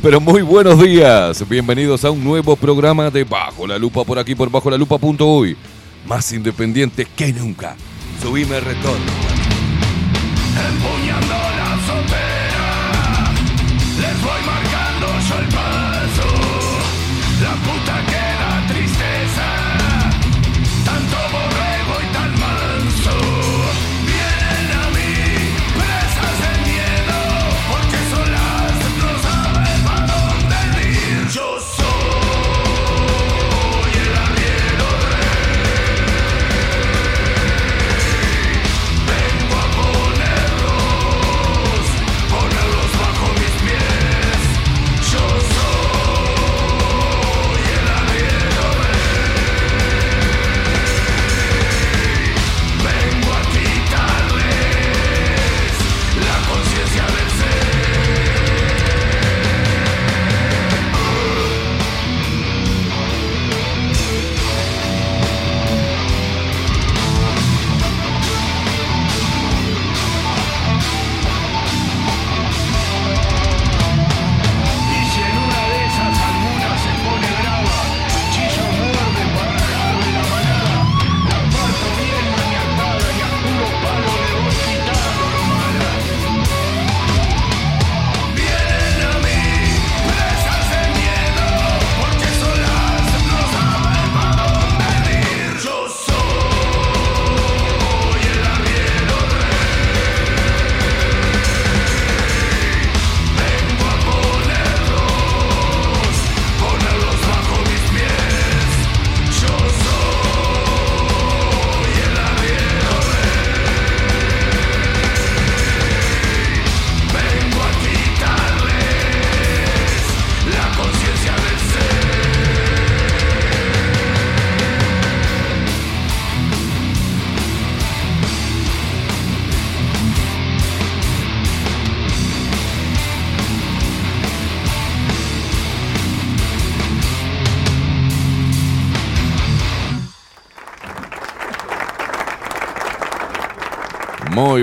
Pero 0.00 0.20
muy 0.20 0.42
buenos 0.42 0.80
días. 0.80 1.46
Bienvenidos 1.48 2.04
a 2.04 2.10
un 2.10 2.22
nuevo 2.24 2.56
programa 2.56 3.10
de 3.10 3.24
Bajo 3.24 3.66
la 3.66 3.78
Lupa 3.78 4.04
por 4.04 4.18
aquí 4.18 4.34
por 4.34 4.50
bajo 4.50 4.70
la 4.70 4.78
lupa.uy. 4.78 5.56
Más 6.06 6.32
independiente 6.32 7.06
que 7.16 7.32
nunca. 7.32 7.76
Subime 8.22 8.56
el 8.56 8.64
retorno. 8.64 9.12
Empuñando 10.68 11.34
la 11.34 11.74
azotea, 11.74 12.41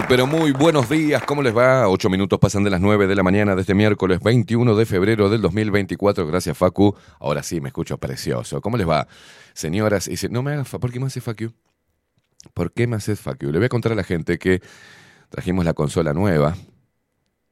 pero 0.09 0.25
muy 0.25 0.51
buenos 0.51 0.89
días. 0.89 1.23
¿Cómo 1.23 1.43
les 1.43 1.55
va? 1.55 1.87
Ocho 1.87 2.09
minutos 2.09 2.39
pasan 2.39 2.63
de 2.63 2.71
las 2.71 2.81
nueve 2.81 3.05
de 3.05 3.15
la 3.15 3.21
mañana 3.23 3.53
de 3.55 3.61
este 3.61 3.75
miércoles 3.75 4.19
21 4.21 4.75
de 4.75 4.85
febrero 4.87 5.29
del 5.29 5.39
2024. 5.41 6.25
Gracias, 6.25 6.57
Facu. 6.57 6.95
Ahora 7.19 7.43
sí, 7.43 7.61
me 7.61 7.69
escucho 7.69 7.97
precioso. 7.99 8.59
¿Cómo 8.59 8.75
les 8.75 8.89
va? 8.89 9.07
Señoras, 9.53 10.07
y 10.07 10.17
se- 10.17 10.29
no 10.29 10.41
me 10.41 10.53
hagas... 10.53 10.67
fa- 10.67 10.79
¿Por 10.79 10.91
qué 10.91 10.99
me 10.99 11.05
haces 11.05 11.23
Facu? 11.23 11.53
¿Por 12.55 12.71
qué 12.73 12.87
me 12.87 12.95
haces 12.95 13.19
Facu? 13.19 13.51
Le 13.51 13.59
voy 13.59 13.65
a 13.65 13.69
contar 13.69 13.91
a 13.91 13.95
la 13.95 14.03
gente 14.03 14.39
que 14.39 14.61
trajimos 15.29 15.63
la 15.63 15.73
consola 15.73 16.11
nueva. 16.13 16.55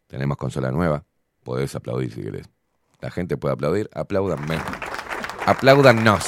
Tenemos 0.08 0.38
consola 0.38 0.72
nueva. 0.72 1.04
Podés 1.44 1.76
aplaudir 1.76 2.12
si 2.12 2.22
querés. 2.24 2.50
La 3.02 3.12
gente 3.12 3.38
puede 3.38 3.54
aplaudir. 3.54 3.88
Apláudanme. 3.94 4.58
Apláudannos. 5.46 6.24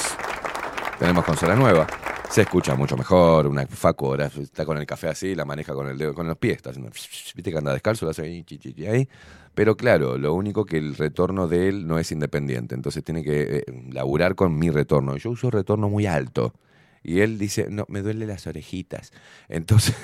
Tenemos 1.00 1.24
consola 1.24 1.56
nueva. 1.56 1.86
Se 2.30 2.42
escucha 2.42 2.76
mucho 2.76 2.96
mejor. 2.96 3.48
Una 3.48 3.66
Facu 3.66 4.06
ahora 4.06 4.30
está 4.40 4.64
con 4.64 4.78
el 4.78 4.86
café 4.86 5.08
así, 5.08 5.34
la 5.34 5.44
maneja 5.44 5.74
con 5.74 5.88
el 5.88 5.98
dedo, 5.98 6.14
con 6.14 6.28
los 6.28 6.36
pies. 6.36 6.58
Está 6.58 6.70
haciendo, 6.70 6.90
Viste 6.90 7.50
que 7.50 7.58
anda 7.58 7.72
descalzo, 7.72 8.04
lo 8.04 8.12
hace 8.12 8.22
ahí, 8.22 8.44
chi, 8.44 8.86
ahí. 8.86 9.08
Pero 9.52 9.76
claro, 9.76 10.16
lo 10.16 10.32
único 10.34 10.64
que 10.64 10.78
el 10.78 10.94
retorno 10.94 11.48
de 11.48 11.68
él 11.68 11.88
no 11.88 11.98
es 11.98 12.12
independiente. 12.12 12.76
Entonces 12.76 13.02
tiene 13.02 13.24
que 13.24 13.56
eh, 13.56 13.64
laburar 13.90 14.36
con 14.36 14.56
mi 14.56 14.70
retorno. 14.70 15.16
Yo 15.16 15.30
uso 15.30 15.50
retorno 15.50 15.88
muy 15.88 16.06
alto. 16.06 16.54
Y 17.02 17.20
él 17.20 17.36
dice, 17.36 17.66
no, 17.68 17.84
me 17.88 18.00
duele 18.00 18.26
las 18.26 18.46
orejitas. 18.46 19.12
Entonces. 19.48 19.96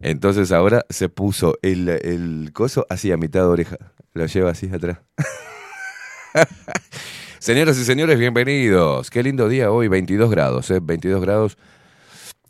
Entonces 0.00 0.52
ahora 0.52 0.86
se 0.88 1.08
puso 1.08 1.58
el, 1.62 1.88
el 1.88 2.52
coso 2.52 2.86
así 2.88 3.10
a 3.10 3.16
mitad 3.16 3.40
de 3.40 3.46
oreja. 3.46 3.76
Lo 4.12 4.24
lleva 4.26 4.52
así 4.52 4.70
atrás. 4.72 5.00
Señoras 7.40 7.78
y 7.78 7.84
señores, 7.84 8.18
bienvenidos. 8.18 9.10
Qué 9.10 9.22
lindo 9.22 9.48
día 9.48 9.70
hoy, 9.70 9.86
22 9.86 10.28
grados, 10.28 10.68
¿eh? 10.72 10.80
22 10.82 11.20
grados. 11.20 11.56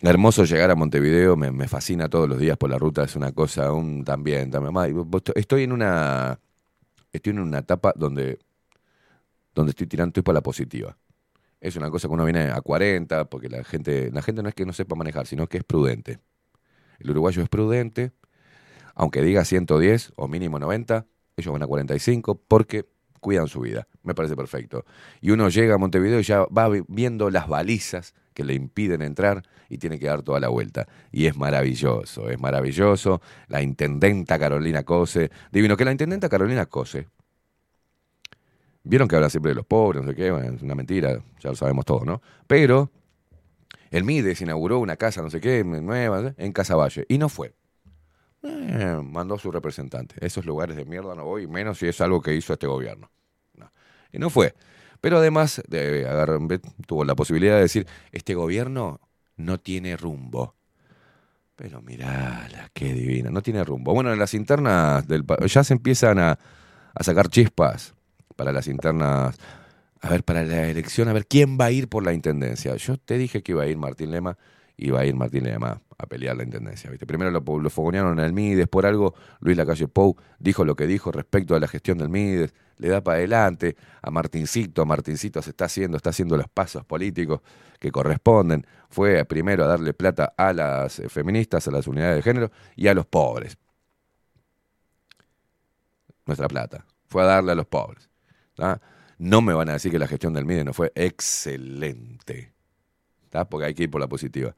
Hermoso 0.00 0.44
llegar 0.44 0.70
a 0.70 0.76
Montevideo, 0.76 1.36
me, 1.36 1.68
fascina 1.68 2.08
todos 2.08 2.26
los 2.26 2.38
días 2.38 2.56
por 2.56 2.70
la 2.70 2.78
ruta, 2.78 3.04
es 3.04 3.14
una 3.14 3.32
cosa, 3.32 3.70
un 3.72 4.02
también, 4.02 4.50
Estoy 5.34 5.64
en 5.64 5.72
una 5.72 6.40
estoy 7.12 7.32
en 7.32 7.40
una 7.40 7.58
etapa 7.58 7.92
donde 7.96 8.38
donde 9.54 9.70
estoy 9.70 9.86
tirando 9.86 10.10
estoy 10.10 10.22
por 10.22 10.34
la 10.34 10.40
positiva. 10.42 10.96
Es 11.60 11.76
una 11.76 11.90
cosa 11.90 12.08
que 12.08 12.14
uno 12.14 12.24
viene 12.24 12.50
a 12.50 12.60
40, 12.62 13.28
porque 13.28 13.50
la 13.50 13.64
gente, 13.64 14.10
la 14.10 14.22
gente 14.22 14.42
no 14.42 14.48
es 14.48 14.54
que 14.54 14.64
no 14.64 14.72
sepa 14.72 14.94
manejar, 14.94 15.26
sino 15.26 15.48
que 15.48 15.58
es 15.58 15.64
prudente. 15.64 16.20
El 16.98 17.10
uruguayo 17.10 17.42
es 17.42 17.50
prudente, 17.50 18.12
aunque 18.94 19.20
diga 19.20 19.44
110 19.44 20.12
o 20.16 20.28
mínimo 20.28 20.58
90, 20.58 21.06
ellos 21.36 21.52
van 21.52 21.62
a 21.62 21.66
45 21.66 22.40
porque 22.48 22.86
cuidan 23.18 23.48
su 23.48 23.60
vida. 23.60 23.86
Me 24.02 24.14
parece 24.14 24.36
perfecto. 24.36 24.84
Y 25.20 25.30
uno 25.30 25.48
llega 25.48 25.74
a 25.74 25.78
Montevideo 25.78 26.20
y 26.20 26.22
ya 26.22 26.44
va 26.46 26.68
vi- 26.68 26.84
viendo 26.88 27.30
las 27.30 27.48
balizas 27.48 28.14
que 28.34 28.44
le 28.44 28.54
impiden 28.54 29.02
entrar 29.02 29.42
y 29.68 29.78
tiene 29.78 29.98
que 29.98 30.06
dar 30.06 30.22
toda 30.22 30.40
la 30.40 30.48
vuelta. 30.48 30.86
Y 31.10 31.26
es 31.26 31.36
maravilloso, 31.36 32.30
es 32.30 32.40
maravilloso. 32.40 33.20
La 33.48 33.62
intendenta 33.62 34.38
Carolina 34.38 34.84
Cose, 34.84 35.30
divino 35.50 35.76
que 35.76 35.84
la 35.84 35.92
intendenta 35.92 36.28
Carolina 36.28 36.66
Cose. 36.66 37.08
Vieron 38.84 39.08
que 39.08 39.16
habla 39.16 39.28
siempre 39.28 39.50
de 39.50 39.56
los 39.56 39.66
pobres, 39.66 40.02
no 40.02 40.08
sé 40.08 40.14
qué, 40.16 40.28
es 40.28 40.62
una 40.62 40.74
mentira, 40.74 41.20
ya 41.40 41.50
lo 41.50 41.56
sabemos 41.56 41.84
todos, 41.84 42.06
¿no? 42.06 42.22
Pero 42.46 42.90
el 43.90 44.04
Mides 44.04 44.40
inauguró 44.40 44.78
una 44.78 44.96
casa, 44.96 45.20
no 45.20 45.28
sé 45.28 45.40
qué, 45.40 45.62
nueva, 45.64 46.32
en 46.38 46.52
Casaballe, 46.52 47.04
y 47.08 47.18
no 47.18 47.28
fue. 47.28 47.54
Eh, 48.42 49.00
mandó 49.02 49.34
a 49.34 49.38
su 49.38 49.50
representante. 49.50 50.14
Esos 50.24 50.44
lugares 50.46 50.76
de 50.76 50.84
mierda 50.84 51.14
no 51.14 51.24
voy, 51.24 51.46
menos 51.46 51.78
si 51.78 51.86
es 51.88 52.00
algo 52.00 52.20
que 52.20 52.34
hizo 52.34 52.52
este 52.52 52.66
gobierno. 52.66 53.10
No. 53.54 53.70
Y 54.12 54.18
no 54.18 54.30
fue. 54.30 54.54
Pero 55.00 55.18
además 55.18 55.62
ve- 55.68 56.60
tuvo 56.86 57.04
la 57.04 57.14
posibilidad 57.14 57.54
de 57.56 57.62
decir, 57.62 57.86
este 58.12 58.34
gobierno 58.34 59.00
no 59.36 59.58
tiene 59.58 59.96
rumbo. 59.96 60.54
Pero 61.56 61.82
mirala, 61.82 62.70
qué 62.72 62.92
divina, 62.92 63.30
no 63.30 63.42
tiene 63.42 63.64
rumbo. 63.64 63.92
Bueno, 63.92 64.12
en 64.12 64.18
las 64.18 64.34
internas 64.34 65.06
del 65.08 65.24
ya 65.46 65.64
se 65.64 65.74
empiezan 65.74 66.18
a, 66.20 66.38
a 66.94 67.02
sacar 67.04 67.28
chispas 67.28 67.94
para 68.36 68.52
las 68.52 68.68
internas. 68.68 69.36
A 70.00 70.10
ver, 70.10 70.22
para 70.24 70.44
la 70.44 70.68
elección, 70.68 71.08
a 71.08 71.12
ver 71.12 71.26
quién 71.26 71.58
va 71.60 71.66
a 71.66 71.70
ir 71.72 71.88
por 71.88 72.04
la 72.04 72.12
intendencia. 72.12 72.76
Yo 72.76 72.96
te 72.98 73.18
dije 73.18 73.42
que 73.42 73.52
iba 73.52 73.64
a 73.64 73.66
ir 73.66 73.76
Martín 73.76 74.12
Lema, 74.12 74.38
iba 74.76 75.00
a 75.00 75.04
ir 75.06 75.16
Martín 75.16 75.44
Lema 75.44 75.80
a 75.98 76.06
pelear 76.06 76.36
la 76.36 76.44
intendencia. 76.44 76.90
¿viste? 76.90 77.06
Primero 77.06 77.30
lo, 77.30 77.40
lo 77.40 77.70
fogonearon 77.70 78.18
el 78.20 78.32
Mides, 78.32 78.68
por 78.68 78.86
algo 78.86 79.14
Luis 79.40 79.56
Lacalle 79.56 79.88
Pou 79.88 80.16
dijo 80.38 80.64
lo 80.64 80.76
que 80.76 80.86
dijo 80.86 81.10
respecto 81.10 81.54
a 81.54 81.60
la 81.60 81.68
gestión 81.68 81.98
del 81.98 82.08
Mides, 82.08 82.54
le 82.76 82.88
da 82.88 83.02
para 83.02 83.18
adelante 83.18 83.76
a 84.00 84.10
Martincito, 84.10 84.86
Martincito 84.86 85.42
se 85.42 85.50
está 85.50 85.64
haciendo, 85.64 85.96
está 85.96 86.10
haciendo 86.10 86.36
los 86.36 86.48
pasos 86.48 86.84
políticos 86.84 87.40
que 87.80 87.90
corresponden. 87.90 88.64
Fue 88.88 89.24
primero 89.24 89.64
a 89.64 89.66
darle 89.66 89.92
plata 89.92 90.32
a 90.36 90.52
las 90.52 91.00
eh, 91.00 91.08
feministas, 91.08 91.66
a 91.66 91.72
las 91.72 91.88
unidades 91.88 92.16
de 92.16 92.22
género 92.22 92.50
y 92.76 92.86
a 92.86 92.94
los 92.94 93.06
pobres. 93.06 93.58
nuestra 96.24 96.46
plata. 96.46 96.84
Fue 97.06 97.22
a 97.22 97.26
darle 97.26 97.52
a 97.52 97.54
los 97.54 97.66
pobres. 97.66 98.08
No 99.18 99.42
me 99.42 99.54
van 99.54 99.70
a 99.70 99.72
decir 99.72 99.90
que 99.90 99.98
la 99.98 100.06
gestión 100.06 100.32
del 100.32 100.44
MIDE 100.44 100.64
no 100.64 100.72
fue 100.72 100.92
excelente. 100.94 102.52
¿tá? 103.30 103.48
Porque 103.48 103.66
hay 103.66 103.74
que 103.74 103.84
ir 103.84 103.90
por 103.90 104.00
la 104.00 104.06
positiva. 104.06 104.54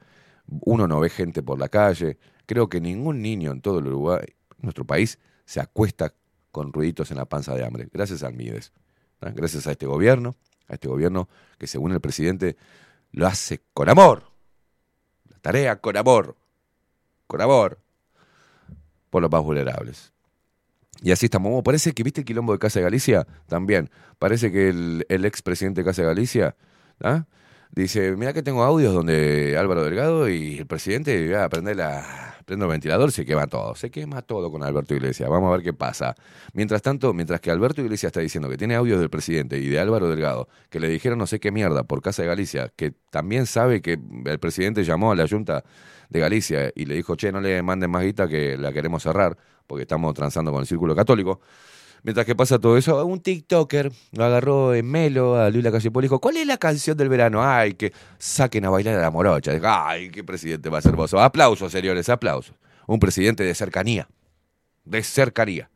Uno 0.63 0.87
no 0.89 1.01
ve 1.01 1.11
gente 1.11 1.43
por 1.43 1.59
la 1.59 1.69
calle. 1.69 2.19
Creo 2.47 2.69
que 2.69 2.81
ningún 2.81 3.23
niño 3.23 3.53
en 3.53 3.61
todo 3.61 3.79
el 3.79 3.87
Uruguay, 3.87 4.27
nuestro 4.59 4.85
país, 4.85 5.19
se 5.45 5.61
acuesta 5.61 6.15
con 6.51 6.73
ruiditos 6.73 7.11
en 7.11 7.17
la 7.17 7.25
panza 7.25 7.55
de 7.55 7.65
hambre. 7.65 7.89
Gracias 7.93 8.23
al 8.23 8.35
MIDES. 8.35 8.73
Gracias 9.21 9.67
a 9.67 9.73
este 9.73 9.87
gobierno, 9.87 10.37
a 10.69 10.75
este 10.75 10.89
gobierno 10.89 11.29
que 11.59 11.67
según 11.67 11.93
el 11.93 12.01
presidente 12.01 12.57
lo 13.13 13.27
hace 13.27 13.61
con 13.75 13.89
amor. 13.89 14.25
La 15.29 15.39
tarea 15.39 15.77
con 15.81 15.97
amor. 15.97 16.37
Con 17.27 17.41
amor. 17.41 17.79
Por 19.11 19.23
los 19.23 19.31
más 19.31 19.43
vulnerables. 19.43 20.13
Y 21.03 21.13
así 21.13 21.27
estamos. 21.27 21.63
Parece 21.63 21.93
que, 21.93 22.03
¿viste 22.03 22.23
el 22.23 22.25
quilombo 22.25 22.53
de 22.53 22.59
Casa 22.59 22.79
de 22.79 22.85
Galicia? 22.85 23.27
También. 23.47 23.91
Parece 24.19 24.51
que 24.51 24.69
el, 24.69 25.07
el 25.09 25.25
expresidente 25.25 25.83
de 25.83 25.85
Casa 25.85 26.03
de 26.03 26.09
Galicia 26.09 26.57
¿ah? 27.01 27.25
Dice, 27.73 28.17
mira 28.17 28.33
que 28.33 28.43
tengo 28.43 28.63
audios 28.63 28.95
donde 28.95 29.57
Álvaro 29.59 29.85
Delgado 29.85 30.29
y 30.29 30.59
el 30.59 30.67
presidente 30.67 31.29
va 31.33 31.45
a 31.45 31.49
prender 31.49 31.77
la, 31.77 32.31
prende 32.51 32.65
el 32.65 32.71
ventilador, 32.71 33.13
se 33.13 33.25
quema 33.25 33.47
todo. 33.47 33.75
Se 33.77 33.91
quema 33.91 34.23
todo 34.23 34.51
con 34.51 34.63
Alberto 34.63 34.95
Iglesias. 34.95 35.31
Vamos 35.31 35.49
a 35.49 35.53
ver 35.53 35.63
qué 35.63 35.73
pasa. 35.73 36.17
Mientras 36.53 36.83
tanto, 36.83 37.13
mientras 37.15 37.41
que 37.41 37.51
Alberto 37.51 37.81
Iglesias 37.81 38.11
está 38.11 38.21
diciendo 38.21 38.49
que 38.49 38.57
tiene 38.57 38.75
audios 38.75 38.99
del 38.99 39.09
presidente 39.09 39.59
y 39.59 39.69
de 39.69 39.79
Álvaro 39.79 40.09
Delgado, 40.09 40.49
que 40.69 40.81
le 40.81 40.89
dijeron 40.89 41.19
no 41.19 41.27
sé 41.27 41.39
qué 41.39 41.53
mierda 41.53 41.85
por 41.85 42.03
Casa 42.03 42.23
de 42.23 42.29
Galicia, 42.29 42.73
que 42.75 42.93
también 43.11 43.47
sabe 43.47 43.81
que 43.81 43.99
el 44.27 44.39
presidente 44.41 44.83
llamó 44.85 45.13
a 45.13 45.15
la 45.15 45.29
Junta 45.29 45.65
de 46.09 46.21
Galicia 46.21 46.73
y 46.75 46.87
le 46.87 46.97
dijo, 46.97 47.15
che, 47.15 47.31
no 47.31 47.41
le 47.41 47.63
manden 47.63 47.91
más 47.91 48.03
guita 48.03 48.27
que 48.27 48.57
la 48.57 48.73
queremos 48.73 49.03
cerrar, 49.03 49.37
porque 49.69 49.83
estamos 49.83 50.13
transando 50.15 50.51
con 50.51 50.61
el 50.61 50.67
círculo 50.67 50.97
católico. 50.97 51.41
Mientras 52.03 52.25
que 52.25 52.35
pasa 52.35 52.59
todo 52.59 52.77
eso, 52.79 53.05
un 53.05 53.21
TikToker 53.21 53.93
agarró 54.19 54.75
en 54.75 54.91
Melo 54.91 55.37
a 55.37 55.51
Luis 55.51 55.63
Lacalle 55.63 55.91
y 55.93 56.01
dijo, 56.01 56.19
¿cuál 56.21 56.39
es 56.39 56.47
la 56.47 56.57
canción 56.57 56.97
del 56.97 57.09
verano? 57.09 57.43
Ay, 57.43 57.75
que 57.75 57.93
saquen 58.19 58.65
a 58.65 58.71
bailar 58.71 58.97
a 58.97 59.03
la 59.03 59.11
morocha. 59.11 59.53
Ay, 59.63 60.11
qué 60.11 60.25
presidente 60.25 60.71
más 60.71 60.85
hermoso. 60.87 61.21
Aplausos, 61.21 61.71
señores, 61.71 62.09
aplausos. 62.09 62.55
Un 62.87 62.99
presidente 62.99 63.45
de 63.45 63.55
cercanía. 63.55 64.09
De 64.85 65.03
cercanía. 65.03 65.71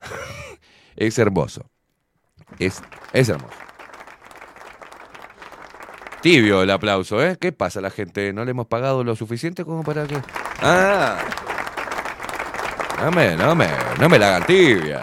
es 0.96 1.18
hermoso. 1.18 1.70
Es, 2.58 2.82
es 3.12 3.28
hermoso. 3.28 3.54
Tibio 6.20 6.62
el 6.62 6.70
aplauso, 6.70 7.24
¿eh? 7.24 7.38
¿Qué 7.40 7.52
pasa 7.52 7.80
la 7.80 7.90
gente? 7.90 8.32
¿No 8.32 8.44
le 8.44 8.50
hemos 8.50 8.66
pagado 8.66 9.04
lo 9.04 9.16
suficiente 9.16 9.64
como 9.64 9.84
para 9.84 10.06
que...? 10.06 10.16
Ah. 10.60 11.16
No 13.00 13.10
me, 13.10 13.34
no 13.36 13.54
me, 13.54 13.68
no 13.98 14.08
me 14.08 14.18
la 14.18 14.28
hagan 14.28 14.46
tibia. 14.46 15.02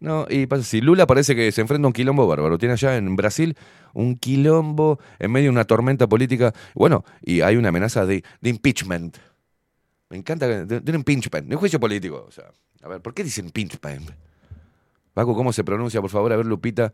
No, 0.00 0.26
y 0.30 0.46
pasa, 0.46 0.62
si 0.64 0.80
Lula 0.80 1.06
parece 1.06 1.36
que 1.36 1.52
se 1.52 1.60
enfrenta 1.60 1.86
a 1.86 1.88
un 1.88 1.92
quilombo 1.92 2.26
bárbaro, 2.26 2.56
tiene 2.56 2.72
allá 2.72 2.96
en 2.96 3.16
Brasil 3.16 3.54
un 3.92 4.16
quilombo 4.16 4.98
en 5.18 5.30
medio 5.30 5.46
de 5.46 5.50
una 5.50 5.64
tormenta 5.66 6.06
política, 6.08 6.54
bueno, 6.74 7.04
y 7.20 7.42
hay 7.42 7.56
una 7.56 7.68
amenaza 7.68 8.06
de, 8.06 8.24
de 8.40 8.50
impeachment. 8.50 9.18
Me 10.08 10.16
encanta, 10.16 10.48
de, 10.48 10.80
de 10.80 10.90
un 10.92 10.96
impeachment, 10.96 11.48
de 11.48 11.54
un 11.54 11.60
juicio 11.60 11.78
político. 11.78 12.24
O 12.26 12.30
sea, 12.30 12.44
a 12.82 12.88
ver, 12.88 13.00
¿por 13.02 13.12
qué 13.14 13.22
dicen 13.24 13.46
impeachment? 13.46 14.10
Paco, 15.12 15.34
¿cómo 15.34 15.52
se 15.52 15.64
pronuncia, 15.64 16.00
por 16.00 16.08
favor? 16.10 16.32
A 16.32 16.36
ver, 16.36 16.46
Lupita. 16.46 16.92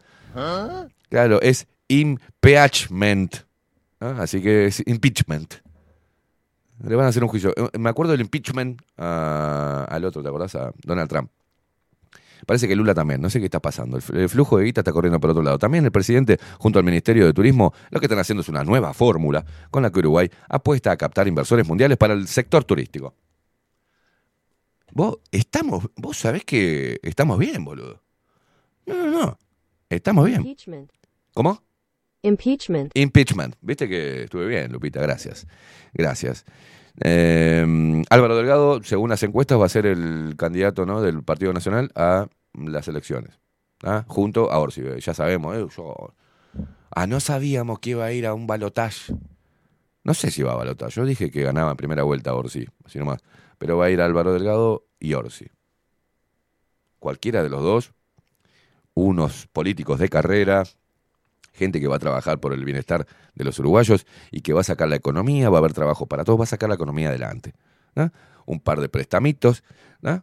Claro, 1.09 1.41
es 1.41 1.67
impeachment. 1.89 3.37
¿ah? 4.01 4.17
Así 4.19 4.43
que 4.43 4.67
es 4.67 4.83
impeachment. 4.87 5.55
Le 6.85 6.95
van 6.97 7.07
a 7.07 7.09
hacer 7.09 7.23
un 7.23 7.29
juicio. 7.31 7.53
Eh, 7.57 7.79
Me 7.79 7.89
acuerdo 7.89 8.13
del 8.13 8.21
impeachment 8.21 8.83
a- 8.99 9.87
al 9.89 10.05
otro, 10.05 10.23
¿te 10.23 10.29
acordás? 10.29 10.55
A 10.57 10.73
Donald 10.83 11.09
Trump. 11.09 11.31
Parece 12.45 12.69
que 12.69 12.76
Lula 12.76 12.93
también, 12.95 13.21
no 13.21 13.31
sé 13.31 13.38
qué 13.38 13.47
está 13.47 13.61
pasando. 13.61 13.97
El 13.97 14.02
fl- 14.02 14.19
El 14.19 14.28
flujo 14.28 14.59
de 14.59 14.64
guita 14.64 14.81
está 14.83 14.93
corriendo 14.93 15.19
por 15.21 15.31
otro 15.31 15.43
lado. 15.43 15.59
También 15.59 15.85
el 15.85 15.93
presidente, 15.93 16.38
junto 16.59 16.78
al 16.78 16.85
Ministerio 16.85 17.25
de 17.26 17.33
Turismo, 17.33 17.73
lo 17.90 18.00
que 18.00 18.07
están 18.07 18.19
haciendo 18.19 18.43
es 18.43 18.49
una 18.49 18.64
nueva 18.64 18.93
fórmula 18.95 19.45
con 19.71 19.83
la 19.83 19.90
que 19.90 19.99
Uruguay 20.00 20.31
apuesta 20.49 20.90
a 20.90 20.97
captar 20.97 21.26
inversores 21.28 21.66
mundiales 21.66 21.97
para 21.97 22.14
el 22.14 22.26
sector 22.28 22.64
turístico. 22.64 23.14
Vos, 24.93 25.19
estamos, 25.31 25.88
vos 25.97 26.16
sabés 26.16 26.45
que 26.45 26.99
estamos 27.02 27.38
bien, 27.38 27.64
boludo. 27.64 28.02
No, 28.87 28.95
no, 28.95 29.11
no. 29.11 29.38
Estamos 29.90 30.26
bien. 30.26 30.40
Impeachment. 30.40 30.90
¿Cómo? 31.35 31.62
Impeachment. 32.23 32.93
Impeachment. 32.97 33.57
Viste 33.61 33.88
que 33.88 34.25
estuve 34.25 34.47
bien, 34.47 34.73
Lupita, 34.73 35.00
gracias. 35.00 35.47
Gracias. 35.93 36.45
Eh, 37.00 38.03
Álvaro 38.11 38.37
Delgado, 38.37 38.83
según 38.83 39.11
las 39.11 39.23
encuestas, 39.23 39.61
va 39.61 39.67
a 39.67 39.71
ser 39.71 39.87
el 39.87 40.35
candidato 40.37 40.87
¿no? 40.87 41.03
del 41.03 41.23
Partido 41.23 41.53
Nacional 41.53 41.91
a 41.95 42.26
las 42.55 42.88
elecciones. 42.88 43.38
¿ah? 43.83 44.05
Junto 44.09 44.50
a 44.50 44.59
Orsi. 44.59 44.83
Ya 45.00 45.15
sabemos, 45.15 45.57
eh, 45.57 45.67
yo- 45.76 46.15
Ah, 46.91 47.07
no 47.07 47.21
sabíamos 47.21 47.81
que 47.81 47.91
iba 47.91 48.05
a 48.07 48.12
ir 48.12 48.26
a 48.26 48.33
un 48.33 48.47
balotaje. 48.47 49.15
No 50.03 50.15
sé 50.15 50.31
si 50.31 50.43
va 50.43 50.53
a 50.53 50.57
balotaje. 50.57 50.93
Yo 50.93 51.05
dije 51.05 51.31
que 51.31 51.43
ganaba 51.43 51.73
en 51.73 51.76
primera 51.76 52.03
vuelta 52.05 52.33
Orsi, 52.35 52.67
así 52.85 52.99
nomás. 52.99 53.21
Pero 53.59 53.76
va 53.76 53.87
a 53.87 53.91
ir 53.91 54.00
Álvaro 54.00 54.33
Delgado 54.33 54.87
y 54.99 55.12
Orsi. 55.15 55.47
Cualquiera 56.99 57.43
de 57.43 57.50
los 57.50 57.62
dos, 57.62 57.93
unos 58.95 59.47
políticos 59.49 59.99
de 59.99 60.09
carrera, 60.09 60.65
gente 61.57 61.81
que 61.81 61.89
va 61.89 61.97
a 61.97 61.99
trabajar 61.99 62.39
por 62.39 62.53
el 62.53 62.65
bienestar 62.65 63.07
de 63.35 63.45
los 63.45 63.59
uruguayos 63.59 64.07
y 64.31 64.43
que 64.43 64.53
va 64.53 64.61
a 64.61 64.65
sacar 64.65 64.89
la 64.89 64.97
economía, 64.97 65.51
va 65.51 65.59
a 65.59 65.61
haber 65.61 65.73
trabajo 65.73 66.07
para 66.07 66.23
todos, 66.25 66.39
va 66.39 66.45
a 66.45 66.47
sacar 66.47 66.69
la 66.69 66.77
economía 66.77 67.09
adelante. 67.09 67.55
Un 68.45 68.61
par 68.61 68.81
de 68.81 68.89
prestamitos, 68.89 69.65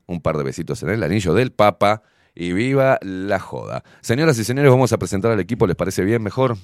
un 0.06 0.22
par 0.22 0.38
de 0.38 0.44
besitos 0.44 0.82
en 0.84 0.90
el 0.90 1.04
anillo 1.04 1.34
del 1.34 1.52
Papa 1.52 2.04
y 2.36 2.52
viva 2.54 2.98
la 3.02 3.40
joda. 3.40 3.84
Señoras 4.02 4.40
y 4.40 4.44
señores, 4.44 4.72
vamos 4.72 4.94
a 4.94 4.98
presentar 4.98 5.32
al 5.32 5.40
equipo, 5.40 5.68
¿les 5.68 5.75
parece 5.75 6.04
bien? 6.04 6.24
Mejor. 6.24 6.56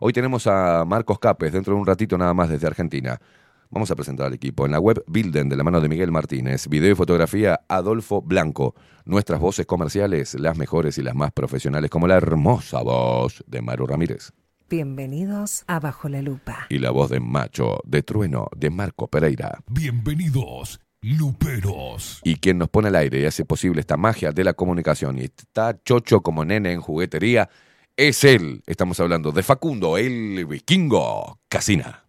Hoy 0.00 0.12
tenemos 0.12 0.46
a 0.46 0.84
Marcos 0.84 1.18
Capes, 1.18 1.52
dentro 1.52 1.74
de 1.74 1.80
un 1.80 1.86
ratito 1.86 2.18
nada 2.18 2.34
más 2.34 2.48
desde 2.48 2.66
Argentina. 2.66 3.20
Vamos 3.72 3.90
a 3.90 3.96
presentar 3.96 4.26
al 4.26 4.34
equipo. 4.34 4.66
En 4.66 4.72
la 4.72 4.78
web 4.78 5.02
Bilden, 5.06 5.48
de 5.48 5.56
la 5.56 5.64
mano 5.64 5.80
de 5.80 5.88
Miguel 5.88 6.12
Martínez. 6.12 6.68
Video 6.68 6.92
y 6.92 6.94
fotografía 6.94 7.62
Adolfo 7.68 8.20
Blanco. 8.20 8.74
Nuestras 9.06 9.40
voces 9.40 9.64
comerciales, 9.64 10.34
las 10.34 10.58
mejores 10.58 10.98
y 10.98 11.02
las 11.02 11.14
más 11.14 11.32
profesionales, 11.32 11.90
como 11.90 12.06
la 12.06 12.18
hermosa 12.18 12.82
voz 12.82 13.42
de 13.46 13.62
Maru 13.62 13.86
Ramírez. 13.86 14.32
Bienvenidos 14.68 15.64
a 15.68 15.80
Bajo 15.80 16.10
la 16.10 16.20
Lupa. 16.20 16.66
Y 16.68 16.80
la 16.80 16.90
voz 16.90 17.08
de 17.08 17.20
Macho, 17.20 17.78
de 17.84 18.02
Trueno, 18.02 18.48
de 18.54 18.68
Marco 18.68 19.08
Pereira. 19.08 19.58
Bienvenidos, 19.68 20.78
Luperos. 21.00 22.20
Y 22.24 22.36
quien 22.36 22.58
nos 22.58 22.68
pone 22.68 22.88
al 22.88 22.96
aire 22.96 23.22
y 23.22 23.24
hace 23.24 23.46
posible 23.46 23.80
esta 23.80 23.96
magia 23.96 24.32
de 24.32 24.44
la 24.44 24.52
comunicación 24.52 25.18
y 25.18 25.22
está 25.22 25.82
chocho 25.82 26.20
como 26.20 26.44
nene 26.44 26.72
en 26.72 26.82
juguetería, 26.82 27.48
es 27.96 28.22
él. 28.24 28.62
Estamos 28.66 29.00
hablando 29.00 29.32
de 29.32 29.42
Facundo, 29.42 29.96
el 29.96 30.44
vikingo 30.44 31.40
Casina. 31.48 32.04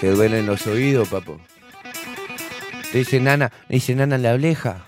Te 0.00 0.10
duelen 0.10 0.46
los 0.46 0.66
oídos, 0.66 1.08
papo. 1.08 1.40
Te 2.92 2.98
dice 2.98 3.20
nana, 3.20 3.52
dice 3.68 3.94
nana 3.94 4.16
la 4.16 4.34
oreja. 4.34 4.87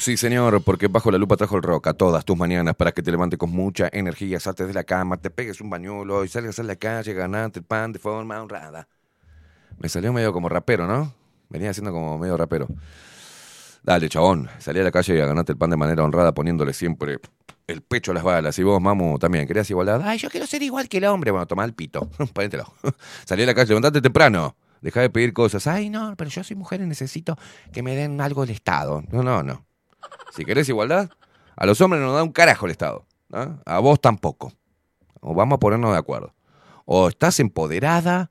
Sí 0.00 0.16
señor, 0.16 0.62
porque 0.62 0.88
bajo 0.88 1.10
la 1.10 1.18
lupa 1.18 1.36
trajo 1.36 1.56
el 1.56 1.62
rock 1.62 1.88
a 1.88 1.94
todas 1.94 2.24
tus 2.24 2.36
mañanas 2.36 2.74
para 2.74 2.92
que 2.92 3.02
te 3.02 3.10
levantes 3.10 3.38
con 3.38 3.50
mucha 3.50 3.88
energía, 3.92 4.40
saltes 4.40 4.66
de 4.66 4.74
la 4.74 4.84
cama, 4.84 5.16
te 5.16 5.30
pegues 5.30 5.60
un 5.60 5.70
bañuelo 5.70 6.24
y 6.24 6.28
salgas 6.28 6.58
a 6.58 6.62
la 6.62 6.76
calle, 6.76 7.12
ganarte 7.14 7.60
el 7.60 7.64
pan 7.64 7.92
de 7.92 7.98
forma 7.98 8.40
honrada. 8.40 8.88
Me 9.78 9.88
salió 9.88 10.12
medio 10.12 10.32
como 10.32 10.48
rapero, 10.48 10.86
¿no? 10.86 11.12
Venía 11.48 11.72
siendo 11.72 11.92
como 11.92 12.18
medio 12.18 12.36
rapero. 12.36 12.66
Dale, 13.82 14.08
chabón, 14.08 14.48
salí 14.58 14.80
a 14.80 14.82
la 14.82 14.90
calle 14.90 15.14
y 15.14 15.18
ganarte 15.18 15.52
el 15.52 15.58
pan 15.58 15.70
de 15.70 15.76
manera 15.76 16.02
honrada 16.02 16.32
poniéndole 16.32 16.72
siempre 16.72 17.18
el 17.66 17.82
pecho 17.82 18.10
a 18.10 18.14
las 18.14 18.24
balas. 18.24 18.58
Y 18.58 18.62
vos, 18.64 18.80
mamu, 18.80 19.18
también, 19.18 19.46
¿querías 19.46 19.70
igualdad? 19.70 20.02
Ay, 20.02 20.18
yo 20.18 20.28
quiero 20.28 20.46
ser 20.46 20.62
igual 20.62 20.88
que 20.88 20.98
el 20.98 21.04
hombre. 21.04 21.30
Bueno, 21.30 21.46
toma 21.46 21.64
el 21.64 21.74
pito, 21.74 22.10
salí 23.24 23.42
a 23.42 23.46
la 23.46 23.54
calle, 23.54 23.68
levantate 23.68 24.00
temprano. 24.00 24.56
Deja 24.80 25.00
de 25.00 25.10
pedir 25.10 25.32
cosas. 25.32 25.66
Ay, 25.66 25.90
no, 25.90 26.14
pero 26.16 26.30
yo 26.30 26.44
soy 26.44 26.56
mujer 26.56 26.80
y 26.80 26.86
necesito 26.86 27.36
que 27.72 27.82
me 27.82 27.96
den 27.96 28.20
algo 28.20 28.42
del 28.42 28.54
Estado. 28.54 29.02
No, 29.10 29.22
no, 29.22 29.42
no. 29.42 29.66
Si 30.32 30.44
querés 30.44 30.68
igualdad, 30.68 31.10
a 31.56 31.66
los 31.66 31.80
hombres 31.80 32.02
nos 32.02 32.14
da 32.14 32.22
un 32.22 32.32
carajo 32.32 32.66
el 32.66 32.72
Estado. 32.72 33.06
A 33.64 33.78
vos 33.78 34.00
tampoco. 34.00 34.52
O 35.20 35.34
vamos 35.34 35.56
a 35.56 35.60
ponernos 35.60 35.92
de 35.92 35.98
acuerdo. 35.98 36.34
O 36.84 37.08
estás 37.08 37.40
empoderada 37.40 38.30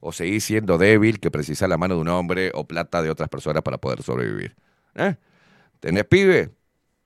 o 0.00 0.12
seguís 0.12 0.44
siendo 0.44 0.78
débil 0.78 1.20
que 1.20 1.30
precisa 1.30 1.68
la 1.68 1.76
mano 1.76 1.94
de 1.94 2.00
un 2.00 2.08
hombre 2.08 2.50
o 2.54 2.66
plata 2.66 3.02
de 3.02 3.10
otras 3.10 3.28
personas 3.28 3.62
para 3.62 3.78
poder 3.78 4.02
sobrevivir. 4.02 4.56
¿Eh? 4.94 5.16
¿Tenés 5.80 6.04
pibe? 6.04 6.50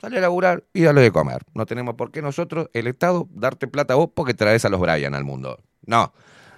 Sale 0.01 0.19
a 0.19 0.21
laburar 0.21 0.65
y 0.73 0.83
dale 0.83 1.01
de 1.01 1.11
comer. 1.11 1.43
No 1.55 1.67
tenemos 1.67 1.95
por 1.95 2.11
qué 2.11 2.23
nosotros, 2.23 2.69
el 2.73 2.87
Estado, 2.87 3.29
darte 3.33 3.67
plata 3.67 3.95
a 3.95 3.97
vos 3.97 4.11
porque 4.15 4.35
traes 4.35 4.65
a 4.65 4.69
los 4.69 4.81
Brian 4.81 5.15
al 5.15 5.25
mundo. 5.25 5.61
No. 5.87 6.13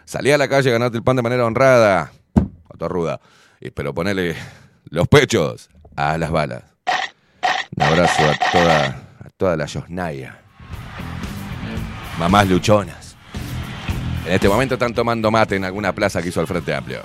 Salí 0.05 0.31
a 0.31 0.39
la 0.39 0.49
calle, 0.49 0.71
ganarte 0.71 0.97
el 0.99 1.05
pan 1.05 1.17
de 1.17 1.23
manera 1.23 1.47
honrada. 1.47 2.13
A 2.79 2.89
ruda. 2.89 3.21
Y, 3.61 3.71
pero 3.71 3.95
ponele 3.95 4.37
los 4.85 5.09
pechos 5.09 5.71
a 5.97 6.19
las 6.19 6.31
balas. 6.31 6.76
Un 7.77 7.83
abrazo 7.83 8.23
a 8.23 8.51
toda, 8.53 8.87
a 8.87 9.29
toda 9.37 9.57
la 9.57 9.67
Yosnaya. 9.67 10.39
Mamás 12.19 12.49
luchonas. 12.49 13.17
En 14.25 14.33
este 14.33 14.49
momento 14.49 14.75
están 14.75 14.95
tomando 14.95 15.31
mate 15.31 15.57
en 15.57 15.65
alguna 15.65 15.93
plaza 15.93 16.23
que 16.23 16.31
hizo 16.31 16.41
el 16.41 16.47
Frente 16.47 16.75
Amplio. 16.75 17.03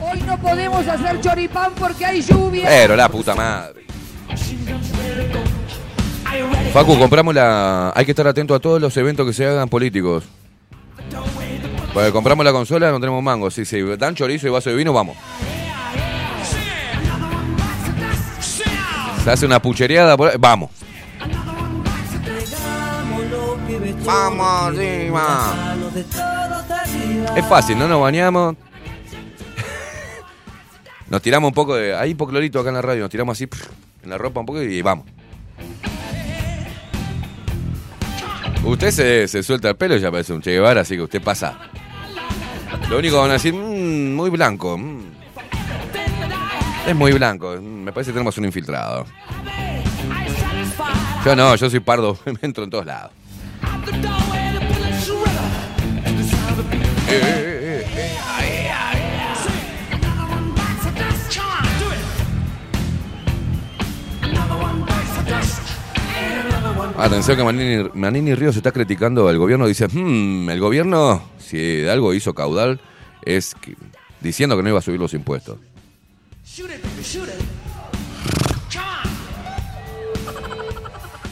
Hoy 0.00 0.22
no 0.22 0.38
podemos 0.38 0.86
hacer 0.88 1.20
choripán 1.20 1.72
porque 1.76 2.04
hay 2.04 2.20
lluvia. 2.20 2.64
Pero 2.66 2.96
la 2.96 3.08
puta 3.08 3.34
madre. 3.36 3.86
Facu, 6.72 6.98
compramos 6.98 7.34
la. 7.34 7.92
Hay 7.94 8.04
que 8.04 8.12
estar 8.12 8.26
atento 8.26 8.54
a 8.54 8.60
todos 8.60 8.80
los 8.80 8.96
eventos 8.96 9.26
que 9.26 9.32
se 9.32 9.46
hagan 9.46 9.68
políticos. 9.68 10.24
Porque 11.94 12.12
compramos 12.12 12.44
la 12.44 12.52
consola, 12.52 12.90
no 12.90 13.00
tenemos 13.00 13.22
mango. 13.22 13.50
Si 13.50 13.64
se 13.64 13.82
dan 13.96 14.14
chorizo 14.14 14.46
y 14.46 14.50
vaso 14.50 14.68
de 14.68 14.76
vino, 14.76 14.92
vamos. 14.92 15.16
Se 19.24 19.30
hace 19.30 19.46
una 19.46 19.60
puchereada 19.60 20.16
por 20.16 20.28
ahí, 20.28 20.36
Vamos. 20.38 20.70
Vamos 24.04 24.46
arriba. 24.62 25.54
Es 27.34 27.46
fácil, 27.46 27.78
no 27.78 27.88
nos 27.88 28.00
bañamos. 28.00 28.54
Nos 31.08 31.22
tiramos 31.22 31.48
un 31.48 31.54
poco 31.54 31.74
de. 31.74 31.94
Hay 31.94 32.10
hipoclorito 32.10 32.60
acá 32.60 32.68
en 32.68 32.74
la 32.74 32.82
radio, 32.82 33.02
nos 33.02 33.10
tiramos 33.10 33.36
así 33.36 33.48
en 34.02 34.10
la 34.10 34.18
ropa 34.18 34.40
un 34.40 34.46
poco 34.46 34.62
y 34.62 34.82
vamos. 34.82 35.06
Usted 38.66 38.90
se, 38.90 39.28
se 39.28 39.42
suelta 39.42 39.68
el 39.70 39.76
pelo 39.76 39.96
y 39.96 40.00
ya 40.00 40.10
parece 40.10 40.32
un 40.32 40.42
Che 40.42 40.50
Guevara, 40.50 40.80
así 40.82 40.96
que 40.96 41.02
usted 41.02 41.22
pasa. 41.22 41.56
Lo 42.90 42.98
único 42.98 43.14
que 43.16 43.20
van 43.20 43.30
a 43.30 43.34
decir, 43.34 43.54
"Mm, 43.54 44.14
muy 44.14 44.28
blanco. 44.30 44.76
mm". 44.76 45.00
Es 46.86 46.94
muy 46.94 47.12
blanco. 47.12 47.56
mm, 47.60 47.64
Me 47.84 47.92
parece 47.92 48.10
que 48.10 48.14
tenemos 48.14 48.36
un 48.38 48.44
infiltrado. 48.44 49.06
Yo 51.24 51.34
no, 51.36 51.54
yo 51.56 51.70
soy 51.70 51.80
pardo, 51.80 52.18
me 52.26 52.38
entro 52.42 52.64
en 52.64 52.70
todos 52.70 52.86
lados. 52.86 53.10
Eh, 57.08 57.20
eh, 57.22 57.22
eh. 57.22 57.55
Atención 66.98 67.36
que 67.36 67.44
Manini, 67.44 67.90
Manini 67.94 68.34
Ríos 68.34 68.56
está 68.56 68.72
criticando 68.72 69.28
al 69.28 69.38
gobierno. 69.38 69.66
Dice, 69.66 69.86
"Hmm, 69.86 70.48
el 70.48 70.60
gobierno, 70.60 71.22
si 71.38 71.58
de 71.58 71.90
algo 71.90 72.14
hizo 72.14 72.34
caudal, 72.34 72.80
es 73.22 73.54
que- 73.54 73.76
diciendo 74.20 74.56
que 74.56 74.62
no 74.62 74.70
iba 74.70 74.78
a 74.78 74.82
subir 74.82 74.98
los 74.98 75.12
impuestos. 75.12 75.58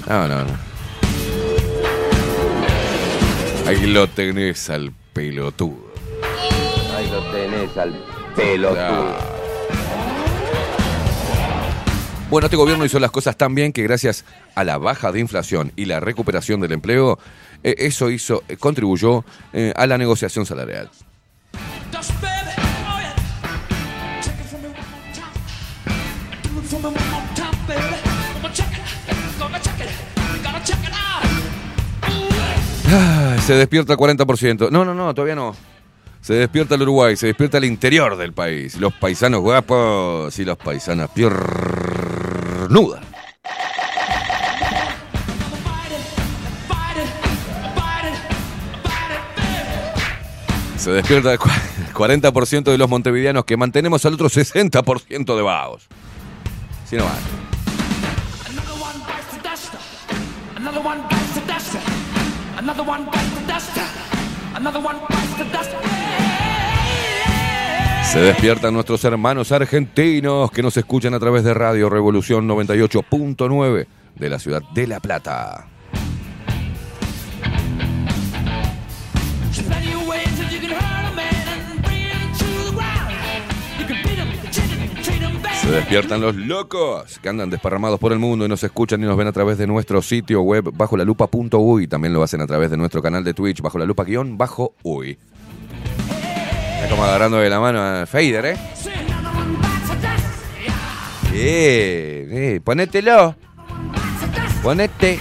No, 0.07 0.29
no, 0.29 0.45
no. 0.45 0.75
Ahí 3.67 3.87
lo 3.87 4.07
tenés 4.09 4.69
al 4.69 4.93
pelotudo. 5.15 5.93
Ahí 6.95 7.11
lo 7.11 7.23
tenés 7.33 7.77
al 7.79 7.95
pelotudo. 8.37 9.17
Bueno, 12.35 12.47
este 12.47 12.57
gobierno 12.57 12.85
hizo 12.85 12.99
las 12.99 13.13
cosas 13.13 13.37
tan 13.37 13.55
bien 13.55 13.73
que 13.73 13.85
gracias 13.85 14.25
a 14.57 14.65
la 14.65 14.77
baja 14.77 15.13
de 15.13 15.21
inflación 15.21 15.71
y 15.77 15.85
la 15.85 16.01
recuperación 16.01 16.61
del 16.61 16.73
empleo, 16.73 17.17
eh, 17.63 17.77
eso 17.79 18.11
hizo, 18.11 18.43
eh, 18.49 18.57
contribuyó 18.57 19.25
eh, 19.53 19.73
a 19.77 19.87
la 19.87 19.97
negociación 19.99 20.45
salarial. 20.45 20.91
Se 33.47 33.55
despierta 33.55 33.93
el 33.93 33.99
40%. 34.01 34.71
No, 34.73 34.85
no, 34.85 34.93
no, 34.93 35.15
todavía 35.15 35.37
no. 35.37 35.55
Se 36.21 36.35
despierta 36.35 36.75
el 36.75 36.83
Uruguay, 36.83 37.17
se 37.17 37.29
despierta 37.29 37.59
el 37.59 37.65
interior 37.67 38.17
del 38.17 38.33
país. 38.33 38.81
Los 38.81 38.93
paisanos 38.95 39.41
guapos 39.41 40.37
y 40.37 40.45
los 40.45 40.57
paisanas 40.57 41.11
piernudas. 42.75 43.01
Se 50.79 50.91
despierta 50.91 51.33
el 51.33 51.39
cua- 51.39 51.53
el 51.87 51.95
40% 51.95 52.71
de 52.71 52.79
los 52.79 52.89
montevideanos 52.91 53.45
que 53.45 53.57
mantenemos 53.57 54.05
al 54.05 54.15
otro 54.15 54.29
60% 54.29 55.37
de 55.37 55.43
vagos. 55.43 55.87
Si 56.89 56.97
no 56.97 57.05
va. 57.05 57.13
Se 68.15 68.21
despiertan 68.21 68.73
nuestros 68.73 69.03
hermanos 69.03 69.51
argentinos 69.51 70.53
que 70.53 70.63
nos 70.63 70.77
escuchan 70.77 71.15
a 71.15 71.19
través 71.19 71.43
de 71.43 71.53
Radio 71.53 71.91
Revolución 71.91 72.49
98.9 72.49 73.87
de 74.15 74.29
la 74.31 74.39
ciudad 74.39 74.63
de 74.73 74.87
La 74.87 75.01
Plata. 75.01 75.67
Se 85.61 85.71
despiertan 85.73 86.21
los 86.21 86.37
locos 86.37 87.19
que 87.19 87.29
andan 87.29 87.51
desparramados 87.51 87.99
por 87.99 88.13
el 88.13 88.21
mundo 88.21 88.45
y 88.45 88.49
nos 88.49 88.63
escuchan 88.63 89.03
y 89.03 89.07
nos 89.07 89.17
ven 89.17 89.27
a 89.27 89.33
través 89.33 89.59
de 89.59 89.67
nuestro 89.67 90.01
sitio 90.03 90.43
web 90.43 90.71
bajo 90.73 90.97
la 90.97 91.05
lupa.uy. 91.05 91.89
También 91.89 92.15
lo 92.15 92.23
hacen 92.23 92.41
a 92.41 92.47
través 92.47 92.71
de 92.71 92.77
nuestro 92.77 93.03
canal 93.03 93.25
de 93.25 93.35
Twitch 93.35 93.61
bajo 93.61 93.77
la 93.77 93.87
lupa 93.87 94.05
guion 94.05 94.39
bajo 94.39 94.77
uy. 94.85 95.19
Como 96.91 97.05
agarrando 97.05 97.39
de 97.39 97.51
la 97.51 97.61
mano 97.61 97.81
a 97.83 98.07
Fader, 98.07 98.47
¿eh? 98.47 98.57
Eh, 101.33 102.29
eh, 102.31 102.61
ponételo. 102.63 103.35
Ponete. 104.63 105.19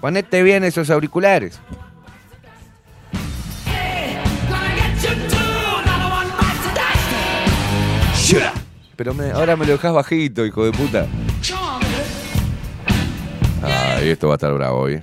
Ponete 0.00 0.42
bien 0.42 0.64
esos 0.64 0.90
auriculares. 0.90 1.60
Pero 8.96 9.14
ahora 9.34 9.56
me 9.56 9.66
lo 9.66 9.72
dejas 9.72 9.92
bajito, 9.92 10.44
hijo 10.44 10.64
de 10.64 10.72
puta. 10.72 11.06
Ay, 13.62 14.08
esto 14.08 14.28
va 14.28 14.34
a 14.34 14.36
estar 14.36 14.52
bravo 14.52 14.80
hoy. 14.80 15.02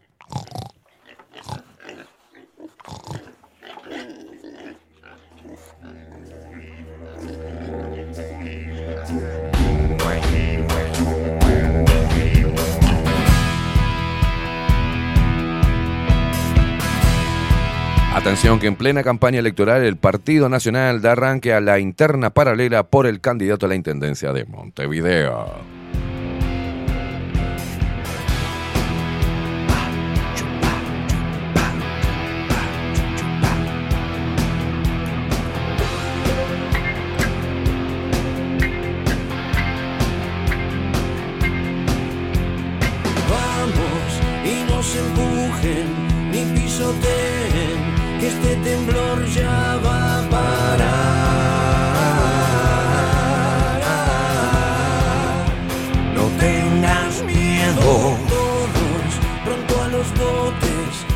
Atención 18.25 18.59
que 18.59 18.65
en 18.65 18.75
plena 18.75 19.03
campaña 19.03 19.37
electoral 19.37 19.83
el 19.83 19.97
Partido 19.97 20.49
Nacional 20.49 20.99
da 20.99 21.11
arranque 21.11 21.53
a 21.53 21.61
la 21.61 21.77
interna 21.77 22.31
paralela 22.31 22.81
por 22.81 23.05
el 23.05 23.21
candidato 23.21 23.67
a 23.67 23.69
la 23.69 23.75
Intendencia 23.75 24.33
de 24.33 24.45
Montevideo. 24.45 25.45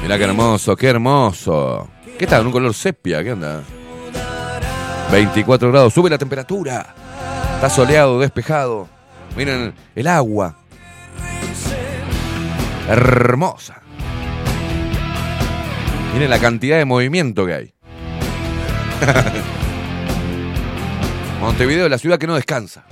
Mirá 0.10 0.18
qué 0.18 0.24
hermoso, 0.24 0.76
qué 0.76 0.88
hermoso. 0.88 1.88
¿Qué 2.18 2.26
tal? 2.26 2.48
Un 2.48 2.52
color 2.52 2.74
sepia, 2.74 3.24
¿qué 3.24 3.34
onda? 3.34 3.62
24 5.12 5.72
grados, 5.72 5.94
sube 5.94 6.10
la 6.10 6.18
temperatura. 6.18 6.96
Está 7.54 7.70
soleado, 7.70 8.20
despejado. 8.20 8.90
Miren 9.38 9.76
el 9.94 10.08
agua. 10.08 10.58
Hermosa. 12.90 13.84
Miren 16.16 16.32
la 16.32 16.40
cantidad 16.40 16.80
de 16.80 16.86
movimiento 16.86 17.46
que 17.46 17.54
hay. 17.54 17.74
Montevideo 21.40 21.86
es 21.86 21.92
la 21.92 22.00
ciudad 22.00 22.18
que 22.18 22.26
no 22.26 22.34
descansa. 22.34 22.84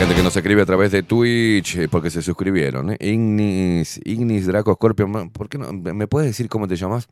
Gente 0.00 0.14
que 0.14 0.22
nos 0.22 0.34
escribe 0.34 0.62
a 0.62 0.64
través 0.64 0.92
de 0.92 1.02
Twitch, 1.02 1.76
eh, 1.76 1.86
porque 1.86 2.08
se 2.08 2.22
suscribieron. 2.22 2.90
¿eh? 2.90 2.96
Ignis, 3.00 4.00
Ignis 4.02 4.46
Draco 4.46 4.72
Scorpion. 4.72 5.28
¿Por 5.28 5.50
qué 5.50 5.58
no? 5.58 5.70
¿Me 5.74 6.06
puedes 6.06 6.30
decir 6.30 6.48
cómo 6.48 6.66
te 6.66 6.74
llamas? 6.74 7.06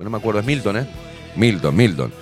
No 0.00 0.10
me 0.10 0.16
acuerdo, 0.16 0.40
es 0.40 0.46
Milton, 0.46 0.78
¿eh? 0.78 0.86
Milton, 1.36 1.76
Milton. 1.76 2.12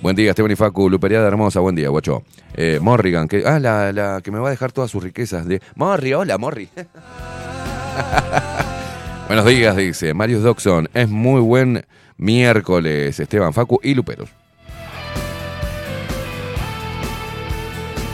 Buen 0.00 0.16
día, 0.16 0.30
Esteban 0.30 0.52
y 0.52 0.56
Facu, 0.56 0.88
Luperiada 0.88 1.28
Hermosa, 1.28 1.60
buen 1.60 1.74
día, 1.74 1.90
guacho. 1.90 2.22
Eh, 2.54 2.78
Morrigan, 2.80 3.28
que, 3.28 3.42
ah, 3.44 3.58
la, 3.58 3.92
la 3.92 4.22
que 4.24 4.30
me 4.30 4.38
va 4.38 4.48
a 4.48 4.52
dejar 4.52 4.72
todas 4.72 4.90
sus 4.90 5.02
riquezas 5.02 5.46
de... 5.46 5.60
Morri, 5.74 6.14
hola, 6.14 6.38
Morri. 6.38 6.70
Buenos 9.28 9.44
días, 9.44 9.76
dice 9.76 10.14
Marius 10.14 10.44
Doxon. 10.44 10.88
Es 10.94 11.10
muy 11.10 11.42
buen 11.42 11.84
miércoles, 12.16 13.20
Esteban, 13.20 13.52
Facu 13.52 13.80
y 13.82 13.94
Luperos. 13.94 14.30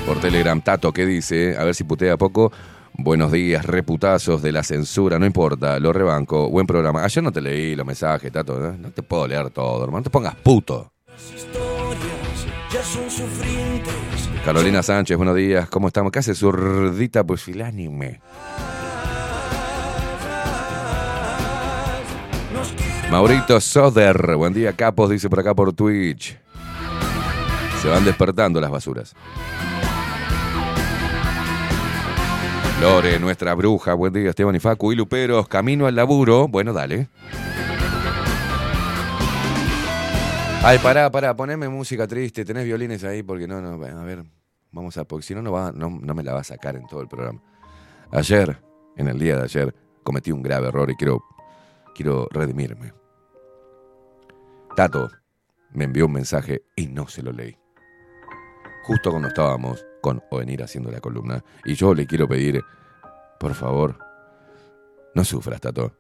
Por 0.06 0.20
Telegram, 0.20 0.60
Tato, 0.60 0.92
¿qué 0.92 1.06
dice? 1.06 1.56
A 1.56 1.64
ver 1.64 1.74
si 1.74 1.84
putea 1.84 2.18
poco. 2.18 2.52
Buenos 2.92 3.32
días, 3.32 3.64
reputazos 3.64 4.42
de 4.42 4.52
la 4.52 4.62
censura, 4.62 5.18
no 5.18 5.24
importa, 5.24 5.80
lo 5.80 5.92
rebanco. 5.92 6.48
Buen 6.50 6.66
programa. 6.66 7.02
Ayer 7.02 7.24
no 7.24 7.32
te 7.32 7.40
leí 7.40 7.74
los 7.74 7.86
mensajes, 7.86 8.30
Tato. 8.30 8.74
No, 8.78 8.90
te 8.90 9.02
puedo 9.02 9.26
leer 9.26 9.50
todo, 9.50 9.82
hermano. 9.82 9.98
No 9.98 10.04
te 10.04 10.10
pongas 10.10 10.34
puto. 10.36 10.92
Carolina 14.44 14.82
Sánchez, 14.82 15.16
buenos 15.16 15.36
días. 15.36 15.70
¿Cómo 15.70 15.88
estamos? 15.88 16.12
¿Qué 16.12 16.18
hace 16.18 16.34
zurdita 16.34 17.24
pusilánime? 17.24 18.20
Maurito 23.10 23.60
Soder, 23.60 24.36
buen 24.36 24.52
día, 24.52 24.72
capos, 24.72 25.08
dice 25.08 25.30
por 25.30 25.40
acá 25.40 25.54
por 25.54 25.72
Twitch. 25.72 26.38
Se 27.80 27.88
van 27.88 28.04
despertando 28.04 28.60
las 28.60 28.70
basuras. 28.70 29.14
Lore, 32.80 33.18
nuestra 33.18 33.54
bruja, 33.54 33.94
buen 33.94 34.12
día, 34.12 34.30
Esteban 34.30 34.54
y 34.54 34.60
Facu 34.60 34.92
y 34.92 34.96
Luperos, 34.96 35.48
camino 35.48 35.86
al 35.86 35.94
laburo. 35.94 36.48
Bueno, 36.48 36.72
dale. 36.72 37.08
Ay, 40.62 40.78
pará, 40.78 41.10
pará, 41.10 41.36
poneme 41.36 41.68
música 41.68 42.06
triste, 42.06 42.44
tenés 42.44 42.64
violines 42.64 43.04
ahí 43.04 43.22
porque 43.22 43.46
no, 43.46 43.60
no, 43.60 43.84
a 43.84 44.04
ver, 44.04 44.24
vamos 44.72 44.96
a, 44.96 45.04
porque 45.04 45.24
si 45.24 45.34
no, 45.34 45.42
no, 45.42 45.52
va, 45.52 45.72
no, 45.72 45.90
no 45.90 46.14
me 46.14 46.22
la 46.22 46.32
va 46.32 46.40
a 46.40 46.44
sacar 46.44 46.76
en 46.76 46.86
todo 46.86 47.00
el 47.00 47.08
programa. 47.08 47.40
Ayer, 48.10 48.58
en 48.96 49.08
el 49.08 49.18
día 49.18 49.36
de 49.36 49.44
ayer, 49.44 49.74
cometí 50.02 50.32
un 50.32 50.42
grave 50.42 50.68
error 50.68 50.90
y 50.90 50.96
quiero, 50.96 51.22
quiero 51.94 52.28
redimirme. 52.30 52.92
Tato 54.74 55.10
me 55.72 55.84
envió 55.84 56.06
un 56.06 56.12
mensaje 56.12 56.64
y 56.76 56.86
no 56.86 57.08
se 57.08 57.22
lo 57.22 57.32
leí. 57.32 57.56
Justo 58.84 59.10
cuando 59.10 59.28
estábamos 59.28 59.84
con 60.04 60.22
Ovenir 60.30 60.62
haciendo 60.62 60.90
la 60.90 61.00
columna. 61.00 61.42
Y 61.64 61.76
yo 61.76 61.94
le 61.94 62.06
quiero 62.06 62.28
pedir, 62.28 62.62
por 63.40 63.54
favor, 63.54 63.96
no 65.14 65.24
sufras, 65.24 65.62
Tato. 65.62 65.92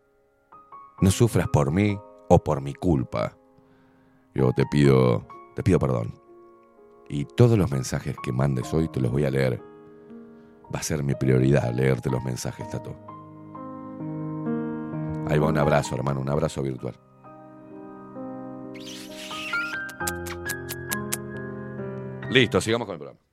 No 1.00 1.10
sufras 1.10 1.48
por 1.48 1.72
mí 1.72 1.98
o 2.28 2.44
por 2.44 2.60
mi 2.60 2.74
culpa. 2.74 3.34
Yo 4.34 4.52
te 4.52 4.64
pido, 4.70 5.26
te 5.56 5.62
pido 5.62 5.78
perdón. 5.78 6.12
Y 7.08 7.24
todos 7.24 7.56
los 7.56 7.70
mensajes 7.70 8.14
que 8.22 8.30
mandes 8.30 8.74
hoy 8.74 8.88
te 8.88 9.00
los 9.00 9.10
voy 9.10 9.24
a 9.24 9.30
leer. 9.30 9.62
Va 10.64 10.80
a 10.80 10.82
ser 10.82 11.02
mi 11.02 11.14
prioridad 11.14 11.72
leerte 11.72 12.10
los 12.10 12.22
mensajes, 12.22 12.68
Tato. 12.68 12.94
Ahí 15.30 15.38
va 15.38 15.48
un 15.48 15.56
abrazo, 15.56 15.94
hermano, 15.94 16.20
un 16.20 16.28
abrazo 16.28 16.60
virtual. 16.60 16.94
Listo, 22.30 22.60
sigamos 22.60 22.84
con 22.84 22.92
el 22.92 22.98
programa. 22.98 23.23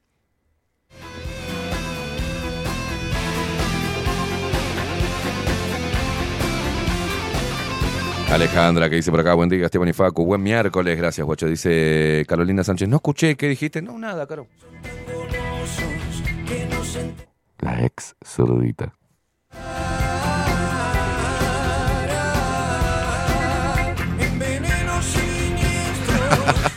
Alejandra, 8.32 8.90
que 8.90 8.96
dice 8.96 9.12
por 9.12 9.20
acá, 9.20 9.34
buen 9.34 9.50
día, 9.50 9.66
Esteban 9.66 9.90
y 9.90 9.94
Facu, 9.94 10.24
buen 10.26 10.42
miércoles, 10.42 10.98
gracias, 10.98 11.26
guacho. 11.26 11.48
Dice 11.48 12.24
Carolina 12.30 12.64
Sánchez, 12.64 12.88
no 12.88 12.96
escuché, 12.96 13.36
¿qué 13.36 13.50
dijiste? 13.50 13.82
No, 13.82 14.00
nada, 14.00 14.26
Caro. 14.26 14.48
La 17.60 17.86
ex 17.86 18.16
siniestro. 18.24 18.94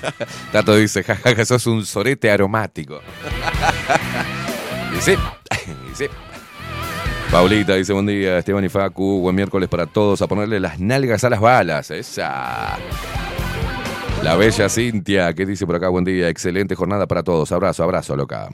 Tato 0.52 0.74
dice, 0.74 1.04
jajaja, 1.04 1.44
sos 1.44 1.68
un 1.68 1.86
sorete 1.86 2.32
aromático. 2.32 3.00
y 4.98 5.00
sí, 5.00 5.12
y 5.92 5.94
sí. 5.94 6.06
Paulita 7.30 7.74
dice, 7.74 7.92
buen 7.92 8.06
día, 8.06 8.38
Esteban 8.38 8.64
y 8.64 8.68
Facu, 8.68 9.20
buen 9.20 9.34
miércoles 9.34 9.68
para 9.68 9.86
todos, 9.86 10.22
a 10.22 10.28
ponerle 10.28 10.60
las 10.60 10.78
nalgas 10.78 11.24
a 11.24 11.30
las 11.30 11.40
balas. 11.40 11.90
Esa. 11.90 12.78
La 14.22 14.36
bella 14.36 14.68
Cintia, 14.68 15.34
que 15.34 15.44
dice 15.44 15.66
por 15.66 15.76
acá, 15.76 15.88
buen 15.88 16.04
día, 16.04 16.28
excelente 16.28 16.74
jornada 16.74 17.06
para 17.06 17.22
todos. 17.22 17.50
Abrazo, 17.52 17.82
abrazo, 17.82 18.16
loca. 18.16 18.48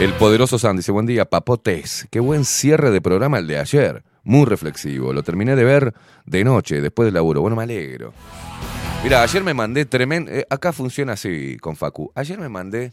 El 0.00 0.12
poderoso 0.14 0.58
San 0.58 0.76
dice, 0.76 0.92
buen 0.92 1.06
día, 1.06 1.24
papotes. 1.24 2.08
Qué 2.10 2.20
buen 2.20 2.44
cierre 2.44 2.90
de 2.90 3.00
programa 3.00 3.38
el 3.38 3.46
de 3.46 3.58
ayer. 3.58 4.02
Muy 4.24 4.46
reflexivo. 4.46 5.12
Lo 5.12 5.22
terminé 5.22 5.56
de 5.56 5.64
ver 5.64 5.94
de 6.26 6.42
noche, 6.42 6.80
después 6.80 7.06
del 7.06 7.14
laburo. 7.14 7.42
Bueno, 7.42 7.56
me 7.56 7.62
alegro. 7.62 8.12
Mira, 9.02 9.22
ayer 9.22 9.42
me 9.42 9.54
mandé 9.54 9.86
tremendo... 9.86 10.30
eh, 10.30 10.46
acá 10.50 10.72
funciona 10.72 11.12
así 11.14 11.56
con 11.58 11.76
Facu. 11.76 12.12
Ayer 12.14 12.38
me 12.38 12.48
mandé 12.48 12.92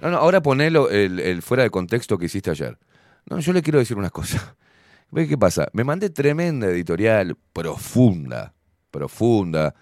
No, 0.00 0.10
no, 0.10 0.16
ahora 0.16 0.42
ponelo 0.42 0.90
el, 0.90 1.20
el 1.20 1.42
fuera 1.42 1.62
de 1.62 1.70
contexto 1.70 2.18
que 2.18 2.26
hiciste 2.26 2.50
ayer. 2.50 2.78
No, 3.26 3.38
yo 3.38 3.52
le 3.52 3.62
quiero 3.62 3.78
decir 3.78 3.96
una 3.96 4.10
cosa. 4.10 4.56
¿Ves 5.10 5.28
qué 5.28 5.36
pasa? 5.36 5.68
Me 5.72 5.84
mandé 5.84 6.10
tremenda 6.10 6.68
editorial, 6.68 7.36
profunda, 7.52 8.54
profunda, 8.90 9.74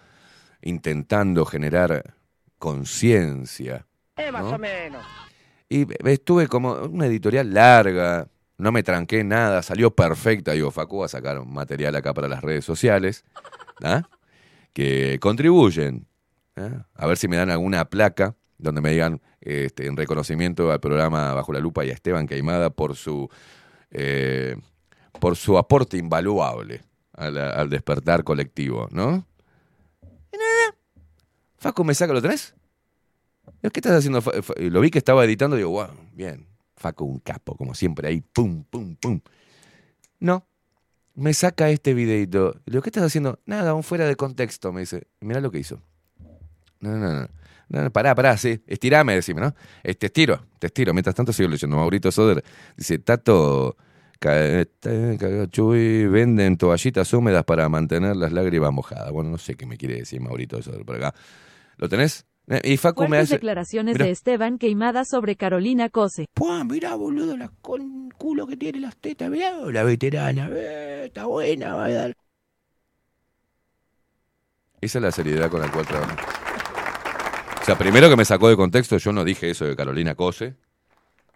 intentando 0.63 1.45
generar 1.45 2.15
conciencia. 2.59 3.87
más 4.33 4.45
¿no? 4.45 4.51
o 4.51 4.59
menos. 4.59 5.05
Y 5.69 5.87
estuve 6.09 6.49
como 6.49 6.73
una 6.75 7.07
editorial 7.07 7.53
larga, 7.53 8.29
no 8.57 8.73
me 8.73 8.83
tranqué 8.83 9.23
nada, 9.23 9.63
salió 9.63 9.95
perfecta. 9.95 10.53
Digo, 10.53 10.71
Facu 10.71 10.99
va 10.99 11.07
a 11.07 11.09
sacar 11.09 11.45
material 11.45 11.95
acá 11.95 12.15
para 12.15 12.27
las 12.27 12.43
redes 12.43 12.65
sociales, 12.65 13.25
¿ah? 13.83 14.03
que 14.73 15.19
contribuyen. 15.21 16.07
¿ah? 16.57 16.87
A 16.95 17.07
ver 17.07 17.19
si 17.19 17.29
me 17.29 17.37
dan 17.37 17.51
alguna 17.51 17.85
placa 17.85 18.35
donde 18.57 18.81
me 18.81 18.91
digan 18.91 19.21
este, 19.41 19.87
en 19.87 19.97
reconocimiento 19.97 20.71
al 20.73 20.81
programa 20.81 21.33
Bajo 21.35 21.53
la 21.53 21.61
Lupa 21.61 21.85
y 21.85 21.91
a 21.91 21.95
Esteban 21.95 22.27
Queimada 22.27 22.71
por 22.71 22.97
su, 22.97 23.29
eh, 23.91 24.57
por 25.21 25.37
su 25.37 25.59
aporte 25.59 25.97
invaluable 25.97 26.83
al, 27.13 27.69
despertar 27.71 28.25
colectivo, 28.25 28.89
¿no? 28.91 29.27
Y 30.33 30.37
nada. 30.37 30.77
Facu 31.59 31.85
me 31.85 31.95
saca, 31.95 32.13
¿lo 32.13 32.23
tenés? 32.23 32.55
¿Qué 33.61 33.81
estás 33.81 33.93
haciendo? 33.93 34.23
Lo 34.57 34.81
vi 34.81 34.91
que 34.91 34.99
estaba 34.99 35.25
editando 35.25 35.57
y 35.57 35.61
digo, 35.61 35.71
wow, 35.71 35.89
bien. 36.13 36.47
Facu, 36.77 37.05
un 37.05 37.19
capo, 37.19 37.57
como 37.57 37.75
siempre, 37.75 38.09
ahí, 38.09 38.21
pum, 38.21 38.63
pum, 38.63 38.95
pum. 38.95 39.21
No, 40.21 40.47
me 41.15 41.35
saca 41.35 41.69
este 41.71 41.95
videito. 41.95 42.61
Digo, 42.67 42.83
¿qué 42.83 42.91
estás 42.91 43.03
haciendo? 43.03 43.41
Nada, 43.47 43.71
aún 43.71 43.83
fuera 43.83 44.07
de 44.07 44.15
contexto, 44.15 44.73
me 44.73 44.81
dice. 44.81 45.09
Mirá 45.21 45.41
lo 45.41 45.51
que 45.51 45.59
hizo. 45.59 45.83
No, 46.81 46.97
no, 46.97 47.13
no. 47.23 47.29
No, 47.69 47.83
no, 47.83 47.91
pará, 47.91 48.15
pará, 48.15 48.37
sí. 48.37 48.61
Estirame, 48.67 49.15
decime, 49.15 49.41
¿no? 49.43 49.55
Eh, 49.83 49.95
te 49.95 50.07
estiro, 50.07 50.43
te 50.59 50.69
estiro. 50.69 50.93
Mientras 50.95 51.15
tanto 51.15 51.33
sigo 51.33 51.49
leyendo. 51.51 51.77
Maurito 51.77 52.11
Soder 52.11 52.43
dice, 52.77 52.99
Tato, 52.99 53.77
ca- 54.19 54.65
Chuy, 55.51 56.07
venden 56.07 56.57
toallitas 56.57 57.13
húmedas 57.13 57.45
para 57.45 57.69
mantener 57.69 58.17
las 58.17 58.33
lágrimas 58.33 58.73
mojadas. 58.73 59.11
Bueno, 59.13 59.31
no 59.31 59.39
sé 59.39 59.55
qué 59.55 59.67
me 59.67 59.77
quiere 59.77 59.97
decir 59.97 60.21
Maurito 60.21 60.63
Soder 60.63 60.85
por 60.85 60.97
acá. 60.97 61.15
¿Lo 61.77 61.89
tenés? 61.89 62.25
Eh, 62.49 62.61
Y 62.65 62.77
Facu 62.79 63.07
me 63.07 63.19
hace... 63.19 63.35
declaraciones 63.35 63.95
Mirá. 63.95 64.07
de 64.07 64.13
Esteban 64.13 64.57
Queimada 64.59 65.05
sobre 65.05 65.37
Carolina 65.37 65.91
Cose. 65.91 66.25
Puah, 66.33 66.65
mirá, 66.65 66.95
boludo, 66.95 67.37
la 67.37 67.51
con 67.61 68.09
culo 68.17 68.47
que 68.47 68.57
tiene 68.57 68.81
las 68.81 68.97
tetas, 68.97 69.29
mirá, 69.31 69.53
la 69.71 69.83
veterana, 69.85 70.49
eh, 70.53 71.03
está 71.07 71.27
buena, 71.27 71.75
va 71.75 71.85
a 71.85 71.91
dar. 71.91 72.15
Esa 74.81 74.99
es 74.99 75.03
la 75.03 75.13
seriedad 75.13 75.51
con 75.51 75.61
la 75.61 75.71
cual 75.71 75.87
trabajo. 75.87 76.17
Sea, 77.69 77.77
primero 77.77 78.09
que 78.09 78.17
me 78.17 78.25
sacó 78.25 78.49
de 78.49 78.57
contexto, 78.57 78.97
yo 78.97 79.13
no 79.13 79.27
dije 79.27 79.51
eso 79.51 79.67
de 79.67 79.77
Carolina 79.77 80.15
Cose, 80.15 80.55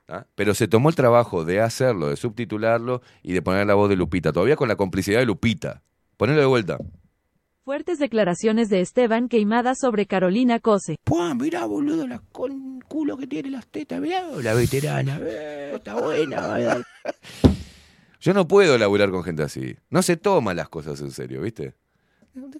¿ah? 0.08 0.24
pero 0.34 0.54
se 0.54 0.66
tomó 0.66 0.88
el 0.88 0.94
trabajo 0.94 1.44
de 1.44 1.60
hacerlo, 1.60 2.08
de 2.08 2.16
subtitularlo 2.16 3.02
y 3.22 3.34
de 3.34 3.42
poner 3.42 3.66
la 3.66 3.74
voz 3.74 3.90
de 3.90 3.96
Lupita, 3.96 4.32
todavía 4.32 4.56
con 4.56 4.66
la 4.66 4.76
complicidad 4.76 5.18
de 5.18 5.26
Lupita. 5.26 5.82
Ponelo 6.16 6.40
de 6.40 6.46
vuelta. 6.46 6.78
Fuertes 7.66 7.98
declaraciones 7.98 8.70
de 8.70 8.80
Esteban 8.80 9.28
Queimada 9.28 9.74
sobre 9.74 10.06
Carolina 10.06 10.58
Cose. 10.58 10.96
Puah, 11.04 11.34
mirá, 11.34 11.66
boludo, 11.66 12.06
la 12.06 12.22
con 12.32 12.80
culo 12.80 13.18
que 13.18 13.26
tiene 13.26 13.50
las 13.50 13.66
tetas, 13.66 14.00
mirá, 14.00 14.24
la 14.42 14.54
veterana, 14.54 15.20
eh, 15.22 15.72
está 15.74 16.00
buena, 16.00 16.40
dar. 16.40 16.82
Yo 18.22 18.32
no 18.32 18.48
puedo 18.48 18.78
laburar 18.78 19.10
con 19.10 19.22
gente 19.22 19.42
así. 19.42 19.76
No 19.90 20.00
se 20.00 20.16
toman 20.16 20.56
las 20.56 20.70
cosas 20.70 20.98
en 21.02 21.10
serio, 21.10 21.42
¿viste? 21.42 21.74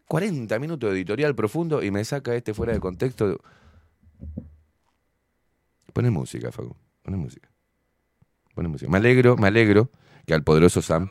40 0.09 0.59
minutos 0.59 0.91
de 0.91 0.97
editorial 0.97 1.35
profundo 1.35 1.83
y 1.83 1.91
me 1.91 2.05
saca 2.05 2.35
este 2.35 2.53
fuera 2.53 2.75
de 2.75 2.81
contexto. 2.81 3.41
Pone 5.93 6.11
música, 6.11 6.51
Facu. 6.51 6.77
Pone 7.03 7.17
música. 7.17 7.51
Pone 8.55 8.69
música. 8.69 8.91
Me 8.91 8.99
alegro, 8.99 9.37
me 9.37 9.49
alegro 9.49 9.91
que 10.27 10.35
al 10.35 10.43
poderoso 10.43 10.83
Sam 10.83 11.11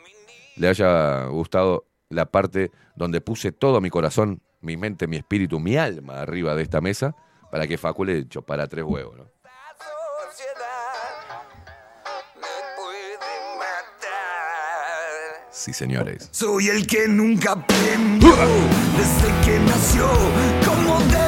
le 0.56 0.68
haya 0.68 1.26
gustado 1.26 1.86
la 2.08 2.26
parte 2.26 2.70
donde 2.96 3.20
puse 3.20 3.52
todo 3.52 3.80
mi 3.80 3.90
corazón, 3.90 4.42
mi 4.60 4.76
mente, 4.76 5.06
mi 5.06 5.16
espíritu, 5.16 5.60
mi 5.60 5.76
alma 5.76 6.20
arriba 6.20 6.54
de 6.54 6.62
esta 6.62 6.80
mesa 6.80 7.14
para 7.50 7.66
que 7.66 7.78
Facu 7.78 8.04
le 8.04 8.28
chopara 8.28 8.66
tres 8.66 8.84
huevos, 8.84 9.16
¿no? 9.16 9.30
Sí, 15.50 15.72
señores. 15.72 16.28
Soy 16.32 16.70
el 16.70 16.86
que 16.86 17.06
nunca 17.06 17.52
aprendió 17.52 18.34
desde 18.96 19.28
que 19.44 19.60
nació 19.60 20.08
cómo 20.64 20.98
debe 21.02 21.21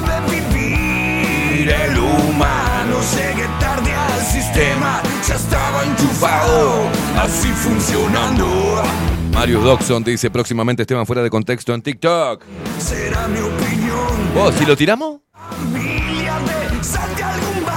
vivir 1.64 1.80
el 1.80 1.98
humano. 1.98 3.00
Llegué 3.16 3.46
tarde 3.60 3.92
al 3.92 4.20
sistema, 4.20 5.02
ya 5.26 5.34
estaba 5.34 5.84
enchufado, 5.84 6.88
así 7.18 7.48
funcionando. 7.48 8.82
Marius 9.32 9.64
Doxon 9.64 10.04
dice 10.04 10.30
próximamente 10.30 10.82
Esteban 10.82 11.06
fuera 11.06 11.22
de 11.22 11.30
contexto 11.30 11.74
en 11.74 11.82
TikTok. 11.82 12.42
Será 12.78 13.26
mi 13.28 13.40
opinión. 13.40 14.34
¿Vos, 14.34 14.54
si 14.54 14.64
lo 14.64 14.76
tiramos? 14.76 15.20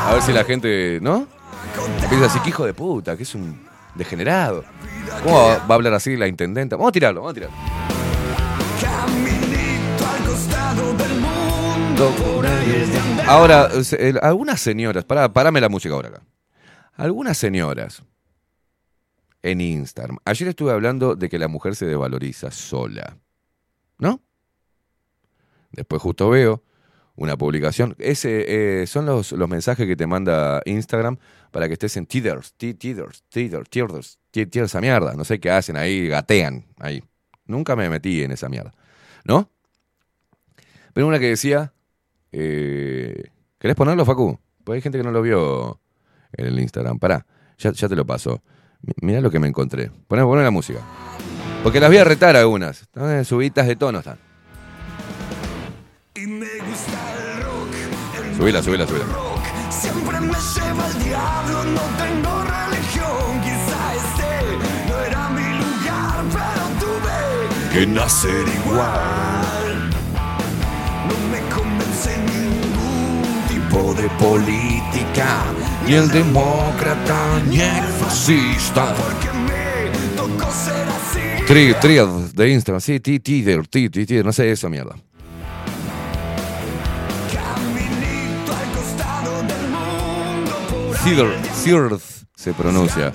A 0.05 0.13
ver 0.13 0.21
si 0.21 0.31
la 0.31 0.43
gente, 0.43 0.99
¿no? 1.01 1.27
Empieza 2.01 2.25
así, 2.25 2.39
que 2.39 2.49
hijo 2.49 2.65
de 2.65 2.73
puta, 2.73 3.17
que 3.17 3.23
es 3.23 3.35
un 3.35 3.59
degenerado. 3.95 4.63
¿Cómo 5.23 5.37
va 5.37 5.55
a 5.67 5.73
hablar 5.73 5.93
así 5.93 6.15
la 6.15 6.27
intendenta? 6.27 6.75
Vamos 6.75 6.89
a 6.89 6.91
tirarlo, 6.93 7.21
vamos 7.21 7.31
a 7.31 7.33
tirarlo. 7.33 7.57
Caminito 8.81 10.07
al 10.07 10.29
costado 10.29 10.93
del 10.93 11.19
mundo. 11.19 11.36
Ahora, 13.27 13.69
algunas 14.21 14.61
señoras, 14.61 15.03
pará, 15.05 15.31
parame 15.31 15.59
la 15.61 15.69
música 15.69 15.93
ahora 15.95 16.09
acá. 16.09 16.21
Algunas 16.95 17.37
señoras 17.37 18.03
en 19.43 19.61
Instagram. 19.61 20.17
Ayer 20.25 20.47
estuve 20.49 20.71
hablando 20.71 21.15
de 21.15 21.29
que 21.29 21.37
la 21.39 21.47
mujer 21.47 21.75
se 21.75 21.85
desvaloriza 21.85 22.51
sola. 22.51 23.17
¿No? 23.99 24.21
Después 25.71 26.01
justo 26.01 26.29
veo 26.29 26.63
una 27.15 27.35
publicación. 27.37 27.95
Ese 27.99 28.81
eh, 28.81 28.87
son 28.87 29.05
los, 29.05 29.31
los 29.31 29.49
mensajes 29.49 29.87
que 29.87 29.95
te 29.95 30.07
manda 30.07 30.61
Instagram 30.65 31.17
para 31.51 31.67
que 31.67 31.73
estés 31.73 31.97
en 31.97 32.05
Tithers, 32.05 32.53
ti- 32.53 32.73
Tithers, 32.75 33.23
Tithers, 33.29 33.69
Tithers, 33.69 34.19
ti- 34.31 34.45
Tithers, 34.45 34.71
esa 34.71 34.81
mierda. 34.81 35.13
No 35.15 35.23
sé 35.25 35.39
qué 35.39 35.49
hacen 35.51 35.77
ahí, 35.77 36.07
gatean 36.07 36.65
ahí. 36.79 37.03
Nunca 37.45 37.75
me 37.75 37.89
metí 37.89 38.23
en 38.23 38.31
esa 38.31 38.49
mierda. 38.49 38.73
¿No? 39.23 39.49
Pero 40.93 41.07
una 41.07 41.19
que 41.19 41.29
decía, 41.29 41.73
eh, 42.31 43.31
¿Querés 43.59 43.75
ponerlo, 43.75 44.05
Facu? 44.05 44.39
Porque 44.63 44.75
hay 44.77 44.81
gente 44.81 44.97
que 44.97 45.03
no 45.03 45.11
lo 45.11 45.21
vio 45.21 45.79
en 46.33 46.45
el 46.47 46.59
Instagram. 46.59 46.99
Pará, 46.99 47.25
ya, 47.57 47.71
ya 47.71 47.87
te 47.89 47.95
lo 47.95 48.05
paso. 48.05 48.41
Mi- 48.81 48.93
Mirá 49.07 49.21
lo 49.21 49.31
que 49.31 49.39
me 49.39 49.47
encontré. 49.47 49.89
Poné, 50.07 50.23
poné 50.23 50.43
la 50.43 50.51
música. 50.51 50.79
Porque 51.63 51.79
las 51.79 51.89
voy 51.89 51.97
a 51.97 52.03
retar 52.03 52.35
algunas. 52.35 52.81
Están 52.83 53.25
subitas 53.25 53.65
de 53.67 53.75
tono 53.75 53.99
están. 53.99 54.17
El. 56.15 56.43
El 56.43 58.35
Subila, 58.37 58.61
subila, 58.61 58.85
subila. 58.85 59.05
siempre 59.71 60.19
me 60.19 60.27
lleva 60.27 60.85
al 60.85 61.03
diablo. 61.03 61.63
No 61.65 61.81
tengo 61.97 62.43
religión. 62.43 63.41
Quizá 63.41 63.95
este 63.95 64.89
no 64.89 64.99
era 65.03 65.29
mi 65.29 65.41
lugar, 65.57 66.23
pero 66.31 66.63
tuve 66.79 67.73
que 67.73 67.87
nacer 67.87 68.45
igual. 68.63 69.36
De 73.93 74.07
política, 74.19 75.43
Ni 75.85 75.93
el 75.93 76.09
demócrata, 76.09 77.39
ni 77.47 77.59
el 77.61 77.83
fascista. 77.99 78.93
Tri, 81.47 81.73
tri 81.79 81.95
de 82.33 82.49
Instagram, 82.49 82.81
sí, 82.81 82.99
ti, 82.99 83.19
Tither, 83.19 83.65
ti, 83.67 83.89
ti, 83.89 84.05
ti, 84.05 84.21
no 84.23 84.33
sé 84.33 84.51
eso, 84.51 84.69
mierda. 84.69 84.95
Tither, 91.03 91.35
Thirth 91.63 92.01
se 92.35 92.53
pronuncia. 92.53 93.13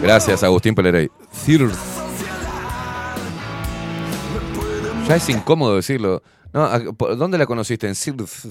Gracias, 0.00 0.42
Agustín 0.42 0.74
Pelerey. 0.74 1.10
Thirth. 1.44 1.74
Ya 5.08 5.16
es 5.16 5.28
incómodo 5.28 5.76
decirlo. 5.76 6.22
No, 6.52 6.64
¿a- 6.64 6.80
por- 6.96 7.16
¿Dónde 7.16 7.38
la 7.38 7.46
conociste? 7.46 7.88
En 7.88 7.94
Thirth. 7.94 8.46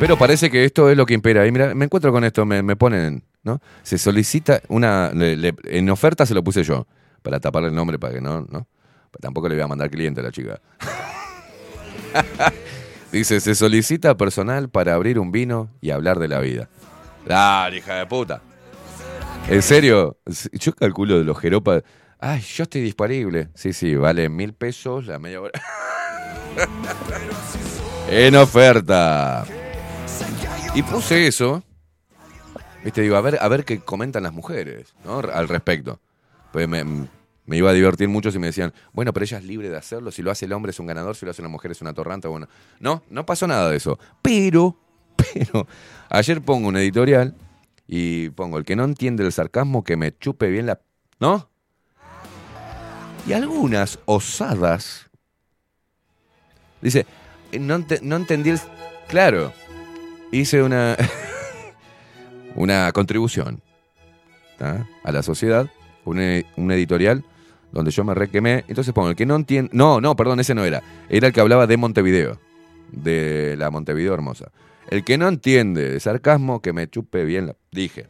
Pero 0.00 0.16
parece 0.16 0.50
que 0.50 0.64
esto 0.64 0.88
es 0.88 0.96
lo 0.96 1.04
que 1.04 1.12
impera. 1.12 1.46
Y 1.46 1.52
mira, 1.52 1.74
me 1.74 1.84
encuentro 1.84 2.10
con 2.10 2.24
esto, 2.24 2.46
me, 2.46 2.74
ponen, 2.76 3.22
¿no? 3.42 3.60
Se 3.82 3.98
solicita 3.98 4.62
una. 4.68 5.12
en 5.12 5.90
oferta 5.90 6.24
se 6.24 6.32
lo 6.32 6.42
puse 6.42 6.64
yo, 6.64 6.86
para 7.22 7.38
taparle 7.38 7.68
el 7.68 7.74
nombre, 7.74 7.98
para 7.98 8.14
que 8.14 8.20
no, 8.22 8.40
¿no? 8.50 8.66
Tampoco 9.20 9.48
le 9.48 9.56
voy 9.56 9.64
a 9.64 9.68
mandar 9.68 9.90
cliente 9.90 10.20
a 10.20 10.22
la 10.22 10.32
chica. 10.32 10.60
Dice, 13.12 13.40
se 13.40 13.54
solicita 13.54 14.16
personal 14.16 14.70
para 14.70 14.94
abrir 14.94 15.18
un 15.18 15.32
vino 15.32 15.68
y 15.82 15.90
hablar 15.90 16.18
de 16.18 16.28
la 16.28 16.40
vida. 16.40 16.68
Dale, 17.26 17.78
hija 17.78 17.96
de 17.96 18.06
puta. 18.06 18.40
¿En 19.48 19.62
serio? 19.62 20.16
Yo 20.52 20.72
calculo 20.72 21.18
de 21.18 21.24
los 21.24 21.38
jeropas. 21.38 21.82
Ay, 22.18 22.40
yo 22.40 22.62
estoy 22.62 22.80
disponible. 22.80 23.48
Sí, 23.54 23.74
sí, 23.74 23.96
vale 23.96 24.28
mil 24.28 24.54
pesos 24.54 25.06
la 25.06 25.18
media 25.18 25.40
hora. 25.42 25.60
en 28.10 28.36
oferta. 28.36 29.44
Y 30.72 30.82
puse 30.84 31.26
eso. 31.26 31.64
Viste, 32.84 33.02
digo, 33.02 33.16
a 33.16 33.20
ver, 33.20 33.38
a 33.40 33.48
ver 33.48 33.64
qué 33.64 33.80
comentan 33.80 34.22
las 34.22 34.32
mujeres, 34.32 34.94
¿no? 35.04 35.18
Al 35.18 35.48
respecto. 35.48 35.98
Pues 36.52 36.68
me, 36.68 36.84
iba 37.48 37.70
a 37.70 37.72
divertir 37.72 38.08
mucho 38.08 38.30
si 38.30 38.38
me 38.38 38.46
decían, 38.46 38.72
bueno, 38.92 39.12
pero 39.12 39.24
ella 39.24 39.38
es 39.38 39.44
libre 39.44 39.68
de 39.68 39.76
hacerlo, 39.76 40.12
si 40.12 40.22
lo 40.22 40.30
hace 40.30 40.46
el 40.46 40.52
hombre 40.52 40.70
es 40.70 40.78
un 40.78 40.86
ganador, 40.86 41.16
si 41.16 41.24
lo 41.26 41.32
hace 41.32 41.42
la 41.42 41.48
mujer 41.48 41.72
es 41.72 41.80
una 41.80 41.92
torranta, 41.92 42.28
bueno. 42.28 42.48
No, 42.78 43.02
no 43.10 43.26
pasó 43.26 43.48
nada 43.48 43.68
de 43.68 43.76
eso. 43.76 43.98
Pero, 44.22 44.76
pero, 45.16 45.66
ayer 46.08 46.40
pongo 46.40 46.68
un 46.68 46.76
editorial 46.76 47.34
y 47.88 48.30
pongo, 48.30 48.56
el 48.56 48.64
que 48.64 48.76
no 48.76 48.84
entiende 48.84 49.24
el 49.24 49.32
sarcasmo, 49.32 49.82
que 49.82 49.96
me 49.96 50.16
chupe 50.16 50.48
bien 50.48 50.66
la... 50.66 50.80
¿No? 51.18 51.50
Y 53.26 53.32
algunas 53.32 53.98
osadas... 54.04 55.10
Dice, 56.80 57.06
no, 57.58 57.84
no 58.02 58.16
entendí 58.16 58.50
el... 58.50 58.60
Claro, 59.08 59.52
hice 60.32 60.62
una... 60.62 60.96
una 62.54 62.92
contribución 62.92 63.62
a 64.58 65.12
la 65.12 65.22
sociedad, 65.22 65.70
un, 66.04 66.20
e- 66.20 66.44
un 66.56 66.70
editorial 66.70 67.24
donde 67.72 67.90
yo 67.90 68.04
me 68.04 68.14
requemé. 68.14 68.64
Entonces 68.68 68.92
pongo, 68.92 69.10
el 69.10 69.16
que 69.16 69.26
no 69.26 69.36
entiende... 69.36 69.70
No, 69.72 70.00
no, 70.00 70.16
perdón, 70.16 70.40
ese 70.40 70.54
no 70.54 70.64
era. 70.64 70.82
Era 71.08 71.28
el 71.28 71.32
que 71.32 71.40
hablaba 71.40 71.66
de 71.66 71.76
Montevideo, 71.76 72.38
de 72.90 73.56
la 73.56 73.70
Montevideo 73.70 74.12
hermosa. 74.12 74.50
El 74.88 75.04
que 75.04 75.16
no 75.16 75.28
entiende 75.28 75.88
de 75.88 76.00
sarcasmo, 76.00 76.60
que 76.60 76.72
me 76.72 76.88
chupe 76.88 77.24
bien 77.24 77.46
la... 77.46 77.56
Dije. 77.70 78.08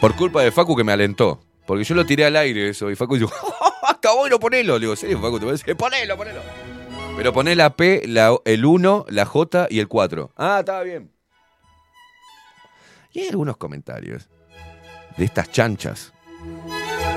Por 0.00 0.14
culpa 0.14 0.42
de 0.42 0.52
Facu 0.52 0.76
que 0.76 0.84
me 0.84 0.92
alentó. 0.92 1.40
Porque 1.66 1.84
yo 1.84 1.94
lo 1.94 2.06
tiré 2.06 2.24
al 2.24 2.36
aire 2.36 2.68
eso. 2.68 2.90
Y 2.90 2.94
Facu 2.94 3.16
dijo, 3.16 3.32
está 3.90 4.14
bueno, 4.14 4.38
ponelo. 4.38 4.74
Le 4.74 4.80
digo, 4.80 4.96
¿serio, 4.96 5.20
Facu? 5.20 5.40
Te 5.40 5.44
voy 5.44 5.54
a 5.54 5.74
ponelo, 5.76 6.16
ponelo. 6.16 6.40
Pero 7.16 7.32
poné 7.32 7.54
la 7.56 7.76
P, 7.76 8.02
la, 8.06 8.36
el 8.44 8.64
1, 8.64 9.06
la 9.08 9.24
J 9.24 9.66
y 9.70 9.80
el 9.80 9.88
4. 9.88 10.32
Ah, 10.36 10.58
estaba 10.60 10.82
bien. 10.82 11.10
Y 13.12 13.20
hay 13.20 13.28
algunos 13.28 13.56
comentarios 13.56 14.28
de 15.16 15.24
estas 15.24 15.50
chanchas 15.50 16.12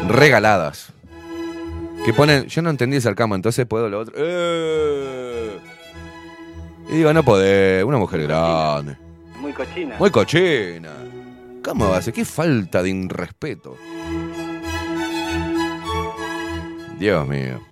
regaladas 0.08 0.94
que 2.06 2.14
ponen, 2.14 2.46
yo 2.48 2.62
no 2.62 2.70
entendí 2.70 2.96
el 2.96 3.02
sarcasmo, 3.02 3.36
entonces 3.36 3.66
puedo 3.66 3.90
lo 3.90 4.00
otro. 4.00 4.14
¡Eh! 4.18 5.60
Y 6.90 6.96
digo, 6.96 7.12
no 7.14 7.24
podés, 7.24 7.84
una 7.84 7.98
mujer 7.98 8.24
grande, 8.24 8.96
Muy 9.42 9.52
cochina. 9.52 9.98
muy 10.00 10.10
cochina. 10.10 10.90
¿Cómo 11.62 12.02
ser? 12.02 12.14
Qué 12.14 12.24
falta 12.24 12.82
de 12.82 12.90
irrespeto. 12.90 13.78
Dios 16.98 17.28
mío. 17.28 17.69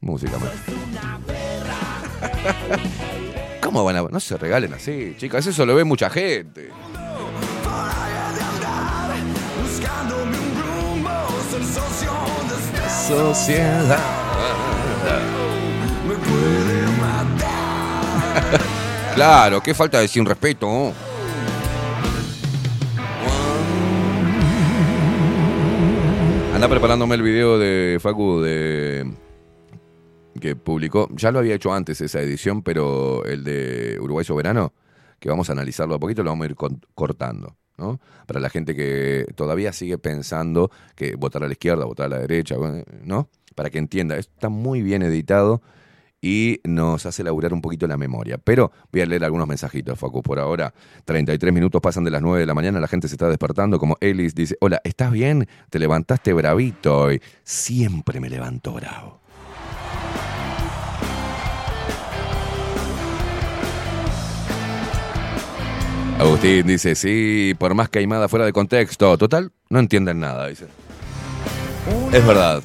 Música. 0.00 0.38
¿Cómo 3.62 3.84
van 3.84 3.96
a.? 3.96 4.02
No 4.02 4.20
se 4.20 4.36
regalen 4.36 4.74
así, 4.74 5.16
chicas. 5.18 5.46
Eso 5.46 5.66
lo 5.66 5.74
ve 5.74 5.84
mucha 5.84 6.08
gente. 6.08 6.70
Sociedad. 13.08 13.98
claro, 19.14 19.62
qué 19.62 19.74
falta 19.74 20.00
de 20.00 20.08
sin 20.08 20.24
respeto. 20.24 20.92
Anda 26.54 26.68
preparándome 26.68 27.14
el 27.14 27.22
video 27.22 27.58
de 27.58 27.98
Facu 28.00 28.40
de 28.40 29.06
que 30.38 30.56
publicó, 30.56 31.08
ya 31.12 31.30
lo 31.30 31.38
había 31.38 31.54
hecho 31.54 31.72
antes 31.72 32.00
esa 32.00 32.20
edición, 32.20 32.62
pero 32.62 33.24
el 33.24 33.44
de 33.44 33.98
Uruguay 34.00 34.24
Soberano, 34.24 34.72
que 35.18 35.28
vamos 35.28 35.48
a 35.48 35.52
analizarlo 35.52 35.94
a 35.94 35.98
poquito, 35.98 36.22
lo 36.22 36.30
vamos 36.30 36.46
a 36.46 36.50
ir 36.50 36.56
cortando, 36.94 37.56
¿no? 37.76 38.00
Para 38.26 38.40
la 38.40 38.50
gente 38.50 38.74
que 38.74 39.26
todavía 39.34 39.72
sigue 39.72 39.98
pensando 39.98 40.70
que 40.94 41.16
votar 41.16 41.44
a 41.44 41.46
la 41.46 41.52
izquierda, 41.52 41.84
votar 41.84 42.06
a 42.06 42.08
la 42.10 42.18
derecha, 42.18 42.56
¿no? 43.02 43.28
Para 43.54 43.70
que 43.70 43.78
entienda, 43.78 44.16
está 44.16 44.48
muy 44.48 44.82
bien 44.82 45.02
editado 45.02 45.62
y 46.20 46.60
nos 46.64 47.06
hace 47.06 47.22
laburar 47.22 47.52
un 47.52 47.60
poquito 47.60 47.86
la 47.86 47.96
memoria. 47.96 48.38
Pero 48.38 48.72
voy 48.92 49.02
a 49.02 49.06
leer 49.06 49.24
algunos 49.24 49.46
mensajitos, 49.46 49.98
Facu, 49.98 50.22
por 50.22 50.38
ahora. 50.38 50.72
33 51.04 51.52
minutos 51.52 51.80
pasan 51.80 52.04
de 52.04 52.10
las 52.10 52.22
9 52.22 52.40
de 52.40 52.46
la 52.46 52.54
mañana, 52.54 52.80
la 52.80 52.88
gente 52.88 53.08
se 53.08 53.14
está 53.14 53.28
despertando, 53.28 53.78
como 53.78 53.96
Ellis 54.00 54.34
dice, 54.34 54.56
hola, 54.60 54.80
¿estás 54.84 55.12
bien? 55.12 55.48
Te 55.70 55.78
levantaste 55.78 56.32
bravito 56.32 56.98
hoy. 56.98 57.22
Siempre 57.44 58.20
me 58.20 58.28
levanto 58.28 58.72
bravo. 58.72 59.20
Agustín 66.18 66.66
dice, 66.66 66.94
sí, 66.94 67.54
por 67.58 67.74
más 67.74 67.88
caimada 67.88 68.28
fuera 68.28 68.44
de 68.44 68.52
contexto. 68.52 69.16
Total, 69.16 69.52
no 69.70 69.78
entienden 69.78 70.18
nada, 70.18 70.48
dice. 70.48 70.66
Es 72.12 72.26
verdad. 72.26 72.62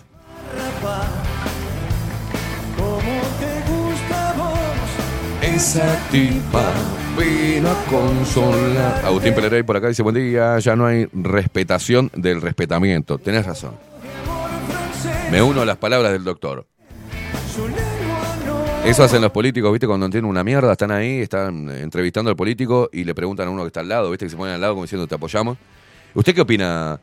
Esa 5.41 5.99
tipa 6.09 6.73
vino 7.17 7.69
a 7.69 7.75
consolar. 7.85 9.05
Agustín 9.05 9.35
Pelerey 9.35 9.61
por 9.61 9.77
acá 9.77 9.87
dice, 9.87 10.01
buen 10.01 10.15
día, 10.15 10.57
ya 10.57 10.75
no 10.75 10.87
hay 10.87 11.07
respetación 11.13 12.09
del 12.15 12.41
respetamiento. 12.41 13.19
Tenés 13.19 13.45
razón. 13.45 13.75
Me 15.31 15.43
uno 15.43 15.61
a 15.61 15.65
las 15.65 15.77
palabras 15.77 16.11
del 16.11 16.23
doctor. 16.23 16.65
Eso 18.85 19.01
hacen 19.01 19.21
los 19.21 19.31
políticos, 19.31 19.71
¿viste? 19.71 19.87
Cuando 19.87 20.09
tienen 20.09 20.29
una 20.29 20.43
mierda, 20.43 20.73
están 20.73 20.91
ahí, 20.91 21.21
están 21.21 21.69
entrevistando 21.69 22.29
al 22.29 22.35
político 22.35 22.89
y 22.91 23.05
le 23.05 23.15
preguntan 23.15 23.47
a 23.47 23.51
uno 23.51 23.61
que 23.63 23.67
está 23.67 23.79
al 23.79 23.87
lado, 23.87 24.11
¿viste? 24.11 24.25
Que 24.25 24.29
se 24.29 24.35
ponen 24.35 24.55
al 24.55 24.61
lado 24.61 24.73
como 24.73 24.83
diciendo, 24.83 25.07
te 25.07 25.15
apoyamos. 25.15 25.57
¿Usted 26.13 26.35
qué 26.35 26.41
opina? 26.41 26.99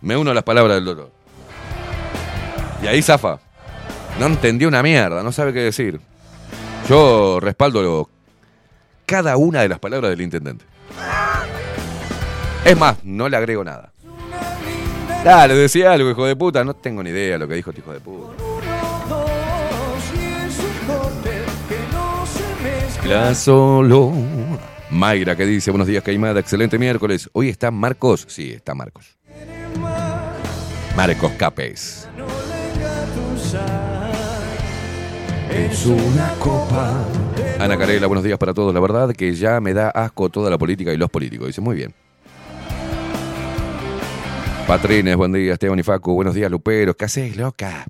Me 0.00 0.16
uno 0.16 0.32
a 0.32 0.34
las 0.34 0.42
palabras 0.42 0.76
del 0.76 0.84
doctor. 0.84 1.12
Y 2.82 2.88
ahí 2.88 3.00
zafa. 3.00 3.38
No 4.18 4.26
entendió 4.26 4.66
una 4.66 4.82
mierda, 4.82 5.22
no 5.22 5.30
sabe 5.30 5.52
qué 5.52 5.60
decir. 5.60 6.00
Yo 6.88 7.38
respaldo 7.40 8.10
cada 9.06 9.36
una 9.36 9.62
de 9.62 9.68
las 9.68 9.78
palabras 9.78 10.10
del 10.10 10.20
intendente. 10.22 10.64
Es 12.64 12.76
más, 12.76 12.96
no 13.04 13.28
le 13.28 13.36
agrego 13.36 13.62
nada. 13.62 13.92
Dale, 15.24 15.54
decía 15.54 15.92
algo, 15.92 16.10
hijo 16.10 16.26
de 16.26 16.34
puta. 16.34 16.64
No 16.64 16.74
tengo 16.74 17.02
ni 17.02 17.10
idea 17.10 17.38
lo 17.38 17.46
que 17.46 17.54
dijo 17.54 17.70
este 17.70 17.82
hijo 17.82 17.92
de 17.92 18.00
puta. 18.00 18.49
La 23.10 23.34
solo. 23.34 24.12
Mayra 24.88 25.34
que 25.34 25.44
dice, 25.44 25.72
buenos 25.72 25.88
días, 25.88 26.00
Caimada, 26.04 26.38
excelente 26.38 26.78
miércoles. 26.78 27.28
Hoy 27.32 27.48
está 27.48 27.72
Marcos. 27.72 28.24
Sí, 28.28 28.52
está 28.52 28.72
Marcos. 28.72 29.18
Marcos 30.94 31.32
Capes. 31.32 32.08
Es 35.52 35.86
una 35.86 36.34
copa. 36.38 37.04
Ana 37.58 37.76
Carela, 37.76 38.06
buenos 38.06 38.22
días 38.22 38.38
para 38.38 38.54
todos. 38.54 38.72
La 38.72 38.78
verdad 38.78 39.12
que 39.12 39.34
ya 39.34 39.60
me 39.60 39.74
da 39.74 39.90
asco 39.90 40.28
toda 40.28 40.48
la 40.48 40.56
política 40.56 40.92
y 40.92 40.96
los 40.96 41.10
políticos. 41.10 41.48
Dice, 41.48 41.60
muy 41.60 41.74
bien. 41.74 41.92
Patrines, 44.68 45.16
buen 45.16 45.32
día, 45.32 45.54
Esteban 45.54 45.80
y 45.80 45.82
Facu. 45.82 46.14
Buenos 46.14 46.36
días, 46.36 46.48
Luperos. 46.48 46.94
¿Qué 46.94 47.06
haces, 47.06 47.36
loca? 47.36 47.86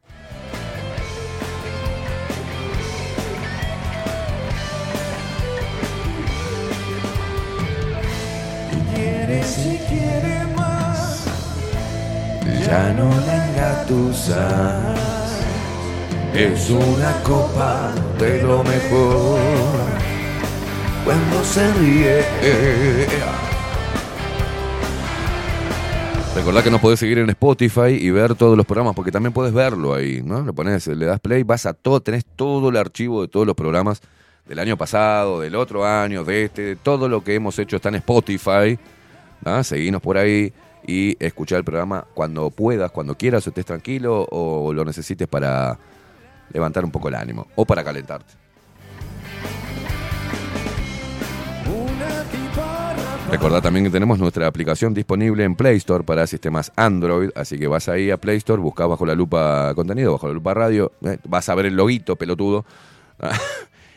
Ya 12.66 12.92
no 12.92 13.10
la 13.26 13.48
engatusas. 13.48 15.00
Es 16.32 16.70
una 16.70 17.12
copa 17.24 17.92
de 18.18 18.42
lo 18.42 18.62
mejor. 18.62 19.40
Cuando 21.04 21.42
se 21.42 21.72
ríe. 21.74 22.24
Recordá 26.36 26.62
que 26.62 26.70
nos 26.70 26.80
podés 26.80 27.00
seguir 27.00 27.18
en 27.18 27.28
Spotify 27.30 27.90
y 27.90 28.10
ver 28.10 28.36
todos 28.36 28.56
los 28.56 28.64
programas, 28.64 28.94
porque 28.94 29.10
también 29.10 29.32
puedes 29.32 29.52
verlo 29.52 29.92
ahí, 29.92 30.22
¿no? 30.24 30.44
Le 30.44 30.52
pones, 30.52 30.86
le 30.86 31.06
das 31.06 31.18
play, 31.18 31.42
vas 31.42 31.66
a 31.66 31.74
todo, 31.74 32.00
tenés 32.00 32.24
todo 32.36 32.68
el 32.68 32.76
archivo 32.76 33.22
de 33.22 33.28
todos 33.28 33.44
los 33.44 33.56
programas 33.56 34.00
del 34.46 34.60
año 34.60 34.76
pasado, 34.76 35.40
del 35.40 35.56
otro 35.56 35.84
año, 35.84 36.22
de 36.22 36.44
este, 36.44 36.62
de 36.62 36.76
todo 36.76 37.08
lo 37.08 37.24
que 37.24 37.34
hemos 37.34 37.58
hecho 37.58 37.76
está 37.76 37.88
en 37.88 37.96
Spotify. 37.96 38.78
¿Ah? 39.44 39.62
Seguinos 39.64 40.00
por 40.00 40.18
ahí 40.18 40.52
y 40.86 41.16
escuchar 41.24 41.58
el 41.58 41.64
programa 41.64 42.06
cuando 42.14 42.50
puedas, 42.50 42.90
cuando 42.90 43.16
quieras, 43.16 43.46
o 43.46 43.50
estés 43.50 43.66
tranquilo 43.66 44.26
o 44.30 44.72
lo 44.72 44.84
necesites 44.84 45.28
para 45.28 45.78
levantar 46.52 46.84
un 46.84 46.90
poco 46.90 47.08
el 47.08 47.14
ánimo 47.14 47.46
o 47.54 47.64
para 47.64 47.84
calentarte. 47.84 48.40
Recordá 53.30 53.60
también 53.60 53.84
que 53.84 53.90
tenemos 53.90 54.18
nuestra 54.18 54.48
aplicación 54.48 54.92
disponible 54.92 55.44
en 55.44 55.54
Play 55.54 55.76
Store 55.76 56.02
para 56.02 56.26
sistemas 56.26 56.72
Android, 56.74 57.30
así 57.36 57.60
que 57.60 57.68
vas 57.68 57.88
ahí 57.88 58.10
a 58.10 58.16
Play 58.16 58.38
Store, 58.38 58.60
buscás 58.60 58.88
bajo 58.88 59.06
la 59.06 59.14
lupa 59.14 59.72
contenido, 59.76 60.10
bajo 60.10 60.26
la 60.26 60.34
lupa 60.34 60.52
radio, 60.52 60.90
eh, 61.02 61.16
vas 61.28 61.48
a 61.48 61.54
ver 61.54 61.66
el 61.66 61.76
loguito 61.76 62.16
pelotudo 62.16 62.64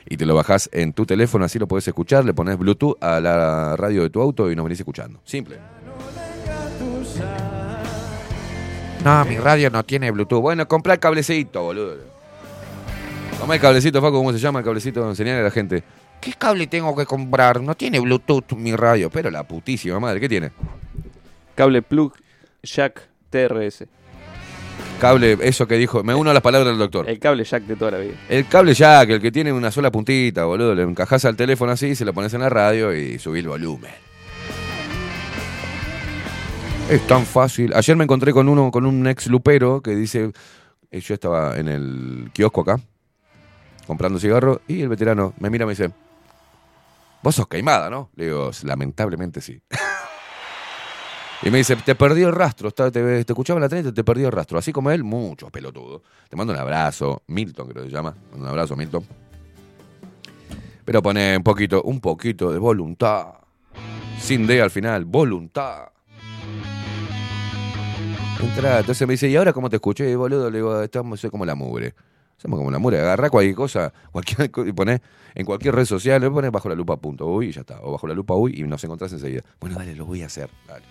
y 0.09 0.17
te 0.17 0.25
lo 0.25 0.35
bajás 0.35 0.69
en 0.73 0.93
tu 0.93 1.05
teléfono, 1.05 1.45
así 1.45 1.59
lo 1.59 1.67
podés 1.67 1.87
escuchar, 1.87 2.25
le 2.25 2.33
pones 2.33 2.57
Bluetooth 2.57 2.97
a 3.01 3.19
la 3.19 3.75
radio 3.75 4.03
de 4.03 4.09
tu 4.09 4.21
auto 4.21 4.51
y 4.51 4.55
nos 4.55 4.65
venís 4.65 4.79
escuchando. 4.79 5.19
Simple. 5.23 5.57
No, 9.03 9.25
mi 9.25 9.37
radio 9.37 9.69
no 9.69 9.83
tiene 9.83 10.11
Bluetooth. 10.11 10.41
Bueno, 10.41 10.67
comprá 10.67 10.93
el 10.93 10.99
cablecito, 10.99 11.61
boludo. 11.61 11.97
Toma 13.37 13.55
el 13.55 13.61
cablecito, 13.61 14.01
Facu, 14.01 14.15
¿cómo 14.15 14.31
se 14.31 14.39
llama 14.39 14.59
el 14.59 14.65
cablecito? 14.65 15.07
Enseñale 15.09 15.41
a 15.41 15.43
la 15.43 15.51
gente. 15.51 15.83
¿Qué 16.21 16.31
cable 16.31 16.67
tengo 16.67 16.95
que 16.95 17.05
comprar? 17.05 17.61
No 17.61 17.75
tiene 17.75 17.99
Bluetooth 17.99 18.53
mi 18.53 18.73
radio. 18.73 19.09
Pero 19.09 19.29
la 19.29 19.43
putísima 19.43 19.99
madre, 19.99 20.21
¿qué 20.21 20.29
tiene? 20.29 20.51
Cable 21.53 21.81
plug 21.81 22.13
jack 22.63 23.09
TRS. 23.29 23.85
Cable, 25.03 25.37
eso 25.41 25.67
que 25.67 25.75
dijo. 25.75 26.01
Me 26.01 26.15
uno 26.15 26.29
a 26.31 26.33
las 26.33 26.41
palabras 26.41 26.69
del 26.69 26.77
doctor. 26.77 27.09
El 27.09 27.19
cable 27.19 27.43
jack 27.43 27.63
de 27.63 27.75
toda 27.75 27.91
la 27.91 27.97
vida. 27.97 28.13
El 28.29 28.47
cable 28.47 28.73
jack, 28.73 29.09
el 29.09 29.19
que 29.21 29.33
tiene 29.33 29.51
una 29.51 29.69
sola 29.69 29.91
puntita, 29.91 30.45
boludo. 30.45 30.73
Le 30.73 30.83
encajás 30.83 31.25
al 31.25 31.35
teléfono 31.35 31.73
así, 31.73 31.93
se 31.93 32.05
lo 32.05 32.13
pones 32.13 32.33
en 32.33 32.39
la 32.39 32.47
radio 32.47 32.95
y 32.95 33.19
subís 33.19 33.43
el 33.43 33.49
volumen. 33.49 33.91
Es 36.89 37.05
tan 37.05 37.25
fácil. 37.25 37.73
Ayer 37.73 37.97
me 37.97 38.05
encontré 38.05 38.31
con 38.31 38.47
uno, 38.47 38.71
con 38.71 38.85
un 38.85 39.05
ex 39.07 39.27
lupero 39.27 39.81
que 39.81 39.91
dice. 39.93 40.31
eh, 40.89 40.99
Yo 41.01 41.15
estaba 41.15 41.57
en 41.57 41.67
el 41.67 42.29
kiosco 42.33 42.61
acá, 42.61 42.79
comprando 43.85 44.19
cigarro, 44.19 44.61
y 44.69 44.83
el 44.83 44.87
veterano 44.87 45.33
me 45.37 45.49
mira 45.49 45.63
y 45.63 45.67
me 45.67 45.71
dice. 45.73 45.91
Vos 47.21 47.35
sos 47.35 47.47
queimada, 47.49 47.89
¿no? 47.89 48.09
Le 48.15 48.25
digo, 48.27 48.51
lamentablemente 48.63 49.41
sí. 49.41 49.61
Y 51.45 51.49
me 51.51 51.57
dice, 51.57 51.75
te 51.75 51.93
perdí 51.95 52.23
el 52.23 52.31
rastro, 52.31 52.69
está- 52.69 52.89
te, 52.89 53.25
te 53.25 53.33
escuchaba 53.33 53.57
en 53.57 53.61
la 53.63 53.69
tele 53.69 53.91
te, 53.91 54.03
perdí 54.03 54.23
el 54.23 54.31
rastro. 54.31 54.57
Así 54.57 54.71
como 54.71 54.91
él, 54.91 55.03
muchos 55.03 55.51
pelotudos. 55.51 56.01
Te 56.29 56.37
mando 56.37 56.53
un 56.53 56.59
abrazo, 56.59 57.21
Milton 57.27 57.67
creo 57.67 57.83
que 57.83 57.89
se 57.89 57.95
llama. 57.95 58.15
Un 58.33 58.45
abrazo, 58.47 58.75
Milton. 58.77 59.03
Pero 60.85 61.01
pone 61.01 61.35
un 61.37 61.43
poquito, 61.43 61.83
un 61.83 61.99
poquito 61.99 62.51
de 62.51 62.59
voluntad. 62.59 63.33
Sin 64.19 64.47
D 64.47 64.61
al 64.61 64.71
final, 64.71 65.03
voluntad. 65.03 65.87
Entra, 68.41 68.79
entonces 68.79 69.05
me 69.07 69.13
dice, 69.13 69.27
¿y 69.29 69.35
ahora 69.35 69.51
cómo 69.51 69.69
te 69.69 69.77
escuché? 69.77 70.15
Boludo, 70.15 70.49
le 70.49 70.57
digo, 70.59 70.81
estamos 70.81 71.19
soy 71.19 71.29
como 71.29 71.45
la 71.45 71.55
mugre. 71.55 71.93
Somos 72.37 72.57
como 72.57 72.71
la 72.71 72.79
mugre, 72.79 72.99
agarra 72.99 73.29
cualquier 73.29 73.55
cosa, 73.55 73.93
cualquier 74.11 74.51
y 74.67 74.73
pones 74.73 74.99
en 75.35 75.45
cualquier 75.45 75.75
red 75.75 75.85
social, 75.85 76.21
le 76.21 76.29
pones 76.29 76.51
bajo 76.51 76.69
la 76.69 76.75
lupa 76.75 76.97
punto 76.97 77.27
uy 77.27 77.47
y 77.47 77.51
ya 77.51 77.61
está. 77.61 77.79
O 77.81 77.91
bajo 77.91 78.07
la 78.07 78.13
lupa 78.13 78.33
uy 78.35 78.53
y 78.57 78.63
nos 78.63 78.83
encontrás 78.83 79.13
enseguida. 79.13 79.41
Bueno, 79.59 79.77
dale, 79.77 79.95
lo 79.95 80.05
voy 80.05 80.21
a 80.23 80.25
hacer. 80.25 80.49
Dale. 80.67 80.83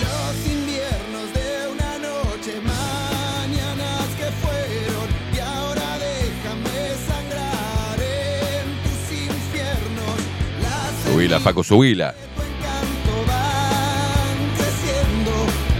Los 0.00 0.46
inviernos 0.46 1.32
de 1.34 1.68
una 1.72 1.98
noche, 1.98 2.60
mañanas 2.60 4.08
que 4.16 4.30
fueron, 4.42 5.08
y 5.34 5.38
ahora 5.38 5.98
déjame 5.98 6.94
sangrar 7.06 7.98
en 8.00 8.66
tus 8.82 9.12
infiernos. 9.12 10.18
Las 10.62 11.12
Subila, 11.12 11.38
subila. 11.62 12.14
encanto 12.36 13.14
van 13.28 14.38
creciendo, 14.56 15.32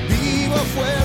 vivo 0.08 0.56
fuertes 0.56 1.01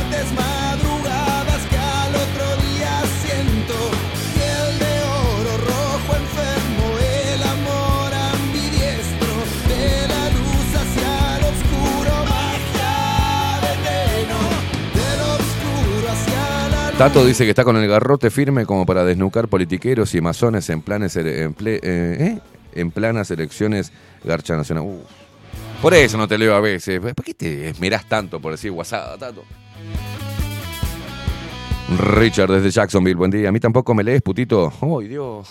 Tato 16.97 17.23
dice 17.23 17.43
que 17.43 17.51
está 17.51 17.63
con 17.63 17.77
el 17.77 17.87
garrote 17.87 18.31
firme 18.31 18.65
como 18.65 18.83
para 18.83 19.05
desnucar 19.05 19.47
politiqueros 19.47 20.15
y 20.15 20.21
masones 20.21 20.67
en 20.71 20.81
planes 20.81 21.15
eh, 21.15 21.47
¿eh? 21.63 22.39
en 22.73 22.91
planas 22.91 23.29
elecciones 23.29 23.93
Garcha 24.23 24.55
Nacional. 24.55 24.83
Uh. 24.83 25.03
Por 25.79 25.93
eso 25.93 26.17
no 26.17 26.27
te 26.27 26.39
leo 26.39 26.55
a 26.55 26.59
veces. 26.59 26.99
¿Por 26.99 27.23
qué 27.23 27.35
te 27.35 27.69
esmerás 27.69 28.09
tanto 28.09 28.39
por 28.39 28.53
decir 28.53 28.71
WhatsApp, 28.71 29.19
Tato? 29.19 29.43
Richard 31.99 32.51
desde 32.51 32.71
Jacksonville, 32.71 33.15
buen 33.15 33.29
día. 33.29 33.49
A 33.49 33.51
mí 33.51 33.59
tampoco 33.59 33.93
me 33.93 34.03
lees, 34.03 34.23
putito. 34.23 34.73
¡Ay, 34.81 35.07
Dios! 35.07 35.47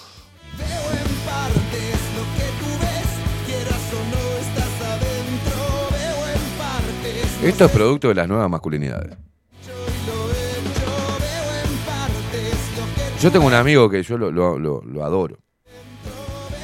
Veo 0.58 0.66
en 0.66 1.14
partes 1.24 2.00
lo 2.16 2.24
que 2.34 2.46
tú 2.58 2.70
ves, 2.80 3.46
quieras 3.46 3.92
o 3.92 4.02
no 4.10 4.22
estás 4.40 4.80
adentro. 4.82 5.62
Veo 5.92 6.26
en 6.26 6.58
partes 6.58 7.44
Esto 7.44 7.66
es 7.66 7.70
producto 7.70 8.08
de 8.08 8.16
las 8.16 8.26
nuevas 8.26 8.50
masculinidades. 8.50 9.25
Yo 13.20 13.30
tengo 13.32 13.46
un 13.46 13.54
amigo 13.54 13.88
que 13.88 14.02
yo 14.02 14.18
lo, 14.18 14.30
lo- 14.30 14.58
lo- 14.58 14.82
lo 14.84 15.04
adoro. 15.04 15.38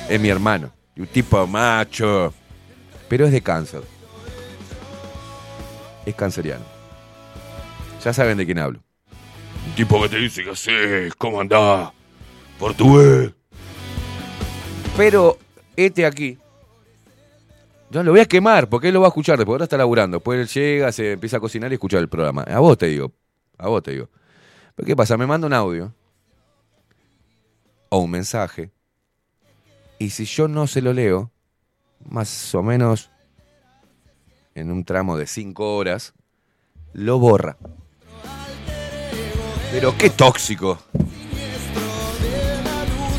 Es 0.08 0.20
mi 0.20 0.28
hermano. 0.28 0.70
Un 0.96 1.06
tipo 1.06 1.46
macho. 1.46 2.32
Pero 3.08 3.26
es 3.26 3.32
de 3.32 3.40
cáncer. 3.40 3.82
Es 6.04 6.14
canceriano. 6.14 6.64
Ya 8.04 8.12
saben 8.12 8.36
de 8.36 8.44
quién 8.46 8.58
hablo. 8.58 8.80
Un 9.66 9.74
tipo 9.74 10.02
que 10.02 10.08
te 10.08 10.16
dice, 10.18 10.42
¿qué 10.44 10.50
haces? 10.50 11.14
¿Cómo 11.14 11.40
andás? 11.40 11.90
Portugués. 12.58 13.32
Pero 14.96 15.38
este 15.76 16.04
aquí. 16.04 16.38
Yo 17.90 18.02
lo 18.02 18.10
voy 18.12 18.20
a 18.20 18.26
quemar 18.26 18.68
porque 18.68 18.88
él 18.88 18.94
lo 18.94 19.00
va 19.00 19.06
a 19.06 19.10
escuchar 19.10 19.38
después. 19.38 19.54
Ahora 19.54 19.64
está 19.64 19.76
laburando. 19.78 20.18
Después 20.18 20.38
él 20.40 20.48
llega, 20.48 20.92
se 20.92 21.12
empieza 21.12 21.38
a 21.38 21.40
cocinar 21.40 21.70
y 21.70 21.74
escucha 21.74 21.98
el 21.98 22.08
programa. 22.08 22.42
A 22.42 22.58
vos 22.58 22.76
te 22.76 22.86
digo. 22.86 23.12
A 23.58 23.68
vos 23.68 23.82
te 23.82 23.92
digo. 23.92 24.08
Pero 24.74 24.86
¿qué 24.86 24.96
pasa? 24.96 25.16
Me 25.16 25.26
manda 25.26 25.46
un 25.46 25.52
audio. 25.54 25.94
O 27.94 27.98
un 27.98 28.10
mensaje. 28.10 28.70
Y 29.98 30.08
si 30.08 30.24
yo 30.24 30.48
no 30.48 30.66
se 30.66 30.80
lo 30.80 30.94
leo, 30.94 31.30
más 32.08 32.54
o 32.54 32.62
menos 32.62 33.10
en 34.54 34.70
un 34.70 34.82
tramo 34.82 35.18
de 35.18 35.26
cinco 35.26 35.76
horas, 35.76 36.14
lo 36.94 37.18
borra. 37.18 37.58
Pero 39.72 39.94
qué 39.98 40.08
tóxico. 40.08 40.82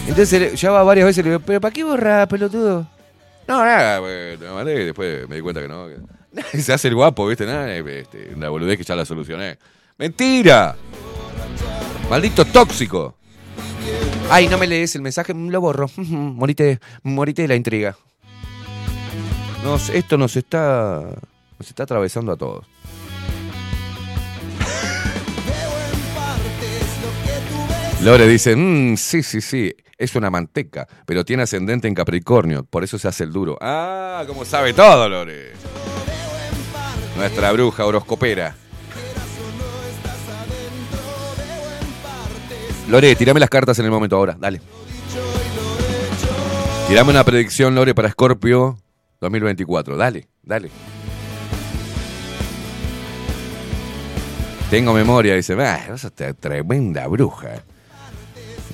Entonces 0.07 0.59
ya 0.59 0.71
va 0.71 0.81
varias 0.81 1.05
veces 1.05 1.19
y 1.19 1.23
le 1.23 1.29
digo, 1.35 1.43
pero 1.45 1.61
¿para 1.61 1.71
qué 1.71 1.83
borrar, 1.83 2.27
pelotudo? 2.27 2.87
No, 3.47 3.63
nada, 3.63 4.01
mandé 4.55 4.81
y 4.81 4.85
después 4.85 5.29
me 5.29 5.35
di 5.35 5.41
cuenta 5.43 5.61
que 5.61 5.67
no. 5.67 5.85
se 6.59 6.73
hace 6.73 6.87
el 6.87 6.95
guapo, 6.95 7.27
¿viste? 7.27 7.45
Nada, 7.45 7.71
este, 7.75 8.33
una 8.33 8.49
boludez 8.49 8.79
que 8.79 8.83
ya 8.83 8.95
la 8.95 9.05
solucioné. 9.05 9.59
¡Mentira! 9.99 10.75
¡Maldito 12.09 12.43
tóxico! 12.45 13.17
Ay, 14.33 14.47
no 14.47 14.57
me 14.57 14.65
lees 14.65 14.95
el 14.95 15.03
mensaje, 15.03 15.31
lo 15.35 15.61
borro. 15.61 15.91
morite, 15.97 16.79
morite 17.03 17.43
de 17.43 17.47
la 17.47 17.55
intriga. 17.55 17.95
Nos, 19.63 19.89
esto 19.89 20.17
nos 20.17 20.35
está, 20.35 21.03
nos 21.59 21.69
está 21.69 21.83
atravesando 21.83 22.31
a 22.31 22.35
todos. 22.35 22.65
Lore 28.01 28.27
dice, 28.27 28.55
"Mm, 28.55 28.97
sí, 28.97 29.21
sí, 29.21 29.39
sí, 29.39 29.71
es 29.99 30.15
una 30.15 30.31
manteca, 30.31 30.87
pero 31.05 31.23
tiene 31.23 31.43
ascendente 31.43 31.87
en 31.87 31.93
Capricornio, 31.93 32.63
por 32.63 32.83
eso 32.83 32.97
se 32.97 33.07
hace 33.07 33.25
el 33.25 33.31
duro. 33.31 33.55
Ah, 33.61 34.23
como 34.25 34.45
sabe 34.45 34.73
todo, 34.73 35.07
Lore. 35.07 35.51
Nuestra 37.17 37.51
bruja 37.51 37.85
horoscopera. 37.85 38.55
Lore, 42.93 43.15
tirame 43.15 43.39
las 43.39 43.49
cartas 43.49 43.79
en 43.79 43.85
el 43.85 43.91
momento 43.91 44.15
ahora, 44.15 44.37
dale. 44.39 44.61
Tirame 46.87 47.09
una 47.09 47.23
predicción, 47.23 47.73
Lore, 47.73 47.95
para 47.95 48.07
Scorpio 48.11 48.77
2024. 49.19 49.97
Dale, 49.97 50.27
dale. 50.43 50.69
Tengo 54.69 54.93
memoria, 54.93 55.33
dice, 55.33 55.55
ah, 55.59 55.97
sos 55.97 56.13
tre- 56.15 56.35
tremenda 56.39 57.07
bruja. 57.07 57.63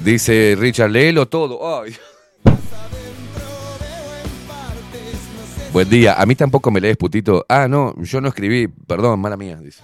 Dice 0.04 0.58
Richard, 0.60 0.92
léelo 0.92 1.30
todo. 1.30 1.82
Ay. 1.82 1.96
Buen 5.72 5.90
día, 5.90 6.16
a 6.22 6.26
mí 6.26 6.36
tampoco 6.36 6.72
me 6.72 6.82
lees, 6.82 6.98
putito. 6.98 7.46
Ah, 7.48 7.70
no, 7.70 7.94
yo 8.04 8.20
no 8.20 8.28
escribí, 8.28 8.68
perdón, 8.68 9.22
mala 9.22 9.38
mía, 9.38 9.56
dice. 9.64 9.82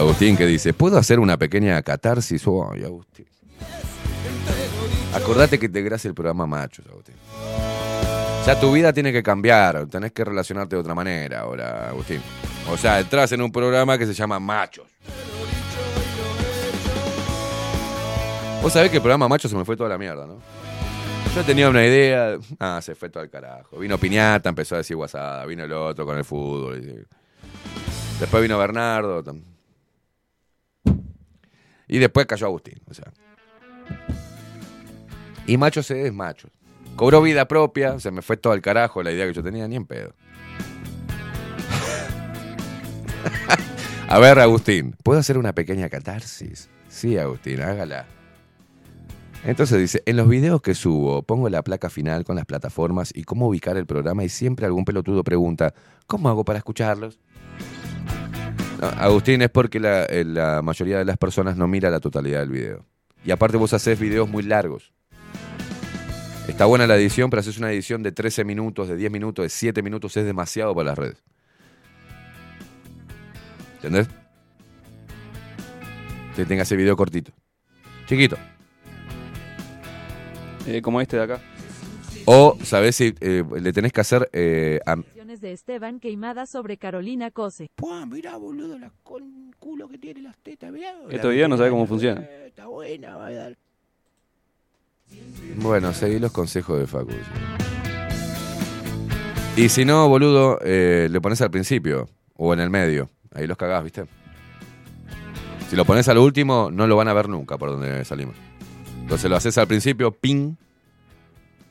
Agustín 0.00 0.34
que 0.34 0.46
dice, 0.46 0.72
¿puedo 0.72 0.96
hacer 0.96 1.20
una 1.20 1.36
pequeña 1.36 1.82
catarsis? 1.82 2.42
Ay, 2.72 2.84
Agustín. 2.84 3.26
Acordate 5.14 5.58
que 5.58 5.68
te 5.68 5.82
gracia 5.82 6.08
el 6.08 6.14
programa 6.14 6.46
Machos, 6.46 6.86
Agustín. 6.86 7.16
Ya 8.46 8.58
tu 8.58 8.72
vida 8.72 8.94
tiene 8.94 9.12
que 9.12 9.22
cambiar, 9.22 9.86
tenés 9.88 10.12
que 10.12 10.24
relacionarte 10.24 10.74
de 10.74 10.80
otra 10.80 10.94
manera 10.94 11.40
ahora, 11.40 11.90
Agustín. 11.90 12.22
O 12.70 12.78
sea, 12.78 12.98
entras 12.98 13.30
en 13.32 13.42
un 13.42 13.52
programa 13.52 13.98
que 13.98 14.06
se 14.06 14.14
llama 14.14 14.40
Machos. 14.40 14.86
Vos 18.62 18.72
sabés 18.72 18.90
que 18.90 18.96
el 18.96 19.02
programa 19.02 19.28
Machos 19.28 19.50
se 19.50 19.56
me 19.58 19.66
fue 19.66 19.76
toda 19.76 19.90
la 19.90 19.98
mierda, 19.98 20.26
¿no? 20.26 20.38
Yo 21.34 21.44
tenía 21.44 21.68
una 21.68 21.84
idea, 21.84 22.38
ah, 22.58 22.80
se 22.82 22.94
fue 22.94 23.10
todo 23.10 23.22
al 23.22 23.28
carajo. 23.28 23.78
Vino 23.78 23.98
Piñata, 23.98 24.48
empezó 24.48 24.76
a 24.76 24.78
decir 24.78 24.96
WhatsApp, 24.96 25.46
vino 25.46 25.62
el 25.64 25.72
otro 25.74 26.06
con 26.06 26.16
el 26.16 26.24
fútbol. 26.24 27.06
Después 28.18 28.42
vino 28.42 28.56
Bernardo. 28.56 29.22
Y 31.90 31.98
después 31.98 32.26
cayó 32.26 32.46
Agustín. 32.46 32.80
O 32.88 32.94
sea. 32.94 33.12
Y 35.46 35.56
Macho 35.56 35.82
C 35.82 36.06
es 36.06 36.14
macho. 36.14 36.48
Cobró 36.94 37.20
vida 37.20 37.48
propia, 37.48 37.98
se 37.98 38.12
me 38.12 38.22
fue 38.22 38.36
todo 38.36 38.52
al 38.52 38.62
carajo 38.62 39.02
la 39.02 39.10
idea 39.10 39.26
que 39.26 39.32
yo 39.32 39.42
tenía, 39.42 39.66
ni 39.66 39.74
en 39.74 39.86
pedo. 39.86 40.14
A 44.08 44.18
ver, 44.20 44.38
Agustín, 44.38 44.94
¿puedo 45.02 45.18
hacer 45.18 45.36
una 45.36 45.52
pequeña 45.52 45.88
catarsis? 45.88 46.70
Sí, 46.88 47.18
Agustín, 47.18 47.60
hágala. 47.60 48.06
Entonces 49.42 49.78
dice, 49.78 50.02
en 50.06 50.16
los 50.16 50.28
videos 50.28 50.62
que 50.62 50.74
subo 50.74 51.22
pongo 51.22 51.48
la 51.48 51.62
placa 51.62 51.90
final 51.90 52.24
con 52.24 52.36
las 52.36 52.44
plataformas 52.44 53.10
y 53.14 53.24
cómo 53.24 53.48
ubicar 53.48 53.76
el 53.76 53.86
programa 53.86 54.22
y 54.22 54.28
siempre 54.28 54.66
algún 54.66 54.84
pelotudo 54.84 55.24
pregunta, 55.24 55.74
¿cómo 56.06 56.28
hago 56.28 56.44
para 56.44 56.58
escucharlos? 56.58 57.18
No, 58.80 58.86
Agustín, 58.88 59.42
es 59.42 59.50
porque 59.50 59.78
la, 59.78 60.04
eh, 60.04 60.24
la 60.24 60.62
mayoría 60.62 60.98
de 60.98 61.04
las 61.04 61.18
personas 61.18 61.56
no 61.56 61.68
mira 61.68 61.90
la 61.90 62.00
totalidad 62.00 62.40
del 62.40 62.50
video. 62.50 62.86
Y 63.24 63.30
aparte 63.30 63.56
vos 63.58 63.72
haces 63.74 63.98
videos 63.98 64.28
muy 64.28 64.42
largos. 64.42 64.92
Está 66.48 66.64
buena 66.64 66.86
la 66.86 66.96
edición, 66.96 67.28
pero 67.30 67.40
haces 67.40 67.58
una 67.58 67.70
edición 67.70 68.02
de 68.02 68.12
13 68.12 68.44
minutos, 68.44 68.88
de 68.88 68.96
10 68.96 69.10
minutos, 69.12 69.42
de 69.44 69.48
7 69.50 69.82
minutos, 69.82 70.16
es 70.16 70.24
demasiado 70.24 70.74
para 70.74 70.90
las 70.90 70.98
redes. 70.98 71.22
¿Entendés? 73.76 74.08
Que 76.34 76.44
tenga 76.46 76.62
ese 76.62 76.76
video 76.76 76.96
cortito. 76.96 77.32
Chiquito. 78.06 78.36
Eh, 80.66 80.80
como 80.82 81.00
este 81.00 81.16
de 81.18 81.22
acá. 81.22 81.40
O, 82.24 82.56
¿sabés 82.64 82.96
si 82.96 83.14
eh, 83.20 83.44
le 83.60 83.72
tenés 83.72 83.92
que 83.92 84.00
hacer 84.00 84.28
eh, 84.32 84.80
a- 84.86 84.96
Declaraciones 85.30 85.40
de 85.40 85.52
Esteban 85.52 86.00
queimadas 86.00 86.50
sobre 86.50 86.76
Carolina 86.76 87.30
Cose. 87.30 87.70
Puah, 87.76 88.04
mirá, 88.04 88.36
boludo, 88.36 88.76
la 88.78 88.90
con 89.04 89.54
culo 89.60 89.88
que 89.88 89.96
tiene 89.96 90.22
las 90.22 90.36
tetas, 90.38 90.72
mirá. 90.72 90.92
Este 91.08 91.28
video 91.28 91.46
no 91.46 91.56
sabe 91.56 91.70
cómo 91.70 91.86
funciona. 91.86 92.20
Eh, 92.22 92.46
Está 92.48 92.66
buena, 92.66 93.16
va 93.16 93.26
a 93.26 93.32
dar. 93.32 93.56
Bueno, 95.56 95.92
seguí 95.92 96.18
los 96.18 96.32
consejos 96.32 96.80
de 96.80 96.86
Facu. 96.88 97.12
sí. 97.12 97.18
Y 99.62 99.68
si 99.68 99.84
no, 99.84 100.08
boludo, 100.08 100.58
eh, 100.62 101.08
le 101.10 101.20
pones 101.20 101.40
al 101.42 101.50
principio 101.52 102.08
o 102.34 102.52
en 102.52 102.58
el 102.58 102.70
medio. 102.70 103.08
Ahí 103.32 103.46
los 103.46 103.56
cagás, 103.56 103.84
¿viste? 103.84 104.06
Si 105.68 105.76
lo 105.76 105.84
pones 105.84 106.08
al 106.08 106.18
último, 106.18 106.70
no 106.72 106.88
lo 106.88 106.96
van 106.96 107.06
a 107.06 107.12
ver 107.12 107.28
nunca 107.28 107.56
por 107.56 107.70
donde 107.70 108.04
salimos. 108.04 108.34
Entonces 109.00 109.30
lo 109.30 109.36
haces 109.36 109.56
al 109.58 109.68
principio, 109.68 110.10
ping, 110.10 110.56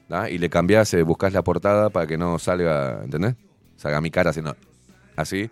¿da? 0.07 0.29
y 0.29 0.37
le 0.37 0.49
cambiás, 0.49 0.93
eh, 0.93 1.03
buscas 1.03 1.33
la 1.33 1.43
portada 1.43 1.89
para 1.89 2.07
que 2.07 2.17
no 2.17 2.39
salga, 2.39 3.01
¿entendés? 3.03 3.35
Salga 3.79 4.01
mi 4.01 4.11
cara 4.11 4.33
sino 4.33 4.55
así. 5.15 5.49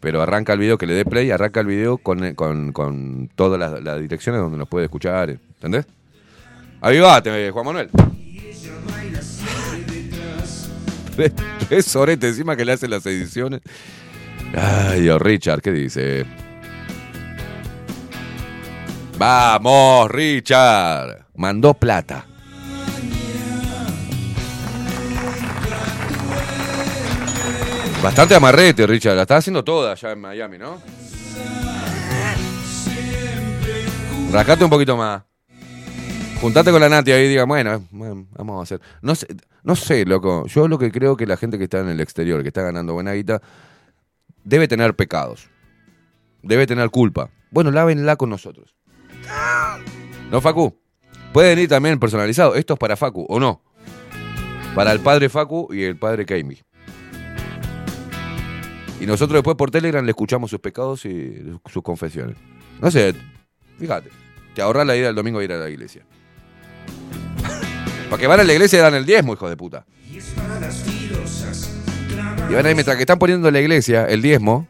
Pero 0.00 0.22
arranca 0.22 0.52
el 0.52 0.58
video, 0.60 0.78
que 0.78 0.86
le 0.86 0.94
dé 0.94 1.04
play, 1.04 1.30
arranca 1.30 1.60
el 1.60 1.66
video 1.66 1.98
con, 1.98 2.34
con, 2.34 2.72
con 2.72 3.30
todas 3.34 3.82
las, 3.82 4.00
direcciones 4.00 4.40
donde 4.40 4.58
nos 4.58 4.68
puede 4.68 4.84
escuchar, 4.84 5.30
¿entendés? 5.30 5.86
Avivate, 6.80 7.50
Juan 7.50 7.66
Manuel. 7.66 7.90
Es 11.70 11.86
sorete 11.86 12.28
encima 12.28 12.54
que 12.56 12.64
le 12.64 12.72
hacen 12.72 12.90
las 12.90 13.04
ediciones. 13.06 13.60
Ay, 14.54 15.02
Dios, 15.02 15.20
Richard, 15.20 15.60
¿qué 15.60 15.72
dice? 15.72 16.24
Vamos, 19.18 20.10
Richard. 20.10 21.26
Mandó 21.34 21.74
plata. 21.74 22.24
Bastante 28.02 28.34
amarrete, 28.36 28.86
Richard. 28.86 29.16
La 29.16 29.22
está 29.22 29.36
haciendo 29.38 29.64
toda 29.64 29.92
allá 29.92 30.12
en 30.12 30.20
Miami, 30.20 30.56
¿no? 30.56 30.80
Rascate 34.32 34.64
un 34.64 34.70
poquito 34.70 34.96
más. 34.96 35.22
Juntate 36.40 36.70
con 36.70 36.80
la 36.80 36.88
Nati 36.88 37.10
ahí 37.10 37.24
y 37.24 37.28
diga, 37.28 37.44
bueno, 37.44 37.84
bueno, 37.90 38.26
vamos 38.36 38.60
a 38.60 38.62
hacer. 38.62 38.80
No 39.02 39.16
sé, 39.16 39.26
no 39.64 39.74
sé, 39.74 40.04
loco. 40.04 40.46
Yo 40.46 40.68
lo 40.68 40.78
que 40.78 40.92
creo 40.92 41.16
que 41.16 41.26
la 41.26 41.36
gente 41.36 41.58
que 41.58 41.64
está 41.64 41.80
en 41.80 41.88
el 41.88 42.00
exterior, 42.00 42.42
que 42.42 42.48
está 42.48 42.62
ganando 42.62 42.94
buena 42.94 43.12
guita, 43.14 43.42
debe 44.44 44.68
tener 44.68 44.94
pecados. 44.94 45.48
Debe 46.42 46.68
tener 46.68 46.90
culpa. 46.90 47.30
Bueno, 47.50 47.72
lávenla 47.72 48.14
con 48.14 48.30
nosotros. 48.30 48.76
¿No, 50.30 50.40
Facu? 50.40 50.78
Pueden 51.32 51.58
ir 51.58 51.68
también 51.68 51.98
personalizado. 51.98 52.54
Esto 52.54 52.74
es 52.74 52.78
para 52.78 52.96
Facu, 52.96 53.26
¿o 53.28 53.40
no? 53.40 53.60
Para 54.76 54.92
el 54.92 55.00
padre 55.00 55.28
Facu 55.28 55.68
y 55.72 55.82
el 55.82 55.96
padre 55.96 56.24
Keimi. 56.24 56.60
Y 59.00 59.06
nosotros 59.06 59.38
después 59.38 59.56
por 59.56 59.70
Telegram 59.70 60.04
le 60.04 60.10
escuchamos 60.10 60.50
sus 60.50 60.60
pecados 60.60 61.04
y 61.04 61.42
sus 61.72 61.82
confesiones. 61.82 62.36
No 62.80 62.90
sé, 62.90 63.14
fíjate. 63.78 64.10
Te 64.54 64.62
ahorras 64.62 64.86
la 64.86 64.96
ida 64.96 65.08
el 65.08 65.14
domingo 65.14 65.38
a 65.38 65.44
ir 65.44 65.52
a 65.52 65.56
la 65.56 65.70
iglesia. 65.70 66.04
Para 68.10 68.20
que 68.20 68.26
van 68.26 68.40
a 68.40 68.44
la 68.44 68.52
iglesia 68.52 68.82
dan 68.82 68.94
el 68.94 69.06
diezmo, 69.06 69.34
hijo 69.34 69.48
de 69.48 69.56
puta. 69.56 69.86
Y 72.50 72.54
van 72.54 72.66
ahí, 72.66 72.74
mientras 72.74 72.96
que 72.96 73.02
están 73.02 73.18
poniendo 73.18 73.48
en 73.48 73.54
la 73.54 73.60
iglesia 73.60 74.06
el 74.06 74.22
diezmo 74.22 74.66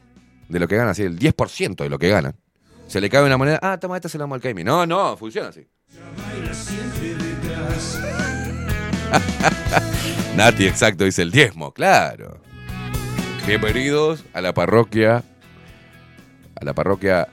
de 0.49 0.59
lo 0.59 0.69
que 0.69 0.77
ganan, 0.77 0.91
así, 0.91 1.05
el 1.05 1.19
10% 1.19 1.77
de 1.77 1.89
lo 1.89 1.99
que 1.99 2.09
ganan. 2.09 2.35
Se 2.89 3.01
le 3.01 3.09
cae 3.09 3.23
una 3.23 3.37
moneda, 3.37 3.61
ah, 3.63 3.79
toma, 3.79 3.97
esta 3.97 4.09
se 4.09 4.19
la 4.19 4.23
damos 4.23 4.37
al 4.37 4.43
Keimi. 4.43 4.65
No, 4.65 4.85
no, 4.85 5.17
funciona 5.17 5.49
así. 5.49 5.67
Nati, 10.37 10.67
exacto, 10.67 11.05
dice 11.05 11.23
el 11.23 11.31
diezmo, 11.31 11.73
claro. 11.73 12.41
Bienvenidos 13.49 14.27
a 14.35 14.43
la 14.43 14.53
parroquia, 14.53 15.25
a 16.55 16.65
la 16.67 16.75
parroquia 16.75 17.29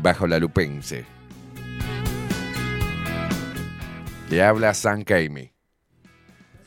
bajo 0.00 0.28
la 0.28 0.38
lupense. 0.38 1.04
Le 4.30 4.40
habla 4.40 4.72
San 4.74 5.02
Keimi. 5.02 5.50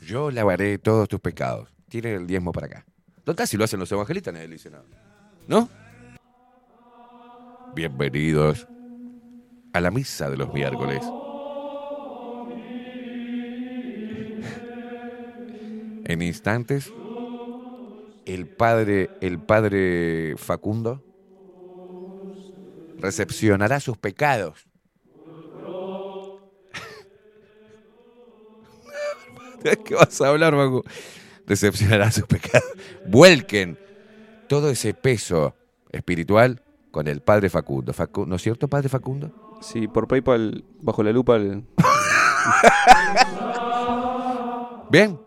Yo 0.01 0.29
lavaré 0.29 0.77
todos 0.77 1.07
tus 1.07 1.21
pecados. 1.21 1.69
Tire 1.87 2.15
el 2.15 2.27
diezmo 2.27 2.51
para 2.51 2.67
acá. 2.67 2.85
Total, 3.23 3.47
si 3.47 3.55
lo 3.55 3.63
hacen 3.63 3.79
los 3.79 3.89
evangelistas, 3.93 4.33
nadie 4.33 4.49
le 4.49 4.55
dice. 4.55 4.69
¿No? 5.47 5.69
Bienvenidos 7.73 8.67
a 9.71 9.79
la 9.79 9.89
misa 9.89 10.29
de 10.29 10.35
los 10.35 10.53
miércoles. 10.53 11.01
En 16.03 16.21
instantes, 16.21 16.91
el 18.25 18.47
padre, 18.47 19.09
el 19.21 19.39
padre 19.39 20.35
Facundo 20.37 21.01
recepcionará 22.97 23.79
sus 23.79 23.97
pecados. 23.97 24.67
¿Qué 29.85 29.95
vas 29.95 30.19
a 30.21 30.29
hablar, 30.29 30.53
Facu? 30.53 30.83
Recepcionará 31.47 32.11
sus 32.11 32.25
pecados. 32.25 32.69
Vuelquen 33.05 33.77
todo 34.47 34.69
ese 34.69 34.93
peso 34.93 35.55
espiritual 35.91 36.61
con 36.91 37.07
el 37.07 37.21
padre 37.21 37.49
Facundo. 37.49 37.93
Facu- 37.93 38.25
¿No 38.27 38.35
es 38.35 38.41
cierto, 38.41 38.67
padre 38.67 38.89
Facundo? 38.89 39.31
Sí, 39.61 39.87
por 39.87 40.07
PayPal, 40.07 40.63
bajo 40.81 41.03
la 41.03 41.11
lupa, 41.11 41.35
el- 41.37 41.65
Bien. 44.89 45.19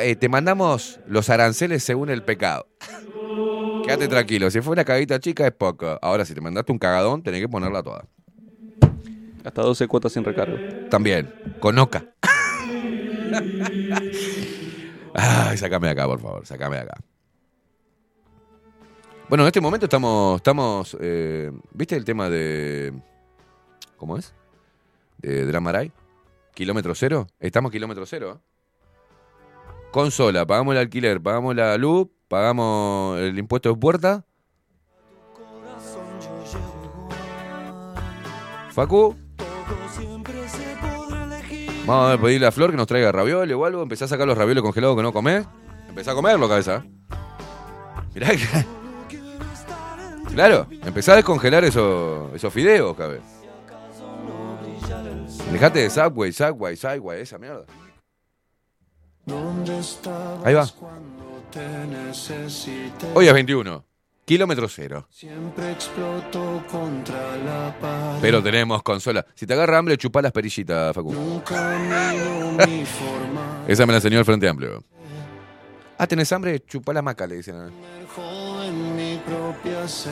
Eh, 0.00 0.16
te 0.16 0.28
mandamos 0.28 1.00
los 1.06 1.30
aranceles 1.30 1.84
según 1.84 2.10
el 2.10 2.22
pecado. 2.22 2.66
Quédate 3.84 4.08
tranquilo. 4.08 4.50
Si 4.50 4.60
fue 4.60 4.72
una 4.72 4.84
cagadita 4.84 5.18
chica 5.20 5.46
es 5.46 5.52
poco. 5.52 5.98
Ahora, 6.02 6.24
si 6.24 6.34
te 6.34 6.40
mandaste 6.40 6.72
un 6.72 6.78
cagadón, 6.78 7.22
tenés 7.22 7.40
que 7.40 7.48
ponerla 7.48 7.82
toda. 7.82 8.06
hasta 9.44 9.62
12 9.62 9.86
cuotas 9.88 10.12
sin 10.12 10.24
recargo. 10.24 10.56
También. 10.88 11.32
Con 11.60 11.78
Oca. 11.78 12.04
Ay, 15.14 15.56
sacame 15.58 15.88
de 15.88 15.92
acá, 15.92 16.06
por 16.06 16.20
favor. 16.20 16.46
Sacame 16.46 16.76
de 16.76 16.82
acá. 16.82 16.96
Bueno, 19.28 19.44
en 19.44 19.48
este 19.48 19.60
momento 19.60 19.86
estamos. 19.86 20.36
estamos 20.36 20.96
eh, 21.00 21.50
¿Viste 21.72 21.96
el 21.96 22.04
tema 22.04 22.28
de. 22.28 22.92
¿Cómo 23.96 24.16
es? 24.18 24.34
De 25.18 25.46
Dramaray. 25.46 25.92
Kilómetro 26.54 26.94
cero. 26.94 27.26
Estamos 27.40 27.70
kilómetro 27.72 28.06
cero. 28.06 28.40
¿eh? 28.40 28.53
Consola, 29.94 30.44
pagamos 30.44 30.74
el 30.74 30.80
alquiler, 30.80 31.22
pagamos 31.22 31.54
la 31.54 31.78
luz, 31.78 32.08
pagamos 32.26 33.16
el 33.20 33.38
impuesto 33.38 33.68
de 33.68 33.76
puerta. 33.76 34.26
Facu. 38.72 39.14
Vamos 41.86 42.12
a 42.12 42.20
pedirle 42.20 42.48
a 42.48 42.50
Flor 42.50 42.72
que 42.72 42.76
nos 42.76 42.88
traiga 42.88 43.12
ravioles 43.12 43.56
o 43.56 43.64
algo. 43.64 43.84
Empezá 43.84 44.06
a 44.06 44.08
sacar 44.08 44.26
los 44.26 44.36
ravioles 44.36 44.64
congelados 44.64 44.96
que 44.96 45.02
no 45.04 45.12
comés. 45.12 45.46
Empezá 45.88 46.10
a 46.10 46.14
comerlo, 46.16 46.48
cabeza. 46.48 46.84
Mirá 48.16 48.30
que... 48.30 48.66
Claro, 50.34 50.66
empezá 50.84 51.12
a 51.12 51.16
descongelar 51.16 51.62
esos, 51.62 52.34
esos 52.34 52.52
fideos, 52.52 52.96
cabeza. 52.96 53.22
Dejate 55.52 55.78
de 55.78 55.90
Subway, 55.90 56.32
Subway, 56.32 56.74
Subway, 56.74 57.20
esa 57.20 57.38
mierda. 57.38 57.64
Ahí 60.44 60.54
va. 60.54 60.68
Hoy 63.14 63.26
es 63.26 63.32
21. 63.32 63.84
Kilómetro 64.24 64.68
cero. 64.68 65.06
Siempre 65.10 65.72
exploto 65.72 66.62
contra 66.70 67.36
la 67.36 67.76
pared. 67.78 68.18
Pero 68.22 68.42
tenemos 68.42 68.82
consola. 68.82 69.24
Si 69.34 69.46
te 69.46 69.52
agarra 69.52 69.76
hambre, 69.78 69.98
chupá 69.98 70.22
las 70.22 70.32
perillitas, 70.32 70.94
Facu. 70.94 71.12
Nunca 71.12 71.78
mido 71.78 72.52
mi 72.66 72.84
forma. 72.86 73.64
Esa 73.68 73.84
me 73.84 73.92
la 73.92 73.98
enseñó 73.98 74.18
el 74.18 74.24
Frente 74.24 74.48
Amplio. 74.48 74.82
Ah, 75.98 76.06
¿tenés 76.06 76.32
hambre? 76.32 76.60
Chupá 76.66 76.92
la 76.94 77.02
maca, 77.02 77.26
le 77.26 77.36
dicen. 77.36 77.56
En 77.56 78.96
mi 78.96 79.18
propia 79.18 79.86
sed. 79.86 80.10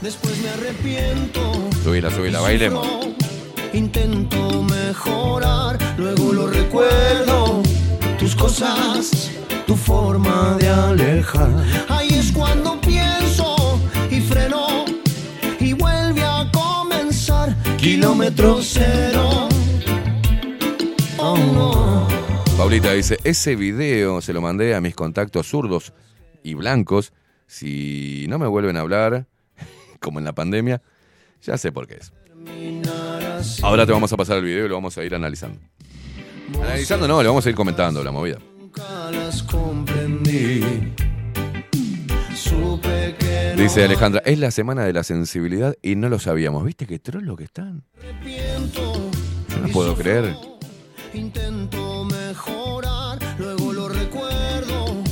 Después 0.00 0.40
me 0.42 0.48
arrepiento. 0.48 1.52
Subila, 1.82 2.10
subila, 2.10 2.40
bailemos. 2.40 2.86
Intento 3.74 4.62
mejorar, 4.62 5.78
luego 5.96 6.32
lo 6.34 6.46
recuerdo. 6.46 7.62
Tus 8.18 8.36
cosas, 8.36 9.30
tu 9.66 9.74
forma 9.76 10.58
de 10.60 10.68
alejar. 10.68 11.50
Ahí 11.88 12.08
es 12.08 12.32
cuando 12.32 12.78
pienso 12.82 13.80
y 14.10 14.20
freno 14.20 14.84
y 15.58 15.72
vuelve 15.72 16.22
a 16.22 16.50
comenzar. 16.52 17.56
Kilómetro 17.78 18.58
cero. 18.60 19.48
Oh 21.16 21.38
no. 21.38 22.06
Paulita 22.58 22.92
dice, 22.92 23.18
ese 23.24 23.56
video 23.56 24.20
se 24.20 24.34
lo 24.34 24.42
mandé 24.42 24.74
a 24.74 24.82
mis 24.82 24.94
contactos 24.94 25.48
zurdos 25.48 25.94
y 26.42 26.52
blancos. 26.52 27.14
Si 27.46 28.26
no 28.28 28.38
me 28.38 28.46
vuelven 28.46 28.76
a 28.76 28.80
hablar, 28.80 29.26
como 30.00 30.18
en 30.18 30.26
la 30.26 30.34
pandemia, 30.34 30.82
ya 31.40 31.56
sé 31.56 31.72
por 31.72 31.86
qué 31.86 31.94
es. 31.94 32.12
Ahora 33.62 33.86
te 33.86 33.92
vamos 33.92 34.12
a 34.12 34.16
pasar 34.16 34.38
el 34.38 34.44
video 34.44 34.66
y 34.66 34.68
lo 34.68 34.74
vamos 34.74 34.96
a 34.98 35.04
ir 35.04 35.14
analizando. 35.14 35.58
Analizando 36.54 37.08
no, 37.08 37.22
le 37.22 37.28
vamos 37.28 37.44
a 37.46 37.48
ir 37.48 37.54
comentando 37.54 38.02
la 38.02 38.10
movida. 38.10 38.38
Dice 43.56 43.84
Alejandra, 43.84 44.22
es 44.24 44.38
la 44.38 44.50
semana 44.50 44.84
de 44.84 44.92
la 44.92 45.04
sensibilidad 45.04 45.74
y 45.82 45.94
no 45.94 46.08
lo 46.08 46.18
sabíamos. 46.18 46.64
¿Viste 46.64 46.86
qué 46.86 46.98
trolo 46.98 47.36
que 47.36 47.44
están? 47.44 47.84
Yo 49.48 49.58
no 49.60 49.68
puedo 49.68 49.94
creer. 49.94 50.36
Intento 51.14 52.04
mejorar, 52.04 53.18
luego 53.38 53.72
lo 53.72 53.88
recuerdo. 53.88 55.02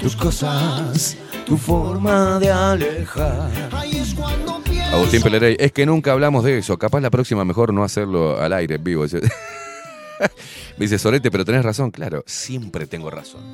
Tus 0.00 0.16
cosas, 0.16 1.16
tu 1.46 1.56
forma 1.56 2.38
de 2.40 2.50
alejar. 2.50 3.50
Ahí 3.72 3.96
es 3.96 4.14
cuando. 4.14 4.53
Agustín 4.94 5.22
Pelerey, 5.22 5.56
es 5.58 5.72
que 5.72 5.86
nunca 5.86 6.12
hablamos 6.12 6.44
de 6.44 6.58
eso. 6.58 6.78
Capaz 6.78 7.00
la 7.00 7.10
próxima 7.10 7.44
mejor 7.44 7.72
no 7.72 7.82
hacerlo 7.84 8.40
al 8.40 8.52
aire, 8.52 8.76
en 8.76 8.84
vivo. 8.84 9.02
Dice- 9.04 9.20
Me 9.20 10.28
dice 10.86 10.98
Sorete, 10.98 11.30
pero 11.30 11.44
tenés 11.44 11.64
razón. 11.64 11.90
Claro, 11.90 12.22
siempre 12.26 12.86
tengo 12.86 13.10
razón. 13.10 13.52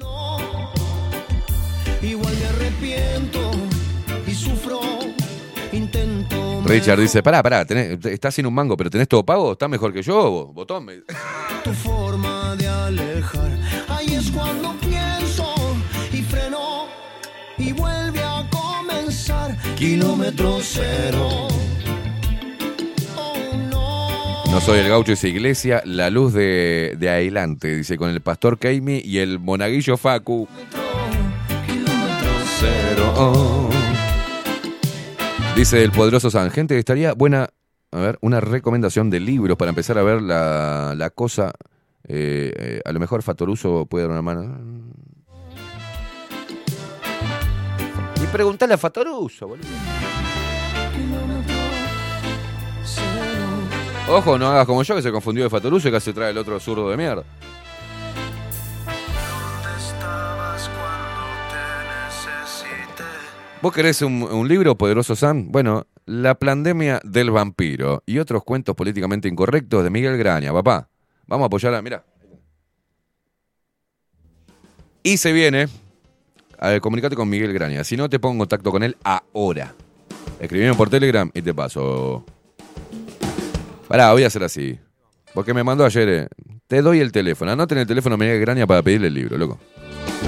Igual 2.02 2.34
me 2.38 2.46
arrepiento 2.46 3.50
y 4.26 4.34
sufro. 4.34 4.80
Intento 5.72 6.62
Richard 6.66 7.00
dice, 7.00 7.22
pará, 7.22 7.42
pará, 7.42 7.64
tenés- 7.64 8.04
estás 8.06 8.34
sin 8.34 8.44
un 8.46 8.52
mango, 8.54 8.76
pero 8.76 8.90
tenés 8.90 9.06
todo 9.08 9.24
pago, 9.24 9.52
estás 9.52 9.68
mejor 9.70 9.92
que 9.92 10.02
yo, 10.02 10.46
botón. 10.52 10.84
me- 10.84 11.02
tu 11.64 11.72
forma 11.72 12.54
de 12.56 12.66
alejar. 12.68 13.50
Ahí 13.88 14.14
es 14.14 14.30
cuando 14.30 14.74
pienso 14.80 15.09
Kilómetro 19.76 20.58
cero. 20.62 21.48
No. 23.70 24.60
Soy 24.60 24.80
el 24.80 24.88
gaucho, 24.88 25.12
dice 25.12 25.28
Iglesia, 25.28 25.82
la 25.84 26.10
luz 26.10 26.32
de, 26.34 26.96
de 26.98 27.08
adelante, 27.08 27.76
dice, 27.76 27.96
con 27.96 28.10
el 28.10 28.20
pastor 28.20 28.58
Keimi 28.58 29.00
y 29.04 29.18
el 29.18 29.38
monaguillo 29.38 29.96
Facu. 29.96 30.48
Cero. 32.58 33.70
Dice 35.56 35.82
el 35.82 35.92
poderoso 35.92 36.30
San, 36.30 36.50
gente, 36.50 36.78
estaría 36.78 37.12
buena, 37.14 37.48
a 37.92 37.98
ver, 37.98 38.18
una 38.22 38.40
recomendación 38.40 39.08
de 39.08 39.20
libros 39.20 39.56
para 39.56 39.70
empezar 39.70 39.98
a 39.98 40.02
ver 40.02 40.20
la, 40.20 40.94
la 40.96 41.10
cosa. 41.10 41.52
eh, 42.08 42.52
eh, 42.56 42.80
a 42.84 42.92
lo 42.92 43.00
mejor 43.00 43.22
Fatoruso 43.22 43.86
puede 43.86 44.04
dar 44.04 44.12
una 44.12 44.22
mano. 44.22 44.89
Preguntale 48.30 48.74
a 48.74 48.78
Fatoruso, 48.78 49.48
boludo. 49.48 49.66
Ojo, 54.08 54.38
no 54.38 54.48
hagas 54.48 54.66
como 54.66 54.82
yo 54.82 54.96
que 54.96 55.02
se 55.02 55.12
confundió 55.12 55.44
de 55.44 55.50
Fatoruso 55.50 55.88
y 55.88 55.92
casi 55.92 56.12
trae 56.12 56.30
el 56.30 56.38
otro 56.38 56.58
zurdo 56.58 56.90
de 56.90 56.96
mierda. 56.96 57.24
¿Vos 63.62 63.74
querés 63.74 64.00
un, 64.00 64.48
libro, 64.48 64.76
poderoso 64.76 65.14
Sam? 65.14 65.52
Bueno, 65.52 65.86
La 66.06 66.34
pandemia 66.34 66.98
del 67.04 67.30
vampiro 67.30 68.02
y 68.06 68.18
otros 68.18 68.42
cuentos 68.42 68.74
políticamente 68.74 69.28
incorrectos 69.28 69.84
de 69.84 69.90
Miguel 69.90 70.16
Graña, 70.16 70.52
papá. 70.52 70.88
Vamos 71.26 71.44
a 71.44 71.46
apoyar 71.46 71.74
a. 71.74 71.82
Mira. 71.82 72.04
Y 75.02 75.18
se 75.18 75.32
viene. 75.32 75.68
Ver, 76.60 76.80
comunicate 76.80 77.16
con 77.16 77.28
Miguel 77.28 77.52
Graña. 77.52 77.84
Si 77.84 77.96
no, 77.96 78.08
te 78.08 78.18
pongo 78.18 78.34
en 78.34 78.38
contacto 78.40 78.70
con 78.70 78.82
él 78.82 78.96
ahora. 79.02 79.74
Escribime 80.38 80.74
por 80.74 80.88
Telegram 80.90 81.30
y 81.34 81.42
te 81.42 81.54
paso. 81.54 82.24
Pará, 83.88 84.12
voy 84.12 84.24
a 84.24 84.28
hacer 84.28 84.44
así. 84.44 84.78
Porque 85.34 85.54
me 85.54 85.62
mandó 85.64 85.84
ayer. 85.84 86.08
eh, 86.08 86.28
Te 86.66 86.82
doy 86.82 87.00
el 87.00 87.12
teléfono. 87.12 87.50
Anoten 87.52 87.78
el 87.78 87.86
teléfono 87.86 88.14
a 88.14 88.18
Miguel 88.18 88.40
Graña 88.40 88.66
para 88.66 88.82
pedirle 88.82 89.08
el 89.08 89.14
libro, 89.14 89.36
loco. 89.38 89.58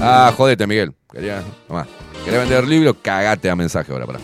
Ah, 0.01 0.33
jodete, 0.35 0.65
Miguel. 0.67 0.93
Quería. 1.11 1.41
Tomá. 1.67 1.87
¿Querés 2.25 2.39
vender 2.41 2.67
libro? 2.67 2.93
Cagate 3.01 3.49
a 3.49 3.55
mensaje 3.55 3.91
ahora, 3.91 4.05
pará. 4.05 4.19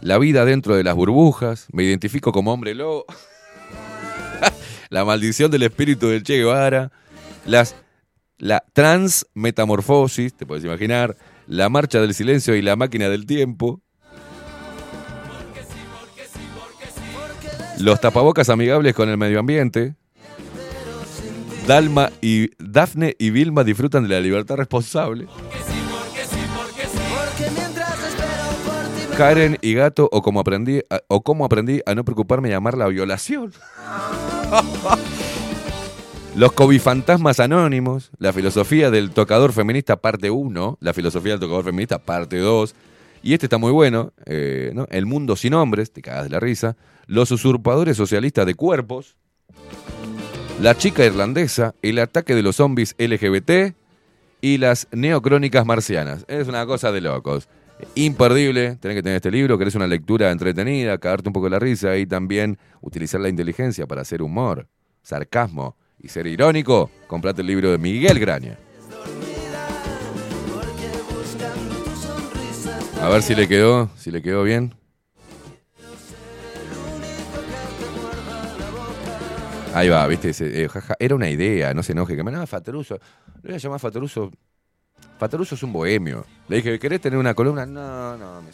La 0.00 0.18
vida 0.18 0.44
dentro 0.44 0.74
de 0.74 0.82
las 0.82 0.96
burbujas. 0.96 1.68
Me 1.72 1.84
identifico 1.84 2.32
como 2.32 2.52
hombre 2.52 2.74
lobo. 2.74 3.04
la 4.92 5.06
maldición 5.06 5.50
del 5.50 5.62
espíritu 5.62 6.08
del 6.08 6.22
Che 6.22 6.36
Guevara. 6.36 6.92
Las, 7.46 7.74
la 8.36 8.62
transmetamorfosis, 8.74 10.34
te 10.34 10.44
puedes 10.44 10.64
imaginar. 10.64 11.16
La 11.46 11.70
marcha 11.70 11.98
del 11.98 12.12
silencio 12.12 12.54
y 12.54 12.60
la 12.60 12.76
máquina 12.76 13.08
del 13.08 13.24
tiempo. 13.24 13.80
Los 17.78 18.02
tapabocas 18.02 18.50
amigables 18.50 18.94
con 18.94 19.08
el 19.08 19.16
medio 19.16 19.40
ambiente. 19.40 19.96
Dalma 21.66 22.10
y 22.20 22.50
Dafne 22.58 23.16
y 23.18 23.30
Vilma 23.30 23.64
disfrutan 23.64 24.02
de 24.02 24.10
la 24.10 24.20
libertad 24.20 24.56
responsable. 24.56 25.26
Karen 29.16 29.58
y 29.60 29.74
Gato 29.74 30.08
o 30.10 30.22
como 30.22 30.40
aprendí 30.40 30.80
a, 30.88 31.02
o 31.08 31.22
cómo 31.22 31.44
aprendí 31.44 31.80
a 31.86 31.94
no 31.94 32.04
preocuparme 32.04 32.48
y 32.48 32.52
llamar 32.52 32.76
la 32.76 32.88
violación. 32.88 33.52
Los 36.34 36.52
cobifantasmas 36.52 37.40
anónimos, 37.40 38.10
la 38.18 38.32
filosofía 38.32 38.90
del 38.90 39.10
tocador 39.10 39.52
feminista 39.52 39.96
parte 39.96 40.30
1, 40.30 40.78
la 40.80 40.94
filosofía 40.94 41.32
del 41.32 41.40
tocador 41.40 41.64
feminista 41.64 41.98
parte 41.98 42.38
2, 42.38 42.74
y 43.22 43.34
este 43.34 43.46
está 43.46 43.58
muy 43.58 43.70
bueno, 43.70 44.14
eh. 44.24 44.72
El 44.90 45.04
mundo 45.04 45.36
sin 45.36 45.52
hombres, 45.52 45.92
te 45.92 46.00
cagas 46.00 46.24
de 46.24 46.30
la 46.30 46.40
risa, 46.40 46.76
los 47.06 47.30
usurpadores 47.30 47.98
socialistas 47.98 48.46
de 48.46 48.54
cuerpos, 48.54 49.16
la 50.60 50.74
chica 50.74 51.04
irlandesa, 51.04 51.74
el 51.82 51.98
ataque 51.98 52.34
de 52.34 52.42
los 52.42 52.56
zombies 52.56 52.94
LGBT 52.98 53.74
y 54.40 54.56
las 54.56 54.88
neocrónicas 54.90 55.66
marcianas. 55.66 56.24
Es 56.28 56.48
una 56.48 56.64
cosa 56.64 56.92
de 56.92 57.02
locos. 57.02 57.48
Imperdible, 57.94 58.76
tenés 58.76 58.96
que 58.96 59.02
tener 59.02 59.16
este 59.16 59.30
libro, 59.30 59.58
querés 59.58 59.74
una 59.74 59.86
lectura 59.86 60.30
entretenida, 60.30 60.96
cagarte 60.98 61.28
un 61.28 61.32
poco 61.32 61.48
la 61.48 61.58
risa 61.58 61.96
y 61.96 62.06
también 62.06 62.58
utilizar 62.80 63.20
la 63.20 63.28
inteligencia 63.28 63.86
para 63.86 64.02
hacer 64.02 64.22
humor, 64.22 64.66
sarcasmo 65.02 65.76
y 65.98 66.08
ser 66.08 66.26
irónico, 66.26 66.90
comprate 67.06 67.42
el 67.42 67.48
libro 67.48 67.70
de 67.70 67.78
Miguel 67.78 68.18
Graña. 68.18 68.56
A 73.02 73.08
ver 73.08 73.22
si 73.22 73.34
le 73.34 73.48
quedó, 73.48 73.90
si 73.96 74.10
le 74.10 74.22
quedó 74.22 74.42
bien. 74.44 74.74
Ahí 79.74 79.88
va, 79.88 80.06
viste, 80.06 80.32
eh, 80.38 80.68
era 80.98 81.14
una 81.14 81.30
idea, 81.30 81.72
no 81.74 81.82
se 81.82 81.92
enoje, 81.92 82.14
que 82.14 82.22
me 82.22 82.30
llama 82.30 82.46
Fatoruso. 82.46 82.94
Lo 83.42 83.42
voy 83.42 83.54
a 83.54 83.58
llamar 83.58 83.80
Fatoruso. 83.80 84.30
Fatoruso 85.22 85.54
es 85.54 85.62
un 85.62 85.72
bohemio. 85.72 86.26
Le 86.48 86.56
dije, 86.56 86.80
¿querés 86.80 87.00
tener 87.00 87.16
una 87.16 87.32
columna? 87.32 87.64
No, 87.64 88.16
no. 88.16 88.42
Me... 88.42 88.50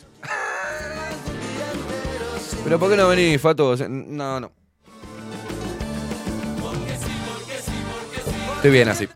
Pero 2.62 2.78
¿por 2.78 2.90
qué 2.90 2.96
no 2.98 3.08
venís, 3.08 3.40
Fato? 3.40 3.74
No, 3.88 4.38
no. 4.38 4.52
Estoy 8.56 8.70
bien 8.70 8.86
así. 8.90 9.08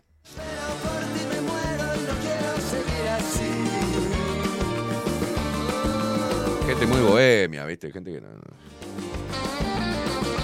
Gente 6.65 6.87
muy 6.87 7.01
bohemia, 7.01 7.65
¿viste? 7.67 7.91
Gente 7.91 8.13
que 8.13 8.19
no. 8.19 8.29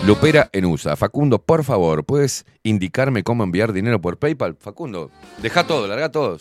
Lupera 0.05 0.49
en 0.53 0.65
USA. 0.65 0.95
Facundo, 0.95 1.39
por 1.39 1.63
favor, 1.63 2.03
¿puedes 2.05 2.45
indicarme 2.63 3.23
cómo 3.23 3.43
enviar 3.43 3.73
dinero 3.73 4.01
por 4.01 4.17
PayPal? 4.17 4.55
Facundo, 4.55 5.11
deja 5.41 5.67
todo, 5.67 5.87
larga 5.87 6.09
todo. 6.09 6.37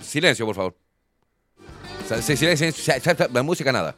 Silencio, 0.00 0.46
por 0.46 0.54
favor. 0.54 0.76
Silencio, 2.06 2.56
silencio, 2.56 3.14
la 3.32 3.42
música 3.42 3.72
nada. 3.72 3.94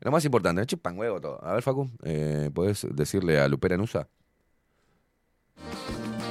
Lo 0.00 0.10
más 0.10 0.24
importante, 0.24 0.64
chupan 0.66 0.98
huevo 0.98 1.20
todo. 1.20 1.44
A 1.44 1.52
ver, 1.52 1.62
Facu, 1.62 1.90
eh, 2.04 2.50
¿puedes 2.54 2.86
decirle 2.90 3.38
a 3.38 3.48
Lupera 3.48 3.74
en 3.74 3.82
USA? 3.82 4.08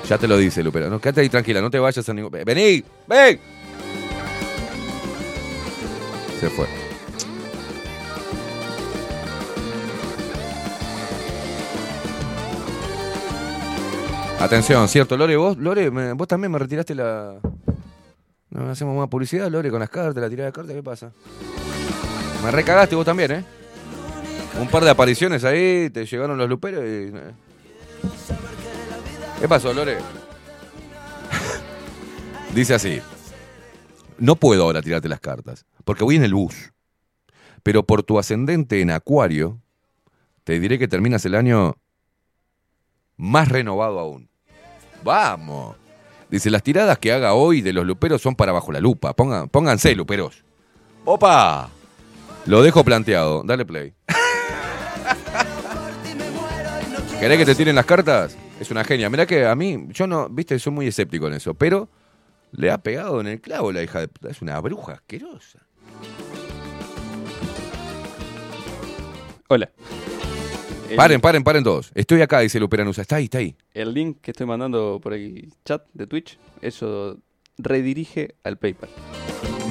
Ya 0.07 0.17
te 0.17 0.27
lo 0.27 0.37
dice, 0.37 0.63
Lupera. 0.63 0.89
No, 0.89 0.99
quédate 0.99 1.21
ahí 1.21 1.29
tranquila, 1.29 1.61
no 1.61 1.69
te 1.69 1.77
vayas 1.77 2.07
a 2.09 2.13
ningún. 2.13 2.31
¡Vení! 2.31 2.83
¡Ven! 3.07 3.39
Se 6.39 6.49
fue. 6.49 6.78
Atención, 14.39 14.87
cierto, 14.87 15.17
Lore, 15.17 15.35
vos, 15.35 15.57
Lore, 15.57 15.89
vos 15.89 16.27
también 16.27 16.51
me 16.51 16.59
retiraste 16.59 16.95
la. 16.95 17.39
No 18.49 18.69
hacemos 18.69 18.97
más 18.97 19.09
publicidad, 19.09 19.49
Lore, 19.49 19.69
con 19.69 19.79
las 19.79 19.89
cartas, 19.89 20.21
la 20.21 20.29
tirada 20.29 20.47
de 20.47 20.53
cartas, 20.53 20.75
¿qué 20.75 20.81
pasa? 20.81 21.11
Me 22.43 22.49
recagaste 22.49 22.95
vos 22.95 23.05
también, 23.05 23.31
¿eh? 23.31 23.43
Un 24.59 24.67
par 24.69 24.83
de 24.83 24.89
apariciones 24.89 25.43
ahí, 25.43 25.89
te 25.89 26.05
llegaron 26.05 26.37
los 26.37 26.47
luperos 26.49 26.81
y. 26.83 27.11
eh. 27.15 27.31
¿Qué 29.41 29.47
pasó, 29.47 29.73
Lore? 29.73 29.97
Dice 32.55 32.73
así. 32.73 33.01
No 34.17 34.35
puedo 34.35 34.63
ahora 34.63 34.81
tirarte 34.81 35.09
las 35.09 35.19
cartas, 35.19 35.65
porque 35.83 36.03
voy 36.03 36.15
en 36.15 36.23
el 36.23 36.33
bus. 36.33 36.71
Pero 37.61 37.83
por 37.83 38.03
tu 38.03 38.17
ascendente 38.17 38.79
en 38.81 38.91
Acuario, 38.91 39.61
te 40.45 40.59
diré 40.59 40.79
que 40.79 40.87
terminas 40.87 41.25
el 41.25 41.35
año 41.35 41.75
más 43.19 43.49
renovado 43.49 43.99
aún. 43.99 44.29
Vamos. 45.03 45.75
Dice, 46.29 46.49
las 46.49 46.63
tiradas 46.63 46.97
que 46.97 47.11
haga 47.11 47.33
hoy 47.33 47.61
de 47.61 47.73
los 47.73 47.85
luperos 47.85 48.21
son 48.21 48.35
para 48.35 48.53
bajo 48.53 48.71
la 48.71 48.79
lupa. 48.79 49.13
Pongan, 49.13 49.49
pónganse, 49.49 49.93
luperos. 49.93 50.43
¡Opa! 51.03 51.69
Lo 52.45 52.63
dejo 52.63 52.83
planteado. 52.83 53.43
Dale 53.43 53.65
play. 53.65 53.93
¿Querés 57.19 57.37
que 57.37 57.45
te 57.45 57.55
tiren 57.55 57.75
las 57.75 57.85
cartas? 57.85 58.37
Es 58.59 58.71
una 58.71 58.85
genia. 58.85 59.09
Mirá 59.09 59.25
que 59.25 59.45
a 59.45 59.53
mí, 59.53 59.87
yo 59.89 60.07
no, 60.07 60.29
viste, 60.29 60.57
soy 60.57 60.71
muy 60.71 60.87
escéptico 60.87 61.27
en 61.27 61.33
eso, 61.33 61.53
pero 61.53 61.89
le 62.51 62.71
ha 62.71 62.77
pegado 62.77 63.19
en 63.19 63.27
el 63.27 63.41
clavo 63.41 63.73
la 63.73 63.83
hija 63.83 63.99
de 63.99 64.07
puta. 64.07 64.29
Es 64.29 64.41
una 64.41 64.59
bruja 64.61 64.93
asquerosa. 64.93 65.59
Hola. 69.49 69.69
El- 70.89 70.95
Paren, 70.95 71.21
paren, 71.21 71.43
paren 71.43 71.63
todos. 71.63 71.91
Estoy 71.93 72.21
acá, 72.21 72.39
dice 72.39 72.59
Luperanusa. 72.59 73.01
Está 73.01 73.17
ahí, 73.17 73.25
está 73.25 73.37
ahí. 73.37 73.55
El 73.73 73.93
link 73.93 74.17
que 74.21 74.31
estoy 74.31 74.47
mandando 74.47 74.99
por 75.01 75.13
el 75.13 75.53
chat 75.63 75.83
de 75.93 76.07
Twitch, 76.07 76.37
eso 76.61 77.17
redirige 77.57 78.35
al 78.43 78.57
PayPal. 78.57 78.89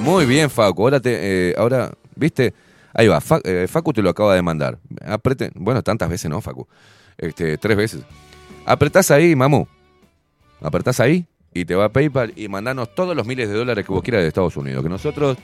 Muy 0.00 0.26
bien, 0.26 0.48
Facu. 0.48 0.82
Ahora, 0.82 1.00
te, 1.00 1.50
eh, 1.50 1.54
ahora 1.58 1.92
viste, 2.14 2.54
ahí 2.94 3.08
va. 3.08 3.20
Fa- 3.20 3.40
eh, 3.44 3.66
Facu 3.68 3.92
te 3.92 4.00
lo 4.02 4.10
acaba 4.10 4.34
de 4.34 4.42
mandar. 4.42 4.78
Aprete, 5.04 5.50
bueno, 5.54 5.82
tantas 5.82 6.08
veces 6.08 6.30
no, 6.30 6.40
Facu. 6.40 6.68
Este, 7.16 7.58
tres 7.58 7.76
veces. 7.76 8.02
Apretás 8.64 9.10
ahí, 9.10 9.34
mamu. 9.34 9.66
Apretás 10.60 11.00
ahí 11.00 11.26
y 11.52 11.64
te 11.64 11.74
va 11.74 11.86
a 11.86 11.88
PayPal 11.92 12.32
y 12.36 12.46
mandanos 12.48 12.94
todos 12.94 13.16
los 13.16 13.26
miles 13.26 13.48
de 13.48 13.54
dólares 13.56 13.84
que 13.84 13.92
vos 13.92 14.02
quieras 14.02 14.22
de 14.22 14.28
Estados 14.28 14.56
Unidos. 14.56 14.82
Que 14.84 14.88
nosotros 14.88 15.36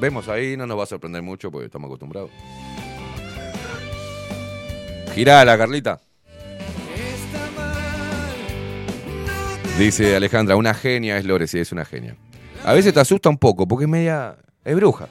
vemos 0.00 0.28
ahí, 0.28 0.56
no 0.56 0.66
nos 0.66 0.76
va 0.78 0.82
a 0.82 0.86
sorprender 0.86 1.22
mucho 1.22 1.50
porque 1.52 1.66
estamos 1.66 1.86
acostumbrados. 1.88 2.30
Girala, 5.14 5.56
Carlita. 5.56 6.00
Dice 9.78 10.16
Alejandra, 10.16 10.56
una 10.56 10.74
genia 10.74 11.18
es 11.18 11.24
Lore, 11.24 11.46
sí, 11.46 11.58
es 11.58 11.72
una 11.72 11.84
genia. 11.84 12.16
A 12.64 12.72
veces 12.72 12.94
te 12.94 13.00
asusta 13.00 13.28
un 13.28 13.38
poco 13.38 13.66
porque 13.68 13.84
es 13.84 13.90
media. 13.90 14.36
es 14.64 14.74
bruja. 14.74 15.08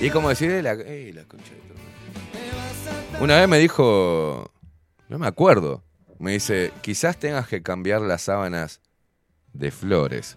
Y 0.00 0.06
es 0.06 0.12
como 0.12 0.28
decir, 0.28 0.50
eh, 0.50 0.62
la, 0.62 0.72
eh. 0.72 1.14
Una 3.20 3.38
vez 3.38 3.48
me 3.48 3.58
dijo. 3.58 4.50
No 5.08 5.18
me 5.18 5.26
acuerdo. 5.26 5.84
Me 6.18 6.32
dice, 6.32 6.72
quizás 6.80 7.16
tengas 7.16 7.46
que 7.46 7.62
cambiar 7.62 8.00
las 8.00 8.22
sábanas 8.22 8.80
de 9.52 9.70
flores. 9.70 10.36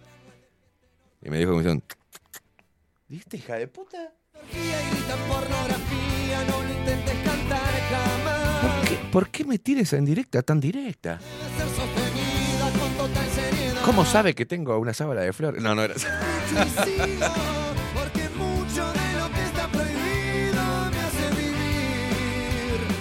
Y 1.24 1.30
me 1.30 1.40
dijo 1.40 1.52
como 1.54 1.82
¿Viste, 3.08 3.38
hija 3.38 3.56
de 3.56 3.68
puta? 3.68 4.14
¿Por 9.16 9.30
qué, 9.30 9.46
me 9.46 9.58
tires 9.60 9.94
en 9.94 10.04
directa 10.04 10.42
tan 10.42 10.60
directa? 10.60 11.22
¿Cómo 13.86 14.04
sabe 14.04 14.36
que 14.36 14.46
tengo 14.46 14.78
una 14.78 14.94
sábana 14.94 15.22
de 15.22 15.32
flores? 15.32 15.64
No, 15.64 15.74
no 15.74 15.84
era. 15.84 15.96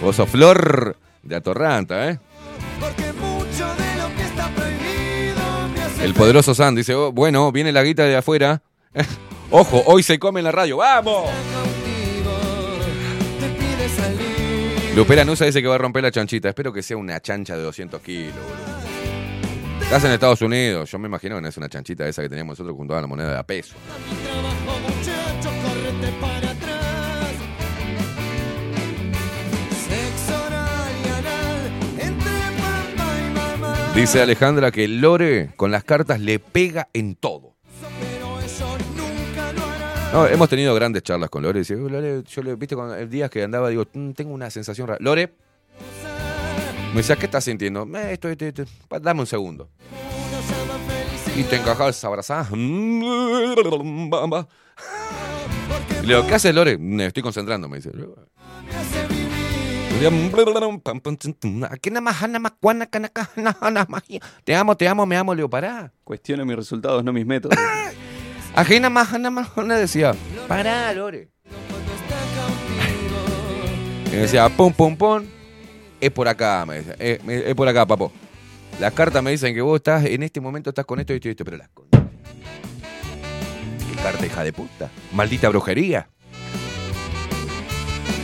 Vos 0.00 0.14
sos 0.14 0.30
flor 0.30 0.96
de 1.24 1.34
atorranta, 1.34 2.08
¿eh? 2.08 2.20
El 6.00 6.14
poderoso 6.14 6.54
San 6.54 6.76
dice, 6.76 6.94
oh, 6.94 7.10
bueno, 7.10 7.50
viene 7.50 7.72
la 7.72 7.82
guita 7.82 8.04
de 8.04 8.16
afuera. 8.16 8.62
Ojo, 9.50 9.82
hoy 9.86 10.04
se 10.04 10.20
come 10.20 10.38
en 10.38 10.44
la 10.44 10.52
radio. 10.52 10.76
¡Vamos! 10.76 11.28
Lupera 14.94 15.24
Nusa 15.24 15.44
dice 15.44 15.60
que 15.60 15.66
va 15.66 15.74
a 15.74 15.78
romper 15.78 16.04
la 16.04 16.12
chanchita. 16.12 16.50
Espero 16.50 16.72
que 16.72 16.80
sea 16.80 16.96
una 16.96 17.20
chancha 17.20 17.56
de 17.56 17.64
200 17.64 18.00
kilos. 18.00 18.34
Estás 19.82 20.04
en 20.04 20.12
Estados 20.12 20.40
Unidos. 20.40 20.88
Yo 20.88 21.00
me 21.00 21.08
imagino 21.08 21.34
que 21.34 21.42
no 21.42 21.48
es 21.48 21.56
una 21.56 21.68
chanchita 21.68 22.06
esa 22.06 22.22
que 22.22 22.28
teníamos 22.28 22.52
nosotros 22.52 22.76
con 22.76 22.86
toda 22.86 23.00
la 23.00 23.08
moneda 23.08 23.32
de 23.32 23.38
a 23.38 23.42
peso. 23.42 23.74
Dice 33.96 34.22
Alejandra 34.22 34.70
que 34.70 34.86
Lore 34.86 35.50
con 35.56 35.72
las 35.72 35.82
cartas 35.82 36.20
le 36.20 36.38
pega 36.38 36.88
en 36.92 37.16
todo. 37.16 37.54
Hemos 40.30 40.48
tenido 40.48 40.74
grandes 40.74 41.02
charlas 41.02 41.28
con 41.30 41.42
Lore. 41.42 41.58
Dice, 41.60 41.76
"Uh, 41.76 41.88
Lore, 41.88 42.22
yo 42.24 42.42
le, 42.42 42.54
viste, 42.56 42.74
cuando 42.76 42.94
el 42.96 43.08
día 43.10 43.28
que 43.28 43.42
andaba, 43.42 43.68
digo, 43.68 43.84
"Mm, 43.92 44.10
tengo 44.12 44.32
una 44.32 44.50
sensación 44.50 44.86
rara. 44.88 44.98
Lore, 45.02 45.32
me 46.92 46.98
decía, 46.98 47.16
¿qué 47.16 47.26
estás 47.26 47.44
sintiendo? 47.44 47.86
"Eh, 47.96 48.12
esto, 48.12 48.28
esto, 48.28 48.44
esto". 48.44 48.64
Pa- 48.88 49.00
Dame 49.00 49.20
un 49.20 49.26
segundo. 49.26 49.68
Y 51.36 51.42
te 51.42 51.56
encajabas, 51.56 52.02
abrazás. 52.04 52.48
Y 52.52 52.56
le 56.06 56.14
digo, 56.14 56.26
¿qué 56.28 56.34
haces, 56.34 56.54
Lore? 56.54 56.78
"Me 56.78 57.06
estoy 57.06 57.22
concentrando, 57.22 57.68
me 57.68 57.78
dice. 57.78 57.90
Te 64.44 64.54
amo, 64.54 64.76
te 64.76 64.86
amo, 64.86 65.06
me 65.06 65.16
amo, 65.16 65.34
le 65.34 65.38
digo, 65.38 65.48
pará. 65.50 65.92
Cuestiono 66.04 66.44
mis 66.44 66.56
resultados, 66.56 67.02
no 67.04 67.12
mis 67.12 67.24
métodos. 67.26 67.56
Aquí 68.56 68.76
nada 68.76 68.90
más, 68.90 69.10
nada 69.12 69.30
más, 69.30 69.48
le 69.56 69.74
decía, 69.74 70.14
pará, 70.46 70.92
Lore. 70.92 71.28
Y 74.06 74.10
me 74.10 74.16
decía, 74.16 74.48
pum, 74.48 74.72
pum, 74.72 74.96
pum. 74.96 75.24
Es 76.00 76.10
por 76.10 76.28
acá, 76.28 76.64
me 76.64 76.76
decía. 76.76 76.94
Es, 76.98 77.18
es 77.26 77.54
por 77.54 77.66
acá, 77.66 77.84
papo. 77.84 78.12
Las 78.78 78.92
cartas 78.92 79.22
me 79.22 79.32
dicen 79.32 79.54
que 79.54 79.60
vos 79.60 79.76
estás, 79.76 80.04
en 80.04 80.22
este 80.22 80.40
momento 80.40 80.70
estás 80.70 80.84
con 80.84 81.00
esto, 81.00 81.12
esto 81.12 81.28
y 81.28 81.32
esto, 81.32 81.44
pero 81.44 81.56
las. 81.56 81.68
¿Qué 83.88 83.96
carta, 84.02 84.24
hija 84.24 84.44
de 84.44 84.52
puta. 84.52 84.90
Maldita 85.12 85.48
brujería. 85.48 86.08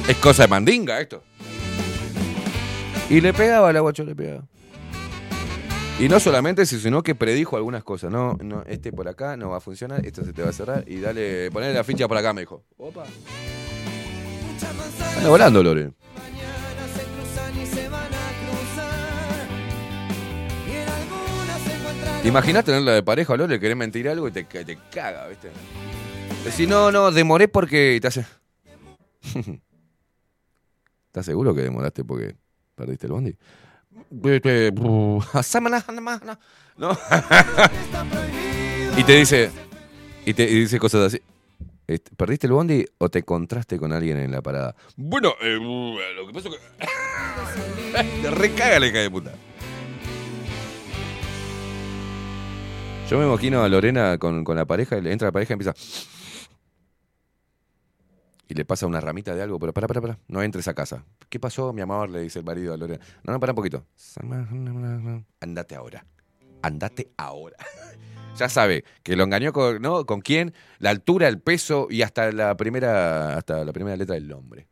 Es 0.08 0.16
cosa 0.16 0.42
de 0.42 0.48
mandinga 0.48 1.00
esto. 1.00 1.24
Y 3.08 3.20
le 3.20 3.32
pegaba 3.32 3.72
la 3.72 3.80
guacho, 3.80 4.04
le 4.04 4.14
pegaba. 4.14 4.44
Y 6.00 6.08
no 6.08 6.18
solamente 6.18 6.62
eso, 6.62 6.78
sino 6.78 7.02
que 7.02 7.14
predijo 7.14 7.58
algunas 7.58 7.84
cosas. 7.84 8.10
No, 8.10 8.38
no, 8.42 8.62
este 8.66 8.90
por 8.90 9.06
acá 9.06 9.36
no 9.36 9.50
va 9.50 9.58
a 9.58 9.60
funcionar, 9.60 10.06
esto 10.06 10.24
se 10.24 10.32
te 10.32 10.42
va 10.42 10.48
a 10.48 10.52
cerrar 10.52 10.84
y 10.86 10.98
dale, 10.98 11.50
poner 11.50 11.74
la 11.74 11.84
ficha 11.84 12.08
por 12.08 12.16
acá, 12.16 12.32
me 12.32 12.40
dijo. 12.40 12.64
Opa. 12.78 13.04
Anda 15.16 15.28
volando, 15.28 15.62
Lore. 15.62 15.92
Mañana 16.16 16.88
se 16.94 17.04
cruzan 17.04 17.60
y 17.60 17.66
se 17.66 17.88
van 17.90 18.14
a 18.14 18.32
cruzar. 18.40 19.46
Y 20.66 20.70
en 20.72 20.88
algunas 20.88 21.60
se 21.60 21.76
encuentran. 21.76 22.22
¿Te 22.22 22.28
imaginas 22.28 22.64
tenerla 22.64 22.92
de 22.92 23.02
pareja, 23.02 23.36
Lore? 23.36 23.52
Le 23.54 23.60
querés 23.60 23.76
mentir 23.76 24.08
algo 24.08 24.26
y 24.28 24.30
te, 24.30 24.44
te 24.44 24.78
caga, 24.90 25.28
¿viste? 25.28 25.50
Decís, 26.44 26.66
no, 26.66 26.90
no, 26.90 27.10
demoré 27.10 27.48
porque. 27.48 27.98
te 28.00 28.08
hace. 28.08 28.24
¿Estás 31.08 31.26
seguro 31.26 31.54
que 31.54 31.60
demoraste 31.60 32.04
porque 32.04 32.36
perdiste 32.74 33.06
el 33.06 33.12
bondi? 33.12 33.36
No. 36.76 36.90
y 38.96 39.04
te 39.04 39.16
dice. 39.16 39.50
Y 40.26 40.34
te 40.34 40.44
y 40.44 40.60
dice 40.60 40.78
cosas 40.78 41.06
así. 41.06 41.20
¿Perdiste 42.16 42.46
el 42.46 42.52
bondi 42.52 42.86
o 42.98 43.08
te 43.08 43.20
encontraste 43.20 43.78
con 43.78 43.92
alguien 43.92 44.18
en 44.18 44.30
la 44.30 44.42
parada? 44.42 44.74
Bueno, 44.96 45.34
eh, 45.40 45.58
lo 46.16 46.26
que 46.26 46.32
pasa 46.32 46.48
es 46.48 46.54
que. 46.54 46.60
te 48.22 48.30
recaga 48.30 48.80
la 48.80 48.86
hija 48.86 48.98
de 48.98 49.10
puta. 49.10 49.32
Yo 53.08 53.18
me 53.18 53.26
imagino 53.26 53.62
a 53.62 53.68
Lorena 53.68 54.18
con, 54.18 54.44
con 54.44 54.56
la 54.56 54.64
pareja, 54.64 54.98
entra 54.98 55.28
la 55.28 55.32
pareja 55.32 55.52
y 55.52 55.54
empieza. 55.54 55.74
Y 58.50 58.54
le 58.54 58.64
pasa 58.64 58.84
una 58.88 59.00
ramita 59.00 59.32
de 59.32 59.42
algo, 59.42 59.60
pero 59.60 59.72
para, 59.72 59.86
para, 59.86 60.00
para, 60.00 60.18
no 60.26 60.42
entres 60.42 60.66
a 60.66 60.74
casa. 60.74 61.04
¿Qué 61.28 61.38
pasó, 61.38 61.72
mi 61.72 61.82
amor? 61.82 62.10
Le 62.10 62.20
dice 62.20 62.40
el 62.40 62.44
marido 62.44 62.74
a 62.74 62.76
Lorena. 62.76 62.98
No, 63.22 63.32
no, 63.32 63.38
para 63.38 63.52
un 63.52 63.56
poquito. 63.56 63.86
Andate 65.40 65.76
ahora. 65.76 66.04
Andate 66.60 67.12
ahora. 67.16 67.56
ya 68.36 68.48
sabe 68.48 68.82
que 69.04 69.14
lo 69.14 69.22
engañó 69.22 69.52
con, 69.52 69.80
¿no? 69.80 70.04
¿Con 70.04 70.20
quién? 70.20 70.52
La 70.80 70.90
altura, 70.90 71.28
el 71.28 71.40
peso 71.40 71.86
y 71.88 72.02
hasta 72.02 72.32
la 72.32 72.56
primera, 72.56 73.36
hasta 73.36 73.64
la 73.64 73.72
primera 73.72 73.96
letra 73.96 74.16
del 74.16 74.26
nombre. 74.26 74.66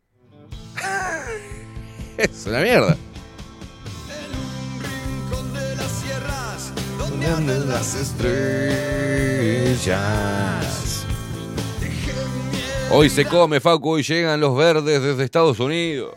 es 2.17 2.45
una 2.47 2.59
mierda. 2.59 2.97
las 7.47 7.95
estrellas. 7.95 8.59
Hoy 12.91 13.09
se 13.09 13.25
come, 13.25 13.59
Facu, 13.59 13.91
hoy 13.91 14.01
llegan 14.01 14.39
los 14.39 14.57
verdes 14.57 15.03
desde 15.03 15.23
Estados 15.23 15.59
Unidos. 15.59 16.11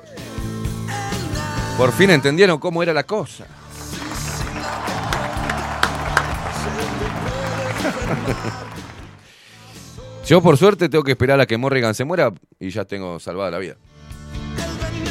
Por 1.76 1.92
fin 1.92 2.08
entendieron 2.10 2.58
cómo 2.58 2.82
era 2.82 2.94
la 2.94 3.04
cosa. 3.04 3.44
Yo 10.26 10.40
por 10.40 10.56
suerte 10.56 10.88
tengo 10.88 11.04
que 11.04 11.12
esperar 11.12 11.38
a 11.40 11.46
que 11.46 11.58
Morrigan 11.58 11.94
se 11.94 12.04
muera 12.04 12.32
y 12.58 12.70
ya 12.70 12.86
tengo 12.86 13.20
salvada 13.20 13.50
la 13.50 13.58
vida. 13.58 13.76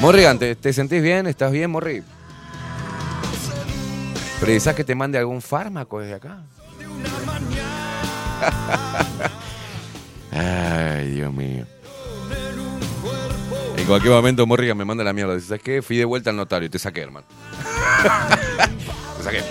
Morrigan, 0.01 0.39
¿te, 0.39 0.55
te 0.55 0.74
sentís 0.74 1.03
bien? 1.03 1.28
¿Estás 1.28 1.51
bien, 1.51 1.70
Morri? 1.70 2.01
¿Precisás 4.39 4.74
que 4.74 4.84
te 4.84 4.95
mande 4.95 5.20
algún 5.20 5.43
fármaco 5.43 5.99
desde 5.99 6.16
acá? 6.16 6.41
Ay, 10.32 11.12
Dios 11.12 11.34
mío. 11.34 11.66
En 13.78 13.86
cualquier 13.86 14.14
momento 14.14 14.46
Morrigan 14.46 14.78
me 14.78 14.86
manda 14.86 15.04
la 15.04 15.14
mierda. 15.14 15.36
Dice, 15.36 15.48
¿sabes 15.48 15.64
qué? 15.64 15.82
Fui 15.82 15.98
de 15.98 16.06
vuelta 16.06 16.30
al 16.30 16.36
notario 16.36 16.68
y 16.68 16.70
te 16.70 16.80
saqué, 16.80 17.02
hermano. 17.02 17.28
te 19.18 19.24
saqué. 19.24 19.44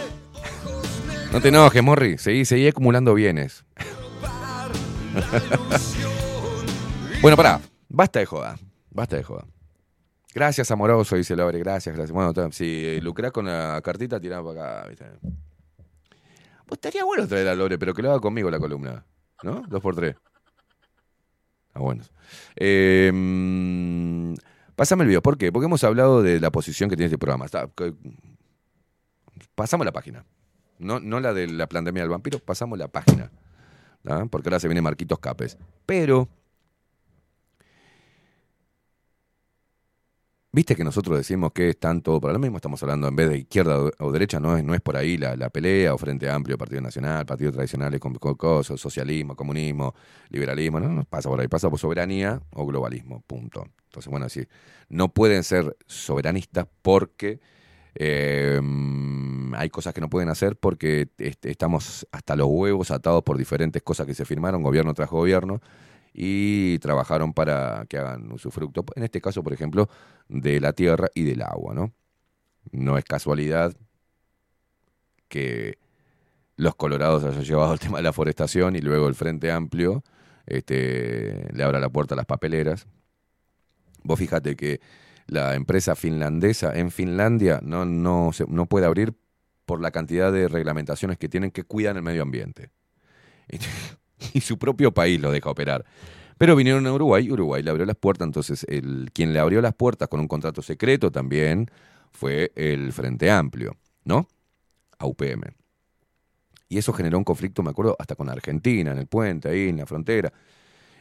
No 1.32 1.40
te 1.40 1.48
enojes, 1.48 1.82
Morri. 1.82 2.18
Seguí, 2.18 2.44
seguí 2.44 2.68
acumulando 2.68 3.14
bienes. 3.14 3.64
bueno, 7.22 7.36
pará. 7.36 7.60
Basta 7.88 8.20
de 8.20 8.26
joda. 8.26 8.56
Basta 8.90 9.16
de 9.16 9.24
joda. 9.24 9.44
Gracias, 10.32 10.70
amoroso, 10.70 11.16
dice 11.16 11.34
Lore. 11.34 11.58
Gracias, 11.58 11.94
gracias. 11.94 12.12
Bueno, 12.12 12.32
si 12.52 13.00
lucrás 13.00 13.32
con 13.32 13.46
la 13.46 13.80
cartita, 13.82 14.20
tirá 14.20 14.42
para 14.42 14.80
acá. 14.80 14.88
¿viste? 14.88 15.06
Pues 16.66 16.76
estaría 16.76 17.04
bueno 17.04 17.26
traer 17.26 17.48
a 17.48 17.54
Lore, 17.54 17.78
pero 17.78 17.94
que 17.94 18.02
lo 18.02 18.10
haga 18.10 18.20
conmigo 18.20 18.50
la 18.50 18.60
columna. 18.60 19.04
¿No? 19.42 19.64
Dos 19.68 19.82
por 19.82 19.96
tres. 19.96 20.16
Ah, 21.74 21.80
bueno. 21.80 22.02
Eh, 22.56 23.10
mm, 23.14 24.34
pásame 24.76 25.02
el 25.04 25.08
video. 25.08 25.22
¿Por 25.22 25.38
qué? 25.38 25.52
Porque 25.52 25.66
hemos 25.66 25.84
hablado 25.84 26.22
de 26.22 26.40
la 26.40 26.50
posición 26.50 26.90
que 26.90 26.96
tiene 26.96 27.06
este 27.06 27.18
programa. 27.18 27.44
Está- 27.46 27.68
pasamos 29.54 29.84
la 29.84 29.92
página. 29.92 30.24
No, 30.78 30.98
no 31.00 31.20
la 31.20 31.32
de 31.34 31.46
la 31.48 31.68
pandemia 31.68 32.02
del 32.02 32.10
vampiro, 32.10 32.38
pasamos 32.38 32.78
la 32.78 32.88
página. 32.88 33.30
Porque 34.30 34.48
ahora 34.48 34.58
se 34.60 34.66
viene 34.68 34.80
Marquitos 34.80 35.18
Capes. 35.18 35.58
Pero. 35.86 36.28
Viste 40.52 40.74
que 40.74 40.82
nosotros 40.82 41.16
decimos 41.16 41.52
que 41.52 41.68
están 41.70 42.02
todo 42.02 42.20
para 42.20 42.32
lo 42.32 42.40
mismo, 42.40 42.56
estamos 42.56 42.82
hablando 42.82 43.06
en 43.06 43.14
vez 43.14 43.28
de 43.30 43.38
izquierda 43.38 43.88
o- 44.00 44.10
derecha, 44.10 44.40
no 44.40 44.56
es, 44.56 44.64
no 44.64 44.74
es 44.74 44.80
por 44.80 44.96
ahí 44.96 45.16
la, 45.16 45.36
la 45.36 45.48
pelea, 45.48 45.94
o 45.94 45.98
Frente 45.98 46.28
Amplio, 46.28 46.58
Partido 46.58 46.80
Nacional, 46.80 47.24
partidos 47.24 47.54
tradicionales 47.54 48.00
con, 48.00 48.14
con 48.16 48.34
cosas, 48.34 48.80
socialismo, 48.80 49.36
comunismo, 49.36 49.94
liberalismo, 50.28 50.80
no, 50.80 50.88
no 50.88 51.04
pasa 51.04 51.28
por 51.28 51.40
ahí, 51.40 51.46
pasa 51.46 51.70
por 51.70 51.78
soberanía 51.78 52.42
o 52.52 52.66
globalismo, 52.66 53.20
punto. 53.28 53.64
Entonces, 53.84 54.10
bueno, 54.10 54.28
sí, 54.28 54.44
no 54.88 55.12
pueden 55.14 55.44
ser 55.44 55.76
soberanistas 55.86 56.66
porque 56.82 57.38
eh, 57.94 58.60
hay 59.54 59.70
cosas 59.70 59.94
que 59.94 60.00
no 60.00 60.08
pueden 60.10 60.28
hacer 60.30 60.56
porque 60.56 61.08
este, 61.18 61.50
estamos 61.50 62.06
hasta 62.12 62.36
los 62.36 62.48
huevos 62.48 62.90
atados 62.90 63.22
por 63.22 63.38
diferentes 63.38 63.82
cosas 63.82 64.06
que 64.06 64.14
se 64.14 64.24
firmaron, 64.24 64.62
gobierno 64.62 64.94
tras 64.94 65.10
gobierno, 65.10 65.60
y 66.12 66.78
trabajaron 66.80 67.32
para 67.32 67.86
que 67.88 67.96
hagan 67.98 68.32
usufructo, 68.32 68.84
en 68.96 69.04
este 69.04 69.20
caso, 69.20 69.42
por 69.44 69.52
ejemplo, 69.52 69.88
de 70.30 70.60
la 70.60 70.72
tierra 70.72 71.08
y 71.14 71.24
del 71.24 71.42
agua, 71.42 71.74
¿no? 71.74 71.92
No 72.72 72.98
es 72.98 73.04
casualidad 73.04 73.74
que 75.28 75.78
los 76.56 76.74
colorados 76.76 77.24
hayan 77.24 77.44
llevado 77.44 77.72
el 77.74 77.80
tema 77.80 77.98
de 77.98 78.04
la 78.04 78.12
forestación 78.14 78.76
y 78.76 78.80
luego 78.80 79.08
el 79.08 79.16
Frente 79.16 79.50
Amplio 79.52 80.04
este, 80.46 81.48
le 81.54 81.64
abra 81.64 81.80
la 81.80 81.90
puerta 81.90 82.14
a 82.14 82.18
las 82.18 82.26
papeleras. 82.26 82.86
Vos 84.02 84.18
fíjate 84.18 84.56
que 84.56 84.80
la 85.26 85.54
empresa 85.54 85.94
finlandesa 85.94 86.72
en 86.78 86.90
Finlandia 86.90 87.60
no, 87.62 87.84
no, 87.84 88.30
se- 88.32 88.46
no 88.48 88.66
puede 88.66 88.86
abrir 88.86 89.14
por 89.66 89.80
la 89.80 89.90
cantidad 89.90 90.32
de 90.32 90.48
reglamentaciones 90.48 91.18
que 91.18 91.28
tienen 91.28 91.50
que 91.50 91.64
cuidan 91.64 91.96
el 91.96 92.02
medio 92.02 92.22
ambiente. 92.22 92.70
y 94.34 94.40
su 94.40 94.58
propio 94.58 94.92
país 94.92 95.20
lo 95.20 95.30
deja 95.32 95.50
operar. 95.50 95.84
Pero 96.40 96.56
vinieron 96.56 96.86
a 96.86 96.94
Uruguay 96.94 97.30
Uruguay 97.30 97.62
le 97.62 97.68
abrió 97.68 97.84
las 97.84 97.96
puertas. 97.96 98.24
Entonces, 98.24 98.64
el, 98.66 99.10
quien 99.12 99.34
le 99.34 99.40
abrió 99.40 99.60
las 99.60 99.74
puertas 99.74 100.08
con 100.08 100.20
un 100.20 100.26
contrato 100.26 100.62
secreto 100.62 101.12
también 101.12 101.70
fue 102.12 102.50
el 102.56 102.94
Frente 102.94 103.30
Amplio, 103.30 103.76
¿no? 104.04 104.26
A 104.98 105.04
UPM. 105.04 105.42
Y 106.70 106.78
eso 106.78 106.94
generó 106.94 107.18
un 107.18 107.24
conflicto, 107.24 107.62
me 107.62 107.68
acuerdo, 107.68 107.94
hasta 107.98 108.14
con 108.14 108.30
Argentina, 108.30 108.90
en 108.92 108.96
el 108.96 109.06
puente, 109.06 109.50
ahí 109.50 109.68
en 109.68 109.76
la 109.76 109.84
frontera. 109.84 110.32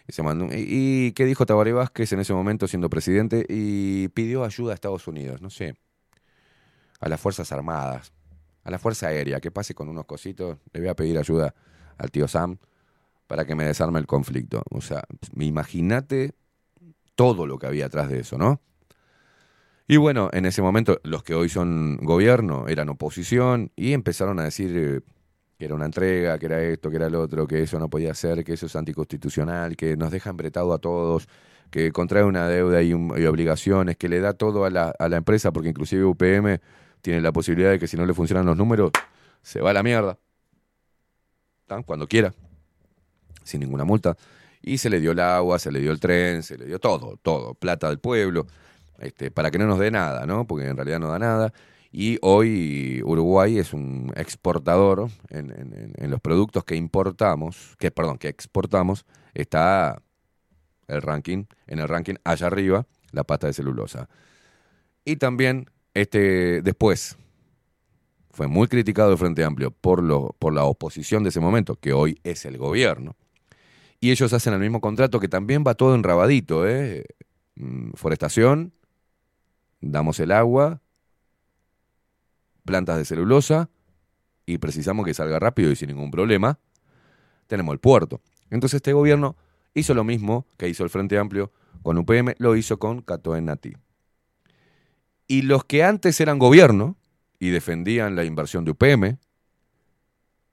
Y, 0.10 0.12
se 0.12 0.24
mandó, 0.24 0.54
y, 0.54 0.66
y 0.68 1.12
qué 1.14 1.24
dijo 1.24 1.46
Tabaré 1.46 1.72
Vázquez 1.72 2.12
en 2.12 2.20
ese 2.20 2.34
momento 2.34 2.68
siendo 2.68 2.90
presidente? 2.90 3.46
Y 3.48 4.10
pidió 4.10 4.44
ayuda 4.44 4.74
a 4.74 4.76
Estados 4.76 5.08
Unidos, 5.08 5.42
no 5.42 5.50
sé, 5.50 5.74
a 7.00 7.08
las 7.08 7.22
Fuerzas 7.22 7.50
Armadas, 7.54 8.12
a 8.66 8.72
la 8.72 8.78
Fuerza 8.78 9.08
Aérea, 9.08 9.40
que 9.40 9.52
pase 9.52 9.74
con 9.74 9.88
unos 9.88 10.04
cositos, 10.04 10.58
le 10.74 10.82
voy 10.82 10.90
a 10.90 10.96
pedir 10.98 11.18
ayuda 11.18 11.56
al 11.98 12.12
tío 12.12 12.28
Sam 12.28 12.58
para 13.30 13.46
que 13.46 13.54
me 13.54 13.64
desarme 13.64 14.00
el 14.00 14.08
conflicto. 14.08 14.64
O 14.72 14.82
sea, 14.82 15.04
imagínate 15.40 16.34
todo 17.14 17.46
lo 17.46 17.60
que 17.60 17.68
había 17.68 17.86
atrás 17.86 18.10
de 18.10 18.22
eso, 18.22 18.40
¿no? 18.40 18.60
Y 19.88 19.98
bueno, 19.98 20.32
en 20.34 20.48
ese 20.48 20.64
momento 20.64 21.00
los 21.04 21.22
que 21.22 21.36
hoy 21.36 21.48
son 21.48 21.98
gobierno 21.98 22.68
eran 22.68 22.90
oposición 22.90 23.72
y 23.76 23.94
empezaron 23.94 24.40
a 24.40 24.46
decir 24.46 24.76
eh, 24.76 25.02
que 25.60 25.66
era 25.66 25.76
una 25.76 25.86
entrega, 25.86 26.40
que 26.40 26.48
era 26.48 26.60
esto, 26.64 26.90
que 26.90 26.96
era 26.96 27.08
lo 27.08 27.22
otro, 27.22 27.46
que 27.46 27.62
eso 27.62 27.78
no 27.78 27.88
podía 27.88 28.16
ser, 28.16 28.44
que 28.44 28.54
eso 28.54 28.66
es 28.66 28.76
anticonstitucional, 28.76 29.76
que 29.76 29.96
nos 29.96 30.10
deja 30.10 30.32
embretado 30.32 30.74
a 30.74 30.80
todos, 30.80 31.30
que 31.70 31.92
contrae 31.92 32.24
una 32.24 32.48
deuda 32.48 32.82
y, 32.82 32.94
obligaciones, 32.94 33.96
que 33.96 34.10
le 34.10 34.22
da 34.22 34.34
todo 34.34 34.66
a 34.66 34.72
la, 34.72 34.90
a 34.98 35.08
la 35.08 35.18
empresa, 35.18 35.52
porque 35.52 35.70
inclusive 35.70 36.04
UPM 36.04 36.60
tiene 37.04 37.22
la 37.22 37.32
posibilidad 37.32 37.70
de 37.70 37.78
que 37.78 37.86
si 37.86 37.96
no 37.96 38.08
le 38.08 38.16
funcionan 38.16 38.48
los 38.48 38.58
números, 38.58 38.92
se 39.44 39.62
va 39.62 39.70
a 39.70 39.74
la 39.74 39.84
mierda. 39.84 40.18
¿Tá? 41.68 41.84
Cuando 41.84 42.08
quiera 42.08 42.34
sin 43.50 43.62
ninguna 43.62 43.84
multa. 43.86 44.16
Y 44.62 44.78
se 44.78 44.90
le 44.90 45.00
dio 45.00 45.12
el 45.12 45.20
agua, 45.20 45.60
se 45.60 45.72
le 45.72 45.80
dio 45.80 45.92
el 45.92 46.00
tren, 46.00 46.44
se 46.44 46.58
le 46.58 46.66
dio 46.66 46.80
todo, 46.80 47.18
todo, 47.22 47.54
plata 47.56 47.88
del 47.90 48.00
pueblo, 48.00 48.46
este, 49.00 49.32
para 49.32 49.52
que 49.52 49.58
no 49.58 49.66
nos 49.68 49.80
dé 49.80 49.92
nada, 49.92 50.26
¿no? 50.26 50.46
Porque 50.48 50.68
en 50.68 50.76
realidad 50.76 51.00
no 51.00 51.08
da 51.10 51.20
nada. 51.20 51.54
Y 51.92 52.20
hoy 52.22 53.02
Uruguay 53.04 53.58
es 53.58 53.74
un 53.74 54.12
exportador 54.16 55.10
en, 55.30 55.94
en- 55.98 56.12
los 56.12 56.20
productos 56.22 56.64
que 56.64 56.76
importamos, 56.76 57.76
que 57.80 57.90
perdón, 57.92 58.18
que 58.18 58.28
exportamos, 58.28 59.06
está 59.34 60.02
el 60.88 61.02
ranking, 61.02 61.46
en 61.68 61.80
el 61.80 61.88
ranking 61.88 62.16
allá 62.24 62.48
arriba, 62.48 62.86
la 63.12 63.24
pasta 63.24 63.48
de 63.48 63.54
celulosa. 63.54 64.10
Y 65.06 65.16
también 65.16 65.70
este 65.94 66.62
después 66.62 67.18
fue 68.32 68.48
muy 68.48 68.68
criticado 68.68 69.12
el 69.12 69.18
Frente 69.18 69.44
Amplio 69.44 69.72
por, 69.72 70.04
lo, 70.04 70.36
por 70.40 70.54
la 70.54 70.64
oposición 70.66 71.24
de 71.24 71.30
ese 71.30 71.40
momento, 71.40 71.76
que 71.76 71.94
hoy 71.94 72.20
es 72.24 72.46
el 72.46 72.58
gobierno. 72.58 73.16
Y 74.00 74.12
ellos 74.12 74.32
hacen 74.34 74.54
el 74.54 74.60
mismo 74.60 74.82
contrato 74.82 75.20
que 75.20 75.28
también 75.28 75.64
va 75.68 75.76
todo 75.76 75.96
enrabadito, 75.96 76.68
¿eh? 76.68 77.06
Mm, 77.56 77.92
Forestación, 77.94 78.74
damos 79.82 80.20
el 80.20 80.32
agua, 80.32 80.82
plantas 82.66 82.98
de 82.98 83.06
celulosa 83.06 83.70
y 84.46 84.58
precisamos 84.58 85.06
que 85.06 85.14
salga 85.14 85.40
rápido 85.40 85.72
y 85.72 85.76
sin 85.76 85.90
ningún 85.90 86.12
problema, 86.12 86.60
tenemos 87.48 87.74
el 87.74 87.80
puerto. 87.80 88.22
Entonces 88.50 88.78
este 88.78 88.94
gobierno 88.94 89.36
hizo 89.74 89.94
lo 89.94 90.04
mismo 90.04 90.48
que 90.58 90.70
hizo 90.70 90.84
el 90.84 90.90
Frente 90.90 91.18
Amplio 91.18 91.52
con 91.84 91.98
UPM, 91.98 92.36
lo 92.38 92.56
hizo 92.56 92.80
con 92.80 93.02
Catoen 93.02 93.46
Nati. 93.46 93.74
Y 95.28 95.44
los 95.44 95.66
que 95.66 95.84
antes 95.84 96.20
eran 96.22 96.40
gobierno 96.40 96.98
y 97.40 97.50
defendían 97.50 98.16
la 98.16 98.24
inversión 98.24 98.66
de 98.66 98.72
UPM, 98.72 99.18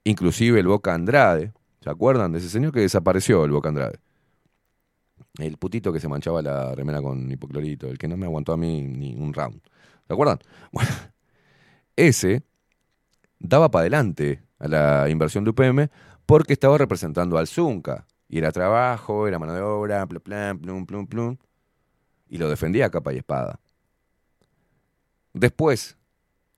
inclusive 0.03 0.59
el 0.59 0.67
Boca 0.67 0.93
Andrade, 0.93 1.53
¿se 1.79 1.89
acuerdan 1.89 2.31
de 2.31 2.39
ese 2.39 2.49
señor 2.49 2.71
que 2.71 2.81
desapareció, 2.81 3.45
el 3.45 3.51
Boca 3.51 3.69
Andrade? 3.69 3.99
El 5.37 5.57
putito 5.57 5.93
que 5.93 5.99
se 5.99 6.07
manchaba 6.07 6.41
la 6.41 6.73
remera 6.73 7.01
con 7.01 7.31
hipoclorito, 7.31 7.87
el 7.87 7.97
que 7.97 8.07
no 8.07 8.17
me 8.17 8.25
aguantó 8.25 8.53
a 8.53 8.57
mí 8.57 8.81
ni 8.81 9.15
un 9.15 9.33
round. 9.33 9.61
¿Se 10.07 10.13
acuerdan? 10.13 10.39
Bueno, 10.71 10.89
ese 11.95 12.43
daba 13.39 13.69
para 13.69 13.81
adelante 13.81 14.43
a 14.59 14.67
la 14.67 15.09
inversión 15.09 15.43
de 15.43 15.51
UPM 15.51 15.89
porque 16.25 16.53
estaba 16.53 16.77
representando 16.77 17.37
al 17.37 17.47
Zunca. 17.47 18.05
Y 18.29 18.37
era 18.39 18.51
trabajo, 18.51 19.27
era 19.27 19.39
mano 19.39 19.53
de 19.53 19.61
obra, 19.61 20.05
plum, 20.05 20.21
plum, 20.21 20.59
plum, 20.59 20.85
plum, 20.85 21.07
plum. 21.07 21.37
Y 22.27 22.37
lo 22.37 22.49
defendía 22.49 22.87
a 22.87 22.89
capa 22.89 23.13
y 23.13 23.17
espada. 23.17 23.59
Después, 25.33 25.97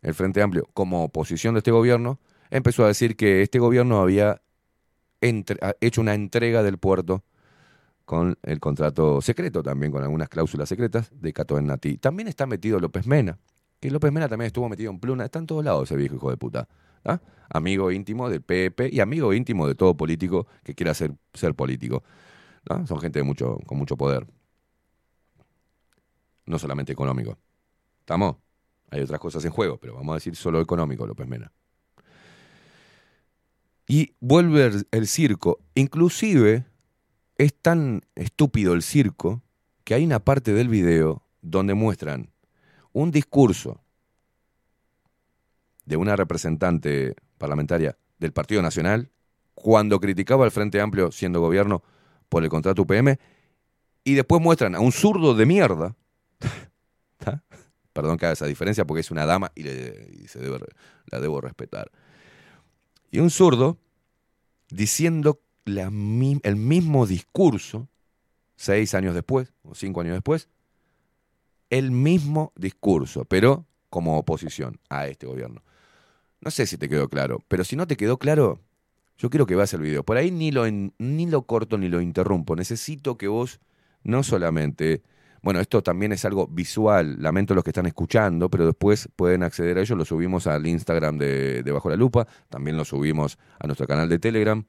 el 0.01 0.13
Frente 0.13 0.41
Amplio, 0.41 0.67
como 0.73 1.03
oposición 1.03 1.53
de 1.53 1.59
este 1.59 1.71
gobierno, 1.71 2.19
empezó 2.49 2.83
a 2.83 2.87
decir 2.87 3.15
que 3.15 3.43
este 3.43 3.59
gobierno 3.59 4.01
había 4.01 4.41
hecho 5.21 6.01
una 6.01 6.13
entrega 6.13 6.63
del 6.63 6.77
puerto 6.77 7.23
con 8.05 8.37
el 8.41 8.59
contrato 8.59 9.21
secreto, 9.21 9.61
también 9.61 9.91
con 9.91 10.01
algunas 10.01 10.29
cláusulas 10.29 10.67
secretas 10.67 11.11
de 11.13 11.31
Cato 11.31 11.57
en 11.57 11.67
Nati. 11.67 11.97
También 11.97 12.27
está 12.27 12.47
metido 12.47 12.79
López 12.79 13.05
Mena, 13.05 13.37
que 13.79 13.91
López 13.91 14.11
Mena 14.11 14.27
también 14.27 14.47
estuvo 14.47 14.67
metido 14.67 14.91
en 14.91 14.99
pluna. 14.99 15.25
Está 15.25 15.39
en 15.39 15.45
todos 15.45 15.63
lados 15.63 15.83
ese 15.83 15.95
viejo 15.95 16.15
hijo 16.15 16.29
de 16.31 16.37
puta. 16.37 16.67
¿ah? 17.05 17.19
Amigo 17.49 17.91
íntimo 17.91 18.29
del 18.29 18.41
PP 18.41 18.89
y 18.91 18.99
amigo 18.99 19.33
íntimo 19.33 19.67
de 19.67 19.75
todo 19.75 19.95
político 19.95 20.47
que 20.63 20.73
quiera 20.73 20.93
ser, 20.93 21.13
ser 21.33 21.53
político. 21.53 22.03
Son 22.87 22.99
gente 22.99 23.19
de 23.19 23.23
mucho, 23.23 23.59
con 23.65 23.77
mucho 23.77 23.95
poder. 23.95 24.27
No 26.45 26.59
solamente 26.59 26.91
económico. 26.91 27.37
¿Estamos? 27.99 28.37
Hay 28.91 29.01
otras 29.01 29.19
cosas 29.19 29.45
en 29.45 29.51
juego, 29.51 29.77
pero 29.77 29.95
vamos 29.95 30.13
a 30.13 30.15
decir 30.15 30.35
solo 30.35 30.59
económico, 30.61 31.05
López 31.05 31.27
Mena. 31.27 31.51
Y 33.91 34.13
vuelve 34.19 34.85
el, 34.91 35.07
circo. 35.07 35.57
Inclusive 35.73 36.63
es 37.39 37.55
tan 37.55 38.03
estúpido 38.13 38.73
el 38.73 38.83
circo 38.83 39.41
que 39.83 39.95
hay 39.95 40.05
una 40.05 40.19
parte 40.19 40.53
del 40.53 40.69
video 40.69 41.23
donde 41.41 41.73
muestran 41.73 42.29
un 42.93 43.09
discurso 43.09 43.81
de 45.85 45.97
una 45.97 46.15
representante 46.15 47.15
parlamentaria 47.39 47.97
del 48.19 48.31
Partido 48.31 48.61
Nacional 48.61 49.09
cuando 49.55 49.99
criticaba 49.99 50.45
al 50.45 50.51
Frente 50.51 50.79
Amplio 50.79 51.11
siendo 51.11 51.41
gobierno 51.41 51.81
por 52.29 52.43
el 52.43 52.49
contrato 52.49 52.83
UPM 52.83 53.17
y 54.03 54.13
después 54.13 54.39
muestran 54.39 54.75
a 54.75 54.81
un 54.81 54.91
zurdo 54.91 55.33
de 55.33 55.47
mierda. 55.47 55.95
Perdón 57.93 58.19
que 58.19 58.27
haga 58.27 58.33
esa 58.33 58.45
diferencia 58.45 58.85
porque 58.85 59.01
es 59.01 59.09
una 59.09 59.25
dama 59.25 59.51
y, 59.55 59.63
le- 59.63 60.27
se 60.27 60.39
la 61.07 61.19
debo 61.19 61.41
respetar. 61.41 61.89
Y 63.11 63.19
un 63.19 63.29
zurdo 63.29 63.77
diciendo 64.69 65.41
el 65.65 66.55
mismo 66.55 67.05
discurso 67.05 67.87
seis 68.55 68.93
años 68.93 69.13
después 69.13 69.53
o 69.63 69.75
cinco 69.75 70.01
años 70.01 70.13
después, 70.13 70.49
el 71.69 71.91
mismo 71.91 72.51
discurso, 72.55 73.25
pero 73.25 73.65
como 73.89 74.17
oposición 74.17 74.79
a 74.89 75.07
este 75.07 75.27
gobierno. 75.27 75.63
No 76.41 76.51
sé 76.51 76.65
si 76.65 76.77
te 76.77 76.89
quedó 76.89 77.09
claro, 77.09 77.43
pero 77.47 77.63
si 77.63 77.75
no 77.75 77.87
te 77.87 77.97
quedó 77.97 78.17
claro, 78.17 78.59
yo 79.17 79.29
quiero 79.29 79.45
que 79.45 79.55
veas 79.55 79.73
el 79.73 79.81
video. 79.81 80.03
Por 80.03 80.17
ahí 80.17 80.31
ni 80.31 80.51
lo, 80.51 80.65
ni 80.69 81.25
lo 81.27 81.41
corto 81.43 81.77
ni 81.77 81.89
lo 81.89 82.01
interrumpo. 82.01 82.55
Necesito 82.55 83.17
que 83.17 83.27
vos 83.27 83.59
no 84.03 84.23
solamente... 84.23 85.03
Bueno, 85.41 85.59
esto 85.59 85.81
también 85.81 86.11
es 86.11 86.25
algo 86.25 86.47
visual, 86.47 87.21
lamento 87.21 87.55
los 87.55 87.63
que 87.63 87.69
están 87.69 87.85
escuchando, 87.85 88.49
pero 88.49 88.65
después 88.65 89.09
pueden 89.15 89.43
acceder 89.43 89.77
a 89.77 89.81
ello, 89.81 89.95
lo 89.95 90.05
subimos 90.05 90.47
al 90.47 90.67
Instagram 90.67 91.17
de, 91.17 91.63
Bajo 91.71 91.89
la 91.89 91.95
Lupa, 91.95 92.27
también 92.49 92.77
lo 92.77 92.85
subimos 92.85 93.37
a 93.59 93.67
nuestro 93.67 93.87
canal 93.87 94.09
de 94.09 94.19
Telegram. 94.19 94.63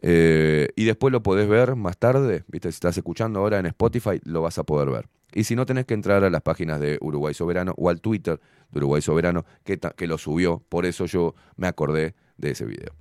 Eh, 0.00 0.68
y 0.76 0.84
después 0.84 1.10
lo 1.12 1.22
podés 1.22 1.48
ver 1.48 1.74
más 1.74 1.98
tarde, 1.98 2.44
¿viste? 2.46 2.70
Si 2.70 2.76
estás 2.76 2.96
escuchando 2.96 3.40
ahora 3.40 3.58
en 3.58 3.66
Spotify, 3.66 4.20
lo 4.24 4.42
vas 4.42 4.58
a 4.58 4.64
poder 4.64 4.90
ver. 4.90 5.08
Y 5.32 5.44
si 5.44 5.56
no, 5.56 5.66
tenés 5.66 5.86
que 5.86 5.94
entrar 5.94 6.24
a 6.24 6.30
las 6.30 6.42
páginas 6.42 6.80
de 6.80 6.98
Uruguay 7.00 7.34
Soberano 7.34 7.74
o 7.76 7.90
al 7.90 8.00
Twitter 8.00 8.40
de 8.70 8.78
Uruguay 8.78 9.02
Soberano, 9.02 9.44
que, 9.64 9.78
que 9.78 10.06
lo 10.06 10.18
subió. 10.18 10.62
Por 10.68 10.86
eso 10.86 11.06
yo 11.06 11.34
me 11.56 11.66
acordé 11.66 12.14
de 12.36 12.50
ese 12.50 12.64
video. 12.64 12.94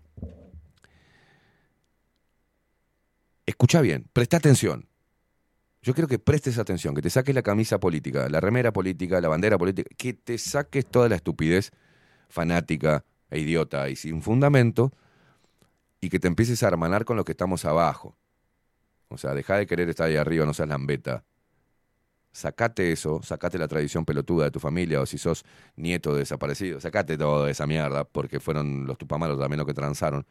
Escucha 3.45 3.81
bien, 3.81 4.05
presta 4.11 4.37
atención. 4.37 4.87
Yo 5.87 5.93
quiero 5.93 6.09
que 6.09 6.19
prestes 6.19 6.57
atención, 6.57 6.93
que 6.93 7.01
te 7.01 7.09
saques 7.09 7.33
la 7.33 7.41
camisa 7.41 7.79
política, 7.79 8.27
la 8.27 8.41
remera 8.41 8.73
política, 8.73 9.21
la 9.21 9.29
bandera 9.29 9.57
política, 9.57 9.89
que 9.95 10.11
te 10.11 10.37
saques 10.37 10.85
toda 10.85 11.07
la 11.07 11.15
estupidez 11.15 11.71
fanática 12.27 13.05
e 13.29 13.39
idiota 13.39 13.87
y 13.87 13.95
sin 13.95 14.21
fundamento 14.21 14.91
y 16.01 16.09
que 16.09 16.19
te 16.19 16.27
empieces 16.27 16.61
a 16.61 16.67
hermanar 16.67 17.05
con 17.05 17.15
los 17.15 17.23
que 17.23 17.31
estamos 17.31 17.63
abajo. 17.63 18.17
O 19.07 19.17
sea, 19.17 19.33
deja 19.33 19.55
de 19.55 19.65
querer 19.65 19.87
estar 19.87 20.07
ahí 20.07 20.17
arriba, 20.17 20.45
no 20.45 20.53
seas 20.53 20.67
lambeta. 20.67 21.23
Sacate 22.33 22.91
eso, 22.91 23.21
sacate 23.23 23.57
la 23.57 23.69
tradición 23.69 24.03
pelotuda 24.03 24.43
de 24.43 24.51
tu 24.51 24.59
familia, 24.59 24.99
o 24.99 25.05
si 25.05 25.17
sos 25.17 25.45
nieto 25.77 26.11
de 26.11 26.19
desaparecido, 26.19 26.81
sacate 26.81 27.17
toda 27.17 27.49
esa 27.49 27.65
mierda, 27.65 28.03
porque 28.03 28.41
fueron 28.41 28.85
los 28.85 28.97
tupamaros 28.97 29.39
también 29.39 29.59
los 29.59 29.65
que 29.65 29.73
transaron. 29.73 30.27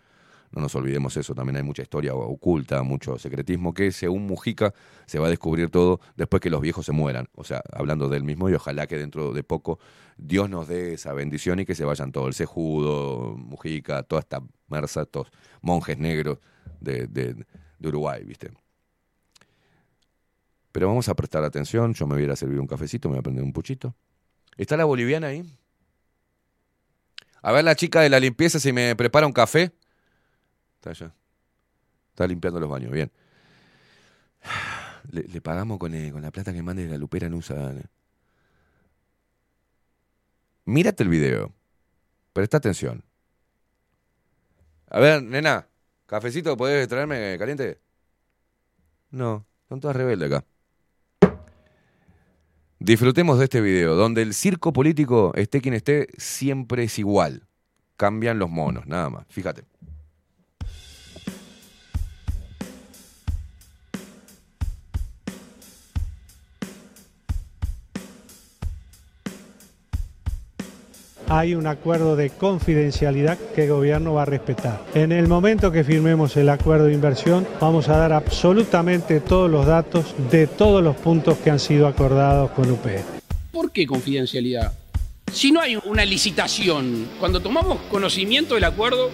No 0.53 0.62
nos 0.62 0.74
olvidemos 0.74 1.16
eso, 1.16 1.34
también 1.34 1.57
hay 1.57 1.62
mucha 1.62 1.82
historia 1.82 2.14
oculta, 2.14 2.82
mucho 2.82 3.18
secretismo, 3.18 3.74
que 3.74 3.92
según 3.92 4.26
Mujica 4.26 4.72
se 5.07 5.18
va 5.18 5.26
a 5.26 5.30
descubrir 5.30 5.70
todo 5.70 6.01
después 6.16 6.40
que 6.40 6.51
los 6.51 6.61
viejos 6.61 6.86
se 6.86 6.92
mueran. 6.92 7.28
O 7.34 7.44
sea, 7.44 7.62
hablando 7.72 8.09
del 8.09 8.22
mismo, 8.24 8.49
y 8.49 8.55
ojalá 8.55 8.86
que 8.86 8.97
dentro 8.97 9.32
de 9.32 9.42
poco 9.42 9.78
Dios 10.16 10.49
nos 10.49 10.68
dé 10.68 10.94
esa 10.94 11.12
bendición 11.12 11.61
y 11.61 11.66
que 11.66 11.74
se 11.74 11.84
vayan 11.84 12.12
todos, 12.12 12.28
el 12.28 12.34
Cejudo, 12.34 13.36
Mujica, 13.36 14.03
toda 14.03 14.20
esta 14.20 14.42
merza, 14.68 15.03
estos 15.03 15.28
monjes 15.61 15.99
negros 15.99 16.38
de, 16.80 17.07
de- 17.07 17.44
Uruguay, 17.82 18.24
¿viste? 18.24 18.51
Pero 20.72 20.88
vamos 20.88 21.09
a 21.09 21.14
prestar 21.14 21.44
atención, 21.44 21.94
yo 21.94 22.07
me 22.07 22.14
voy 22.14 22.30
a 22.30 22.36
servir 22.36 22.59
un 22.61 22.66
cafecito, 22.66 23.09
me 23.09 23.14
voy 23.14 23.20
a 23.20 23.22
prender 23.22 23.44
un 23.44 23.53
puchito. 23.53 23.94
¿Está 24.57 24.76
la 24.76 24.84
boliviana 24.84 25.28
ahí? 25.28 25.44
A 27.42 27.53
ver 27.53 27.64
la 27.64 27.76
chica 27.76 28.01
de 28.01 28.09
la 28.09 28.18
limpieza 28.18 28.59
si 28.59 28.72
me 28.72 28.97
prepara 28.97 29.26
un 29.26 29.32
café. 29.32 29.72
Está 30.91 32.26
limpiando 32.26 32.61
los 32.61 32.68
baños, 32.68 32.91
bien. 32.91 33.11
Le, 35.11 35.41
pagamos 35.41 35.78
con, 35.78 35.95
eh, 35.95 36.11
con 36.11 36.20
la 36.22 36.30
plata 36.32 36.53
que 36.53 36.62
mande 36.62 36.89
la 36.89 36.99
lupera 36.99 37.28
Nusa. 37.28 37.74
Mírate 40.64 41.05
el 41.05 41.09
video. 41.09 41.53
Presta 42.32 42.57
atención. 42.57 43.05
A 44.89 45.01
ver, 45.01 45.22
nena, 45.22 45.68
¿cafecito 46.07 46.57
podés 46.57 46.89
traerme 46.89 47.37
caliente? 47.39 47.80
No, 49.11 49.47
son 49.68 49.80
todas 49.80 49.97
rebeldes 49.97 50.32
acá. 50.32 50.45
Disfrutemos 52.78 53.39
de 53.39 53.45
este 53.45 53.61
video, 53.61 53.95
donde 53.95 54.22
el 54.22 54.34
circo 54.34 54.72
político, 54.72 55.32
esté 55.34 55.61
quien 55.61 55.74
esté, 55.74 56.09
siempre 56.18 56.84
es 56.84 56.99
igual. 56.99 57.47
Cambian 57.97 58.39
los 58.39 58.51
monos, 58.51 58.87
nada 58.87 59.09
más. 59.09 59.26
Fíjate. 59.28 59.64
Hay 71.28 71.54
un 71.54 71.66
acuerdo 71.66 72.16
de 72.16 72.30
confidencialidad 72.30 73.38
que 73.54 73.64
el 73.64 73.70
gobierno 73.70 74.14
va 74.14 74.22
a 74.22 74.26
respetar. 74.26 74.84
En 74.94 75.12
el 75.12 75.28
momento 75.28 75.72
que 75.72 75.84
firmemos 75.84 76.36
el 76.36 76.48
acuerdo 76.48 76.86
de 76.86 76.94
inversión, 76.94 77.46
vamos 77.60 77.88
a 77.88 77.96
dar 77.96 78.12
absolutamente 78.12 79.20
todos 79.20 79.50
los 79.50 79.66
datos 79.66 80.14
de 80.30 80.46
todos 80.46 80.82
los 80.82 80.96
puntos 80.96 81.38
que 81.38 81.50
han 81.50 81.58
sido 81.58 81.86
acordados 81.86 82.50
con 82.52 82.70
UPE. 82.70 83.02
¿Por 83.52 83.72
qué 83.72 83.86
confidencialidad? 83.86 84.72
Si 85.32 85.50
no 85.50 85.60
hay 85.60 85.76
una 85.84 86.04
licitación, 86.04 87.08
cuando 87.18 87.40
tomamos 87.40 87.78
conocimiento 87.90 88.54
del 88.54 88.64
acuerdo, 88.64 89.10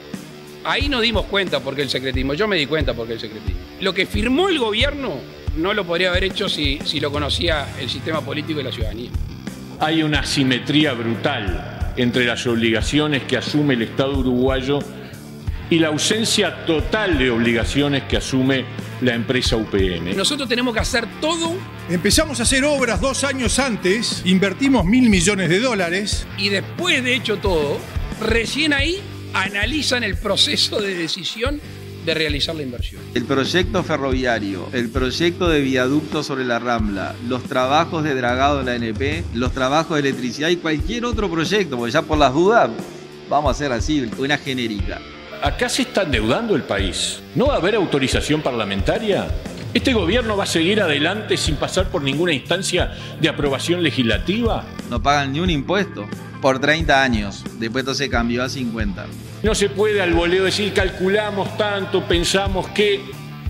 ahí 0.64 0.88
nos 0.88 1.02
dimos 1.02 1.24
cuenta 1.26 1.60
por 1.60 1.74
qué 1.74 1.82
el 1.82 1.90
secretismo. 1.90 2.34
Yo 2.34 2.46
me 2.46 2.56
di 2.56 2.66
cuenta 2.66 2.94
por 2.94 3.06
qué 3.06 3.14
el 3.14 3.20
secretismo. 3.20 3.60
Lo 3.80 3.94
que 3.94 4.06
firmó 4.06 4.48
el 4.48 4.58
gobierno 4.58 5.14
no 5.56 5.74
lo 5.74 5.84
podría 5.84 6.10
haber 6.10 6.24
hecho 6.24 6.48
si, 6.48 6.78
si 6.84 7.00
lo 7.00 7.10
conocía 7.10 7.66
el 7.80 7.88
sistema 7.88 8.20
político 8.20 8.60
y 8.60 8.64
la 8.64 8.72
ciudadanía. 8.72 9.10
Hay 9.80 10.02
una 10.02 10.20
asimetría 10.20 10.92
brutal 10.92 11.81
entre 11.96 12.24
las 12.24 12.46
obligaciones 12.46 13.22
que 13.24 13.36
asume 13.36 13.74
el 13.74 13.82
Estado 13.82 14.18
uruguayo 14.18 14.78
y 15.70 15.78
la 15.78 15.88
ausencia 15.88 16.64
total 16.66 17.18
de 17.18 17.30
obligaciones 17.30 18.02
que 18.04 18.18
asume 18.18 18.64
la 19.00 19.14
empresa 19.14 19.56
UPM. 19.56 20.14
Nosotros 20.16 20.48
tenemos 20.48 20.74
que 20.74 20.80
hacer 20.80 21.06
todo 21.20 21.56
Empezamos 21.88 22.40
a 22.40 22.44
hacer 22.44 22.64
obras 22.64 23.00
dos 23.00 23.24
años 23.24 23.58
antes, 23.58 24.22
invertimos 24.24 24.84
mil 24.84 25.10
millones 25.10 25.50
de 25.50 25.60
dólares. 25.60 26.26
y 26.38 26.48
después 26.48 27.02
de 27.02 27.14
hecho 27.14 27.38
todo, 27.38 27.78
recién 28.20 28.72
ahí 28.72 29.00
analizan 29.34 30.04
el 30.04 30.16
proceso 30.16 30.80
de 30.80 30.94
decisión 30.94 31.60
de 32.04 32.14
realizar 32.14 32.54
la 32.54 32.62
inversión. 32.62 33.00
El 33.14 33.24
proyecto 33.24 33.82
ferroviario, 33.82 34.68
el 34.72 34.90
proyecto 34.90 35.48
de 35.48 35.60
viaducto 35.60 36.22
sobre 36.22 36.44
la 36.44 36.58
Rambla, 36.58 37.14
los 37.28 37.44
trabajos 37.44 38.04
de 38.04 38.14
dragado 38.14 38.60
en 38.60 38.66
la 38.66 38.74
NP, 38.76 39.24
los 39.34 39.52
trabajos 39.52 39.94
de 39.94 40.08
electricidad 40.08 40.48
y 40.48 40.56
cualquier 40.56 41.04
otro 41.04 41.30
proyecto, 41.30 41.76
porque 41.76 41.92
ya 41.92 42.02
por 42.02 42.18
las 42.18 42.32
dudas 42.32 42.70
vamos 43.28 43.48
a 43.48 43.52
hacer 43.52 43.72
así, 43.72 44.10
una 44.18 44.36
genérica. 44.36 45.00
Acá 45.42 45.68
se 45.68 45.82
está 45.82 46.02
endeudando 46.02 46.54
el 46.54 46.62
país. 46.62 47.20
¿No 47.34 47.46
va 47.46 47.54
a 47.54 47.56
haber 47.56 47.74
autorización 47.74 48.42
parlamentaria? 48.42 49.28
¿Este 49.74 49.94
gobierno 49.94 50.36
va 50.36 50.44
a 50.44 50.46
seguir 50.46 50.80
adelante 50.82 51.36
sin 51.36 51.56
pasar 51.56 51.88
por 51.88 52.02
ninguna 52.02 52.32
instancia 52.32 52.92
de 53.20 53.28
aprobación 53.28 53.82
legislativa? 53.82 54.64
No 54.90 55.02
pagan 55.02 55.32
ni 55.32 55.40
un 55.40 55.50
impuesto 55.50 56.06
por 56.42 56.60
30 56.60 57.02
años, 57.02 57.42
después 57.58 57.82
esto 57.82 57.94
se 57.94 58.10
cambió 58.10 58.42
a 58.42 58.48
50. 58.48 59.06
No 59.42 59.56
se 59.56 59.68
puede 59.68 60.00
al 60.00 60.12
voleo 60.12 60.44
decir 60.44 60.72
calculamos 60.72 61.56
tanto, 61.56 62.06
pensamos 62.06 62.68
que... 62.68 63.00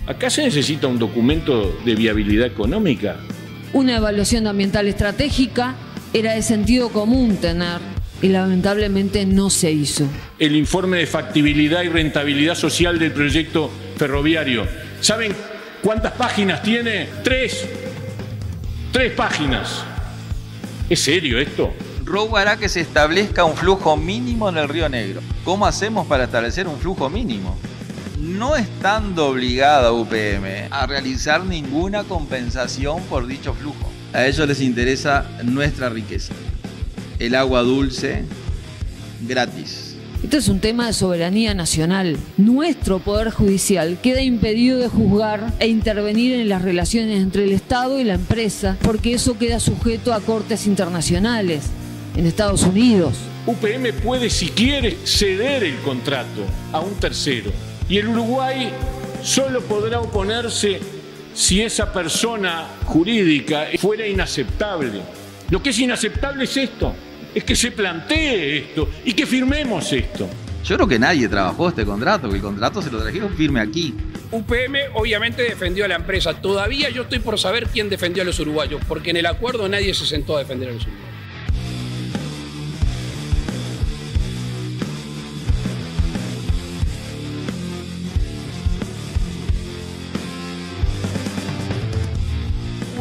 Acá 0.05 0.29
se 0.29 0.43
necesita 0.43 0.87
un 0.87 0.99
documento 0.99 1.79
de 1.85 1.95
viabilidad 1.95 2.47
económica. 2.47 3.15
Una 3.71 3.97
evaluación 3.97 4.47
ambiental 4.47 4.87
estratégica 4.87 5.75
era 6.13 6.33
de 6.33 6.41
sentido 6.41 6.89
común 6.89 7.37
tener 7.37 7.79
y 8.21 8.27
lamentablemente 8.27 9.25
no 9.25 9.49
se 9.49 9.71
hizo. 9.71 10.05
El 10.39 10.55
informe 10.57 10.97
de 10.97 11.05
factibilidad 11.05 11.83
y 11.83 11.89
rentabilidad 11.89 12.55
social 12.55 12.99
del 12.99 13.11
proyecto 13.11 13.71
ferroviario. 13.95 14.67
¿Saben 14.99 15.33
cuántas 15.81 16.11
páginas 16.13 16.61
tiene? 16.63 17.07
Tres. 17.23 17.65
Tres 18.91 19.13
páginas. 19.13 19.85
¿Es 20.89 20.99
serio 20.99 21.39
esto? 21.39 21.73
Robo 22.05 22.35
hará 22.35 22.57
que 22.57 22.67
se 22.67 22.81
establezca 22.81 23.45
un 23.45 23.55
flujo 23.55 23.95
mínimo 23.95 24.49
en 24.49 24.57
el 24.57 24.67
Río 24.67 24.89
Negro. 24.89 25.21
¿Cómo 25.45 25.65
hacemos 25.65 26.05
para 26.05 26.25
establecer 26.25 26.67
un 26.67 26.77
flujo 26.77 27.09
mínimo? 27.09 27.55
No 28.19 28.57
estando 28.57 29.27
obligada 29.27 29.93
UPM 29.93 30.67
a 30.69 30.85
realizar 30.85 31.45
ninguna 31.45 32.03
compensación 32.03 33.01
por 33.03 33.25
dicho 33.25 33.53
flujo. 33.53 33.89
A 34.11 34.25
ellos 34.25 34.47
les 34.47 34.59
interesa 34.59 35.25
nuestra 35.43 35.89
riqueza. 35.89 36.33
El 37.19 37.35
agua 37.35 37.61
dulce, 37.61 38.25
gratis. 39.21 39.95
Este 40.21 40.37
es 40.37 40.47
un 40.49 40.59
tema 40.59 40.87
de 40.87 40.93
soberanía 40.93 41.53
nacional. 41.53 42.17
Nuestro 42.37 42.99
Poder 42.99 43.29
Judicial 43.29 43.97
queda 44.01 44.21
impedido 44.21 44.77
de 44.77 44.87
juzgar 44.87 45.53
e 45.59 45.67
intervenir 45.67 46.33
en 46.33 46.49
las 46.49 46.61
relaciones 46.61 47.21
entre 47.21 47.45
el 47.45 47.53
Estado 47.53 47.99
y 47.99 48.03
la 48.03 48.13
empresa, 48.15 48.77
porque 48.81 49.13
eso 49.13 49.37
queda 49.37 49.59
sujeto 49.59 50.13
a 50.13 50.21
cortes 50.21 50.67
internacionales 50.67 51.71
en 52.15 52.25
Estados 52.25 52.63
Unidos. 52.63 53.15
UPM 53.45 53.93
puede, 54.01 54.29
si 54.29 54.49
quiere, 54.49 54.97
ceder 55.03 55.63
el 55.63 55.77
contrato 55.79 56.45
a 56.71 56.79
un 56.79 56.95
tercero. 56.95 57.51
Y 57.89 57.97
el 57.97 58.07
Uruguay 58.07 58.71
solo 59.21 59.61
podrá 59.61 59.99
oponerse 59.99 60.79
si 61.33 61.61
esa 61.61 61.91
persona 61.91 62.67
jurídica 62.85 63.67
fuera 63.79 64.07
inaceptable. 64.07 65.01
Lo 65.49 65.61
que 65.61 65.71
es 65.71 65.79
inaceptable 65.79 66.45
es 66.45 66.55
esto, 66.55 66.93
es 67.33 67.43
que 67.43 67.55
se 67.55 67.71
plantee 67.71 68.57
esto 68.59 68.89
y 69.03 69.13
que 69.13 69.25
firmemos 69.25 69.91
esto. 69.91 70.27
Yo 70.63 70.75
creo 70.77 70.87
que 70.87 70.99
nadie 70.99 71.27
trabajó 71.27 71.67
este 71.69 71.83
contrato, 71.83 72.29
que 72.29 72.35
el 72.37 72.41
contrato 72.41 72.81
se 72.81 72.89
lo 72.89 73.01
trajeron 73.01 73.35
firme 73.35 73.59
aquí. 73.59 73.93
UPM 74.31 74.77
obviamente 74.93 75.43
defendió 75.43 75.83
a 75.83 75.89
la 75.89 75.95
empresa. 75.95 76.33
Todavía 76.41 76.89
yo 76.89 77.01
estoy 77.03 77.19
por 77.19 77.37
saber 77.37 77.67
quién 77.67 77.89
defendió 77.89 78.23
a 78.23 78.25
los 78.25 78.39
uruguayos, 78.39 78.81
porque 78.87 79.09
en 79.09 79.17
el 79.17 79.25
acuerdo 79.25 79.67
nadie 79.67 79.93
se 79.93 80.05
sentó 80.05 80.37
a 80.37 80.39
defender 80.39 80.69
a 80.69 80.73
los 80.73 80.83
uruguayos. 80.83 81.12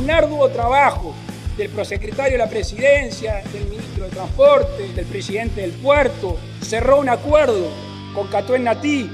Un 0.03 0.11
arduo 0.11 0.49
trabajo 0.49 1.15
del 1.57 1.69
prosecretario 1.70 2.33
de 2.33 2.39
la 2.39 2.51
presidencia, 2.51 3.43
del 3.53 3.69
ministro 3.69 4.05
de 4.05 4.11
Transporte, 4.11 4.93
del 4.95 5.07
presidente 5.07 5.61
del 5.61 5.70
puerto, 5.70 6.39
cerró 6.61 6.99
un 6.99 7.09
acuerdo 7.09 7.69
con 8.12 8.27
Catuén 8.27 8.65
Natí. 8.65 9.09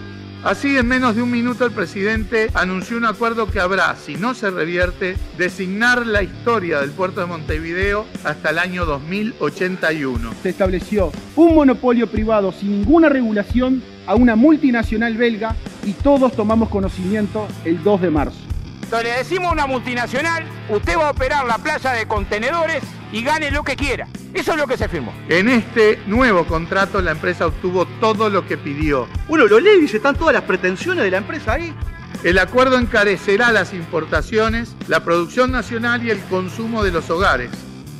Así, 0.45 0.79
en 0.79 0.87
menos 0.87 1.17
de 1.17 1.23
un 1.23 1.31
minuto, 1.31 1.67
el 1.67 1.73
presidente 1.73 2.49
anunció 2.55 2.97
un 2.97 3.05
acuerdo 3.05 3.51
que 3.51 3.61
habrá, 3.61 3.97
si 3.97 4.15
no 4.15 4.35
se 4.35 4.51
revierte, 4.51 5.17
designar 5.37 6.07
la 6.07 6.23
historia 6.23 6.81
del 6.81 6.93
puerto 6.93 7.21
de 7.21 7.27
Montevideo 7.27 8.07
hasta 8.25 8.51
el 8.51 8.59
año 8.59 8.87
2081. 8.87 10.31
Se 10.43 10.49
estableció 10.49 11.13
un 11.37 11.55
monopolio 11.55 12.07
privado 12.07 12.53
sin 12.53 12.71
ninguna 12.71 13.09
regulación 13.09 13.83
a 14.07 14.15
una 14.15 14.37
multinacional 14.37 15.17
belga 15.17 15.55
y 15.85 15.93
todos 15.93 16.33
tomamos 16.33 16.71
conocimiento 16.71 17.47
el 17.65 17.83
2 17.83 18.01
de 18.01 18.11
marzo. 18.11 18.48
Entonces 18.89 19.11
le 19.11 19.19
decimos 19.19 19.51
a 19.51 19.53
una 19.53 19.67
multinacional, 19.67 20.45
usted 20.71 20.97
va 20.97 21.09
a 21.09 21.11
operar 21.11 21.45
la 21.45 21.59
playa 21.59 21.93
de 21.93 22.07
contenedores 22.07 22.83
y 23.13 23.23
gane 23.23 23.51
lo 23.51 23.63
que 23.63 23.77
quiera. 23.77 24.09
Eso 24.33 24.53
es 24.53 24.57
lo 24.57 24.67
que 24.67 24.79
se 24.79 24.89
firmó. 24.89 25.13
En 25.29 25.51
este 25.51 26.01
nuevo 26.07 26.47
contrato, 26.47 27.03
la 27.03 27.11
empresa 27.11 27.49
obtuvo 27.49 27.85
todo 28.01 28.31
lo 28.31 28.47
que 28.47 28.57
pidió. 28.57 29.07
Uno 29.29 29.45
lo 29.45 29.61
lee 29.61 29.73
y 29.77 29.81
dice, 29.83 29.99
están 29.99 30.17
todas 30.17 30.33
las 30.33 30.45
pretensiones 30.45 31.05
de 31.05 31.11
la 31.11 31.19
empresa 31.19 31.53
ahí. 31.53 31.75
El 32.25 32.39
acuerdo 32.39 32.79
encarecerá 32.79 33.53
las 33.53 33.75
importaciones, 33.75 34.75
la 34.87 35.05
producción 35.05 35.53
nacional 35.53 36.03
y 36.03 36.11
el 36.11 36.21
consumo 36.21 36.83
de 36.83 36.91
los 36.91 37.11
hogares. 37.11 37.51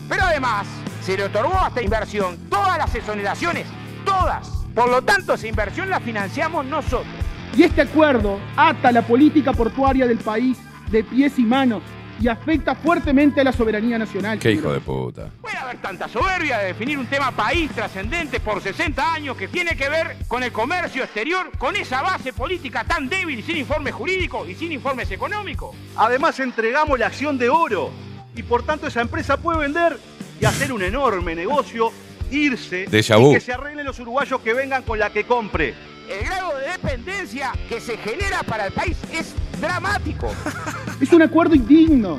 Pero 0.09 0.23
además, 0.23 0.67
se 1.03 1.19
le 1.19 1.25
otorgó 1.25 1.61
a 1.61 1.69
esta 1.69 1.83
inversión 1.83 2.39
todas 2.49 2.79
las 2.79 2.95
exoneraciones, 2.95 3.67
todas. 4.07 4.49
Por 4.75 4.89
lo 4.89 5.03
tanto, 5.03 5.35
esa 5.35 5.49
inversión 5.49 5.91
la 5.91 6.01
financiamos 6.01 6.65
nosotros. 6.65 7.13
Y 7.55 7.65
este 7.65 7.83
acuerdo 7.83 8.41
ata 8.57 8.91
la 8.91 9.03
política 9.03 9.53
portuaria 9.53 10.07
del 10.07 10.19
país 10.19 10.57
de 10.91 11.05
pies 11.05 11.39
y 11.39 11.43
manos 11.43 11.83
y 12.21 12.29
afecta 12.29 12.75
fuertemente 12.75 13.41
a 13.41 13.45
la 13.45 13.53
soberanía 13.53 13.99
nacional. 13.99 14.39
Qué 14.39 14.53
hijo 14.53 14.73
de 14.73 14.81
puta. 14.81 15.31
Puede 15.41 15.57
haber 15.57 15.79
tanta 15.79 16.09
soberbia 16.09 16.59
de 16.59 16.67
definir 16.67 16.99
un 16.99 17.07
tema 17.07 17.31
país 17.31 17.71
trascendente 17.71 18.41
por 18.41 18.61
60 18.61 19.13
años 19.15 19.37
que 19.37 19.49
tiene 19.49 19.77
que 19.77 19.89
ver 19.89 20.17
con 20.27 20.43
el 20.43 20.51
comercio 20.51 21.05
exterior, 21.05 21.51
con 21.59 21.77
esa 21.77 22.03
base 22.03 22.33
política 22.33 22.85
tan 22.85 23.09
débil 23.09 23.39
y 23.39 23.43
sin 23.43 23.57
informes 23.57 23.95
jurídicos 23.95 24.49
y 24.49 24.55
sin 24.55 24.73
informes 24.73 25.11
económicos. 25.11 25.77
Además 25.97 26.41
entregamos 26.41 26.99
la 26.99 27.07
acción 27.07 27.39
de 27.39 27.49
oro 27.49 27.91
y 28.35 28.43
por 28.43 28.65
tanto 28.65 28.89
esa 28.89 29.01
empresa 29.01 29.37
puede 29.37 29.61
vender 29.61 29.99
y 30.41 30.45
hacer 30.45 30.73
un 30.73 30.83
enorme 30.83 31.35
negocio, 31.35 31.93
irse 32.31 32.89
Déjà 32.89 33.17
y 33.19 33.23
vu. 33.23 33.33
que 33.33 33.41
se 33.41 33.53
arreglen 33.53 33.85
los 33.87 33.99
uruguayos 34.01 34.41
que 34.41 34.55
vengan 34.55 34.83
con 34.83 34.99
la 34.99 35.11
que 35.11 35.25
compre. 35.25 35.75
El 36.09 36.25
grado 36.25 36.57
de 36.57 36.69
dependencia 36.73 37.53
que 37.69 37.81
se 37.81 37.99
genera 37.99 38.43
para 38.43 38.67
el 38.67 38.73
país 38.73 38.97
es 39.13 39.35
dramático. 39.61 40.33
Es 41.01 41.13
un 41.13 41.23
acuerdo 41.23 41.55
indigno, 41.55 42.19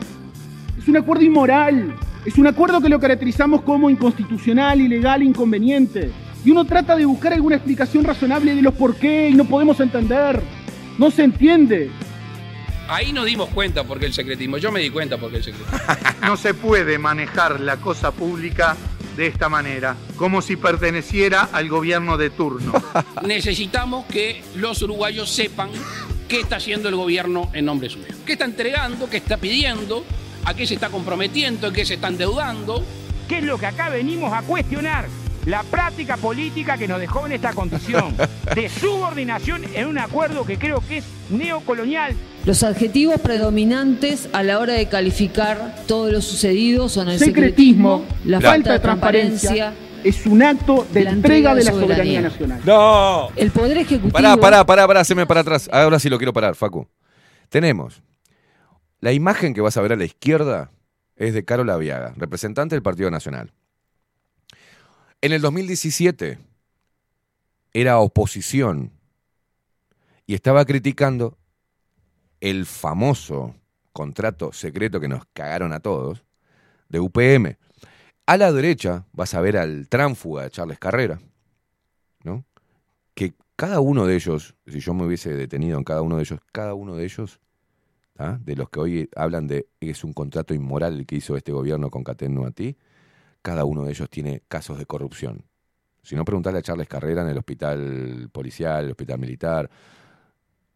es 0.78 0.88
un 0.88 0.96
acuerdo 0.96 1.22
inmoral, 1.22 1.98
es 2.24 2.38
un 2.38 2.48
acuerdo 2.48 2.80
que 2.80 2.88
lo 2.88 2.98
caracterizamos 2.98 3.62
como 3.64 3.90
inconstitucional, 3.90 4.80
ilegal, 4.80 5.22
inconveniente. 5.22 6.12
Y 6.46 6.52
uno 6.52 6.64
trata 6.64 6.96
de 6.96 7.04
buscar 7.04 7.34
alguna 7.34 7.58
explicación 7.58 8.06
razonable 8.06 8.56
de 8.56 8.62
los 8.62 8.74
por 8.74 8.96
qué 8.96 9.28
y 9.28 9.34
no 9.34 9.44
podemos 9.44 9.82
entender. 9.82 10.42
No 10.98 11.12
se 11.12 11.26
entiende. 11.26 11.92
Ahí 12.88 13.12
nos 13.12 13.26
dimos 13.26 13.50
cuenta 13.50 13.84
porque 13.84 14.06
el 14.06 14.14
secretismo. 14.14 14.58
Yo 14.58 14.72
me 14.72 14.80
di 14.80 14.92
cuenta 14.92 15.18
porque 15.18 15.38
el 15.38 15.44
secretismo. 15.44 15.78
No 16.22 16.38
se 16.38 16.54
puede 16.54 16.98
manejar 17.00 17.60
la 17.60 17.76
cosa 17.78 18.12
pública 18.12 18.78
de 19.20 19.28
esta 19.28 19.50
manera, 19.50 19.98
como 20.16 20.42
si 20.42 20.56
perteneciera 20.56 21.50
al 21.52 21.68
gobierno 21.68 22.16
de 22.16 22.30
turno. 22.30 22.72
Necesitamos 23.28 24.06
que 24.06 24.42
los 24.56 24.82
uruguayos 24.82 25.30
sepan 25.30 25.72
qué 26.30 26.40
está 26.40 26.56
haciendo 26.56 26.88
el 26.88 26.96
gobierno 26.96 27.50
en 27.52 27.66
nombre 27.66 27.90
suyo. 27.90 28.06
¿Qué 28.26 28.32
está 28.34 28.46
entregando? 28.46 29.10
¿Qué 29.10 29.18
está 29.18 29.36
pidiendo? 29.36 30.06
¿A 30.46 30.54
qué 30.54 30.66
se 30.66 30.76
está 30.76 30.88
comprometiendo? 30.88 31.68
¿En 31.68 31.74
qué 31.74 31.84
se 31.84 31.96
está 31.96 32.08
endeudando? 32.08 32.82
¿Qué 33.28 33.40
es 33.40 33.44
lo 33.44 33.58
que 33.58 33.66
acá 33.66 33.90
venimos 33.90 34.32
a 34.32 34.42
cuestionar? 34.42 35.10
La 35.46 35.64
práctica 35.64 36.16
política 36.16 36.78
que 36.78 36.88
nos 36.88 37.02
dejó 37.02 37.26
en 37.26 37.34
esta 37.34 37.52
condición 37.52 38.16
de 38.56 38.70
subordinación 38.70 39.66
en 39.74 39.88
un 39.88 39.98
acuerdo 39.98 40.46
que 40.46 40.58
creo 40.58 40.80
que 40.80 41.00
es 41.00 41.06
neocolonial. 41.30 42.16
Los 42.50 42.64
adjetivos 42.64 43.22
predominantes 43.22 44.28
a 44.34 44.42
la 44.42 44.58
hora 44.58 44.74
de 44.74 44.90
calificar 44.90 45.76
todo 45.88 46.12
lo 46.12 46.20
sucedido 46.20 46.90
son 46.90 47.08
el 47.08 47.20
Secretismo, 47.20 48.00
secretismo, 48.00 48.26
la 48.26 48.42
falta 48.42 48.50
falta 48.50 48.74
de 48.74 48.80
transparencia, 48.80 49.74
es 50.04 50.26
un 50.26 50.42
acto 50.42 50.88
de 50.92 51.04
La 51.04 51.12
entrega 51.12 51.52
entrega 51.52 51.54
de 51.54 51.60
de 51.60 51.66
la 51.66 51.72
soberanía 51.72 51.96
soberanía. 51.96 52.22
nacional. 52.22 52.62
¡No! 52.66 53.30
El 53.36 53.52
Poder 53.52 53.78
Ejecutivo. 53.78 54.14
Pará, 54.14 54.36
pará, 54.36 54.66
pará, 54.66 54.88
pará, 54.88 55.02
haceme 55.02 55.28
para 55.28 55.42
atrás. 55.42 55.70
Ahora 55.72 56.00
sí 56.00 56.10
lo 56.10 56.18
quiero 56.18 56.34
parar, 56.34 56.56
Facu. 56.56 56.88
Tenemos. 57.50 58.02
La 59.00 59.14
imagen 59.14 59.54
que 59.54 59.62
vas 59.62 59.78
a 59.78 59.82
ver 59.82 59.94
a 59.94 59.96
la 59.96 60.06
izquierda 60.06 60.72
es 61.18 61.36
de 61.36 61.46
Carola 61.46 61.78
Viaga, 61.78 62.16
representante 62.18 62.74
del 62.74 62.82
Partido 62.82 63.12
Nacional. 63.12 63.54
En 65.22 65.34
el 65.34 65.42
2017 65.42 66.40
era 67.74 68.00
oposición 68.00 68.92
y 70.26 70.34
estaba 70.34 70.66
criticando 70.66 71.39
el 72.42 72.66
famoso 72.66 73.56
contrato 73.94 74.52
secreto 74.54 75.00
que 75.00 75.08
nos 75.08 75.26
cagaron 75.34 75.74
a 75.74 75.80
todos 75.80 76.24
de 76.90 77.00
UPM. 77.00 77.58
A 78.26 78.38
la 78.38 78.52
derecha 78.52 79.06
vas 79.12 79.34
a 79.34 79.42
ver 79.42 79.58
al 79.58 79.88
tránfuga 79.88 80.44
de 80.44 80.52
Charles 80.52 80.80
Carrera, 80.80 81.20
¿no? 82.24 82.46
Que 83.14 83.34
cada 83.56 83.80
uno 83.80 84.06
de 84.06 84.16
ellos, 84.16 84.56
si 84.68 84.80
yo 84.80 84.94
me 84.94 85.06
hubiese 85.06 85.34
detenido 85.36 85.78
en 85.78 85.84
cada 85.84 86.02
uno 86.02 86.18
de 86.18 86.24
ellos, 86.24 86.40
cada 86.52 86.74
uno 86.74 86.96
de 86.96 87.06
ellos, 87.06 87.40
de 88.42 88.56
los 88.56 88.70
que 88.70 88.80
hoy 88.80 89.10
hablan 89.16 89.48
de 89.48 89.68
es 89.80 90.04
un 90.04 90.12
contrato 90.12 90.54
inmoral 90.54 91.00
el 91.00 91.06
que 91.06 91.16
hizo 91.16 91.38
este 91.38 91.54
gobierno 91.54 91.90
con 91.90 92.04
Cateno 92.04 92.46
a 92.46 92.52
ti, 92.52 92.76
cada 93.42 93.64
uno 93.64 93.84
de 93.84 93.92
ellos 93.92 94.10
tiene 94.10 94.44
casos 94.50 94.78
de 94.78 94.86
corrupción. 94.86 95.46
Si 96.04 96.16
no, 96.16 96.26
preguntarle 96.26 96.60
a 96.60 96.62
Charles 96.62 96.88
Carrera 96.88 97.22
en 97.22 97.30
el 97.30 97.38
hospital 97.38 98.30
policial, 98.32 98.86
el 98.86 98.92
hospital 98.92 99.20
militar. 99.20 99.70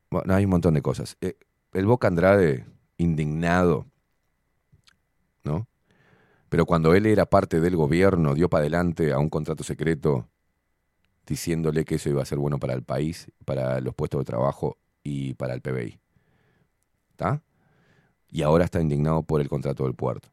Bueno, 0.10 0.34
hay 0.34 0.46
un 0.46 0.52
montón 0.52 0.74
de 0.74 0.82
cosas. 0.82 1.18
Eh, 1.22 1.38
el 1.74 1.86
Boca 1.86 2.08
Andrade, 2.08 2.66
indignado, 2.98 3.88
¿no? 5.44 5.68
Pero 6.50 6.66
cuando 6.66 6.94
él 6.94 7.06
era 7.08 7.26
parte 7.26 7.60
del 7.60 7.76
gobierno, 7.76 8.36
dio 8.36 8.50
para 8.50 8.62
adelante 8.62 9.12
a 9.12 9.20
un 9.20 9.30
contrato 9.30 9.64
secreto 9.64 10.30
diciéndole 11.26 11.86
que 11.86 11.96
eso 11.96 12.10
iba 12.10 12.22
a 12.22 12.26
ser 12.26 12.38
bueno 12.38 12.60
para 12.60 12.74
el 12.74 12.84
país, 12.84 13.32
para 13.46 13.80
los 13.82 13.96
puestos 13.96 14.22
de 14.22 14.26
trabajo 14.26 14.78
y 15.04 15.34
para 15.34 15.54
el 15.54 15.62
PBI. 15.62 16.00
¿Está? 17.12 17.42
Y 18.30 18.44
ahora 18.44 18.66
está 18.66 18.82
indignado 18.82 19.24
por 19.24 19.42
el 19.42 19.50
contrato 19.50 19.86
del 19.86 19.96
puerto. 19.96 20.30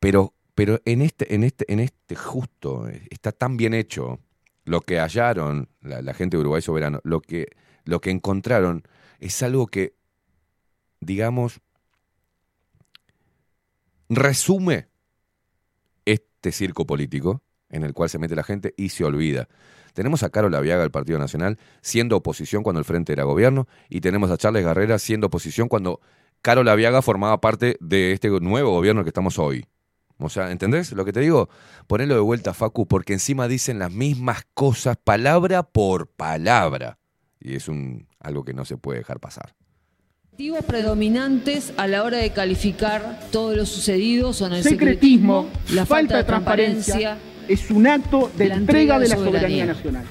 Pero, 0.00 0.32
pero 0.54 0.80
en 0.84 1.02
este, 1.02 1.34
en 1.34 1.44
este, 1.44 1.70
en 1.72 1.80
este 1.80 2.14
justo, 2.14 2.88
está 3.10 3.32
tan 3.32 3.56
bien 3.56 3.74
hecho 3.74 4.20
lo 4.64 4.80
que 4.80 4.98
hallaron 4.98 5.68
la, 5.80 6.02
la 6.02 6.14
gente 6.14 6.36
de 6.36 6.42
Uruguay 6.42 6.62
Soberano, 6.62 7.00
lo 7.04 7.20
que, 7.20 7.48
lo 7.84 8.00
que 8.00 8.10
encontraron 8.10 8.84
es 9.18 9.42
algo 9.42 9.66
que, 9.66 9.97
digamos, 11.00 11.60
resume 14.08 14.88
este 16.04 16.52
circo 16.52 16.86
político 16.86 17.42
en 17.70 17.84
el 17.84 17.92
cual 17.92 18.08
se 18.08 18.18
mete 18.18 18.34
la 18.34 18.44
gente 18.44 18.74
y 18.76 18.90
se 18.90 19.04
olvida. 19.04 19.48
Tenemos 19.92 20.22
a 20.22 20.30
Carol 20.30 20.50
Viaga 20.62 20.82
del 20.82 20.90
Partido 20.90 21.18
Nacional 21.18 21.58
siendo 21.80 22.16
oposición 22.16 22.62
cuando 22.62 22.78
el 22.78 22.84
Frente 22.84 23.12
era 23.12 23.24
gobierno 23.24 23.66
y 23.88 24.00
tenemos 24.00 24.30
a 24.30 24.36
Charles 24.36 24.64
Garrera 24.64 24.98
siendo 24.98 25.26
oposición 25.26 25.68
cuando 25.68 26.00
Carol 26.42 26.76
Viaga 26.76 27.02
formaba 27.02 27.40
parte 27.40 27.76
de 27.80 28.12
este 28.12 28.28
nuevo 28.28 28.70
gobierno 28.70 29.02
que 29.02 29.10
estamos 29.10 29.38
hoy. 29.38 29.66
O 30.18 30.28
sea, 30.28 30.50
¿entendés 30.50 30.92
lo 30.92 31.04
que 31.04 31.12
te 31.12 31.20
digo? 31.20 31.48
Ponelo 31.86 32.14
de 32.14 32.20
vuelta, 32.20 32.52
Facu, 32.52 32.86
porque 32.86 33.12
encima 33.12 33.46
dicen 33.46 33.78
las 33.78 33.92
mismas 33.92 34.46
cosas 34.54 34.96
palabra 34.96 35.62
por 35.62 36.08
palabra. 36.08 36.98
Y 37.40 37.54
es 37.54 37.68
un, 37.68 38.08
algo 38.18 38.44
que 38.44 38.52
no 38.52 38.64
se 38.64 38.76
puede 38.76 38.98
dejar 38.98 39.20
pasar. 39.20 39.54
Motivos 40.38 40.64
predominantes 40.64 41.72
a 41.78 41.88
la 41.88 42.04
hora 42.04 42.18
de 42.18 42.30
calificar 42.30 43.18
todo 43.32 43.56
lo 43.56 43.66
sucedido 43.66 44.32
son 44.32 44.52
el 44.52 44.62
Secretismo, 44.62 45.48
secretismo, 45.50 45.74
la 45.74 45.84
falta 45.84 46.16
de 46.18 46.22
transparencia, 46.22 47.18
es 47.48 47.72
un 47.72 47.88
acto 47.88 48.30
de 48.38 48.48
la 48.48 48.54
entrega 48.54 49.00
de 49.00 49.08
la 49.08 49.16
soberanía 49.16 49.40
soberanía. 49.40 49.66
nacional. 49.66 50.04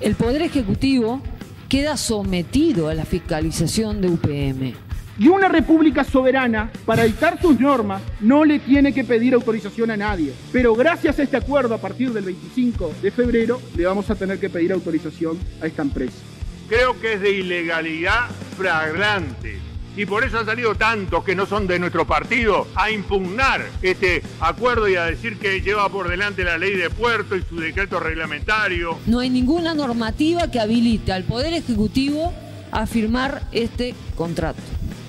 El 0.00 0.14
Poder 0.14 0.42
Ejecutivo 0.42 1.20
queda 1.68 1.96
sometido 1.96 2.88
a 2.88 2.94
la 2.94 3.04
fiscalización 3.04 4.00
de 4.00 4.08
UPM. 4.10 4.74
Y 5.18 5.26
una 5.26 5.48
república 5.48 6.04
soberana, 6.04 6.70
para 6.86 7.02
dictar 7.02 7.42
sus 7.42 7.58
normas, 7.58 8.00
no 8.20 8.44
le 8.44 8.60
tiene 8.60 8.92
que 8.92 9.02
pedir 9.02 9.34
autorización 9.34 9.90
a 9.90 9.96
nadie. 9.96 10.34
Pero 10.52 10.76
gracias 10.76 11.18
a 11.18 11.24
este 11.24 11.36
acuerdo, 11.36 11.74
a 11.74 11.78
partir 11.78 12.12
del 12.12 12.26
25 12.26 12.92
de 13.02 13.10
febrero, 13.10 13.60
le 13.76 13.86
vamos 13.86 14.08
a 14.08 14.14
tener 14.14 14.38
que 14.38 14.50
pedir 14.50 14.72
autorización 14.72 15.36
a 15.60 15.66
esta 15.66 15.82
empresa. 15.82 16.37
Creo 16.68 17.00
que 17.00 17.14
es 17.14 17.20
de 17.20 17.30
ilegalidad 17.30 18.28
flagrante. 18.56 19.58
Y 19.96 20.06
por 20.06 20.22
eso 20.22 20.38
han 20.38 20.46
salido 20.46 20.74
tantos 20.74 21.24
que 21.24 21.34
no 21.34 21.46
son 21.46 21.66
de 21.66 21.78
nuestro 21.78 22.06
partido 22.06 22.68
a 22.76 22.90
impugnar 22.90 23.66
este 23.82 24.22
acuerdo 24.38 24.86
y 24.88 24.94
a 24.94 25.04
decir 25.04 25.38
que 25.38 25.60
lleva 25.60 25.88
por 25.88 26.08
delante 26.08 26.44
la 26.44 26.56
ley 26.56 26.76
de 26.76 26.88
puerto 26.88 27.34
y 27.34 27.42
su 27.42 27.56
decreto 27.58 27.98
reglamentario. 27.98 28.98
No 29.06 29.18
hay 29.18 29.30
ninguna 29.30 29.74
normativa 29.74 30.50
que 30.50 30.60
habilite 30.60 31.10
al 31.10 31.24
Poder 31.24 31.52
Ejecutivo 31.54 32.32
a 32.70 32.86
firmar 32.86 33.42
este 33.50 33.94
contrato. 34.14 34.62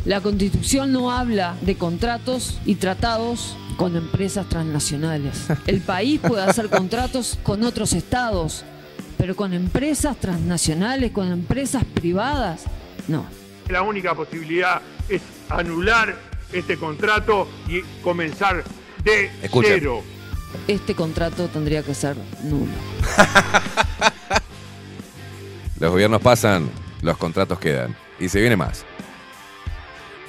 La 0.05 0.21
Constitución 0.21 0.91
no 0.91 1.11
habla 1.11 1.55
de 1.61 1.75
contratos 1.75 2.57
y 2.65 2.75
tratados 2.75 3.57
con 3.77 3.95
empresas 3.95 4.47
transnacionales. 4.49 5.47
El 5.67 5.81
país 5.81 6.19
puede 6.19 6.41
hacer 6.41 6.69
contratos 6.69 7.37
con 7.43 7.63
otros 7.63 7.93
estados, 7.93 8.65
pero 9.19 9.35
con 9.35 9.53
empresas 9.53 10.17
transnacionales, 10.17 11.11
con 11.11 11.29
empresas 11.29 11.83
privadas, 11.83 12.63
no. 13.09 13.25
La 13.67 13.81
única 13.81 14.15
posibilidad 14.15 14.81
es 15.09 15.21
anular 15.49 16.15
este 16.53 16.77
contrato 16.77 17.45
y 17.67 17.81
comenzar 18.01 18.63
de 19.03 19.29
Escucha. 19.43 19.67
cero. 19.73 20.01
Este 20.69 20.95
contrato 20.95 21.49
tendría 21.49 21.83
que 21.83 21.93
ser 21.93 22.15
nulo. 22.43 22.71
Los 25.81 25.91
gobiernos 25.91 26.21
pasan, 26.21 26.69
los 27.01 27.17
contratos 27.17 27.59
quedan. 27.59 27.95
Y 28.19 28.29
se 28.29 28.39
viene 28.41 28.57
más. 28.57 28.83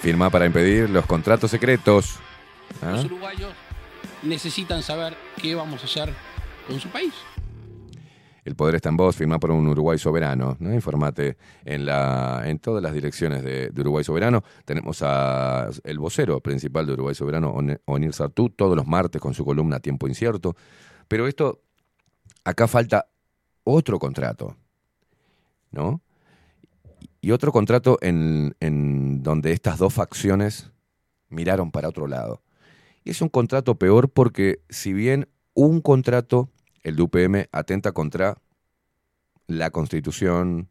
Firma 0.01 0.31
para 0.31 0.47
impedir 0.47 0.89
los 0.89 1.05
contratos 1.07 1.51
secretos. 1.51 2.21
¿Ah? 2.81 2.93
Los 2.93 3.07
uruguayos 3.07 3.53
necesitan 4.23 4.85
saber 4.85 5.17
qué 5.43 5.57
vamos 5.57 5.83
a 5.83 5.87
hacer 5.87 6.15
con 6.69 6.79
su 6.79 6.89
país. 6.89 7.13
El 8.45 8.57
poder 8.57 8.75
está 8.77 8.89
en 8.89 8.97
vos, 8.97 9.17
firma 9.17 9.39
por 9.39 9.51
un 9.51 9.67
Uruguay 9.67 9.99
soberano. 9.99 10.57
¿no? 10.61 10.73
Informate 10.73 11.37
en, 11.65 11.89
en 11.89 12.59
todas 12.59 12.83
las 12.83 12.93
direcciones 12.93 13.43
de, 13.43 13.71
Uruguay 13.79 14.05
Soberano. 14.05 14.43
Tenemos 14.65 15.03
a 15.03 15.69
el 15.85 15.99
vocero 15.99 16.41
principal 16.41 16.87
de 16.87 16.93
Uruguay 16.95 17.15
Soberano, 17.15 17.51
On- 17.51 17.81
Onir 17.87 18.13
Sartú, 18.13 18.51
todos 18.51 18.77
los 18.77 18.87
martes 18.87 19.21
con 19.21 19.35
su 19.35 19.45
columna 19.45 19.81
Tiempo 19.81 20.09
Incierto. 20.09 20.57
Pero 21.09 21.27
esto, 21.27 21.61
acá 22.45 22.67
falta 22.69 23.09
otro 23.65 23.99
contrato, 23.99 24.57
¿no? 25.71 26.01
Y 27.21 27.33
otro 27.33 27.53
contrato 27.53 27.99
en 28.01 29.23
donde 29.23 29.53
estas 29.53 29.79
dos 29.79 29.93
facciones 29.93 30.71
miraron 31.29 31.71
para 31.71 31.89
otro 31.89 32.07
lado. 32.07 32.43
Y 33.05 33.11
es 33.11 33.23
un 33.23 33.29
contrato 33.29 33.77
peor 33.77 34.11
porque 34.11 34.63
si 34.69 34.93
bien 34.93 35.29
un 35.55 35.81
contrato, 35.81 36.51
el 36.83 36.97
de 36.97 37.03
UPM, 37.03 37.49
atenta 37.53 37.93
contra 37.93 38.41
la 39.47 39.71
Constitución, 39.71 40.69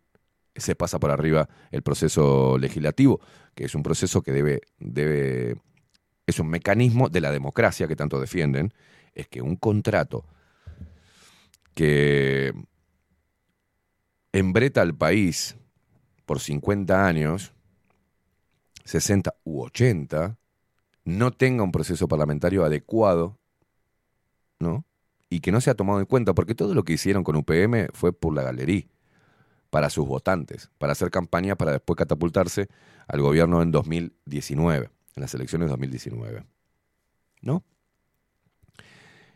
se 0.55 0.75
pasa 0.75 0.99
por 0.99 1.11
arriba 1.11 1.49
el 1.71 1.83
proceso 1.83 2.57
legislativo, 2.57 3.19
que 3.55 3.65
es 3.65 3.75
un 3.75 3.83
proceso 3.83 4.21
que 4.21 4.31
debe, 4.31 4.61
debe, 4.79 5.61
es 6.25 6.39
un 6.39 6.49
mecanismo 6.49 7.09
de 7.09 7.21
la 7.21 7.31
democracia 7.31 7.87
que 7.87 7.95
tanto 7.95 8.19
defienden, 8.19 8.73
es 9.13 9.27
que 9.27 9.41
un 9.41 9.55
contrato 9.55 10.25
que 11.73 12.53
embreta 14.31 14.81
al 14.81 14.95
país 14.95 15.57
por 16.25 16.39
50 16.39 17.07
años, 17.07 17.53
60 18.85 19.35
u 19.43 19.61
80, 19.63 20.37
no 21.05 21.31
tenga 21.31 21.63
un 21.63 21.71
proceso 21.71 22.07
parlamentario 22.07 22.63
adecuado, 22.63 23.39
¿no? 24.59 24.85
Y 25.29 25.41
que 25.41 25.51
no 25.51 25.61
se 25.61 25.69
ha 25.69 25.75
tomado 25.75 25.99
en 25.99 26.05
cuenta, 26.05 26.33
porque 26.33 26.55
todo 26.55 26.73
lo 26.73 26.83
que 26.83 26.93
hicieron 26.93 27.23
con 27.23 27.35
UPM 27.35 27.89
fue 27.93 28.13
por 28.13 28.33
la 28.33 28.41
galería, 28.41 28.85
para 29.69 29.89
sus 29.89 30.07
votantes, 30.07 30.71
para 30.77 30.93
hacer 30.93 31.11
campaña 31.11 31.55
para 31.55 31.71
después 31.71 31.97
catapultarse 31.97 32.67
al 33.07 33.21
gobierno 33.21 33.61
en 33.61 33.71
2019, 33.71 34.89
en 35.15 35.21
las 35.21 35.33
elecciones 35.33 35.67
de 35.67 35.71
2019. 35.71 36.43
¿No? 37.41 37.63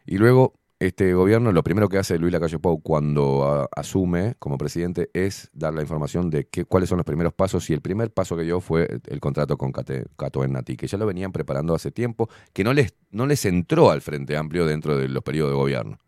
Y 0.05 0.17
luego 0.17 0.53
este 0.85 1.13
gobierno 1.13 1.51
lo 1.51 1.63
primero 1.63 1.89
que 1.89 1.97
hace 1.97 2.17
Luis 2.17 2.31
Lacalle 2.33 2.59
Pou 2.59 2.81
cuando 2.81 3.69
asume 3.75 4.35
como 4.39 4.57
presidente 4.57 5.09
es 5.13 5.49
dar 5.53 5.73
la 5.73 5.81
información 5.81 6.29
de 6.29 6.47
qué, 6.47 6.65
cuáles 6.65 6.89
son 6.89 6.97
los 6.97 7.05
primeros 7.05 7.33
pasos 7.33 7.69
y 7.69 7.73
el 7.73 7.81
primer 7.81 8.11
paso 8.11 8.35
que 8.35 8.43
dio 8.43 8.59
fue 8.59 8.99
el 9.07 9.19
contrato 9.19 9.57
con 9.57 9.71
Cate- 9.71 10.05
Cato 10.17 10.41
que 10.41 10.87
ya 10.87 10.97
lo 10.97 11.05
venían 11.05 11.31
preparando 11.31 11.73
hace 11.75 11.91
tiempo, 11.91 12.29
que 12.53 12.63
no 12.63 12.73
les, 12.73 12.95
no 13.11 13.25
les 13.25 13.45
entró 13.45 13.91
al 13.91 14.01
Frente 14.01 14.35
Amplio 14.37 14.65
dentro 14.65 14.97
de 14.97 15.07
los 15.07 15.23
periodos 15.23 15.51
de 15.51 15.57
gobierno, 15.57 15.99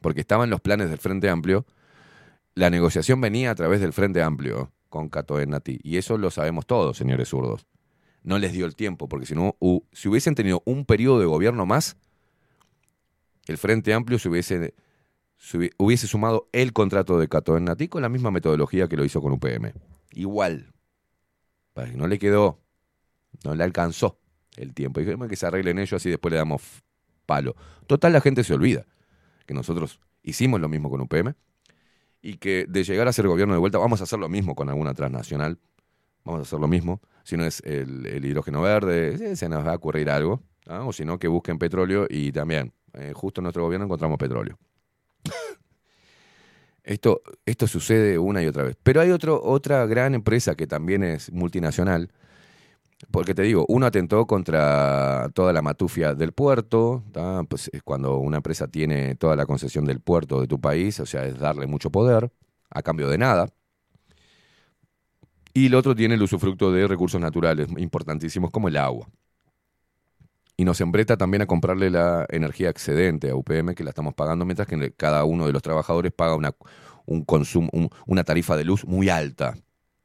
porque 0.00 0.20
estaban 0.20 0.50
los 0.50 0.60
planes 0.60 0.90
del 0.90 0.98
Frente 0.98 1.28
Amplio, 1.28 1.64
la 2.54 2.70
negociación 2.70 3.20
venía 3.20 3.50
a 3.50 3.54
través 3.54 3.80
del 3.80 3.92
Frente 3.92 4.22
Amplio 4.22 4.72
con 4.88 5.08
Cato 5.08 5.44
Nati, 5.44 5.78
y 5.82 5.96
eso 5.96 6.18
lo 6.18 6.30
sabemos 6.30 6.66
todos, 6.66 6.96
señores 6.96 7.28
zurdos. 7.28 7.66
No 8.24 8.38
les 8.38 8.52
dio 8.52 8.66
el 8.66 8.74
tiempo, 8.74 9.08
porque 9.08 9.26
si 9.26 9.34
no, 9.34 9.56
si 9.92 10.08
hubiesen 10.08 10.34
tenido 10.34 10.62
un 10.66 10.84
periodo 10.84 11.20
de 11.20 11.26
gobierno 11.26 11.66
más, 11.66 11.96
el 13.52 13.58
Frente 13.58 13.92
Amplio 13.94 14.18
se 14.18 14.28
hubiese 14.28 14.74
se 15.36 15.58
hubi- 15.58 15.70
hubiese 15.78 16.06
sumado 16.08 16.48
el 16.52 16.72
contrato 16.72 17.18
de 17.18 17.28
Cato 17.28 17.56
en 17.56 17.64
Nati 17.64 17.88
con 17.88 18.02
la 18.02 18.08
misma 18.08 18.30
metodología 18.30 18.88
que 18.88 18.96
lo 18.96 19.04
hizo 19.04 19.20
con 19.22 19.32
UPM. 19.32 19.72
Igual. 20.12 20.72
Para 21.74 21.90
que 21.90 21.96
no 21.96 22.08
le 22.08 22.18
quedó, 22.18 22.58
no 23.44 23.54
le 23.54 23.62
alcanzó 23.62 24.18
el 24.56 24.74
tiempo. 24.74 24.98
Dijeron 24.98 25.28
que 25.28 25.36
se 25.36 25.46
arreglen 25.46 25.78
ellos 25.78 25.92
así 25.94 26.10
después 26.10 26.32
le 26.32 26.38
damos 26.38 26.62
palo. 27.24 27.54
Total, 27.86 28.12
la 28.12 28.20
gente 28.20 28.42
se 28.42 28.52
olvida 28.54 28.84
que 29.46 29.54
nosotros 29.54 30.00
hicimos 30.22 30.60
lo 30.60 30.68
mismo 30.68 30.90
con 30.90 31.00
UPM 31.00 31.34
y 32.20 32.38
que 32.38 32.66
de 32.68 32.82
llegar 32.82 33.06
a 33.06 33.12
ser 33.12 33.28
gobierno 33.28 33.54
de 33.54 33.60
vuelta 33.60 33.78
vamos 33.78 34.00
a 34.00 34.04
hacer 34.04 34.18
lo 34.18 34.28
mismo 34.28 34.56
con 34.56 34.68
alguna 34.68 34.92
transnacional. 34.94 35.58
Vamos 36.24 36.40
a 36.40 36.42
hacer 36.42 36.58
lo 36.58 36.66
mismo. 36.68 37.00
Si 37.22 37.36
no 37.36 37.44
es 37.44 37.60
el, 37.64 38.06
el 38.06 38.24
hidrógeno 38.24 38.60
verde, 38.60 39.16
sí, 39.18 39.36
se 39.36 39.48
nos 39.48 39.64
va 39.64 39.72
a 39.72 39.76
ocurrir 39.76 40.10
algo. 40.10 40.42
¿ah? 40.66 40.84
O 40.84 40.92
si 40.92 41.04
no, 41.04 41.18
que 41.18 41.28
busquen 41.28 41.58
petróleo 41.58 42.06
y 42.10 42.32
también, 42.32 42.72
eh, 42.94 43.12
justo 43.14 43.40
en 43.40 43.44
nuestro 43.44 43.64
gobierno 43.64 43.86
encontramos 43.86 44.18
petróleo. 44.18 44.58
Esto, 46.88 47.20
esto 47.44 47.66
sucede 47.66 48.18
una 48.18 48.42
y 48.42 48.46
otra 48.46 48.62
vez. 48.62 48.74
Pero 48.82 49.02
hay 49.02 49.10
otro, 49.10 49.42
otra 49.42 49.84
gran 49.84 50.14
empresa 50.14 50.54
que 50.54 50.66
también 50.66 51.02
es 51.02 51.30
multinacional, 51.30 52.10
porque 53.10 53.34
te 53.34 53.42
digo, 53.42 53.66
uno 53.68 53.84
atentó 53.84 54.26
contra 54.26 55.28
toda 55.34 55.52
la 55.52 55.60
matufia 55.60 56.14
del 56.14 56.32
puerto, 56.32 57.04
pues 57.48 57.70
es 57.74 57.82
cuando 57.82 58.16
una 58.16 58.38
empresa 58.38 58.68
tiene 58.68 59.16
toda 59.16 59.36
la 59.36 59.44
concesión 59.44 59.84
del 59.84 60.00
puerto 60.00 60.40
de 60.40 60.46
tu 60.46 60.60
país, 60.60 60.98
o 61.00 61.04
sea, 61.04 61.26
es 61.26 61.38
darle 61.38 61.66
mucho 61.66 61.90
poder 61.90 62.32
a 62.70 62.82
cambio 62.82 63.08
de 63.08 63.18
nada. 63.18 63.48
Y 65.52 65.66
el 65.66 65.74
otro 65.74 65.94
tiene 65.94 66.14
el 66.14 66.22
usufructo 66.22 66.72
de 66.72 66.86
recursos 66.88 67.20
naturales 67.20 67.68
importantísimos 67.76 68.50
como 68.50 68.68
el 68.68 68.76
agua. 68.78 69.08
Y 70.58 70.64
nos 70.64 70.80
empreta 70.80 71.16
también 71.16 71.42
a 71.42 71.46
comprarle 71.46 71.88
la 71.88 72.26
energía 72.30 72.68
excedente 72.68 73.30
a 73.30 73.36
UPM, 73.36 73.76
que 73.76 73.84
la 73.84 73.90
estamos 73.90 74.14
pagando, 74.14 74.44
mientras 74.44 74.66
que 74.66 74.92
cada 74.96 75.24
uno 75.24 75.46
de 75.46 75.52
los 75.52 75.62
trabajadores 75.62 76.10
paga 76.12 76.34
una, 76.34 76.52
un 77.06 77.24
consumo, 77.24 77.68
un- 77.72 77.88
una 78.06 78.24
tarifa 78.24 78.56
de 78.56 78.64
luz 78.64 78.84
muy 78.84 79.08
alta. 79.08 79.54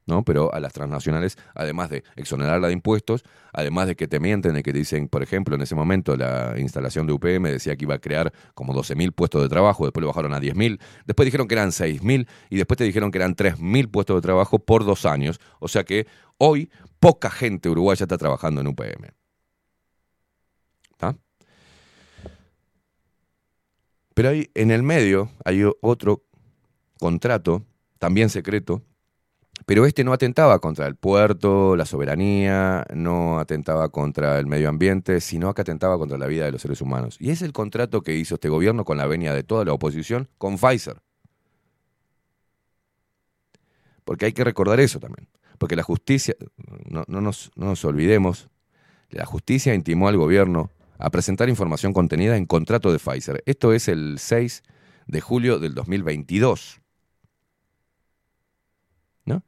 ¿no? 0.06 0.22
Pero 0.22 0.52
a 0.54 0.60
las 0.60 0.72
transnacionales, 0.74 1.36
además 1.54 1.88
de 1.90 2.04
exonerarla 2.14 2.68
de 2.68 2.74
impuestos, 2.74 3.24
además 3.52 3.86
de 3.88 3.96
que 3.96 4.06
te 4.06 4.20
mienten, 4.20 4.54
de 4.54 4.62
que 4.62 4.72
dicen, 4.72 5.08
por 5.08 5.22
ejemplo, 5.22 5.56
en 5.56 5.62
ese 5.62 5.74
momento 5.74 6.16
la 6.16 6.54
instalación 6.58 7.06
de 7.06 7.14
UPM 7.14 7.50
decía 7.50 7.74
que 7.74 7.84
iba 7.86 7.94
a 7.94 7.98
crear 7.98 8.32
como 8.54 8.74
12.000 8.74 9.12
puestos 9.12 9.42
de 9.42 9.48
trabajo, 9.48 9.84
después 9.86 10.02
lo 10.02 10.08
bajaron 10.08 10.34
a 10.34 10.40
10.000, 10.40 10.78
después 11.06 11.24
dijeron 11.26 11.48
que 11.48 11.54
eran 11.54 11.72
6.000 11.72 12.28
y 12.50 12.56
después 12.58 12.76
te 12.78 12.84
dijeron 12.84 13.10
que 13.10 13.18
eran 13.18 13.34
3.000 13.34 13.88
puestos 13.90 14.16
de 14.16 14.20
trabajo 14.22 14.58
por 14.58 14.84
dos 14.84 15.06
años. 15.06 15.40
O 15.58 15.68
sea 15.68 15.84
que 15.84 16.06
hoy 16.38 16.70
poca 17.00 17.30
gente 17.30 17.68
uruguaya 17.70 18.04
está 18.04 18.18
trabajando 18.18 18.60
en 18.60 18.66
UPM. 18.68 19.08
¿Está? 20.92 21.16
Pero 24.14 24.28
hay, 24.30 24.50
en 24.54 24.70
el 24.70 24.82
medio 24.82 25.30
hay 25.44 25.64
otro 25.80 26.22
contrato, 26.98 27.64
también 27.98 28.30
secreto, 28.30 28.82
pero 29.66 29.86
este 29.86 30.04
no 30.04 30.12
atentaba 30.12 30.58
contra 30.58 30.86
el 30.86 30.94
puerto, 30.94 31.74
la 31.74 31.86
soberanía, 31.86 32.84
no 32.92 33.38
atentaba 33.38 33.88
contra 33.88 34.38
el 34.38 34.46
medio 34.46 34.68
ambiente, 34.68 35.20
sino 35.20 35.54
que 35.54 35.62
atentaba 35.62 35.96
contra 35.96 36.18
la 36.18 36.26
vida 36.26 36.44
de 36.44 36.52
los 36.52 36.62
seres 36.62 36.80
humanos. 36.80 37.16
Y 37.18 37.30
es 37.30 37.40
el 37.40 37.52
contrato 37.52 38.02
que 38.02 38.14
hizo 38.14 38.34
este 38.34 38.48
gobierno 38.48 38.84
con 38.84 38.98
la 38.98 39.06
venia 39.06 39.32
de 39.32 39.42
toda 39.42 39.64
la 39.64 39.72
oposición 39.72 40.28
con 40.38 40.58
Pfizer. 40.58 41.00
Porque 44.04 44.26
hay 44.26 44.32
que 44.32 44.44
recordar 44.44 44.80
eso 44.80 45.00
también. 45.00 45.28
Porque 45.56 45.76
la 45.76 45.82
justicia, 45.82 46.34
no, 46.90 47.04
no 47.06 47.20
nos, 47.22 47.50
no 47.54 47.66
nos 47.66 47.84
olvidemos, 47.86 48.48
la 49.08 49.24
justicia 49.24 49.72
intimó 49.72 50.08
al 50.08 50.18
gobierno 50.18 50.70
a 50.98 51.10
presentar 51.10 51.48
información 51.48 51.92
contenida 51.92 52.36
en 52.36 52.46
contrato 52.46 52.92
de 52.92 52.98
Pfizer. 52.98 53.42
Esto 53.46 53.72
es 53.72 53.88
el 53.88 54.18
6 54.18 54.62
de 55.06 55.20
julio 55.20 55.58
del 55.58 55.74
2022. 55.74 56.80
¿No? 59.26 59.44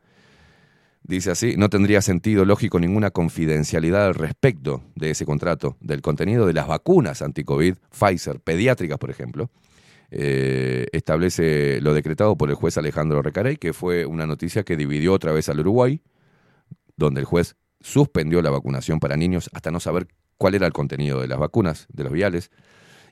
Dice 1.03 1.31
así, 1.31 1.57
no 1.57 1.69
tendría 1.69 2.03
sentido 2.03 2.45
lógico 2.45 2.81
ninguna 2.81 3.11
confidencialidad 3.11 4.07
al 4.07 4.15
respecto 4.15 4.83
de 4.95 5.11
ese 5.11 5.25
contrato, 5.25 5.77
del 5.81 6.03
contenido 6.03 6.47
de 6.47 6.53
las 6.53 6.67
vacunas 6.67 7.23
anti-COVID, 7.23 7.77
Pfizer, 7.91 8.41
pediátricas, 8.41 8.99
por 8.99 9.11
ejemplo. 9.11 9.51
Eh, 10.11 10.87
establece 10.93 11.81
lo 11.81 11.93
decretado 11.93 12.37
por 12.37 12.49
el 12.49 12.55
juez 12.55 12.79
Alejandro 12.79 13.23
Recarey, 13.23 13.57
que 13.57 13.73
fue 13.73 14.07
una 14.07 14.27
noticia 14.27 14.63
que 14.63 14.77
dividió 14.77 15.13
otra 15.13 15.33
vez 15.33 15.49
al 15.49 15.61
Uruguay, 15.61 16.01
donde 16.97 17.21
el 17.21 17.27
juez 17.27 17.57
suspendió 17.81 18.41
la 18.43 18.51
vacunación 18.51 19.01
para 19.01 19.17
niños 19.17 19.51
hasta 19.53 19.71
no 19.71 19.81
saber 19.81 20.09
cuál 20.39 20.55
era 20.55 20.67
el 20.67 20.73
contenido 20.73 21.21
de 21.21 21.29
las 21.29 21.39
vacunas, 21.39 21.87
de 21.93 22.05
los 22.05 22.13
viales, 22.13 22.51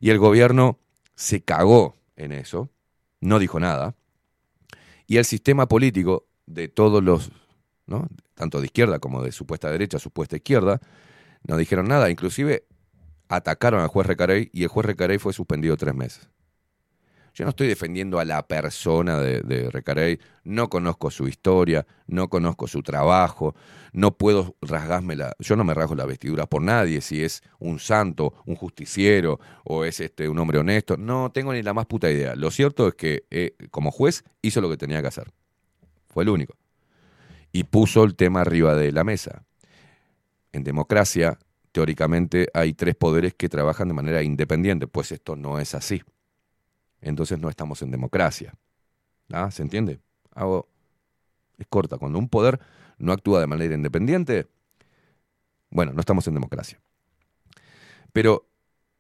y 0.00 0.10
el 0.10 0.18
gobierno 0.18 0.78
se 1.14 1.42
cagó 1.42 1.96
en 2.16 2.32
eso, 2.32 2.70
no 3.20 3.38
dijo 3.38 3.60
nada, 3.60 3.94
y 5.06 5.16
el 5.18 5.24
sistema 5.24 5.66
político 5.66 6.26
de 6.46 6.68
todos 6.68 7.02
los, 7.02 7.30
¿no? 7.86 8.08
tanto 8.34 8.60
de 8.60 8.66
izquierda 8.66 8.98
como 8.98 9.22
de 9.22 9.32
supuesta 9.32 9.70
derecha, 9.70 9.98
supuesta 9.98 10.36
izquierda, 10.36 10.80
no 11.46 11.56
dijeron 11.56 11.88
nada, 11.88 12.10
inclusive 12.10 12.66
atacaron 13.28 13.80
al 13.80 13.88
juez 13.88 14.06
Recarey 14.06 14.50
y 14.52 14.62
el 14.62 14.68
juez 14.68 14.86
Recarey 14.86 15.18
fue 15.18 15.32
suspendido 15.32 15.76
tres 15.76 15.94
meses. 15.94 16.28
Yo 17.34 17.44
no 17.44 17.50
estoy 17.50 17.66
defendiendo 17.66 18.20
a 18.20 18.24
la 18.24 18.46
persona 18.46 19.18
de, 19.18 19.68
Recarey, 19.68 20.20
no 20.44 20.70
conozco 20.70 21.10
su 21.10 21.26
historia, 21.26 21.84
no 22.06 22.28
conozco 22.28 22.68
su 22.68 22.80
trabajo, 22.80 23.56
no 23.92 24.16
puedo 24.16 24.54
rasgarme 24.60 25.16
la. 25.16 25.34
Yo 25.40 25.56
no 25.56 25.64
me 25.64 25.74
rasgo 25.74 25.96
la 25.96 26.06
vestidura 26.06 26.46
por 26.46 26.62
nadie, 26.62 27.00
si 27.00 27.24
es 27.24 27.42
un 27.58 27.80
santo, 27.80 28.34
un 28.46 28.54
justiciero 28.54 29.40
o 29.64 29.84
es 29.84 29.98
este, 29.98 30.28
un 30.28 30.38
hombre 30.38 30.58
honesto. 30.58 30.96
No 30.96 31.32
tengo 31.32 31.52
ni 31.52 31.62
la 31.62 31.74
más 31.74 31.86
puta 31.86 32.08
idea. 32.08 32.36
Lo 32.36 32.52
cierto 32.52 32.86
es 32.86 32.94
que 32.94 33.24
eh, 33.32 33.56
como 33.72 33.90
juez 33.90 34.22
hizo 34.40 34.60
lo 34.60 34.70
que 34.70 34.76
tenía 34.76 35.02
que 35.02 35.08
hacer. 35.08 35.32
Fue 36.06 36.22
el 36.22 36.28
único. 36.28 36.54
Y 37.50 37.64
puso 37.64 38.04
el 38.04 38.14
tema 38.14 38.42
arriba 38.42 38.76
de 38.76 38.92
la 38.92 39.02
mesa. 39.02 39.44
En 40.52 40.62
democracia, 40.62 41.40
teóricamente, 41.72 42.46
hay 42.54 42.74
tres 42.74 42.94
poderes 42.94 43.34
que 43.34 43.48
trabajan 43.48 43.88
de 43.88 43.94
manera 43.94 44.22
independiente, 44.22 44.86
pues 44.86 45.10
esto 45.10 45.34
no 45.34 45.58
es 45.58 45.74
así 45.74 46.00
entonces 47.04 47.38
no 47.38 47.48
estamos 47.48 47.82
en 47.82 47.90
democracia. 47.90 48.54
¿Ah? 49.32 49.50
¿Se 49.50 49.62
entiende? 49.62 50.00
Hago, 50.34 50.68
es 51.58 51.66
corta. 51.68 51.98
Cuando 51.98 52.18
un 52.18 52.28
poder 52.28 52.60
no 52.98 53.12
actúa 53.12 53.40
de 53.40 53.46
manera 53.46 53.74
independiente, 53.74 54.46
bueno, 55.70 55.92
no 55.92 56.00
estamos 56.00 56.26
en 56.28 56.34
democracia. 56.34 56.80
Pero 58.12 58.48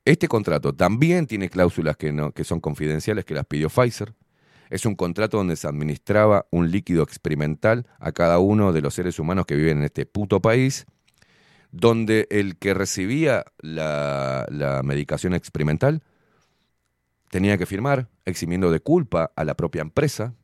este 0.04 0.28
contrato 0.28 0.74
también 0.74 1.26
tiene 1.26 1.48
cláusulas 1.48 1.96
que, 1.96 2.12
no, 2.12 2.32
que 2.32 2.44
son 2.44 2.60
confidenciales, 2.60 3.24
que 3.24 3.34
las 3.34 3.46
pidió 3.46 3.68
Pfizer. 3.68 4.14
Es 4.70 4.86
un 4.86 4.96
contrato 4.96 5.36
donde 5.36 5.56
se 5.56 5.68
administraba 5.68 6.46
un 6.50 6.70
líquido 6.70 7.02
experimental 7.02 7.86
a 7.98 8.12
cada 8.12 8.38
uno 8.38 8.72
de 8.72 8.82
los 8.82 8.94
seres 8.94 9.18
humanos 9.18 9.46
que 9.46 9.56
viven 9.56 9.78
en 9.78 9.84
este 9.84 10.04
puto 10.04 10.40
país, 10.40 10.86
donde 11.70 12.26
el 12.30 12.56
que 12.56 12.74
recibía 12.74 13.44
la, 13.58 14.46
la 14.50 14.82
medicación 14.82 15.34
experimental 15.34 16.02
tenía 17.34 17.58
que 17.58 17.66
firmar, 17.66 18.08
eximiendo 18.26 18.70
de 18.70 18.78
culpa 18.78 19.32
a 19.34 19.42
la 19.42 19.56
propia 19.56 19.82
empresa. 19.82 20.36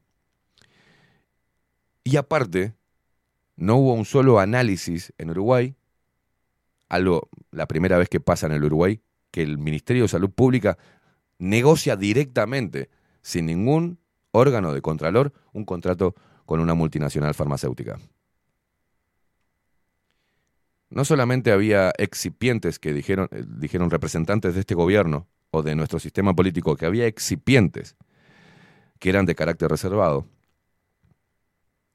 Y 2.03 2.17
aparte, 2.17 2.75
no 3.55 3.77
hubo 3.77 3.95
un 3.95 4.05
solo 4.05 4.41
análisis 4.41 5.13
en 5.17 5.31
Uruguay, 5.31 5.77
algo 6.89 7.29
la 7.53 7.69
primera 7.69 7.97
vez 7.97 8.09
que 8.09 8.19
pasa 8.19 8.47
en 8.47 8.55
el 8.55 8.65
Uruguay, 8.65 9.01
que 9.31 9.41
el 9.41 9.57
Ministerio 9.57 10.03
de 10.03 10.09
Salud 10.09 10.31
Pública 10.31 10.79
negocia 11.39 11.95
directamente, 11.95 12.91
sin 13.23 13.47
ningún 13.47 14.01
órgano 14.33 14.75
de 14.75 14.83
contralor, 14.83 15.33
un 15.53 15.65
contrato 15.65 16.17
con 16.45 16.59
una 16.59 16.75
multinacional 16.75 17.35
farmacéutica. 17.35 18.01
No 20.89 21.05
solamente 21.05 21.53
había 21.53 21.93
excipientes 21.99 22.81
que 22.81 22.93
dijeron, 22.93 23.29
eh, 23.31 23.45
dijeron 23.47 23.91
representantes 23.91 24.55
de 24.55 24.61
este 24.61 24.75
gobierno 24.75 25.29
o 25.51 25.63
de 25.63 25.75
nuestro 25.75 25.99
sistema 25.99 26.35
político, 26.35 26.77
que 26.77 26.87
había 26.87 27.07
excipientes 27.07 27.97
que 28.99 29.09
eran 29.09 29.27
de 29.27 29.35
carácter 29.35 29.71
reservado, 29.71 30.27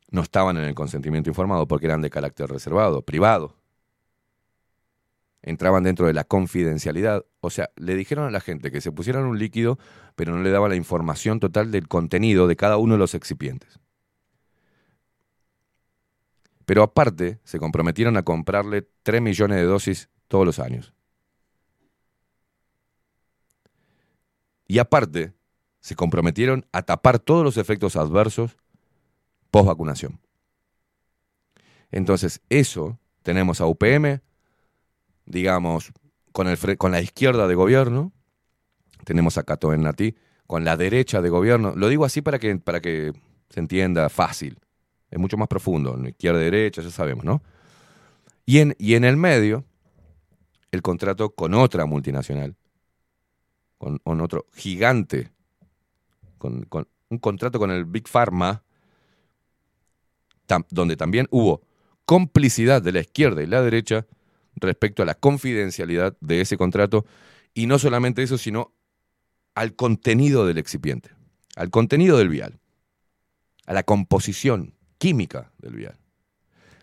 no 0.10 0.22
estaban 0.22 0.58
en 0.58 0.64
el 0.64 0.76
consentimiento 0.76 1.30
informado 1.30 1.68
porque 1.68 1.86
eran 1.86 2.02
de 2.02 2.10
carácter 2.10 2.50
reservado, 2.50 3.02
privado. 3.04 3.56
Entraban 5.42 5.84
dentro 5.84 6.08
de 6.08 6.14
la 6.14 6.24
confidencialidad. 6.24 7.24
O 7.40 7.52
sea, 7.52 7.70
le 7.76 7.96
dijeron 7.96 8.26
a 8.26 8.32
la 8.32 8.40
gente 8.40 8.72
que 8.72 8.82
se 8.82 8.92
pusieran 8.92 9.26
un 9.26 9.38
líquido, 9.38 9.78
pero 10.16 10.34
no 10.34 10.42
le 10.42 10.50
daban 10.50 10.72
la 10.72 10.76
información 10.76 11.40
total 11.40 11.72
del 11.72 11.88
contenido 11.88 12.48
de 12.48 12.56
cada 12.56 12.78
uno 12.78 12.94
de 12.94 13.00
los 13.00 13.14
excipientes. 13.14 13.80
Pero 16.66 16.82
aparte, 16.82 17.40
se 17.44 17.60
comprometieron 17.60 18.18
a 18.18 18.24
comprarle 18.24 18.88
3 19.04 19.22
millones 19.22 19.58
de 19.58 19.66
dosis 19.66 20.10
todos 20.28 20.48
los 20.48 20.58
años. 20.58 20.95
Y 24.68 24.80
aparte, 24.80 25.34
se 25.80 25.96
comprometieron 25.96 26.66
a 26.72 26.82
tapar 26.82 27.20
todos 27.20 27.44
los 27.44 27.58
efectos 27.58 27.96
adversos 27.96 28.58
post 29.52 29.68
vacunación. 29.68 30.20
Entonces, 31.92 32.42
eso 32.50 33.00
tenemos 33.22 33.62
a 33.62 33.68
UPM, 33.68 34.22
digamos, 35.26 35.92
con, 36.32 36.48
el, 36.48 36.78
con 36.78 36.92
la 36.92 37.02
izquierda 37.02 37.48
de 37.48 37.56
gobierno, 37.56 38.12
tenemos 39.06 39.38
a 39.38 39.44
Cato 39.44 39.76
Nati 39.78 40.16
con 40.48 40.66
la 40.66 40.76
derecha 40.76 41.22
de 41.22 41.30
gobierno. 41.30 41.74
Lo 41.76 41.88
digo 41.88 42.06
así 42.06 42.22
para 42.22 42.40
que, 42.40 42.56
para 42.58 42.82
que 42.82 43.14
se 43.50 43.60
entienda 43.60 44.10
fácil. 44.10 44.60
Es 45.10 45.20
mucho 45.20 45.38
más 45.38 45.48
profundo, 45.48 45.98
izquierda 46.08 46.40
derecha, 46.40 46.82
ya 46.82 46.90
sabemos, 46.90 47.24
¿no? 47.24 47.42
Y 48.46 48.60
en, 48.60 48.76
y 48.78 48.96
en 48.96 49.06
el 49.06 49.18
medio, 49.18 49.64
el 50.72 50.82
contrato 50.82 51.30
con 51.30 51.54
otra 51.54 51.86
multinacional, 51.86 52.56
con, 53.78 54.00
otro 54.22 54.46
gigante, 54.54 55.32
con, 56.38 56.68
un 57.10 57.18
contrato 57.20 57.60
con 57.60 57.72
el 57.72 57.86
Big 57.86 58.08
Pharma, 58.08 58.64
donde 60.70 60.96
también 60.96 61.28
hubo 61.32 61.62
complicidad 62.06 62.82
de 62.82 62.92
la 62.92 63.00
izquierda 63.02 63.42
y 63.42 63.48
la 63.48 63.62
derecha 63.62 64.06
respecto 64.56 65.04
a 65.04 65.06
la 65.06 65.16
confidencialidad 65.16 66.16
de 66.22 66.42
ese 66.42 66.58
contrato, 66.58 67.06
y 67.54 67.68
no 67.68 67.80
solamente 67.80 68.24
eso, 68.24 68.38
sino 68.38 68.74
al 69.54 69.76
contenido 69.76 70.46
del 70.46 70.58
excipiente, 70.58 71.10
al 71.56 71.70
contenido 71.70 72.18
del 72.18 72.30
vial, 72.30 72.60
a 73.66 73.74
la 73.74 73.84
composición 73.84 74.74
química 74.98 75.52
del 75.58 75.76
vial, 75.76 75.98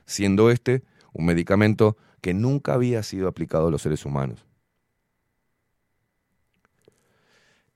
siendo 0.06 0.50
este 0.50 0.82
un 1.12 1.26
medicamento 1.26 1.96
que 2.20 2.34
nunca 2.34 2.74
había 2.74 3.02
sido 3.02 3.28
aplicado 3.28 3.68
a 3.68 3.70
los 3.70 3.82
seres 3.82 4.04
humanos. 4.06 4.46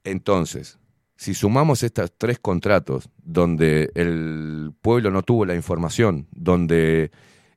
Entonces, 0.06 0.78
si 1.16 1.34
sumamos 1.34 1.82
estos 1.82 2.12
tres 2.16 2.38
contratos, 2.38 3.08
donde 3.24 3.90
el 3.94 4.72
pueblo 4.80 5.10
no 5.10 5.22
tuvo 5.22 5.44
la 5.44 5.54
información, 5.56 6.28
donde 6.30 7.10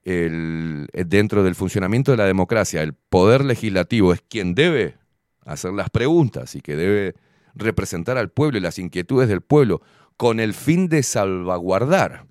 el- 0.03 0.87
dentro 1.07 1.43
del 1.43 1.53
funcionamiento 1.55 2.11
de 2.11 2.17
la 2.17 2.25
democracia 2.25 2.81
el 2.81 2.93
poder 2.93 3.45
legislativo 3.45 4.13
es 4.13 4.21
quien 4.27 4.55
debe 4.55 4.95
hacer 5.45 5.73
las 5.73 5.89
preguntas 5.91 6.55
y 6.55 6.61
que 6.61 6.75
debe 6.75 7.15
representar 7.53 8.17
al 8.17 8.29
pueblo 8.29 8.57
y 8.57 8.61
las 8.61 8.79
inquietudes 8.79 9.29
del 9.29 9.41
pueblo 9.41 9.81
con 10.17 10.39
el 10.39 10.53
fin 10.53 10.89
de 10.89 11.03
salvaguardar 11.03 12.25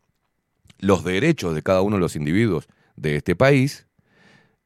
los 0.81 1.05
derechos 1.05 1.55
de 1.55 1.63
cada 1.63 1.83
uno 1.83 1.97
de 1.97 2.01
los 2.01 2.17
individuos 2.17 2.69
de 2.97 3.17
este 3.17 3.37
país, 3.37 3.87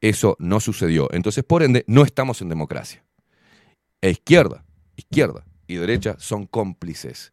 eso 0.00 0.36
no 0.38 0.60
sucedió. 0.60 1.08
Entonces, 1.12 1.44
por 1.44 1.62
ende, 1.62 1.84
no 1.86 2.04
estamos 2.04 2.40
en 2.40 2.48
democracia. 2.48 3.04
E 4.00 4.10
izquierda, 4.10 4.64
izquierda 5.02 5.44
y 5.66 5.76
derecha 5.76 6.16
son 6.18 6.46
cómplices. 6.46 7.32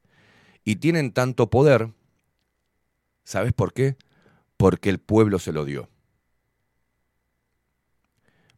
Y 0.63 0.77
tienen 0.77 1.11
tanto 1.11 1.49
poder, 1.49 1.91
¿sabes 3.23 3.53
por 3.53 3.73
qué? 3.73 3.97
Porque 4.57 4.89
el 4.89 4.99
pueblo 4.99 5.39
se 5.39 5.53
lo 5.53 5.65
dio. 5.65 5.89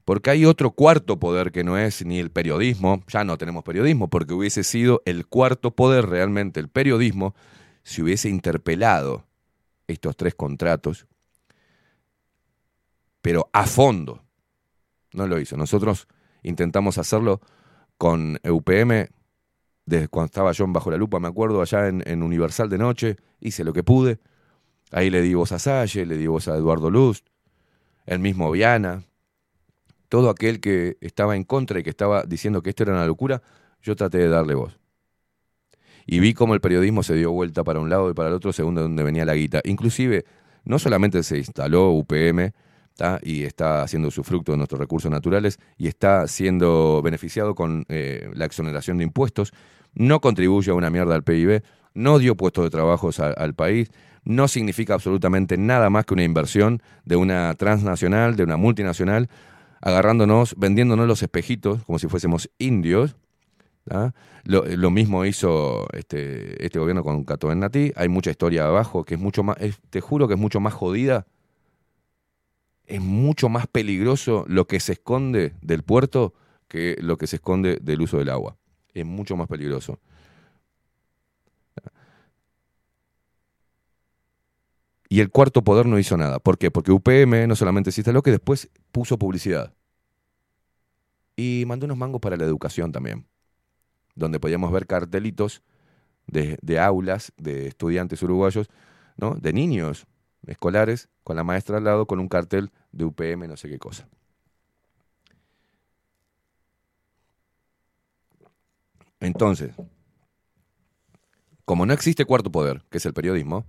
Porque 0.03 0.31
hay 0.31 0.45
otro 0.45 0.71
cuarto 0.71 1.19
poder 1.19 1.51
que 1.51 1.63
no 1.63 1.77
es 1.77 2.03
ni 2.05 2.19
el 2.19 2.31
periodismo, 2.31 3.03
ya 3.07 3.23
no 3.23 3.37
tenemos 3.37 3.63
periodismo, 3.63 4.09
porque 4.09 4.33
hubiese 4.33 4.63
sido 4.63 5.01
el 5.05 5.27
cuarto 5.27 5.71
poder 5.71 6.07
realmente 6.07 6.59
el 6.59 6.69
periodismo 6.69 7.35
si 7.83 8.01
hubiese 8.01 8.27
interpelado 8.29 9.25
estos 9.87 10.17
tres 10.17 10.33
contratos, 10.35 11.05
pero 13.21 13.49
a 13.53 13.65
fondo. 13.67 14.23
No 15.13 15.27
lo 15.27 15.39
hizo. 15.39 15.57
Nosotros 15.57 16.07
intentamos 16.41 16.97
hacerlo 16.97 17.41
con 18.01 18.39
UPM 18.43 19.09
desde 19.85 20.07
cuando 20.07 20.25
estaba 20.25 20.51
yo 20.53 20.65
en 20.65 20.73
Bajo 20.73 20.89
la 20.89 20.97
Lupa, 20.97 21.19
me 21.19 21.27
acuerdo, 21.27 21.61
allá 21.61 21.87
en, 21.87 22.01
en 22.07 22.23
Universal 22.23 22.67
de 22.67 22.79
noche, 22.79 23.17
hice 23.39 23.63
lo 23.63 23.73
que 23.73 23.83
pude. 23.83 24.17
Ahí 24.89 25.11
le 25.11 25.21
di 25.21 25.35
voz 25.35 25.51
a 25.51 25.59
Salle, 25.59 26.07
le 26.07 26.17
di 26.17 26.25
voz 26.25 26.47
a 26.47 26.55
Eduardo 26.55 26.89
Luz, 26.89 27.23
el 28.07 28.17
mismo 28.17 28.49
Viana, 28.49 29.03
todo 30.09 30.31
aquel 30.31 30.59
que 30.59 30.97
estaba 30.99 31.35
en 31.35 31.43
contra 31.43 31.79
y 31.79 31.83
que 31.83 31.91
estaba 31.91 32.23
diciendo 32.23 32.63
que 32.63 32.71
esto 32.71 32.81
era 32.81 32.93
una 32.93 33.05
locura, 33.05 33.43
yo 33.83 33.95
traté 33.95 34.17
de 34.17 34.29
darle 34.29 34.55
voz. 34.55 34.79
Y 36.07 36.17
vi 36.21 36.33
cómo 36.33 36.55
el 36.55 36.59
periodismo 36.59 37.03
se 37.03 37.13
dio 37.13 37.31
vuelta 37.31 37.63
para 37.63 37.79
un 37.81 37.91
lado 37.91 38.09
y 38.09 38.15
para 38.15 38.29
el 38.29 38.33
otro 38.33 38.51
según 38.51 38.73
de 38.73 38.81
donde 38.81 39.03
venía 39.03 39.25
la 39.25 39.35
guita. 39.35 39.61
Inclusive, 39.63 40.25
no 40.65 40.79
solamente 40.79 41.21
se 41.21 41.37
instaló 41.37 41.91
UPM 41.91 42.51
y 43.23 43.43
está 43.43 43.81
haciendo 43.81 44.11
su 44.11 44.23
fruto 44.23 44.51
de 44.51 44.57
nuestros 44.57 44.79
recursos 44.79 45.11
naturales 45.11 45.59
y 45.77 45.87
está 45.87 46.27
siendo 46.27 47.01
beneficiado 47.01 47.55
con 47.55 47.85
eh, 47.89 48.29
la 48.33 48.45
exoneración 48.45 48.97
de 48.97 49.03
impuestos, 49.03 49.53
no 49.93 50.21
contribuye 50.21 50.71
a 50.71 50.75
una 50.75 50.89
mierda 50.89 51.15
al 51.15 51.23
PIB, 51.23 51.63
no 51.93 52.19
dio 52.19 52.35
puestos 52.35 52.63
de 52.63 52.69
trabajo 52.69 53.09
al 53.37 53.53
país, 53.53 53.91
no 54.23 54.47
significa 54.47 54.93
absolutamente 54.93 55.57
nada 55.57 55.89
más 55.89 56.05
que 56.05 56.13
una 56.13 56.23
inversión 56.23 56.81
de 57.05 57.15
una 57.15 57.53
transnacional, 57.55 58.35
de 58.35 58.43
una 58.43 58.55
multinacional, 58.55 59.29
agarrándonos, 59.81 60.55
vendiéndonos 60.57 61.07
los 61.07 61.23
espejitos 61.23 61.83
como 61.83 61.99
si 61.99 62.07
fuésemos 62.07 62.49
indios. 62.59 63.15
Lo, 64.43 64.91
mismo 64.91 65.25
hizo 65.25 65.87
este, 65.93 66.63
este 66.63 66.79
gobierno 66.79 67.03
con 67.03 67.23
Cato 67.23 67.53
Natí. 67.53 67.91
Hay 67.95 68.09
mucha 68.09 68.29
historia 68.29 68.67
abajo 68.67 69.03
que 69.03 69.15
es 69.15 69.19
mucho 69.19 69.43
más, 69.43 69.57
te 69.89 70.01
juro 70.01 70.27
que 70.27 70.35
es 70.35 70.39
mucho 70.39 70.59
más 70.59 70.73
jodida. 70.73 71.25
Es 72.91 72.99
mucho 72.99 73.47
más 73.47 73.67
peligroso 73.67 74.43
lo 74.49 74.67
que 74.67 74.81
se 74.81 74.91
esconde 74.91 75.53
del 75.61 75.81
puerto 75.81 76.33
que 76.67 76.97
lo 76.99 77.17
que 77.17 77.25
se 77.25 77.37
esconde 77.37 77.77
del 77.81 78.01
uso 78.01 78.17
del 78.17 78.27
agua. 78.27 78.57
Es 78.93 79.05
mucho 79.05 79.37
más 79.37 79.47
peligroso. 79.47 79.97
Y 85.07 85.21
el 85.21 85.31
cuarto 85.31 85.63
poder 85.63 85.85
no 85.85 85.99
hizo 85.99 86.17
nada. 86.17 86.39
¿Por 86.39 86.57
qué? 86.57 86.69
Porque 86.69 86.91
UPM 86.91 87.47
no 87.47 87.55
solamente 87.55 87.93
se 87.93 88.01
instaló, 88.01 88.21
que 88.21 88.31
después 88.31 88.69
puso 88.91 89.17
publicidad. 89.17 89.73
Y 91.37 91.63
mandó 91.67 91.85
unos 91.85 91.97
mangos 91.97 92.19
para 92.19 92.35
la 92.35 92.43
educación 92.43 92.91
también. 92.91 93.25
Donde 94.15 94.41
podíamos 94.41 94.69
ver 94.69 94.85
cartelitos 94.85 95.63
de, 96.27 96.57
de 96.61 96.77
aulas 96.77 97.31
de 97.37 97.67
estudiantes 97.67 98.21
uruguayos, 98.21 98.67
¿no? 99.15 99.35
De 99.35 99.53
niños 99.53 100.07
escolares, 100.45 101.07
con 101.23 101.37
la 101.37 101.45
maestra 101.45 101.77
al 101.77 101.85
lado, 101.85 102.05
con 102.05 102.19
un 102.19 102.27
cartel 102.27 102.69
de 102.91 103.05
UPM, 103.05 103.47
no 103.47 103.57
sé 103.57 103.69
qué 103.69 103.79
cosa. 103.79 104.07
Entonces, 109.19 109.75
como 111.65 111.85
no 111.85 111.93
existe 111.93 112.25
cuarto 112.25 112.51
poder, 112.51 112.83
que 112.89 112.97
es 112.97 113.05
el 113.05 113.13
periodismo, 113.13 113.65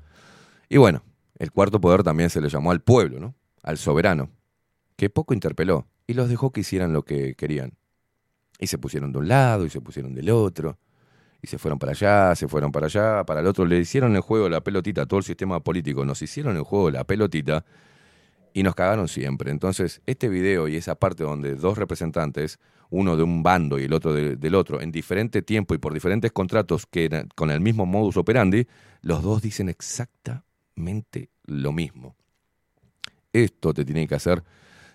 y 0.69 0.79
bueno, 0.79 1.03
el 1.39 1.53
cuarto 1.53 1.81
poder 1.81 2.03
también 2.03 2.31
se 2.31 2.41
le 2.41 2.49
llamó 2.49 2.71
al 2.71 2.81
pueblo, 2.81 3.21
¿no? 3.21 3.35
Al 3.63 3.77
soberano, 3.79 4.31
que 4.97 5.11
poco 5.11 5.35
interpeló 5.35 5.87
y 6.07 6.15
los 6.15 6.29
dejó 6.29 6.51
que 6.53 6.61
hicieran 6.61 6.93
lo 6.93 7.05
que 7.05 7.35
querían. 7.35 7.75
Y 8.59 8.69
se 8.69 8.79
pusieron 8.79 9.13
de 9.13 9.19
un 9.19 9.29
lado 9.29 9.67
y 9.67 9.71
se 9.71 9.81
pusieron 9.81 10.15
del 10.15 10.31
otro, 10.31 10.79
y 11.43 11.49
se 11.49 11.59
fueron 11.59 11.79
para 11.79 11.93
allá, 11.93 12.35
se 12.37 12.49
fueron 12.49 12.71
para 12.71 12.87
allá, 12.87 13.25
para 13.25 13.41
el 13.41 13.47
otro, 13.47 13.67
le 13.67 13.79
hicieron 13.79 14.15
el 14.15 14.23
juego 14.23 14.49
la 14.49 14.63
pelotita 14.63 15.03
a 15.03 15.07
todo 15.07 15.19
el 15.19 15.25
sistema 15.25 15.61
político, 15.61 16.05
nos 16.05 16.23
hicieron 16.23 16.57
el 16.57 16.63
juego 16.63 16.91
la 16.91 17.05
pelotita 17.05 17.65
y 18.55 18.63
nos 18.63 18.75
cagaron 18.75 19.09
siempre. 19.09 19.51
Entonces, 19.51 20.03
este 20.07 20.29
video 20.29 20.69
y 20.69 20.77
esa 20.77 20.95
parte 20.95 21.25
donde 21.25 21.55
dos 21.55 21.79
representantes, 21.79 22.59
uno 22.91 23.17
de 23.17 23.23
un 23.23 23.43
bando 23.43 23.79
y 23.79 23.85
el 23.85 23.93
otro 23.93 24.13
de- 24.13 24.37
del 24.37 24.55
otro, 24.55 24.81
en 24.81 24.93
diferente 24.93 25.43
tiempo 25.43 25.75
y 25.75 25.79
por 25.79 25.95
diferentes 25.95 26.33
contratos 26.33 26.87
que 26.87 27.27
con 27.35 27.51
el 27.51 27.61
mismo 27.61 27.87
modus 27.87 28.17
operandi, 28.17 28.67
los 29.01 29.23
dos 29.23 29.43
dicen 29.43 29.69
exactamente 29.69 31.31
lo 31.47 31.73
mismo. 31.73 32.15
Esto 33.33 33.73
te 33.73 33.85
tiene 33.85 34.07
que 34.07 34.15
hacer, 34.15 34.43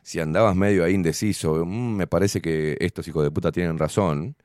si 0.03 0.19
andabas 0.19 0.55
medio 0.55 0.83
ahí 0.83 0.93
indeciso, 0.93 1.65
"Mm, 1.65 1.95
me 1.95 2.07
parece 2.07 2.39
que 2.39 2.77
estos 2.79 3.07
hijos 3.07 3.23
de 3.23 3.31
puta 3.31 3.51
tienen 3.51 3.77
razón, 3.77 4.35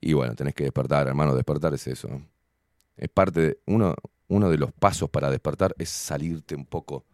y 0.00 0.12
bueno, 0.12 0.34
tenés 0.34 0.54
que 0.54 0.64
despertar, 0.64 1.06
hermano, 1.08 1.34
despertar 1.34 1.74
es 1.74 1.86
eso. 1.86 2.08
Es 2.96 3.08
parte 3.08 3.40
de, 3.40 3.58
uno, 3.66 3.94
uno 4.28 4.50
de 4.50 4.58
los 4.58 4.72
pasos 4.72 5.08
para 5.08 5.30
despertar 5.30 5.74
es 5.78 5.88
salirte 5.88 6.54
un 6.54 6.66
poco 6.66 7.04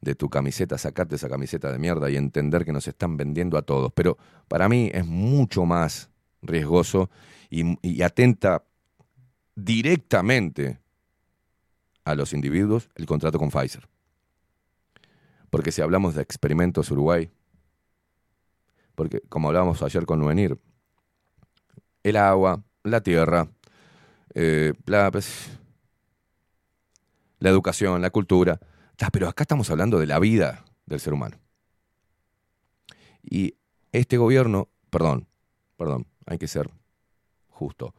de 0.00 0.14
tu 0.14 0.30
camiseta, 0.30 0.78
sacarte 0.78 1.16
esa 1.16 1.28
camiseta 1.28 1.70
de 1.70 1.78
mierda 1.78 2.10
y 2.10 2.16
entender 2.16 2.64
que 2.64 2.72
nos 2.72 2.88
están 2.88 3.16
vendiendo 3.16 3.58
a 3.58 3.62
todos. 3.62 3.92
Pero 3.92 4.16
para 4.48 4.68
mí 4.68 4.90
es 4.92 5.06
mucho 5.06 5.66
más 5.66 6.10
riesgoso 6.42 7.10
y, 7.50 8.02
atenta 8.02 8.64
directamente 9.54 10.80
a 12.04 12.14
los 12.14 12.32
individuos 12.32 12.88
el 12.94 13.06
contrato 13.06 13.38
con 13.38 13.50
Pfizer. 13.50 13.88
Porque 15.50 15.72
si 15.72 15.82
hablamos 15.82 16.14
de 16.14 16.22
experimentos 16.22 16.90
Uruguay, 16.90 17.30
porque 18.94 19.20
como 19.28 19.48
hablábamos 19.48 19.82
ayer 19.82 20.06
con 20.06 20.20
Nuenir, 20.20 20.58
el 22.02 22.16
agua, 22.16 22.62
la 22.84 23.02
tierra, 23.02 23.48
eh, 24.34 24.72
pues, 25.12 25.50
la 27.40 27.50
educación, 27.50 28.00
la 28.00 28.10
cultura, 28.10 28.60
Ta, 29.00 29.08
pero 29.08 29.30
acá 29.30 29.44
estamos 29.44 29.70
hablando 29.70 29.98
de 29.98 30.06
la 30.06 30.18
vida 30.18 30.62
del 30.84 31.00
ser 31.00 31.14
humano. 31.14 31.38
Y 33.22 33.54
este 33.92 34.18
gobierno, 34.18 34.68
perdón, 34.90 35.26
perdón, 35.78 36.06
hay 36.26 36.36
que 36.36 36.46
ser 36.46 36.68
justo. 37.48 37.94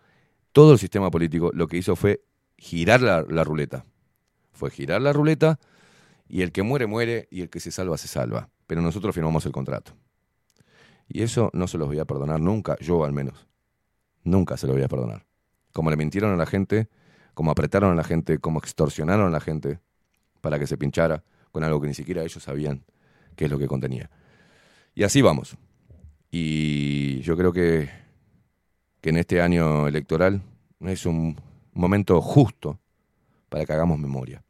Todo 0.52 0.74
el 0.74 0.78
sistema 0.78 1.10
político 1.10 1.50
lo 1.56 1.66
que 1.66 1.78
hizo 1.78 1.96
fue 1.96 2.24
girar 2.56 3.02
la, 3.02 3.44
ruleta. 3.44 3.84
Fue 4.52 4.70
girar 4.70 5.02
la 5.02 5.12
ruleta 5.12 5.60
y 6.30 6.44
el 6.44 6.52
que 6.52 6.62
muere, 6.62 6.86
muere 6.86 7.28
y 7.32 7.42
el 7.42 7.50
que 7.50 7.60
se 7.60 7.72
salva, 7.72 7.98
se 7.98 8.08
salva. 8.08 8.52
Pero 8.68 8.84
nosotros 8.84 9.16
firmamos 9.16 9.44
el 9.48 9.52
contrato. 9.52 9.94
Y 11.08 11.24
eso 11.24 11.50
no 11.54 11.68
se 11.68 11.80
los 11.80 11.88
voy 11.88 11.98
a 11.98 12.06
perdonar 12.06 12.40
nunca, 12.40 12.78
yo 12.80 13.06
al 13.06 13.12
menos. 13.12 13.48
Nunca 14.24 14.56
se 14.56 14.68
lo 14.68 14.74
voy 14.74 14.84
a 14.84 14.88
perdonar. 14.88 15.26
Cómo 15.74 15.90
le 15.90 15.98
mintieron 15.98 16.32
a 16.32 16.38
la 16.38 16.46
gente, 16.46 16.90
cómo 17.34 17.50
apretaron 17.50 17.92
a 17.92 17.96
la 17.96 18.04
gente, 18.04 18.38
cómo 18.38 18.60
extorsionaron 18.60 19.26
a 19.26 19.32
la 19.32 19.40
gente 19.40 19.80
para 20.42 20.60
que 20.60 20.68
se 20.68 20.78
pinchara 20.78 21.24
con 21.52 21.64
algo 21.64 21.80
que 21.80 21.88
ni 21.88 21.94
siquiera 21.94 22.24
ellos 22.24 22.44
sabían 22.44 22.84
qué 23.36 23.46
es 23.46 23.52
lo 23.52 23.60
que 23.60 23.68
contenía. 23.68 24.10
Y 24.94 25.04
así 25.04 25.22
vamos. 25.22 25.58
Y 26.30 27.22
yo 27.22 27.38
creo 27.38 27.54
que, 27.54 27.90
que 29.02 29.10
en 29.10 29.18
este 29.18 29.42
año 29.42 29.88
electoral 29.88 30.42
es 30.82 31.06
un 31.06 31.40
momento 31.74 32.22
justo 32.22 32.80
para 33.50 33.66
que 33.66 33.74
hagamos 33.74 34.00
memoria 34.00 34.44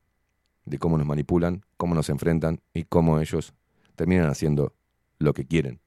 de 0.66 0.78
cómo 0.78 0.98
nos 0.98 1.08
manipulan, 1.08 1.66
cómo 1.78 1.96
nos 1.96 2.10
enfrentan 2.10 2.62
y 2.74 2.84
cómo 2.84 3.20
ellos 3.20 3.54
terminan 3.96 4.30
haciendo 4.30 4.74
lo 5.18 5.34
que 5.34 5.46
quieren. 5.46 5.80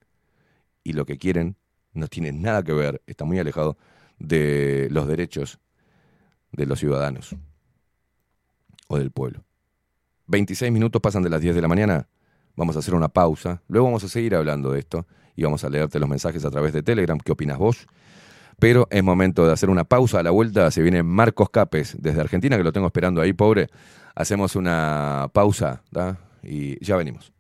Y 0.83 0.93
lo 0.93 1.07
que 1.07 1.19
quieren 1.19 1.57
no 1.93 2.09
tiene 2.09 2.33
nada 2.33 2.63
que 2.63 2.73
ver, 2.73 3.03
está 3.07 3.25
muy 3.25 3.39
alejado 3.39 3.79
de 4.19 4.89
los 4.91 5.07
derechos 5.07 5.59
de 6.53 6.67
los 6.67 6.79
ciudadanos 6.79 7.35
o 8.89 8.99
del 8.99 9.11
pueblo. 9.11 9.45
26 10.27 10.73
minutos 10.73 11.01
pasan 11.01 11.23
de 11.23 11.31
las 11.31 11.41
10 11.41 11.55
de 11.55 11.63
la 11.63 11.69
mañana, 11.69 12.09
vamos 12.57 12.77
a 12.77 12.79
hacer 12.79 12.95
una 12.95 13.09
pausa, 13.09 13.63
luego 13.69 13.87
vamos 13.87 14.05
a 14.05 14.09
seguir 14.09 14.35
hablando 14.35 14.73
de 14.73 14.81
esto 14.81 15.07
y 15.37 15.43
vamos 15.43 15.65
a 15.65 15.69
leerte 15.69 15.99
los 15.99 16.09
mensajes 16.09 16.45
a 16.45 16.51
través 16.51 16.73
de 16.73 16.83
Telegram, 16.83 17.19
¿qué 17.19 17.33
opinas 17.33 17.59
vos? 17.59 17.87
Pero 18.59 18.87
es 18.91 19.03
momento 19.03 19.47
de 19.47 19.53
hacer 19.53 19.69
una 19.69 19.85
pausa, 19.85 20.21
a 20.21 20.23
la 20.23 20.31
vuelta 20.31 20.71
se 20.71 20.81
viene 20.81 21.03
Marcos 21.03 21.51
Capes 21.51 21.97
desde 22.01 22.21
Argentina, 22.21 22.57
que 22.57 22.63
lo 22.63 22.73
tengo 22.73 22.87
esperando 22.87 23.21
ahí, 23.21 23.33
pobre. 23.33 23.69
Hacemos 24.15 24.55
una 24.55 25.29
pausa 25.33 25.83
y 26.43 26.83
ya 26.85 26.97
venimos. 26.97 27.33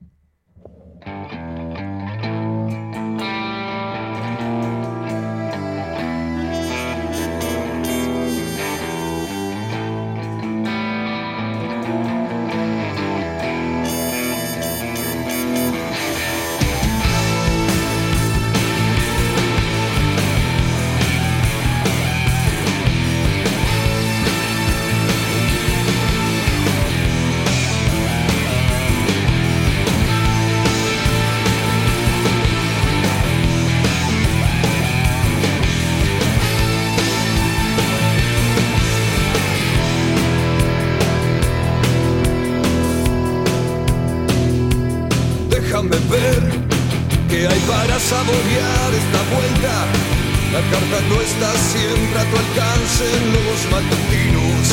Está 51.35 51.53
siempre 51.59 52.21
a 52.21 52.25
tu 52.31 52.37
alcance 52.37 53.05
los 53.35 53.59
matutinos. 53.75 54.65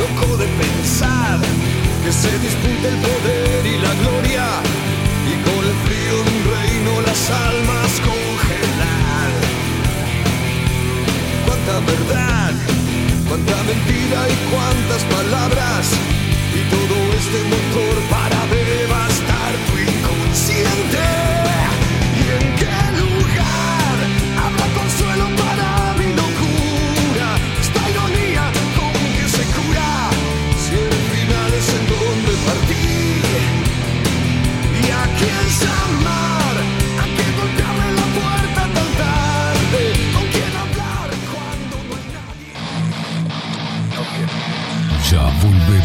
Loco 0.00 0.36
de 0.38 0.46
pensar 0.46 1.38
que 2.02 2.12
se 2.12 2.32
disputa 2.38 2.88
el 2.88 2.98
poder 3.08 3.66
y 3.66 3.76
la 3.86 3.92
gloria. 4.00 4.46
Y 5.30 5.34
con 5.44 5.60
el 5.70 5.76
frío 5.84 6.14
de 6.24 6.30
un 6.36 6.42
reino 6.56 6.92
las 7.08 7.22
almas 7.48 7.90
congelar. 8.08 9.30
Cuánta 11.46 11.74
verdad, 11.92 12.54
cuánta 13.28 13.56
mentira 13.70 14.20
y 14.32 14.36
cuántas 14.52 15.02
palabras. 15.16 15.84
Y 16.58 16.60
todo 16.74 16.96
este 17.20 17.38
motor 17.52 17.96
para 18.14 18.40
devastar 18.48 19.52
tu 19.68 19.74
inconsciente. 19.90 21.19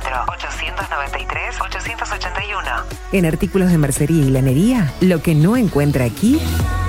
094-893-881. 0.00 2.84
En 3.12 3.26
artículos 3.26 3.70
de 3.70 3.78
mercería 3.78 4.24
y 4.24 4.30
lanería, 4.30 4.92
lo 5.00 5.22
que 5.22 5.34
no 5.34 5.56
encuentra 5.56 6.04
aquí, 6.04 6.40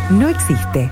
no 0.09 0.29
existe. 0.29 0.91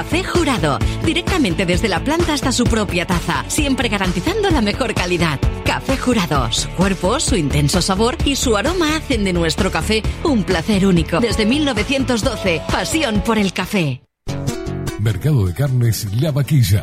Café 0.00 0.24
Jurado, 0.24 0.78
directamente 1.04 1.66
desde 1.66 1.86
la 1.86 2.02
planta 2.02 2.32
hasta 2.32 2.52
su 2.52 2.64
propia 2.64 3.06
taza, 3.06 3.44
siempre 3.48 3.90
garantizando 3.90 4.48
la 4.48 4.62
mejor 4.62 4.94
calidad. 4.94 5.38
Café 5.62 5.98
Jurado, 5.98 6.50
su 6.52 6.70
cuerpo, 6.70 7.20
su 7.20 7.36
intenso 7.36 7.82
sabor 7.82 8.16
y 8.24 8.36
su 8.36 8.56
aroma 8.56 8.96
hacen 8.96 9.24
de 9.24 9.34
nuestro 9.34 9.70
café 9.70 10.02
un 10.24 10.42
placer 10.44 10.86
único. 10.86 11.20
Desde 11.20 11.44
1912, 11.44 12.62
pasión 12.72 13.20
por 13.20 13.36
el 13.36 13.52
café. 13.52 14.00
Mercado 15.00 15.46
de 15.46 15.52
Carnes 15.52 16.08
La 16.14 16.32
Vaquilla. 16.32 16.82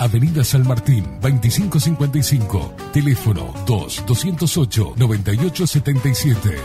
Avenida 0.00 0.42
San 0.42 0.66
Martín, 0.66 1.04
2555. 1.20 2.74
Teléfono 2.90 3.52
2-208-9877. 3.66 6.56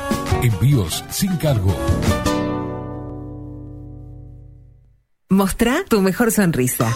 Envíos 0.41 1.03
sin 1.10 1.36
cargo. 1.36 1.76
Mostrá 5.28 5.84
tu 5.90 5.99
mejor 5.99 6.32
sonrisa. 6.32 6.95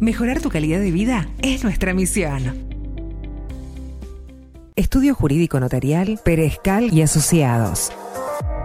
Mejorar 0.00 0.40
tu 0.40 0.48
calidad 0.48 0.78
de 0.78 0.92
vida 0.92 1.26
es 1.42 1.64
nuestra 1.64 1.92
misión. 1.92 2.68
Estudio 4.76 5.12
Jurídico 5.12 5.58
Notarial, 5.58 6.20
Perezcal 6.24 6.94
y 6.94 7.02
Asociados. 7.02 7.90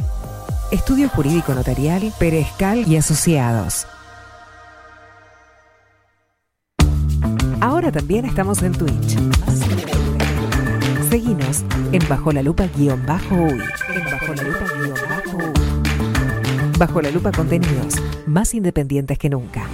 Estudio 0.72 1.10
Jurídico 1.10 1.54
Notarial, 1.54 2.12
Perezcal 2.20 2.88
y 2.88 2.98
Asociados. 2.98 3.86
Ahora 7.62 7.92
también 7.92 8.26
estamos 8.26 8.64
en 8.64 8.72
Twitch. 8.74 9.18
Seguinos 11.10 11.64
en 11.92 12.08
Bajo 12.08 12.32
la 12.32 12.44
Lupa 12.44 12.68
guion 12.76 13.04
bajo 13.06 13.36
uy. 13.36 13.62
En 13.94 14.06
Bajo 14.06 14.34
la 14.34 14.44
Lupa 14.44 14.66
guion 14.76 14.96
bajo 15.10 15.38
uy. 15.38 15.54
Bajo 16.78 17.02
la 17.02 17.12
Lupa 17.12 17.32
contenidos 17.32 17.96
más 18.28 18.54
independientes 18.54 19.18
que 19.18 19.30
nunca. 19.30 19.66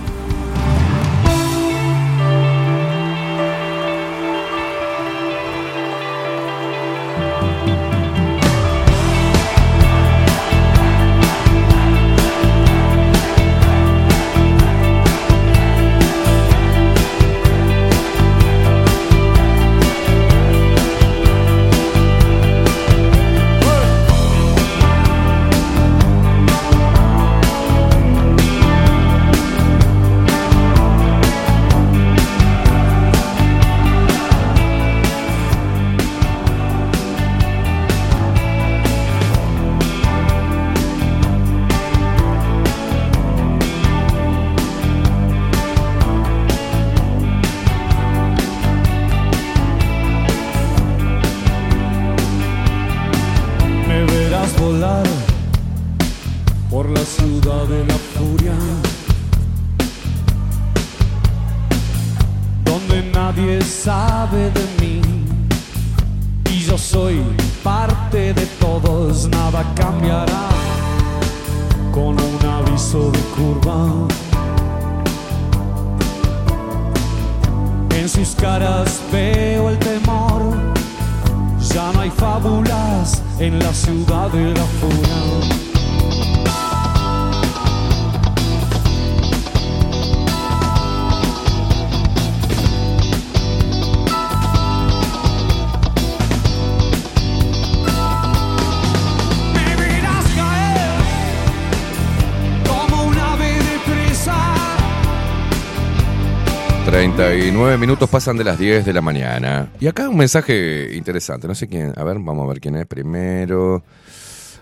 39 107.71 107.87
minutos 107.87 108.09
pasan 108.09 108.35
de 108.35 108.43
las 108.43 108.59
10 108.59 108.85
de 108.85 108.91
la 108.91 108.99
mañana. 108.99 109.71
Y 109.79 109.87
acá 109.87 110.09
un 110.09 110.17
mensaje 110.17 110.93
interesante. 110.93 111.47
No 111.47 111.55
sé 111.55 111.69
quién. 111.69 111.93
A 111.95 112.03
ver, 112.03 112.19
vamos 112.19 112.43
a 112.43 112.49
ver 112.49 112.59
quién 112.59 112.75
es 112.75 112.85
primero. 112.85 113.81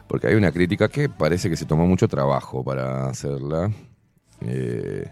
Porque 0.07 0.27
hay 0.27 0.35
una 0.35 0.51
crítica 0.51 0.87
que 0.89 1.09
parece 1.09 1.49
que 1.49 1.55
se 1.55 1.65
tomó 1.65 1.87
mucho 1.87 2.07
trabajo 2.07 2.63
para 2.63 3.07
hacerla. 3.07 3.71
Eh, 4.41 5.09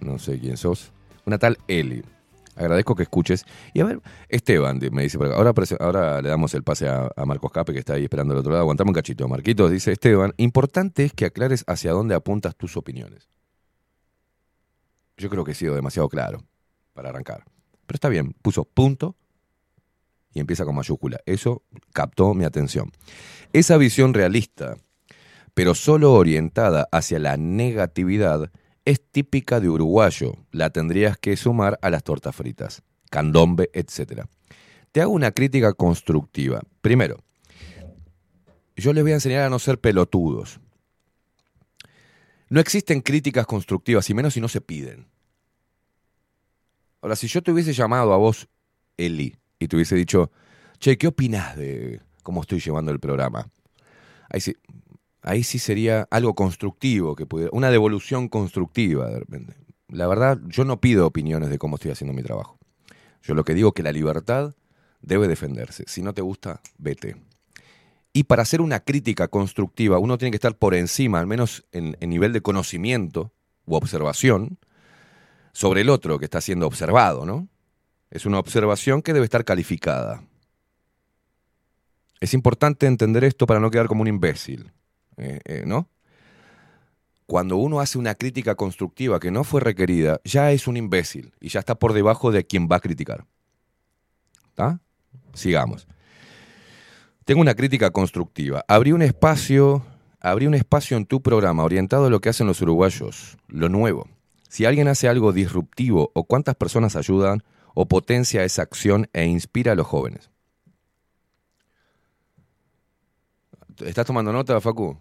no 0.00 0.18
sé 0.18 0.40
quién 0.40 0.56
sos. 0.56 0.90
Una 1.24 1.38
tal 1.38 1.56
Eli. 1.68 2.02
Agradezco 2.56 2.96
que 2.96 3.04
escuches. 3.04 3.46
Y 3.72 3.80
a 3.80 3.84
ver, 3.84 4.00
Esteban 4.28 4.80
me 4.90 5.04
dice. 5.04 5.16
Ahora, 5.36 5.52
ahora 5.78 6.20
le 6.20 6.28
damos 6.28 6.52
el 6.54 6.64
pase 6.64 6.88
a, 6.88 7.08
a 7.14 7.24
Marcos 7.24 7.52
Cape, 7.52 7.72
que 7.72 7.78
está 7.78 7.92
ahí 7.92 8.02
esperando 8.02 8.34
al 8.34 8.40
otro 8.40 8.50
lado. 8.50 8.62
Aguantame 8.62 8.90
un 8.90 8.94
cachito. 8.94 9.28
Marquitos 9.28 9.70
dice 9.70 9.92
Esteban. 9.92 10.34
Importante 10.36 11.04
es 11.04 11.12
que 11.12 11.26
aclares 11.26 11.62
hacia 11.68 11.92
dónde 11.92 12.16
apuntas 12.16 12.56
tus 12.56 12.76
opiniones. 12.76 13.28
Yo 15.16 15.30
creo 15.30 15.44
que 15.44 15.52
he 15.52 15.54
sido 15.54 15.76
demasiado 15.76 16.08
claro 16.08 16.42
para 16.94 17.10
arrancar. 17.10 17.44
Pero 17.86 17.96
está 17.96 18.08
bien, 18.08 18.32
puso 18.40 18.64
punto 18.64 19.16
y 20.32 20.40
empieza 20.40 20.64
con 20.64 20.74
mayúscula. 20.74 21.20
Eso 21.26 21.62
captó 21.92 22.34
mi 22.34 22.44
atención. 22.44 22.90
Esa 23.52 23.76
visión 23.76 24.14
realista, 24.14 24.76
pero 25.52 25.74
solo 25.74 26.12
orientada 26.14 26.88
hacia 26.90 27.18
la 27.18 27.36
negatividad, 27.36 28.50
es 28.84 29.00
típica 29.00 29.60
de 29.60 29.68
uruguayo. 29.68 30.32
La 30.50 30.70
tendrías 30.70 31.18
que 31.18 31.36
sumar 31.36 31.78
a 31.82 31.90
las 31.90 32.02
tortas 32.02 32.34
fritas, 32.34 32.82
candombe, 33.10 33.70
etc. 33.72 34.22
Te 34.92 35.00
hago 35.00 35.12
una 35.12 35.30
crítica 35.30 35.72
constructiva. 35.72 36.62
Primero, 36.80 37.22
yo 38.76 38.92
les 38.92 39.04
voy 39.04 39.12
a 39.12 39.16
enseñar 39.16 39.42
a 39.42 39.50
no 39.50 39.58
ser 39.58 39.80
pelotudos. 39.80 40.60
No 42.48 42.60
existen 42.60 43.00
críticas 43.00 43.46
constructivas, 43.46 44.08
y 44.10 44.14
menos 44.14 44.34
si 44.34 44.40
no 44.40 44.48
se 44.48 44.60
piden. 44.60 45.06
Ahora, 47.04 47.16
si 47.16 47.28
yo 47.28 47.42
te 47.42 47.52
hubiese 47.52 47.74
llamado 47.74 48.14
a 48.14 48.16
vos, 48.16 48.48
Eli, 48.96 49.36
y 49.58 49.68
te 49.68 49.76
hubiese 49.76 49.94
dicho, 49.94 50.30
che, 50.78 50.96
¿qué 50.96 51.08
opinás 51.08 51.54
de 51.54 52.00
cómo 52.22 52.40
estoy 52.40 52.60
llevando 52.60 52.92
el 52.92 52.98
programa? 52.98 53.50
Ahí 54.30 54.40
sí, 54.40 54.56
ahí 55.20 55.44
sí 55.44 55.58
sería 55.58 56.08
algo 56.10 56.34
constructivo, 56.34 57.14
que 57.14 57.26
pudiera, 57.26 57.50
una 57.52 57.70
devolución 57.70 58.28
constructiva 58.28 59.10
de 59.10 59.18
repente. 59.18 59.54
La 59.88 60.06
verdad, 60.06 60.40
yo 60.46 60.64
no 60.64 60.80
pido 60.80 61.06
opiniones 61.06 61.50
de 61.50 61.58
cómo 61.58 61.76
estoy 61.76 61.90
haciendo 61.90 62.14
mi 62.14 62.22
trabajo. 62.22 62.58
Yo 63.20 63.34
lo 63.34 63.44
que 63.44 63.52
digo 63.52 63.68
es 63.68 63.74
que 63.74 63.82
la 63.82 63.92
libertad 63.92 64.54
debe 65.02 65.28
defenderse. 65.28 65.84
Si 65.86 66.00
no 66.00 66.14
te 66.14 66.22
gusta, 66.22 66.62
vete. 66.78 67.16
Y 68.14 68.24
para 68.24 68.40
hacer 68.40 68.62
una 68.62 68.80
crítica 68.80 69.28
constructiva, 69.28 69.98
uno 69.98 70.16
tiene 70.16 70.30
que 70.30 70.38
estar 70.38 70.56
por 70.56 70.74
encima, 70.74 71.20
al 71.20 71.26
menos 71.26 71.66
en, 71.70 71.98
en 72.00 72.08
nivel 72.08 72.32
de 72.32 72.40
conocimiento 72.40 73.34
u 73.66 73.74
observación, 73.74 74.58
sobre 75.54 75.82
el 75.82 75.88
otro 75.88 76.18
que 76.18 76.24
está 76.24 76.40
siendo 76.40 76.66
observado, 76.66 77.24
¿no? 77.24 77.48
Es 78.10 78.26
una 78.26 78.38
observación 78.40 79.02
que 79.02 79.12
debe 79.12 79.24
estar 79.24 79.44
calificada. 79.44 80.24
Es 82.20 82.34
importante 82.34 82.86
entender 82.86 83.22
esto 83.22 83.46
para 83.46 83.60
no 83.60 83.70
quedar 83.70 83.86
como 83.86 84.02
un 84.02 84.08
imbécil, 84.08 84.72
eh, 85.16 85.40
eh, 85.44 85.62
¿no? 85.64 85.88
Cuando 87.26 87.56
uno 87.56 87.80
hace 87.80 87.98
una 87.98 88.16
crítica 88.16 88.56
constructiva 88.56 89.20
que 89.20 89.30
no 89.30 89.44
fue 89.44 89.60
requerida, 89.60 90.20
ya 90.24 90.50
es 90.50 90.66
un 90.66 90.76
imbécil 90.76 91.32
y 91.40 91.48
ya 91.48 91.60
está 91.60 91.76
por 91.76 91.92
debajo 91.92 92.32
de 92.32 92.44
quien 92.44 92.68
va 92.70 92.76
a 92.76 92.80
criticar. 92.80 93.24
¿Está? 94.48 94.80
Sigamos. 95.34 95.86
Tengo 97.24 97.40
una 97.40 97.54
crítica 97.54 97.90
constructiva. 97.90 98.64
Abrí 98.66 98.92
un 98.92 99.02
espacio, 99.02 99.86
abrí 100.20 100.46
un 100.46 100.54
espacio 100.54 100.96
en 100.96 101.06
tu 101.06 101.22
programa 101.22 101.62
orientado 101.62 102.06
a 102.06 102.10
lo 102.10 102.20
que 102.20 102.28
hacen 102.28 102.48
los 102.48 102.60
uruguayos, 102.60 103.38
lo 103.46 103.68
nuevo. 103.68 104.08
Si 104.54 104.64
alguien 104.66 104.86
hace 104.86 105.08
algo 105.08 105.32
disruptivo 105.32 106.12
o 106.14 106.22
cuántas 106.26 106.54
personas 106.54 106.94
ayudan 106.94 107.42
o 107.74 107.88
potencia 107.88 108.44
esa 108.44 108.62
acción 108.62 109.08
e 109.12 109.24
inspira 109.24 109.72
a 109.72 109.74
los 109.74 109.84
jóvenes. 109.84 110.30
¿Estás 113.84 114.06
tomando 114.06 114.32
nota, 114.32 114.60
Facu? 114.60 114.96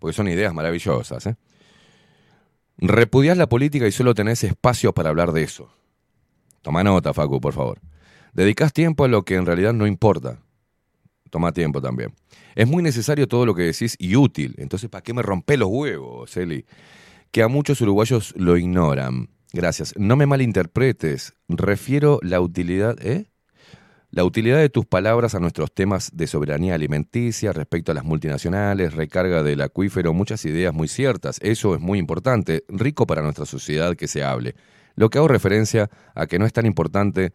Porque 0.00 0.12
son 0.12 0.26
ideas 0.26 0.52
maravillosas. 0.52 1.24
¿eh? 1.24 1.36
Repudias 2.78 3.38
la 3.38 3.48
política 3.48 3.86
y 3.86 3.92
solo 3.92 4.12
tenés 4.12 4.42
espacio 4.42 4.92
para 4.92 5.10
hablar 5.10 5.30
de 5.30 5.44
eso. 5.44 5.70
Toma 6.62 6.82
nota, 6.82 7.14
Facu, 7.14 7.40
por 7.40 7.52
favor. 7.52 7.78
Dedicás 8.32 8.72
tiempo 8.72 9.04
a 9.04 9.08
lo 9.08 9.24
que 9.24 9.36
en 9.36 9.46
realidad 9.46 9.72
no 9.72 9.86
importa. 9.86 10.40
Toma 11.30 11.52
tiempo 11.52 11.80
también. 11.80 12.12
Es 12.56 12.66
muy 12.66 12.82
necesario 12.82 13.28
todo 13.28 13.46
lo 13.46 13.54
que 13.54 13.62
decís 13.62 13.94
y 14.00 14.16
útil. 14.16 14.56
Entonces, 14.58 14.90
¿para 14.90 15.02
qué 15.02 15.14
me 15.14 15.22
rompe 15.22 15.56
los 15.56 15.68
huevos, 15.70 16.36
Eli? 16.36 16.66
Que 17.36 17.42
a 17.42 17.48
muchos 17.48 17.82
uruguayos 17.82 18.32
lo 18.38 18.56
ignoran. 18.56 19.28
Gracias. 19.52 19.92
No 19.98 20.16
me 20.16 20.24
malinterpretes. 20.24 21.34
Refiero 21.50 22.18
la 22.22 22.40
utilidad, 22.40 22.96
¿eh? 23.04 23.26
La 24.08 24.24
utilidad 24.24 24.56
de 24.56 24.70
tus 24.70 24.86
palabras 24.86 25.34
a 25.34 25.38
nuestros 25.38 25.70
temas 25.74 26.12
de 26.14 26.28
soberanía 26.28 26.76
alimenticia, 26.76 27.52
respecto 27.52 27.92
a 27.92 27.94
las 27.94 28.04
multinacionales, 28.04 28.94
recarga 28.94 29.42
del 29.42 29.60
acuífero, 29.60 30.14
muchas 30.14 30.46
ideas 30.46 30.72
muy 30.72 30.88
ciertas. 30.88 31.38
Eso 31.42 31.74
es 31.74 31.80
muy 31.82 31.98
importante, 31.98 32.64
rico 32.70 33.06
para 33.06 33.20
nuestra 33.20 33.44
sociedad 33.44 33.96
que 33.96 34.08
se 34.08 34.24
hable. 34.24 34.54
Lo 34.94 35.10
que 35.10 35.18
hago 35.18 35.28
referencia 35.28 35.90
a 36.14 36.26
que 36.26 36.38
no 36.38 36.46
es 36.46 36.54
tan 36.54 36.64
importante 36.64 37.34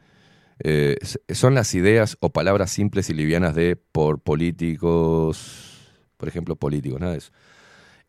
eh, 0.64 0.98
son 1.30 1.54
las 1.54 1.76
ideas 1.76 2.18
o 2.22 2.32
palabras 2.32 2.72
simples 2.72 3.12
y 3.12 3.14
livianas 3.14 3.54
de 3.54 3.76
por 3.76 4.20
políticos, 4.20 5.94
por 6.18 6.28
ejemplo, 6.28 6.56
políticos, 6.56 7.00
nada 7.00 7.12
de 7.12 7.20
eso. 7.20 7.32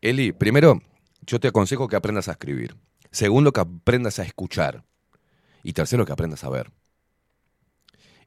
Eli, 0.01 0.31
primero, 0.31 0.81
yo 1.25 1.39
te 1.39 1.47
aconsejo 1.49 1.87
que 1.87 1.95
aprendas 1.95 2.27
a 2.27 2.33
escribir. 2.33 2.75
Segundo, 3.11 3.51
que 3.51 3.61
aprendas 3.61 4.19
a 4.19 4.23
escuchar. 4.23 4.83
Y 5.63 5.73
tercero, 5.73 6.05
que 6.05 6.11
aprendas 6.11 6.43
a 6.43 6.49
ver. 6.49 6.71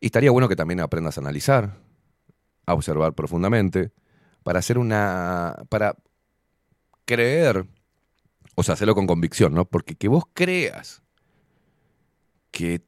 Y 0.01 0.07
estaría 0.07 0.31
bueno 0.31 0.49
que 0.49 0.57
también 0.57 0.81
aprendas 0.81 1.19
a 1.19 1.21
analizar, 1.21 1.79
a 2.67 2.75
observar 2.75 3.15
profundamente, 3.15 3.93
para 4.43 4.59
hacer 4.61 4.79
una. 4.79 5.57
para 5.69 5.97
creer, 7.05 7.67
o 8.55 8.63
sea, 8.63 8.75
hacerlo 8.75 8.95
con 8.95 9.07
convicción, 9.07 9.55
¿no? 9.55 9.65
Porque 9.65 9.95
que 9.95 10.09
vos 10.09 10.25
creas 10.33 11.03
que 12.51 12.83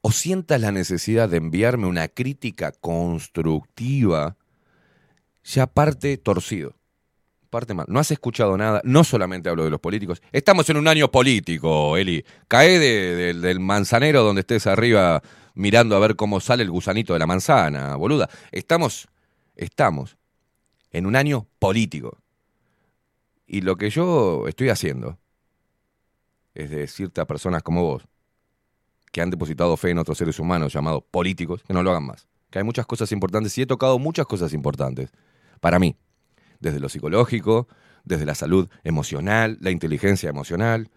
o 0.00 0.12
sientas 0.12 0.60
la 0.60 0.72
necesidad 0.72 1.28
de 1.28 1.38
enviarme 1.38 1.86
una 1.86 2.08
crítica 2.08 2.72
constructiva, 2.72 4.36
ya 5.44 5.66
parte 5.66 6.16
torcido. 6.16 6.77
Parte 7.50 7.72
mal. 7.72 7.86
No 7.88 7.98
has 7.98 8.10
escuchado 8.10 8.56
nada. 8.56 8.80
No 8.84 9.04
solamente 9.04 9.48
hablo 9.48 9.64
de 9.64 9.70
los 9.70 9.80
políticos. 9.80 10.20
Estamos 10.32 10.68
en 10.68 10.76
un 10.76 10.86
año 10.86 11.10
político, 11.10 11.96
Eli. 11.96 12.24
Cae 12.46 12.78
del 12.78 13.60
manzanero 13.60 14.22
donde 14.22 14.40
estés 14.40 14.66
arriba 14.66 15.22
mirando 15.54 15.96
a 15.96 15.98
ver 15.98 16.14
cómo 16.14 16.40
sale 16.40 16.62
el 16.62 16.70
gusanito 16.70 17.14
de 17.14 17.18
la 17.18 17.26
manzana, 17.26 17.96
boluda. 17.96 18.28
Estamos, 18.52 19.08
estamos 19.56 20.16
en 20.90 21.06
un 21.06 21.16
año 21.16 21.46
político. 21.58 22.18
Y 23.46 23.62
lo 23.62 23.76
que 23.76 23.88
yo 23.88 24.46
estoy 24.46 24.68
haciendo 24.68 25.18
es 26.58 26.70
decirte 26.70 27.20
a 27.20 27.26
personas 27.26 27.62
como 27.62 27.82
vos, 27.82 28.02
que 29.12 29.22
han 29.22 29.30
depositado 29.30 29.76
fe 29.76 29.90
en 29.90 29.98
otros 29.98 30.18
seres 30.18 30.38
humanos 30.40 30.72
llamados 30.72 31.04
políticos, 31.08 31.62
que 31.62 31.72
no 31.72 31.82
lo 31.82 31.90
hagan 31.90 32.06
más. 32.06 32.26
Que 32.50 32.58
hay 32.58 32.64
muchas 32.64 32.84
cosas 32.84 33.12
importantes 33.12 33.56
y 33.56 33.62
he 33.62 33.66
tocado 33.66 33.98
muchas 33.98 34.26
cosas 34.26 34.52
importantes 34.52 35.10
para 35.60 35.78
mí, 35.78 35.96
desde 36.60 36.80
lo 36.80 36.88
psicológico, 36.88 37.68
desde 38.04 38.26
la 38.26 38.34
salud 38.34 38.68
emocional, 38.84 39.58
la 39.60 39.70
inteligencia 39.70 40.28
emocional, 40.28 40.90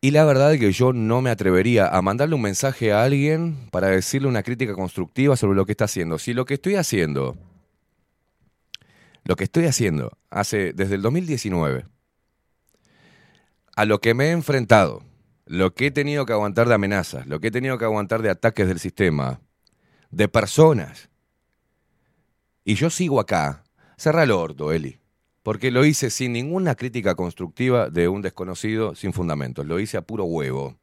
y 0.00 0.10
la 0.10 0.24
verdad 0.24 0.54
es 0.54 0.60
que 0.60 0.72
yo 0.72 0.92
no 0.92 1.22
me 1.22 1.30
atrevería 1.30 1.88
a 1.88 2.02
mandarle 2.02 2.34
un 2.34 2.42
mensaje 2.42 2.92
a 2.92 3.02
alguien 3.02 3.68
para 3.70 3.88
decirle 3.88 4.28
una 4.28 4.42
crítica 4.42 4.74
constructiva 4.74 5.36
sobre 5.36 5.56
lo 5.56 5.66
que 5.66 5.72
está 5.72 5.86
haciendo. 5.86 6.18
Si 6.18 6.32
lo 6.32 6.44
que 6.44 6.54
estoy 6.54 6.76
haciendo, 6.76 7.36
lo 9.24 9.36
que 9.36 9.44
estoy 9.44 9.64
haciendo 9.64 10.16
hace 10.30 10.72
desde 10.72 10.96
el 10.96 11.02
2019, 11.02 11.86
a 13.74 13.84
lo 13.84 14.00
que 14.00 14.14
me 14.14 14.26
he 14.26 14.30
enfrentado, 14.30 15.02
lo 15.46 15.74
que 15.74 15.86
he 15.86 15.90
tenido 15.90 16.26
que 16.26 16.34
aguantar 16.34 16.68
de 16.68 16.74
amenazas, 16.74 17.26
lo 17.26 17.40
que 17.40 17.48
he 17.48 17.50
tenido 17.50 17.78
que 17.78 17.84
aguantar 17.84 18.22
de 18.22 18.30
ataques 18.30 18.68
del 18.68 18.78
sistema, 18.78 19.40
de 20.10 20.28
personas, 20.28 21.08
y 22.64 22.74
yo 22.74 22.90
sigo 22.90 23.18
acá, 23.18 23.64
cerra 23.96 24.22
el 24.24 24.30
orto, 24.30 24.72
Eli. 24.72 24.98
Porque 25.42 25.70
lo 25.70 25.84
hice 25.84 26.10
sin 26.10 26.32
ninguna 26.32 26.74
crítica 26.74 27.14
constructiva 27.14 27.88
de 27.88 28.08
un 28.08 28.22
desconocido 28.22 28.94
sin 28.94 29.12
fundamentos. 29.12 29.64
Lo 29.64 29.78
hice 29.78 29.96
a 29.96 30.02
puro 30.02 30.24
huevo, 30.24 30.76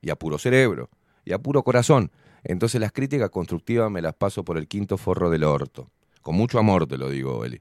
y 0.00 0.10
a 0.10 0.16
puro 0.16 0.38
cerebro, 0.38 0.90
y 1.24 1.32
a 1.32 1.38
puro 1.38 1.62
corazón. 1.62 2.10
Entonces 2.44 2.80
las 2.80 2.92
críticas 2.92 3.30
constructivas 3.30 3.90
me 3.90 4.02
las 4.02 4.14
paso 4.14 4.44
por 4.44 4.58
el 4.58 4.68
quinto 4.68 4.96
forro 4.96 5.30
del 5.30 5.44
orto. 5.44 5.90
Con 6.22 6.36
mucho 6.36 6.58
amor 6.58 6.86
te 6.86 6.98
lo 6.98 7.10
digo, 7.10 7.44
Eli. 7.44 7.60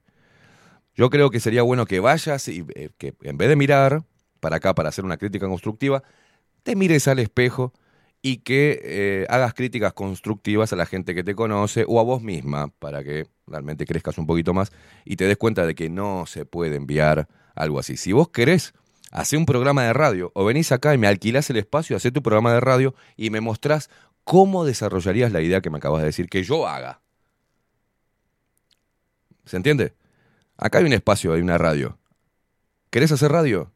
Yo 0.96 1.10
creo 1.10 1.30
que 1.30 1.40
sería 1.40 1.62
bueno 1.62 1.86
que 1.86 2.00
vayas 2.00 2.48
y 2.48 2.66
eh, 2.76 2.90
que 2.98 3.14
en 3.22 3.38
vez 3.38 3.50
de 3.50 3.56
mirar 3.56 4.04
para 4.40 4.58
acá 4.58 4.74
para 4.74 4.90
hacer 4.90 5.06
una 5.06 5.18
crítica 5.18 5.48
constructiva, 5.48 6.04
te 6.64 6.76
mires 6.76 7.08
al 7.08 7.20
espejo 7.20 7.74
y 8.22 8.38
que 8.38 8.80
eh, 8.84 9.26
hagas 9.30 9.54
críticas 9.54 9.94
constructivas 9.94 10.74
a 10.74 10.76
la 10.76 10.86
gente 10.86 11.16
que 11.16 11.24
te 11.24 11.36
conoce 11.36 11.86
o 11.88 12.00
a 12.00 12.04
vos 12.04 12.22
misma 12.22 12.70
para 12.80 13.04
que 13.04 13.28
realmente 13.46 13.86
crezcas 13.86 14.18
un 14.18 14.26
poquito 14.26 14.54
más 14.54 14.72
y 15.06 15.16
te 15.16 15.26
des 15.26 15.38
cuenta 15.38 15.66
de 15.66 15.76
que 15.76 15.90
no 15.90 16.26
se 16.26 16.46
puede 16.46 16.76
enviar 16.76 17.28
algo 17.56 17.80
así. 17.80 17.98
Si 17.98 18.12
vos 18.12 18.30
querés 18.30 18.74
hacer 19.12 19.40
un 19.40 19.46
programa 19.46 19.84
de 19.84 19.94
radio 19.94 20.32
o 20.36 20.46
venís 20.46 20.72
acá 20.72 20.94
y 20.94 20.98
me 20.98 21.08
alquilás 21.08 21.50
el 21.50 21.58
espacio, 21.58 21.96
hacer 21.96 22.12
tu 22.12 22.22
programa 22.22 22.54
de 22.54 22.60
radio 22.60 22.96
y 23.16 23.30
me 23.30 23.42
mostrás 23.42 23.90
cómo 24.24 24.66
desarrollarías 24.66 25.32
la 25.32 25.42
idea 25.42 25.62
que 25.62 25.70
me 25.70 25.78
acabas 25.78 26.02
de 26.02 26.08
decir 26.08 26.28
que 26.28 26.44
yo 26.44 26.68
haga. 26.68 27.02
¿Se 29.46 29.56
entiende? 29.56 29.94
Acá 30.58 30.80
hay 30.80 30.86
un 30.86 30.94
espacio, 30.94 31.34
hay 31.34 31.42
una 31.42 31.58
radio. 31.58 31.98
¿Querés 32.90 33.12
hacer 33.12 33.32
radio? 33.32 33.72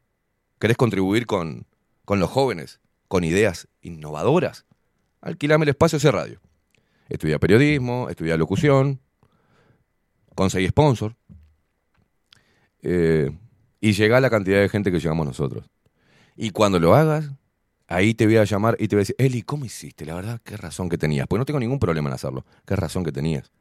¿Querés 0.59 0.77
contribuir 0.77 1.25
con, 1.25 1.65
con 2.05 2.19
los 2.19 2.29
jóvenes? 2.29 2.81
Con 3.11 3.25
ideas 3.25 3.67
innovadoras, 3.81 4.65
alquilame 5.19 5.65
el 5.65 5.69
espacio 5.71 5.97
ese 5.97 6.13
radio. 6.13 6.39
Estudia 7.09 7.39
periodismo, 7.39 8.07
estudia 8.07 8.37
locución, 8.37 9.01
conseguí 10.33 10.65
sponsor 10.69 11.17
eh, 12.81 13.29
y 13.81 13.91
llega 13.91 14.15
a 14.15 14.21
la 14.21 14.29
cantidad 14.29 14.61
de 14.61 14.69
gente 14.69 14.93
que 14.93 15.01
llegamos 15.01 15.25
nosotros. 15.25 15.69
Y 16.37 16.51
cuando 16.51 16.79
lo 16.79 16.95
hagas, 16.95 17.29
ahí 17.85 18.13
te 18.13 18.25
voy 18.25 18.37
a 18.37 18.45
llamar 18.45 18.77
y 18.79 18.87
te 18.87 18.95
voy 18.95 19.01
a 19.01 19.03
decir, 19.03 19.17
Eli, 19.17 19.41
¿cómo 19.41 19.65
hiciste? 19.65 20.05
La 20.05 20.15
verdad, 20.15 20.39
qué 20.41 20.55
razón 20.55 20.87
que 20.87 20.97
tenías. 20.97 21.27
Pues 21.27 21.37
no 21.37 21.43
tengo 21.43 21.59
ningún 21.59 21.79
problema 21.79 22.07
en 22.07 22.13
hacerlo. 22.13 22.45
Qué 22.65 22.77
razón 22.77 23.03
que 23.03 23.11
tenías. 23.11 23.51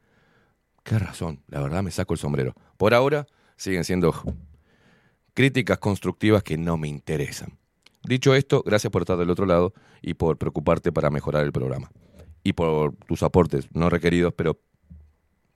Qué 0.85 0.97
razón. 0.97 1.43
La 1.47 1.59
verdad, 1.59 1.83
me 1.83 1.91
saco 1.91 2.13
el 2.13 2.19
sombrero. 2.21 2.55
Por 2.77 2.93
ahora, 2.93 3.27
siguen 3.57 3.83
siendo 3.83 4.13
críticas 5.33 5.77
constructivas 5.79 6.41
que 6.41 6.57
no 6.57 6.77
me 6.77 6.87
interesan. 6.87 7.59
Dicho 8.03 8.33
esto, 8.33 8.63
gracias 8.65 8.91
por 8.91 9.03
estar 9.03 9.17
del 9.17 9.29
otro 9.29 9.45
lado 9.45 9.73
y 10.01 10.15
por 10.15 10.37
preocuparte 10.37 10.91
para 10.91 11.09
mejorar 11.09 11.43
el 11.43 11.51
programa. 11.51 11.91
Y 12.43 12.53
por 12.53 12.95
tus 13.07 13.21
aportes, 13.21 13.67
no 13.73 13.89
requeridos, 13.89 14.33
pero 14.33 14.59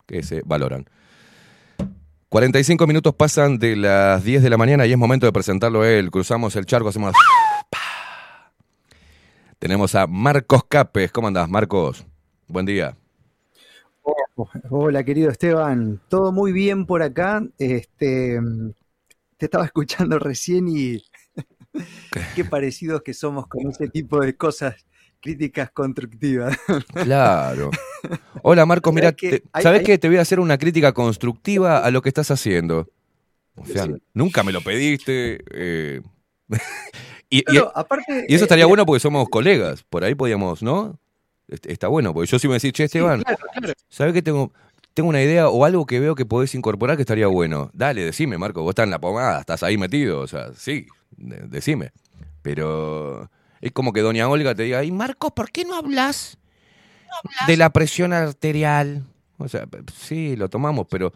que 0.06 0.22
se 0.22 0.42
valoran. 0.46 0.86
45 2.30 2.86
minutos 2.86 3.16
pasan 3.16 3.58
de 3.58 3.76
las 3.76 4.24
10 4.24 4.44
de 4.44 4.50
la 4.50 4.58
mañana 4.58 4.86
y 4.86 4.92
es 4.92 4.98
momento 4.98 5.26
de 5.26 5.32
presentarlo 5.32 5.82
a 5.82 5.90
él. 5.90 6.12
Cruzamos 6.12 6.56
el 6.56 6.66
charco, 6.66 6.90
hacemos... 6.90 7.14
Tenemos 9.60 9.96
a 9.96 10.06
Marcos 10.06 10.64
Capes. 10.68 11.12
¿Cómo 11.12 11.28
andás, 11.28 11.50
Marcos? 11.50 12.06
Buen 12.48 12.66
día. 12.66 12.96
Hola, 14.70 15.04
querido 15.04 15.32
Esteban. 15.32 16.00
Todo 16.10 16.32
muy 16.32 16.52
bien 16.52 16.86
por 16.86 17.02
acá. 17.02 17.42
Este, 17.58 18.40
te 19.38 19.46
estaba 19.46 19.66
escuchando 19.66 20.20
recién 20.20 20.68
y 20.68 21.02
Qué 22.36 22.46
parecidos 22.46 23.02
que 23.02 23.14
somos 23.14 23.48
con 23.48 23.68
ese 23.70 23.88
tipo 23.90 24.20
de 24.20 24.36
cosas 24.36 24.76
críticas 25.22 25.72
constructivas. 25.72 26.58
Claro. 26.94 27.72
Hola 28.44 28.66
Marcos, 28.66 28.94
mira, 28.94 29.16
¿sabes 29.62 29.80
hay- 29.80 29.86
qué? 29.86 29.98
Te 29.98 30.08
voy 30.08 30.18
a 30.18 30.22
hacer 30.22 30.40
una 30.40 30.58
crítica 30.58 30.94
constructiva 30.94 31.80
a 31.80 31.92
lo 31.92 32.02
que 32.02 32.10
estás 32.10 32.30
haciendo. 32.32 32.88
O 33.56 33.66
sea, 33.66 33.88
nunca 34.14 34.44
me 34.44 34.52
lo 34.52 34.62
pediste. 34.62 35.44
eh, 35.52 36.02
y, 37.30 37.40
y- 37.40 37.44
Claro, 37.44 37.72
aparte, 37.76 38.26
y 38.28 38.36
eso 38.36 38.44
eh, 38.44 38.46
estaría 38.46 38.66
mira- 38.66 38.68
bueno 38.68 38.86
porque 38.86 39.00
somos 39.00 39.28
colegas. 39.30 39.84
Por 39.84 40.04
ahí 40.04 40.14
podíamos, 40.16 40.62
¿no? 40.62 41.00
Est- 41.48 41.66
Está 41.68 41.88
bueno, 41.88 42.14
porque 42.14 42.30
yo 42.30 42.38
sí 42.40 42.48
me 42.48 42.56
decís, 42.56 42.74
che, 42.74 42.84
Esteban, 42.84 43.22
claro, 43.24 43.40
claro. 43.54 43.74
¿sabes 43.90 44.14
qué 44.14 44.22
tengo? 44.22 44.52
Tengo 44.96 45.10
una 45.10 45.22
idea 45.22 45.50
o 45.50 45.66
algo 45.66 45.86
que 45.86 46.00
veo 46.00 46.16
que 46.16 46.26
podés 46.26 46.56
incorporar 46.56 46.96
que 46.96 47.02
estaría 47.04 47.28
bueno. 47.28 47.70
Dale, 47.74 48.02
decime, 48.04 48.38
Marco, 48.38 48.62
vos 48.64 48.70
estás 48.72 48.86
en 48.86 48.92
la 48.92 49.00
pomada, 49.00 49.42
estás 49.42 49.62
ahí 49.62 49.78
metido, 49.78 50.22
o 50.22 50.28
sea, 50.28 50.54
sí, 50.54 50.88
de- 51.18 51.48
decime. 51.50 51.92
Pero 52.42 53.30
es 53.60 53.74
como 53.74 53.92
que 53.92 54.00
doña 54.00 54.30
Olga 54.30 54.56
te 54.56 54.64
diga, 54.64 54.86
y 54.86 54.92
Marco, 54.94 55.36
¿por 55.36 55.52
qué 55.52 55.66
no 55.66 55.76
hablas 55.76 56.38
de 57.46 57.58
la 57.58 57.72
presión 57.72 58.14
arterial? 58.14 59.04
O 59.38 59.50
sea, 59.50 59.68
sí, 59.94 60.38
lo 60.38 60.50
tomamos, 60.50 60.88
pero 60.90 61.12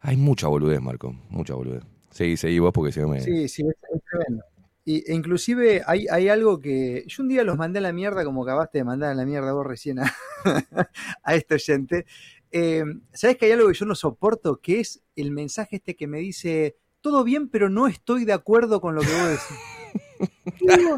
hay 0.00 0.18
mucha 0.18 0.48
boludez, 0.48 0.82
Marco, 0.82 1.16
mucha 1.30 1.54
boludez. 1.54 1.84
Sí, 2.10 2.36
seguí 2.36 2.58
vos 2.58 2.72
porque 2.74 3.00
no 3.00 3.08
me... 3.08 3.20
Sí, 3.20 3.48
sí, 3.48 3.64
es 3.66 4.02
tremendo. 4.10 4.44
Y, 4.84 5.10
e 5.10 5.14
inclusive 5.14 5.82
hay, 5.86 6.06
hay 6.10 6.28
algo 6.28 6.60
que 6.60 7.04
yo 7.06 7.22
un 7.22 7.30
día 7.30 7.44
los 7.44 7.56
mandé 7.56 7.78
a 7.78 7.82
la 7.82 7.92
mierda 7.94 8.24
como 8.24 8.42
acabaste 8.42 8.78
de 8.78 8.84
mandar 8.84 9.12
a 9.12 9.14
la 9.14 9.24
mierda 9.24 9.52
vos 9.52 9.66
recién 9.66 10.00
a, 10.00 10.12
a 11.22 11.34
este 11.34 11.54
oyente. 11.54 12.04
Eh, 12.52 12.84
¿Sabes 13.12 13.36
que 13.38 13.46
hay 13.46 13.52
algo 13.52 13.68
que 13.68 13.74
yo 13.74 13.86
no 13.86 13.94
soporto? 13.94 14.60
Que 14.60 14.80
es 14.80 15.02
el 15.16 15.30
mensaje 15.30 15.76
este 15.76 15.96
que 15.96 16.06
me 16.06 16.18
dice, 16.18 16.76
todo 17.00 17.24
bien, 17.24 17.48
pero 17.48 17.68
no 17.70 17.86
estoy 17.88 18.24
de 18.24 18.32
acuerdo 18.34 18.80
con 18.80 18.94
lo 18.94 19.00
que 19.00 19.08
vos 19.08 19.28
decís. 19.28 19.58
Digo, 20.78 20.96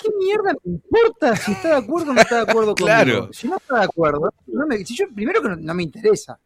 ¿Qué 0.00 0.08
mierda 0.18 0.52
me 0.64 0.72
importa 0.74 1.34
si 1.36 1.52
está 1.52 1.68
de 1.68 1.74
acuerdo 1.76 2.10
o 2.10 2.14
no 2.14 2.20
está 2.20 2.36
de 2.44 2.50
acuerdo 2.50 2.74
conmigo? 2.74 2.86
Claro. 2.86 3.32
Si 3.32 3.48
no 3.48 3.56
está 3.56 3.78
de 3.78 3.84
acuerdo, 3.84 4.32
no 4.46 4.66
me- 4.66 4.84
si 4.84 4.94
yo, 4.94 5.06
primero 5.14 5.42
que 5.42 5.48
no, 5.48 5.56
no 5.56 5.74
me 5.74 5.82
interesa. 5.82 6.38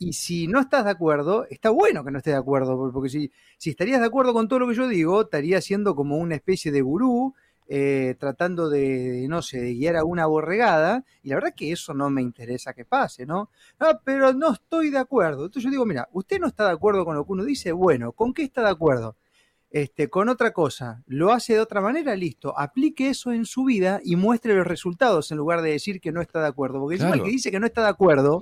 Y 0.00 0.12
si 0.12 0.46
no 0.48 0.60
estás 0.60 0.84
de 0.84 0.90
acuerdo, 0.92 1.46
está 1.50 1.70
bueno 1.70 2.04
que 2.04 2.10
no 2.10 2.18
estés 2.18 2.32
de 2.34 2.38
acuerdo, 2.38 2.76
por- 2.76 2.92
porque 2.92 3.08
si, 3.08 3.30
si 3.56 3.70
estarías 3.70 4.00
de 4.00 4.06
acuerdo 4.06 4.32
con 4.32 4.48
todo 4.48 4.60
lo 4.60 4.68
que 4.68 4.74
yo 4.74 4.88
digo, 4.88 5.22
estaría 5.22 5.60
siendo 5.60 5.94
como 5.94 6.16
una 6.18 6.34
especie 6.36 6.72
de 6.72 6.80
gurú, 6.82 7.34
eh, 7.70 8.16
tratando 8.18 8.70
de, 8.70 9.26
no 9.28 9.42
sé, 9.42 9.60
de 9.60 9.74
guiar 9.74 9.96
a 9.96 10.04
una 10.04 10.24
borregada, 10.26 11.04
y 11.22 11.28
la 11.28 11.34
verdad 11.34 11.54
que 11.54 11.70
eso 11.70 11.92
no 11.92 12.08
me 12.08 12.22
interesa 12.22 12.72
que 12.72 12.86
pase, 12.86 13.26
¿no? 13.26 13.50
Ah, 13.78 14.00
pero 14.02 14.32
no 14.32 14.52
estoy 14.54 14.88
de 14.88 14.96
acuerdo. 14.98 15.44
Entonces 15.44 15.64
yo 15.64 15.70
digo, 15.70 15.84
mira, 15.84 16.08
usted 16.12 16.40
no 16.40 16.46
está 16.46 16.64
de 16.66 16.72
acuerdo 16.72 17.04
con 17.04 17.14
lo 17.14 17.26
que 17.26 17.32
uno 17.32 17.44
dice, 17.44 17.70
bueno, 17.72 18.12
¿con 18.12 18.32
qué 18.32 18.42
está 18.44 18.62
de 18.62 18.70
acuerdo? 18.70 19.16
Este, 19.70 20.08
con 20.08 20.30
otra 20.30 20.54
cosa, 20.54 21.02
lo 21.06 21.30
hace 21.30 21.52
de 21.52 21.60
otra 21.60 21.82
manera, 21.82 22.16
listo, 22.16 22.58
aplique 22.58 23.10
eso 23.10 23.32
en 23.32 23.44
su 23.44 23.64
vida 23.64 24.00
y 24.02 24.16
muestre 24.16 24.54
los 24.54 24.66
resultados 24.66 25.30
en 25.30 25.36
lugar 25.36 25.60
de 25.60 25.72
decir 25.72 26.00
que 26.00 26.10
no 26.10 26.22
está 26.22 26.40
de 26.40 26.48
acuerdo, 26.48 26.80
porque 26.80 26.94
encima 26.94 27.10
Claro. 27.12 27.24
el 27.24 27.28
que 27.28 27.32
dice 27.32 27.50
que 27.50 27.60
no 27.60 27.66
está 27.66 27.82
de 27.82 27.88
acuerdo, 27.88 28.40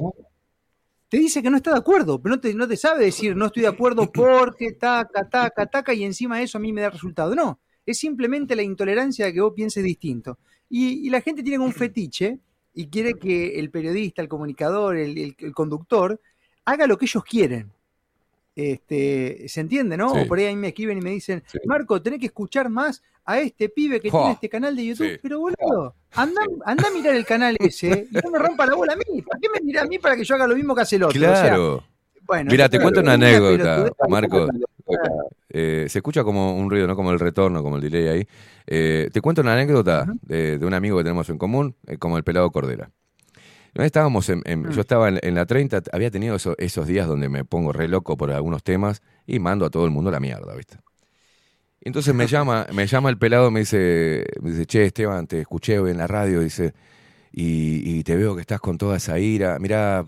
te 1.09 1.17
dice 1.17 1.43
que 1.43 1.51
no 1.51 1.57
está 1.57 1.73
de 1.73 1.79
acuerdo, 1.79 2.23
pero 2.23 2.37
no 2.37 2.41
te, 2.41 2.55
no 2.55 2.69
te 2.69 2.77
sabe 2.77 3.05
decir 3.05 3.37
no 3.37 3.47
estoy 3.47 3.63
de 3.63 3.69
acuerdo 3.69 4.09
porque 4.13 4.73
taca, 4.79 5.29
taca, 5.29 5.67
taca, 5.67 5.95
y 5.95 6.05
encima 6.05 6.41
eso 6.43 6.59
a 6.59 6.61
mí 6.61 6.73
me 6.73 6.83
da 6.83 6.91
resultado. 6.91 7.35
No, 7.35 7.59
es 7.87 7.99
simplemente 7.99 8.55
la 8.57 8.63
intolerancia 8.63 9.25
de 9.27 9.33
que 9.33 9.41
vos 9.41 9.53
pienses 9.55 9.83
distinto. 9.85 10.39
Y, 10.69 11.07
y 11.07 11.11
la 11.11 11.21
gente 11.21 11.43
tiene 11.43 11.65
un 11.65 11.73
fetiche 11.73 12.39
y 12.75 12.89
quiere 12.89 13.15
que 13.15 13.59
el 13.59 13.71
periodista, 13.71 14.21
el 14.21 14.29
comunicador, 14.29 14.97
el, 14.97 15.17
el- 15.17 15.37
el 15.39 15.55
conductor, 15.55 16.21
haga 16.65 16.87
lo 16.87 16.99
que 16.99 17.05
ellos 17.07 17.25
quieren. 17.25 17.71
Este, 18.55 19.45
¿Se 19.49 19.61
entiende, 19.61 19.97
no? 19.99 20.15
Sí. 20.15 20.21
O 20.21 20.27
por 20.29 20.39
ahí 20.39 20.47
a 20.47 20.49
mí 20.51 20.57
me 20.57 20.69
escriben 20.69 20.99
y 20.99 21.01
me 21.03 21.11
dicen, 21.11 21.43
Marco, 21.67 22.01
tenés 22.01 22.19
que 22.21 22.27
escuchar 22.27 22.71
más 22.71 23.03
a 23.25 23.39
este 23.41 23.69
pibe 23.69 24.01
que 24.01 24.11
tiene 24.11 24.33
este 24.33 24.49
canal 24.49 24.75
de 24.75 24.87
YouTube. 24.87 25.11
Sí. 25.13 25.19
Pero 25.23 25.41
boludo, 25.41 25.95
anda, 26.13 26.41
anda 26.65 26.89
a 26.89 26.91
mirar 26.91 27.15
el 27.17 27.27
canal 27.27 27.55
ese 27.61 28.09
y 28.11 28.15
no 28.15 28.31
me 28.31 28.39
rompa 28.39 28.65
la 28.67 28.75
bola 28.75 28.95
a 28.95 28.97
mí. 28.97 29.21
¿Para 29.23 29.39
qué 29.41 29.49
me 29.51 29.61
mirá 29.61 29.83
a 29.83 29.87
mí 29.87 29.99
para 29.99 30.17
que 30.17 30.25
yo 30.25 30.35
haga 30.35 30.47
lo 30.47 30.57
mismo 30.57 30.75
que 30.75 30.81
hace 30.83 30.97
el 30.97 31.03
otro? 31.03 31.21
O 31.21 31.23
sea, 31.23 31.43
Claro. 31.43 31.85
bueno, 32.27 32.51
Mira, 32.51 32.69
te 32.69 32.79
claro, 32.79 32.85
cuento 32.85 33.01
una 33.01 33.13
anécdota. 33.15 33.91
Marco. 34.09 34.49
Eh, 35.49 35.87
se 35.89 35.99
escucha 35.99 36.25
como 36.25 36.57
un 36.57 36.71
ruido, 36.71 36.87
¿no? 36.87 36.97
Como 36.97 37.11
el 37.13 37.21
retorno, 37.21 37.63
como 37.63 37.77
el 37.77 37.83
delay 37.83 38.09
ahí. 38.09 38.29
Eh, 38.67 39.09
te 39.13 39.21
cuento 39.21 39.43
una 39.43 39.55
anécdota 39.55 40.13
de, 40.23 40.59
de 40.59 40.67
un 40.67 40.75
amigo 40.75 40.99
que 40.99 41.05
tenemos 41.05 41.29
en 41.31 41.39
común, 41.39 41.77
eh, 41.87 41.99
como 41.99 42.17
el 42.19 42.25
pelado 42.25 42.51
Cordera. 42.51 42.91
Estábamos 43.75 44.29
en, 44.31 44.43
en- 44.47 44.69
Yo 44.71 44.81
estaba 44.83 45.09
en, 45.09 45.19
en 45.23 45.35
la 45.35 45.47
30, 45.47 45.83
había 45.93 46.11
tenido 46.11 46.37
eso- 46.37 46.57
esos 46.59 46.87
días 46.87 47.07
donde 47.09 47.29
me 47.29 47.45
pongo 47.45 47.73
re 47.73 47.89
loco 47.89 48.17
por 48.17 48.31
algunos 48.33 48.63
temas 48.65 49.03
y 49.27 49.39
mando 49.39 49.67
a 49.67 49.71
todo 49.71 49.85
el 49.85 49.91
mundo 49.93 50.11
la 50.11 50.21
mierda, 50.21 50.55
¿viste? 50.57 50.79
Entonces 51.81 52.15
me 52.15 52.27
llama, 52.27 52.67
me 52.73 52.87
llama 52.87 53.11
el 53.11 53.19
pelado, 53.19 53.51
me 53.51 53.61
dice, 53.61 54.25
me 54.43 54.51
dice, 54.51 54.67
che, 54.67 54.85
Esteban, 54.87 55.27
te 55.27 55.41
escuché 55.41 55.79
hoy 55.79 55.91
en 55.91 55.99
la 55.99 56.07
radio, 56.07 56.41
dice, 56.41 56.75
y, 57.33 57.99
y 57.99 58.05
te 58.05 58.17
veo 58.17 58.35
que 58.37 58.43
estás 58.43 58.61
con 58.61 58.79
toda 58.79 58.97
esa 58.99 59.19
ira. 59.19 59.59
Mirá, 59.61 60.05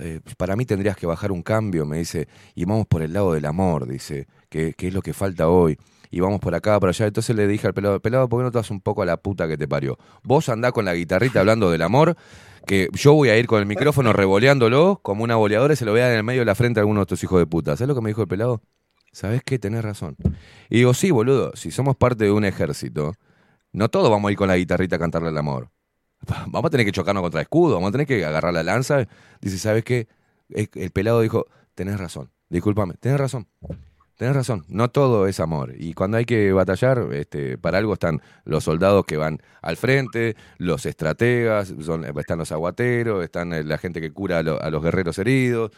eh, 0.00 0.20
para 0.36 0.56
mí 0.56 0.64
tendrías 0.64 0.96
que 0.96 1.06
bajar 1.06 1.32
un 1.32 1.42
cambio, 1.42 1.86
me 1.86 1.98
dice, 1.98 2.28
y 2.54 2.64
vamos 2.64 2.86
por 2.86 3.02
el 3.02 3.12
lado 3.12 3.32
del 3.32 3.44
amor, 3.44 3.86
dice, 3.86 4.26
que, 4.48 4.74
es 4.76 4.94
lo 4.94 5.02
que 5.02 5.12
falta 5.12 5.48
hoy. 5.48 5.78
Y 6.10 6.20
vamos 6.20 6.40
por 6.40 6.54
acá, 6.54 6.80
por 6.80 6.88
allá. 6.88 7.06
Entonces 7.06 7.36
le 7.36 7.46
dije 7.46 7.66
al 7.66 7.74
pelado, 7.74 8.00
pelado, 8.00 8.28
¿por 8.28 8.40
qué 8.40 8.44
no 8.44 8.50
te 8.50 8.58
vas 8.58 8.70
un 8.70 8.80
poco 8.80 9.02
a 9.02 9.06
la 9.06 9.18
puta 9.18 9.46
que 9.46 9.58
te 9.58 9.68
parió? 9.68 9.98
Vos 10.22 10.48
andá 10.48 10.72
con 10.72 10.86
la 10.86 10.94
guitarrita 10.94 11.40
hablando 11.40 11.70
del 11.70 11.82
amor, 11.82 12.16
que 12.66 12.88
yo 12.94 13.12
voy 13.12 13.28
a 13.28 13.36
ir 13.36 13.46
con 13.46 13.60
el 13.60 13.66
micrófono 13.66 14.12
revoleándolo 14.12 15.00
como 15.02 15.22
una 15.24 15.36
boleadora 15.36 15.74
y 15.74 15.76
se 15.76 15.84
lo 15.84 15.92
vean 15.92 16.10
en 16.12 16.16
el 16.16 16.24
medio 16.24 16.40
de 16.40 16.46
la 16.46 16.54
frente 16.54 16.80
a 16.80 16.82
alguno 16.82 17.00
de 17.00 17.02
estos 17.02 17.22
hijos 17.24 17.38
de 17.38 17.46
puta. 17.46 17.76
¿Sabes 17.76 17.88
lo 17.88 17.94
que 17.94 18.00
me 18.00 18.08
dijo 18.08 18.22
el 18.22 18.28
pelado? 18.28 18.62
¿Sabes 19.12 19.42
qué? 19.44 19.58
Tenés 19.58 19.84
razón. 19.84 20.16
Y 20.70 20.78
digo, 20.78 20.94
sí, 20.94 21.10
boludo, 21.10 21.52
si 21.54 21.70
somos 21.70 21.96
parte 21.96 22.24
de 22.24 22.30
un 22.30 22.44
ejército, 22.44 23.12
no 23.72 23.88
todos 23.88 24.10
vamos 24.10 24.28
a 24.28 24.32
ir 24.32 24.38
con 24.38 24.48
la 24.48 24.56
guitarrita 24.56 24.96
a 24.96 24.98
cantarle 24.98 25.28
el 25.28 25.38
amor. 25.38 25.70
Vamos 26.26 26.64
a 26.66 26.70
tener 26.70 26.84
que 26.84 26.92
chocarnos 26.92 27.22
contra 27.22 27.40
escudo, 27.40 27.74
vamos 27.74 27.88
a 27.88 27.92
tener 27.92 28.06
que 28.06 28.24
agarrar 28.24 28.52
la 28.52 28.62
lanza. 28.62 29.06
Dice, 29.40 29.58
¿sabes 29.58 29.84
qué? 29.84 30.08
El, 30.50 30.68
el 30.74 30.90
pelado 30.90 31.20
dijo, 31.20 31.46
tenés 31.74 31.98
razón, 31.98 32.30
discúlpame, 32.48 32.94
tenés 33.00 33.18
razón. 33.18 33.46
Tenés 34.16 34.34
razón, 34.34 34.64
no 34.66 34.90
todo 34.90 35.28
es 35.28 35.38
amor. 35.38 35.74
Y 35.78 35.94
cuando 35.94 36.16
hay 36.16 36.24
que 36.24 36.50
batallar, 36.52 37.06
este, 37.12 37.56
para 37.56 37.78
algo 37.78 37.92
están 37.92 38.20
los 38.44 38.64
soldados 38.64 39.04
que 39.06 39.16
van 39.16 39.38
al 39.62 39.76
frente, 39.76 40.34
los 40.58 40.86
estrategas, 40.86 41.72
son, 41.80 42.04
están 42.04 42.38
los 42.38 42.50
aguateros, 42.50 43.22
están 43.22 43.52
eh, 43.52 43.62
la 43.62 43.78
gente 43.78 44.00
que 44.00 44.10
cura 44.12 44.38
a, 44.38 44.42
lo- 44.42 44.60
a 44.60 44.70
los 44.70 44.82
guerreros 44.82 45.18
heridos. 45.20 45.70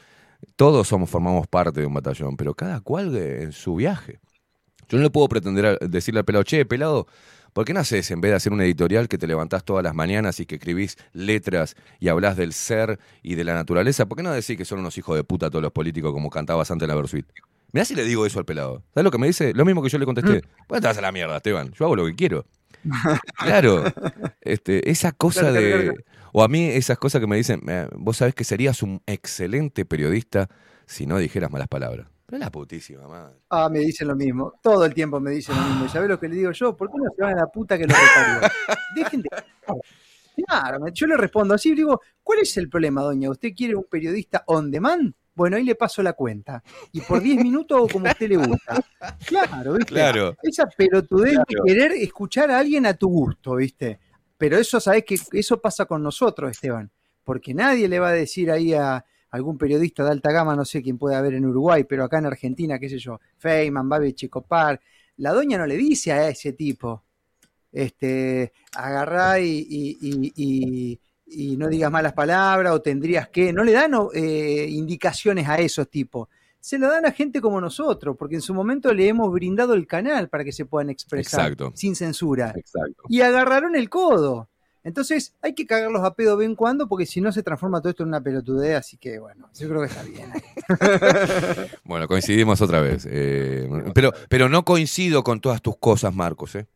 Todos 0.56 0.88
somos, 0.88 1.10
formamos 1.10 1.48
parte 1.48 1.80
de 1.80 1.86
un 1.86 1.92
batallón, 1.92 2.38
pero 2.38 2.54
cada 2.54 2.80
cual 2.80 3.12
de- 3.12 3.42
en 3.42 3.52
su 3.52 3.74
viaje. 3.74 4.20
Yo 4.88 4.96
no 4.96 5.04
le 5.04 5.10
puedo 5.10 5.28
pretender 5.28 5.78
decirle 5.80 6.20
al 6.20 6.24
pelado, 6.24 6.42
che, 6.42 6.64
pelado, 6.64 7.06
¿por 7.52 7.64
qué 7.64 7.72
no 7.74 7.80
haces 7.80 8.10
en 8.10 8.20
vez 8.20 8.30
de 8.30 8.36
hacer 8.36 8.52
un 8.52 8.60
editorial 8.60 9.08
que 9.08 9.18
te 9.18 9.26
levantás 9.26 9.64
todas 9.64 9.82
las 9.84 9.94
mañanas 9.94 10.40
y 10.40 10.46
que 10.46 10.56
escribís 10.56 10.96
letras 11.12 11.74
y 11.98 12.08
hablás 12.08 12.36
del 12.36 12.52
ser 12.52 12.98
y 13.22 13.34
de 13.34 13.44
la 13.44 13.54
naturaleza? 13.54 14.06
¿Por 14.06 14.16
qué 14.16 14.22
no 14.22 14.32
decís 14.32 14.56
que 14.56 14.64
son 14.64 14.78
unos 14.80 14.96
hijos 14.98 15.16
de 15.16 15.24
puta 15.24 15.50
todos 15.50 15.62
los 15.62 15.72
políticos 15.72 16.12
como 16.12 16.30
cantabas 16.30 16.70
antes 16.70 16.84
en 16.86 16.88
la 16.90 16.94
Versuit? 16.96 17.26
Mirá 17.72 17.84
si 17.84 17.94
le 17.94 18.04
digo 18.04 18.26
eso 18.26 18.38
al 18.38 18.44
pelado. 18.44 18.82
¿Sabes 18.94 19.04
lo 19.04 19.10
que 19.10 19.18
me 19.18 19.26
dice? 19.28 19.52
Lo 19.54 19.64
mismo 19.64 19.82
que 19.82 19.88
yo 19.88 19.98
le 19.98 20.06
contesté. 20.06 20.42
¿Por 20.66 20.80
te 20.80 20.86
vas 20.86 20.98
a 20.98 21.00
la 21.00 21.12
mierda, 21.12 21.36
Esteban? 21.36 21.70
Yo 21.72 21.84
hago 21.84 21.96
lo 21.96 22.06
que 22.06 22.14
quiero. 22.14 22.44
Claro, 23.36 23.84
este, 24.40 24.90
esa 24.90 25.12
cosa 25.12 25.52
de... 25.52 25.94
O 26.32 26.42
a 26.42 26.48
mí 26.48 26.64
esas 26.64 26.96
cosas 26.98 27.20
que 27.20 27.26
me 27.26 27.36
dicen, 27.36 27.60
"Eh, 27.68 27.88
vos 27.96 28.16
sabés 28.16 28.34
que 28.34 28.44
serías 28.44 28.82
un 28.82 29.02
excelente 29.06 29.84
periodista 29.84 30.48
si 30.86 31.06
no 31.06 31.18
dijeras 31.18 31.50
malas 31.50 31.68
palabras. 31.68 32.06
Pero 32.30 32.36
es 32.38 32.44
la 32.44 32.50
putísima 32.52 33.08
madre. 33.08 33.38
Ah, 33.48 33.68
me 33.68 33.80
dicen 33.80 34.06
lo 34.06 34.14
mismo. 34.14 34.52
Todo 34.62 34.84
el 34.84 34.94
tiempo 34.94 35.18
me 35.18 35.32
dicen 35.32 35.56
lo 35.56 35.62
mismo. 35.62 35.84
¿Y 35.86 35.88
sabés 35.88 36.08
lo 36.08 36.20
que 36.20 36.28
le 36.28 36.36
digo 36.36 36.52
yo? 36.52 36.76
¿Por 36.76 36.88
qué 36.88 36.96
no 36.96 37.10
se 37.16 37.22
van 37.24 37.32
a 37.36 37.40
la 37.40 37.46
puta 37.48 37.76
que 37.76 37.88
lo 37.88 37.92
reparió? 37.94 38.48
Dejen 38.94 39.22
de. 39.22 39.28
Claro, 40.46 40.86
yo 40.94 41.06
le 41.08 41.16
respondo 41.16 41.54
así, 41.54 41.74
digo, 41.74 42.00
¿cuál 42.22 42.38
es 42.38 42.56
el 42.56 42.68
problema, 42.68 43.02
doña? 43.02 43.28
¿Usted 43.30 43.50
quiere 43.52 43.74
un 43.74 43.82
periodista 43.90 44.44
on 44.46 44.70
demand? 44.70 45.12
Bueno, 45.34 45.56
ahí 45.56 45.64
le 45.64 45.74
paso 45.74 46.04
la 46.04 46.12
cuenta. 46.12 46.62
Y 46.92 47.00
por 47.00 47.20
10 47.20 47.42
minutos 47.42 47.80
o 47.80 47.88
como 47.88 48.06
a 48.06 48.12
usted 48.12 48.28
le 48.28 48.36
gusta. 48.36 48.80
Claro, 49.26 49.72
¿viste? 49.72 49.92
Claro. 49.92 50.36
Esa 50.40 50.66
pelotudez 50.68 51.32
de 51.32 51.44
Claro. 51.46 51.64
querer 51.66 51.92
escuchar 51.92 52.52
a 52.52 52.60
alguien 52.60 52.86
a 52.86 52.94
tu 52.94 53.08
gusto, 53.08 53.56
¿viste? 53.56 53.98
Pero 54.38 54.56
eso, 54.56 54.78
¿sabés 54.78 55.04
que 55.04 55.16
Eso 55.32 55.60
pasa 55.60 55.84
con 55.84 56.00
nosotros, 56.00 56.52
Esteban. 56.52 56.92
Porque 57.24 57.54
nadie 57.54 57.88
le 57.88 57.98
va 57.98 58.10
a 58.10 58.12
decir 58.12 58.52
ahí 58.52 58.72
a 58.72 59.04
algún 59.30 59.56
periodista 59.58 60.04
de 60.04 60.10
alta 60.10 60.32
gama, 60.32 60.56
no 60.56 60.64
sé 60.64 60.82
quién 60.82 60.98
puede 60.98 61.16
haber 61.16 61.34
en 61.34 61.46
Uruguay, 61.46 61.84
pero 61.84 62.04
acá 62.04 62.18
en 62.18 62.26
Argentina, 62.26 62.78
qué 62.78 62.88
sé 62.88 62.98
yo, 62.98 63.20
Feynman, 63.38 63.88
Babi 63.88 64.12
Chicopar, 64.12 64.80
la 65.18 65.32
doña 65.32 65.58
no 65.58 65.66
le 65.66 65.76
dice 65.76 66.12
a 66.12 66.28
ese 66.28 66.52
tipo, 66.52 67.02
este, 67.72 68.52
agarrá 68.76 69.38
y, 69.40 69.66
y- 69.68 69.98
y- 70.00 70.32
y- 70.36 71.00
y 71.32 71.56
no 71.56 71.68
digas 71.68 71.92
malas 71.92 72.12
palabras 72.12 72.72
o 72.72 72.82
tendrías 72.82 73.28
que, 73.28 73.52
no 73.52 73.62
le 73.62 73.70
dan 73.72 73.92
eh, 74.14 74.66
indicaciones 74.68 75.48
a 75.48 75.58
esos 75.58 75.88
tipos. 75.88 76.28
Se 76.58 76.76
lo 76.78 76.88
dan 76.88 77.06
a 77.06 77.12
gente 77.12 77.40
como 77.40 77.60
nosotros, 77.60 78.16
porque 78.18 78.34
en 78.34 78.42
su 78.42 78.52
momento 78.52 78.92
le 78.92 79.06
hemos 79.08 79.30
brindado 79.32 79.72
el 79.74 79.86
canal 79.86 80.28
para 80.28 80.44
que 80.44 80.52
se 80.52 80.66
puedan 80.66 80.90
expresar 80.90 81.52
Exacto. 81.52 81.72
sin 81.74 81.94
censura. 81.94 82.52
Exacto. 82.56 83.04
Y 83.08 83.20
agarraron 83.22 83.76
el 83.76 83.88
codo. 83.88 84.49
Entonces 84.82 85.34
hay 85.42 85.54
que 85.54 85.66
cagarlos 85.66 86.02
a 86.02 86.14
pedo 86.14 86.36
bien 86.36 86.54
cuando, 86.54 86.88
porque 86.88 87.04
si 87.04 87.20
no 87.20 87.32
se 87.32 87.42
transforma 87.42 87.80
todo 87.80 87.90
esto 87.90 88.02
en 88.02 88.08
una 88.08 88.20
pelotudez, 88.22 88.76
así 88.76 88.96
que 88.96 89.18
bueno, 89.18 89.50
yo 89.54 89.68
creo 89.68 89.80
que 89.82 89.86
está 89.86 90.02
bien. 90.02 90.30
Bueno, 91.84 92.06
coincidimos 92.06 92.60
otra 92.62 92.80
vez. 92.80 93.06
eh, 93.10 93.68
pero, 93.94 94.12
pero 94.28 94.48
no 94.48 94.64
coincido 94.64 95.24
con 95.24 95.40
todas 95.40 95.60
tus 95.60 95.76
cosas, 95.76 96.14
Marcos. 96.14 96.54
¿eh? 96.54 96.66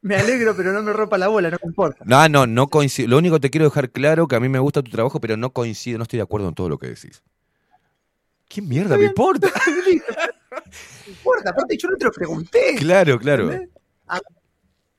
Me 0.00 0.16
alegro, 0.16 0.54
pero 0.56 0.72
no 0.72 0.82
me 0.82 0.92
rompa 0.92 1.18
la 1.18 1.28
bola, 1.28 1.50
no 1.50 1.58
me 1.62 1.68
importa. 1.68 2.04
No, 2.06 2.28
no, 2.28 2.46
no 2.46 2.68
coincido. 2.68 3.08
Lo 3.08 3.18
único 3.18 3.36
que 3.36 3.40
te 3.40 3.50
quiero 3.50 3.66
dejar 3.66 3.90
claro 3.90 4.26
que 4.28 4.36
a 4.36 4.40
mí 4.40 4.48
me 4.48 4.58
gusta 4.58 4.82
tu 4.82 4.90
trabajo, 4.90 5.20
pero 5.20 5.36
no 5.36 5.52
coincido, 5.52 5.98
no 5.98 6.04
estoy 6.04 6.18
de 6.18 6.22
acuerdo 6.22 6.48
en 6.48 6.54
todo 6.54 6.68
lo 6.68 6.78
que 6.78 6.88
decís. 6.88 7.22
¿Qué 8.48 8.62
mierda 8.62 8.96
me 8.96 9.04
importa? 9.06 9.48
No 11.06 11.12
importa, 11.12 11.50
aparte 11.50 11.76
yo 11.78 11.88
no 11.88 11.96
te 11.96 12.04
lo 12.04 12.12
pregunté. 12.12 12.76
Claro, 12.78 13.18
claro. 13.18 13.50
¿entendés? 13.50 13.70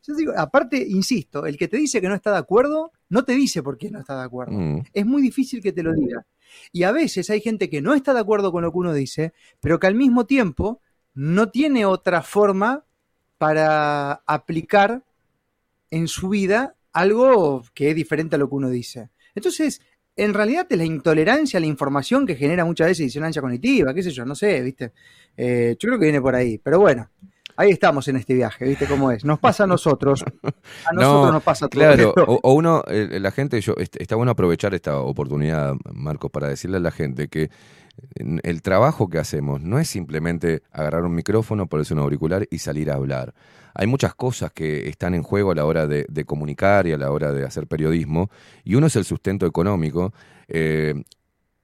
Yo 0.05 0.15
digo, 0.15 0.33
aparte, 0.35 0.77
insisto, 0.77 1.45
el 1.45 1.57
que 1.57 1.67
te 1.67 1.77
dice 1.77 2.01
que 2.01 2.09
no 2.09 2.15
está 2.15 2.31
de 2.31 2.37
acuerdo, 2.37 2.91
no 3.09 3.23
te 3.23 3.33
dice 3.33 3.63
por 3.63 3.77
qué 3.77 3.89
no 3.89 3.99
está 3.99 4.17
de 4.17 4.23
acuerdo. 4.23 4.53
Mm. 4.53 4.83
Es 4.93 5.05
muy 5.05 5.21
difícil 5.21 5.61
que 5.61 5.71
te 5.71 5.81
lo 5.81 5.93
diga. 5.93 6.25
Y 6.71 6.83
a 6.83 6.91
veces 6.91 7.29
hay 7.29 7.39
gente 7.39 7.69
que 7.69 7.81
no 7.81 7.93
está 7.93 8.13
de 8.13 8.19
acuerdo 8.19 8.51
con 8.51 8.63
lo 8.63 8.71
que 8.71 8.77
uno 8.77 8.93
dice, 8.93 9.33
pero 9.61 9.79
que 9.79 9.87
al 9.87 9.95
mismo 9.95 10.25
tiempo 10.25 10.81
no 11.13 11.49
tiene 11.49 11.85
otra 11.85 12.21
forma 12.21 12.83
para 13.37 14.13
aplicar 14.25 15.03
en 15.89 16.07
su 16.07 16.29
vida 16.29 16.75
algo 16.91 17.63
que 17.73 17.89
es 17.89 17.95
diferente 17.95 18.35
a 18.35 18.39
lo 18.39 18.49
que 18.49 18.55
uno 18.55 18.69
dice. 18.69 19.09
Entonces, 19.35 19.81
en 20.15 20.33
realidad 20.33 20.67
es 20.69 20.77
la 20.77 20.85
intolerancia 20.85 21.57
a 21.57 21.61
la 21.61 21.67
información 21.67 22.25
que 22.25 22.35
genera 22.35 22.65
muchas 22.65 22.87
veces 22.87 23.05
disonancia 23.05 23.41
cognitiva, 23.41 23.93
qué 23.93 24.03
sé 24.03 24.11
yo, 24.11 24.25
no 24.25 24.35
sé, 24.35 24.61
¿viste? 24.61 24.91
Eh, 25.35 25.75
yo 25.79 25.87
creo 25.87 25.99
que 25.99 26.05
viene 26.05 26.21
por 26.21 26.35
ahí, 26.35 26.57
pero 26.57 26.79
bueno. 26.79 27.09
Ahí 27.55 27.69
estamos 27.71 28.07
en 28.07 28.15
este 28.17 28.33
viaje, 28.33 28.65
¿viste 28.65 28.87
cómo 28.87 29.11
es? 29.11 29.23
Nos 29.25 29.39
pasa 29.39 29.65
a 29.65 29.67
nosotros. 29.67 30.23
A 30.85 30.93
nosotros 30.93 31.31
nos 31.33 31.43
pasa 31.43 31.67
todo 31.67 31.79
Claro, 31.81 32.09
esto. 32.09 32.23
o, 32.27 32.39
o 32.41 32.53
uno, 32.53 32.83
eh, 32.87 33.19
la 33.19 33.31
gente, 33.31 33.61
yo, 33.61 33.75
est- 33.77 33.95
está 33.99 34.15
bueno 34.15 34.31
aprovechar 34.31 34.73
esta 34.73 34.97
oportunidad, 34.99 35.75
Marcos, 35.93 36.31
para 36.31 36.47
decirle 36.47 36.77
a 36.77 36.79
la 36.79 36.91
gente 36.91 37.27
que 37.27 37.49
el 38.43 38.61
trabajo 38.63 39.07
que 39.09 39.19
hacemos 39.19 39.61
no 39.61 39.77
es 39.79 39.87
simplemente 39.87 40.63
agarrar 40.71 41.03
un 41.05 41.13
micrófono, 41.13 41.67
ponerse 41.67 41.93
un 41.93 41.99
auricular 41.99 42.47
y 42.49 42.57
salir 42.59 42.89
a 42.91 42.95
hablar. 42.95 43.33
Hay 43.75 43.87
muchas 43.87 44.15
cosas 44.15 44.51
que 44.51 44.89
están 44.89 45.13
en 45.13 45.23
juego 45.23 45.51
a 45.51 45.55
la 45.55 45.65
hora 45.65 45.87
de, 45.87 46.05
de 46.09 46.25
comunicar 46.25 46.87
y 46.87 46.91
a 46.93 46.97
la 46.97 47.11
hora 47.11 47.31
de 47.31 47.45
hacer 47.45 47.67
periodismo, 47.67 48.29
y 48.63 48.75
uno 48.75 48.87
es 48.87 48.95
el 48.95 49.05
sustento 49.05 49.45
económico. 49.45 50.13
eh, 50.47 51.03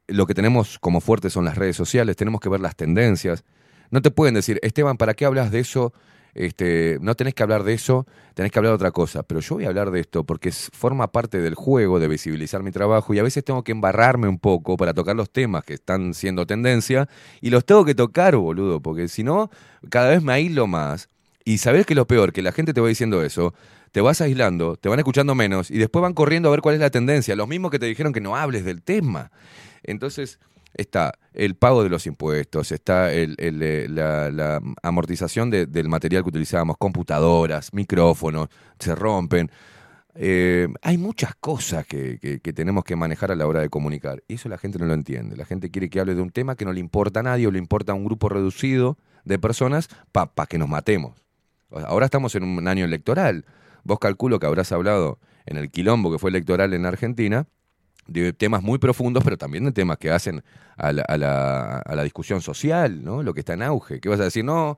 lo 0.07 0.26
que 0.26 0.34
tenemos 0.34 0.80
como 0.80 1.02
fuerte 1.02 1.30
son 1.30 1.45
las 1.45 1.57
redes 1.57 1.76
sociales, 1.76 2.16
tenemos 2.16 2.41
que 2.41 2.49
ver 2.49 2.60
las 2.61 2.76
tendencias. 2.76 3.44
No 3.91 4.02
te 4.02 4.11
pueden 4.11 4.36
decir, 4.36 4.60
Esteban, 4.61 4.98
¿para 4.98 5.14
qué 5.14 5.26
hablas 5.26 5.52
de 5.52 5.60
eso? 5.60 5.94
Este, 6.36 6.99
no 7.02 7.16
tenés 7.16 7.34
que 7.34 7.44
hablar 7.44 7.64
de 7.64 7.74
eso, 7.74 8.06
tenés 8.34 8.52
que 8.52 8.60
hablar 8.60 8.72
de 8.72 8.76
otra 8.76 8.91
cosa. 8.91 9.24
Pero 9.24 9.40
yo 9.40 9.56
voy 9.56 9.66
a 9.66 9.70
hablar 9.70 9.91
de 9.91 9.99
esto 9.99 10.24
porque 10.24 10.52
forma 10.52 11.11
parte 11.11 11.40
del 11.40 11.56
juego 11.56 11.99
de 11.99 12.07
visibilizar 12.07 12.64
mi 12.64 12.72
trabajo 12.72 13.14
y 13.14 13.20
a 13.20 13.24
veces 13.24 13.44
tengo 13.44 13.64
que 13.64 13.72
embarrarme 13.72 14.28
un 14.28 14.40
poco 14.40 14.78
para 14.78 14.94
tocar 14.94 15.16
los 15.16 15.32
temas 15.32 15.64
que 15.64 15.74
están 15.74 16.14
siendo 16.14 16.45
tendencia 16.45 17.10
y 17.41 17.49
los 17.49 17.66
tengo 17.66 17.84
que 17.86 17.95
tocar, 17.95 18.36
boludo, 18.36 18.80
porque 18.80 19.07
si 19.07 19.24
no, 19.24 19.49
cada 19.90 20.10
vez 20.10 20.22
me 20.22 20.34
aíslo 20.34 20.68
más. 20.68 21.10
Y 21.45 21.57
sabés 21.57 21.86
que 21.86 21.95
lo 21.95 22.06
peor, 22.06 22.32
que 22.32 22.41
la 22.44 22.52
gente 22.52 22.74
te 22.74 22.82
va 22.82 22.88
diciendo 22.88 23.24
eso, 23.24 23.56
te 23.91 24.02
vas 24.02 24.22
aislando, 24.22 24.76
te 24.76 24.88
van 24.88 24.99
escuchando 24.99 25.34
menos 25.34 25.72
y 25.72 25.80
después 25.80 26.03
van 26.03 26.14
corriendo 26.14 26.49
a 26.49 26.52
ver 26.52 26.61
cuál 26.61 26.76
es 26.76 26.82
la 26.82 26.91
tendencia. 26.91 27.36
Los 27.36 27.48
mismos 27.48 27.72
que 27.72 27.80
te 27.80 27.88
dijeron 27.88 28.14
que 28.14 28.22
no 28.22 28.36
hables 28.36 28.66
del 28.66 28.84
tema. 28.84 29.32
Entonces, 29.84 30.40
está 30.73 31.13
el 31.33 31.55
pago 31.55 31.83
de 31.83 31.89
los 31.89 32.05
impuestos, 32.07 32.71
está 32.71 33.11
el- 33.13 33.35
eh, 33.37 33.87
la, 33.89 34.61
amortización 34.83 35.49
de- 35.49 35.65
del 35.65 35.89
material 35.89 36.23
que 36.23 36.29
utilizábamos, 36.29 36.77
computadoras, 36.77 37.73
micrófonos, 37.73 38.49
se 38.79 38.95
rompen. 38.95 39.49
Eh, 40.15 40.67
hay 40.81 40.97
muchas 40.97 41.35
cosas 41.35 41.85
que, 41.85 42.19
que- 42.19 42.53
tenemos 42.53 42.83
que 42.83 42.95
manejar 42.95 43.31
a 43.31 43.35
la 43.35 43.47
hora 43.47 43.61
de 43.61 43.69
comunicar. 43.69 44.23
Y 44.27 44.35
eso 44.35 44.49
la 44.49 44.57
gente 44.57 44.79
no 44.79 44.85
lo 44.85 44.93
entiende. 44.93 45.37
La 45.37 45.45
gente 45.45 45.69
quiere 45.71 45.89
que 45.89 45.99
hable 45.99 46.15
de 46.15 46.21
un 46.21 46.31
tema 46.31 46.55
que 46.55 46.65
no 46.65 46.73
le 46.73 46.79
importa 46.79 47.21
a 47.21 47.23
nadie 47.23 47.47
o 47.47 47.51
le 47.51 47.59
importa 47.59 47.91
a 47.93 47.95
un 47.95 48.03
grupo 48.05 48.27
reducido 48.29 48.97
de 49.23 49.39
personas 49.39 49.87
para 50.11 50.45
que 50.47 50.57
nos 50.57 50.67
matemos. 50.67 51.21
Ahora 51.71 52.05
estamos 52.05 52.33
en 52.35 52.43
un 52.43 52.67
año 52.67 52.83
electoral. 52.85 53.45
Vos 53.83 53.99
calculo 53.99 54.39
que 54.39 54.47
habrás 54.47 54.71
hablado 54.71 55.19
en 55.45 55.57
el 55.57 55.69
quilombo 55.69 56.11
que 56.11 56.19
fue 56.19 56.31
electoral 56.31 56.73
en 56.73 56.85
Argentina 56.85 57.47
de 58.10 58.34
temas 58.34 58.61
muy 58.64 58.77
profundos, 58.80 59.23
pero 59.23 59.38
también 59.38 59.65
de 59.65 59.72
temas 59.72 59.98
que 59.98 60.11
hacen 60.11 60.44
a 60.77 60.91
la, 60.94 61.02
a 61.03 61.18
la- 61.18 61.77
a 61.80 61.95
la 61.95 62.03
discusión 62.03 62.41
social, 62.41 63.03
¿no? 63.03 63.23
Lo 63.23 63.34
que 63.34 63.41
está 63.41 63.53
en 63.53 63.64
auge. 63.64 63.99
¿Qué 63.99 64.10
vas 64.10 64.19
a 64.19 64.23
decir? 64.26 64.44
No, 64.45 64.77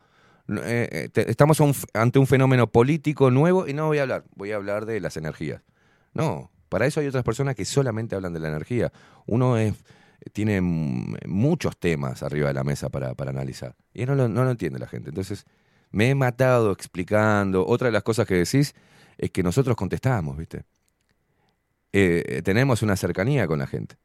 eh, 0.49 1.09
eh, 1.15 1.25
estamos 1.27 1.59
ante 1.93 2.19
un 2.19 2.27
fenómeno 2.27 2.67
político 2.67 3.31
nuevo 3.31 3.67
y 3.67 3.73
no 3.73 3.87
voy 3.87 3.99
a 3.99 4.01
hablar, 4.03 4.23
voy 4.35 4.51
a 4.51 4.55
hablar 4.57 4.85
de 4.85 4.99
las 4.99 5.17
energías. 5.17 5.61
No, 6.13 6.51
para 6.69 6.85
eso 6.85 6.99
hay 6.99 7.07
otras 7.07 7.23
personas 7.23 7.55
que 7.55 7.65
solamente 7.65 8.15
hablan 8.15 8.33
de 8.33 8.39
la 8.39 8.49
energía. 8.49 8.91
Uno 9.27 9.57
es, 9.57 9.73
tiene 10.33 10.61
muchos 10.61 11.77
temas 11.77 12.23
arriba 12.23 12.47
de 12.49 12.53
la 12.53 12.63
mesa 12.63 12.89
para, 12.89 13.13
analizar. 13.17 13.75
Y 13.93 14.05
no 14.05 14.15
lo, 14.15 14.27
no 14.27 14.43
lo 14.43 14.51
entiende 14.51 14.79
la 14.79 14.87
gente. 14.87 15.09
Entonces, 15.09 15.45
me 15.91 16.09
he 16.09 16.15
matado 16.15 16.71
explicando. 16.71 17.65
Otra 17.65 17.87
de 17.87 17.91
las 17.93 18.03
cosas 18.03 18.27
que 18.27 18.35
decís 18.35 18.75
es 19.17 19.31
que 19.31 19.43
nosotros 19.43 19.75
contestamos, 19.75 20.37
¿viste? 20.37 20.63
Eh, 21.93 22.41
tenemos 22.43 22.81
una 22.81 22.95
cercanía 22.95 23.47
con 23.47 23.59
la 23.59 23.67
gente. 23.67 23.95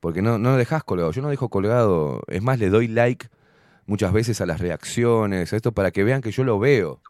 Porque 0.00 0.22
no, 0.22 0.38
no 0.38 0.56
dejás 0.56 0.84
colgado. 0.84 1.12
Yo 1.12 1.22
no 1.22 1.30
dejo 1.30 1.48
colgado. 1.48 2.22
Es 2.28 2.42
más, 2.42 2.58
le 2.58 2.68
doy 2.70 2.88
like 2.88 3.28
muchas 3.86 4.12
veces 4.12 4.40
a 4.40 4.46
las 4.46 4.60
reacciones, 4.60 5.52
a 5.52 5.56
esto 5.56 5.72
para 5.72 5.90
que 5.90 6.04
vean 6.04 6.20
que 6.20 6.30
yo 6.30 6.44
lo 6.44 6.58
veo. 6.58 7.00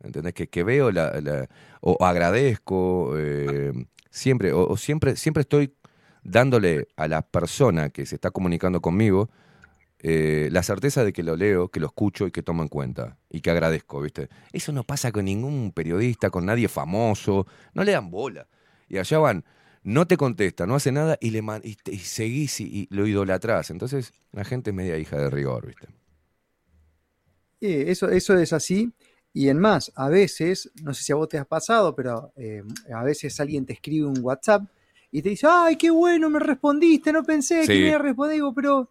¿Entendés? 0.00 0.34
Que, 0.34 0.48
que 0.48 0.62
veo 0.62 0.92
la, 0.92 1.48
o 1.80 2.04
agradezco. 2.04 3.14
eh, 3.16 3.72
siempre, 4.10 4.52
o, 4.52 4.66
o 4.68 4.76
siempre, 4.76 5.16
siempre 5.16 5.42
estoy 5.42 5.74
dándole 6.22 6.88
a 6.96 7.08
la 7.08 7.22
persona 7.22 7.90
que 7.90 8.06
se 8.06 8.16
está 8.16 8.30
comunicando 8.30 8.80
conmigo 8.80 9.30
eh, 10.00 10.48
la 10.52 10.62
certeza 10.62 11.04
de 11.04 11.12
que 11.12 11.22
lo 11.22 11.36
leo, 11.36 11.68
que 11.68 11.80
lo 11.80 11.86
escucho 11.86 12.26
y 12.26 12.30
que 12.30 12.42
tomo 12.42 12.62
en 12.62 12.68
cuenta 12.68 13.18
y 13.30 13.40
que 13.40 13.50
agradezco, 13.50 14.00
¿viste? 14.00 14.28
Eso 14.52 14.72
no 14.72 14.84
pasa 14.84 15.10
con 15.10 15.24
ningún 15.24 15.72
periodista, 15.72 16.30
con 16.30 16.46
nadie 16.46 16.68
famoso, 16.68 17.46
no 17.74 17.82
le 17.82 17.92
dan 17.92 18.10
bola. 18.10 18.46
Y 18.88 18.98
allá 18.98 19.18
van, 19.18 19.44
no 19.82 20.06
te 20.06 20.16
contesta, 20.16 20.66
no 20.66 20.74
hace 20.76 20.92
nada 20.92 21.18
y 21.20 21.30
le 21.30 21.42
man- 21.42 21.62
y, 21.64 21.76
te- 21.76 21.92
y 21.94 21.98
seguís 21.98 22.60
y, 22.60 22.64
y 22.66 22.88
lo 22.94 23.06
idolatrás. 23.06 23.70
Entonces, 23.70 24.12
la 24.32 24.44
gente 24.44 24.70
es 24.70 24.76
media 24.76 24.98
hija 24.98 25.18
de 25.18 25.30
rigor, 25.30 25.66
¿viste? 25.66 25.88
Eh, 27.60 27.84
eso, 27.88 28.08
eso 28.08 28.36
es 28.38 28.52
así. 28.52 28.92
Y 29.32 29.48
en 29.48 29.58
más, 29.58 29.92
a 29.94 30.08
veces, 30.08 30.70
no 30.82 30.94
sé 30.94 31.04
si 31.04 31.12
a 31.12 31.16
vos 31.16 31.28
te 31.28 31.38
has 31.38 31.46
pasado, 31.46 31.94
pero 31.94 32.32
eh, 32.36 32.62
a 32.94 33.02
veces 33.04 33.38
alguien 33.40 33.66
te 33.66 33.74
escribe 33.74 34.06
un 34.06 34.18
WhatsApp 34.20 34.62
y 35.10 35.22
te 35.22 35.30
dice, 35.30 35.46
ay, 35.48 35.76
qué 35.76 35.90
bueno, 35.90 36.28
me 36.30 36.38
respondiste, 36.38 37.12
no 37.12 37.22
pensé 37.22 37.68
que 37.70 37.78
me 37.78 37.88
iba 37.88 37.96
a 37.96 37.98
responder. 38.02 38.34
Digo, 38.34 38.54
pero, 38.54 38.90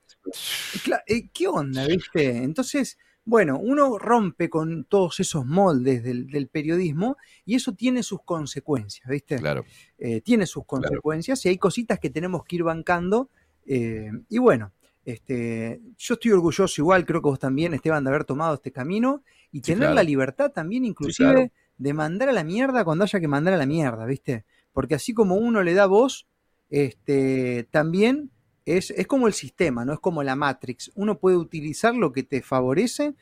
eh, 1.08 1.30
¿qué 1.34 1.48
onda, 1.48 1.86
viste? 1.86 2.38
Entonces, 2.38 2.98
bueno, 3.28 3.60
uno 3.60 3.98
rompe 4.00 4.50
con 4.50 4.86
todos 4.86 5.20
esos 5.20 5.46
moldes 5.46 6.02
del, 6.02 6.28
del 6.28 6.48
periodismo 6.48 7.18
y 7.46 7.56
eso 7.56 7.74
tiene 7.74 8.02
sus 8.02 8.22
consecuencias, 8.24 9.06
¿viste? 9.10 9.36
Claro. 9.36 9.66
Eh, 9.98 10.22
tiene 10.22 10.46
sus 10.46 10.66
consecuencias 10.66 11.46
y 11.46 11.50
hay 11.50 11.58
cositas 11.58 12.00
que 12.00 12.10
tenemos 12.10 12.46
que 12.46 12.56
ir 12.56 12.64
bancando. 12.64 13.30
eh, 13.66 14.10
y 14.30 14.38
bueno, 14.38 14.72
este, 15.04 15.82
yo 15.98 16.14
estoy 16.14 16.32
orgulloso 16.32 16.82
igual, 16.82 17.06
creo 17.06 17.22
que 17.22 17.28
vos 17.30 17.40
también, 17.40 17.74
Esteban, 17.74 18.04
de 18.06 18.10
haber 18.12 18.24
tomado 18.24 18.56
este 18.56 18.72
camino 18.72 19.24
y 19.52 19.58
Sí, 19.58 19.64
tener 19.74 19.80
claro. 19.80 19.96
la 19.96 20.04
libertad 20.04 20.52
también, 20.54 20.86
inclusive, 20.86 21.32
claro. 21.34 21.52
de 21.78 21.94
mandar 21.94 22.30
a 22.30 22.34
la 22.34 22.46
mierda 22.46 22.86
cuando 22.86 23.04
haya 23.04 23.20
que 23.20 23.28
mandar 23.28 23.54
a 23.54 23.58
la 23.58 23.66
mierda, 23.66 24.06
¿viste? 24.06 24.46
Porque 24.72 24.96
así 24.96 25.14
como 25.14 25.36
uno 25.36 25.64
le 25.64 25.74
da 25.74 25.86
voz, 25.86 26.28
este, 26.70 27.68
también 27.72 28.32
es, 28.68 28.92
es 28.92 29.08
como 29.08 29.28
el 29.28 29.34
sistema, 29.34 29.86
no 29.86 29.94
es 29.94 30.00
como 30.00 30.24
la 30.24 30.36
Matrix. 30.36 30.92
Uno 30.96 31.20
puede 31.20 31.38
utilizar 31.38 31.96
lo 31.96 32.12
que 32.14 32.24
te 32.24 32.42
favorece 32.42 33.14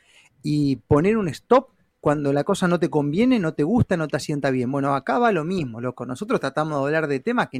y 0.43 0.77
poner 0.77 1.17
un 1.17 1.27
stop 1.29 1.69
cuando 2.01 2.31
la 2.33 2.43
cosa 2.43 2.67
no 2.67 2.79
te 2.79 2.89
conviene, 2.89 3.39
no 3.39 3.53
te 3.53 3.63
gusta, 3.63 3.97
no 3.97 4.07
te 4.07 4.17
asienta 4.17 4.51
bien. 4.51 4.71
Bueno, 4.71 4.93
acá 4.93 5.17
va 5.17 5.31
lo 5.31 5.43
mismo, 5.43 5.81
loco. 5.81 6.05
Nosotros 6.05 6.39
tratamos 6.39 6.79
de 6.79 6.85
hablar 6.85 7.07
de 7.07 7.19
temas 7.19 7.49
que 7.49 7.59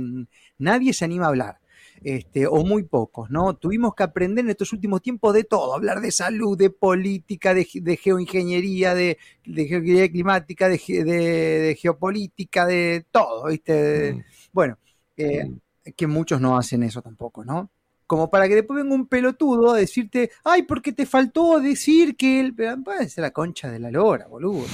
nadie 0.58 0.94
se 0.94 1.06
anima 1.06 1.26
a 1.26 1.30
hablar. 1.30 1.60
Este, 2.04 2.46
o 2.46 2.64
muy 2.66 2.84
pocos, 2.84 3.30
¿no? 3.30 3.56
Tuvimos 3.56 3.96
que 3.96 4.04
aprender 4.04 4.44
en 4.46 4.52
estos 4.52 4.74
últimos 4.74 5.02
tiempos 5.02 5.34
de 5.34 5.44
todo, 5.46 5.74
hablar 5.74 6.02
de 6.02 6.12
salud, 6.12 6.58
de 6.58 6.70
política, 6.70 7.54
de, 7.54 7.68
de 7.74 7.98
geoingeniería, 7.98 8.94
de, 8.94 9.18
de 9.46 9.66
geoingeniería 9.68 10.12
climática, 10.12 10.68
de, 10.70 10.78
de- 10.88 11.04
de 11.06 11.76
geopolítica, 11.80 12.66
de 12.66 13.06
todo, 13.12 13.46
¿viste? 13.48 13.74
De- 13.74 14.26
Bueno, 14.52 14.78
eh, 15.18 15.50
que 15.96 16.08
muchos 16.08 16.42
no 16.42 16.58
hacen 16.58 16.84
eso 16.84 17.02
tampoco, 17.02 17.46
¿no? 17.46 17.70
Como 18.08 18.30
para 18.30 18.48
que 18.48 18.56
después 18.56 18.82
venga 18.84 18.94
un 18.94 19.08
pelotudo 19.08 19.72
a 19.74 19.78
decirte, 19.78 20.30
ay, 20.44 20.64
porque 20.64 20.92
te 20.94 21.06
faltó 21.08 21.60
decir 21.60 22.16
que 22.16 22.40
él. 22.40 22.54
Puede 22.84 23.10
ser 23.10 23.24
la 23.24 23.32
concha 23.32 23.70
de 23.72 23.80
la 23.80 23.90
lora, 23.92 24.28
boludo. 24.28 24.66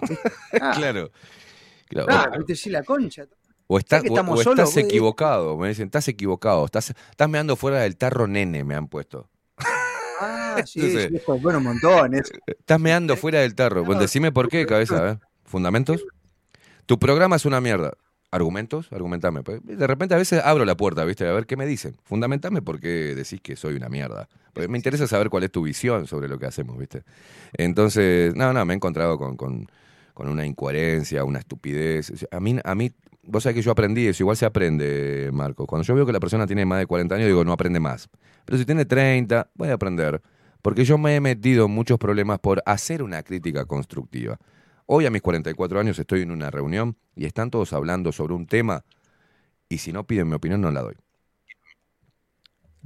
Ah, 0.60 0.72
Claro. 0.76 1.10
Claro. 1.88 2.06
claro, 2.08 2.38
viste, 2.38 2.56
sí, 2.56 2.70
la 2.70 2.82
concha. 2.82 3.26
O, 3.68 3.78
está- 3.78 3.96
¿Sabés 3.98 4.12
que 4.12 4.18
o- 4.20 4.32
o 4.32 4.36
solos? 4.42 4.68
estás 4.68 4.76
equivocado. 4.84 5.56
Me 5.56 5.68
dicen, 5.68 5.86
estás 5.86 6.06
equivocado. 6.08 6.64
Estás, 6.64 6.94
estás 7.10 7.28
meando 7.28 7.56
fuera 7.56 7.80
del 7.80 7.96
tarro 7.96 8.26
nene, 8.28 8.62
me 8.64 8.74
han 8.76 8.86
puesto. 8.88 9.28
Ah, 10.20 10.62
sí, 10.64 10.80
Entonces- 10.80 11.08
sí, 11.10 11.16
eso, 11.16 11.38
bueno, 11.38 11.58
un 11.58 11.64
montón. 11.64 12.14
eso. 12.14 12.32
Estás 12.46 12.80
meando 12.80 13.16
fuera 13.16 13.40
del 13.40 13.54
tarro. 13.54 13.82
Decime 13.94 14.30
por 14.32 14.48
qué, 14.48 14.64
cabeza. 14.66 15.10
¿eh? 15.10 15.18
¿Fundamentos? 15.44 16.04
Tu 16.86 16.98
programa 16.98 17.36
es 17.36 17.44
una 17.44 17.60
mierda. 17.60 17.92
¿Argumentos? 18.30 18.92
Argumentame. 18.92 19.42
Pues, 19.42 19.64
De 19.64 19.86
repente 19.86 20.14
a 20.14 20.18
veces 20.18 20.42
abro 20.44 20.64
la 20.64 20.76
puerta, 20.76 21.04
¿viste? 21.04 21.26
A 21.26 21.32
ver 21.32 21.46
qué 21.46 21.56
me 21.56 21.66
dicen. 21.66 21.96
Fundamentame 22.04 22.62
por 22.62 22.80
qué 22.80 23.14
decís 23.14 23.40
que 23.40 23.56
soy 23.56 23.74
una 23.76 23.88
mierda. 23.88 24.28
Porque 24.52 24.68
me 24.68 24.78
interesa 24.78 25.06
saber 25.06 25.30
cuál 25.30 25.44
es 25.44 25.52
tu 25.52 25.62
visión 25.62 26.06
sobre 26.06 26.28
lo 26.28 26.38
que 26.38 26.46
hacemos, 26.46 26.78
¿viste? 26.78 27.02
Entonces, 27.52 28.34
no, 28.34 28.52
no, 28.52 28.64
me 28.64 28.74
he 28.74 28.76
encontrado 28.76 29.18
con, 29.18 29.36
con, 29.36 29.66
con 30.14 30.28
una 30.28 30.46
incoherencia, 30.46 31.24
una 31.24 31.38
estupidez. 31.38 32.26
A 32.30 32.40
mí, 32.40 32.58
a 32.64 32.74
mí, 32.74 32.92
vos 33.22 33.42
sabés 33.42 33.56
que 33.56 33.62
yo 33.62 33.70
aprendí 33.70 34.06
eso, 34.06 34.22
igual 34.22 34.36
se 34.36 34.46
aprende, 34.46 35.30
Marco. 35.32 35.66
Cuando 35.66 35.84
yo 35.84 35.94
veo 35.94 36.06
que 36.06 36.12
la 36.12 36.20
persona 36.20 36.46
tiene 36.46 36.64
más 36.64 36.78
de 36.78 36.86
40 36.86 37.14
años, 37.14 37.26
digo, 37.26 37.44
no 37.44 37.52
aprende 37.52 37.80
más. 37.80 38.08
Pero 38.44 38.58
si 38.58 38.64
tiene 38.64 38.84
30, 38.84 39.50
voy 39.54 39.68
a 39.68 39.74
aprender. 39.74 40.22
Porque 40.62 40.84
yo 40.84 40.98
me 40.98 41.14
he 41.14 41.20
metido 41.20 41.66
en 41.66 41.72
muchos 41.72 41.98
problemas 41.98 42.38
por 42.38 42.62
hacer 42.66 43.02
una 43.02 43.22
crítica 43.22 43.66
constructiva. 43.66 44.38
Hoy 44.86 45.04
a 45.04 45.10
mis 45.10 45.20
44 45.20 45.80
años 45.80 45.98
estoy 45.98 46.22
en 46.22 46.30
una 46.30 46.50
reunión 46.50 46.96
y 47.16 47.26
están 47.26 47.50
todos 47.50 47.72
hablando 47.72 48.12
sobre 48.12 48.34
un 48.34 48.46
tema 48.46 48.84
y 49.68 49.78
si 49.78 49.92
no 49.92 50.06
piden 50.06 50.28
mi 50.28 50.34
opinión 50.34 50.60
no 50.60 50.70
la 50.70 50.82
doy. 50.82 50.94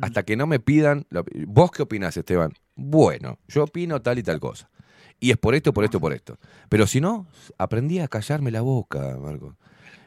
Hasta 0.01 0.23
que 0.23 0.35
no 0.35 0.47
me 0.47 0.61
pidan, 0.61 1.07
¿vos 1.47 1.71
qué 1.71 1.83
opinás, 1.83 2.17
Esteban? 2.17 2.55
Bueno, 2.75 3.39
yo 3.49 3.65
opino 3.65 4.01
tal 4.01 4.19
y 4.19 4.23
tal 4.23 4.41
cosa. 4.41 4.71
Y 5.19 5.31
es 5.31 5.37
por 5.37 5.55
esto, 5.55 5.75
por 5.75 5.85
esto, 5.85 6.01
por 6.01 6.15
esto. 6.15 6.39
Pero 6.71 6.87
si 6.87 7.03
no, 7.03 7.27
aprendí 7.59 7.99
a 7.99 8.09
callarme 8.09 8.51
la 8.51 8.63
boca, 8.63 9.19
Marco. 9.19 9.57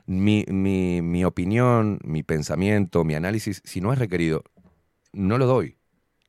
Mi, 0.07 0.45
mi, 0.47 1.03
mi 1.03 1.23
opinión, 1.23 1.99
mi 2.03 2.23
pensamiento, 2.23 3.03
mi 3.03 3.13
análisis, 3.13 3.61
si 3.63 3.81
no 3.81 3.93
es 3.93 3.99
requerido, 3.99 4.43
no 5.11 5.37
lo 5.37 5.45
doy. 5.45 5.77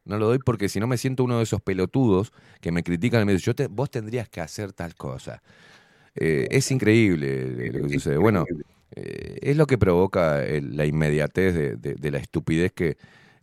No 0.05 0.19
lo 0.19 0.27
doy 0.27 0.39
porque 0.39 0.69
si 0.69 0.81
no 0.81 0.87
me 0.87 0.97
siento 0.99 1.25
uno 1.25 1.39
de 1.39 1.45
esos 1.45 1.61
pelotudos 1.63 2.33
que 2.61 2.71
me 2.73 2.83
critican 2.83 3.23
y 3.23 3.25
me 3.25 3.33
dicen, 3.33 3.47
yo 3.47 3.55
te- 3.55 3.67
vos 3.69 3.91
tendrías 3.91 4.29
que 4.29 4.41
hacer 4.41 4.73
tal 4.73 4.95
cosa. 4.95 5.43
Eh, 6.15 6.47
es 6.51 6.71
increíble 6.71 7.71
lo 7.73 7.87
que 7.89 7.95
sucede. 7.95 8.19
Bueno, 8.19 8.45
eh, 8.95 9.39
es 9.43 9.57
lo 9.57 9.67
que 9.67 9.79
provoca 9.79 10.45
el- 10.45 10.77
la 10.77 10.85
inmediatez 10.87 11.55
de, 11.55 11.77
de- 11.77 11.95
de 11.95 12.11
la 12.11 12.19
estupidez 12.19 12.73
que 12.73 12.97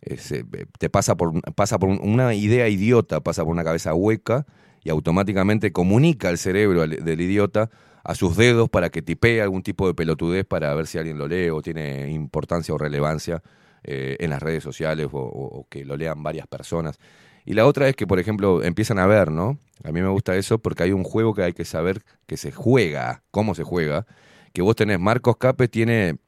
eh, 0.04 0.16
se- 0.16 0.44
te 0.78 0.90
pasa 0.90 1.16
por, 1.16 1.32
pasa 1.54 1.78
por 1.78 1.88
un- 1.88 2.00
una 2.02 2.34
idea 2.34 2.68
idiota, 2.68 3.20
pasa 3.20 3.44
por 3.44 3.52
una 3.52 3.62
cabeza 3.64 3.94
hueca 3.94 4.46
y 4.82 4.90
automáticamente 4.90 5.70
comunica 5.72 6.28
al 6.28 6.38
cerebro 6.38 6.82
al- 6.82 7.04
del 7.04 7.20
idiota 7.20 7.70
a 8.02 8.14
sus 8.16 8.36
dedos 8.36 8.68
para 8.68 8.90
que 8.90 9.00
tipee 9.02 9.40
algún 9.40 9.62
tipo 9.62 9.86
de 9.86 9.94
pelotudez 9.94 10.44
para 10.44 10.74
ver 10.74 10.88
si 10.88 10.98
alguien 10.98 11.18
lo 11.18 11.28
lee 11.28 11.50
o 11.50 11.62
tiene 11.62 12.10
importancia 12.10 12.74
o 12.74 12.78
relevancia 12.78 13.42
eh, 13.84 14.16
en 14.20 14.30
las 14.30 14.42
redes 14.42 14.62
sociales 14.62 15.08
o, 15.10 15.66
que 15.68 15.84
lo 15.84 15.96
lean 15.96 16.22
varias 16.22 16.46
personas. 16.46 16.98
Y 17.44 17.54
la 17.54 17.66
otra 17.66 17.88
es 17.88 17.96
que, 17.96 18.06
por 18.06 18.20
ejemplo, 18.20 18.62
empiezan 18.62 18.98
a 18.98 19.06
ver, 19.06 19.32
¿no? 19.32 19.58
A 19.82 19.90
mí 19.90 20.00
me 20.00 20.08
gusta 20.08 20.36
eso 20.36 20.58
porque 20.58 20.84
hay 20.84 20.92
un 20.92 21.02
juego 21.02 21.34
que 21.34 21.42
hay 21.42 21.52
que 21.52 21.64
saber 21.64 22.02
que 22.26 22.36
se 22.36 22.52
juega, 22.52 23.24
cómo 23.32 23.54
se 23.54 23.64
juega. 23.64 24.06
Que 24.52 24.62
vos 24.62 24.76
tenés, 24.76 25.00
Marcos 25.00 25.36
Capes 25.36 25.70
tiene 25.70 26.18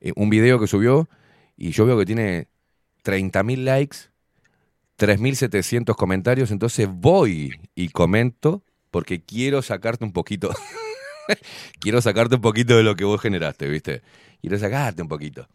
eh, 0.00 0.12
un 0.14 0.30
video 0.30 0.60
que 0.60 0.66
subió 0.66 1.08
y 1.56 1.72
yo 1.72 1.86
veo 1.86 1.98
que 1.98 2.06
tiene 2.06 2.48
30.000 3.04 3.64
likes, 3.64 3.96
3.700 4.98 5.96
comentarios, 5.96 6.50
entonces 6.50 6.88
voy 6.88 7.52
y 7.74 7.88
comento 7.88 8.62
porque 8.90 9.22
quiero 9.24 9.62
sacarte 9.62 10.04
un 10.04 10.12
poquito, 10.12 10.50
quiero 11.80 12.00
sacarte 12.00 12.36
un 12.36 12.40
poquito 12.40 12.76
de 12.76 12.82
lo 12.82 12.96
que 12.96 13.04
vos 13.04 13.20
generaste, 13.20 13.68
¿viste? 13.68 14.02
Quiero 14.40 14.58
sacarte 14.58 15.02
un 15.02 15.08
poquito. 15.08 15.48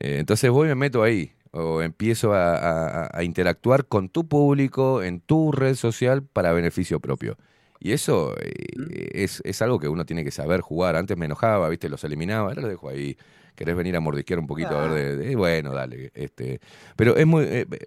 Eh, 0.00 0.18
entonces 0.18 0.50
voy 0.50 0.66
y 0.66 0.68
me 0.70 0.74
meto 0.74 1.02
ahí, 1.02 1.32
o 1.52 1.82
empiezo 1.82 2.32
a, 2.34 2.56
a- 2.56 3.10
a 3.12 3.22
interactuar 3.24 3.86
con 3.86 4.08
tu 4.08 4.26
público 4.28 5.02
en 5.02 5.20
tu 5.20 5.52
red 5.52 5.74
social 5.74 6.22
para 6.22 6.52
beneficio 6.52 7.00
propio. 7.00 7.36
Y 7.78 7.92
eso 7.92 8.34
eh, 8.40 9.10
es, 9.12 9.42
es 9.44 9.60
algo 9.62 9.78
que 9.78 9.88
uno 9.88 10.04
tiene 10.06 10.24
que 10.24 10.30
saber 10.30 10.60
jugar. 10.60 10.96
Antes 10.96 11.16
me 11.16 11.26
enojaba, 11.26 11.68
¿viste? 11.68 11.88
Los 11.88 12.04
eliminaba, 12.04 12.48
ahora 12.48 12.62
lo 12.62 12.68
dejo 12.68 12.88
ahí. 12.88 13.16
¿Querés 13.54 13.76
venir 13.76 13.96
a 13.96 14.00
mordisquear 14.00 14.38
un 14.38 14.46
poquito? 14.46 14.76
A 14.76 14.88
ver, 14.88 15.16
de, 15.16 15.16
de- 15.28 15.36
bueno, 15.36 15.72
dale. 15.72 16.10
Este. 16.14 16.60
Pero 16.96 17.16
es 17.16 17.26
muy... 17.26 17.44
eh, 17.44 17.66
eh, 17.70 17.86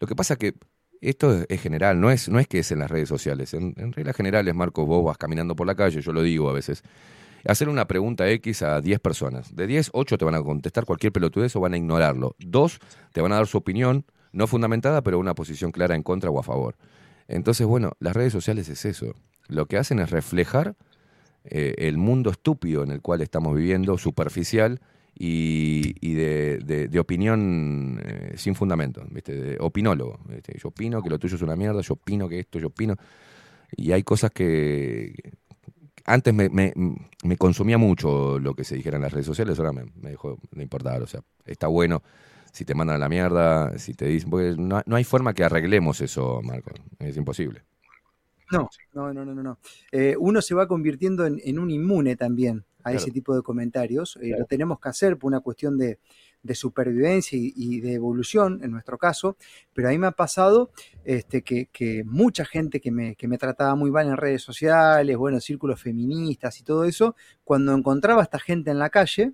lo 0.00 0.06
que 0.06 0.14
pasa 0.16 0.36
que 0.36 0.54
esto 1.00 1.44
es, 1.48 1.60
general, 1.60 2.00
no 2.00 2.10
es, 2.10 2.28
no 2.30 2.38
es 2.38 2.48
que 2.48 2.58
es 2.60 2.72
en 2.72 2.78
las 2.78 2.90
redes 2.90 3.08
sociales. 3.08 3.52
En, 3.54 3.74
en 3.76 3.92
reglas 3.92 4.16
generales, 4.16 4.54
Marco, 4.54 4.86
vos 4.86 5.04
vas 5.04 5.18
caminando 5.18 5.54
por 5.56 5.66
la 5.66 5.74
calle, 5.74 6.00
yo 6.00 6.12
lo 6.12 6.22
digo 6.22 6.48
a 6.48 6.52
veces. 6.54 6.82
Hacer 7.46 7.68
una 7.68 7.86
pregunta 7.86 8.28
X 8.30 8.62
a 8.62 8.80
10 8.80 9.00
personas. 9.00 9.54
De 9.54 9.66
10, 9.66 9.90
8 9.92 10.16
te 10.16 10.24
van 10.24 10.34
a 10.34 10.42
contestar 10.42 10.86
cualquier 10.86 11.12
pelotudez 11.12 11.54
o 11.56 11.60
van 11.60 11.74
a 11.74 11.76
ignorarlo. 11.76 12.36
Dos 12.38 12.78
te 13.12 13.20
van 13.20 13.32
a 13.32 13.36
dar 13.36 13.46
su 13.46 13.58
opinión, 13.58 14.06
no 14.32 14.46
fundamentada, 14.46 15.02
pero 15.02 15.18
una 15.18 15.34
posición 15.34 15.70
clara 15.70 15.94
en 15.94 16.02
contra 16.02 16.30
o 16.30 16.38
a 16.38 16.42
favor. 16.42 16.76
Entonces, 17.28 17.66
bueno, 17.66 17.92
las 18.00 18.14
redes 18.14 18.32
sociales 18.32 18.68
es 18.68 18.84
eso. 18.84 19.14
Lo 19.48 19.66
que 19.66 19.76
hacen 19.76 19.98
es 19.98 20.10
reflejar 20.10 20.74
eh, 21.44 21.74
el 21.78 21.98
mundo 21.98 22.30
estúpido 22.30 22.82
en 22.82 22.90
el 22.90 23.02
cual 23.02 23.20
estamos 23.20 23.54
viviendo, 23.54 23.98
superficial 23.98 24.80
y, 25.14 26.14
de, 26.14 26.98
opinión 26.98 28.00
eh, 28.02 28.32
sin 28.36 28.54
fundamento, 28.54 29.04
¿viste? 29.10 29.34
De 29.34 29.56
opinólogo. 29.60 30.18
Yo 30.60 30.68
opino 30.68 31.02
que 31.02 31.10
lo 31.10 31.18
tuyo 31.18 31.36
es 31.36 31.42
una 31.42 31.56
mierda, 31.56 31.82
yo 31.82 31.94
opino 31.94 32.28
que 32.28 32.40
esto, 32.40 32.58
yo 32.58 32.68
opino. 32.68 32.96
Y 33.76 33.92
hay 33.92 34.02
cosas 34.02 34.30
que 34.30 35.34
antes 36.04 36.34
me, 36.34 36.48
me- 36.50 36.74
me 37.24 37.36
consumía 37.36 37.78
mucho 37.78 38.38
lo 38.38 38.54
que 38.54 38.64
se 38.64 38.76
dijera 38.76 38.96
en 38.96 39.02
las 39.02 39.12
redes 39.12 39.26
sociales, 39.26 39.58
ahora 39.58 39.72
me, 39.72 39.84
me 40.00 40.10
dejó 40.10 40.38
de 40.50 40.62
importar. 40.62 41.02
O 41.02 41.06
sea, 41.06 41.20
está 41.46 41.66
bueno 41.68 42.02
si 42.52 42.64
te 42.64 42.74
mandan 42.74 42.96
a 42.96 42.98
la 43.00 43.08
mierda, 43.08 43.76
si 43.78 43.94
te 43.94 44.06
dicen. 44.06 44.30
Porque 44.30 44.54
no, 44.58 44.82
no 44.86 44.96
hay 44.96 45.04
forma 45.04 45.34
que 45.34 45.44
arreglemos 45.44 46.00
eso, 46.00 46.40
Marco. 46.42 46.70
Es 46.98 47.16
imposible. 47.16 47.62
No, 48.50 48.68
no, 48.92 49.12
no, 49.14 49.24
no, 49.24 49.42
no. 49.42 49.58
Eh, 49.90 50.16
uno 50.18 50.42
se 50.42 50.54
va 50.54 50.68
convirtiendo 50.68 51.26
en, 51.26 51.40
en 51.44 51.58
un 51.58 51.70
inmune 51.70 52.16
también 52.16 52.64
a 52.82 52.90
Claro. 52.90 52.96
ese 52.96 53.10
tipo 53.10 53.34
de 53.34 53.42
comentarios. 53.42 54.16
Eh, 54.22 54.28
Claro. 54.28 54.40
Lo 54.40 54.46
tenemos 54.46 54.78
que 54.78 54.88
hacer 54.90 55.18
por 55.18 55.28
una 55.28 55.40
cuestión 55.40 55.78
de, 55.78 55.98
de 56.44 56.54
supervivencia 56.54 57.36
y, 57.36 57.52
y 57.56 57.80
de 57.80 57.94
evolución, 57.94 58.60
en 58.62 58.70
nuestro 58.70 58.98
caso. 58.98 59.36
Pero 59.72 59.88
a 59.88 59.90
mí 59.90 59.98
me 59.98 60.06
ha 60.06 60.12
pasado 60.12 60.70
este, 61.04 61.42
que, 61.42 62.04
mucha 62.06 62.44
gente 62.44 62.80
que 62.80 62.92
me, 62.92 63.16
que 63.16 63.26
me 63.26 63.38
trataba 63.38 63.74
muy 63.74 63.90
mal 63.90 64.06
en 64.06 64.16
redes 64.16 64.42
sociales, 64.42 65.16
bueno, 65.16 65.40
círculos 65.40 65.80
feministas 65.80 66.60
y 66.60 66.64
todo 66.64 66.84
eso, 66.84 67.16
cuando 67.42 67.74
encontraba 67.74 68.20
a 68.20 68.24
esta 68.24 68.38
gente 68.38 68.70
en 68.70 68.78
la 68.78 68.90
calle, 68.90 69.32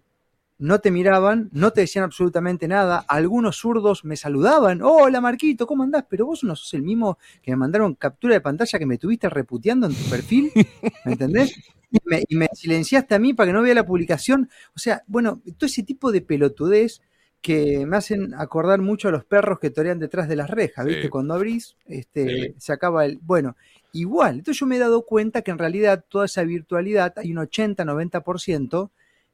no 0.61 0.79
te 0.79 0.91
miraban, 0.91 1.49
no 1.53 1.73
te 1.73 1.81
decían 1.81 2.05
absolutamente 2.05 2.69
nada. 2.69 3.03
Algunos 3.09 3.57
zurdos 3.57 4.05
me 4.05 4.17
saludaban. 4.17 4.83
Hola 4.83 5.21
Marquito, 5.23 5.67
¿cómo 5.67 5.83
andás? 5.83 6.05
Pero 6.09 6.27
vos 6.27 6.45
no 6.45 6.55
sos 6.55 6.75
el 6.75 6.83
mismo 6.83 7.19
que 7.43 7.51
me 7.53 7.57
mandaron 7.57 7.95
captura 7.95 8.35
de 8.35 8.43
pantalla 8.43 8.79
que 8.79 8.85
me 8.85 8.99
tuviste 8.99 9.31
reputeando 9.31 9.87
en 9.87 9.95
tu 9.95 10.05
perfil. 10.11 10.53
¿Me 11.07 11.13
entendés? 11.13 11.57
Y 11.91 11.99
me, 12.05 12.23
y 12.29 12.37
me 12.37 12.49
silenciaste 12.53 13.15
a 13.15 13.19
mí 13.19 13.33
para 13.33 13.49
que 13.49 13.53
no 13.55 13.63
vea 13.63 13.75
la 13.75 13.87
publicación. 13.87 14.51
O 14.77 14.79
sea, 14.79 15.03
bueno, 15.07 15.41
todo 15.57 15.67
ese 15.67 15.83
tipo 15.83 16.13
de 16.13 16.21
pelotudez 16.21 17.01
que 17.41 17.87
me 17.87 17.97
hacen 17.97 18.35
acordar 18.35 18.83
mucho 18.83 19.09
a 19.09 19.13
los 19.13 19.25
perros 19.25 19.59
que 19.61 19.71
torean 19.71 19.99
detrás 19.99 20.29
de 20.29 20.37
las 20.37 20.51
rejas, 20.51 20.85
¿viste? 20.85 21.05
Sí. 21.05 21.09
Cuando 21.09 21.33
abrís, 21.33 21.75
este, 21.87 22.27
Sí. 22.29 22.55
se 22.59 22.73
acaba 22.75 23.07
el. 23.07 23.19
Bueno, 23.23 23.57
igual. 23.95 24.35
Entonces 24.41 24.61
yo 24.61 24.67
me 24.67 24.77
he 24.77 24.79
dado 24.79 25.07
cuenta 25.07 25.41
que 25.41 25.51
en 25.53 25.59
realidad 25.59 26.05
toda 26.07 26.27
esa 26.27 26.45
virtualidad, 26.45 27.15
hay 27.17 27.33
un 27.33 27.39
80-90% 27.39 28.91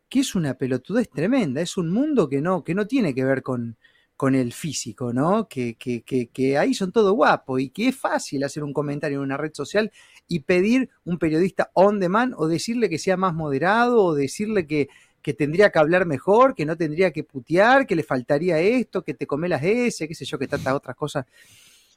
que 0.09 0.21
es 0.21 0.35
una 0.35 0.55
pelotudez 0.55 1.11
tremenda, 1.11 1.61
es 1.61 1.77
un 1.77 1.91
mundo 1.91 2.29
que 2.29 2.41
no, 2.41 2.63
que 2.63 2.75
no 2.75 2.87
tiene 2.87 3.15
que 3.15 3.25
ver 3.25 3.43
con, 3.43 3.77
con 4.17 4.35
el 4.35 4.53
físico, 4.53 5.13
¿no? 5.13 5.49
Que, 5.49 5.77
que, 5.77 6.03
que, 6.03 6.59
ahí 6.59 6.75
son 6.75 6.93
todo 6.93 7.13
guapo 7.13 7.59
y 7.59 7.71
que 7.71 7.89
es 7.89 7.97
fácil 7.97 8.45
hacer 8.45 8.65
un 8.65 8.73
comentario 8.73 9.19
en 9.19 9.25
una 9.25 9.37
red 9.37 9.53
social 9.53 9.93
y 10.29 10.41
pedir 10.41 10.91
un 11.05 11.19
periodista 11.19 11.71
on 11.75 12.01
demand 12.01 12.35
o 12.37 12.49
decirle 12.49 12.89
que 12.89 12.99
sea 12.99 13.17
más 13.17 13.35
moderado 13.35 14.03
o 14.03 14.15
decirle 14.15 14.67
que, 14.67 14.89
que 15.23 15.35
tendría 15.35 15.71
que 15.71 15.79
hablar 15.79 16.07
mejor, 16.07 16.55
que 16.55 16.65
no 16.65 16.77
tendría 16.77 17.13
que 17.13 17.25
putear, 17.25 17.87
que 17.87 17.97
le 17.97 18.03
faltaría 18.05 18.59
esto, 18.61 19.03
que 19.03 19.15
te 19.15 19.27
come 19.27 19.49
las 19.49 19.63
S, 19.63 20.07
qué 20.09 20.15
sé 20.15 20.25
yo, 20.25 20.39
que 20.39 20.49
tantas 20.49 20.73
otras 20.73 20.97
cosas. 20.97 21.27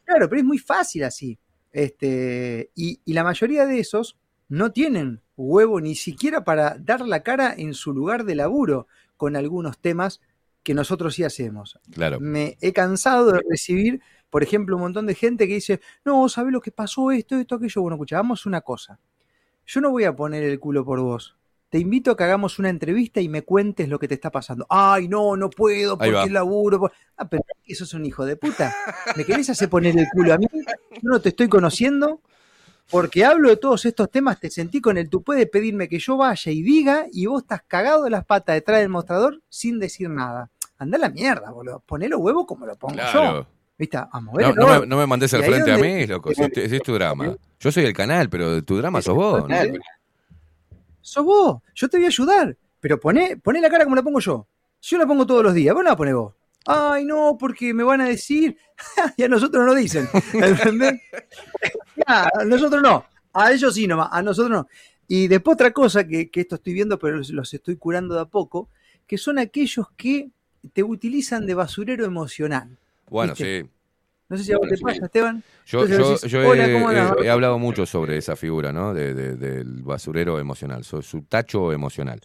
Claro, 0.04 0.28
pero 0.28 0.42
es 0.42 0.46
muy 0.46 0.58
fácil 0.58 1.04
así. 1.04 1.38
Este, 1.72 2.72
y 2.76 3.00
la 3.06 3.24
mayoría 3.24 3.66
de 3.68 3.80
esos 3.80 4.18
no 4.50 4.72
tienen 4.72 5.22
huevo 5.40 5.80
ni 5.80 5.96
siquiera 5.96 6.44
para 6.44 6.76
dar 6.78 7.02
la 7.02 7.24
cara 7.24 7.54
en 7.58 7.74
su 7.74 7.94
lugar 7.94 8.26
de 8.26 8.36
laburo 8.36 8.88
con 9.18 9.36
algunos 9.36 9.80
temas 9.80 10.22
que 10.64 10.74
nosotros 10.74 11.16
sí 11.16 11.24
hacemos. 11.24 11.80
Claro. 11.92 12.20
Me 12.20 12.58
he 12.62 12.74
cansado 12.74 13.32
de 13.32 13.42
recibir, 13.50 14.02
por 14.30 14.44
ejemplo, 14.44 14.76
un 14.76 14.82
montón 14.82 15.06
de 15.06 15.16
gente 15.16 15.48
que 15.48 15.56
dice, 15.56 15.80
no, 16.04 16.28
¿sabes 16.30 16.52
lo 16.52 16.62
que 16.62 16.72
pasó? 16.72 17.12
Esto, 17.12 17.38
esto, 17.38 17.56
aquello. 17.56 17.82
Bueno, 17.82 17.96
escucha, 17.96 18.18
hagamos 18.18 18.46
una 18.46 18.62
cosa. 18.62 19.00
Yo 19.66 19.82
no 19.82 19.92
voy 19.92 20.04
a 20.04 20.16
poner 20.16 20.44
el 20.44 20.60
culo 20.60 20.84
por 20.84 21.00
vos. 21.00 21.38
Te 21.70 21.78
invito 21.78 22.12
a 22.12 22.18
que 22.18 22.24
hagamos 22.24 22.58
una 22.60 22.70
entrevista 22.70 23.22
y 23.22 23.30
me 23.30 23.44
cuentes 23.44 23.88
lo 23.88 24.00
que 24.00 24.08
te 24.08 24.16
está 24.16 24.32
pasando. 24.32 24.66
Ay, 24.70 25.08
no, 25.08 25.38
no 25.38 25.50
puedo 25.50 25.98
porque 25.98 26.30
laburo. 26.30 26.80
por-". 26.80 26.92
Ah, 27.16 27.30
pero 27.30 27.44
eso 27.66 27.84
es 27.84 27.94
un 27.94 28.06
hijo 28.06 28.26
de 28.26 28.36
puta. 28.36 28.76
¿Me 29.16 29.24
querés 29.24 29.50
hacer 29.52 29.70
poner 29.70 29.98
el 29.98 30.08
culo 30.12 30.34
a 30.34 30.38
mí? 30.38 30.48
Yo 30.52 31.00
no 31.04 31.22
te 31.22 31.30
estoy 31.30 31.48
conociendo. 31.48 32.22
Porque 32.90 33.24
hablo 33.24 33.50
de 33.50 33.58
todos 33.58 33.86
estos 33.86 34.10
temas, 34.10 34.40
te 34.40 34.50
sentí 34.50 34.82
con 34.82 34.98
el 34.98 35.10
tú 35.10 35.22
puedes 35.22 35.48
pedirme 35.50 35.88
que 35.88 36.00
yo 36.00 36.18
vaya 36.18 36.52
y 36.52 36.62
diga, 36.64 37.06
y 37.12 37.28
vos 37.28 37.44
estás 37.44 37.62
cagado 37.68 38.04
de 38.04 38.10
las 38.10 38.26
patas 38.26 38.56
detrás 38.56 38.80
del 38.80 38.90
mostrador 38.90 39.42
sin 39.48 39.80
decir 39.80 40.10
nada. 40.10 40.50
Anda 40.78 40.98
a 40.98 41.02
la 41.02 41.10
mierda, 41.10 41.52
boludo. 41.52 41.84
Poné 41.86 42.08
los 42.10 42.20
huevos 42.20 42.46
como 42.48 42.66
lo 42.66 42.76
pongo 42.76 42.96
yo. 43.14 43.46
¿Viste? 43.78 43.98
A 43.98 44.20
mover 44.20 44.56
No, 44.56 44.80
me, 44.82 44.88
no 44.88 44.98
me 44.98 45.06
mandes 45.06 45.34
al 45.34 45.44
frente 45.44 45.72
a 45.72 45.78
mí, 45.78 46.06
loco. 46.08 46.34
Si, 46.34 46.42
este- 46.42 46.68
si 46.68 46.76
es 46.78 46.82
tu 46.82 46.94
drama. 46.94 47.36
Yo 47.60 47.72
soy 47.72 47.86
el 47.86 47.94
canal, 47.94 48.30
pero 48.30 48.64
tu 48.64 48.78
drama 48.78 49.02
sos 49.02 49.16
vos. 49.16 49.48
¿no? 49.48 49.56
Sos 51.02 51.24
vos, 51.24 51.62
yo 51.76 51.88
te 51.90 51.98
voy 51.98 52.06
a 52.06 52.10
ayudar. 52.10 52.58
Pero 52.80 53.00
poné, 53.00 53.38
poné 53.38 53.62
la 53.62 53.70
cara 53.70 53.84
como 53.84 53.96
la 53.96 54.04
pongo 54.04 54.20
yo. 54.20 54.48
Yo 54.82 54.98
la 54.98 55.06
pongo 55.06 55.26
todos 55.26 55.44
los 55.44 55.54
días, 55.54 55.74
vos 55.76 55.84
no 55.84 55.90
la 55.90 55.96
ponés 55.96 56.16
vos. 56.16 56.34
Ay, 56.66 57.06
no, 57.06 57.38
porque 57.40 57.74
me 57.74 57.84
van 57.84 58.02
a 58.02 58.08
decir. 58.08 58.58
y 59.18 59.24
a 59.24 59.28
nosotros 59.28 59.66
no 59.66 59.74
dicen. 59.76 60.08
¿Entendés? 60.34 61.02
A 62.06 62.30
nosotros 62.46 62.82
no. 62.82 63.06
A 63.34 63.52
ellos 63.52 63.74
sí 63.74 63.88
nomás, 63.88 64.10
a 64.12 64.22
nosotros 64.22 64.52
no. 64.52 64.68
Y 65.08 65.28
después 65.28 65.56
otra 65.56 65.72
cosa 65.72 66.06
que, 66.08 66.30
que 66.30 66.42
esto 66.42 66.56
estoy 66.56 66.74
viendo, 66.74 67.00
pero 67.00 67.18
los, 67.18 67.30
los 67.32 67.54
estoy 67.54 67.76
curando 67.78 68.16
de 68.16 68.22
a 68.22 68.26
poco, 68.26 68.70
que 69.08 69.18
son 69.18 69.40
aquellos 69.40 69.88
que 69.98 70.30
te 70.74 70.84
utilizan 70.84 71.46
de 71.46 71.54
basurero 71.56 72.06
emocional. 72.06 72.78
Bueno, 73.10 73.34
¿viste? 73.34 73.62
sí. 73.64 73.70
No 74.28 74.38
sé 74.38 74.44
si 74.44 74.54
a 74.54 74.58
vos 74.60 74.68
te 74.70 74.78
Sí. 74.78 74.84
pasa, 74.84 75.06
Esteban. 75.06 75.44
Yo, 75.66 75.82
Entonces 75.86 75.98
yo- 76.06 76.14
decís, 76.14 76.32
yo 76.32 76.48
"Hola, 76.48 76.68
he, 76.68 76.74
¿cómo 76.74 76.90
andás?". 76.90 77.16
he- 77.20 77.26
he 77.26 77.30
hablado 77.32 77.58
mucho 77.58 77.88
sobre 77.88 78.18
esa 78.18 78.36
figura, 78.36 78.72
¿no? 78.72 78.94
De- 78.94 79.16
de- 79.16 79.36
del 79.36 79.82
basurero 79.82 80.38
emocional, 80.40 80.84
so- 80.84 81.02
su 81.02 81.24
tacho 81.24 81.74
emocional. 81.74 82.22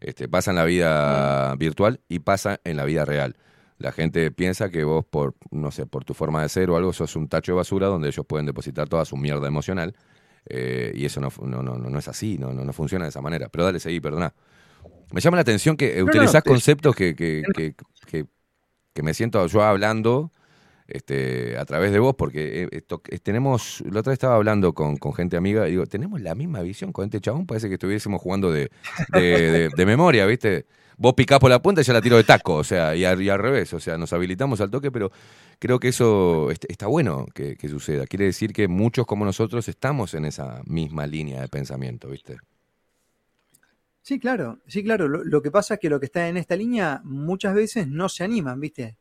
Este, 0.00 0.28
pasa 0.28 0.50
en 0.52 0.56
la 0.56 0.64
vida 0.64 1.54
virtual 1.56 2.00
y 2.08 2.20
pasa 2.20 2.58
en 2.64 2.78
la 2.78 2.84
vida 2.86 3.04
real. 3.04 3.36
La 3.82 3.92
gente 3.92 4.30
piensa 4.30 4.70
que 4.70 4.84
vos, 4.84 5.04
por, 5.04 5.34
no 5.50 5.70
sé, 5.70 5.86
por 5.86 6.04
tu 6.04 6.14
forma 6.14 6.42
de 6.42 6.48
ser 6.48 6.70
o 6.70 6.76
algo, 6.76 6.92
sos 6.92 7.16
un 7.16 7.28
tacho 7.28 7.52
de 7.52 7.56
basura 7.56 7.88
donde 7.88 8.08
ellos 8.08 8.24
pueden 8.26 8.46
depositar 8.46 8.88
toda 8.88 9.04
su 9.04 9.16
mierda 9.16 9.46
emocional. 9.48 9.94
eh, 10.46 10.92
y 10.94 11.04
eso 11.04 11.20
no, 11.20 11.28
no, 11.42 11.62
no, 11.62 11.76
no, 11.78 11.90
no 11.90 11.98
es 11.98 12.08
así, 12.08 12.38
no, 12.38 12.52
no, 12.52 12.64
no 12.64 12.72
funciona 12.72 13.04
de 13.04 13.10
esa 13.10 13.20
manera. 13.22 13.48
Pero 13.48 13.64
dale, 13.64 13.80
seguí, 13.80 14.00
perdona. 14.00 14.34
Me 15.12 15.20
llama 15.20 15.36
la 15.36 15.42
atención 15.42 15.76
que 15.76 15.98
No, 15.98 16.04
no, 16.04 16.04
utilizás 16.06 16.42
te- 16.42 16.50
conceptos 16.50 16.96
que, 16.96 17.14
que, 17.14 17.44
que, 17.54 17.74
que- 18.06 18.26
que 18.94 19.02
me 19.02 19.14
siento 19.14 19.46
yo 19.46 19.62
hablando 19.62 20.32
este, 20.94 21.56
a 21.58 21.64
través 21.64 21.92
de 21.92 21.98
vos, 21.98 22.14
porque 22.16 22.64
eh, 22.64 22.68
eh, 22.72 23.18
tenemos, 23.18 23.82
la 23.90 24.00
otra 24.00 24.10
vez 24.10 24.16
estaba 24.16 24.36
hablando 24.36 24.72
con, 24.74 24.96
gente 25.14 25.36
amiga, 25.36 25.68
y 25.68 25.72
digo, 25.72 25.86
tenemos 25.86 26.20
la 26.20 26.34
misma 26.34 26.60
visión 26.62 26.92
con 26.92 27.04
este 27.06 27.20
chabón, 27.20 27.46
parece 27.46 27.68
que 27.68 27.74
estuviésemos 27.74 28.20
jugando 28.20 28.50
de, 28.52 28.70
de, 29.08 29.86
memoria, 29.86 30.26
¿viste? 30.26 30.66
Vos 30.96 31.14
picás 31.14 31.38
por 31.40 31.50
la 31.50 31.60
punta 31.60 31.80
y 31.80 31.84
yo 31.84 31.92
la 31.92 32.02
tiro 32.02 32.16
de 32.16 32.24
taco, 32.24 32.54
o 32.56 32.64
sea, 32.64 32.94
y, 32.94 33.04
al- 33.04 33.20
revés, 33.38 33.72
o 33.72 33.80
sea, 33.80 33.98
nos 33.98 34.12
habilitamos 34.12 34.60
al 34.60 34.70
toque, 34.70 34.90
pero 34.92 35.10
creo 35.58 35.80
que 35.80 35.88
eso 35.88 36.50
est- 36.50 36.66
está 36.68 36.86
bueno 36.86 37.26
que, 37.34 37.56
suceda. 37.68 38.06
Quiere 38.06 38.26
decir 38.26 38.52
que 38.52 38.68
muchos 38.68 39.06
como 39.06 39.24
nosotros 39.24 39.68
estamos 39.68 40.14
en 40.14 40.26
esa 40.26 40.62
misma 40.66 41.06
línea 41.06 41.40
de 41.40 41.48
pensamiento, 41.48 42.08
¿viste? 42.08 42.36
Sí, 44.02 44.18
claro, 44.18 44.60
sí, 44.66 44.82
claro. 44.82 45.08
Lo 45.08 45.42
que 45.42 45.50
pasa 45.50 45.74
es 45.74 45.80
que 45.80 45.88
lo 45.90 46.00
que 46.00 46.06
está 46.06 46.28
en 46.28 46.36
esta 46.36 46.56
línea 46.56 47.00
muchas 47.04 47.54
veces 47.54 47.86
no 47.88 48.08
se 48.08 48.24
animan, 48.24 48.58
¿viste? 48.60 48.96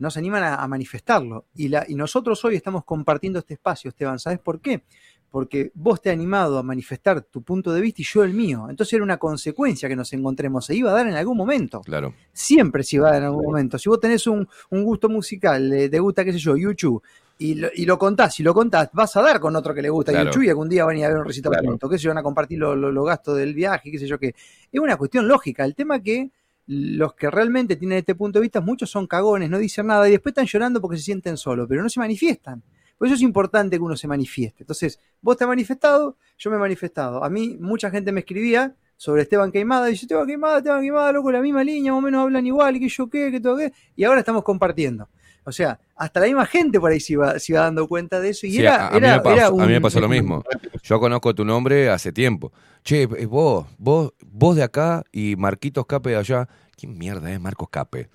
No 0.00 0.10
se 0.10 0.18
animan 0.18 0.42
a, 0.42 0.56
a 0.56 0.66
manifestarlo. 0.66 1.46
Y, 1.54 1.68
la, 1.68 1.84
y 1.86 1.94
nosotros 1.94 2.44
hoy 2.44 2.56
estamos 2.56 2.84
compartiendo 2.84 3.38
este 3.38 3.54
espacio, 3.54 3.90
Esteban. 3.90 4.18
¿Sabes 4.18 4.40
por 4.40 4.60
qué? 4.60 4.82
Porque 5.30 5.70
vos 5.74 6.02
te 6.02 6.10
has 6.10 6.14
animado 6.14 6.58
a 6.58 6.62
manifestar 6.64 7.20
tu 7.22 7.42
punto 7.42 7.72
de 7.72 7.80
vista 7.80 8.02
y 8.02 8.04
yo 8.04 8.24
el 8.24 8.34
mío. 8.34 8.66
Entonces 8.68 8.94
era 8.94 9.04
una 9.04 9.16
consecuencia 9.18 9.88
que 9.88 9.94
nos 9.94 10.12
encontremos. 10.12 10.66
Se 10.66 10.74
iba 10.74 10.90
a 10.90 10.94
dar 10.94 11.06
en 11.06 11.14
algún 11.14 11.36
momento. 11.36 11.82
Claro. 11.82 12.14
Siempre 12.32 12.82
se 12.82 12.96
iba 12.96 13.08
a 13.08 13.12
dar 13.12 13.20
en 13.22 13.26
algún 13.26 13.44
momento. 13.44 13.78
Si 13.78 13.88
vos 13.88 14.00
tenés 14.00 14.26
un, 14.26 14.48
un 14.70 14.82
gusto 14.82 15.08
musical, 15.08 15.72
eh, 15.72 15.88
te 15.88 16.00
gusta, 16.00 16.24
qué 16.24 16.32
sé 16.32 16.38
yo, 16.40 16.56
YouTube, 16.56 17.00
y 17.38 17.54
lo, 17.54 17.68
y 17.74 17.86
lo 17.86 17.96
contás, 17.96 18.34
si 18.34 18.42
lo 18.42 18.52
contás, 18.52 18.90
vas 18.92 19.16
a 19.16 19.22
dar 19.22 19.38
con 19.38 19.54
otro 19.54 19.72
que 19.72 19.80
le 19.82 19.88
gusta 19.88 20.10
Claro. 20.12 20.26
YouTube 20.30 20.42
y 20.42 20.48
algún 20.50 20.68
día 20.68 20.84
van 20.84 20.96
a 20.96 20.98
ir 20.98 21.04
a 21.04 21.08
ver 21.08 21.18
un 21.18 21.24
recital 21.24 21.52
Claro. 21.52 21.78
sé 21.92 21.98
yo, 21.98 22.10
van 22.10 22.18
a 22.18 22.22
compartir 22.22 22.58
lo- 22.58 22.74
lo- 22.74 22.90
los 22.90 23.06
gastos 23.06 23.36
del 23.38 23.54
viaje, 23.54 23.90
qué 23.92 23.98
sé 23.98 24.06
yo 24.08 24.18
qué. 24.18 24.34
Es 24.72 24.80
una 24.80 24.96
cuestión 24.96 25.28
lógica. 25.28 25.64
El 25.64 25.74
tema 25.76 26.02
que 26.02 26.30
los 26.72 27.14
que 27.14 27.28
realmente 27.28 27.74
tienen 27.74 27.98
este 27.98 28.14
punto 28.14 28.38
de 28.38 28.44
vista, 28.44 28.60
muchos 28.60 28.88
son 28.88 29.08
cagones, 29.08 29.50
no 29.50 29.58
dicen 29.58 29.88
nada 29.88 30.08
y 30.08 30.12
después 30.12 30.30
están 30.30 30.46
llorando 30.46 30.80
porque 30.80 30.98
se 30.98 31.02
sienten 31.02 31.36
solos, 31.36 31.66
pero 31.68 31.82
no 31.82 31.88
se 31.88 31.98
manifiestan. 31.98 32.62
Por 32.96 33.08
eso 33.08 33.16
es 33.16 33.22
importante 33.22 33.76
que 33.76 33.82
uno 33.82 33.96
se 33.96 34.06
manifieste. 34.06 34.62
Entonces, 34.62 35.00
vos 35.20 35.36
te 35.36 35.42
has 35.42 35.48
manifestado, 35.48 36.16
yo 36.38 36.48
me 36.48 36.56
he 36.56 36.60
manifestado. 36.60 37.24
A 37.24 37.28
mí 37.28 37.56
mucha 37.58 37.90
gente 37.90 38.12
me 38.12 38.20
escribía 38.20 38.76
sobre 38.96 39.22
Esteban 39.22 39.50
Queimada, 39.50 39.88
y 39.88 39.92
dice, 39.92 40.04
Esteban 40.04 40.28
Queimada, 40.28 40.58
Esteban 40.58 40.82
Queimada, 40.82 41.10
loco, 41.10 41.32
la 41.32 41.40
misma 41.40 41.64
línea, 41.64 41.90
más 41.90 41.98
o 41.98 42.02
menos 42.02 42.22
hablan 42.22 42.46
igual, 42.46 42.76
y 42.76 42.80
que 42.80 42.88
yo 42.88 43.10
qué, 43.10 43.32
que 43.32 43.40
todo 43.40 43.56
qué, 43.56 43.72
y 43.96 44.04
ahora 44.04 44.20
estamos 44.20 44.44
compartiendo. 44.44 45.08
O 45.44 45.52
sea, 45.52 45.80
hasta 45.96 46.20
la 46.20 46.26
misma 46.26 46.46
gente 46.46 46.78
por 46.78 46.92
ahí 46.92 47.00
se 47.00 47.14
iba, 47.14 47.38
se 47.38 47.52
iba 47.52 47.62
dando 47.62 47.88
cuenta 47.88 48.20
de 48.20 48.30
eso, 48.30 48.46
y 48.46 48.52
Sí, 48.52 48.60
era, 48.60 48.86
a, 48.86 48.88
a 48.88 48.90
mí 48.92 48.98
era- 48.98 49.16
me 49.16 49.22
pasó, 49.22 49.36
era 49.36 49.46
a 49.46 49.50
mí 49.66 49.72
me 49.72 49.76
un- 49.76 49.82
pasó 49.82 50.00
lo 50.00 50.08
mismo. 50.08 50.44
Yo 50.82 51.00
conozco 51.00 51.34
tu 51.34 51.44
nombre 51.44 51.88
hace 51.90 52.12
tiempo. 52.12 52.52
Che, 52.84 53.02
eh, 53.02 53.26
vos, 53.26 53.66
vos, 53.78 54.12
vos 54.26 54.56
de 54.56 54.62
acá 54.62 55.02
y 55.12 55.36
Marquitos 55.36 55.86
Cape 55.86 56.10
de 56.10 56.16
allá. 56.16 56.48
¿Quién 56.76 56.96
mierda 56.96 57.30
es 57.32 57.40
Marcos 57.40 57.68
Cape? 57.70 58.08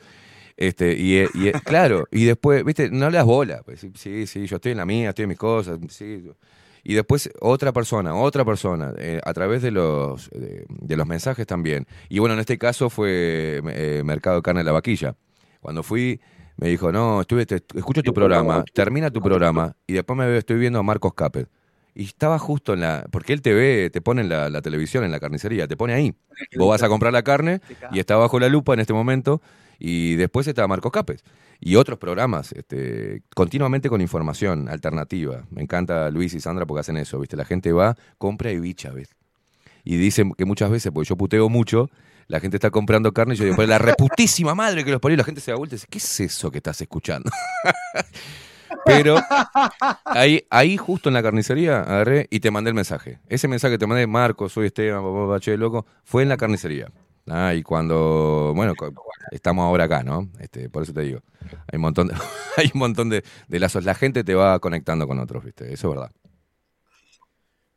Este, 0.58 0.94
y, 0.98 1.18
eh, 1.18 1.30
y, 1.34 1.48
eh, 1.50 1.54
claro, 1.66 2.08
y 2.12 2.26
después, 2.26 2.64
viste, 2.64 2.90
no 2.90 3.10
le 3.10 3.18
das 3.18 3.26
bola. 3.26 3.62
Pues, 3.66 3.80
sí, 3.82 3.92
sí, 3.96 4.26
sí, 4.28 4.46
yo 4.48 4.56
estoy 4.56 4.72
en 4.72 4.78
la 4.78 4.86
mía, 4.86 5.10
estoy 5.10 5.24
en 5.24 5.30
mis 5.30 5.38
cosas, 5.38 5.80
sí. 5.90 6.30
Y 6.84 6.94
después 6.94 7.30
otra 7.42 7.74
persona, 7.74 8.14
otra 8.16 8.46
persona, 8.46 8.94
eh, 9.00 9.20
a 9.24 9.34
través 9.34 9.62
de 9.64 9.72
los, 9.72 10.30
de, 10.30 10.66
de 10.70 10.96
los 10.96 11.08
mensajes 11.08 11.46
también. 11.48 11.88
Y 12.10 12.20
bueno, 12.20 12.34
en 12.36 12.40
este 12.40 12.58
caso 12.60 12.90
fue 12.92 13.62
eh, 13.70 14.02
Mercado 14.06 14.36
de 14.38 14.42
Carne 14.44 14.60
de 14.60 14.66
la 14.66 14.72
Vaquilla. 14.72 15.16
Cuando 15.62 15.82
fui, 15.82 16.22
me 16.58 16.70
dijo, 16.70 16.92
no, 16.92 17.22
estuve, 17.22 17.46
te- 17.46 17.64
escucho 17.76 18.02
tu 18.02 18.14
programa, 18.14 18.64
termina 18.74 19.12
tu 19.12 19.22
programa, 19.22 19.76
y 19.88 19.94
después 19.94 20.18
me 20.18 20.26
veo, 20.26 20.38
estoy 20.38 20.58
viendo 20.58 20.80
a 20.80 20.84
Marcos 20.84 21.14
Capet. 21.14 21.50
Y 21.98 22.04
estaba 22.04 22.38
justo 22.40 22.74
en 22.74 22.82
la. 22.82 23.06
Porque 23.10 23.32
él 23.32 23.42
te 23.42 23.54
ve, 23.54 23.90
te 23.90 24.02
pone 24.02 24.22
en 24.22 24.28
la, 24.28 24.50
la 24.50 24.62
televisión, 24.62 25.06
en 25.06 25.12
la 25.12 25.20
carnicería, 25.22 25.66
te 25.66 25.78
pone 25.78 25.94
ahí. 25.94 26.14
Vos 26.58 26.68
vas 26.70 26.84
a 26.84 26.90
comprar 26.90 27.14
la 27.14 27.24
carne 27.24 27.62
y 27.94 28.00
está 28.00 28.18
bajo 28.18 28.38
la 28.38 28.50
lupa 28.50 28.74
en 28.74 28.82
este 28.82 28.92
momento. 28.92 29.42
Y 29.80 30.16
después 30.16 30.46
está 30.46 30.68
Marcos 30.68 30.92
Capes. 30.92 31.24
Y 31.62 31.78
otros 31.78 31.98
programas, 31.98 32.52
este, 32.52 33.22
continuamente 33.34 33.88
con 33.88 34.02
información 34.02 34.68
alternativa. 34.68 35.46
Me 35.52 35.62
encanta 35.62 36.12
Luis 36.12 36.34
y 36.34 36.42
Sandra 36.42 36.66
porque 36.66 36.82
hacen 36.82 36.98
eso, 36.98 37.18
¿viste? 37.18 37.38
La 37.38 37.46
gente 37.46 37.72
va, 37.72 37.96
compra 38.18 38.52
y 38.52 38.60
bicha, 38.60 38.92
¿ves? 38.92 39.16
Y 39.86 39.96
dicen 39.96 40.34
que 40.34 40.44
muchas 40.44 40.70
veces, 40.70 40.92
porque 40.92 41.08
yo 41.08 41.16
puteo 41.16 41.48
mucho, 41.48 41.90
la 42.28 42.40
gente 42.40 42.58
está 42.58 42.72
comprando 42.72 43.14
carne 43.14 43.36
y 43.36 43.38
yo 43.38 43.44
digo, 43.46 43.56
"Pero 43.56 43.68
la 43.68 43.78
reputísima 43.78 44.56
madre 44.56 44.84
que 44.84 44.92
los 44.92 45.00
parió, 45.00 45.18
la 45.18 45.24
gente 45.24 45.42
se 45.42 45.52
da 45.52 45.58
vuelta 45.58 45.76
y 45.76 45.78
dice, 45.78 45.88
¿qué 45.90 45.98
es 45.98 46.20
eso 46.20 46.52
que 46.52 46.58
estás 46.58 46.82
escuchando? 46.82 47.30
Pero 48.86 49.18
ahí, 50.06 50.46
ahí 50.50 50.78
justo 50.78 51.10
en 51.10 51.14
la 51.14 51.24
carnicería 51.24 51.82
agarré 51.82 52.28
y 52.30 52.40
te 52.40 52.52
mandé 52.52 52.70
el 52.70 52.76
mensaje. 52.76 53.20
Ese 53.28 53.48
mensaje 53.48 53.74
que 53.74 53.78
te 53.80 53.88
mandé, 53.88 54.06
Marco, 54.08 54.50
soy 54.50 54.68
Esteban, 54.68 55.02
papá, 55.04 55.26
bache 55.26 55.58
loco, 55.58 55.86
fue 56.04 56.24
en 56.24 56.30
la 56.30 56.38
carnicería. 56.38 56.92
Ah, 57.28 57.54
y 57.56 57.64
cuando, 57.64 58.54
bueno, 58.56 58.74
estamos 59.32 59.64
ahora 59.64 59.86
acá, 59.86 60.04
¿no? 60.04 60.30
Este, 60.40 60.70
por 60.70 60.84
eso 60.84 60.94
te 60.94 61.02
digo, 61.02 61.22
hay 61.72 61.78
un 61.78 61.82
montón 61.82 62.08
de, 62.08 62.14
hay 62.58 62.70
un 62.74 62.80
montón 62.80 63.10
de 63.10 63.24
lazos. 63.48 63.84
La 63.84 63.96
gente 63.96 64.24
te 64.24 64.36
va 64.36 64.60
conectando 64.60 65.08
con 65.08 65.20
otros, 65.20 65.44
¿viste? 65.44 65.74
Eso 65.74 65.90
es 65.90 65.96
verdad. 65.96 66.12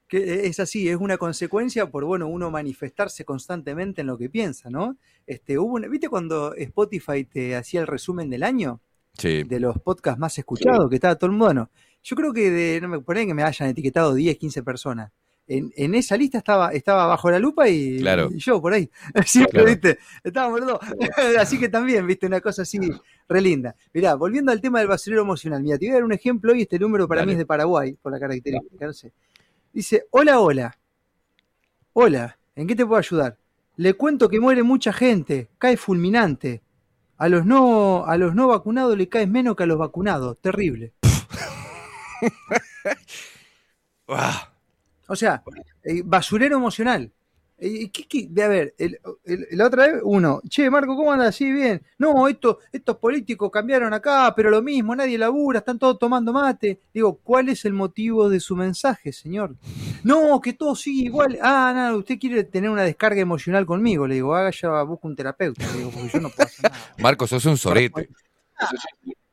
Que 0.08 0.46
es 0.46 0.58
así, 0.58 0.88
es 0.88 0.96
una 0.96 1.18
consecuencia 1.18 1.90
por 1.90 2.04
bueno 2.04 2.26
uno 2.28 2.50
manifestarse 2.50 3.24
constantemente 3.24 4.00
en 4.00 4.06
lo 4.06 4.16
que 4.16 4.28
piensa, 4.30 4.70
¿no? 4.70 4.96
Este, 5.26 5.58
hubo 5.58 5.74
una- 5.74 5.88
¿viste 5.88 6.08
cuando 6.08 6.54
Spotify 6.54 7.24
te 7.24 7.54
hacía 7.56 7.80
el 7.82 7.86
resumen 7.86 8.30
del 8.30 8.42
año 8.42 8.80
Sí. 9.18 9.42
de 9.42 9.60
los 9.60 9.78
podcasts 9.80 10.18
más 10.18 10.38
escuchados, 10.38 10.88
que 10.88 10.94
estaba 10.96 11.16
todo 11.16 11.26
el 11.26 11.32
mundo? 11.32 11.44
Bueno, 11.46 11.70
yo 12.02 12.16
creo 12.16 12.32
que 12.32 12.50
de, 12.50 12.80
no 12.80 12.88
me 12.88 13.00
ponen 13.00 13.26
que 13.28 13.34
me 13.34 13.42
hayan 13.42 13.68
etiquetado 13.68 14.14
10, 14.14 14.38
15 14.38 14.62
personas. 14.62 15.12
En, 15.50 15.72
en 15.76 15.94
esa 15.94 16.14
lista 16.16 16.36
estaba, 16.38 16.72
estaba 16.72 17.06
bajo 17.06 17.30
la 17.30 17.38
lupa 17.38 17.68
y, 17.70 17.98
Claro. 18.00 18.28
y 18.30 18.38
yo 18.38 18.60
por 18.60 18.74
ahí. 18.74 18.90
Siempre, 19.26 19.52
Claro. 19.62 19.66
¿viste? 19.66 19.98
Estábamos 20.22 20.60
los 20.60 20.68
dos. 20.68 20.80
así 21.40 21.58
que 21.58 21.68
también, 21.70 22.06
¿viste? 22.06 22.26
Una 22.26 22.40
cosa 22.42 22.62
así 22.62 22.78
re 23.28 23.40
linda. 23.40 23.74
Mirá, 23.94 24.14
volviendo 24.14 24.52
al 24.52 24.60
tema 24.60 24.78
del 24.78 24.88
basurero 24.88 25.22
emocional. 25.22 25.62
Mira, 25.62 25.78
te 25.78 25.86
voy 25.86 25.90
a 25.92 25.94
dar 25.94 26.04
un 26.04 26.12
ejemplo 26.12 26.54
y 26.54 26.62
este 26.62 26.78
número 26.78 27.08
para 27.08 27.20
Dale. 27.22 27.26
mí 27.28 27.32
es 27.32 27.38
de 27.38 27.46
Paraguay, 27.46 27.94
por 28.00 28.12
la 28.12 28.20
característica, 28.20 28.86
no 28.86 28.92
sé. 28.92 29.12
Dice, 29.72 30.06
hola, 30.10 30.40
hola. 30.40 30.78
Hola, 31.92 32.38
¿en 32.54 32.66
qué 32.66 32.74
te 32.74 32.86
puedo 32.86 32.98
ayudar? 32.98 33.38
Le 33.76 33.94
cuento 33.94 34.28
que 34.28 34.40
muere 34.40 34.62
mucha 34.62 34.92
gente, 34.92 35.48
cae 35.58 35.76
fulminante. 35.76 36.62
A 37.16 37.28
los 37.28 37.44
no, 37.44 38.04
a 38.06 38.16
los 38.16 38.34
no 38.34 38.48
vacunados 38.48 38.96
le 38.96 39.08
cae 39.08 39.26
menos 39.26 39.56
que 39.56 39.64
a 39.64 39.66
los 39.66 39.78
vacunados. 39.78 40.38
Terrible. 40.40 40.92
O 45.10 45.16
sea, 45.16 45.42
eh, 45.84 46.02
basurero 46.04 46.56
emocional. 46.56 47.12
Eh, 47.60 47.90
¿qué- 47.90 48.06
qué? 48.06 48.42
A 48.42 48.46
ver, 48.48 48.74
el- 48.78 49.00
el- 49.24 49.46
la 49.50 49.66
otra 49.66 49.88
vez, 49.88 50.00
uno, 50.04 50.40
che, 50.48 50.70
Marco, 50.70 50.94
¿cómo 50.94 51.12
andas? 51.12 51.34
Sí, 51.34 51.50
bien. 51.50 51.82
No, 51.98 52.28
esto, 52.28 52.58
estos 52.70 52.96
políticos 52.98 53.50
cambiaron 53.50 53.92
acá, 53.92 54.32
pero 54.36 54.48
lo 54.48 54.62
mismo, 54.62 54.94
nadie 54.94 55.18
labura, 55.18 55.58
están 55.58 55.76
todos 55.78 55.98
tomando 55.98 56.32
mate. 56.32 56.78
Digo, 56.94 57.16
¿cuál 57.22 57.48
es 57.48 57.64
el 57.64 57.72
motivo 57.72 58.28
de 58.28 58.38
su 58.38 58.54
mensaje, 58.54 59.12
señor? 59.12 59.56
No, 60.04 60.40
que 60.40 60.52
todo 60.52 60.76
sigue 60.76 61.06
igual. 61.06 61.36
Ah, 61.42 61.72
nada, 61.74 61.96
usted 61.96 62.18
quiere 62.18 62.44
tener 62.44 62.70
una 62.70 62.82
descarga 62.84 63.20
emocional 63.20 63.66
conmigo. 63.66 64.06
Le 64.06 64.14
digo, 64.14 64.34
haga 64.36 64.50
ya, 64.50 64.82
busca 64.82 65.08
un 65.08 65.16
terapeuta. 65.16 65.66
Le 65.72 65.78
digo, 65.78 65.90
porque 65.90 66.08
yo 66.10 66.20
no 66.20 66.28
puedo 66.30 66.46
hacer 66.46 66.70
nada. 66.70 66.76
Marcos, 66.98 67.30
sos 67.30 67.44
un 67.46 67.56
sorete. 67.56 68.08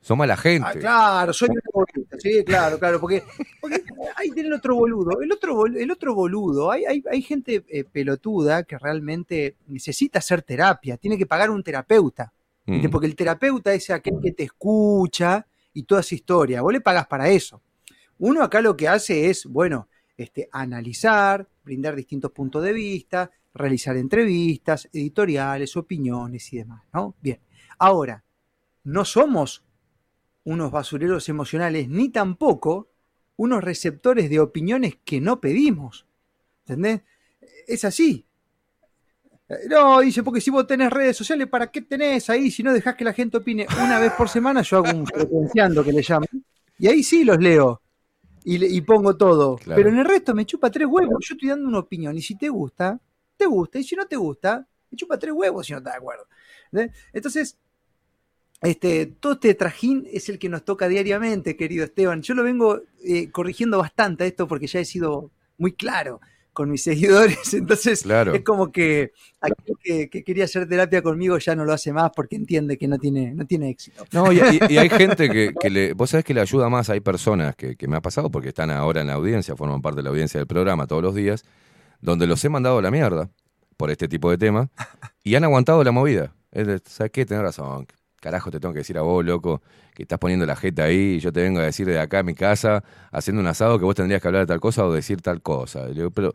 Sos 0.06 0.16
mala 0.16 0.38
gente. 0.38 0.68
Ah, 0.70 0.74
claro, 0.74 1.34
soy 1.34 1.50
un 1.50 1.60
boludo. 1.74 2.08
Sí, 2.20 2.44
claro, 2.46 2.78
claro, 2.78 3.00
porque, 3.02 3.24
porque 3.60 3.84
ahí 4.16 4.30
tiene 4.30 4.50
el 4.50 4.54
otro 4.54 4.76
boludo. 4.76 5.20
El 5.20 5.32
otro, 5.32 5.56
bol- 5.56 5.76
el 5.78 5.90
otro 5.90 6.14
boludo, 6.14 6.70
hay, 6.70 6.86
hay, 6.86 7.04
hay 7.10 7.22
gente 7.24 7.66
eh, 7.68 7.84
pelotuda 7.86 8.62
que 8.66 8.78
realmente 8.78 9.56
necesita 9.66 10.20
hacer 10.20 10.44
terapia, 10.44 10.98
tiene 10.98 11.18
que 11.18 11.26
pagar 11.26 11.50
un 11.50 11.64
terapeuta. 11.64 12.32
Mm. 12.68 12.88
Porque 12.92 13.08
el 13.08 13.16
terapeuta 13.16 13.74
es 13.74 13.90
aquel 13.90 14.20
que 14.22 14.32
te 14.32 14.44
escucha 14.44 15.48
y 15.74 15.82
toda 15.82 16.02
esa 16.02 16.14
historia. 16.14 16.62
Vos 16.62 16.72
le 16.72 16.82
pagás 16.82 17.08
para 17.08 17.28
eso. 17.30 17.64
Uno 18.20 18.44
acá 18.44 18.62
lo 18.62 18.78
que 18.78 18.88
hace 18.88 19.32
es, 19.32 19.48
bueno, 19.48 19.88
este, 20.16 20.48
analizar, 20.52 21.48
brindar 21.64 21.96
distintos 21.96 22.30
puntos 22.32 22.62
de 22.62 22.74
vista, 22.74 23.32
realizar 23.56 23.98
entrevistas, 23.98 24.88
editoriales, 24.94 25.76
opiniones 25.76 26.54
y 26.54 26.58
demás, 26.58 26.84
¿no? 26.94 27.16
Bien. 27.22 27.40
Ahora, 27.80 28.24
no 28.84 29.04
somos 29.04 29.64
unos 30.46 30.72
basureros 30.72 31.28
emocionales, 31.28 31.90
ni 31.90 32.10
tampoco 32.10 32.90
unos 33.36 33.64
receptores 33.64 34.30
de 34.30 34.40
opiniones 34.40 34.98
que 35.04 35.20
no 35.20 35.42
pedimos. 35.42 36.06
¿Entendés? 36.62 37.02
Es 37.68 37.84
así. 37.84 38.26
Eh, 39.50 39.56
No, 39.70 40.00
dice, 40.00 40.24
porque 40.24 40.42
si 40.42 40.52
vos 40.52 40.66
tenés 40.66 40.92
redes 40.92 41.18
sociales, 41.18 41.48
¿para 41.48 41.72
qué 41.72 41.82
tenés 41.82 42.30
ahí? 42.30 42.50
Si 42.50 42.64
no 42.64 42.74
dejás 42.74 42.96
que 42.96 43.04
la 43.04 43.14
gente 43.14 43.38
opine 43.38 43.68
una 43.84 44.00
vez 44.00 44.14
por 44.14 44.30
semana, 44.30 44.62
yo 44.62 44.78
hago 44.78 44.98
un 44.98 45.06
frecuenciando 45.08 45.84
que 45.84 45.92
le 45.92 46.02
llaman. 46.02 46.30
Y 46.78 46.88
ahí 46.88 47.04
sí 47.04 47.24
los 47.24 47.38
leo. 47.38 47.82
Y, 48.48 48.80
pongo 48.82 49.18
todo. 49.18 49.56
Claro. 49.56 49.76
Pero 49.76 49.90
en 49.90 49.98
el 49.98 50.06
resto 50.06 50.36
me 50.36 50.46
chupa 50.46 50.70
tres 50.70 50.88
huevos. 50.88 51.18
Yo 51.28 51.34
estoy 51.34 51.50
dando 51.50 51.68
una 51.68 51.80
opinión. 51.80 52.16
Y 52.16 52.22
si 52.22 52.38
te 52.38 52.48
gusta, 52.48 53.02
te 53.36 53.48
gusta. 53.48 53.80
Y 53.80 53.84
si 53.84 53.96
no 53.96 54.06
te 54.06 54.16
gusta, 54.16 54.68
me 54.92 54.96
chupa 54.96 55.18
tres 55.18 55.34
huevos 55.34 55.66
si 55.66 55.74
no 55.74 55.80
estás 55.80 55.94
de 55.94 55.98
acuerdo. 55.98 56.28
¿Entendés? 56.72 56.96
Entonces, 57.12 57.58
este, 58.62 59.06
todo 59.06 59.34
este 59.34 59.54
trajín 59.56 60.08
es 60.12 60.30
el 60.30 60.40
que 60.40 60.50
nos 60.50 60.64
toca 60.66 60.88
diariamente, 60.88 61.56
querido 61.56 61.84
Esteban. 61.86 62.22
Yo 62.22 62.34
lo 62.34 62.44
vengo 62.44 62.82
eh, 63.04 63.30
corrigiendo 63.32 63.78
bastante 63.78 64.26
esto 64.26 64.48
porque 64.48 64.68
ya 64.68 64.80
he 64.80 64.86
sido 64.86 65.32
muy 65.58 65.74
claro 65.74 66.20
con 66.54 66.70
mis 66.72 66.82
seguidores. 66.84 67.54
Entonces, 67.54 68.02
Claro. 68.04 68.34
es 68.34 68.42
como 68.44 68.72
que 68.72 69.12
aquel 69.42 69.76
que, 69.84 70.10
que 70.10 70.24
quería 70.24 70.46
hacer 70.46 70.68
terapia 70.68 71.02
conmigo 71.02 71.38
ya 71.38 71.54
no 71.56 71.66
lo 71.66 71.74
hace 71.74 71.92
más 71.94 72.12
porque 72.16 72.38
entiende 72.38 72.78
que 72.78 72.88
no 72.88 72.98
tiene, 72.98 73.34
no 73.34 73.46
tiene 73.46 73.70
éxito. 73.70 74.06
No, 74.14 74.32
y, 74.32 74.38
y- 74.40 74.74
y 74.74 74.78
hay 74.78 74.90
gente 74.90 75.30
que, 75.30 75.54
que 75.60 75.70
le. 75.70 75.94
Vos 75.94 76.10
sabés 76.12 76.24
que 76.26 76.34
le 76.34 76.42
ayuda 76.42 76.70
más. 76.70 76.90
Hay 76.90 77.02
personas 77.02 77.56
que, 77.56 77.76
que 77.76 77.88
me 77.88 77.98
ha 77.98 78.02
pasado 78.02 78.32
porque 78.32 78.50
están 78.50 78.72
ahora 78.72 79.02
en 79.02 79.08
la 79.08 79.14
audiencia, 79.14 79.56
forman 79.56 79.82
parte 79.82 79.98
de 79.98 80.04
la 80.04 80.10
audiencia 80.12 80.40
del 80.40 80.48
programa 80.48 80.88
todos 80.88 81.04
los 81.04 81.14
días, 81.14 81.44
donde 82.02 82.26
los 82.26 82.44
he 82.46 82.50
mandado 82.50 82.78
a 82.80 82.82
la 82.82 82.90
mierda 82.90 83.30
por 83.78 83.92
este 83.92 84.08
tipo 84.08 84.32
de 84.32 84.38
temas 84.38 84.70
y 85.24 85.36
han 85.36 85.44
aguantado 85.44 85.84
la 85.84 85.92
movida. 85.92 86.34
¿Sabes 86.86 87.12
qué? 87.12 87.26
Tenés 87.26 87.44
razón. 87.44 87.86
Carajo, 88.26 88.50
te 88.52 88.60
tengo 88.60 88.74
que 88.74 88.80
decir 88.80 88.98
a 88.98 89.02
vos, 89.04 89.24
loco, 89.24 89.62
que 89.94 90.04
estás 90.04 90.18
poniendo 90.20 90.46
la 90.48 90.56
jeta 90.56 90.86
ahí 90.86 91.16
y 91.18 91.20
yo 91.20 91.32
te 91.32 91.42
vengo 91.44 91.60
a 91.60 91.64
decir 91.64 91.86
de 91.88 92.00
acá 92.00 92.20
a 92.20 92.24
mi 92.24 92.34
casa, 92.34 92.84
haciendo 93.12 93.40
un 93.42 93.48
asado, 93.48 93.78
que 93.80 93.86
vos 93.86 93.94
tendrías 93.96 94.22
que 94.22 94.28
hablar 94.28 94.44
de 94.44 94.48
tal 94.48 94.60
cosa 94.60 94.86
o 94.86 94.92
decir 94.94 95.22
tal 95.22 95.42
cosa. 95.44 95.86
Pero, 95.94 96.12
pero 96.12 96.34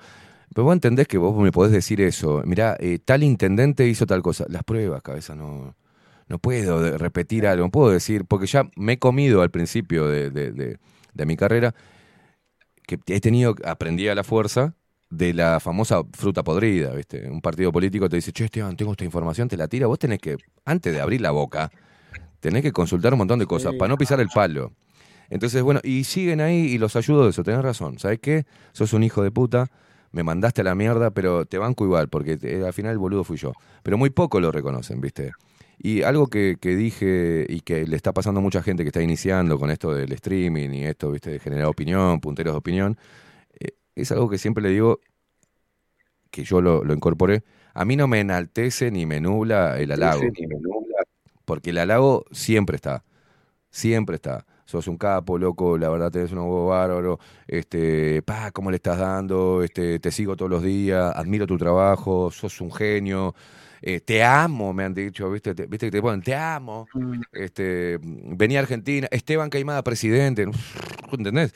vos 0.64 0.72
entendés 0.72 1.08
que 1.08 1.18
vos 1.18 1.36
me 1.42 1.52
podés 1.52 1.72
decir 1.72 2.00
eso. 2.00 2.42
Mirá, 2.44 2.76
eh, 2.80 2.98
tal 3.04 3.22
intendente 3.22 3.86
hizo 3.88 4.06
tal 4.06 4.22
cosa. 4.22 4.44
Las 4.48 4.64
pruebas, 4.64 5.02
cabeza, 5.02 5.34
no. 5.34 5.76
No 6.28 6.38
puedo 6.38 6.96
repetir 6.98 7.46
algo, 7.46 7.64
no 7.66 7.70
puedo 7.72 7.90
decir, 7.90 8.24
porque 8.24 8.46
ya 8.46 8.70
me 8.76 8.94
he 8.94 8.98
comido 9.00 9.42
al 9.42 9.50
principio 9.50 10.06
de, 10.08 10.30
de- 10.30 10.52
de- 10.52 10.78
de 11.14 11.26
mi 11.26 11.36
carrera, 11.36 11.74
que 12.86 12.98
he 13.06 13.20
tenido, 13.20 13.54
aprendí 13.64 14.08
a 14.08 14.14
la 14.14 14.24
fuerza 14.24 14.74
de 15.10 15.34
la 15.34 15.58
famosa 15.60 16.02
fruta 16.12 16.42
podrida, 16.44 16.94
¿viste? 16.94 17.28
Un 17.28 17.40
partido 17.40 17.72
político 17.72 18.08
te 18.08 18.16
dice, 18.16 18.32
che, 18.32 18.44
Esteban, 18.44 18.76
tengo 18.76 18.92
esta 18.92 19.04
información, 19.04 19.48
te 19.48 19.56
la 19.56 19.66
tira, 19.68 19.86
vos 19.88 19.98
tenés 19.98 20.20
que, 20.20 20.36
antes 20.64 20.92
de 20.92 21.00
abrir 21.00 21.20
la 21.20 21.32
boca, 21.32 21.70
tenés 22.38 22.62
que 22.62 22.72
consultar 22.72 23.12
un 23.12 23.18
montón 23.18 23.38
de 23.40 23.46
cosas 23.46 23.72
Sí. 23.72 23.78
para 23.78 23.88
no 23.88 23.96
pisar 23.98 24.20
el 24.20 24.28
palo. 24.28 24.72
Entonces, 25.28 25.62
bueno, 25.62 25.80
y 25.84 26.04
siguen 26.04 26.40
ahí 26.40 26.56
y 26.60 26.78
los 26.78 26.96
ayudo 26.96 27.24
de 27.24 27.30
eso, 27.30 27.42
tenés 27.44 27.62
razón, 27.62 27.98
¿sabes 27.98 28.18
qué? 28.20 28.44
Sos 28.72 28.92
un 28.92 29.02
hijo 29.02 29.22
de 29.22 29.30
puta, 29.30 29.68
me 30.12 30.22
mandaste 30.22 30.60
a 30.60 30.64
la 30.64 30.74
mierda, 30.74 31.10
pero 31.10 31.44
te 31.44 31.58
banco 31.58 31.84
igual, 31.84 32.08
porque 32.08 32.36
te- 32.36 32.64
al 32.64 32.72
final 32.72 32.92
el 32.92 32.98
boludo 32.98 33.22
fui 33.24 33.36
yo. 33.36 33.52
Pero 33.82 33.96
muy 33.98 34.10
poco 34.10 34.40
lo 34.40 34.50
reconocen, 34.50 35.00
¿viste? 35.00 35.32
Y 35.78 36.02
algo 36.02 36.26
que, 36.26 36.56
que 36.60 36.76
dije 36.76 37.46
y 37.48 37.60
que 37.60 37.86
le 37.86 37.96
está 37.96 38.12
pasando 38.12 38.40
a 38.40 38.42
mucha 38.42 38.62
gente 38.62 38.82
que 38.82 38.88
está 38.88 39.02
iniciando 39.02 39.58
con 39.58 39.70
esto 39.70 39.94
del 39.94 40.12
streaming 40.12 40.70
y 40.70 40.84
esto, 40.84 41.10
¿viste? 41.12 41.30
De 41.30 41.38
generar 41.38 41.66
opinión, 41.66 42.20
punteros 42.20 42.52
de 42.54 42.58
opinión, 42.58 42.96
eh, 42.96 42.98
es 43.94 44.12
algo 44.12 44.28
que 44.28 44.38
siempre 44.38 44.62
le 44.62 44.70
digo, 44.70 45.00
que 46.30 46.44
yo 46.44 46.60
lo, 46.60 46.84
lo 46.84 46.94
incorporé, 46.94 47.42
a 47.74 47.84
mí 47.84 47.96
no 47.96 48.06
me 48.06 48.20
enaltece 48.20 48.90
ni 48.90 49.06
me 49.06 49.20
nubla 49.20 49.78
el 49.78 49.92
halago. 49.92 50.22
Porque 51.44 51.70
el 51.70 51.78
halago 51.78 52.24
siempre 52.30 52.76
está. 52.76 53.04
Siempre 53.70 54.16
está. 54.16 54.46
Sos 54.64 54.86
un 54.86 54.98
capo, 54.98 55.38
loco, 55.38 55.76
la 55.78 55.88
verdad 55.88 56.12
tenés 56.12 56.30
un 56.32 56.38
huevo 56.38 56.68
bárbaro, 56.68 57.18
este, 57.48 58.22
pa, 58.22 58.52
¿cómo 58.52 58.70
le 58.70 58.76
estás 58.76 58.98
dando? 58.98 59.62
Este, 59.64 59.98
te 59.98 60.12
sigo 60.12 60.36
todos 60.36 60.50
los 60.50 60.62
días, 60.62 61.12
admiro 61.16 61.46
tu 61.46 61.58
trabajo, 61.58 62.30
sos 62.30 62.60
un 62.60 62.72
genio, 62.72 63.34
eh, 63.82 64.00
te 64.00 64.22
amo, 64.22 64.72
me 64.72 64.84
han 64.84 64.94
dicho, 64.94 65.28
¿viste? 65.30 65.54
Te- 65.56 65.66
¿viste 65.66 65.86
que 65.86 65.90
te 65.90 66.00
ponen, 66.02 66.22
te 66.22 66.36
amo, 66.36 66.88
este, 67.32 67.98
vení 68.02 68.56
a 68.56 68.60
Argentina, 68.60 69.08
Esteban 69.10 69.50
Caimada, 69.50 69.82
presidente, 69.82 70.46
¿entendés? 71.12 71.52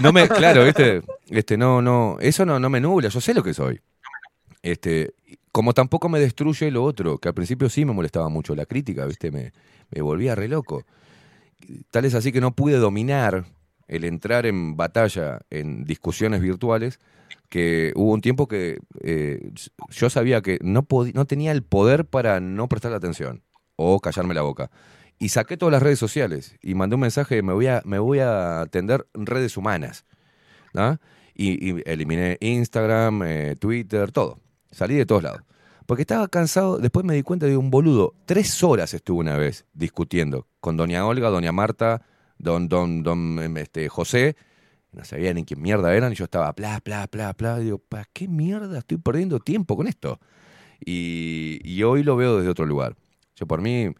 No 0.00 0.12
me, 0.12 0.28
claro, 0.28 0.64
¿viste? 0.64 1.02
Este, 1.28 1.56
no, 1.56 1.80
no, 1.80 2.16
eso 2.20 2.44
no, 2.44 2.58
no 2.58 2.68
me 2.70 2.80
nubla, 2.80 3.08
yo 3.08 3.20
sé 3.20 3.34
lo 3.34 3.42
que 3.42 3.54
soy. 3.54 3.80
Este, 4.62 5.14
como 5.52 5.72
tampoco 5.72 6.08
me 6.08 6.20
destruye 6.20 6.70
lo 6.70 6.84
otro, 6.84 7.18
que 7.18 7.28
al 7.28 7.34
principio 7.34 7.68
sí 7.68 7.84
me 7.84 7.92
molestaba 7.92 8.28
mucho 8.28 8.54
la 8.54 8.66
crítica, 8.66 9.06
¿viste? 9.06 9.30
Me, 9.30 9.52
me 9.90 10.02
volvía 10.02 10.34
re 10.34 10.48
loco. 10.48 10.84
Tal 11.90 12.04
es 12.04 12.14
así 12.14 12.32
que 12.32 12.40
no 12.40 12.54
pude 12.54 12.76
dominar 12.76 13.44
el 13.88 14.04
entrar 14.04 14.46
en 14.46 14.76
batalla 14.76 15.40
en 15.50 15.84
discusiones 15.84 16.40
virtuales, 16.40 16.98
que 17.48 17.92
hubo 17.94 18.12
un 18.12 18.20
tiempo 18.20 18.48
que 18.48 18.78
eh, 19.02 19.50
yo 19.90 20.10
sabía 20.10 20.42
que 20.42 20.58
no, 20.62 20.86
no 21.14 21.24
tenía 21.26 21.52
el 21.52 21.62
poder 21.62 22.04
para 22.04 22.40
no 22.40 22.68
prestarle 22.68 22.96
atención 22.96 23.42
o 23.76 24.00
callarme 24.00 24.34
la 24.34 24.42
boca. 24.42 24.70
Y 25.18 25.28
saqué 25.28 25.56
todas 25.56 25.72
las 25.72 25.82
redes 25.82 25.98
sociales 25.98 26.56
y 26.60 26.74
mandé 26.74 26.96
un 26.96 27.00
mensaje, 27.00 27.42
me 27.42 27.52
voy 27.52 27.66
a, 27.68 27.82
me 27.84 27.98
voy 27.98 28.18
a 28.18 28.62
atender 28.62 29.06
redes 29.14 29.56
humanas. 29.56 30.04
¿ah? 30.74 30.98
Y, 31.34 31.88
eliminé 31.88 32.36
Instagram, 32.40 33.22
eh, 33.24 33.56
Twitter, 33.58 34.12
todo. 34.12 34.38
Salí 34.70 34.96
de 34.96 35.06
todos 35.06 35.22
lados. 35.22 35.42
Porque 35.86 36.02
estaba 36.02 36.28
cansado, 36.28 36.78
después 36.78 37.04
me 37.04 37.14
di 37.14 37.22
cuenta 37.22 37.46
de 37.46 37.56
un 37.56 37.70
boludo. 37.70 38.14
Tres 38.24 38.62
horas 38.62 38.94
estuve 38.94 39.20
una 39.20 39.36
vez 39.36 39.66
discutiendo 39.74 40.46
con 40.60 40.76
doña 40.76 41.06
Olga, 41.06 41.28
doña 41.28 41.52
Marta, 41.52 42.02
don, 42.38 42.68
don, 42.68 43.02
don 43.02 43.38
em, 43.42 43.56
este, 43.58 43.88
José. 43.88 44.36
No 44.92 45.04
sabía 45.04 45.34
ni 45.34 45.44
quién 45.44 45.60
mierda 45.60 45.94
eran 45.94 46.12
y 46.12 46.14
yo 46.14 46.24
estaba 46.24 46.52
bla, 46.52 46.80
bla, 46.84 47.08
bla, 47.10 47.32
bla. 47.32 47.60
Y 47.60 47.64
digo, 47.64 47.78
¿para 47.78 48.08
qué 48.12 48.28
mierda 48.28 48.78
estoy 48.78 48.96
perdiendo 48.98 49.40
tiempo 49.40 49.76
con 49.76 49.86
esto? 49.86 50.20
Y, 50.84 51.60
y 51.64 51.82
hoy 51.82 52.02
lo 52.02 52.16
veo 52.16 52.38
desde 52.38 52.50
otro 52.50 52.64
lugar. 52.64 52.96
Yo 53.36 53.46
por 53.46 53.60
mí 53.60 53.92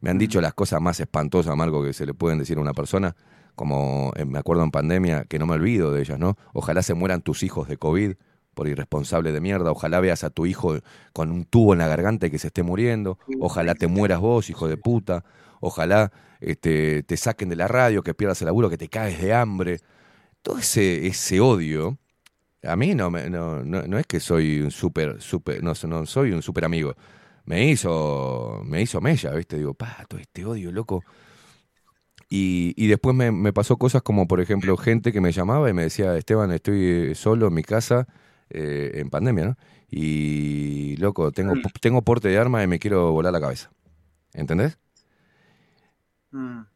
me 0.00 0.10
han 0.10 0.18
dicho 0.18 0.40
las 0.40 0.54
cosas 0.54 0.80
más 0.80 1.00
espantosas, 1.00 1.56
Marco, 1.56 1.82
que 1.82 1.92
se 1.92 2.06
le 2.06 2.14
pueden 2.14 2.38
decir 2.38 2.58
a 2.58 2.60
una 2.60 2.72
persona, 2.74 3.16
como 3.54 4.12
eh, 4.16 4.24
me 4.24 4.38
acuerdo 4.38 4.62
en 4.64 4.70
pandemia, 4.70 5.24
que 5.24 5.38
no 5.38 5.46
me 5.46 5.54
olvido 5.54 5.92
de 5.92 6.00
ellas, 6.02 6.18
¿no? 6.18 6.36
Ojalá 6.52 6.82
se 6.82 6.94
mueran 6.94 7.22
tus 7.22 7.42
hijos 7.42 7.68
de 7.68 7.76
COVID 7.78 8.14
por 8.54 8.68
irresponsable 8.68 9.32
de 9.32 9.40
mierda, 9.40 9.70
ojalá 9.70 10.00
veas 10.00 10.24
a 10.24 10.30
tu 10.30 10.46
hijo 10.46 10.78
con 11.12 11.30
un 11.30 11.44
tubo 11.44 11.72
en 11.74 11.78
la 11.78 11.88
garganta 11.88 12.26
y 12.26 12.30
que 12.30 12.38
se 12.38 12.46
esté 12.48 12.62
muriendo, 12.62 13.18
ojalá 13.38 13.74
te 13.74 13.86
mueras 13.86 14.20
vos, 14.20 14.48
hijo 14.50 14.66
de 14.68 14.76
puta, 14.78 15.24
ojalá 15.60 16.10
este, 16.40 17.02
te 17.02 17.16
saquen 17.16 17.48
de 17.50 17.56
la 17.56 17.68
radio, 17.68 18.02
que 18.02 18.14
pierdas 18.14 18.40
el 18.42 18.46
laburo, 18.46 18.70
que 18.70 18.78
te 18.78 18.88
caes 18.88 19.20
de 19.20 19.34
hambre. 19.34 19.80
Todo 20.42 20.58
ese, 20.58 21.06
ese 21.06 21.40
odio, 21.40 21.98
a 22.62 22.76
mí 22.76 22.94
no, 22.94 23.10
me- 23.10 23.30
no, 23.30 23.62
no, 23.64 23.82
no 23.82 23.98
es 23.98 24.06
que 24.06 24.20
soy 24.20 24.60
un 24.60 24.70
súper, 24.70 25.20
súper, 25.22 25.62
no, 25.62 25.72
no 25.88 26.06
soy 26.06 26.32
un 26.32 26.42
súper 26.42 26.64
amigo. 26.64 26.94
Me 27.46 27.70
hizo, 27.70 28.60
me 28.64 28.82
hizo 28.82 29.00
mella, 29.00 29.30
¿viste? 29.32 29.56
Digo, 29.56 29.74
pa, 29.74 30.04
todo 30.08 30.20
este 30.20 30.44
odio, 30.44 30.72
loco. 30.72 31.02
Y, 32.28 32.74
y 32.76 32.88
después 32.88 33.14
me, 33.14 33.30
me 33.30 33.52
pasó 33.52 33.76
cosas 33.76 34.02
como, 34.02 34.26
por 34.26 34.40
ejemplo, 34.40 34.76
gente 34.76 35.12
que 35.12 35.20
me 35.20 35.32
llamaba 35.32 35.70
y 35.70 35.72
me 35.72 35.82
decía, 35.84 36.16
Esteban, 36.16 36.50
estoy 36.50 36.84
eh, 36.84 37.14
solo 37.14 37.46
en 37.46 37.54
mi 37.54 37.62
casa 37.62 38.08
eh, 38.50 38.92
en 38.96 39.10
pandemia, 39.10 39.46
¿no? 39.46 39.56
Y, 39.88 40.96
loco, 40.98 41.30
tengo, 41.32 41.54
tengo 41.80 42.02
porte 42.02 42.28
de 42.28 42.38
arma 42.38 42.62
y 42.62 42.66
me 42.66 42.80
quiero 42.80 43.12
volar 43.12 43.32
la 43.32 43.40
cabeza. 43.40 43.70
¿Entendés? 44.34 44.78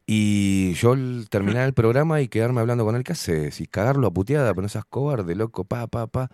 Y 0.05 0.73
yo 0.73 0.95
terminar 1.29 1.67
el 1.67 1.73
programa 1.73 2.21
y 2.21 2.27
quedarme 2.29 2.61
hablando 2.61 2.85
con 2.85 2.95
él, 2.95 3.03
¿qué 3.03 3.11
haces? 3.11 3.61
Y 3.61 3.67
cagarlo 3.67 4.07
a 4.07 4.11
puteada, 4.11 4.53
pero 4.53 4.63
no 4.63 4.69
seas 4.69 4.85
cobarde, 4.85 5.35
loco, 5.35 5.65
pa, 5.65 5.87
pa, 5.87 6.07
pa. 6.07 6.29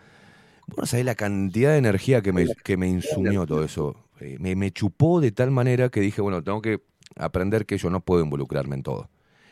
Vos 0.68 0.78
no 0.80 0.86
sabés 0.86 1.06
la 1.06 1.16
cantidad 1.16 1.72
de 1.72 1.78
energía 1.78 2.22
que 2.22 2.34
me, 2.34 2.46
que 2.64 2.78
me 2.78 2.88
insumió 2.88 3.46
todo 3.46 3.64
eso. 3.64 3.96
Eh, 4.20 4.38
Me, 4.40 4.56
me 4.56 4.72
chupó 4.72 5.22
de 5.22 5.32
tal 5.32 5.52
manera 5.52 5.90
que 5.90 6.02
dije, 6.02 6.22
bueno, 6.22 6.44
tengo 6.44 6.62
que 6.62 6.82
aprender 7.16 7.66
que 7.66 7.78
yo 7.78 7.90
no 7.90 8.02
puedo 8.02 8.22
involucrarme 8.24 8.76
en 8.76 8.84
todo. 8.84 9.10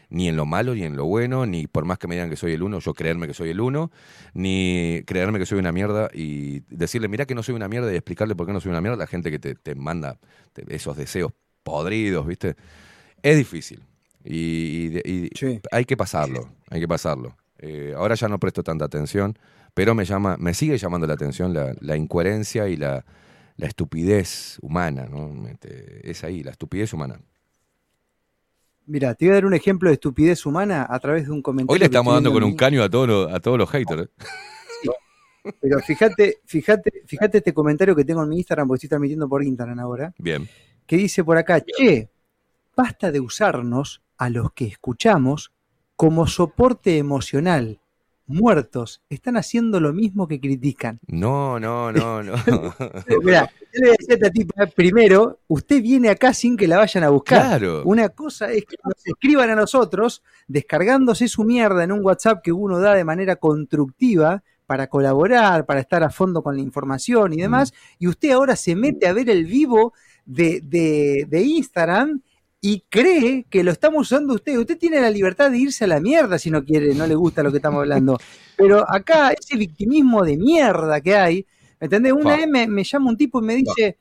Ni 0.09 0.27
en 0.27 0.35
lo 0.35 0.45
malo, 0.45 0.75
ni 0.75 0.83
en 0.83 0.95
lo 0.95 1.05
bueno, 1.05 1.45
ni 1.47 1.65
por 1.67 1.85
más 1.85 1.97
que 1.97 2.07
me 2.07 2.15
digan 2.15 2.29
que 2.29 2.35
soy 2.35 2.53
el 2.53 2.61
uno, 2.63 2.79
yo 2.79 2.93
creerme 2.93 3.27
que 3.27 3.33
soy 3.33 3.49
el 3.49 3.59
uno, 3.59 3.91
ni 4.35 5.01
creerme 5.07 5.39
que 5.39 5.47
soy 5.47 5.57
una 5.59 5.71
mierda 5.71 6.09
y 6.13 6.59
decirle, 6.69 7.07
mira 7.07 7.25
que 7.25 7.33
no 7.33 7.41
soy 7.43 7.55
una 7.55 7.67
mierda 7.67 7.91
y 7.91 7.95
explicarle 7.95 8.35
por 8.35 8.45
qué 8.45 8.53
no 8.53 8.61
soy 8.61 8.69
una 8.71 8.81
mierda 8.81 8.95
a 8.95 8.99
la 8.99 9.07
gente 9.07 9.31
que 9.31 9.39
te, 9.39 9.55
te 9.55 9.73
manda 9.73 10.19
esos 10.67 10.95
deseos 10.97 11.31
podridos, 11.63 12.27
¿viste? 12.27 12.55
Es 13.21 13.37
difícil. 13.37 13.83
Y, 14.23 14.97
y- 15.05 15.29
y 15.45 15.59
hay 15.71 15.85
que 15.85 15.97
pasarlo, 15.97 16.49
hay 16.69 16.79
que 16.79 16.87
pasarlo. 16.87 17.35
Eh, 17.59 17.93
ahora 17.95 18.15
ya 18.15 18.27
no 18.27 18.39
presto 18.39 18.63
tanta 18.63 18.85
atención, 18.85 19.37
pero 19.76 19.93
me 19.93 20.06
llama, 20.06 20.38
me 20.39 20.56
sigue 20.56 20.77
llamando 20.80 21.06
la 21.06 21.14
atención 21.14 21.53
la, 21.53 21.76
la 21.81 21.95
incoherencia 21.95 22.68
y 22.68 22.77
la, 22.77 23.06
la 23.57 23.68
estupidez 23.68 24.57
humana, 24.61 25.06
¿no? 25.07 25.47
Este, 25.47 26.10
Es 26.10 26.23
ahí, 26.23 26.41
la 26.41 26.52
estupidez 26.52 26.93
humana. 26.93 27.19
Mira, 28.88 29.14
te 29.15 29.26
voy 29.26 29.31
a 29.31 29.35
dar 29.35 29.45
un 29.45 29.53
ejemplo 29.53 29.89
de 29.89 29.95
estupidez 29.95 30.45
humana 30.45 30.88
a 30.89 30.97
través 30.99 31.26
de 31.26 31.31
un 31.31 31.41
comentario. 31.41 31.73
Hoy 31.73 31.80
le 31.80 31.85
estamos 31.85 32.14
dando 32.14 32.31
con 32.31 32.43
un 32.43 32.56
caño 32.56 32.81
a 32.84 32.89
todos 32.89 33.07
los, 33.07 33.31
a 33.34 33.39
todos 33.39 33.57
los 33.57 33.69
haters. 33.69 34.03
¿eh? 34.03 34.10
Pero 35.60 35.80
fíjate, 35.80 36.38
fíjate, 36.45 37.03
fíjate 37.06 37.38
este 37.39 37.53
comentario 37.53 37.95
que 37.95 38.06
tengo 38.06 38.23
en 38.23 38.30
mi 38.30 38.38
Instagram, 38.38 38.68
porque 38.68 38.77
estoy 38.77 38.89
transmitiendo 38.89 39.27
por 39.30 39.43
Instagram 39.43 39.80
ahora, 39.80 40.14
Bien. 40.18 40.47
que 40.88 40.97
dice 40.97 41.23
por 41.23 41.38
acá, 41.38 41.61
che, 41.61 42.10
basta 42.76 43.11
de 43.11 43.19
usarnos 43.19 44.02
a 44.18 44.30
los 44.30 44.53
que 44.53 44.65
escuchamos 44.65 45.52
como 45.95 46.26
soporte 46.27 46.97
emocional. 46.97 47.80
Muertos 48.27 49.02
están 49.10 49.38
haciendo 49.38 49.80
lo 49.80 49.93
mismo 49.93 50.27
que 50.27 50.39
critican. 50.39 50.99
No, 51.07 51.60
no, 51.60 51.91
no, 51.91 52.23
no. 52.23 52.34
Mirá, 53.23 53.52
yo 53.73 53.81
le 53.84 53.91
decía 53.91 54.11
a 54.11 54.14
esta 54.15 54.30
tipa, 54.31 54.65
primero, 54.68 55.39
usted 55.47 55.81
viene 55.81 56.10
acá 56.10 56.34
sin 56.34 56.57
que 56.57 56.68
la 56.68 56.77
vayan 56.77 57.03
a 57.03 57.10
buscar. 57.10 57.60
Claro. 57.60 57.84
Una 57.85 58.10
cosa 58.10 58.52
es 58.52 58.65
que 58.65 58.77
nos 58.84 58.95
escriban 59.06 59.49
a 59.52 59.56
nosotros 59.56 60.23
descargándose 60.47 61.27
su 61.27 61.43
mierda 61.43 61.84
en 61.84 61.91
un 61.91 62.03
WhatsApp 62.03 62.41
que 62.43 62.52
uno 62.52 62.80
da 62.80 62.95
de 62.95 63.03
manera 63.03 63.35
constructiva 63.35 64.43
para 64.65 64.88
colaborar, 64.88 65.68
para 65.68 65.80
estar 65.81 66.02
a 66.03 66.10
fondo 66.10 66.41
con 66.41 66.56
la 66.56 66.61
información 66.61 67.34
y 67.34 67.38
demás, 67.38 67.72
y 67.99 68.07
usted 68.07 68.31
ahora 68.31 68.56
se 68.56 68.76
mete 68.76 69.07
a 69.07 69.14
ver 69.14 69.30
el 69.30 69.45
vivo 69.45 69.93
de, 70.26 70.60
de- 70.61 71.27
de 71.30 71.41
Instagram 71.43 72.22
y 72.67 72.83
cree 72.89 73.45
que 73.47 73.63
lo 73.63 73.69
estamos 73.69 74.07
usando 74.07 74.33
usted. 74.33 74.57
Usted 74.57 74.79
tiene 74.79 74.99
la 74.99 75.11
libertad 75.11 75.51
de 75.51 75.59
irse 75.59 75.83
a 75.83 75.87
la 75.87 75.99
mierda 75.99 76.39
si 76.39 76.49
no 76.49 76.65
quiere, 76.65 76.95
no 76.95 77.05
le 77.05 77.13
gusta 77.13 77.43
lo 77.43 77.51
que 77.51 77.57
estamos 77.57 77.81
hablando. 77.81 78.17
Pero 78.57 78.83
acá, 78.91 79.33
ese 79.39 79.55
victimismo 79.55 80.23
de 80.23 80.35
mierda 80.35 80.99
que 80.99 81.15
hay, 81.15 81.45
¿me 81.79 81.85
entendés? 81.85 82.13
Una 82.13 82.35
vez 82.35 82.47
me, 82.47 82.67
me 82.67 82.83
llama 82.83 83.11
un 83.11 83.17
tipo 83.17 83.39
y 83.39 83.45
me 83.45 83.55
dice, 83.55 83.99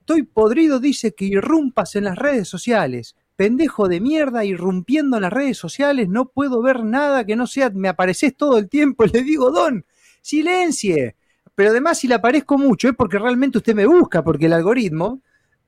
estoy 0.00 0.22
podrido, 0.22 0.80
dice 0.80 1.14
que 1.14 1.26
irrumpas 1.26 1.94
en 1.94 2.04
las 2.04 2.16
redes 2.16 2.48
sociales. 2.48 3.16
Pendejo 3.36 3.86
de 3.86 4.00
mierda, 4.00 4.46
irrumpiendo 4.46 5.16
en 5.16 5.22
las 5.24 5.32
redes 5.34 5.58
sociales, 5.58 6.08
no 6.08 6.30
puedo 6.30 6.62
ver 6.62 6.84
nada 6.84 7.26
que 7.26 7.36
no 7.36 7.46
sea, 7.46 7.68
me 7.68 7.88
apareces 7.88 8.34
todo 8.34 8.56
el 8.56 8.70
tiempo. 8.70 9.04
Le 9.12 9.24
digo, 9.24 9.50
Don, 9.50 9.84
silencie. 10.22 11.16
Pero 11.54 11.68
además, 11.68 11.98
si 11.98 12.08
le 12.08 12.14
aparezco 12.14 12.56
mucho, 12.56 12.88
es 12.88 12.94
porque 12.96 13.18
realmente 13.18 13.58
usted 13.58 13.74
me 13.74 13.84
busca, 13.84 14.24
porque 14.24 14.46
el 14.46 14.54
algoritmo, 14.54 15.20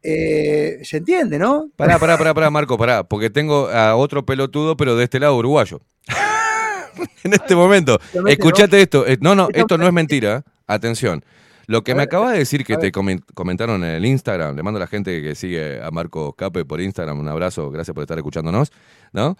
eh, 0.03 0.79
se 0.83 0.99
entiende, 0.99 1.39
¿no? 1.39 1.71
Pará, 1.77 1.99
pará, 1.99 2.17
pará, 2.19 2.35
pará, 2.35 2.51
Marco, 2.51 2.77
pará, 2.79 3.05
porque 3.05 3.31
tengo 3.31 3.69
a 3.69 3.97
otro 3.97 4.25
pelotudo, 4.25 4.77
pero 4.77 4.97
de 4.97 5.05
este 5.05 5.19
lado 5.21 5.37
uruguayo. 5.37 5.81
en 7.25 7.33
este 7.33 7.55
momento. 7.55 7.99
Escuchate 8.27 8.81
esto. 8.83 9.07
eh, 9.07 9.19
No, 9.21 9.35
no, 9.35 9.49
esto 9.53 9.79
no 9.79 9.87
es 9.87 9.93
mentira. 9.93 10.45
Atención. 10.67 11.25
Lo 11.67 11.83
que 11.85 11.95
me 11.95 12.03
acabas 12.03 12.33
de 12.33 12.39
decir 12.39 12.65
que 12.65 12.77
te 12.79 12.91
comen- 12.93 13.23
comentaron 13.35 13.85
en 13.85 13.91
el 13.91 14.05
Instagram, 14.07 14.57
le 14.57 14.63
mando 14.63 14.79
a 14.79 14.81
la 14.81 14.87
gente 14.87 15.21
que 15.21 15.35
sigue 15.35 15.83
a 15.83 15.91
Marco 15.91 16.33
Cape 16.33 16.65
por 16.65 16.81
Instagram 16.81 17.19
un 17.21 17.29
abrazo, 17.29 17.71
gracias 17.71 17.95
por 17.95 18.03
estar 18.03 18.17
escuchándonos, 18.17 18.73
¿no? 19.13 19.37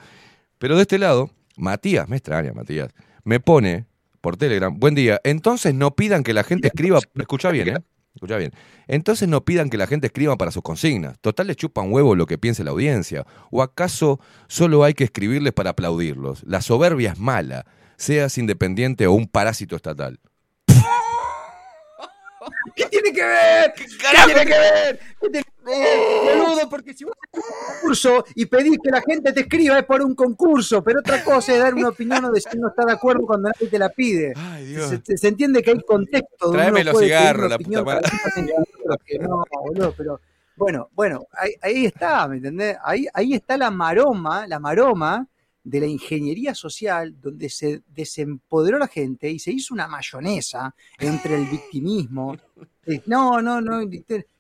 Pero 0.59 0.77
de 0.77 0.83
este 0.83 0.99
lado, 0.99 1.31
Matías, 1.57 2.07
me 2.07 2.17
extraña 2.17 2.53
Matías, 2.53 2.91
me 3.25 3.41
pone 3.41 3.87
por 4.21 4.37
Telegram, 4.37 4.79
buen 4.79 4.95
día, 4.95 5.19
entonces 5.25 5.73
no 5.73 5.95
pidan 5.97 6.23
que 6.23 6.35
la 6.35 6.45
gente 6.45 6.69
escriba, 6.69 6.99
escucha 7.19 7.51
bien, 7.51 7.69
¿eh? 7.69 7.79
Escucha 8.15 8.37
bien. 8.37 8.53
Entonces 8.87 9.29
no 9.29 9.45
pidan 9.45 9.71
que 9.71 9.77
la 9.77 9.87
gente 9.87 10.09
escriba 10.09 10.37
para 10.37 10.51
sus 10.51 10.63
consignas. 10.63 11.19
Total 11.21 11.47
les 11.47 11.57
chupan 11.57 11.93
huevo 11.93 12.17
lo 12.17 12.27
que 12.27 12.39
piense 12.39 12.65
la 12.65 12.71
audiencia. 12.71 13.25
¿O 13.51 13.63
acaso 13.63 14.21
solo 14.49 14.85
hay 14.85 14.95
que 14.95 15.05
escribirles 15.05 15.53
para 15.53 15.71
aplaudirlos? 15.71 16.43
La 16.45 16.61
soberbia 16.61 17.13
es 17.13 17.19
mala, 17.19 17.65
seas 17.97 18.39
independiente 18.39 19.07
o 19.07 19.13
un 19.13 19.29
parásito 19.29 19.77
estatal. 19.77 20.19
¿Qué 22.75 22.87
tiene 22.87 23.13
que 23.13 23.25
ver? 23.25 23.73
¿Qué, 23.75 23.85
tiene 24.27 24.45
que 24.47 24.59
ver? 24.59 24.99
¿Qué 25.21 25.29
tiene 25.31 25.45
que 25.45 25.65
ver? 25.65 26.39
Boludo, 26.39 26.69
porque 26.71 26.95
si 26.95 27.05
vos 27.05 27.15
haces 27.33 27.45
un 27.45 27.67
concurso 27.75 28.25
y 28.35 28.47
pedís 28.47 28.79
que 28.83 28.91
la 28.91 29.03
gente 29.03 29.33
te 29.33 29.41
escriba 29.41 29.79
es 29.79 29.85
por 29.85 30.01
un 30.03 30.15
concurso, 30.15 30.83
pero 30.83 31.01
otra 31.01 31.23
cosa 31.25 31.53
es 31.53 31.59
dar 31.59 31.75
una 31.75 31.89
opinión 31.91 32.25
o 32.25 32.31
decir 32.31 32.59
no 32.59 32.69
está 32.69 32.85
de 32.87 32.93
acuerdo 32.93 33.27
cuando 33.27 33.51
nadie 33.51 33.69
te 33.69 33.79
la 33.79 33.89
pide. 33.91 34.33
Se, 34.89 35.01
se- 35.05 35.19
se 35.19 35.29
entiende 35.29 35.63
que 35.63 35.73
hay 35.73 35.81
contexto. 35.83 36.51
Tráeme 36.53 36.85
los 36.85 36.99
cigarros, 36.99 37.51
la 37.51 37.59
puta 37.59 37.85
madre. 37.85 38.09
no, 39.21 39.45
boludo, 39.65 39.95
pero 39.97 40.21
bueno, 40.57 40.89
bueno, 40.93 41.27
ahí, 41.35 41.53
ahí 41.63 41.87
está, 41.87 42.27
¿me 42.29 42.37
entendés? 42.39 42.77
Ahí, 42.83 43.07
ahí 43.15 43.35
está 43.35 43.57
la 43.57 43.71
maroma, 43.71 44.47
la 44.47 44.59
maroma 44.59 45.27
de 45.69 45.81
la 45.81 45.87
ingeniería 45.87 46.55
social, 46.55 47.15
donde 47.21 47.51
se 47.51 47.83
desempoderó 47.89 48.79
la 48.79 48.89
gente 48.89 49.31
y 49.31 49.39
se 49.39 49.53
hizo 49.53 49.75
una 49.75 49.87
mayonesa 49.87 50.75
entre 50.99 51.37
el 51.37 51.47
victimismo. 51.47 52.37
No, 53.05 53.43
no, 53.43 53.61
no, 53.61 53.87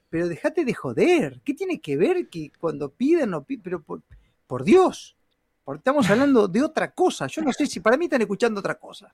pero 0.08 0.26
déjate 0.26 0.64
de 0.64 0.72
joder. 0.72 1.42
¿Qué 1.44 1.52
tiene 1.52 1.82
que 1.82 1.98
ver 1.98 2.30
que 2.30 2.50
cuando 2.58 2.88
piden 2.88 3.34
o 3.34 3.44
piden? 3.44 3.62
Pero 3.62 3.82
por, 3.82 4.00
por 4.46 4.64
Dios, 4.64 5.17
estamos 5.76 6.08
hablando 6.10 6.48
de 6.48 6.62
otra 6.62 6.90
cosa. 6.90 7.26
Yo 7.26 7.42
no 7.42 7.52
sé 7.52 7.66
si 7.66 7.80
para 7.80 7.96
mí 7.96 8.06
están 8.06 8.22
escuchando 8.22 8.60
otra 8.60 8.76
cosa. 8.76 9.12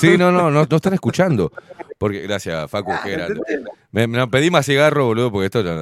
Sí, 0.00 0.16
no, 0.16 0.30
no, 0.30 0.50
no, 0.50 0.66
no 0.68 0.76
están 0.76 0.94
escuchando. 0.94 1.52
Porque, 1.98 2.22
gracias, 2.22 2.70
Facu. 2.70 2.92
Ah, 2.92 3.28
me, 3.92 4.26
pedí 4.28 4.50
más 4.50 4.66
cigarro, 4.66 5.06
boludo, 5.06 5.30
porque 5.30 5.46
esto. 5.46 5.62
No, 5.62 5.74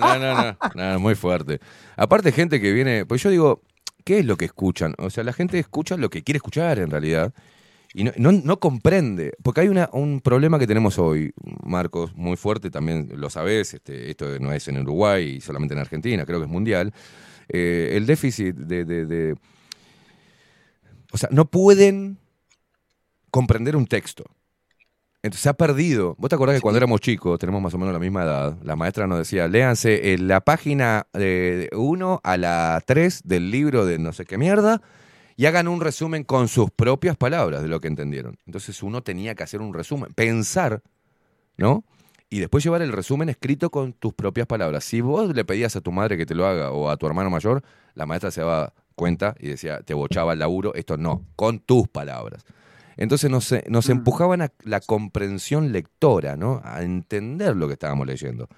no, 0.00 0.18
no, 0.18 0.56
no, 0.74 1.00
muy 1.00 1.14
fuerte. 1.14 1.60
Aparte, 1.96 2.32
gente 2.32 2.60
que 2.60 2.72
viene. 2.72 3.06
Pues 3.06 3.22
yo 3.22 3.30
digo, 3.30 3.62
¿qué 4.04 4.18
es 4.18 4.26
lo 4.26 4.36
que 4.36 4.46
escuchan? 4.46 4.94
O 4.98 5.10
sea, 5.10 5.24
la 5.24 5.32
gente 5.32 5.58
escucha 5.58 5.96
lo 5.96 6.10
que 6.10 6.22
quiere 6.22 6.38
escuchar 6.38 6.78
en 6.78 6.90
realidad. 6.90 7.32
Y 7.94 8.04
no, 8.04 8.32
no, 8.32 8.58
comprende, 8.58 9.34
porque 9.42 9.60
hay 9.60 9.68
una, 9.68 9.90
un 9.92 10.22
problema 10.22 10.58
que 10.58 10.66
tenemos 10.66 10.98
hoy, 10.98 11.34
Marcos, 11.62 12.14
muy 12.14 12.38
fuerte, 12.38 12.70
también 12.70 13.10
lo 13.16 13.28
sabes, 13.28 13.74
este, 13.74 14.10
esto 14.10 14.38
no 14.40 14.50
es 14.50 14.66
en 14.68 14.78
Uruguay 14.78 15.34
y 15.36 15.40
solamente 15.42 15.74
en 15.74 15.80
Argentina, 15.80 16.24
creo 16.24 16.38
que 16.38 16.46
es 16.46 16.50
mundial, 16.50 16.94
eh, 17.52 17.90
el 17.96 18.06
déficit 18.06 18.56
de- 18.56 18.84
de- 18.84 19.06
de 19.06 19.34
o 21.12 21.18
sea, 21.18 21.28
no 21.32 21.44
pueden 21.50 22.18
comprender 23.30 23.76
un 23.76 23.86
texto. 23.86 24.24
Entonces 25.22 25.42
se 25.42 25.48
ha 25.48 25.54
perdido. 25.54 26.16
¿Vos 26.18 26.28
te 26.28 26.34
acordás 26.34 26.56
que 26.56 26.60
cuando 26.62 26.78
éramos 26.78 27.00
chicos, 27.00 27.38
tenemos 27.38 27.62
más 27.62 27.72
o 27.74 27.78
menos 27.78 27.92
la 27.92 28.00
misma 28.00 28.24
edad, 28.24 28.56
la 28.64 28.74
maestra 28.74 29.06
nos 29.06 29.18
decía, 29.18 29.46
léanse 29.46 30.12
en 30.14 30.26
la 30.26 30.40
página 30.40 31.06
1 31.72 32.20
a 32.24 32.36
la 32.36 32.82
3 32.84 33.20
del 33.24 33.50
libro 33.50 33.86
de 33.86 33.98
no 33.98 34.12
sé 34.12 34.24
qué 34.24 34.36
mierda 34.36 34.82
y 35.36 35.46
hagan 35.46 35.68
un 35.68 35.80
resumen 35.80 36.24
con 36.24 36.48
sus 36.48 36.70
propias 36.70 37.16
palabras 37.16 37.62
de 37.62 37.68
lo 37.68 37.80
que 37.80 37.88
entendieron. 37.88 38.36
Entonces 38.46 38.82
uno 38.82 39.02
tenía 39.02 39.34
que 39.36 39.44
hacer 39.44 39.60
un 39.60 39.72
resumen, 39.74 40.12
pensar, 40.12 40.82
¿no? 41.56 41.84
Y 42.32 42.40
después 42.40 42.64
llevar 42.64 42.80
el 42.80 42.92
resumen 42.92 43.28
escrito 43.28 43.68
con 43.68 43.92
tus 43.92 44.14
propias 44.14 44.46
palabras. 44.46 44.84
Si 44.84 45.02
vos 45.02 45.34
le 45.34 45.44
pedías 45.44 45.76
a 45.76 45.82
tu 45.82 45.92
madre 45.92 46.16
que 46.16 46.24
te 46.24 46.34
lo 46.34 46.46
haga 46.46 46.70
o 46.70 46.88
a 46.88 46.96
tu 46.96 47.06
hermano 47.06 47.28
mayor, 47.28 47.62
la 47.92 48.06
maestra 48.06 48.30
se 48.30 48.40
daba 48.40 48.72
cuenta 48.94 49.34
y 49.38 49.48
decía, 49.48 49.80
te 49.80 49.92
bochaba 49.92 50.32
el 50.32 50.38
laburo, 50.38 50.72
esto 50.74 50.96
no, 50.96 51.26
con 51.36 51.58
tus 51.58 51.88
palabras. 51.88 52.46
Entonces 52.96 53.30
nos, 53.30 53.52
eh, 53.52 53.64
nos 53.68 53.90
empujaban 53.90 54.40
a 54.40 54.50
la 54.62 54.80
comprensión 54.80 55.72
lectora, 55.72 56.38
¿no? 56.38 56.62
A 56.64 56.80
entender 56.80 57.54
lo 57.54 57.66
que 57.66 57.74
estábamos 57.74 58.06
leyendo. 58.06 58.48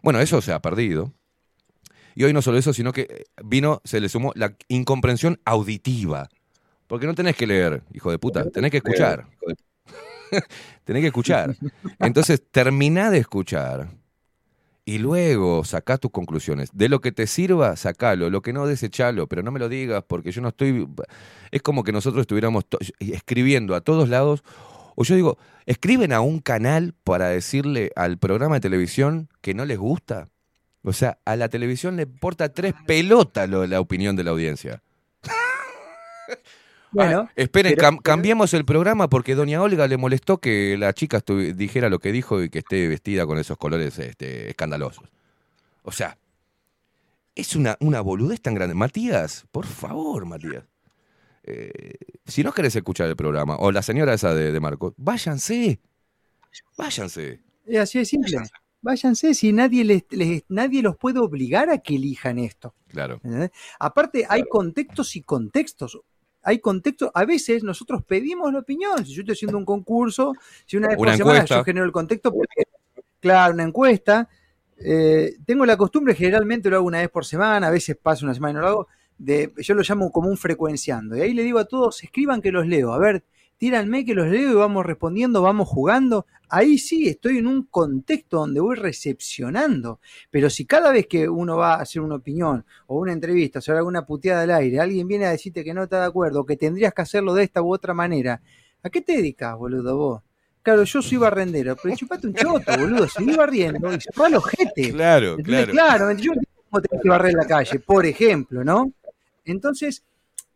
Bueno, 0.00 0.20
eso 0.20 0.40
se 0.40 0.54
ha 0.54 0.62
perdido. 0.62 1.12
Y 2.14 2.24
hoy 2.24 2.32
no 2.32 2.40
solo 2.40 2.56
eso, 2.56 2.72
sino 2.72 2.94
que 2.94 3.02
eh, 3.02 3.24
vino, 3.44 3.82
se 3.84 4.00
le 4.00 4.08
sumó 4.08 4.32
la 4.36 4.54
incomprensión 4.68 5.38
auditiva. 5.44 6.30
Porque 6.86 7.06
no 7.06 7.14
tenés 7.14 7.36
que 7.36 7.46
leer, 7.46 7.82
hijo 7.92 8.10
de 8.10 8.18
puta, 8.18 8.48
tenés 8.48 8.70
que 8.70 8.78
escuchar. 8.78 9.26
tenés 10.84 11.02
que 11.02 11.08
escuchar. 11.08 11.56
Entonces, 11.98 12.42
terminá 12.50 13.10
de 13.10 13.18
escuchar 13.18 13.88
y 14.88 14.96
luego 14.96 15.64
sacá 15.64 15.98
tus 15.98 16.10
conclusiones. 16.10 16.70
De 16.72 16.88
lo 16.88 17.02
que 17.02 17.12
te 17.12 17.26
sirva, 17.26 17.76
sacalo. 17.76 18.30
Lo 18.30 18.40
que 18.40 18.54
no, 18.54 18.66
desechalo. 18.66 19.26
Pero 19.26 19.42
no 19.42 19.50
me 19.50 19.58
lo 19.58 19.68
digas 19.68 20.02
porque 20.08 20.32
yo 20.32 20.40
no 20.40 20.48
estoy... 20.48 20.88
Es 21.50 21.60
como 21.60 21.84
que 21.84 21.92
nosotros 21.92 22.22
estuviéramos 22.22 22.64
escribiendo 22.98 23.74
a 23.74 23.82
todos 23.82 24.08
lados. 24.08 24.42
O 24.96 25.04
yo 25.04 25.14
digo, 25.14 25.36
escriben 25.66 26.14
a 26.14 26.22
un 26.22 26.38
canal 26.38 26.94
para 27.04 27.28
decirle 27.28 27.92
al 27.96 28.16
programa 28.16 28.54
de 28.54 28.60
televisión 28.62 29.28
que 29.42 29.52
no 29.52 29.66
les 29.66 29.76
gusta. 29.76 30.28
O 30.82 30.94
sea, 30.94 31.18
a 31.26 31.36
la 31.36 31.50
televisión 31.50 31.96
le 31.96 32.04
importa 32.04 32.48
tres 32.48 32.72
pelotas 32.86 33.46
lo, 33.46 33.66
la 33.66 33.80
opinión 33.80 34.16
de 34.16 34.24
la 34.24 34.30
audiencia. 34.30 34.82
Bueno, 36.90 37.26
Ah, 37.28 37.32
esperen, 37.36 37.74
pero- 37.76 37.88
cam- 37.88 38.02
cambiemos 38.02 38.54
el 38.54 38.64
programa 38.64 39.08
porque 39.08 39.34
doña 39.34 39.60
Olga 39.62 39.86
le 39.86 39.96
molestó 39.98 40.38
que 40.38 40.76
la 40.78 40.92
chica 40.94 41.22
dijera 41.54 41.88
lo 41.90 41.98
que 41.98 42.12
dijo 42.12 42.42
y 42.42 42.48
que 42.50 42.60
esté 42.60 42.88
vestida 42.88 43.26
con 43.26 43.38
esos 43.38 43.58
colores 43.58 43.98
este, 43.98 44.48
escandalosos. 44.50 45.04
O 45.82 45.92
sea, 45.92 46.16
es 47.34 47.54
una, 47.56 47.76
una 47.80 48.00
boludez 48.00 48.40
tan 48.40 48.54
grande. 48.54 48.74
Matías, 48.74 49.46
por 49.52 49.66
favor, 49.66 50.24
Matías. 50.26 50.64
Eh, 51.44 51.94
si 52.26 52.42
no 52.42 52.52
querés 52.52 52.74
escuchar 52.76 53.08
el 53.08 53.16
programa, 53.16 53.56
o 53.56 53.70
la 53.70 53.82
señora 53.82 54.12
esa 54.14 54.34
de, 54.34 54.50
de 54.52 54.60
Marcos, 54.60 54.92
váyanse. 54.96 55.78
Váyanse. 56.76 57.40
Es 57.66 57.78
así 57.78 57.98
de 57.98 58.04
simple. 58.04 58.38
Váyanse 58.80 59.34
si 59.34 59.52
nadie, 59.52 59.84
les, 59.84 60.04
les- 60.10 60.44
nadie 60.48 60.82
los 60.82 60.96
puede 60.96 61.18
obligar 61.20 61.68
a 61.70 61.78
que 61.78 61.96
elijan 61.96 62.38
esto. 62.38 62.74
Claro. 62.88 63.20
Aparte, 63.78 64.26
hay 64.28 64.44
contextos 64.48 65.16
y 65.16 65.22
contextos. 65.22 65.98
Hay 66.48 66.60
contextos. 66.60 67.10
A 67.12 67.26
veces 67.26 67.62
nosotros 67.62 68.02
pedimos 68.04 68.50
la 68.52 68.60
opinión. 68.60 69.04
Si 69.04 69.12
yo 69.12 69.20
estoy 69.20 69.34
haciendo 69.34 69.58
un 69.58 69.66
concurso, 69.66 70.32
si 70.64 70.78
una 70.78 70.88
vez 70.88 70.96
por 70.96 71.08
Una 71.08 71.16
semana 71.16 71.36
encuesta. 71.40 71.56
yo 71.56 71.64
genero 71.64 71.84
el 71.84 71.92
contexto, 71.92 72.32
porque, 72.32 72.62
claro, 73.20 73.52
una 73.52 73.64
encuesta. 73.64 74.28
eh, 74.78 75.34
tengo 75.44 75.66
la 75.66 75.76
costumbre, 75.76 76.14
generalmente 76.14 76.70
lo 76.70 76.76
hago 76.76 76.86
una 76.86 77.00
vez 77.00 77.10
por 77.10 77.24
semana, 77.26 77.66
a 77.66 77.70
veces 77.70 77.96
pasa 78.00 78.24
una 78.24 78.32
semana 78.32 78.52
y 78.52 78.54
no 78.54 78.60
lo 78.62 78.68
hago. 78.68 78.88
De, 79.18 79.52
yo 79.58 79.74
lo 79.74 79.82
llamo 79.82 80.10
como 80.10 80.28
un 80.30 80.36
frecuenciando. 80.38 81.16
Y 81.16 81.20
ahí 81.20 81.34
le 81.34 81.42
digo 81.42 81.58
a 81.58 81.66
todos, 81.66 82.02
escriban 82.02 82.40
que 82.40 82.50
los 82.52 82.66
leo. 82.66 82.92
A 82.92 82.98
ver, 82.98 83.24
tíranme 83.58 84.04
que 84.04 84.14
los 84.14 84.28
leo 84.28 84.52
y 84.52 84.54
vamos 84.54 84.86
respondiendo, 84.86 85.42
vamos 85.42 85.68
jugando. 85.68 86.26
Ahí 86.48 86.78
sí 86.78 87.08
estoy 87.08 87.38
en 87.38 87.46
un 87.46 87.64
contexto 87.64 88.38
donde 88.38 88.60
voy 88.60 88.76
recepcionando. 88.76 90.00
Pero 90.30 90.48
si 90.48 90.64
cada 90.64 90.90
vez 90.92 91.06
que 91.06 91.28
uno 91.28 91.56
va 91.58 91.74
a 91.74 91.82
hacer 91.82 92.00
una 92.00 92.14
opinión 92.14 92.64
o 92.86 92.98
una 92.98 93.12
entrevista 93.12 93.60
sobre 93.60 93.78
alguna 93.78 94.06
puteada 94.06 94.42
al 94.42 94.52
aire, 94.52 94.80
alguien 94.80 95.06
viene 95.06 95.26
a 95.26 95.30
decirte 95.30 95.62
que 95.62 95.74
no 95.74 95.82
está 95.82 96.00
de 96.00 96.06
acuerdo, 96.06 96.46
que 96.46 96.56
tendrías 96.56 96.94
que 96.94 97.02
hacerlo 97.02 97.34
de 97.34 97.42
esta 97.42 97.60
u 97.60 97.74
otra 97.74 97.92
manera, 97.92 98.40
¿a 98.82 98.88
qué 98.88 99.02
te 99.02 99.16
dedicas, 99.16 99.58
boludo, 99.58 99.96
vos? 99.96 100.22
Claro, 100.62 100.84
yo 100.84 101.02
soy 101.02 101.18
barrendero, 101.18 101.76
pero 101.82 101.96
chupate 101.96 102.26
un 102.26 102.34
choto, 102.34 102.78
boludo, 102.78 103.08
seguí 103.08 103.34
barriendo 103.34 103.92
y 103.92 104.00
se 104.00 104.12
fue 104.12 104.26
al 104.26 104.34
ojete. 104.36 104.92
Claro, 104.92 105.30
¿Entendés? 105.38 105.66
claro. 105.68 106.06
Claro, 106.06 106.12
yo 106.20 106.32
no 106.70 106.80
tenés 106.80 107.02
que 107.02 107.08
barrer 107.08 107.34
la 107.34 107.46
calle, 107.46 107.80
por 107.80 108.04
ejemplo, 108.06 108.64
¿no? 108.64 108.92
Entonces, 109.44 110.02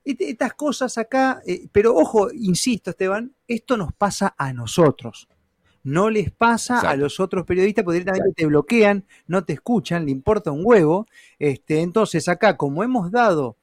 estas 0.04 0.54
cosas 0.54 0.98
acá, 0.98 1.42
eh, 1.46 1.68
pero 1.72 1.94
ojo, 1.94 2.30
insisto, 2.32 2.90
Esteban, 2.90 3.32
esto 3.46 3.76
nos 3.76 3.92
pasa 3.92 4.34
a 4.36 4.52
nosotros. 4.52 5.28
No 5.84 6.10
les 6.10 6.30
pasa 6.30 6.78
a 6.80 6.96
los 6.96 7.18
otros 7.18 7.44
periodistas 7.44 7.84
porque 7.84 7.98
directamente 7.98 8.34
te 8.42 8.46
bloquean, 8.46 9.04
no 9.26 9.44
te 9.44 9.54
escuchan, 9.54 10.04
le 10.04 10.12
importa 10.12 10.52
un 10.52 10.62
huevo. 10.64 11.08
Este, 11.38 11.80
entonces, 11.80 12.28
acá, 12.28 12.56
como 12.56 12.84
hemos 12.84 13.10
dado 13.10 13.56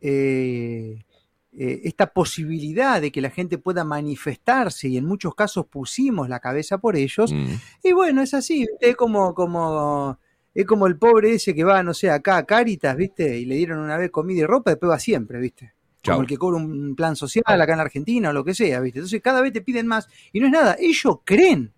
eh, 0.00 1.04
eh, 1.52 1.80
esta 1.84 2.12
posibilidad 2.12 3.00
de 3.02 3.10
que 3.12 3.20
la 3.20 3.30
gente 3.30 3.58
pueda 3.58 3.84
manifestarse 3.84 4.88
y 4.88 4.96
en 4.96 5.04
muchos 5.04 5.34
casos 5.34 5.66
pusimos 5.66 6.28
la 6.28 6.40
cabeza 6.40 6.78
por 6.78 6.96
ellos, 6.96 7.32
Mm. 7.32 7.54
y 7.82 7.92
bueno, 7.92 8.22
es 8.22 8.32
así, 8.32 8.66
es 8.80 8.96
como, 8.96 9.34
como, 9.34 10.18
es 10.54 10.64
como 10.64 10.86
el 10.86 10.96
pobre 10.96 11.34
ese 11.34 11.54
que 11.54 11.64
va, 11.64 11.82
no 11.82 11.92
sé, 11.94 12.10
acá 12.10 12.36
a 12.38 12.46
Caritas, 12.46 12.96
¿viste? 12.96 13.38
Y 13.38 13.44
le 13.44 13.56
dieron 13.56 13.80
una 13.80 13.96
vez 13.98 14.10
comida 14.10 14.40
y 14.40 14.46
ropa, 14.46 14.70
después 14.70 14.90
va 14.90 14.98
siempre, 14.98 15.38
¿viste? 15.38 15.72
Chau. 16.02 16.14
Como 16.14 16.22
el 16.22 16.28
que 16.28 16.36
cobra 16.36 16.56
un 16.58 16.94
plan 16.94 17.16
social 17.16 17.42
acá 17.46 17.74
en 17.74 17.80
Argentina 17.80 18.30
o 18.30 18.32
lo 18.32 18.44
que 18.44 18.54
sea, 18.54 18.80
¿viste? 18.80 19.00
Entonces 19.00 19.20
cada 19.20 19.40
vez 19.40 19.52
te 19.52 19.60
piden 19.60 19.86
más. 19.86 20.08
Y 20.32 20.40
no 20.40 20.46
es 20.46 20.52
nada, 20.52 20.76
ellos 20.78 21.18
creen 21.24 21.72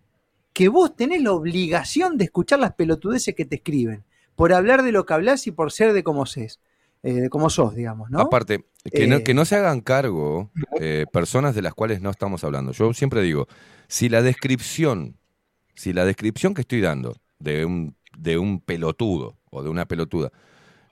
que 0.52 0.68
vos 0.68 0.94
tenés 0.94 1.22
la 1.22 1.32
obligación 1.32 2.18
de 2.18 2.24
escuchar 2.24 2.58
las 2.58 2.74
pelotudeces 2.74 3.34
que 3.34 3.44
te 3.44 3.56
escriben, 3.56 4.04
por 4.34 4.52
hablar 4.52 4.82
de 4.82 4.92
lo 4.92 5.06
que 5.06 5.14
hablas 5.14 5.46
y 5.46 5.52
por 5.52 5.72
ser 5.72 5.92
de 5.92 6.02
cómo 6.02 6.26
ses, 6.26 6.60
eh, 7.02 7.12
de 7.14 7.30
cómo 7.30 7.50
sos, 7.50 7.74
digamos, 7.74 8.10
¿no? 8.10 8.20
Aparte, 8.20 8.66
que, 8.92 9.06
no, 9.06 9.16
Eh, 9.16 9.22
que 9.22 9.32
no 9.32 9.44
se 9.44 9.56
hagan 9.56 9.80
cargo 9.80 10.50
eh, 10.80 11.06
personas 11.12 11.54
de 11.54 11.62
las 11.62 11.74
cuales 11.74 12.02
no 12.02 12.10
estamos 12.10 12.42
hablando. 12.44 12.72
Yo 12.72 12.92
siempre 12.92 13.22
digo, 13.22 13.46
si 13.86 14.08
la 14.08 14.22
descripción, 14.22 15.16
si 15.74 15.92
la 15.92 16.04
descripción 16.04 16.52
que 16.52 16.62
estoy 16.62 16.80
dando 16.80 17.16
de 17.38 17.64
un, 17.64 17.96
de 18.18 18.36
un 18.38 18.60
pelotudo 18.60 19.38
o 19.50 19.62
de 19.62 19.70
una 19.70 19.86
pelotuda, 19.86 20.30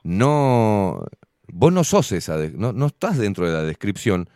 no, 0.03 1.05
vos 1.53 1.73
no 1.73 1.85
sos 1.85 2.13
esa, 2.13 2.37
no, 2.55 2.73
no 2.73 2.87
estás 2.87 3.19
dentro 3.19 3.47
de 3.47 3.53
la 3.53 3.63
descripción, 3.65 4.29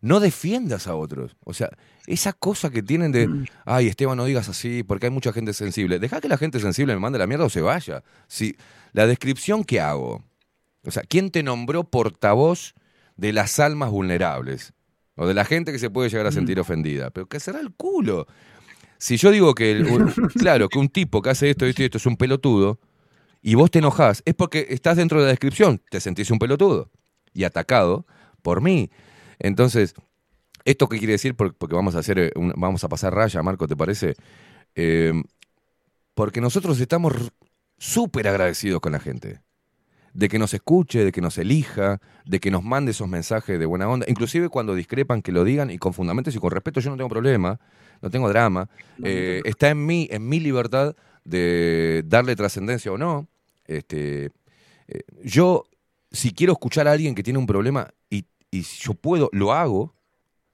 no 0.00 0.20
defiendas 0.20 0.86
a 0.86 0.94
otros. 0.94 1.36
O 1.44 1.54
sea, 1.54 1.70
esa 2.06 2.32
cosa 2.32 2.70
que 2.70 2.82
tienen 2.82 3.12
de, 3.12 3.28
ay, 3.64 3.88
Esteban, 3.88 4.16
no 4.16 4.24
digas 4.24 4.48
así, 4.48 4.82
porque 4.82 5.06
hay 5.06 5.10
mucha 5.12 5.32
gente 5.32 5.52
sensible. 5.52 5.98
Deja 5.98 6.20
que 6.20 6.28
la 6.28 6.38
gente 6.38 6.60
sensible 6.60 6.94
me 6.94 7.00
mande 7.00 7.18
la 7.18 7.26
mierda 7.26 7.44
o 7.46 7.50
se 7.50 7.60
vaya. 7.60 8.02
Si 8.28 8.56
la 8.92 9.06
descripción 9.06 9.64
que 9.64 9.80
hago, 9.80 10.22
o 10.84 10.90
sea, 10.90 11.02
¿quién 11.02 11.30
te 11.30 11.42
nombró 11.42 11.84
portavoz 11.84 12.74
de 13.16 13.32
las 13.32 13.58
almas 13.58 13.90
vulnerables? 13.90 14.72
O 15.16 15.26
de 15.26 15.34
la 15.34 15.44
gente 15.44 15.72
que 15.72 15.78
se 15.78 15.90
puede 15.90 16.10
llegar 16.10 16.26
a 16.26 16.32
sentir 16.32 16.60
ofendida. 16.60 17.10
Pero 17.10 17.26
que 17.26 17.40
será 17.40 17.58
el 17.60 17.72
culo. 17.72 18.26
Si 18.98 19.16
yo 19.16 19.30
digo 19.30 19.54
que, 19.54 19.72
el- 19.72 19.86
claro, 20.38 20.68
que 20.68 20.78
un 20.78 20.88
tipo 20.90 21.22
que 21.22 21.30
hace 21.30 21.50
esto, 21.50 21.64
esto 21.66 21.82
y 21.82 21.86
esto 21.86 21.98
es 21.98 22.06
un 22.06 22.16
pelotudo, 22.16 22.78
y 23.48 23.54
vos 23.54 23.70
te 23.70 23.78
enojás, 23.78 24.22
es 24.24 24.34
porque 24.34 24.66
estás 24.70 24.96
dentro 24.96 25.20
de 25.20 25.26
la 25.26 25.30
descripción, 25.30 25.80
te 25.88 26.00
sentís 26.00 26.32
un 26.32 26.40
pelotudo 26.40 26.90
y 27.32 27.44
atacado 27.44 28.04
por 28.42 28.60
mí. 28.60 28.90
Entonces, 29.38 29.94
¿esto 30.64 30.88
qué 30.88 30.98
quiere 30.98 31.12
decir? 31.12 31.36
Por- 31.36 31.54
Porque 31.54 31.76
vamos 31.76 31.94
a 31.94 32.00
hacer, 32.00 32.18
eh, 32.18 32.32
un- 32.34 32.52
vamos 32.56 32.82
a 32.82 32.88
pasar 32.88 33.14
raya, 33.14 33.40
Marco, 33.44 33.68
¿te 33.68 33.76
parece? 33.76 34.16
Eh, 34.74 35.12
porque 36.14 36.40
nosotros 36.40 36.80
estamos 36.80 37.12
súper 37.78 38.26
agradecidos 38.26 38.80
con 38.80 38.90
la 38.90 38.98
gente. 38.98 39.42
De 40.12 40.28
que 40.28 40.40
nos 40.40 40.52
escuche, 40.52 41.04
de 41.04 41.12
que 41.12 41.20
nos 41.20 41.38
elija, 41.38 42.00
de 42.24 42.40
que 42.40 42.50
nos 42.50 42.64
mande 42.64 42.90
esos 42.90 43.06
mensajes 43.06 43.60
de 43.60 43.66
buena 43.66 43.88
onda. 43.88 44.06
Inclusive 44.08 44.48
cuando 44.48 44.74
discrepan, 44.74 45.22
que 45.22 45.30
lo 45.30 45.44
digan 45.44 45.70
y 45.70 45.78
con 45.78 45.92
fundamentos 45.92 46.34
y 46.34 46.40
con 46.40 46.50
respeto, 46.50 46.80
yo 46.80 46.90
no 46.90 46.96
tengo 46.96 47.10
problema, 47.10 47.60
no 48.02 48.10
tengo 48.10 48.28
drama. 48.28 48.68
Eh, 49.04 49.42
está 49.44 49.68
en 49.68 49.86
mí, 49.86 50.08
en 50.10 50.28
mi 50.28 50.40
libertad 50.40 50.96
de 51.24 52.02
darle 52.06 52.34
trascendencia 52.34 52.90
o 52.90 52.98
no. 52.98 53.28
Este, 53.66 54.30
eh, 54.88 55.02
yo, 55.24 55.64
si 56.10 56.32
quiero 56.32 56.52
escuchar 56.52 56.88
a 56.88 56.92
alguien 56.92 57.14
que 57.14 57.22
tiene 57.22 57.38
un 57.38 57.46
problema 57.46 57.88
y, 58.10 58.26
y 58.50 58.62
yo 58.62 58.94
puedo, 58.94 59.28
lo 59.32 59.52
hago, 59.52 59.94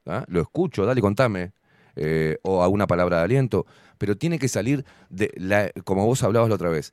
¿ah? 0.06 0.24
lo 0.28 0.40
escucho, 0.40 0.84
dale, 0.84 1.00
contame, 1.00 1.52
eh, 1.96 2.38
o 2.42 2.62
alguna 2.62 2.86
palabra 2.86 3.18
de 3.18 3.24
aliento, 3.24 3.66
pero 3.98 4.16
tiene 4.16 4.38
que 4.38 4.48
salir 4.48 4.84
de 5.10 5.30
la, 5.36 5.70
como 5.84 6.06
vos 6.06 6.22
hablabas 6.22 6.48
la 6.48 6.54
otra 6.54 6.70
vez, 6.70 6.92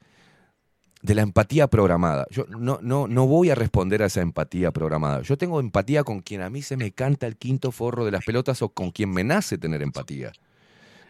de 1.02 1.16
la 1.16 1.22
empatía 1.22 1.68
programada. 1.68 2.28
Yo 2.30 2.46
no, 2.50 2.80
no, 2.82 3.08
no 3.08 3.26
voy 3.26 3.50
a 3.50 3.56
responder 3.56 4.04
a 4.04 4.08
esa 4.08 4.22
empatía 4.22 4.72
programada. 4.72 5.22
Yo 5.22 5.38
tengo 5.38 5.60
empatía 5.60 6.04
con 6.04 6.20
quien 6.20 6.42
a 6.42 6.50
mí 6.50 6.62
se 6.62 6.76
me 6.76 6.92
canta 6.92 7.26
el 7.28 7.38
quinto 7.38 7.72
forro 7.72 8.04
de 8.04 8.12
las 8.12 8.26
pelotas 8.26 8.62
o 8.62 8.70
con 8.70 8.92
quien 8.92 9.12
me 9.12 9.24
nace 9.24 9.58
tener 9.58 9.82
empatía. 9.82 10.34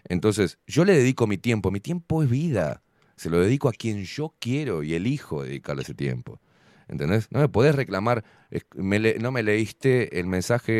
Entonces, 0.05 0.59
yo 0.67 0.85
le 0.85 0.93
dedico 0.93 1.27
mi 1.27 1.37
tiempo. 1.37 1.71
Mi 1.71 1.79
tiempo 1.79 2.21
es 2.23 2.29
vida. 2.29 2.83
Se 3.19 3.29
lo 3.29 3.37
dedico 3.41 3.67
a 3.67 3.73
quien 3.73 4.05
yo 4.05 4.33
quiero 4.39 4.81
y 4.81 4.93
elijo 4.93 5.43
dedicarle 5.43 5.81
ese 5.81 5.93
tiempo. 5.93 6.39
¿Entendés? 6.87 7.27
No 7.31 7.39
me 7.41 7.49
podés 7.49 7.75
reclamar, 7.75 8.23
me 8.75 8.97
le- 8.97 9.19
no 9.19 9.31
me 9.33 9.43
leíste 9.43 10.19
el 10.21 10.25
mensaje 10.25 10.71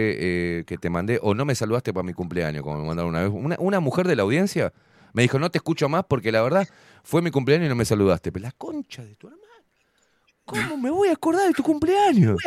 eh, 0.59 0.64
que 0.66 0.77
te 0.77 0.90
mandé 0.90 1.19
o 1.22 1.35
no 1.35 1.43
me 1.43 1.53
saludaste 1.53 1.92
para 1.93 2.03
mi 2.06 2.14
cumpleaños, 2.14 2.64
como 2.64 2.80
me 2.80 2.88
mandaron 2.88 3.09
una 3.09 3.24
vez. 3.24 3.30
Una, 3.32 3.58
una 3.59 3.80
mujer 3.82 4.08
de 4.08 4.16
la 4.16 4.24
audiencia 4.24 4.72
me 5.11 5.24
dijo, 5.24 5.38
no 5.38 5.51
te 5.51 5.58
escucho 5.58 5.90
más 5.90 6.06
porque 6.08 6.32
la 6.32 6.42
verdad 6.42 6.66
fue 7.03 7.22
mi 7.22 7.30
cumpleaños 7.30 7.66
y 7.66 7.69
no 7.69 7.76
me 7.76 7.84
saludaste. 7.84 8.32
Pero 8.32 8.43
la 8.43 8.51
concha 8.53 9.03
de 9.03 9.16
tu 9.18 9.27
hermano. 9.27 9.43
¿Cómo 10.45 10.77
me 10.77 10.90
voy 10.90 11.09
a 11.09 11.14
acordar 11.14 11.45
de 11.48 11.53
tu 11.53 11.61
cumpleaños? 11.64 12.38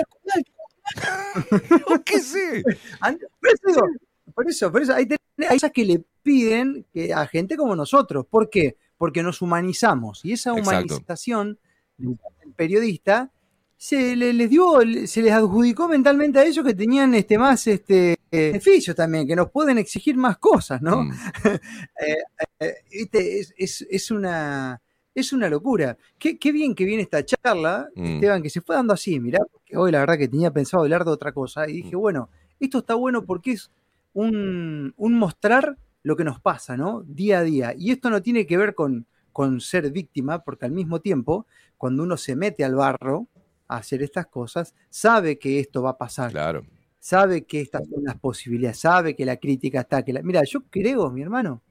¿Qué 2.04 2.18
sé? 2.20 2.62
An- 3.00 3.18
Por 3.40 3.50
eso, 3.50 3.62
digo, 3.66 3.86
por 4.34 4.48
eso, 4.48 4.72
por 4.72 4.82
eso 4.82 4.94
hay, 4.94 5.06
hay 5.38 5.48
cosas 5.58 5.70
que 5.72 5.84
le 5.84 6.02
piden 6.22 6.86
que 6.92 7.12
a 7.12 7.26
gente 7.26 7.56
como 7.56 7.76
nosotros. 7.76 8.26
¿Por 8.28 8.48
qué? 8.50 8.76
Porque 9.02 9.20
nos 9.24 9.42
humanizamos. 9.42 10.24
Y 10.24 10.30
esa 10.34 10.52
humanización 10.52 11.58
del 11.98 12.16
periodista 12.54 13.32
se 13.76 14.14
le- 14.14 14.32
les 14.32 14.48
dio, 14.48 14.78
se 15.06 15.22
les 15.22 15.32
adjudicó 15.32 15.88
mentalmente 15.88 16.38
a 16.38 16.44
ellos 16.44 16.64
que 16.64 16.72
tenían 16.72 17.12
este 17.16 17.36
más 17.36 17.66
este 17.66 18.16
beneficios 18.30 18.94
también, 18.94 19.26
que 19.26 19.34
nos 19.34 19.50
pueden 19.50 19.76
exigir 19.78 20.16
más 20.16 20.38
cosas, 20.38 20.80
¿no? 20.82 21.02
Eh, 22.00 22.16
eh, 22.60 22.74
viste, 22.92 23.40
es, 23.40 23.52
es- 23.58 23.84
es 23.90 24.10
una 24.12 24.80
es 25.16 25.32
una 25.32 25.48
locura. 25.48 25.98
Qué, 26.16 26.38
qué 26.38 26.52
bien 26.52 26.72
que 26.72 26.84
viene 26.84 27.02
esta 27.02 27.24
charla, 27.26 27.88
Mm. 27.96 28.04
Esteban, 28.04 28.40
que 28.40 28.50
se 28.50 28.60
fue 28.60 28.76
dando 28.76 28.92
así, 28.94 29.18
mirá, 29.18 29.40
porque 29.50 29.76
hoy 29.76 29.90
la 29.90 29.98
verdad 29.98 30.16
que 30.16 30.28
tenía 30.28 30.52
pensado 30.52 30.84
hablar 30.84 31.04
de 31.04 31.10
otra 31.10 31.32
cosa 31.32 31.68
y 31.68 31.72
Mm. 31.72 31.76
dije, 31.82 31.96
bueno, 31.96 32.28
esto 32.60 32.78
está 32.78 32.94
bueno 32.94 33.24
porque 33.24 33.50
es 33.50 33.68
un, 34.14 34.94
un 34.96 35.14
mostrar 35.14 35.76
lo 36.02 36.16
que 36.16 36.24
nos 36.24 36.40
pasa, 36.40 36.76
¿no? 36.76 37.02
Día 37.06 37.40
a 37.40 37.42
día. 37.42 37.74
Y 37.76 37.90
esto 37.90 38.10
no 38.10 38.22
tiene 38.22 38.46
que 38.46 38.56
ver 38.56 38.74
con, 38.74 39.06
con 39.32 39.60
ser 39.60 39.90
víctima, 39.90 40.42
porque 40.42 40.66
al 40.66 40.72
mismo 40.72 41.00
tiempo, 41.00 41.46
cuando 41.76 42.02
uno 42.02 42.16
se 42.16 42.36
mete 42.36 42.64
al 42.64 42.74
barro 42.74 43.28
a 43.68 43.76
hacer 43.76 44.02
estas 44.02 44.26
cosas, 44.26 44.74
sabe 44.90 45.38
que 45.38 45.60
esto 45.60 45.82
va 45.82 45.90
a 45.90 45.98
pasar. 45.98 46.30
Claro. 46.30 46.66
Sabe 46.98 47.44
que 47.44 47.60
estas 47.60 47.88
son 47.88 48.04
las 48.04 48.18
posibilidades, 48.18 48.78
sabe 48.78 49.16
que 49.16 49.24
la 49.24 49.36
crítica 49.36 49.80
está. 49.80 50.04
Que 50.04 50.12
la... 50.12 50.22
Mira, 50.22 50.42
yo 50.44 50.62
creo, 50.70 51.10
mi 51.10 51.22
hermano, 51.22 51.62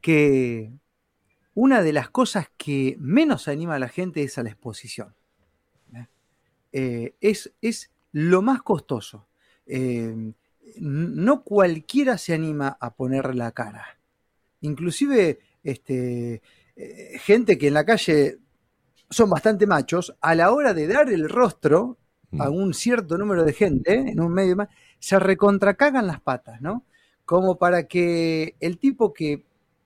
que 0.00 0.72
una 1.54 1.82
de 1.82 1.92
las 1.92 2.08
cosas 2.08 2.50
que 2.56 2.96
menos 2.98 3.48
anima 3.48 3.74
a 3.74 3.78
la 3.78 3.88
gente 3.88 4.22
es 4.22 4.38
a 4.38 4.42
la 4.42 4.50
exposición. 4.50 5.14
¿eh? 5.94 6.06
Eh, 6.72 7.14
es, 7.20 7.52
es 7.60 7.90
lo 8.12 8.40
más 8.40 8.62
costoso. 8.62 9.26
Eh, 9.66 10.32
no 10.78 11.42
cualquiera 11.42 12.18
se 12.18 12.34
anima 12.34 12.76
a 12.80 12.94
poner 12.94 13.34
la 13.34 13.52
cara. 13.52 13.98
Inclusive 14.60 15.40
este, 15.62 16.42
eh, 16.76 17.18
gente 17.18 17.58
que 17.58 17.68
en 17.68 17.74
la 17.74 17.84
calle 17.84 18.38
son 19.10 19.30
bastante 19.30 19.66
machos, 19.66 20.16
a 20.20 20.34
la 20.34 20.52
hora 20.52 20.72
de 20.72 20.86
dar 20.86 21.10
el 21.10 21.28
rostro 21.28 21.98
a 22.38 22.48
un 22.48 22.72
cierto 22.72 23.18
número 23.18 23.44
de 23.44 23.52
gente 23.52 23.92
en 23.92 24.18
un 24.18 24.32
medio 24.32 24.56
más, 24.56 24.68
se 24.98 25.18
recontracagan 25.18 26.06
las 26.06 26.20
patas, 26.20 26.62
¿no? 26.62 26.86
Como 27.26 27.58
para 27.58 27.86
que 27.86 28.56
el 28.60 28.78
tipo 28.78 29.12
que 29.12 29.44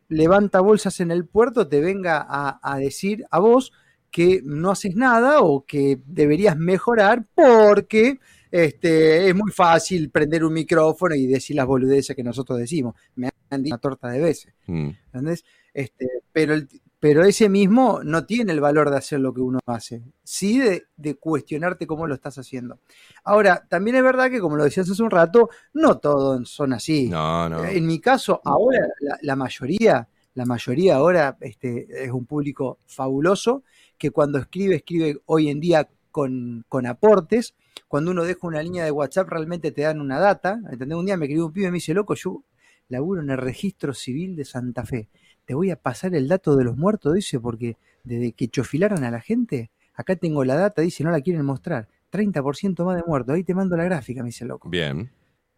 levanta 0.09 0.61
bolsas 0.61 1.01
en 1.01 1.11
el 1.11 1.27
puerto 1.27 1.67
te 1.67 1.81
venga 1.81 2.25
a, 2.29 2.61
a 2.63 2.79
decir 2.79 3.25
a 3.33 3.41
vos 3.41 3.73
que 4.13 4.43
no 4.45 4.71
haces 4.71 4.95
nada 4.95 5.41
o 5.41 5.67
que 5.67 6.01
deberías 6.07 6.57
mejorar 6.57 7.27
porque 7.35 8.21
este, 8.65 9.29
es 9.29 9.35
muy 9.35 9.51
fácil 9.53 10.11
prender 10.11 10.45
un 10.45 10.53
micrófono 10.53 11.15
y 11.15 11.27
decir 11.27 11.57
las 11.57 11.67
boludeces 11.67 12.15
que 12.17 12.23
nosotros 12.25 12.59
decimos. 12.59 12.95
Me 13.17 13.31
han 13.51 13.63
dicho 13.63 13.75
una 13.75 13.81
torta 13.81 14.09
de 14.09 14.21
veces. 14.21 14.55
Mm. 14.67 14.91
¿entendés? 15.07 15.45
Este, 15.75 16.09
pero, 16.33 16.55
el- 16.55 16.69
pero 16.99 17.25
ese 17.25 17.49
mismo 17.49 18.01
no 18.03 18.25
tiene 18.25 18.53
el 18.53 18.61
valor 18.61 18.91
de 18.91 18.97
hacer 18.97 19.21
lo 19.21 19.33
que 19.35 19.41
uno 19.43 19.59
hace, 19.67 20.03
sí 20.25 20.59
de, 20.59 20.85
de 20.97 21.15
cuestionarte 21.17 21.87
cómo 21.87 22.07
lo 22.07 22.15
estás 22.15 22.39
haciendo. 22.39 22.79
Ahora, 23.25 23.67
también 23.69 23.97
es 23.97 24.03
verdad 24.03 24.31
que, 24.31 24.41
como 24.41 24.57
lo 24.57 24.65
decías 24.65 24.91
hace 24.91 25.03
un 25.03 25.11
rato, 25.11 25.51
no 25.75 25.99
todos 25.99 26.49
son 26.49 26.73
así. 26.73 27.09
No, 27.09 27.49
no. 27.49 27.65
En 27.65 27.87
mi 27.87 28.01
caso, 28.01 28.41
ahora 28.45 28.87
la, 29.01 29.19
la 29.21 29.37
mayoría, 29.37 30.09
la 30.35 30.47
mayoría 30.47 30.97
ahora 30.97 31.37
este, 31.41 31.87
es 32.05 32.11
un 32.11 32.25
público 32.27 32.79
fabuloso 32.87 33.63
que 33.99 34.11
cuando 34.11 34.39
escribe, 34.39 34.77
escribe 34.77 35.19
hoy 35.27 35.51
en 35.51 35.61
día 35.61 35.89
con, 36.11 36.65
con 36.69 36.87
aportes. 36.87 37.55
Cuando 37.89 38.11
uno 38.11 38.25
deja 38.25 38.47
una 38.47 38.63
línea 38.63 38.85
de 38.85 38.91
WhatsApp, 38.91 39.29
realmente 39.29 39.71
te 39.73 39.83
dan 39.83 40.01
una 40.01 40.19
data. 40.19 40.59
¿entendés? 40.71 40.97
Un 40.99 41.07
día 41.07 41.17
me 41.17 41.27
escribió 41.27 41.47
un 41.47 41.53
pibe 41.53 41.67
y 41.69 41.71
me 41.71 41.75
dice, 41.77 41.95
loco, 41.95 42.15
yo 42.15 42.43
laburo 42.89 43.21
en 43.23 43.31
el 43.31 43.39
registro 43.39 43.95
civil 43.95 44.37
de 44.37 44.45
Santa 44.45 44.85
Fe. 44.85 45.09
Te 45.45 45.55
voy 45.55 45.71
a 45.71 45.77
pasar 45.77 46.15
el 46.15 46.27
dato 46.29 46.57
de 46.57 46.65
los 46.65 46.77
muertos, 46.77 47.15
dice, 47.15 47.39
porque 47.41 47.77
desde 48.05 48.33
que 48.33 48.49
chofilaron 48.49 49.05
a 49.05 49.11
la 49.11 49.21
gente, 49.21 49.71
acá 49.95 50.17
tengo 50.17 50.45
la 50.45 50.57
data, 50.57 50.83
dice, 50.83 51.05
no 51.05 51.11
la 51.11 51.21
quieren 51.21 51.45
mostrar. 51.45 51.89
30% 52.11 52.85
más 52.85 52.97
de 52.97 53.03
muertos. 53.07 53.35
Ahí 53.35 53.45
te 53.45 53.55
mando 53.55 53.77
la 53.77 53.85
gráfica, 53.85 54.23
me 54.23 54.29
dice 54.29 54.45
loco. 54.45 54.69
Bien, 54.69 55.11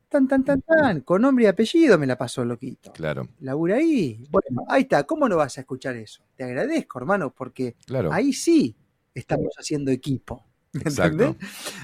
Tan, 0.08 0.26
tan, 0.26 0.42
tan, 0.42 0.62
tan. 0.62 1.02
Con 1.02 1.20
nombre 1.20 1.44
y 1.44 1.48
apellido 1.48 1.98
me 1.98 2.07
la 2.07 2.16
pasó, 2.16 2.42
loquito. 2.42 2.92
claro. 2.92 3.28
Labura 3.40 3.76
ahí. 3.76 4.24
Bueno, 4.31 4.65
ahí 4.68 4.82
está. 4.82 5.05
¿Cómo 5.05 5.28
no 5.28 5.36
vas 5.36 5.58
a 5.58 5.60
escuchar 5.60 5.97
eso? 5.97 6.23
Te 6.34 6.44
agradezco, 6.44 6.98
hermano, 6.98 7.31
porque 7.36 7.76
Claro. 7.86 8.10
ahí 8.10 8.32
sí 8.32 8.74
estamos 9.15 9.48
haciendo 9.58 9.90
equipo. 9.90 10.47
¿Me 10.84 10.90
Exacto. 10.90 11.36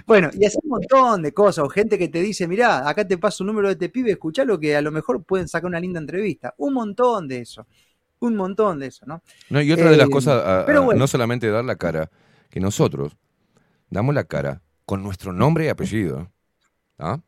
Bueno, 0.06 0.31
y 0.32 0.44
así 0.44 0.58
un 0.62 0.70
montón 0.70 1.23
de 1.23 1.32
cosas. 1.32 1.64
O 1.64 1.68
gente 1.68 1.98
que 1.98 2.08
te 2.08 2.20
dice, 2.20 2.47
mirá, 2.48 2.89
acá 2.89 3.06
te 3.06 3.18
paso 3.18 3.44
un 3.44 3.48
número 3.48 3.68
de 3.68 3.73
este 3.74 3.89
pibe, 3.89 4.12
escuchalo 4.12 4.58
que 4.58 4.76
a 4.76 4.82
lo 4.82 4.90
mejor 4.92 5.23
pueden 5.24 5.48
sacar 5.48 5.66
una 5.68 5.81
linda 5.81 6.00
entrevista. 6.00 6.55
Un 6.58 6.74
montón 6.74 7.28
de 7.28 7.40
eso. 7.40 7.66
Un 8.20 8.36
montón 8.36 8.78
de 8.78 8.86
eso, 8.86 9.05
¿no? 9.06 9.23
No, 9.50 9.60
y 9.60 9.70
otra 9.73 9.90
de 9.90 9.97
las 9.97 10.08
cosas, 10.08 10.42
a- 10.44 10.64
pero 10.66 10.82
bueno. 10.82 10.98
no 11.00 11.06
solamente 11.06 11.50
dar 11.50 11.64
la 11.64 11.76
cara, 11.76 12.10
que 12.50 12.60
nosotros 12.60 13.16
damos 13.90 14.14
la 14.14 14.24
cara 14.24 14.62
con 14.86 15.02
nuestro 15.02 15.32
nombre 15.32 15.66
y 15.66 15.68
apellido. 15.68 16.31
¿ah? 16.98 17.20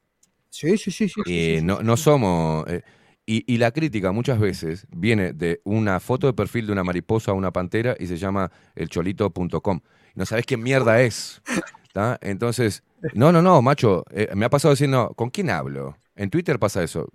Sí, 0.50 0.76
sí, 0.78 0.90
sí, 0.90 1.08
sí. 1.08 1.22
sí, 1.22 1.22
Eh, 1.26 1.58
sí, 1.58 1.64
no, 1.64 1.82
no 1.82 1.96
somos. 1.96 2.66
eh, 2.68 2.82
y, 3.26 3.44
y 3.52 3.58
la 3.58 3.72
crítica 3.72 4.12
muchas 4.12 4.38
veces 4.38 4.86
viene 4.90 5.32
de 5.32 5.60
una 5.64 6.00
foto 6.00 6.26
de 6.26 6.32
perfil 6.32 6.66
de 6.66 6.72
una 6.72 6.84
mariposa 6.84 7.32
o 7.32 7.34
una 7.34 7.52
pantera 7.52 7.96
y 7.98 8.06
se 8.06 8.16
llama 8.16 8.50
elcholito.com. 8.76 9.80
No 10.14 10.24
sabes 10.24 10.46
qué 10.46 10.56
mierda 10.56 11.02
es. 11.02 11.42
¿tá? 11.92 12.18
Entonces, 12.20 12.82
no, 13.14 13.32
no, 13.32 13.40
no, 13.40 13.62
macho. 13.62 14.04
eh, 14.10 14.28
me 14.34 14.44
ha 14.44 14.50
pasado 14.50 14.74
decir, 14.74 14.88
no, 14.88 15.08
¿con 15.14 15.30
quién 15.30 15.48
hablo? 15.48 15.96
En 16.14 16.28
Twitter 16.28 16.58
pasa 16.58 16.82
eso. 16.82 17.08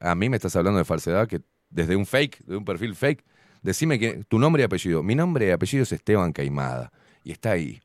A 0.00 0.14
mí 0.14 0.30
me 0.30 0.36
estás 0.36 0.56
hablando 0.56 0.78
de 0.78 0.86
falsedad 0.86 1.28
que 1.28 1.42
desde 1.68 1.96
un 1.96 2.06
fake, 2.06 2.44
de 2.46 2.56
un 2.56 2.64
perfil 2.64 2.94
fake. 2.94 3.24
Decime 3.62 3.98
que, 3.98 4.24
tu 4.24 4.38
nombre 4.38 4.62
y 4.62 4.64
apellido. 4.64 5.02
Mi 5.02 5.14
nombre 5.14 5.48
y 5.48 5.50
apellido 5.50 5.82
es 5.82 5.92
Esteban 5.92 6.32
Caimada. 6.32 6.92
Y 7.24 7.32
está 7.32 7.50
ahí. 7.52 7.80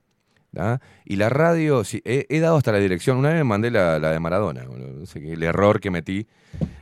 Y 1.05 1.15
la 1.17 1.29
radio, 1.29 1.83
he, 2.03 2.39
dado 2.39 2.57
hasta 2.57 2.71
la 2.71 2.79
dirección. 2.79 3.17
Una 3.17 3.29
vez 3.29 3.37
me 3.37 3.43
mandé 3.43 3.71
la, 3.71 3.99
la 3.99 4.11
de 4.11 4.19
Maradona. 4.19 4.63
No 4.63 5.05
sé 5.05 5.21
qué, 5.21 5.33
el 5.33 5.43
error 5.43 5.79
que 5.79 5.91
metí, 5.91 6.27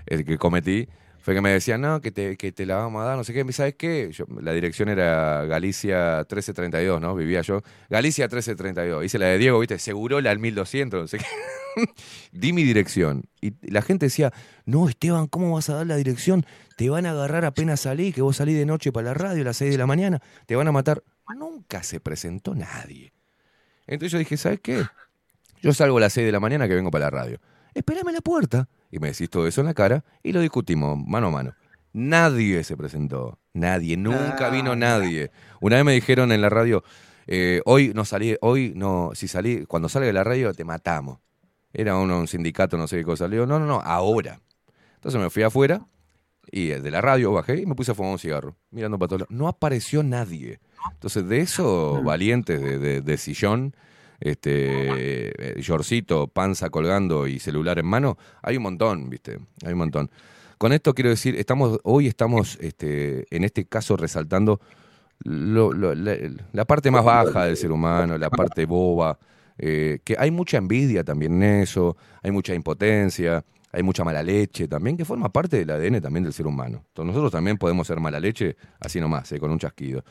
el 0.05 0.25
que 0.25 0.37
cometí, 0.37 0.87
fue 1.25 1.33
que 1.33 1.41
me 1.41 1.49
decían, 1.49 1.81
no, 1.81 2.01
que 2.01 2.11
te, 2.11 2.37
que 2.37 2.51
te 2.51 2.67
la 2.67 2.75
vamos 2.75 3.01
a 3.01 3.05
dar, 3.05 3.17
no 3.17 3.23
sé 3.23 3.33
qué. 3.33 3.51
¿Sabes 3.51 3.73
qué? 3.73 4.11
La 4.41 4.53
dirección 4.53 4.89
era 4.89 5.43
Galicia 5.45 6.17
1332, 6.17 7.01
¿no? 7.01 7.15
Vivía 7.15 7.41
yo. 7.41 7.63
Galicia 7.89 8.25
1332. 8.25 9.05
Hice 9.05 9.17
la 9.17 9.25
de 9.25 9.39
Diego, 9.39 9.57
¿viste? 9.57 9.79
Segurola 9.79 10.29
al 10.29 10.37
1200, 10.37 11.01
no 11.01 11.07
sé 11.07 11.17
qué. 11.17 11.25
Di 12.31 12.53
mi 12.53 12.63
dirección. 12.63 13.23
Y 13.41 13.53
la 13.71 13.81
gente 13.81 14.05
decía, 14.05 14.31
no, 14.65 14.87
Esteban, 14.87 15.25
¿cómo 15.25 15.55
vas 15.55 15.67
a 15.71 15.77
dar 15.77 15.87
la 15.87 15.95
dirección? 15.95 16.45
Te 16.77 16.91
van 16.91 17.07
a 17.07 17.09
agarrar 17.09 17.43
apenas 17.43 17.79
salí, 17.79 18.13
que 18.13 18.21
vos 18.21 18.37
salí 18.37 18.53
de 18.53 18.67
noche 18.67 18.91
para 18.91 19.07
la 19.07 19.13
radio 19.15 19.41
a 19.41 19.45
las 19.45 19.57
6 19.57 19.71
de 19.71 19.77
la 19.79 19.87
mañana, 19.87 20.21
te 20.45 20.55
van 20.55 20.67
a 20.67 20.71
matar. 20.71 21.01
Nunca 21.35 21.81
se 21.81 21.99
presentó 21.99 22.53
nadie. 22.53 23.14
Entonces 23.87 24.11
yo 24.11 24.19
dije, 24.19 24.37
¿sabes 24.37 24.59
qué? 24.61 24.83
Yo 25.61 25.73
salgo 25.73 25.97
a 25.97 26.01
las 26.01 26.13
6 26.13 26.25
de 26.25 26.31
la 26.31 26.39
mañana 26.39 26.67
que 26.67 26.75
vengo 26.75 26.91
para 26.91 27.05
la 27.05 27.11
radio. 27.11 27.39
Espérame 27.73 28.09
en 28.09 28.15
la 28.15 28.21
puerta. 28.21 28.67
Y 28.91 28.99
me 28.99 29.09
decís 29.09 29.29
todo 29.29 29.47
eso 29.47 29.61
en 29.61 29.67
la 29.67 29.73
cara 29.73 30.03
y 30.23 30.31
lo 30.31 30.39
discutimos 30.39 30.97
mano 30.97 31.27
a 31.27 31.31
mano. 31.31 31.55
Nadie 31.93 32.63
se 32.63 32.77
presentó. 32.77 33.39
Nadie. 33.53 33.97
Nunca 33.97 34.49
vino 34.49 34.75
nadie. 34.75 35.31
Una 35.59 35.77
vez 35.77 35.85
me 35.85 35.93
dijeron 35.93 36.31
en 36.31 36.41
la 36.41 36.49
radio, 36.49 36.83
eh, 37.27 37.61
hoy 37.65 37.91
no 37.95 38.05
salí, 38.05 38.37
hoy 38.41 38.73
no, 38.75 39.11
si 39.15 39.27
salí, 39.27 39.65
cuando 39.65 39.89
salga 39.89 40.07
de 40.07 40.13
la 40.13 40.23
radio 40.23 40.53
te 40.53 40.63
matamos. 40.63 41.19
Era 41.73 41.97
un, 41.97 42.11
un 42.11 42.27
sindicato, 42.27 42.77
no 42.77 42.87
sé 42.87 42.97
qué 42.97 43.03
cosa. 43.03 43.27
Le 43.27 43.35
digo, 43.37 43.45
no, 43.45 43.59
no, 43.59 43.65
no, 43.65 43.81
ahora. 43.81 44.39
Entonces 44.95 45.19
me 45.19 45.29
fui 45.29 45.43
afuera 45.43 45.85
y 46.51 46.71
eh, 46.71 46.79
de 46.81 46.91
la 46.91 47.01
radio 47.01 47.31
bajé 47.31 47.61
y 47.61 47.65
me 47.65 47.75
puse 47.75 47.91
a 47.91 47.95
fumar 47.95 48.11
un 48.13 48.19
cigarro, 48.19 48.55
mirando 48.71 48.97
para 48.99 49.07
todos 49.09 49.21
lados. 49.21 49.31
No 49.35 49.47
apareció 49.47 50.03
nadie. 50.03 50.59
Entonces, 50.93 51.27
de 51.27 51.39
eso, 51.41 52.01
valientes 52.03 52.61
de, 52.61 52.77
de- 52.79 53.01
de 53.01 53.17
sillón, 53.17 53.75
este, 54.39 55.57
eh, 55.57 55.61
yorcito, 55.61 56.27
panza 56.27 56.69
colgando 56.69 57.27
y 57.27 57.39
celular 57.39 57.79
en 57.79 57.85
mano, 57.85 58.17
hay 58.41 58.57
un 58.57 58.63
montón, 58.63 59.09
¿viste? 59.09 59.39
Hay 59.65 59.73
un 59.73 59.79
montón. 59.79 60.09
Con 60.57 60.71
esto 60.71 60.93
quiero 60.93 61.09
decir, 61.09 61.35
estamos, 61.35 61.79
hoy 61.83 62.07
estamos, 62.07 62.57
este, 62.61 63.25
en 63.35 63.43
este 63.43 63.65
caso, 63.65 63.97
resaltando 63.97 64.61
lo- 65.19 65.73
lo- 65.73 65.95
la, 65.95 66.15
la 66.53 66.65
parte 66.65 66.91
más 66.91 67.03
baja 67.03 67.45
del 67.45 67.57
ser 67.57 67.71
humano, 67.71 68.17
la 68.17 68.29
parte 68.29 68.65
boba, 68.65 69.17
eh, 69.57 69.99
que 70.03 70.15
hay 70.17 70.31
mucha 70.31 70.57
envidia 70.57 71.03
también 71.03 71.41
en 71.43 71.61
eso, 71.61 71.95
hay 72.23 72.31
mucha 72.31 72.53
impotencia, 72.53 73.43
hay 73.75 73.83
mucha 73.83 74.03
mala 74.03 74.23
leche 74.23 74.67
también, 74.67 74.95
que 74.97 75.05
forma 75.05 75.29
parte 75.29 75.57
del 75.57 75.69
ADN 75.69 76.01
también 76.01 76.23
del 76.23 76.33
ser 76.33 76.47
humano. 76.47 76.83
Entonces 76.87 77.07
nosotros 77.07 77.31
también 77.31 77.57
podemos 77.57 77.85
ser 77.87 77.99
mala 77.99 78.19
leche 78.19 78.55
así 78.79 78.99
nomás, 79.01 79.31
eh, 79.31 79.39
con 79.39 79.51
un 79.51 79.59
chasquido. 79.59 80.03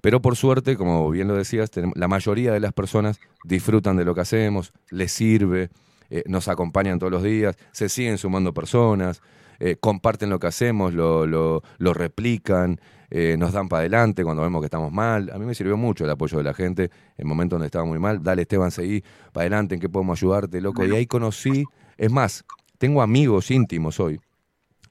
Pero 0.00 0.20
por 0.20 0.34
suerte, 0.34 0.76
como 0.76 1.08
bien 1.10 1.28
lo 1.28 1.34
decías, 1.36 1.70
la 1.94 2.08
mayoría 2.08 2.52
de 2.52 2.60
las 2.60 2.72
personas 2.72 3.20
disfrutan 3.44 3.96
de 3.96 4.04
lo 4.04 4.14
que 4.14 4.22
hacemos, 4.22 4.72
les 4.90 5.12
sirve, 5.12 5.70
eh, 6.10 6.24
nos 6.26 6.48
acompañan 6.48 6.98
todos 6.98 7.12
los 7.12 7.22
días, 7.22 7.56
se 7.70 7.88
siguen 7.88 8.18
sumando 8.18 8.52
personas, 8.52 9.20
eh, 9.60 9.76
comparten 9.78 10.28
lo 10.28 10.38
que 10.40 10.48
hacemos, 10.48 10.92
lo, 10.92 11.26
lo- 11.26 11.62
lo 11.78 11.94
replican, 11.94 12.80
eh, 13.10 13.36
nos 13.38 13.52
dan 13.52 13.68
para 13.68 13.80
adelante 13.80 14.24
cuando 14.24 14.42
vemos 14.42 14.60
que 14.62 14.66
estamos 14.66 14.90
mal. 14.90 15.30
A 15.32 15.38
mí 15.38 15.44
me 15.44 15.54
sirvió 15.54 15.76
mucho 15.76 16.04
el 16.04 16.10
apoyo 16.10 16.38
de 16.38 16.44
la 16.44 16.54
gente 16.54 16.90
en 17.16 17.28
momentos 17.28 17.56
donde 17.58 17.66
estaba 17.66 17.84
muy 17.84 17.98
mal. 18.00 18.22
Dale, 18.22 18.42
Esteban, 18.42 18.70
seguí 18.70 19.04
para 19.32 19.42
adelante, 19.42 19.74
¿en 19.76 19.80
qué 19.80 19.88
podemos 19.88 20.18
ayudarte, 20.18 20.60
loco? 20.60 20.84
Y 20.84 20.92
ahí 20.96 21.06
conocí, 21.06 21.64
es 21.96 22.10
más, 22.10 22.44
tengo 22.82 23.00
amigos 23.00 23.52
íntimos 23.52 24.00
hoy 24.00 24.18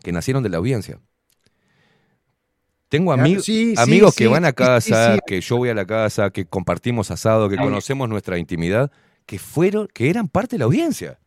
que 0.02 0.14
nacieron 0.14 0.42
de 0.44 0.48
la 0.48 0.60
audiencia. 0.60 1.02
Tengo 2.88 3.12
Claro, 3.12 3.22
amigos 3.22 3.44
sí, 3.44 3.76
que 3.76 4.12
sí, 4.24 4.28
van 4.28 4.46
a 4.46 4.54
casa, 4.54 5.18
que 5.28 5.42
yo 5.42 5.58
voy 5.58 5.68
a 5.68 5.74
la 5.74 5.86
casa, 5.86 6.30
que 6.30 6.46
compartimos 6.46 7.12
asado, 7.12 7.50
que 7.50 7.58
conocemos 7.58 8.08
nuestra 8.08 8.38
intimidad, 8.38 8.94
que 9.26 9.40
fueron, 9.40 9.90
que 9.94 10.10
eran 10.10 10.30
parte 10.30 10.56
de 10.56 10.60
la 10.60 10.66
audiencia. 10.66 11.20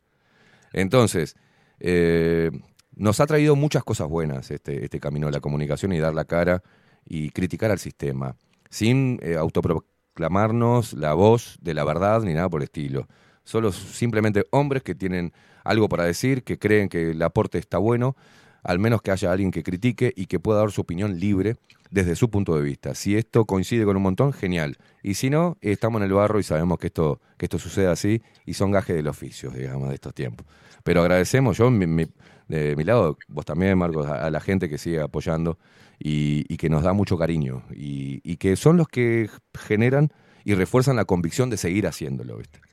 Entonces, 0.73 1.37
eh, 1.81 2.51
nos 2.97 3.21
ha 3.21 3.27
traído 3.27 3.57
muchas 3.57 3.85
cosas 3.85 4.09
buenas 4.09 4.51
este, 4.51 4.87
este 4.87 5.01
camino 5.01 5.27
de 5.27 5.33
la 5.33 5.41
comunicación 5.41 5.93
y 5.93 5.99
dar 5.99 6.15
la 6.15 6.25
cara 6.25 6.63
y 7.05 7.29
criticar 7.29 7.73
al 7.73 7.79
sistema, 7.79 8.37
sin 8.71 9.21
eh, 9.23 9.37
autoproclamarnos 9.37 10.95
la 10.95 11.13
voz 11.13 11.59
de 11.61 11.75
la 11.75 11.85
verdad 11.85 12.23
ni 12.23 12.33
nada 12.33 12.49
por 12.49 12.63
el 12.63 12.65
estilo. 12.65 13.07
Solo 13.43 13.71
simplemente 13.71 14.47
hombres 14.51 14.83
que 14.83 14.95
tienen 14.95 15.35
algo 15.65 15.89
para 15.89 16.05
decir, 16.05 16.45
que 16.45 16.59
creen 16.59 16.89
que 16.89 17.11
el 17.13 17.23
aporte 17.23 17.59
está 17.59 17.79
bueno, 17.79 18.17
al 18.63 18.79
menos 18.79 19.03
que 19.03 19.11
haya 19.11 19.33
alguien 19.33 19.51
que 19.51 19.63
critique 19.63 20.13
y 20.17 20.27
que 20.27 20.41
pueda 20.41 20.61
dar 20.61 20.71
su 20.71 20.81
opinión 20.81 21.19
libre 21.19 21.57
desde 21.91 22.17
su 22.17 22.31
punto 22.31 22.57
de 22.57 22.63
vista. 22.63 22.95
Si 22.95 23.17
esto 23.17 23.45
coincide 23.45 23.85
con 23.85 23.97
un 23.97 24.03
montón, 24.03 24.33
genial. 24.33 24.79
Y 25.03 25.15
si 25.15 25.31
no, 25.31 25.59
estamos 25.61 26.01
en 26.01 26.07
el 26.07 26.13
barro 26.15 26.41
y 26.41 26.43
sabemos 26.43 26.79
que 26.79 26.89
esto, 26.89 27.21
que 27.37 27.47
esto 27.47 27.59
sucede 27.59 27.89
así 27.89 28.23
y 28.47 28.55
son 28.55 28.71
gajes 28.71 28.97
del 28.97 29.07
oficio, 29.09 29.51
digamos, 29.51 29.89
de 29.91 29.95
estos 29.97 30.15
tiempos. 30.15 30.47
Pero 30.83 31.03
agradecemos, 31.03 31.57
yo 31.59 31.71
mi- 31.71 31.87
mi- 31.87 32.07
de 32.49 32.75
mi 32.77 32.85
lado, 32.85 33.17
vos 33.29 33.45
también, 33.45 33.77
Marcos, 33.79 34.07
a, 34.07 34.29
la 34.31 34.41
gente 34.41 34.69
que 34.69 34.79
sigue 34.79 35.01
apoyando 35.01 35.59
y, 35.99 36.45
y 36.53 36.57
que 36.57 36.69
nos 36.69 36.83
da 36.83 36.93
mucho 36.93 37.17
cariño 37.19 37.65
y, 37.75 38.21
y 38.25 38.37
que 38.37 38.57
son 38.57 38.77
los 38.77 38.89
que 38.89 39.31
generan 39.59 40.11
y 40.45 40.55
refuerzan 40.55 40.97
la 40.97 41.05
convicción 41.07 41.49
de 41.51 41.57
seguir 41.57 41.87
haciéndolo, 41.87 42.37
¿viste? 42.37 42.64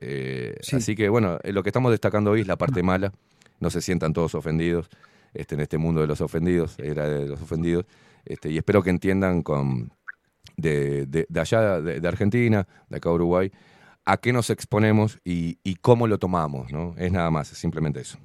Eh, 0.00 0.56
Sí. 0.60 0.76
Así 0.76 0.94
que 0.94 1.08
bueno, 1.08 1.38
eh, 1.42 1.52
lo 1.52 1.62
que 1.62 1.68
estamos 1.70 1.90
destacando 1.90 2.30
hoy 2.32 2.40
es 2.42 2.46
la 2.46 2.56
parte 2.56 2.82
mala, 2.82 3.12
no 3.60 3.70
se 3.70 3.80
sientan 3.80 4.12
todos 4.12 4.34
ofendidos 4.34 4.88
este, 5.32 5.54
en 5.54 5.60
este 5.60 5.78
mundo 5.78 6.00
de 6.00 6.06
los 6.06 6.20
ofendidos, 6.20 6.78
era 6.78 7.08
de 7.08 7.26
los 7.26 7.40
ofendidos, 7.40 7.84
este, 8.24 8.50
y 8.50 8.58
espero 8.58 8.82
que 8.82 8.90
entiendan 8.90 9.42
con, 9.42 9.92
de, 10.56 11.06
de- 11.06 11.26
de 11.28 11.40
allá, 11.40 11.80
de, 11.80 12.00
de 12.00 12.08
Argentina, 12.08 12.66
de 12.88 12.96
acá 12.96 13.10
Uruguay, 13.10 13.50
a 14.04 14.16
qué 14.18 14.32
nos 14.32 14.50
exponemos 14.50 15.18
y, 15.24 15.58
y 15.64 15.76
cómo 15.76 16.06
lo 16.06 16.18
tomamos, 16.18 16.70
¿no? 16.72 16.94
Es 16.98 17.10
nada 17.10 17.30
más, 17.30 17.50
es 17.52 17.58
simplemente 17.58 18.00
eso. 18.00 18.18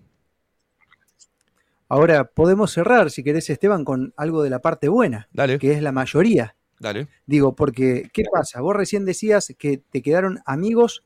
Ahora 1.88 2.26
podemos 2.26 2.72
cerrar, 2.72 3.10
si 3.10 3.24
querés, 3.24 3.50
Esteban, 3.50 3.84
con 3.84 4.14
algo 4.16 4.44
de 4.44 4.50
la 4.52 4.60
parte 4.60 4.90
buena, 4.90 5.28
que 5.60 5.72
es 5.72 5.82
la 5.82 5.92
mayoría. 5.92 6.56
Dale. 6.80 7.08
Digo, 7.26 7.56
porque, 7.56 8.10
¿qué 8.14 8.24
pasa? 8.32 8.62
Vos 8.62 8.76
recién 8.76 9.06
decías 9.06 9.54
que 9.58 9.78
te 9.80 10.02
quedaron 10.02 10.40
amigos 10.46 11.04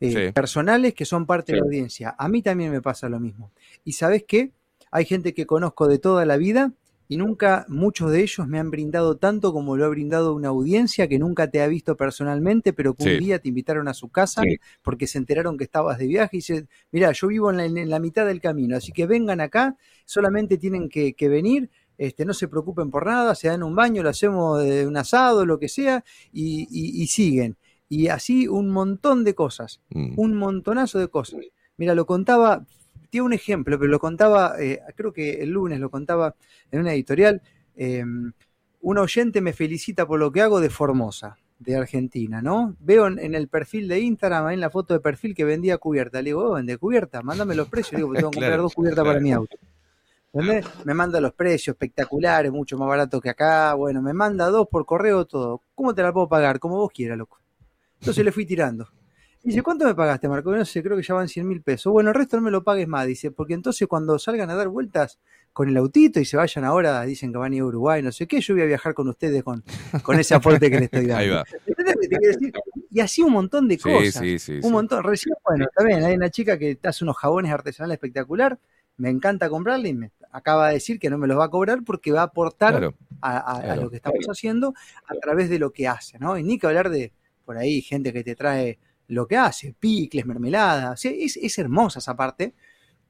eh, 0.00 0.26
Sí. 0.28 0.32
personales 0.32 0.94
que 0.94 1.04
son 1.04 1.26
parte 1.26 1.52
de 1.52 1.58
la 1.58 1.64
audiencia. 1.64 2.14
A 2.18 2.28
mí 2.28 2.42
también 2.42 2.70
me 2.70 2.80
pasa 2.82 3.08
lo 3.08 3.18
mismo. 3.20 3.50
Y 3.84 3.92
sabes 3.92 4.24
qué? 4.26 4.52
Hay 4.90 5.04
gente 5.04 5.34
que 5.34 5.46
conozco 5.46 5.86
de 5.88 5.98
toda 5.98 6.24
la 6.24 6.36
vida 6.36 6.72
y 7.10 7.16
nunca 7.16 7.64
muchos 7.68 8.10
de 8.12 8.20
ellos 8.22 8.46
me 8.46 8.58
han 8.58 8.70
brindado 8.70 9.16
tanto 9.16 9.52
como 9.52 9.76
lo 9.76 9.84
ha 9.86 9.88
brindado 9.88 10.34
una 10.34 10.48
audiencia 10.48 11.08
que 11.08 11.18
nunca 11.18 11.50
te 11.50 11.62
ha 11.62 11.66
visto 11.66 11.96
personalmente, 11.96 12.72
pero 12.74 12.94
que 12.94 13.02
Sí. 13.04 13.10
un 13.14 13.18
día 13.18 13.38
te 13.38 13.48
invitaron 13.48 13.88
a 13.88 13.94
su 13.94 14.08
casa 14.10 14.42
Sí. 14.42 14.56
porque 14.82 15.06
se 15.06 15.16
enteraron 15.18 15.56
que 15.56 15.64
estabas 15.64 15.98
de 15.98 16.06
viaje 16.06 16.36
y 16.36 16.38
dice, 16.38 16.66
mira, 16.92 17.10
yo 17.12 17.28
vivo 17.28 17.50
en 17.50 17.56
la, 17.56 17.64
en 17.64 17.88
la 17.90 17.98
mitad 17.98 18.26
del 18.26 18.40
camino, 18.40 18.76
así 18.76 18.92
que 18.92 19.06
vengan 19.06 19.40
acá, 19.40 19.76
solamente 20.04 20.58
tienen 20.58 20.88
que, 20.88 21.14
que 21.14 21.28
venir, 21.28 21.70
este, 21.96 22.24
no 22.24 22.32
se 22.34 22.46
preocupen 22.46 22.90
por 22.90 23.06
nada, 23.06 23.34
se 23.34 23.48
dan 23.48 23.62
un 23.62 23.74
baño, 23.74 24.02
lo 24.02 24.10
hacemos 24.10 24.62
de 24.62 24.86
un 24.86 24.96
asado, 24.96 25.44
lo 25.46 25.58
que 25.58 25.68
sea, 25.68 26.04
y, 26.32 26.68
y- 26.70 27.02
y 27.02 27.06
siguen. 27.08 27.56
Y 27.88 28.08
así 28.08 28.46
un 28.48 28.70
montón 28.70 29.24
de 29.24 29.34
cosas, 29.34 29.80
Mm. 29.90 30.14
un 30.18 30.34
montonazo 30.34 30.98
de 30.98 31.08
cosas. 31.08 31.40
Mira, 31.76 31.94
lo 31.94 32.04
contaba, 32.06 32.64
tiene 33.10 33.24
un 33.26 33.32
ejemplo, 33.32 33.78
pero 33.78 33.90
lo 33.90 33.98
contaba, 33.98 34.54
eh, 34.60 34.80
creo 34.96 35.12
que 35.12 35.42
el 35.42 35.50
lunes 35.50 35.80
lo 35.80 35.90
contaba 35.90 36.34
en 36.70 36.80
una 36.80 36.92
editorial. 36.92 37.40
eh, 37.80 38.04
un 38.80 38.98
oyente 38.98 39.40
me 39.40 39.52
felicita 39.52 40.06
por 40.06 40.18
lo 40.20 40.30
que 40.32 40.40
hago 40.42 40.60
de 40.60 40.68
Formosa, 40.70 41.36
de 41.58 41.76
Argentina, 41.76 42.40
¿no? 42.42 42.76
Veo 42.80 43.06
en, 43.08 43.18
en 43.18 43.34
el 43.34 43.48
perfil 43.48 43.88
de 43.88 44.00
Instagram, 44.00 44.46
ahí 44.46 44.54
en 44.54 44.60
la 44.60 44.70
foto 44.70 44.94
de 44.94 45.00
perfil 45.00 45.34
que 45.34 45.44
vendía 45.44 45.78
cubierta. 45.78 46.18
Le 46.22 46.30
digo, 46.30 46.44
oh, 46.50 46.54
vende 46.54 46.76
cubierta, 46.78 47.22
mándame 47.22 47.54
los 47.56 47.68
precios. 47.68 47.92
Le 47.92 47.98
digo, 47.98 48.08
porque 48.08 48.18
tengo 48.20 48.30
que 48.30 48.36
comprar 48.36 48.50
Claro, 48.50 48.62
dos 48.64 48.74
cubiertas 48.74 49.04
para 49.04 49.20
mi 49.20 49.32
auto. 49.32 49.56
¿Entendés? 50.32 50.66
Me 50.84 50.94
manda 50.94 51.20
los 51.20 51.32
precios 51.32 51.74
espectaculares, 51.74 52.52
mucho 52.52 52.76
más 52.78 52.88
barato 52.88 53.20
que 53.20 53.30
acá. 53.30 53.74
Bueno, 53.74 54.02
me 54.02 54.12
manda 54.12 54.46
dos 54.50 54.68
por 54.70 54.84
correo 54.86 55.24
todo. 55.24 55.62
¿Cómo 55.74 55.94
te 55.94 56.02
la 56.02 56.12
puedo 56.12 56.28
pagar? 56.28 56.58
Como 56.60 56.76
vos 56.76 56.90
quieras, 56.92 57.16
loco. 57.18 57.38
Entonces 58.00 58.24
le 58.24 58.32
fui 58.32 58.46
tirando. 58.46 58.88
Dice, 59.42 59.62
¿cuánto 59.62 59.86
me 59.86 59.94
pagaste, 59.94 60.28
Marco? 60.28 60.54
No 60.54 60.64
sé, 60.64 60.82
creo 60.82 60.96
que 60.96 61.02
ya 61.02 61.14
van 61.14 61.28
100 61.28 61.46
mil 61.48 61.62
pesos. 61.62 61.92
Bueno, 61.92 62.10
el 62.10 62.14
resto 62.16 62.36
no 62.36 62.42
me 62.42 62.50
lo 62.50 62.64
pagues 62.64 62.88
más. 62.88 63.06
Dice, 63.06 63.30
porque 63.30 63.54
entonces 63.54 63.86
cuando 63.88 64.18
salgan 64.18 64.50
a 64.50 64.54
dar 64.54 64.68
vueltas 64.68 65.18
con 65.52 65.68
el 65.68 65.76
autito 65.76 66.20
y 66.20 66.24
se 66.24 66.36
vayan 66.36 66.64
ahora, 66.64 67.02
dicen 67.02 67.32
que 67.32 67.38
van 67.38 67.52
a 67.52 67.56
ir 67.56 67.62
a 67.62 67.66
Uruguay, 67.66 68.02
no 68.02 68.12
sé 68.12 68.26
qué, 68.26 68.40
yo 68.40 68.54
voy 68.54 68.62
a 68.62 68.66
viajar 68.66 68.94
con 68.94 69.08
ustedes 69.08 69.42
con, 69.44 69.64
con 70.02 70.18
ese 70.18 70.34
aporte 70.34 70.70
que 70.70 70.78
le 70.78 70.84
estoy 70.86 71.06
dando. 71.06 71.16
Ahí 71.16 71.28
va. 71.30 71.44
¿Entendés 71.66 71.94
lo 71.94 72.00
que 72.00 72.08
te 72.08 72.16
quiero 72.18 72.34
decir? 72.34 72.52
Y 72.90 73.00
así 73.00 73.22
un 73.22 73.32
montón 73.32 73.68
de 73.68 73.78
cosas. 73.78 74.22
sí, 74.22 74.38
sí, 74.38 74.56
un 74.56 74.62
sí. 74.62 74.70
montón. 74.70 75.04
Recién, 75.04 75.34
bueno, 75.44 75.66
también 75.74 76.04
hay 76.04 76.14
una 76.14 76.30
chica 76.30 76.58
que 76.58 76.78
hace 76.82 77.04
unos 77.04 77.16
jabones 77.16 77.50
artesanales 77.52 77.94
espectacular. 77.94 78.58
Me 78.96 79.08
encanta 79.08 79.48
comprarle 79.48 79.90
y 79.90 79.94
me 79.94 80.10
acaba 80.32 80.68
de 80.68 80.74
decir 80.74 80.98
que 80.98 81.08
no 81.10 81.16
me 81.16 81.28
los 81.28 81.38
va 81.38 81.44
a 81.44 81.48
cobrar 81.50 81.84
porque 81.84 82.10
va 82.10 82.20
a 82.20 82.24
aportar 82.24 82.72
Claro, 82.72 82.94
a, 83.20 83.38
a- 83.38 83.56
a 83.58 83.62
claro. 83.62 83.82
lo 83.82 83.90
que 83.90 83.96
estamos 83.96 84.26
haciendo 84.28 84.74
a 85.06 85.14
través 85.14 85.48
de 85.48 85.58
lo 85.60 85.70
que 85.72 85.86
hace, 85.86 86.18
¿no? 86.18 86.36
Y 86.36 86.42
ni 86.42 86.58
que 86.58 86.66
hablar 86.66 86.90
de 86.90 87.12
por 87.48 87.56
ahí 87.56 87.80
gente 87.80 88.12
que 88.12 88.22
te 88.22 88.36
trae 88.36 88.78
lo 89.06 89.26
que 89.26 89.38
hace, 89.38 89.74
picles, 89.80 90.26
mermelada. 90.26 90.92
O 90.92 90.96
sea, 90.98 91.10
es, 91.10 91.38
es 91.38 91.56
hermosa 91.58 91.98
esa 91.98 92.14
parte, 92.14 92.52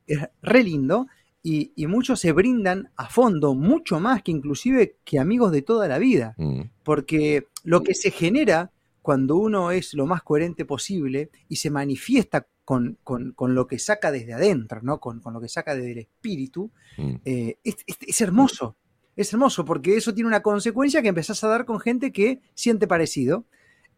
es 0.07 0.21
re 0.43 0.63
lindo. 0.63 1.09
Y, 1.43 1.73
y 1.75 1.89
muchos 1.89 2.21
se 2.21 2.31
brindan 2.31 2.91
a 2.97 3.09
fondo, 3.09 3.57
mucho 3.57 3.99
más 3.99 4.23
que 4.23 4.31
inclusive 4.31 4.97
que 5.05 5.19
amigos 5.19 5.51
de 5.51 5.63
toda 5.63 5.89
la 5.89 5.99
vida. 5.99 6.35
Mm. 6.37 6.61
Porque 6.85 7.49
lo 7.65 7.83
que 7.83 7.95
se 7.95 8.13
genera 8.13 8.71
cuando 9.03 9.35
uno 9.37 9.73
es 9.73 9.93
lo 9.95 10.07
más 10.07 10.23
coherente 10.23 10.65
posible 10.65 11.31
y 11.49 11.57
se 11.57 11.71
manifiesta 11.71 12.47
con, 12.65 12.97
con- 13.03 13.33
con 13.33 13.57
lo 13.57 13.67
que 13.67 13.81
saca 13.81 14.13
desde 14.13 14.35
adentro, 14.35 14.83
¿no? 14.83 15.01
Con, 15.01 15.19
con 15.21 15.35
lo 15.35 15.41
que 15.41 15.49
saca 15.49 15.75
desde 15.75 15.93
el 15.93 15.99
espíritu, 15.99 16.71
Mm. 16.97 17.15
eh, 17.25 17.59
es, 17.65 17.77
es- 17.87 17.99
es 18.07 18.21
hermoso. 18.21 18.77
Es 19.17 19.33
hermoso 19.33 19.65
porque 19.65 19.97
eso 19.97 20.15
tiene 20.15 20.29
una 20.29 20.43
consecuencia 20.43 21.03
que 21.03 21.09
empezás 21.09 21.43
a 21.43 21.49
dar 21.49 21.65
con 21.65 21.81
gente 21.81 22.13
que 22.13 22.41
siente 22.55 22.87
parecido. 22.87 23.47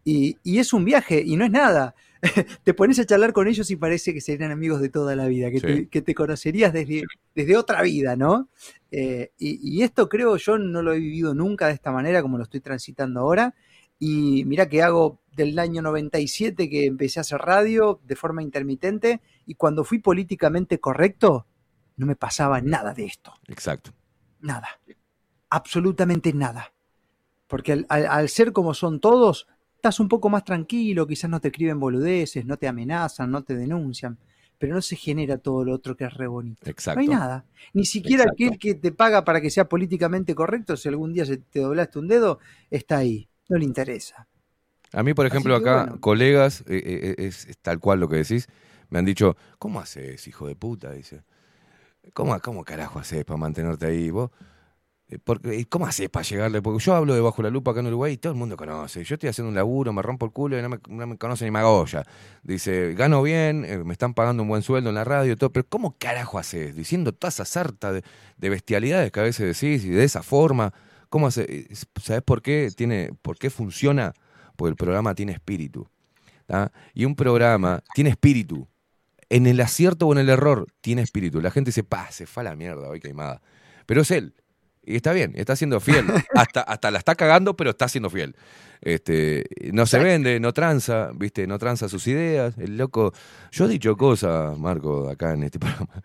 Y, 0.04 0.38
y 0.42 0.58
es 0.58 0.72
un 0.72 0.84
viaje 0.84 1.22
y 1.24 1.36
no 1.36 1.44
es 1.44 1.50
nada. 1.50 1.94
te 2.64 2.74
pones 2.74 2.98
a 2.98 3.06
charlar 3.06 3.32
con 3.32 3.48
ellos 3.48 3.70
y 3.70 3.76
parece 3.76 4.12
que 4.12 4.20
serían 4.20 4.50
amigos 4.50 4.80
de 4.80 4.88
toda 4.90 5.16
la 5.16 5.26
vida, 5.26 5.50
que, 5.50 5.60
Sí. 5.60 5.66
te, 5.66 5.88
que 5.88 6.02
te 6.02 6.14
conocerías 6.14 6.72
desde, 6.72 7.04
desde 7.34 7.56
otra 7.56 7.82
vida, 7.82 8.14
¿no? 8.16 8.48
Eh, 8.90 9.32
y, 9.38 9.58
y 9.78 9.82
esto 9.82 10.08
creo 10.08 10.36
yo 10.36 10.58
no 10.58 10.82
lo 10.82 10.92
he 10.92 10.98
vivido 10.98 11.32
nunca 11.34 11.66
de 11.68 11.74
esta 11.74 11.92
manera 11.92 12.20
como 12.22 12.36
lo 12.38 12.44
estoy 12.44 12.60
transitando 12.60 13.20
ahora. 13.20 13.54
Y 13.98 14.44
mira 14.46 14.68
que 14.68 14.82
hago 14.82 15.20
del 15.36 15.58
año 15.58 15.82
97 15.82 16.68
que 16.70 16.86
empecé 16.86 17.20
a 17.20 17.22
hacer 17.22 17.38
radio 17.38 18.00
de 18.04 18.16
forma 18.16 18.42
intermitente 18.42 19.20
y 19.46 19.54
cuando 19.54 19.84
fui 19.84 19.98
políticamente 19.98 20.78
correcto 20.80 21.46
no 21.96 22.06
me 22.06 22.16
pasaba 22.16 22.60
nada 22.62 22.94
de 22.94 23.04
esto. 23.04 23.34
Exacto. 23.48 23.92
Nada. 24.40 24.68
Absolutamente 25.50 26.32
nada. 26.32 26.72
Porque 27.46 27.72
al, 27.72 27.86
al- 27.88 28.06
al 28.06 28.28
ser 28.28 28.52
como 28.52 28.74
son 28.74 29.00
todos, 29.00 29.46
estás 29.80 29.98
un 29.98 30.08
poco 30.08 30.28
más 30.28 30.44
tranquilo, 30.44 31.06
quizás 31.06 31.30
no 31.30 31.40
te 31.40 31.48
escriben 31.48 31.80
boludeces, 31.80 32.44
no 32.44 32.58
te 32.58 32.68
amenazan, 32.68 33.30
no 33.30 33.42
te 33.42 33.56
denuncian, 33.56 34.18
pero 34.58 34.74
no 34.74 34.82
se 34.82 34.94
genera 34.94 35.38
todo 35.38 35.64
lo 35.64 35.72
otro 35.72 35.96
que 35.96 36.04
es 36.04 36.12
re 36.12 36.26
bonito. 36.26 36.68
Exacto. 36.68 37.00
No 37.00 37.02
hay 37.02 37.08
nada. 37.08 37.46
Ni 37.72 37.86
siquiera 37.86 38.24
Exacto. 38.24 38.44
aquel 38.44 38.58
que 38.58 38.74
te 38.74 38.92
paga 38.92 39.24
para 39.24 39.40
que 39.40 39.48
sea 39.48 39.70
políticamente 39.70 40.34
correcto, 40.34 40.76
si 40.76 40.90
algún 40.90 41.14
día 41.14 41.24
se 41.24 41.38
te 41.38 41.60
doblaste 41.60 41.98
un 41.98 42.08
dedo, 42.08 42.40
está 42.70 42.98
ahí. 42.98 43.26
No 43.48 43.56
le 43.56 43.64
interesa. 43.64 44.28
A 44.92 45.02
mí, 45.02 45.14
por 45.14 45.24
ejemplo, 45.24 45.56
acá, 45.56 45.84
bueno. 45.84 46.00
colegas, 46.00 46.60
eh, 46.68 46.82
eh, 46.84 47.14
es, 47.26 47.46
es 47.46 47.56
tal 47.58 47.78
cual 47.78 48.00
lo 48.00 48.08
que 48.08 48.16
decís, 48.16 48.48
me 48.90 48.98
han 48.98 49.06
dicho, 49.06 49.34
¿cómo 49.58 49.80
haces, 49.80 50.28
hijo 50.28 50.46
de 50.46 50.56
puta? 50.56 50.92
Dice, 50.92 51.22
¿cómo, 52.12 52.38
cómo 52.40 52.64
carajo 52.64 52.98
haces 52.98 53.24
para 53.24 53.38
mantenerte 53.38 53.86
ahí? 53.86 54.10
¿Vos? 54.10 54.30
Eh, 55.10 55.18
Porque, 55.22 55.56
¿y 55.56 55.64
¿Cómo 55.64 55.86
haces 55.86 56.08
para 56.08 56.22
llegarle? 56.24 56.62
Porque 56.62 56.82
yo 56.84 56.94
hablo 56.94 57.14
de 57.14 57.20
Bajo 57.20 57.42
la 57.42 57.50
Lupa 57.50 57.72
acá 57.72 57.80
en 57.80 57.88
Uruguay 57.88 58.14
y 58.14 58.16
todo 58.16 58.32
el 58.32 58.38
mundo 58.38 58.56
conoce. 58.56 59.04
Yo 59.04 59.14
estoy 59.14 59.28
haciendo 59.28 59.48
un 59.50 59.54
laburo, 59.54 59.92
me 59.92 60.02
rompo 60.02 60.26
el 60.26 60.32
culo 60.32 60.58
y 60.58 60.62
no 60.62 60.68
me, 60.68 60.78
no 60.88 61.18
conoce 61.18 61.44
ni 61.44 61.50
Magoya. 61.50 62.04
Dice, 62.42 62.94
gano 62.94 63.22
bien, 63.22 63.64
eh, 63.64 63.78
me 63.84 63.92
están 63.92 64.14
pagando 64.14 64.42
un 64.42 64.48
buen 64.48 64.62
sueldo 64.62 64.90
en 64.90 64.94
la 64.94 65.04
radio 65.04 65.32
y 65.32 65.36
todo, 65.36 65.50
pero 65.52 65.66
¿cómo 65.68 65.96
carajo 65.98 66.38
haces? 66.38 66.74
Diciendo 66.74 67.12
toda 67.12 67.30
esa 67.30 67.44
sarta 67.44 67.92
de, 67.92 68.02
de 68.38 68.48
bestialidades 68.50 69.10
que 69.12 69.20
a 69.20 69.24
veces 69.24 69.60
decís 69.60 69.84
y 69.84 69.90
de 69.90 70.04
esa 70.04 70.22
forma. 70.22 70.72
¿Cómo 71.08 71.26
haces? 71.26 71.86
¿Sabes 72.00 72.22
por 72.22 72.40
qué? 72.40 72.70
Tiene, 72.76 73.10
¿Por 73.22 73.36
qué 73.36 73.50
funciona? 73.50 74.14
Porque 74.56 74.70
el 74.70 74.76
programa 74.76 75.14
tiene 75.14 75.32
espíritu. 75.32 75.88
Y 76.94 77.04
un 77.04 77.14
programa 77.14 77.82
tiene 77.94 78.10
espíritu. 78.10 78.68
En 79.28 79.46
el 79.46 79.60
acierto 79.60 80.08
o 80.08 80.12
en 80.12 80.18
el 80.18 80.28
error, 80.28 80.66
tiene 80.80 81.02
espíritu. 81.02 81.40
La 81.40 81.50
gente 81.50 81.68
dice, 81.68 81.84
pa, 81.84 82.10
se 82.10 82.26
fue 82.26 82.42
a 82.42 82.44
la 82.44 82.56
mierda, 82.56 82.88
hoy 82.88 83.00
queimada. 83.00 83.40
Pero 83.86 84.02
es 84.02 84.10
él. 84.10 84.34
Y 84.90 84.96
está 84.96 85.12
bien, 85.12 85.32
está 85.36 85.56
siendo 85.56 85.80
fiel. 85.80 86.04
hasta, 86.34 86.60
hasta 86.62 86.90
la 86.90 86.98
está 86.98 87.14
cagando, 87.14 87.56
pero 87.56 87.70
está 87.70 87.88
siendo 87.88 88.10
fiel. 88.10 88.34
Este, 88.80 89.44
no 89.72 89.86
se 89.86 89.98
vende, 89.98 90.40
no 90.40 90.52
tranza, 90.52 91.10
¿viste? 91.14 91.46
No 91.46 91.58
tranza 91.58 91.88
sus 91.88 92.06
ideas. 92.06 92.56
El 92.58 92.76
loco. 92.76 93.12
Yo 93.52 93.66
he 93.66 93.68
dicho 93.68 93.96
cosas, 93.96 94.58
Marco, 94.58 95.08
acá 95.08 95.32
en 95.34 95.42
este 95.44 95.58
programa, 95.60 96.02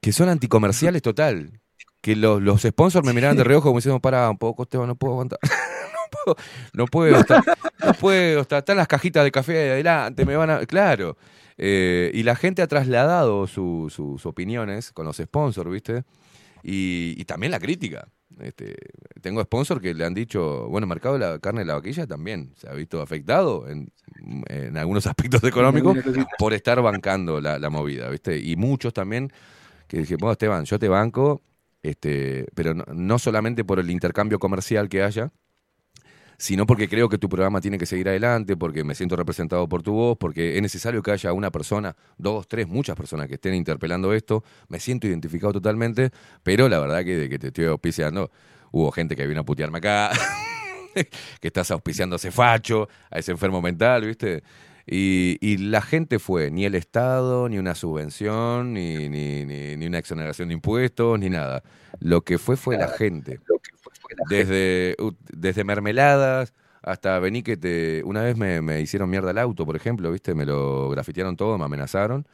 que 0.00 0.12
son 0.12 0.28
anticomerciales 0.28 1.02
total. 1.02 1.60
Que 2.02 2.16
los, 2.16 2.40
los 2.40 2.62
sponsors 2.62 3.04
me 3.06 3.12
miraban 3.12 3.36
de 3.36 3.44
reojo 3.44 3.64
como 3.68 3.78
diciendo, 3.78 4.00
para 4.00 4.30
un 4.30 4.38
poco, 4.38 4.62
Esteban, 4.62 4.88
no 4.88 4.94
puedo 4.96 5.12
aguantar. 5.14 5.38
no 6.22 6.24
puedo, 6.24 6.36
no 6.72 6.86
puedo, 6.86 7.44
no 7.84 7.92
puedo, 7.94 8.40
está- 8.40 8.58
están 8.58 8.76
las 8.78 8.88
cajitas 8.88 9.22
de 9.24 9.30
café 9.30 9.52
de 9.52 9.70
adelante, 9.72 10.24
me 10.24 10.34
van 10.36 10.48
a. 10.50 10.66
Claro. 10.66 11.16
Eh, 11.58 12.10
y 12.14 12.22
la 12.22 12.36
gente 12.36 12.62
ha 12.62 12.66
trasladado 12.66 13.46
su- 13.46 13.92
sus 13.94 14.24
opiniones 14.24 14.92
con 14.92 15.04
los 15.04 15.18
sponsors, 15.18 15.70
¿viste? 15.70 16.04
Y, 16.62 17.14
y 17.18 17.24
también 17.26 17.50
la 17.50 17.58
crítica. 17.60 18.08
Este, 18.42 18.74
tengo 19.20 19.42
sponsors 19.42 19.80
que 19.80 19.94
le 19.94 20.04
han 20.04 20.14
dicho, 20.14 20.68
bueno, 20.68 20.84
el 20.84 20.88
mercado 20.88 21.18
de 21.18 21.20
la 21.20 21.38
carne 21.38 21.60
de 21.60 21.66
la 21.66 21.74
vaquilla 21.74 22.06
también 22.06 22.52
se 22.56 22.68
ha 22.68 22.72
visto 22.72 23.02
afectado 23.02 23.68
en, 23.68 23.92
en 24.48 24.76
algunos 24.76 25.06
aspectos 25.08 25.42
económicos 25.44 25.98
por 26.38 26.52
estar 26.52 26.80
bancando 26.82 27.40
la, 27.40 27.58
la 27.58 27.70
movida, 27.70 28.08
¿viste? 28.08 28.38
Y 28.38 28.56
muchos 28.56 28.92
también 28.92 29.32
que 29.86 29.98
dije, 29.98 30.16
bueno, 30.16 30.32
Esteban, 30.32 30.64
yo 30.64 30.78
te 30.78 30.88
banco, 30.88 31.42
este, 31.82 32.46
pero 32.54 32.74
no, 32.74 32.84
no 32.92 33.18
solamente 33.18 33.64
por 33.64 33.80
el 33.80 33.90
intercambio 33.90 34.38
comercial 34.38 34.88
que 34.88 35.02
haya, 35.02 35.32
sino 36.40 36.64
porque 36.64 36.88
creo 36.88 37.10
que 37.10 37.18
tu 37.18 37.28
programa 37.28 37.60
tiene 37.60 37.76
que 37.76 37.84
seguir 37.84 38.08
adelante, 38.08 38.56
porque 38.56 38.82
me 38.82 38.94
siento 38.94 39.14
representado 39.14 39.68
por 39.68 39.82
tu 39.82 39.92
voz, 39.92 40.16
porque 40.18 40.56
es 40.56 40.62
necesario 40.62 41.02
que 41.02 41.10
haya 41.10 41.34
una 41.34 41.50
persona, 41.50 41.94
dos, 42.16 42.48
tres, 42.48 42.66
muchas 42.66 42.96
personas 42.96 43.28
que 43.28 43.34
estén 43.34 43.54
interpelando 43.54 44.14
esto. 44.14 44.42
Me 44.68 44.80
siento 44.80 45.06
identificado 45.06 45.52
totalmente, 45.52 46.10
pero 46.42 46.66
la 46.70 46.80
verdad 46.80 47.04
que 47.04 47.14
de 47.18 47.28
que 47.28 47.38
te 47.38 47.48
estoy 47.48 47.66
auspiciando, 47.66 48.30
hubo 48.72 48.90
gente 48.90 49.16
que 49.16 49.26
vino 49.26 49.42
a 49.42 49.44
putearme 49.44 49.78
acá, 49.78 50.12
que 50.94 51.48
estás 51.48 51.70
auspiciando 51.72 52.14
a 52.14 52.16
ese 52.16 52.30
facho, 52.30 52.88
a 53.10 53.18
ese 53.18 53.32
enfermo 53.32 53.60
mental, 53.60 54.06
¿viste? 54.06 54.42
Y, 54.86 55.36
y 55.42 55.58
la 55.58 55.82
gente 55.82 56.18
fue, 56.18 56.50
ni 56.50 56.64
el 56.64 56.74
Estado, 56.74 57.50
ni 57.50 57.58
una 57.58 57.74
subvención, 57.74 58.72
ni, 58.72 59.10
ni, 59.10 59.44
ni, 59.44 59.76
ni 59.76 59.86
una 59.86 59.98
exoneración 59.98 60.48
de 60.48 60.54
impuestos, 60.54 61.18
ni 61.20 61.28
nada. 61.28 61.62
Lo 61.98 62.22
que 62.22 62.38
fue 62.38 62.56
fue 62.56 62.78
la 62.78 62.88
gente. 62.88 63.40
Desde, 64.28 64.96
desde 65.32 65.64
mermeladas 65.64 66.52
hasta 66.82 67.18
vení 67.18 67.42
que 67.42 67.56
te. 67.56 68.02
Una 68.04 68.22
vez 68.22 68.36
me, 68.36 68.60
me 68.62 68.80
hicieron 68.80 69.10
mierda 69.10 69.30
el 69.30 69.38
auto, 69.38 69.66
por 69.66 69.76
ejemplo, 69.76 70.10
¿viste? 70.10 70.34
Me 70.34 70.46
lo 70.46 70.90
grafitearon 70.90 71.36
todo, 71.36 71.58
me 71.58 71.64
amenazaron 71.64 72.26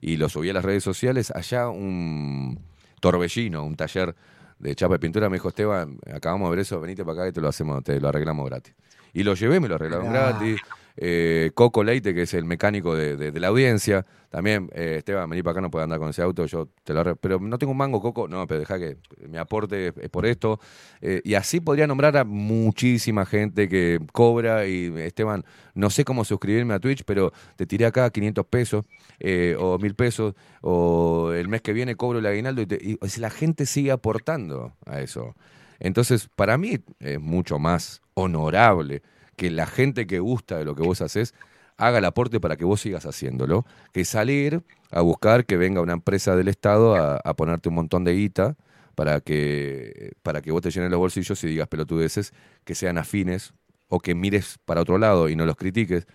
y 0.00 0.16
lo 0.16 0.28
subí 0.28 0.50
a 0.50 0.52
las 0.52 0.64
redes 0.64 0.82
sociales. 0.82 1.30
Allá 1.30 1.68
un 1.68 2.58
torbellino, 3.00 3.64
un 3.64 3.76
taller 3.76 4.14
de 4.58 4.74
chapa 4.74 4.94
de 4.94 4.98
pintura, 5.00 5.28
me 5.28 5.36
dijo 5.36 5.48
Esteban, 5.48 5.98
acabamos 6.12 6.48
de 6.48 6.50
ver 6.56 6.58
eso, 6.60 6.80
venite 6.80 7.04
para 7.04 7.22
acá 7.22 7.28
y 7.28 7.32
te 7.32 7.40
lo 7.40 7.48
hacemos, 7.48 7.82
te 7.84 8.00
lo 8.00 8.08
arreglamos 8.08 8.48
gratis. 8.48 8.74
Y 9.12 9.22
lo 9.22 9.34
llevé, 9.34 9.60
me 9.60 9.68
lo 9.68 9.74
arreglaron 9.76 10.08
Ah. 10.08 10.12
gratis. 10.12 10.60
Eh, 10.96 11.50
Coco 11.54 11.84
Leite, 11.84 12.14
que 12.14 12.22
es 12.22 12.34
el 12.34 12.44
mecánico 12.44 12.94
de, 12.94 13.32
la 13.40 13.48
audiencia. 13.48 14.06
También, 14.30 14.70
eh, 14.72 14.96
Esteban, 14.98 15.28
vení 15.28 15.42
para 15.42 15.52
acá, 15.52 15.60
no 15.60 15.70
puede 15.70 15.84
andar 15.84 15.98
con 15.98 16.08
ese 16.10 16.22
auto, 16.22 16.46
yo 16.46 16.68
te 16.84 16.94
lo 16.94 17.16
Pero 17.16 17.38
no 17.38 17.58
tengo 17.58 17.72
un 17.72 17.78
mango, 17.78 18.00
Coco. 18.00 18.28
No, 18.28 18.46
pero 18.46 18.60
deja 18.60 18.78
que 18.78 18.96
mi 19.28 19.38
aporte 19.38 19.88
es, 19.88 20.08
por 20.10 20.26
esto. 20.26 20.58
Eh, 21.00 21.20
y 21.24 21.34
así 21.34 21.60
podría 21.60 21.86
nombrar 21.86 22.16
a 22.16 22.24
muchísima 22.24 23.26
gente 23.26 23.68
que 23.68 24.00
cobra. 24.12 24.66
Y 24.66 24.92
Esteban, 24.98 25.44
no 25.74 25.90
sé 25.90 26.04
cómo 26.04 26.24
suscribirme 26.24 26.74
a 26.74 26.80
Twitch, 26.80 27.04
pero 27.04 27.32
te 27.56 27.66
tiré 27.66 27.86
acá 27.86 28.10
500 28.10 28.46
pesos 28.46 28.84
eh, 29.20 29.56
o 29.58 29.78
1000 29.78 29.94
pesos. 29.94 30.34
O 30.62 31.32
el 31.34 31.48
mes 31.48 31.60
que 31.62 31.72
viene 31.72 31.96
cobro 31.96 32.18
el 32.18 32.26
aguinaldo. 32.26 32.62
Y, 32.62 32.66
te- 32.66 32.78
y, 32.82 32.98
la 33.18 33.30
gente 33.30 33.66
sigue 33.66 33.90
aportando 33.90 34.72
a 34.86 35.00
eso. 35.00 35.34
Entonces, 35.78 36.28
para 36.34 36.58
mí 36.58 36.78
es 37.00 37.20
mucho 37.20 37.58
más 37.58 38.02
honorable 38.14 39.02
que 39.42 39.50
la 39.50 39.66
gente 39.66 40.06
que 40.06 40.20
gusta 40.20 40.56
de 40.56 40.64
lo 40.64 40.76
que 40.76 40.84
vos 40.84 41.02
haces 41.02 41.34
haga 41.76 41.98
el 41.98 42.04
aporte 42.04 42.38
para 42.38 42.56
que 42.56 42.64
vos 42.64 42.80
sigas 42.80 43.06
haciéndolo, 43.06 43.66
que 43.92 44.04
salir 44.04 44.62
a 44.92 45.00
buscar 45.00 45.46
que 45.46 45.56
venga 45.56 45.80
una 45.80 45.94
empresa 45.94 46.36
del 46.36 46.46
Estado 46.46 46.94
a, 46.94 47.34
ponerte 47.34 47.68
un 47.68 47.74
montón 47.74 48.04
de 48.04 48.12
guita 48.12 48.56
para 48.94 49.20
que, 49.20 50.12
para 50.22 50.42
que 50.42 50.52
vos 50.52 50.62
te 50.62 50.70
llenes 50.70 50.92
los 50.92 51.00
bolsillos 51.00 51.42
y 51.42 51.48
digas 51.48 51.66
pelotudeces 51.66 52.32
que 52.62 52.76
sean 52.76 52.98
afines 52.98 53.52
o 53.88 53.98
que 53.98 54.14
mires 54.14 54.60
para 54.64 54.80
otro 54.80 54.96
lado 54.96 55.28
y 55.28 55.34
no 55.34 55.44
los 55.44 55.56
critiques. 55.56 56.06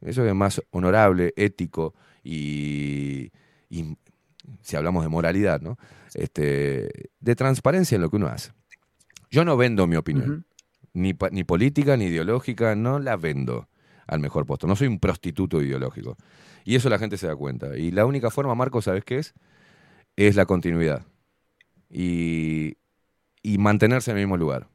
Eso 0.00 0.26
es 0.26 0.34
más 0.34 0.60
honorable, 0.72 1.34
ético 1.36 1.94
y, 2.24 3.30
si 4.60 4.74
hablamos 4.74 5.04
de 5.04 5.08
moralidad, 5.08 5.60
¿no? 5.60 5.78
Este, 6.14 7.10
de 7.20 7.36
transparencia 7.36 7.94
en 7.94 8.02
lo 8.02 8.10
que 8.10 8.16
uno 8.16 8.26
hace. 8.26 8.50
Yo 9.30 9.44
no 9.44 9.56
vendo 9.56 9.86
mi 9.86 9.94
opinión, 9.94 10.46
ni 10.94 11.44
política, 11.44 11.96
ni 11.96 12.06
ideológica, 12.06 12.74
no 12.74 12.98
la 12.98 13.16
vendo 13.16 13.68
al 14.06 14.20
mejor 14.20 14.46
puesto. 14.46 14.66
No 14.66 14.76
soy 14.76 14.88
un 14.88 14.98
prostituto 14.98 15.62
ideológico. 15.62 16.16
Y 16.64 16.76
eso 16.76 16.88
la 16.88 16.98
gente 16.98 17.16
se 17.16 17.26
da 17.26 17.36
cuenta. 17.36 17.76
Y 17.76 17.90
la 17.90 18.06
única 18.06 18.30
forma, 18.30 18.54
Marco, 18.54 18.82
¿sabes 18.82 19.04
qué 19.04 19.18
es? 19.18 19.34
Es 20.16 20.36
la 20.36 20.46
continuidad. 20.46 21.04
Y, 21.90 22.76
y 23.42 23.58
mantenerse 23.58 24.10
en 24.10 24.18
el 24.18 24.24
mismo 24.24 24.36
lugar. 24.36 24.68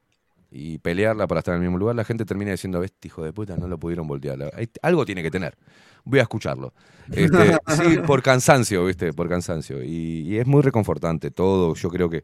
Y 0.50 0.80
pelearla 0.80 1.28
para 1.28 1.40
estar 1.40 1.54
en 1.54 1.62
el 1.62 1.68
mismo 1.68 1.78
lugar. 1.78 1.96
La 1.96 2.04
gente 2.04 2.26
termina 2.26 2.52
diciendo, 2.52 2.84
este 2.84 3.08
hijo 3.08 3.24
de 3.24 3.34
puta, 3.34 3.58
no 3.58 3.68
lo 3.68 3.78
pudieron 3.78 4.08
voltear. 4.08 4.52
Algo 4.82 5.06
tiene 5.06 5.24
que 5.24 5.32
tener. 5.32 5.58
Voy 6.04 6.20
a 6.20 6.24
escucharlo. 6.24 6.74
Este, 7.12 7.58
sí, 7.68 8.00
por 8.06 8.24
cansancio, 8.24 8.86
¿viste? 8.86 9.14
Por 9.14 9.30
cansancio. 9.30 9.84
Y, 9.84 10.22
y 10.22 10.38
es 10.38 10.48
muy 10.48 10.62
reconfortante 10.62 11.32
todo. 11.32 11.76
Yo 11.76 11.90
creo 11.90 12.10
que 12.10 12.24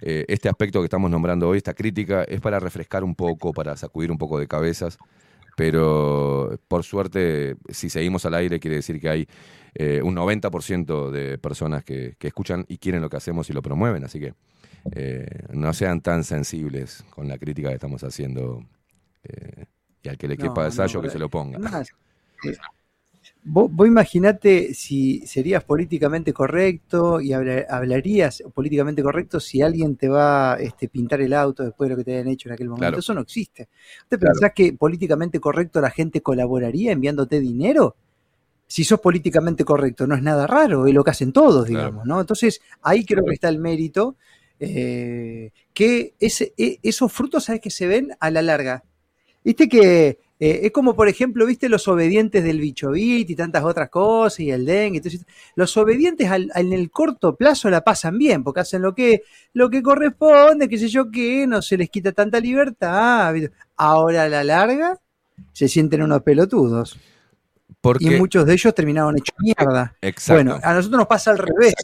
eh, 0.00 0.24
este 0.28 0.48
aspecto 0.48 0.80
que 0.80 0.84
estamos 0.86 1.10
nombrando 1.10 1.48
hoy, 1.48 1.58
esta 1.58 1.74
crítica, 1.74 2.24
es 2.24 2.40
para 2.40 2.60
refrescar 2.60 3.04
un 3.04 3.14
poco, 3.14 3.52
para 3.52 3.76
sacudir 3.76 4.10
un 4.10 4.18
poco 4.18 4.38
de 4.38 4.46
cabezas. 4.48 4.98
Pero 5.56 6.58
por 6.68 6.84
suerte, 6.84 7.56
si 7.68 7.90
seguimos 7.90 8.24
al 8.24 8.34
aire, 8.34 8.60
quiere 8.60 8.76
decir 8.76 9.00
que 9.00 9.08
hay 9.08 9.28
eh, 9.74 10.00
un 10.02 10.14
90% 10.14 11.10
de 11.10 11.38
personas 11.38 11.82
que, 11.84 12.14
que 12.18 12.28
escuchan 12.28 12.64
y 12.68 12.78
quieren 12.78 13.02
lo 13.02 13.10
que 13.10 13.16
hacemos 13.16 13.50
y 13.50 13.52
lo 13.52 13.62
promueven. 13.62 14.04
Así 14.04 14.20
que 14.20 14.34
eh, 14.92 15.26
no 15.52 15.72
sean 15.74 16.00
tan 16.00 16.24
sensibles 16.24 17.04
con 17.10 17.28
la 17.28 17.38
crítica 17.38 17.68
que 17.70 17.74
estamos 17.74 18.04
haciendo. 18.04 18.64
eh, 19.24 19.66
y 20.02 20.08
al 20.08 20.16
que 20.16 20.28
le 20.28 20.36
No, 20.36 20.44
quepa 20.44 20.66
el 20.66 20.72
sallo, 20.72 21.00
no, 21.00 21.02
que 21.02 21.10
se 21.10 21.18
lo 21.18 21.28
ponga. 21.28 21.58
Eh, 22.44 22.56
vos, 23.48 23.70
vos 23.72 23.86
imaginate 23.88 24.74
si 24.74 25.26
serías 25.26 25.64
políticamente 25.64 26.32
correcto 26.32 27.20
y 27.20 27.32
habla- 27.32 27.66
hablarías 27.68 28.42
políticamente 28.54 29.02
correcto 29.02 29.40
si 29.40 29.62
alguien 29.62 29.96
te 29.96 30.08
va 30.08 30.54
a 30.54 30.56
este, 30.56 30.88
pintar 30.88 31.20
el 31.20 31.32
auto 31.32 31.64
después 31.64 31.88
de 31.88 31.94
lo 31.94 31.96
que 31.98 32.04
te 32.04 32.14
hayan 32.16 32.28
hecho 32.28 32.48
en 32.48 32.54
aquel 32.54 32.68
momento. 32.68 32.82
Claro. 32.88 32.98
Eso 32.98 33.14
no 33.14 33.20
existe. 33.22 33.68
¿Te 34.08 34.18
pensás 34.18 34.52
que 34.54 34.72
políticamente 34.74 35.40
correcto 35.40 35.80
la 35.80 35.90
gente 35.90 36.20
colaboraría 36.20 36.92
enviándote 36.92 37.40
dinero? 37.40 37.96
Si 38.66 38.84
sos 38.84 39.00
políticamente 39.00 39.64
correcto, 39.64 40.06
no 40.06 40.14
es 40.14 40.22
nada 40.22 40.46
raro, 40.46 40.86
es 40.86 40.92
lo 40.92 41.02
que 41.02 41.10
hacen 41.12 41.32
todos, 41.32 41.66
digamos, 41.66 42.04
¿no? 42.04 42.20
Entonces, 42.20 42.60
ahí 42.82 43.04
creo 43.04 43.24
que 43.24 43.32
está 43.34 43.48
el 43.48 43.58
mérito, 43.58 44.16
eh, 44.60 45.52
que 45.72 46.14
ese, 46.20 46.52
e- 46.58 46.78
esos 46.82 47.10
frutos, 47.10 47.44
¿sabes 47.44 47.62
que 47.62 47.70
se 47.70 47.86
ven 47.86 48.10
a 48.20 48.30
la 48.30 48.42
larga? 48.42 48.84
Viste 49.42 49.68
que 49.70 50.18
eh, 50.40 50.60
es 50.64 50.70
como, 50.72 50.94
por 50.94 51.08
ejemplo, 51.08 51.44
viste 51.46 51.68
los 51.68 51.88
obedientes 51.88 52.44
del 52.44 52.60
bichovit 52.60 53.28
y 53.30 53.34
tantas 53.34 53.64
otras 53.64 53.88
cosas, 53.90 54.40
y 54.40 54.50
el 54.50 54.64
dengue. 54.64 55.00
eso. 55.04 55.18
los 55.56 55.76
obedientes 55.76 56.30
al- 56.30 56.50
en 56.54 56.72
el 56.72 56.90
corto 56.90 57.34
plazo 57.34 57.68
la 57.70 57.82
pasan 57.82 58.16
bien, 58.18 58.44
porque 58.44 58.60
hacen 58.60 58.82
lo 58.82 58.94
que, 58.94 59.22
lo 59.52 59.68
que 59.68 59.82
corresponde, 59.82 60.68
qué 60.68 60.78
sé 60.78 60.88
yo 60.88 61.10
qué, 61.10 61.46
no 61.46 61.60
se 61.62 61.76
les 61.76 61.90
quita 61.90 62.12
tanta 62.12 62.38
libertad. 62.40 63.34
Ahora 63.76 64.24
a 64.24 64.28
la 64.28 64.44
larga 64.44 64.98
se 65.52 65.68
sienten 65.68 66.02
unos 66.02 66.22
pelotudos. 66.22 66.98
Porque- 67.80 68.04
Y 68.16 68.18
muchos 68.18 68.44
de 68.46 68.52
ellos 68.54 68.74
terminaron 68.74 69.16
hechos 69.16 69.34
mierda. 69.38 69.96
Exacto. 70.02 70.34
Bueno, 70.34 70.60
a 70.62 70.74
nosotros 70.74 70.98
nos 70.98 71.06
pasa 71.06 71.30
al 71.32 71.38
revés. 71.38 71.74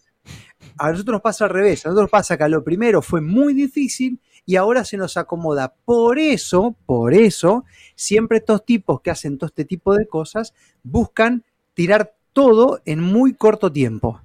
A 0.79 0.91
nosotros 0.91 1.13
nos 1.13 1.23
pasa 1.23 1.45
al 1.45 1.51
revés. 1.51 1.85
A 1.85 1.89
nosotros 1.89 2.05
nos 2.05 2.11
pasa 2.11 2.37
que 2.37 2.43
a 2.45 2.49
lo 2.49 2.65
primero 2.65 3.01
fue 3.03 3.21
muy 3.21 3.53
difícil 3.55 4.19
y 4.47 4.57
ahora 4.57 4.85
se 4.85 4.97
nos 4.97 5.17
acomoda. 5.17 5.75
Por 5.85 6.19
eso, 6.19 6.75
por 6.87 7.15
eso, 7.15 7.65
siempre 7.95 8.39
estos 8.39 8.65
tipos 8.65 9.01
que 9.01 9.11
hacen 9.11 9.39
todo 9.39 9.49
este 9.49 9.65
tipo 9.65 9.95
de 9.95 10.07
cosas 10.07 10.55
buscan 10.83 11.45
tirar 11.75 12.15
todo 12.33 12.81
en 12.85 13.01
muy 13.01 13.35
corto 13.35 13.73
tiempo. 13.73 14.21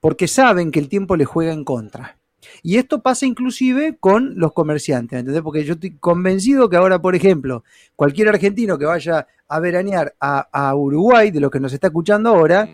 Porque 0.00 0.28
saben 0.28 0.70
que 0.70 0.78
el 0.78 0.88
tiempo 0.88 1.16
les 1.16 1.26
juega 1.26 1.52
en 1.52 1.64
contra. 1.64 2.16
Y 2.62 2.76
esto 2.76 3.02
pasa 3.02 3.26
inclusive 3.26 3.96
con 3.98 4.38
los 4.38 4.52
comerciantes, 4.52 5.18
¿entendés? 5.18 5.42
Porque 5.42 5.64
yo 5.64 5.74
estoy 5.74 5.96
convencido 5.96 6.68
que 6.68 6.76
ahora, 6.76 7.00
por 7.00 7.16
ejemplo, 7.16 7.64
cualquier 7.96 8.28
argentino 8.28 8.78
que 8.78 8.84
vaya 8.84 9.26
a 9.48 9.60
veranear 9.60 10.14
a, 10.20 10.46
a 10.52 10.74
Uruguay, 10.76 11.30
de 11.30 11.40
los 11.40 11.50
que 11.50 11.58
nos 11.58 11.72
está 11.72 11.88
escuchando 11.88 12.30
ahora, 12.30 12.68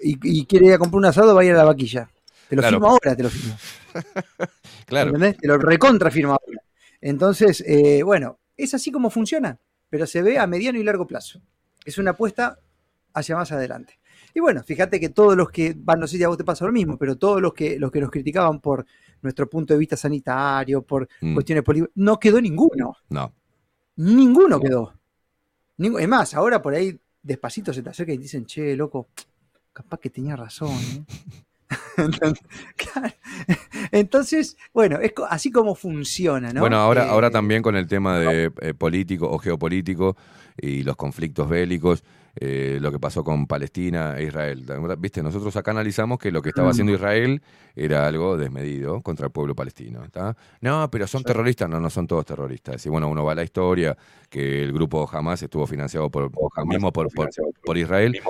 y, 0.00 0.18
y 0.22 0.46
quiere 0.46 0.66
ir 0.66 0.72
a 0.72 0.78
comprar 0.78 0.98
un 0.98 1.04
asado, 1.04 1.34
va 1.34 1.42
a 1.42 1.44
ir 1.44 1.52
a 1.52 1.58
la 1.58 1.64
vaquilla. 1.64 2.10
Te 2.48 2.56
lo 2.56 2.62
Claro. 2.62 2.76
firmo 2.76 2.88
ahora, 2.88 3.16
te 3.16 3.22
lo 3.22 3.30
firmo. 3.30 3.56
Claro. 4.86 5.08
¿Entendés? 5.10 5.36
Te 5.36 5.48
lo 5.48 5.58
recontra 5.58 6.10
firmo 6.10 6.32
ahora. 6.32 6.62
Entonces, 7.00 7.62
eh, 7.66 8.02
bueno, 8.02 8.38
es 8.56 8.72
así 8.74 8.90
como 8.90 9.10
funciona, 9.10 9.58
pero 9.90 10.06
se 10.06 10.22
ve 10.22 10.38
a 10.38 10.46
mediano 10.46 10.78
y 10.78 10.82
largo 10.84 11.06
plazo. 11.06 11.42
Es 11.84 11.98
una 11.98 12.12
apuesta 12.12 12.58
hacia 13.12 13.36
más 13.36 13.52
adelante. 13.52 13.98
Y 14.34 14.40
bueno, 14.40 14.62
fíjate 14.62 14.98
que 14.98 15.10
todos 15.10 15.36
los 15.36 15.50
que, 15.50 15.74
van, 15.76 16.00
no 16.00 16.06
sé 16.06 16.16
si 16.16 16.24
a 16.24 16.28
vos 16.28 16.38
te 16.38 16.44
pasa 16.44 16.64
lo 16.64 16.72
mismo, 16.72 16.96
pero 16.96 17.16
todos 17.16 17.40
los 17.42 17.52
que, 17.52 17.78
los 17.78 17.90
que 17.90 18.00
nos 18.00 18.10
criticaban 18.10 18.60
por 18.60 18.86
nuestro 19.22 19.48
punto 19.48 19.74
de 19.74 19.78
vista 19.80 19.96
sanitario, 19.96 20.82
por 20.82 21.08
Mm. 21.20 21.34
cuestiones 21.34 21.64
políticas, 21.64 21.92
no 21.96 22.18
quedó 22.18 22.40
ninguno. 22.40 22.96
No. 23.10 23.32
Ninguno 23.96 24.60
quedó. 24.60 24.94
Es 25.78 26.08
más, 26.08 26.34
ahora 26.34 26.62
por 26.62 26.74
ahí 26.74 26.98
despacito 27.22 27.72
se 27.72 27.82
te 27.82 27.90
acerca 27.90 28.12
y 28.12 28.16
dicen, 28.18 28.46
che, 28.46 28.74
loco, 28.76 29.08
capaz 29.72 29.98
que 30.00 30.10
tenía 30.10 30.34
razón. 30.36 30.70
¿eh?". 30.70 31.04
Entonces, 31.96 32.44
claro. 32.76 33.14
Entonces, 33.92 34.56
bueno, 34.72 34.98
es 35.00 35.12
así 35.28 35.50
como 35.50 35.74
funciona, 35.74 36.52
¿no? 36.52 36.60
Bueno, 36.60 36.76
ahora, 36.78 37.04
Eh, 37.06 37.08
ahora 37.10 37.30
también 37.30 37.62
con 37.62 37.76
el 37.76 37.86
tema 37.86 38.18
de 38.18 38.50
eh, 38.60 38.74
político 38.74 39.30
o 39.30 39.38
geopolítico 39.38 40.16
y 40.60 40.82
los 40.82 40.96
conflictos 40.96 41.48
bélicos, 41.48 42.02
eh, 42.40 42.78
lo 42.80 42.90
que 42.92 42.98
pasó 42.98 43.22
con 43.24 43.46
Palestina 43.46 44.16
e 44.16 44.24
Israel. 44.24 44.64
Viste, 44.98 45.22
nosotros 45.22 45.54
acá 45.56 45.72
analizamos 45.72 46.18
que 46.18 46.30
lo 46.30 46.40
que 46.40 46.50
estaba 46.50 46.68
Mm. 46.68 46.70
haciendo 46.70 46.92
Israel 46.94 47.42
era 47.76 48.06
algo 48.06 48.36
desmedido 48.36 49.00
contra 49.02 49.26
el 49.26 49.32
pueblo 49.32 49.54
palestino. 49.54 50.04
¿está? 50.04 50.36
No, 50.60 50.88
pero 50.90 51.06
son 51.06 51.22
terroristas, 51.24 51.68
no, 51.68 51.80
no 51.80 51.90
son 51.90 52.06
todos 52.06 52.24
terroristas. 52.24 52.84
Y 52.86 52.88
bueno, 52.88 53.08
uno 53.08 53.24
va 53.24 53.32
a 53.32 53.34
la 53.36 53.44
historia 53.44 53.96
que 54.30 54.62
el 54.62 54.72
grupo 54.72 55.08
Hamas 55.12 55.42
estuvo 55.42 55.66
financiado 55.66 56.10
por, 56.10 56.30
mismo 56.66 56.92
por, 56.92 57.12
por- 57.12 57.28
por 57.64 57.76
Israel. 57.78 58.20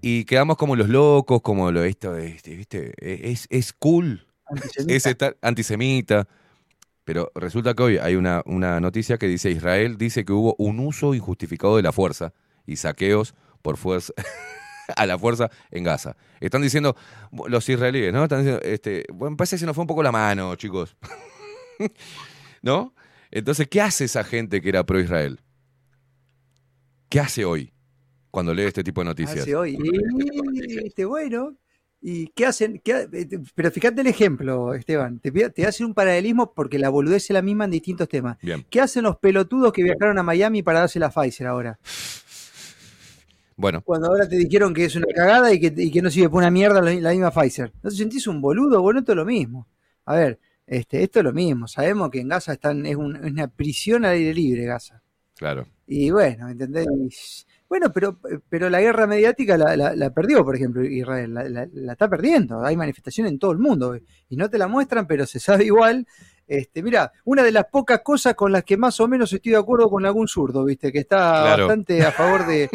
Y 0.00 0.24
quedamos 0.24 0.56
como 0.56 0.76
los 0.76 0.88
locos, 0.88 1.40
como 1.42 1.70
lo 1.72 1.82
esto, 1.84 2.16
este, 2.16 2.54
¿viste? 2.54 2.92
Es, 2.98 3.46
es 3.50 3.72
cool 3.72 4.26
Antisemita. 4.46 4.94
es 4.94 5.06
estar 5.06 5.36
antisemita. 5.42 6.28
Pero 7.04 7.30
resulta 7.34 7.74
que 7.74 7.82
hoy 7.82 7.98
hay 7.98 8.16
una, 8.16 8.42
una 8.46 8.80
noticia 8.80 9.16
que 9.16 9.28
dice 9.28 9.50
Israel 9.50 9.96
dice 9.96 10.24
que 10.24 10.32
hubo 10.32 10.56
un 10.58 10.80
uso 10.80 11.14
injustificado 11.14 11.76
de 11.76 11.82
la 11.82 11.92
fuerza 11.92 12.32
y 12.66 12.76
saqueos 12.76 13.34
por 13.62 13.76
fuerza 13.76 14.12
a 14.96 15.06
la 15.06 15.18
fuerza 15.18 15.50
en 15.70 15.84
Gaza. 15.84 16.16
Están 16.40 16.62
diciendo 16.62 16.96
los 17.48 17.68
israelíes, 17.68 18.12
¿no? 18.12 18.24
Están 18.24 18.40
diciendo, 18.40 18.60
este, 18.62 19.04
bueno, 19.12 19.36
parece 19.36 19.56
que 19.56 19.60
se 19.60 19.66
nos 19.66 19.74
fue 19.74 19.82
un 19.82 19.88
poco 19.88 20.02
la 20.02 20.12
mano, 20.12 20.54
chicos. 20.56 20.96
¿No? 22.62 22.92
Entonces, 23.30 23.68
¿qué 23.68 23.80
hace 23.80 24.04
esa 24.04 24.24
gente 24.24 24.60
que 24.60 24.68
era 24.68 24.84
pro 24.84 25.00
Israel? 25.00 25.40
¿Qué 27.08 27.20
hace 27.20 27.44
hoy 27.44 27.72
cuando 28.36 28.52
lee 28.52 28.64
este 28.64 28.84
tipo 28.84 29.00
de 29.00 29.06
noticias? 29.06 29.38
hace 29.40 29.56
hoy. 29.56 29.78
Y, 29.82 30.86
este, 30.86 31.06
bueno, 31.06 31.56
¿y 32.02 32.26
qué 32.28 32.44
hacen? 32.44 32.82
¿Qué 32.84 32.92
ha- 32.92 33.08
eh, 33.10 33.28
pero 33.54 33.70
fíjate 33.70 34.02
el 34.02 34.08
ejemplo, 34.08 34.74
Esteban. 34.74 35.20
Te, 35.20 35.30
te 35.48 35.66
hacer 35.66 35.86
un 35.86 35.94
paralelismo 35.94 36.52
porque 36.52 36.78
la 36.78 36.90
boludez 36.90 37.24
es 37.24 37.30
la 37.30 37.40
misma 37.40 37.64
en 37.64 37.70
distintos 37.70 38.10
temas. 38.10 38.36
Bien. 38.42 38.62
¿Qué 38.68 38.82
hacen 38.82 39.04
los 39.04 39.16
pelotudos 39.16 39.72
que 39.72 39.82
viajaron 39.82 40.18
a 40.18 40.22
Miami 40.22 40.62
para 40.62 40.80
darse 40.80 40.98
la 40.98 41.08
Pfizer 41.08 41.46
ahora? 41.46 41.78
Bueno, 43.56 43.80
Cuando 43.80 44.08
ahora 44.08 44.28
te 44.28 44.36
dijeron 44.36 44.74
que 44.74 44.84
es 44.84 44.94
una 44.96 45.06
cagada 45.14 45.50
y 45.50 45.58
que, 45.58 45.72
y 45.74 45.90
que 45.90 46.02
no 46.02 46.10
sirve 46.10 46.28
para 46.28 46.38
una 46.40 46.50
mierda 46.50 46.82
la, 46.82 46.92
la 46.92 47.10
misma 47.12 47.30
Pfizer. 47.30 47.72
¿No 47.82 47.88
te 47.88 47.96
sentís 47.96 48.26
un 48.26 48.42
boludo? 48.42 48.82
Bueno, 48.82 48.98
esto 49.00 49.12
es 49.12 49.16
lo 49.16 49.24
mismo. 49.24 49.66
A 50.04 50.14
ver, 50.14 50.38
este, 50.66 51.02
esto 51.02 51.20
es 51.20 51.24
lo 51.24 51.32
mismo. 51.32 51.66
Sabemos 51.66 52.10
que 52.10 52.20
en 52.20 52.28
Gaza 52.28 52.52
están, 52.52 52.84
es, 52.84 52.96
un- 52.96 53.16
es 53.16 53.32
una 53.32 53.48
prisión 53.48 54.04
al 54.04 54.12
aire 54.12 54.34
libre, 54.34 54.66
Gaza. 54.66 55.00
claro. 55.38 55.66
Y 55.86 56.10
bueno, 56.10 56.50
¿entendés? 56.50 57.45
Bueno, 57.68 57.92
pero, 57.92 58.18
pero 58.48 58.70
la 58.70 58.80
guerra 58.80 59.06
mediática 59.06 59.56
la, 59.58 59.76
la- 59.76 59.94
la 59.96 60.10
perdió, 60.10 60.44
por 60.44 60.54
ejemplo, 60.54 60.84
Israel, 60.84 61.34
la, 61.34 61.92
está 61.92 62.08
perdiendo. 62.08 62.64
Hay 62.64 62.76
manifestación 62.76 63.26
en 63.26 63.38
todo 63.38 63.50
el 63.52 63.58
mundo 63.58 63.96
y 64.28 64.36
no 64.36 64.48
te 64.48 64.56
la 64.58 64.68
muestran, 64.68 65.06
pero 65.06 65.26
se 65.26 65.40
sabe 65.40 65.64
igual. 65.64 66.06
Este, 66.48 66.80
mira, 66.80 67.10
una 67.24 67.42
de 67.42 67.50
las 67.50 67.64
pocas 67.64 68.02
cosas 68.02 68.34
con 68.36 68.52
las 68.52 68.62
que 68.62 68.76
más 68.76 69.00
o 69.00 69.08
menos 69.08 69.32
estoy 69.32 69.50
de 69.50 69.58
acuerdo 69.58 69.90
con 69.90 70.06
algún 70.06 70.28
zurdo, 70.28 70.64
viste, 70.64 70.92
que 70.92 71.00
está 71.00 71.16
Claro. 71.42 71.64
bastante 71.66 72.04
a 72.04 72.12
favor 72.12 72.46
de, 72.46 72.68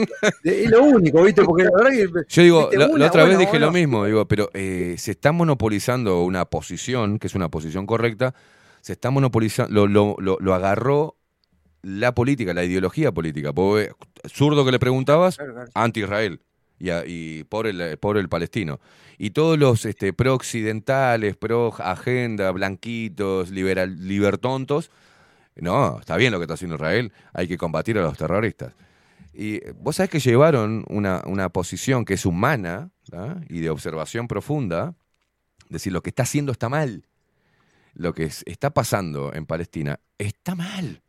de- 0.44 0.64
es 0.66 0.70
lo 0.70 0.84
único, 0.84 1.24
viste, 1.24 1.42
porque 1.46 1.64
la 1.64 1.72
verdad 1.72 1.92
que 1.92 2.10
Yo 2.28 2.42
digo, 2.44 2.60
viste, 2.64 2.78
la, 2.78 2.88
una, 2.90 3.08
otra 3.08 3.24
vez 3.24 3.38
dije 3.38 3.60
lo 3.60 3.72
mismo, 3.72 4.04
digo, 4.06 4.28
pero 4.28 4.50
eh, 4.54 4.96
se 4.98 5.12
está 5.12 5.32
monopolizando 5.32 6.22
una 6.26 6.44
posición, 6.44 7.18
que 7.18 7.28
es 7.28 7.36
una 7.36 7.48
posición 7.48 7.86
correcta, 7.86 8.36
se 8.82 8.92
está 8.92 9.10
monopolizando, 9.10 9.74
lo, 9.74 9.88
lo, 9.88 10.16
lo, 10.20 10.38
lo 10.42 10.54
agarró 10.54 11.16
la 11.82 12.14
política, 12.14 12.54
la 12.54 12.64
ideología 12.64 13.12
política. 13.12 13.54
Porque, 13.54 13.92
zurdo 14.28 14.66
que 14.66 14.72
le 14.72 14.80
preguntabas, 14.80 15.38
anti-Israel. 15.74 16.42
Y, 16.80 16.90
y 17.06 17.44
por 17.44 17.68
el, 17.68 17.98
por 18.00 18.18
el 18.18 18.28
palestino. 18.28 18.80
Y 19.20 19.30
todos 19.32 19.60
los 19.60 19.86
este, 19.86 20.14
pro-occidentales, 20.14 21.38
pro-agenda, 21.38 22.50
blanquitos, 22.52 23.52
liberal, 23.52 24.08
libertontos, 24.08 24.90
no, 25.56 26.00
está 26.00 26.18
bien 26.18 26.32
lo 26.32 26.40
que 26.40 26.46
está 26.46 26.56
haciendo 26.56 26.76
Israel, 26.78 27.12
hay 27.34 27.48
que 27.48 27.58
combatir 27.58 28.00
a 28.00 28.02
los 28.02 28.18
terroristas. 28.18 28.74
Y 29.34 29.60
vos 29.74 29.98
sabés 29.98 30.10
que 30.10 30.20
llevaron 30.20 30.84
una, 30.90 31.22
una 31.26 31.50
posición 31.50 32.04
que 32.04 32.16
es 32.16 32.26
humana 32.26 32.90
¿tá? 33.10 33.40
y 33.48 33.60
de 33.60 33.70
observación 33.70 34.28
profunda, 34.28 34.96
decir, 35.70 35.94
lo 35.94 36.02
que 36.02 36.10
está 36.10 36.24
haciendo 36.24 36.52
está 36.52 36.68
mal. 36.68 37.06
Lo 37.94 38.14
que 38.14 38.24
es- 38.24 38.44
está 38.48 38.72
pasando 38.72 39.32
en 39.34 39.46
Palestina 39.46 40.00
está 40.18 40.56
mal. 40.56 41.04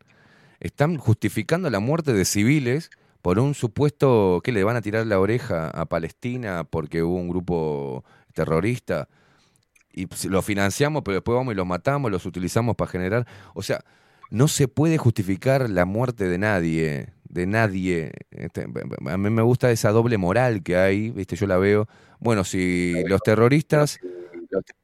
Están 0.63 0.97
justificando 0.97 1.69
la 1.69 1.79
muerte 1.79 2.13
de 2.13 2.25
civiles 2.25 2.89
por 3.21 3.37
un 3.37 3.53
supuesto 3.53 4.41
que 4.43 4.51
le 4.51 4.63
van 4.63 4.77
a 4.77 4.81
tirar 4.81 5.05
la 5.05 5.19
oreja 5.19 5.69
a 5.69 5.85
Palestina 5.85 6.63
porque 6.63 7.03
hubo 7.03 7.17
un 7.17 7.27
grupo 7.27 8.03
terrorista 8.33 9.09
y 9.93 10.07
pues, 10.07 10.25
lo 10.25 10.41
financiamos, 10.41 11.03
pero 11.03 11.15
después 11.15 11.35
vamos 11.35 11.53
y 11.53 11.57
los 11.57 11.67
matamos, 11.67 12.09
los 12.09 12.25
utilizamos 12.25 12.75
para 12.75 12.89
generar. 12.89 13.27
O 13.53 13.61
sea, 13.61 13.83
no 14.31 14.47
se 14.47 14.67
puede 14.69 14.97
justificar 14.97 15.69
la 15.69 15.83
muerte 15.83 16.29
de 16.29 16.37
nadie, 16.37 17.09
de 17.29 17.45
nadie. 17.45 18.13
Este, 18.31 18.65
a 19.05 19.17
mí 19.17 19.29
me 19.29 19.41
gusta 19.41 19.69
esa 19.69 19.91
doble 19.91 20.17
moral 20.17 20.63
que 20.63 20.77
hay, 20.77 21.11
¿viste? 21.11 21.35
Yo 21.35 21.45
la 21.45 21.57
veo. 21.57 21.87
Bueno, 22.19 22.45
si 22.45 23.03
los 23.05 23.21
terroristas 23.21 23.99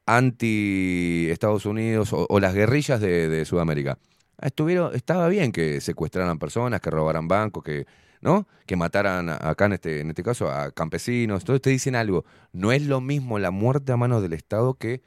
anti 0.06 1.27
Estados 1.30 1.66
Unidos 1.66 2.09
o, 2.11 2.40
las 2.40 2.53
guerrillas 2.53 2.99
de, 2.99 3.45
Sudamérica 3.45 3.98
estuvieron, 4.42 4.95
estaba 4.95 5.27
bien 5.27 5.51
que 5.51 5.82
secuestraran 5.82 6.40
personas, 6.40 6.82
que 6.82 6.90
robaran 6.90 7.27
bancos, 7.27 7.64
que 7.64 7.85
¿no? 8.22 8.48
Que 8.66 8.76
mataran 8.76 9.30
acá 9.30 9.66
en 9.66 9.74
este, 9.74 10.01
en 10.01 10.09
este 10.09 10.24
caso 10.24 10.51
a 10.51 10.72
campesinos. 10.72 11.42
Entonces 11.42 11.61
te 11.61 11.69
dicen 11.69 11.95
algo. 11.95 12.26
No 12.51 12.72
es 12.72 12.85
lo 12.85 13.01
mismo 13.01 13.40
la 13.40 13.51
muerte 13.51 13.92
a 13.92 13.98
manos 13.98 14.22
del 14.22 14.34
Estado 14.34 14.74
que 14.74 15.01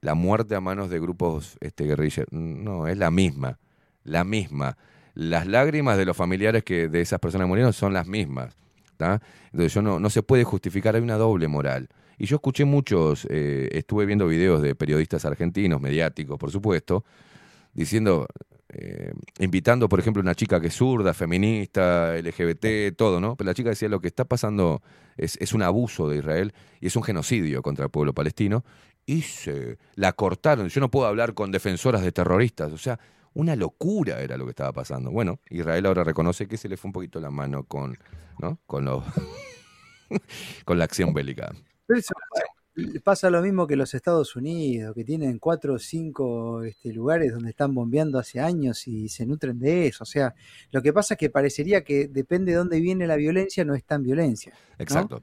la 0.00 0.14
muerte 0.14 0.54
a 0.54 0.60
manos 0.60 0.90
de 0.90 1.00
grupos 1.00 1.56
este, 1.60 1.84
guerrilleros. 1.84 2.32
No, 2.32 2.86
es 2.86 2.98
la 2.98 3.10
misma. 3.10 3.58
La 4.04 4.24
misma. 4.24 4.76
Las 5.14 5.46
lágrimas 5.46 5.98
de 5.98 6.04
los 6.04 6.16
familiares 6.16 6.64
que 6.64 6.88
de 6.88 7.00
esas 7.00 7.18
personas 7.18 7.48
murieron 7.48 7.72
son 7.72 7.92
las 7.92 8.06
mismas. 8.06 8.56
¿tá? 8.96 9.20
Entonces 9.46 9.72
yo 9.74 9.82
no, 9.82 9.98
no 9.98 10.10
se 10.10 10.22
puede 10.22 10.44
justificar, 10.44 10.94
hay 10.94 11.02
una 11.02 11.16
doble 11.16 11.48
moral. 11.48 11.88
Y 12.18 12.26
yo 12.26 12.36
escuché 12.36 12.66
muchos, 12.66 13.26
eh, 13.30 13.70
estuve 13.72 14.04
viendo 14.04 14.26
videos 14.26 14.60
de 14.60 14.74
periodistas 14.74 15.24
argentinos, 15.24 15.80
mediáticos, 15.80 16.38
por 16.38 16.50
supuesto, 16.50 17.02
diciendo, 17.72 18.26
eh, 18.68 19.12
invitando, 19.38 19.88
por 19.88 20.00
ejemplo, 20.00 20.20
una 20.22 20.34
chica 20.34 20.60
que 20.60 20.68
es 20.68 20.74
zurda, 20.76 21.14
feminista, 21.14 22.14
LGBT, 22.16 22.96
todo, 22.96 23.20
¿no? 23.20 23.36
Pero 23.36 23.46
la 23.48 23.54
chica 23.54 23.70
decía, 23.70 23.88
lo 23.88 24.00
que 24.00 24.08
está 24.08 24.24
pasando 24.24 24.82
es, 25.16 25.36
es 25.40 25.52
un 25.52 25.62
abuso 25.62 26.08
de 26.08 26.18
Israel 26.18 26.52
y 26.80 26.86
es 26.86 26.96
un 26.96 27.02
genocidio 27.02 27.62
contra 27.62 27.84
el 27.86 27.90
pueblo 27.90 28.12
palestino. 28.14 28.64
Y 29.06 29.22
se 29.22 29.78
la 29.96 30.12
cortaron. 30.12 30.68
Yo 30.68 30.80
no 30.80 30.90
puedo 30.90 31.06
hablar 31.06 31.34
con 31.34 31.50
defensoras 31.50 32.02
de 32.02 32.12
terroristas. 32.12 32.70
O 32.72 32.78
sea, 32.78 33.00
una 33.34 33.56
locura 33.56 34.20
era 34.20 34.36
lo 34.36 34.44
que 34.44 34.50
estaba 34.50 34.72
pasando. 34.72 35.10
Bueno, 35.10 35.40
Israel 35.48 35.86
ahora 35.86 36.04
reconoce 36.04 36.46
que 36.46 36.56
se 36.56 36.68
le 36.68 36.76
fue 36.76 36.88
un 36.90 36.92
poquito 36.92 37.18
la 37.20 37.30
mano 37.30 37.64
con, 37.64 37.98
¿no? 38.38 38.60
con, 38.66 38.84
lo- 38.84 39.02
con 40.64 40.78
la 40.78 40.84
acción 40.84 41.12
bélica. 41.12 41.52
Eso 41.88 42.12
pasa 43.02 43.30
lo 43.30 43.42
mismo 43.42 43.66
que 43.66 43.76
los 43.76 43.94
Estados 43.94 44.36
Unidos, 44.36 44.94
que 44.94 45.04
tienen 45.04 45.38
cuatro 45.38 45.74
o 45.74 45.78
cinco 45.78 46.62
este, 46.62 46.92
lugares 46.92 47.32
donde 47.32 47.50
están 47.50 47.74
bombeando 47.74 48.18
hace 48.18 48.40
años 48.40 48.86
y 48.86 49.08
se 49.08 49.26
nutren 49.26 49.58
de 49.58 49.88
eso. 49.88 50.04
O 50.04 50.06
sea, 50.06 50.34
lo 50.70 50.80
que 50.82 50.92
pasa 50.92 51.14
es 51.14 51.18
que 51.18 51.30
parecería 51.30 51.82
que 51.82 52.08
depende 52.08 52.52
de 52.52 52.58
dónde 52.58 52.80
viene 52.80 53.06
la 53.06 53.16
violencia, 53.16 53.64
no 53.64 53.74
es 53.74 53.84
tan 53.84 54.02
violencia. 54.02 54.52
¿no? 54.52 54.82
Exacto. 54.82 55.22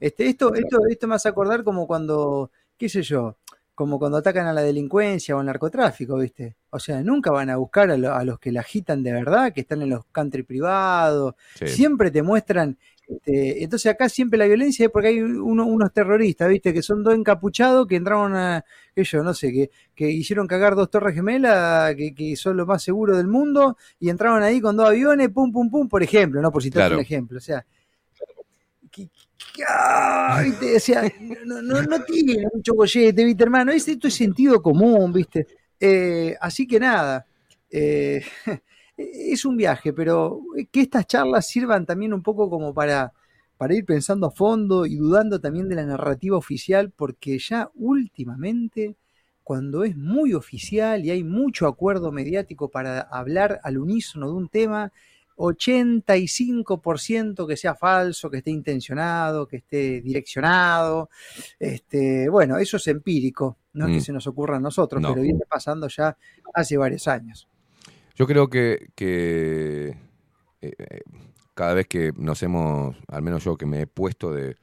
Este, 0.00 0.26
esto, 0.26 0.54
esto, 0.54 0.80
esto 0.88 1.06
me 1.08 1.14
hace 1.14 1.28
acordar 1.28 1.64
como 1.64 1.86
cuando, 1.86 2.50
qué 2.76 2.88
sé 2.88 3.02
yo, 3.02 3.36
como 3.74 3.98
cuando 3.98 4.16
atacan 4.18 4.46
a 4.46 4.52
la 4.54 4.62
delincuencia 4.62 5.36
o 5.36 5.40
al 5.40 5.46
narcotráfico, 5.46 6.16
¿viste? 6.16 6.56
O 6.70 6.78
sea, 6.78 7.02
nunca 7.02 7.30
van 7.30 7.50
a 7.50 7.56
buscar 7.56 7.90
a, 7.90 7.96
lo- 7.98 8.14
a 8.14 8.24
los 8.24 8.38
que 8.38 8.50
la 8.52 8.60
agitan 8.60 9.02
de 9.02 9.12
verdad, 9.12 9.52
que 9.52 9.60
están 9.60 9.82
en 9.82 9.90
los 9.90 10.04
country 10.12 10.42
privados. 10.44 11.34
Sí. 11.56 11.68
Siempre 11.68 12.10
te 12.10 12.22
muestran. 12.22 12.78
Este, 13.08 13.62
entonces 13.62 13.92
acá 13.92 14.08
siempre 14.08 14.38
la 14.38 14.46
violencia 14.46 14.86
es 14.86 14.90
porque 14.90 15.08
hay 15.08 15.20
uno- 15.20 15.66
unos 15.66 15.92
terroristas, 15.92 16.48
¿viste? 16.48 16.74
Que 16.74 16.82
son 16.82 17.04
dos 17.04 17.14
encapuchados 17.14 17.86
que 17.86 17.96
entraron 17.96 18.34
a, 18.34 18.64
sé 18.94 19.04
yo, 19.04 19.22
no 19.22 19.32
sé, 19.32 19.52
que, 19.52 19.70
que 19.94 20.10
hicieron 20.10 20.46
cagar 20.48 20.74
dos 20.74 20.90
torres 20.90 21.14
gemelas, 21.14 21.94
que, 21.94 22.12
que 22.14 22.34
son 22.36 22.56
los 22.56 22.66
más 22.66 22.82
seguros 22.82 23.16
del 23.16 23.28
mundo, 23.28 23.76
y 24.00 24.08
entraron 24.10 24.42
ahí 24.42 24.60
con 24.60 24.76
dos 24.76 24.88
aviones, 24.88 25.28
pum, 25.30 25.52
pum, 25.52 25.70
pum, 25.70 25.88
por 25.88 26.02
ejemplo, 26.02 26.40
¿no? 26.42 26.50
Por 26.50 26.62
citar 26.62 26.80
Claro. 26.82 26.96
un 26.96 27.02
ejemplo. 27.02 27.38
O 27.38 27.40
sea, 27.40 27.64
que- 28.90 29.08
que- 29.54 29.62
ah. 29.68 30.42
O 30.76 30.80
sea, 30.80 31.02
no, 31.44 31.62
no, 31.62 31.82
no 31.82 32.02
tiene 32.04 32.44
mucho 32.52 32.74
gollete, 32.74 33.24
¿viste, 33.24 33.42
hermano? 33.44 33.70
Es, 33.72 33.86
esto 33.88 34.08
es 34.08 34.14
sentido 34.14 34.60
común, 34.60 35.12
¿viste? 35.12 35.46
Eh, 35.78 36.34
así 36.40 36.66
que 36.66 36.80
nada, 36.80 37.26
eh, 37.70 38.22
es 38.96 39.44
un 39.44 39.56
viaje, 39.56 39.92
pero 39.92 40.40
que 40.72 40.80
estas 40.80 41.06
charlas 41.06 41.46
sirvan 41.48 41.86
también 41.86 42.12
un 42.14 42.22
poco 42.22 42.48
como 42.50 42.74
para, 42.74 43.12
para 43.56 43.74
ir 43.74 43.84
pensando 43.84 44.26
a 44.26 44.30
fondo 44.30 44.86
y 44.86 44.96
dudando 44.96 45.40
también 45.40 45.68
de 45.68 45.74
la 45.76 45.84
narrativa 45.86 46.36
oficial, 46.36 46.90
porque 46.94 47.38
ya 47.38 47.70
últimamente, 47.74 48.96
cuando 49.44 49.84
es 49.84 49.96
muy 49.96 50.34
oficial 50.34 51.04
y 51.04 51.10
hay 51.10 51.24
mucho 51.24 51.66
acuerdo 51.66 52.10
mediático 52.12 52.68
para 52.70 53.00
hablar 53.00 53.60
al 53.62 53.78
unísono 53.78 54.26
de 54.28 54.34
un 54.34 54.48
tema, 54.48 54.92
85% 55.38 57.46
que 57.46 57.56
sea 57.56 57.74
falso, 57.74 58.30
que 58.30 58.38
esté 58.38 58.50
intencionado, 58.50 59.46
que 59.46 59.58
esté 59.58 60.00
direccionado. 60.00 61.10
Este, 61.58 62.28
bueno, 62.28 62.58
eso 62.58 62.76
es 62.78 62.86
empírico, 62.88 63.58
no 63.74 63.86
es 63.86 63.92
que 63.92 63.98
Mm. 63.98 64.04
se 64.04 64.12
nos 64.12 64.26
ocurra 64.26 64.56
a 64.56 64.60
nosotros, 64.60 65.00
No. 65.02 65.10
pero 65.10 65.22
viene 65.22 65.40
pasando 65.48 65.88
ya 65.88 66.16
hace 66.54 66.76
varios 66.76 67.06
años. 67.08 67.48
Yo 68.16 68.26
creo 68.26 68.48
que, 68.48 68.88
eh, 68.98 69.94
eh, 70.62 71.00
cada 71.54 71.74
vez 71.74 71.86
que 71.86 72.12
nos 72.16 72.42
hemos, 72.42 72.96
al 73.08 73.20
menos 73.22 73.44
yo 73.44 73.56
que 73.56 73.66
me 73.66 73.82
he 73.82 73.86
puesto 73.86 74.32
de, 74.32 74.56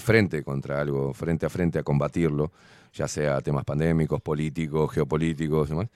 frente 0.00 0.44
contra 0.44 0.80
algo, 0.80 1.12
frente 1.12 1.44
a 1.44 1.50
frente 1.50 1.80
a 1.80 1.82
combatirlo, 1.82 2.52
ya 2.92 3.08
sea 3.08 3.40
temas 3.40 3.64
pandémicos, 3.64 4.22
políticos, 4.22 4.92
geopolíticos, 4.92 5.70
demás, 5.70 5.88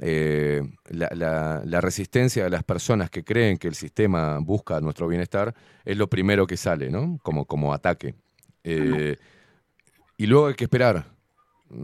eh, 0.00 0.62
la, 0.88 1.80
resistencia 1.82 2.44
de 2.44 2.50
las 2.50 2.64
personas 2.64 3.10
que 3.10 3.22
creen 3.22 3.58
que 3.58 3.68
el 3.68 3.74
sistema 3.74 4.38
busca 4.38 4.80
nuestro 4.80 5.06
bienestar 5.08 5.54
es 5.84 5.96
lo 5.98 6.08
primero 6.08 6.46
que 6.46 6.56
sale, 6.56 6.88
¿no? 6.90 7.18
Como, 7.22 7.44
como 7.44 7.74
ataque. 7.74 8.14
Y 8.64 10.26
luego 10.26 10.46
hay 10.46 10.54
que 10.54 10.64
esperar, 10.64 11.04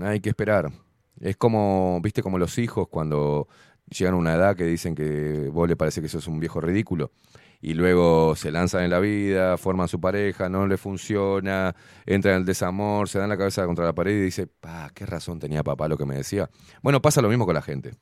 hay 0.00 0.20
que 0.20 0.30
esperar. 0.30 0.72
Es 1.20 1.36
como, 1.36 2.00
viste, 2.02 2.22
como 2.22 2.38
los 2.38 2.56
hijos 2.58 2.88
cuando 2.88 3.48
llegan 3.91 4.15
a 4.15 4.17
una 4.18 4.34
edad 4.34 4.57
que 4.57 4.65
dicen 4.65 4.94
que 4.94 5.49
vos 5.52 5.68
le 5.68 5.76
parece 5.76 6.02
que 6.02 6.08
sos 6.08 6.26
un 6.26 6.41
viejo 6.41 6.60
ridículo. 6.60 7.12
Y 7.60 7.75
luego 7.75 8.36
se 8.36 8.52
lanzan 8.52 8.84
en 8.84 8.91
la 8.91 9.00
vida, 9.00 9.57
forman 9.58 9.89
su 9.89 10.00
pareja, 10.00 10.49
no 10.49 10.67
le 10.68 10.76
funciona, 10.76 11.75
entran 12.07 12.34
en 12.34 12.41
el 12.41 12.47
desamor, 12.47 13.08
se 13.08 13.18
dan 13.18 13.28
la 13.28 13.36
cabeza 13.36 13.67
contra 13.67 13.84
la 13.84 13.94
pared 13.94 14.12
y 14.12 14.20
dice, 14.20 14.47
pa, 14.47 14.91
qué 14.94 15.05
razón 15.07 15.41
tenía 15.41 15.65
papá 15.65 15.89
lo 15.89 15.99
que 15.99 16.07
me 16.07 16.15
decía. 16.15 16.49
Bueno, 16.83 17.02
pasa 17.02 17.20
lo 17.20 17.28
mismo 17.28 17.47
con 17.47 17.55
la 17.55 17.62
gente. 17.62 17.94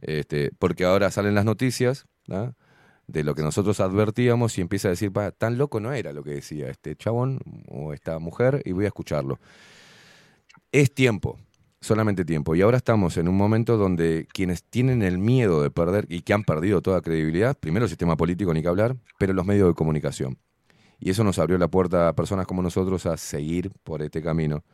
Este, 0.00 0.52
porque 0.58 0.84
ahora 0.84 1.10
salen 1.10 1.34
las 1.34 1.44
noticias 1.44 2.06
¿no? 2.26 2.54
de 3.06 3.24
lo 3.24 3.34
que 3.34 3.42
nosotros 3.42 3.80
advertíamos 3.80 4.56
y 4.58 4.60
empieza 4.60 4.88
a 4.88 4.92
decir, 4.92 5.12
pa, 5.12 5.32
tan 5.32 5.58
loco 5.58 5.80
no 5.80 5.92
era 5.92 6.12
lo 6.12 6.22
que 6.22 6.30
decía 6.30 6.68
este 6.68 6.94
chabón 6.94 7.40
o 7.68 7.92
esta 7.92 8.18
mujer 8.20 8.62
y 8.64 8.72
voy 8.72 8.84
a 8.84 8.88
escucharlo. 8.88 9.40
Es 10.70 10.94
tiempo, 10.94 11.38
solamente 11.82 12.24
tiempo. 12.24 12.54
Y 12.54 12.62
ahora 12.62 12.78
estamos 12.78 13.16
en 13.18 13.28
un 13.28 13.36
momento 13.36 13.76
donde 13.76 14.26
quienes 14.32 14.62
tienen 14.64 15.02
el 15.02 15.18
miedo 15.18 15.62
de 15.62 15.70
perder 15.70 16.06
y 16.08 16.22
que 16.22 16.32
han 16.32 16.44
perdido 16.44 16.80
toda 16.80 17.02
credibilidad, 17.02 17.56
primero 17.58 17.84
el 17.84 17.90
sistema 17.90 18.16
político, 18.16 18.54
ni 18.54 18.62
que 18.62 18.68
hablar, 18.68 18.96
pero 19.18 19.34
los 19.34 19.44
medios 19.44 19.68
de 19.68 19.74
comunicación. 19.74 20.38
Y 20.98 21.10
eso 21.10 21.24
nos 21.24 21.38
abrió 21.38 21.58
la 21.58 21.68
puerta 21.68 22.08
a 22.08 22.12
personas 22.14 22.46
como 22.46 22.62
nosotros 22.62 23.04
a 23.06 23.16
seguir 23.16 23.72
por 23.82 24.00
este 24.02 24.22
camino. 24.22 24.64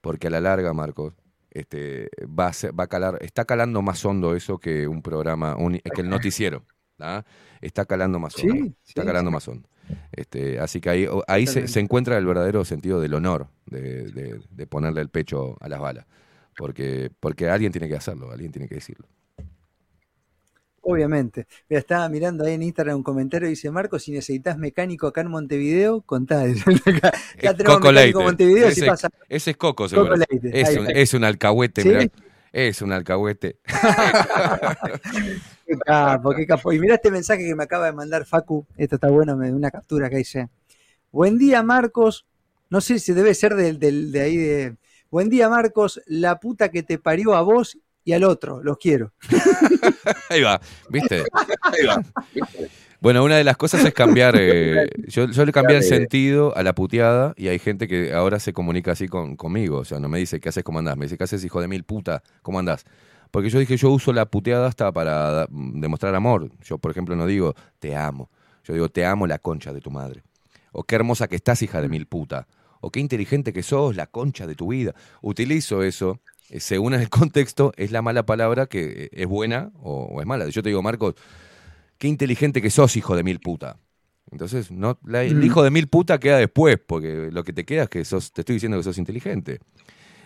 Porque 0.00 0.28
a 0.28 0.30
la 0.30 0.40
larga, 0.40 0.72
Marcos, 0.72 1.12
este, 1.50 2.08
va, 2.26 2.46
a 2.46 2.52
ser- 2.52 2.78
va 2.78 2.84
a 2.84 2.86
calar, 2.86 3.18
está 3.20 3.44
calando 3.44 3.82
más 3.82 4.04
hondo 4.04 4.34
eso 4.34 4.58
que 4.58 4.86
un 4.88 5.02
programa, 5.02 5.56
un- 5.56 5.78
que 5.78 6.00
el 6.00 6.08
noticiero. 6.08 6.64
¿ah? 7.00 7.24
Está 7.60 7.84
calando 7.84 8.18
más 8.20 8.36
hondo. 8.38 8.54
Sí, 8.54 8.74
está 8.86 9.02
sí, 9.02 9.06
calando 9.06 9.30
sí. 9.30 9.34
más 9.34 9.48
hondo. 9.48 9.68
Este, 10.12 10.60
así 10.60 10.80
que 10.80 10.88
ahí, 10.90 11.08
ahí 11.26 11.46
se, 11.48 11.66
se 11.66 11.80
encuentra 11.80 12.16
el 12.16 12.24
verdadero 12.24 12.64
sentido 12.64 13.00
del 13.00 13.14
honor, 13.14 13.48
de, 13.66 14.04
de- 14.12 14.40
de 14.48 14.66
ponerle 14.68 15.00
el 15.00 15.08
pecho 15.08 15.56
a 15.60 15.68
las 15.68 15.80
balas. 15.80 16.06
Porque, 16.56 17.10
porque 17.20 17.48
alguien 17.48 17.72
tiene 17.72 17.88
que 17.88 17.96
hacerlo, 17.96 18.30
alguien 18.30 18.52
tiene 18.52 18.68
que 18.68 18.76
decirlo. 18.76 19.06
Obviamente. 20.84 21.46
Mira, 21.68 21.78
estaba 21.78 22.08
mirando 22.08 22.44
ahí 22.44 22.54
en 22.54 22.62
Instagram 22.64 22.96
un 22.96 23.02
comentario 23.04 23.46
y 23.46 23.50
dice, 23.50 23.70
Marco, 23.70 23.98
si 24.00 24.10
necesitas 24.10 24.58
mecánico 24.58 25.06
acá 25.06 25.20
en 25.20 25.28
Montevideo, 25.28 26.00
contá. 26.02 26.42
acá 27.38 27.54
tenemos 27.56 27.76
Coco 27.78 27.92
mecánico 27.92 28.18
en 28.20 28.26
Montevideo, 28.26 28.70
si 28.72 28.80
ese, 28.80 28.86
pasa. 28.86 29.08
ese 29.28 29.50
es 29.52 29.56
Coco, 29.56 29.88
seguro. 29.88 30.16
Es, 30.16 30.76
un, 30.76 30.86
está. 30.86 30.92
es 31.00 31.14
un 31.14 31.24
alcahuete, 31.24 31.82
¿Sí? 31.82 31.88
mirá. 31.88 32.06
Es 32.52 32.82
un 32.82 32.92
alcahuete. 32.92 33.56
Qué 35.66 35.78
capo, 35.86 36.34
qué 36.34 36.46
capo. 36.46 36.72
Y 36.72 36.78
mirá 36.80 36.96
este 36.96 37.10
mensaje 37.10 37.44
que 37.46 37.54
me 37.54 37.62
acaba 37.64 37.86
de 37.86 37.92
mandar 37.92 38.26
Facu. 38.26 38.66
Esto 38.76 38.96
está 38.96 39.08
bueno, 39.08 39.36
me 39.36 39.52
una 39.52 39.70
captura 39.70 40.10
que 40.10 40.16
dice. 40.16 40.48
Buen 41.10 41.38
día, 41.38 41.62
Marcos. 41.62 42.26
No 42.70 42.80
sé 42.80 42.98
si 42.98 43.12
debe 43.12 43.34
ser 43.34 43.54
del, 43.54 43.78
del- 43.78 44.12
de 44.12 44.20
ahí 44.20 44.36
de. 44.36 44.76
Buen 45.12 45.28
día, 45.28 45.48
Marcos. 45.50 46.00
La 46.06 46.40
puta 46.40 46.70
que 46.70 46.82
te 46.82 46.98
parió 46.98 47.34
a 47.34 47.42
vos 47.42 47.78
y 48.02 48.14
al 48.14 48.24
otro. 48.24 48.62
Los 48.62 48.78
quiero. 48.78 49.12
Ahí 50.30 50.40
va, 50.42 50.58
¿viste? 50.88 51.22
Bueno, 52.98 53.22
una 53.22 53.36
de 53.36 53.44
las 53.44 53.58
cosas 53.58 53.84
es 53.84 53.92
cambiar. 53.92 54.36
eh, 54.38 54.88
yo, 55.08 55.26
yo 55.28 55.44
le 55.44 55.52
cambié 55.52 55.76
el 55.76 55.82
sentido 55.82 56.56
a 56.56 56.62
la 56.62 56.74
puteada 56.74 57.34
y 57.36 57.48
hay 57.48 57.58
gente 57.58 57.86
que 57.88 58.14
ahora 58.14 58.38
se 58.40 58.54
comunica 58.54 58.92
así 58.92 59.06
con, 59.06 59.36
conmigo. 59.36 59.76
O 59.78 59.84
sea, 59.84 60.00
no 60.00 60.08
me 60.08 60.18
dice 60.18 60.40
qué 60.40 60.48
haces, 60.48 60.64
cómo 60.64 60.78
andás. 60.78 60.96
Me 60.96 61.04
dice 61.04 61.18
qué 61.18 61.24
haces, 61.24 61.44
hijo 61.44 61.60
de 61.60 61.68
mil 61.68 61.84
puta, 61.84 62.22
cómo 62.40 62.58
andás. 62.58 62.84
Porque 63.30 63.50
yo 63.50 63.58
dije, 63.58 63.76
yo 63.76 63.90
uso 63.90 64.14
la 64.14 64.24
puteada 64.26 64.66
hasta 64.66 64.90
para 64.92 65.30
da- 65.30 65.46
demostrar 65.50 66.14
amor. 66.14 66.50
Yo, 66.62 66.78
por 66.78 66.90
ejemplo, 66.90 67.16
no 67.16 67.26
digo 67.26 67.54
te 67.80 67.94
amo. 67.94 68.30
Yo 68.64 68.72
digo 68.72 68.88
te 68.88 69.04
amo 69.04 69.26
la 69.26 69.38
concha 69.38 69.74
de 69.74 69.82
tu 69.82 69.90
madre. 69.90 70.22
O 70.72 70.84
qué 70.84 70.94
hermosa 70.94 71.28
que 71.28 71.36
estás, 71.36 71.60
hija 71.60 71.82
de 71.82 71.90
mil 71.90 72.06
puta. 72.06 72.46
O 72.82 72.90
qué 72.92 73.00
inteligente 73.00 73.54
que 73.54 73.64
sos, 73.64 73.96
la 73.96 74.08
concha 74.08 74.46
de 74.46 74.56
tu 74.56 74.68
vida. 74.68 74.94
Utilizo 75.22 75.82
eso. 75.84 76.20
eh, 76.50 76.60
Según 76.60 76.94
el 76.94 77.10
contexto, 77.10 77.72
es 77.78 77.92
la 77.92 78.02
mala 78.02 78.26
palabra 78.26 78.66
que 78.66 79.04
eh, 79.06 79.10
es 79.12 79.28
buena 79.28 79.72
o, 79.82 80.04
o 80.12 80.20
es 80.22 80.26
mala. 80.28 80.48
Yo 80.50 80.62
te 80.62 80.70
digo, 80.70 80.82
Marcos, 80.82 81.16
qué 81.98 82.08
inteligente 82.08 82.62
que 82.62 82.70
sos, 82.70 82.96
hijo 82.96 83.16
de 83.16 83.22
mil 83.24 83.40
puta. 83.40 83.78
Entonces, 84.30 84.70
no, 84.70 84.98
la- 85.04 85.24
el 85.24 85.42
hijo 85.44 85.62
de 85.62 85.70
mil 85.70 85.88
puta 85.88 86.18
queda 86.20 86.38
después, 86.38 86.78
porque 86.86 87.30
lo 87.32 87.44
que 87.44 87.52
te 87.52 87.64
queda 87.64 87.84
es 87.84 87.88
que 87.90 88.04
sos, 88.04 88.32
te 88.32 88.42
estoy 88.42 88.54
diciendo 88.56 88.78
que 88.78 88.84
sos 88.84 88.98
inteligente. 88.98 89.60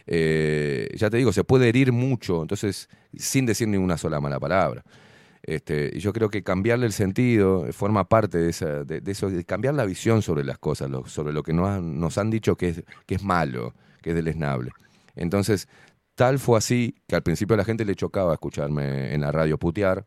Eh, 0.06 0.88
ya 0.96 1.10
te 1.10 1.16
digo, 1.18 1.32
se 1.32 1.44
puede 1.44 1.68
herir 1.68 1.92
mucho, 1.92 2.42
entonces, 2.42 2.88
sin 3.16 3.46
decir 3.46 3.68
ni 3.68 3.76
una 3.76 3.98
sola 3.98 4.20
mala 4.20 4.38
palabra. 4.40 4.84
Este, 5.47 5.92
y 5.94 6.00
yo 6.00 6.12
creo 6.12 6.28
que 6.28 6.42
cambiarle 6.42 6.86
el 6.86 6.92
sentido 6.92 7.66
eh, 7.66 7.73
forma 7.73 8.08
parte 8.08 8.36
de, 8.39 8.50
esa, 8.50 8.83
de, 8.84 9.00
de 9.00 9.12
eso, 9.12 9.31
de 9.31 9.44
cambiar 9.44 9.75
la 9.75 9.84
visión 9.86 10.20
sobre 10.20 10.42
las 10.42 10.58
cosas, 10.58 10.91
lo- 10.91 11.07
sobre 11.07 11.33
lo 11.33 11.42
que 11.44 11.52
nos 11.52 11.68
han, 11.68 12.00
nos 12.00 12.18
han 12.18 12.31
dicho 12.31 12.57
que 12.57 12.70
es, 12.70 12.83
que 13.07 13.15
es 13.15 13.23
malo, 13.23 13.73
que 14.02 14.10
es 14.10 14.16
deleznable. 14.16 14.73
Entonces, 15.15 15.68
tal 16.16 16.41
fue 16.41 16.58
así 16.58 16.97
que 17.07 17.15
al 17.15 17.23
principio 17.23 17.55
a 17.55 17.58
la 17.58 17.65
gente 17.65 17.84
le 17.84 17.94
chocaba 17.94 18.33
escucharme 18.33 19.15
en 19.15 19.20
la 19.20 19.31
radio 19.31 19.57
putear, 19.57 20.05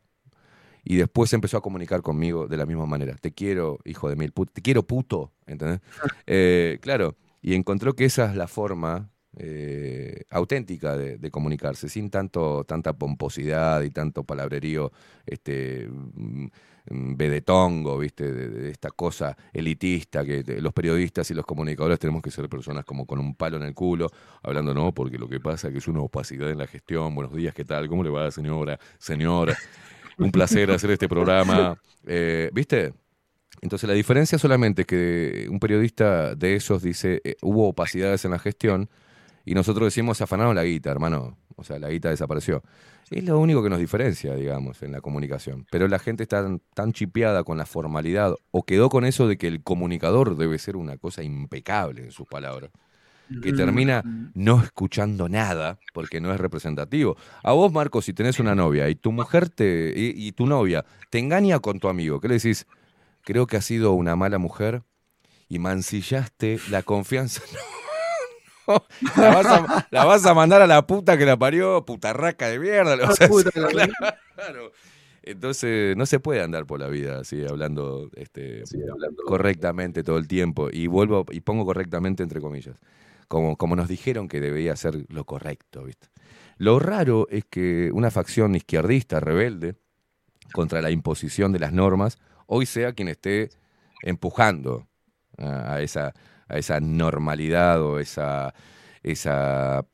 y 0.83 0.95
después 0.95 1.31
empezó 1.33 1.57
a 1.57 1.61
comunicar 1.61 2.01
conmigo 2.01 2.47
de 2.47 2.57
la 2.57 2.65
misma 2.65 2.85
manera. 2.85 3.13
Te 3.19 3.31
quiero, 3.33 3.79
hijo 3.83 4.09
de 4.09 4.15
mil. 4.15 4.33
Te 4.53 4.61
quiero, 4.61 4.83
puto. 4.83 5.33
¿Entendés? 5.45 5.81
Eh, 6.25 6.79
claro. 6.81 7.15
Y 7.41 7.53
encontró 7.53 7.93
que 7.95 8.05
esa 8.05 8.29
es 8.31 8.35
la 8.35 8.47
forma 8.47 9.09
eh, 9.37 10.23
auténtica 10.31 10.97
de, 10.97 11.17
de 11.17 11.31
comunicarse, 11.31 11.87
sin 11.87 12.09
tanto, 12.09 12.63
tanta 12.63 12.93
pomposidad 12.93 13.81
y 13.83 13.91
tanto 13.91 14.23
palabrerío 14.23 14.91
este, 15.25 15.87
mm, 15.87 16.45
mm, 16.89 17.15
vedetongo, 17.15 17.99
¿viste? 17.99 18.31
De, 18.31 18.49
de 18.49 18.71
esta 18.71 18.89
cosa 18.89 19.37
elitista 19.53 20.25
que 20.25 20.43
los 20.59 20.73
periodistas 20.73 21.29
y 21.29 21.35
los 21.35 21.45
comunicadores 21.45 21.99
tenemos 21.99 22.21
que 22.23 22.31
ser 22.31 22.49
personas 22.49 22.85
como 22.85 23.05
con 23.05 23.19
un 23.19 23.35
palo 23.35 23.57
en 23.57 23.63
el 23.63 23.73
culo, 23.75 24.09
hablando, 24.41 24.73
no, 24.73 24.93
porque 24.93 25.17
lo 25.17 25.29
que 25.29 25.39
pasa 25.39 25.67
es 25.67 25.73
que 25.73 25.79
es 25.79 25.87
una 25.87 26.01
opacidad 26.01 26.49
en 26.49 26.57
la 26.57 26.67
gestión. 26.67 27.13
Buenos 27.13 27.35
días, 27.35 27.53
¿qué 27.53 27.65
tal? 27.65 27.87
¿Cómo 27.87 28.03
le 28.03 28.09
va, 28.09 28.31
señora? 28.31 28.79
Señora. 28.97 29.55
Un 30.17 30.31
placer 30.31 30.69
hacer 30.69 30.91
este 30.91 31.07
programa. 31.07 31.79
Eh, 32.05 32.49
¿Viste? 32.53 32.93
Entonces 33.61 33.87
la 33.87 33.93
diferencia 33.93 34.37
solamente 34.37 34.81
es 34.81 34.87
que 34.87 35.47
un 35.49 35.59
periodista 35.59 36.35
de 36.35 36.55
esos 36.55 36.81
dice, 36.81 37.21
eh, 37.23 37.35
hubo 37.41 37.69
opacidades 37.69 38.25
en 38.25 38.31
la 38.31 38.39
gestión 38.39 38.89
y 39.45 39.53
nosotros 39.53 39.87
decimos, 39.87 40.17
se 40.17 40.23
afanaron 40.23 40.55
la 40.55 40.63
guita, 40.63 40.91
hermano. 40.91 41.37
O 41.55 41.63
sea, 41.63 41.79
la 41.79 41.89
guita 41.89 42.09
desapareció. 42.09 42.63
Es 43.09 43.23
lo 43.23 43.39
único 43.39 43.61
que 43.63 43.69
nos 43.69 43.79
diferencia, 43.79 44.35
digamos, 44.35 44.81
en 44.83 44.91
la 44.91 45.01
comunicación. 45.01 45.65
Pero 45.71 45.87
la 45.87 45.99
gente 45.99 46.23
está 46.23 46.43
tan, 46.43 46.61
tan 46.73 46.93
chipeada 46.93 47.43
con 47.43 47.57
la 47.57 47.65
formalidad 47.65 48.35
o 48.51 48.63
quedó 48.63 48.89
con 48.89 49.03
eso 49.03 49.27
de 49.27 49.37
que 49.37 49.47
el 49.47 49.63
comunicador 49.63 50.37
debe 50.37 50.57
ser 50.59 50.75
una 50.77 50.97
cosa 50.97 51.23
impecable 51.23 52.03
en 52.03 52.11
sus 52.11 52.27
palabras 52.27 52.71
que 53.41 53.53
termina 53.53 54.03
no 54.33 54.61
escuchando 54.63 55.29
nada 55.29 55.77
porque 55.93 56.19
no 56.19 56.33
es 56.33 56.39
representativo. 56.39 57.15
A 57.43 57.53
vos, 57.53 57.71
Marco, 57.71 58.01
si 58.01 58.13
tenés 58.13 58.39
una 58.39 58.55
novia 58.55 58.89
y 58.89 58.95
tu 58.95 59.11
mujer 59.11 59.49
te 59.49 59.93
y, 59.95 60.27
y 60.27 60.31
tu 60.31 60.47
novia 60.47 60.85
te 61.09 61.19
engaña 61.19 61.59
con 61.59 61.79
tu 61.79 61.89
amigo, 61.89 62.19
¿qué 62.19 62.27
le 62.27 62.35
decís? 62.35 62.65
Creo 63.21 63.47
que 63.47 63.57
has 63.57 63.65
sido 63.65 63.93
una 63.93 64.15
mala 64.15 64.39
mujer 64.39 64.83
y 65.47 65.59
mancillaste 65.59 66.59
la 66.69 66.83
confianza. 66.83 67.41
La, 69.17 69.29
vas 69.29 69.45
a, 69.45 69.87
la 69.91 70.05
vas 70.05 70.25
a 70.25 70.33
mandar 70.33 70.61
a 70.61 70.67
la 70.67 70.85
puta 70.85 71.17
que 71.17 71.25
la 71.25 71.37
parió, 71.37 71.85
putarraca 71.85 72.47
de 72.47 72.59
mierda. 72.59 72.97
claro. 74.35 74.71
Entonces, 75.23 75.95
no 75.95 76.05
se 76.05 76.19
puede 76.19 76.41
andar 76.41 76.65
por 76.65 76.79
la 76.79 76.87
vida 76.87 77.19
así, 77.19 77.45
hablando, 77.45 78.09
este, 78.15 78.63
correctamente 79.25 80.03
todo 80.03 80.17
el 80.17 80.27
tiempo. 80.27 80.69
Y 80.71 80.87
vuelvo 80.87 81.25
y 81.31 81.41
pongo 81.41 81.65
correctamente 81.65 82.23
entre 82.23 82.41
comillas. 82.41 82.77
Como, 83.27 83.57
como 83.57 83.75
nos 83.75 83.87
dijeron 83.87 84.27
que 84.27 84.39
debía 84.39 84.75
ser 84.75 85.05
lo 85.09 85.23
correcto, 85.25 85.83
¿viste? 85.83 86.07
Lo 86.57 86.79
raro 86.79 87.27
es 87.29 87.45
que 87.45 87.91
una 87.93 88.11
facción 88.11 88.55
izquierdista, 88.55 89.19
rebelde, 89.19 89.75
contra 90.51 90.81
la 90.81 90.91
imposición 90.91 91.51
de 91.51 91.59
las 91.59 91.73
normas, 91.73 92.17
hoy 92.47 92.65
sea 92.65 92.93
quien 92.93 93.07
esté 93.07 93.49
empujando 94.01 94.87
a 95.37 95.81
esa, 95.81 96.13
a 96.49 96.57
esa 96.57 96.79
normalidad 96.79 97.81
o 97.81 97.99
esa, 97.99 98.53
esa, 99.03 99.85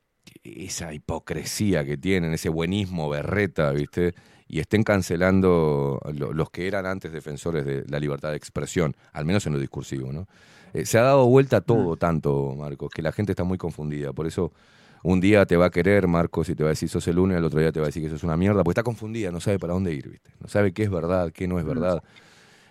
esa 0.44 0.92
hipocresía 0.94 1.84
que 1.84 1.96
tienen, 1.96 2.32
ese 2.32 2.48
buenismo 2.48 3.08
berreta, 3.08 3.70
¿viste? 3.72 4.14
Y 4.48 4.60
estén 4.60 4.82
cancelando 4.84 6.00
lo- 6.14 6.32
los 6.32 6.50
que 6.50 6.66
eran 6.68 6.86
antes 6.86 7.12
defensores 7.12 7.64
de 7.64 7.84
la 7.88 7.98
libertad 8.00 8.30
de 8.30 8.36
expresión, 8.36 8.96
al 9.12 9.24
menos 9.24 9.46
en 9.46 9.52
lo 9.54 9.58
discursivo, 9.58 10.12
¿no? 10.12 10.26
Eh, 10.72 10.86
se 10.86 10.98
ha 10.98 11.02
dado 11.02 11.26
vuelta 11.26 11.60
todo 11.60 11.96
tanto, 11.96 12.54
Marcos, 12.56 12.90
que 12.94 13.02
la 13.02 13.12
gente 13.12 13.32
está 13.32 13.44
muy 13.44 13.58
confundida. 13.58 14.12
Por 14.12 14.26
eso 14.26 14.52
un 15.02 15.20
día 15.20 15.46
te 15.46 15.56
va 15.56 15.66
a 15.66 15.70
querer, 15.70 16.06
Marcos, 16.08 16.48
y 16.48 16.54
te 16.54 16.62
va 16.64 16.70
a 16.70 16.72
decir 16.72 16.88
sos 16.88 17.06
el 17.08 17.18
uno, 17.18 17.34
y 17.34 17.36
al 17.36 17.44
otro 17.44 17.60
día 17.60 17.72
te 17.72 17.80
va 17.80 17.86
a 17.86 17.88
decir 17.88 18.02
que 18.02 18.10
sos 18.10 18.24
una 18.24 18.36
mierda, 18.36 18.62
porque 18.64 18.72
está 18.72 18.82
confundida, 18.82 19.30
no 19.32 19.40
sabe 19.40 19.58
para 19.58 19.72
dónde 19.74 19.92
ir, 19.94 20.08
¿viste? 20.10 20.30
No 20.40 20.48
sabe 20.48 20.72
qué 20.72 20.82
es 20.84 20.90
verdad, 20.90 21.32
qué 21.32 21.46
no 21.48 21.58
es 21.58 21.64
verdad. 21.64 22.02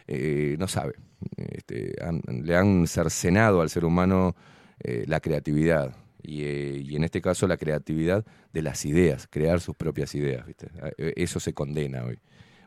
Eh, 0.08 0.56
no 0.60 0.68
sabe. 0.68 0.96
Este, 1.38 1.96
han- 2.02 2.22
le 2.44 2.56
han 2.56 2.88
cercenado 2.88 3.62
al 3.62 3.70
ser 3.70 3.86
humano 3.86 4.36
eh, 4.80 5.06
la 5.08 5.20
creatividad. 5.20 5.96
Y, 6.24 6.44
eh, 6.44 6.82
y 6.84 6.96
en 6.96 7.04
este 7.04 7.22
caso 7.22 7.48
la 7.48 7.58
creatividad 7.58 8.26
de 8.54 8.62
las 8.62 8.86
ideas, 8.86 9.28
crear 9.30 9.62
sus 9.62 9.76
propias 9.76 10.16
ideas. 10.16 10.46
¿viste? 10.46 10.68
Eh, 10.98 11.14
Eso 11.18 11.40
se 11.40 11.54
condena 11.54 12.04
hoy. 12.06 12.20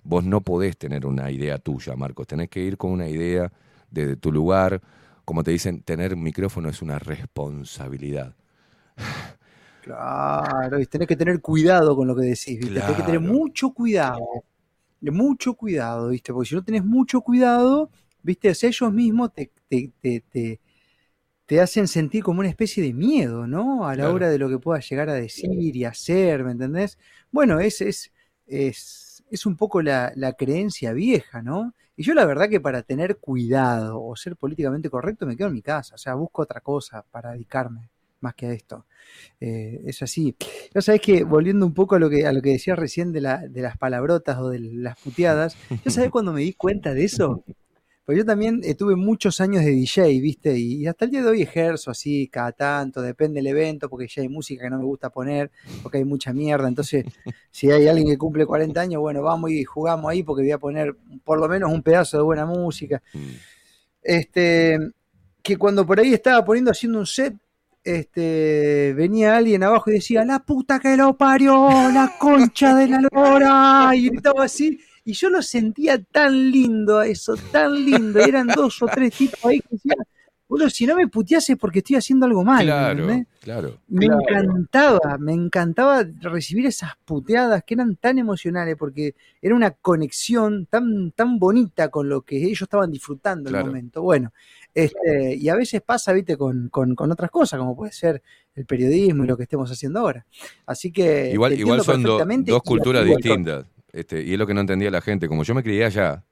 Vos 0.05 0.25
no 0.25 0.41
podés 0.43 0.77
tener 0.79 1.07
una 1.07 1.31
idea 1.31 1.59
tuya, 1.59 1.97
Marcos. 1.97 2.27
Tenés 2.27 2.49
que 2.49 2.61
ir 2.61 2.77
con 2.79 2.93
una 2.93 3.09
idea 3.09 3.53
desde 3.91 4.17
tu 4.17 4.33
lugar. 4.33 4.81
Como 5.25 5.43
te 5.45 5.51
dicen, 5.51 5.83
tener 5.83 6.17
micrófono 6.17 6.69
es 6.71 6.83
una 6.83 6.99
responsabilidad. 6.99 8.35
Claro, 9.81 10.81
y 10.81 10.87
tenés 10.87 11.07
que 11.09 11.17
tener 11.17 11.41
cuidado 11.41 11.95
con 11.97 12.09
lo 12.09 12.17
que 12.17 12.23
decís, 12.23 12.59
¿viste? 12.59 12.83
Tenés 12.83 12.97
que 12.97 13.03
tener 13.05 13.21
mucho 13.21 13.71
cuidado. 13.73 14.45
Mucho 15.01 15.55
cuidado, 15.55 16.09
¿viste? 16.11 16.33
Porque 16.33 16.49
si 16.51 16.55
no 16.57 16.65
tenés 16.65 16.85
mucho 16.85 17.21
cuidado, 17.23 17.91
¿viste? 18.29 18.51
O 18.51 18.55
sea, 18.55 18.69
ellos 18.71 18.93
mismos 18.93 19.33
te, 19.35 19.51
te, 19.69 19.93
te, 20.01 20.61
te- 21.47 21.61
hacen 21.61 21.89
sentir 21.89 22.23
como 22.23 22.41
una 22.41 22.49
especie 22.49 22.83
de 22.83 22.93
miedo, 22.93 23.47
¿no? 23.47 23.87
A 23.89 23.97
la 23.97 24.05
Claro. 24.05 24.11
hora 24.11 24.29
de 24.31 24.39
lo 24.39 24.49
que 24.49 24.59
puedas 24.59 24.89
llegar 24.89 25.09
a 25.11 25.15
decir 25.15 25.77
y 25.77 25.85
hacer, 25.85 26.45
¿me 26.45 26.53
entendés? 26.53 26.99
Bueno, 27.33 27.61
es, 27.61 27.81
es, 27.81 28.13
es, 28.47 29.25
es 29.31 29.47
un 29.47 29.57
poco 29.57 29.83
la, 29.83 30.13
la 30.17 30.35
creencia 30.35 30.93
vieja, 30.93 31.43
¿no? 31.43 31.75
Y 31.97 32.05
yo 32.05 32.15
la 32.15 32.27
verdad 32.27 32.49
que 32.49 32.61
para 32.61 32.83
tener 32.83 33.19
cuidado 33.19 34.03
o 34.03 34.15
ser 34.17 34.37
políticamente 34.37 34.91
correcto 34.91 35.27
me 35.27 35.37
quedo 35.37 35.49
en 35.49 35.55
mi 35.55 35.63
casa, 35.63 35.95
o 35.97 35.99
sea, 35.99 36.15
busco 36.15 36.43
otra 36.43 36.61
cosa 36.61 37.05
para 37.11 37.33
dedicarme 37.33 37.91
más 38.21 38.35
que 38.35 38.47
a 38.47 38.53
esto. 38.53 38.87
Eh, 39.41 39.83
es 39.87 40.03
así. 40.03 40.37
Ya 40.75 40.81
sabés 40.83 41.01
que, 41.01 41.25
volviendo 41.25 41.67
un 41.67 41.75
poco 41.75 41.95
a 41.97 41.99
lo 41.99 42.11
que, 42.11 42.27
a 42.27 42.33
lo 42.33 42.43
que 42.43 42.51
decías 42.51 42.79
recién 42.79 43.13
de, 43.13 43.21
la, 43.21 43.39
de 43.49 43.63
las 43.63 43.77
palabrotas 43.79 44.39
o 44.39 44.49
de 44.51 44.61
las 44.61 44.97
puteadas, 44.99 45.59
¿ya 45.85 45.91
sabés 45.91 46.11
cuando 46.11 46.33
me 46.33 46.43
di 46.43 46.53
cuenta 46.55 46.95
de 46.95 47.05
eso? 47.05 47.43
Pues 48.09 48.17
yo 48.17 48.25
también 48.25 48.63
eh, 48.65 48.75
tuve 48.75 48.97
muchos 48.97 49.39
años 49.39 49.63
de 49.63 49.71
DJ, 49.71 50.19
¿viste? 50.23 50.59
Y, 50.59 50.77
y 50.77 50.87
hasta 50.87 51.05
el 51.05 51.11
día 51.11 51.23
de 51.23 51.29
hoy 51.29 51.43
ejerzo 51.43 51.91
así, 51.91 52.27
cada 52.29 52.53
tanto, 52.53 53.03
depende 53.03 53.41
del 53.41 53.49
evento, 53.49 53.91
porque 53.91 54.09
ya 54.09 54.23
hay 54.23 54.31
música 54.31 54.65
que 54.65 54.71
no 54.71 54.79
me 54.79 54.85
gusta 54.85 55.11
poner, 55.11 55.51
porque 55.83 55.99
hay 55.99 56.05
mucha 56.05 56.33
mierda. 56.33 56.69
Entonces, 56.69 57.05
si 57.51 57.71
hay 57.71 57.87
alguien 57.87 58.09
que 58.09 58.17
cumple 58.17 58.47
40 58.47 58.81
años, 58.81 59.03
bueno, 59.03 59.21
vamos 59.21 59.51
y 59.51 59.63
jugamos 59.63 60.11
ahí 60.11 60.23
porque 60.23 60.43
voy 60.43 60.53
a 60.53 60.59
poner 60.59 60.97
por 61.23 61.39
lo 61.39 61.49
menos 61.49 61.71
un 61.71 61.83
pedazo 61.83 62.17
de 62.17 62.23
buena 62.23 62.47
música. 62.47 63.03
este, 64.03 64.79
que 65.43 65.59
cuando 65.59 65.85
por 65.85 66.01
ahí 66.01 66.15
estaba 66.15 66.43
poniendo 66.43 66.71
haciendo 66.71 67.01
un 67.01 67.07
set, 67.07 67.35
este, 67.85 68.95
venía 68.97 69.37
alguien 69.37 69.65
abajo 69.65 69.91
y 69.91 69.97
decía, 69.97 70.25
la 70.25 70.39
puta 70.39 70.81
que 70.81 70.97
lo 70.97 71.15
parió, 71.15 71.69
la 71.93 72.15
concha 72.19 72.75
de 72.75 72.89
la 72.89 73.03
lora, 73.13 73.95
y 73.95 74.09
gritaba 74.09 74.45
así, 74.45 74.81
y 75.09 75.15
yo 75.15 75.31
lo 75.31 75.41
sentía 75.41 75.99
tan 76.03 76.51
lindo 76.51 77.01
eso, 77.03 77.35
tan 77.51 77.73
lindo, 77.85 78.21
eran 78.21 78.47
dos 78.55 78.83
o 78.83 78.87
tres 78.87 79.15
tipos 79.15 79.43
ahí 79.45 79.61
que 79.61 79.69
decían, 79.71 79.97
bueno, 80.47 80.69
si 80.71 80.87
no 80.87 80.97
me 80.97 81.07
puteas 81.09 81.49
es 81.51 81.57
porque 81.57 81.79
estoy 81.81 81.97
haciendo 81.97 82.25
algo 82.27 82.43
mal. 82.45 82.65
Claro, 82.65 83.01
¿entendés? 83.03 83.27
claro. 83.41 83.79
Me 83.89 84.07
Claro. 84.07 84.21
encantaba, 84.23 85.19
me 85.19 85.33
encantaba 85.35 86.05
recibir 86.21 86.65
esas 86.67 86.93
puteadas 87.05 87.63
que 87.65 87.75
eran 87.75 87.97
tan 87.97 88.19
emocionales 88.19 88.75
porque 88.79 89.15
era 89.43 89.55
una 89.55 89.71
conexión 89.73 90.67
tan, 90.67 91.13
tan 91.13 91.39
bonita 91.39 91.89
con 91.91 92.09
lo 92.09 92.23
que 92.23 92.37
ellos 92.37 92.63
estaban 92.63 92.91
disfrutando 92.91 93.51
en 93.51 93.57
el 93.57 93.65
momento. 93.65 94.01
Bueno, 94.03 94.33
este, 94.75 95.35
y 95.37 95.49
a 95.51 95.55
veces 95.55 95.83
pasa, 95.83 96.13
viste, 96.15 96.37
con, 96.39 96.69
con, 96.71 96.95
con 96.95 97.11
otras 97.13 97.31
cosas, 97.31 97.59
como 97.59 97.77
puede 97.77 97.93
ser 97.93 98.23
el 98.55 98.65
periodismo 98.65 99.25
y 99.25 99.27
lo 99.27 99.37
que 99.37 99.43
estemos 99.45 99.71
haciendo 99.71 100.01
ahora. 100.01 100.25
Así 100.67 100.91
que 100.93 101.31
Igual, 101.33 101.59
igual 101.59 101.83
son 101.83 102.03
do- 102.03 102.19
dos 102.19 102.63
y 102.63 102.69
culturas 102.69 103.05
distintas. 103.05 103.67
Este, 103.99 104.23
y 104.23 104.33
es 104.35 104.39
lo 104.39 104.47
que 104.47 104.55
no 104.55 104.61
entendía 104.61 104.91
la 104.91 105.01
gente. 105.01 105.29
Como 105.29 105.43
yo 105.45 105.55
me 105.55 105.63
crié 105.63 105.85
allá, 105.85 106.25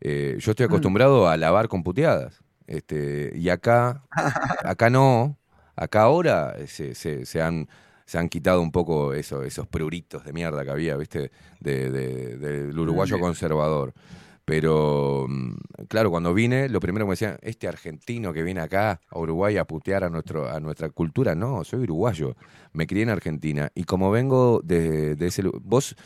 eh, 0.00 0.36
yo 0.38 0.50
Mm. 0.50 0.52
estoy 0.52 0.66
acostumbrado 0.66 1.28
a 1.28 1.36
lavar 1.36 1.68
con 1.68 1.82
puteadas. 1.82 2.42
Este, 2.66 3.32
y 3.34 3.48
acá, 3.48 4.04
acá 4.64 4.90
no. 4.90 5.36
Acá 5.76 6.02
ahora 6.02 6.56
se, 6.66 6.94
se- 6.94 7.24
se 7.24 7.40
han, 7.40 7.68
se 8.04 8.18
han 8.18 8.28
quitado 8.28 8.60
un 8.60 8.72
poco 8.72 9.14
eso, 9.14 9.44
esos 9.44 9.66
pruritos 9.68 10.24
de 10.24 10.32
mierda 10.32 10.64
que 10.64 10.70
había, 10.70 10.96
¿viste? 10.96 11.30
De, 11.60 11.90
de- 11.90 12.36
del 12.38 12.78
uruguayo 12.78 13.16
Mm. 13.16 13.20
conservador. 13.20 13.94
Pero, 14.44 15.26
mm, 15.28 15.54
claro, 15.88 16.10
cuando 16.10 16.32
vine, 16.32 16.68
lo 16.70 16.80
primero 16.80 17.04
que 17.04 17.08
me 17.08 17.12
decían, 17.12 17.38
este 17.42 17.68
argentino 17.68 18.32
que 18.32 18.42
viene 18.42 18.60
acá 18.60 18.98
a 19.10 19.18
Uruguay 19.18 19.58
a 19.58 19.66
putear 19.66 20.04
a, 20.04 20.08
nuestro, 20.10 20.48
a 20.48 20.58
nuestra 20.58 20.88
cultura, 20.88 21.34
no, 21.34 21.64
soy 21.64 21.80
uruguayo, 21.82 22.34
me 22.72 22.86
crié 22.86 23.02
en 23.02 23.10
Argentina 23.10 23.70
y 23.74 23.84
como 23.84 24.10
vengo 24.10 24.60
de, 24.64 25.16
de 25.16 25.26
ese 25.26 25.42
vos, 25.62 25.96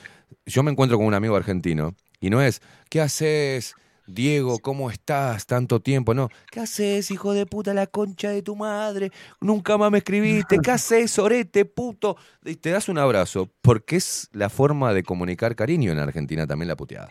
yo 0.46 0.62
me 0.62 0.70
encuentro 0.70 0.96
con 0.96 1.06
un 1.06 1.14
amigo 1.14 1.36
argentino 1.36 1.94
y 2.20 2.30
no 2.30 2.40
es, 2.40 2.60
¿qué 2.88 3.00
haces? 3.00 3.74
Diego, 4.06 4.58
¿cómo 4.58 4.90
estás? 4.90 5.46
Tanto 5.46 5.80
tiempo, 5.80 6.12
no. 6.12 6.28
¿Qué 6.50 6.60
haces, 6.60 7.10
hijo 7.10 7.32
de 7.32 7.46
puta, 7.46 7.72
la 7.72 7.86
concha 7.86 8.30
de 8.30 8.42
tu 8.42 8.56
madre? 8.56 9.10
Nunca 9.40 9.78
más 9.78 9.90
me 9.90 9.98
escribiste. 9.98 10.58
¿Qué 10.58 10.70
haces, 10.70 11.18
orete, 11.18 11.64
puto? 11.64 12.16
Y 12.44 12.56
te 12.56 12.70
das 12.70 12.88
un 12.88 12.98
abrazo, 12.98 13.48
porque 13.62 13.96
es 13.96 14.28
la 14.32 14.50
forma 14.50 14.92
de 14.92 15.02
comunicar 15.02 15.54
cariño 15.54 15.92
en 15.92 15.98
Argentina 15.98 16.46
también 16.46 16.68
la 16.68 16.76
puteada. 16.76 17.08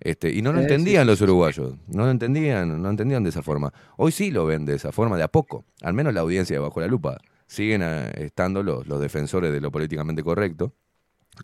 Este, 0.00 0.30
y 0.30 0.42
no 0.42 0.52
lo 0.52 0.60
entendían 0.60 1.06
los 1.06 1.20
uruguayos, 1.22 1.74
no 1.88 2.04
lo 2.04 2.10
entendían, 2.10 2.80
no 2.80 2.90
entendían 2.90 3.24
de 3.24 3.30
esa 3.30 3.42
forma. 3.42 3.72
Hoy 3.96 4.12
sí 4.12 4.30
lo 4.30 4.46
ven 4.46 4.64
de 4.64 4.76
esa 4.76 4.92
forma, 4.92 5.16
de 5.16 5.24
a 5.24 5.28
poco, 5.28 5.64
al 5.82 5.94
menos 5.94 6.14
la 6.14 6.20
audiencia 6.20 6.54
de 6.54 6.60
Bajo 6.60 6.80
la 6.80 6.86
Lupa. 6.86 7.18
Siguen 7.48 7.82
eh, 7.82 8.12
estando 8.16 8.62
los, 8.62 8.86
los 8.86 9.00
defensores 9.00 9.52
de 9.52 9.60
lo 9.60 9.72
políticamente 9.72 10.22
correcto, 10.22 10.74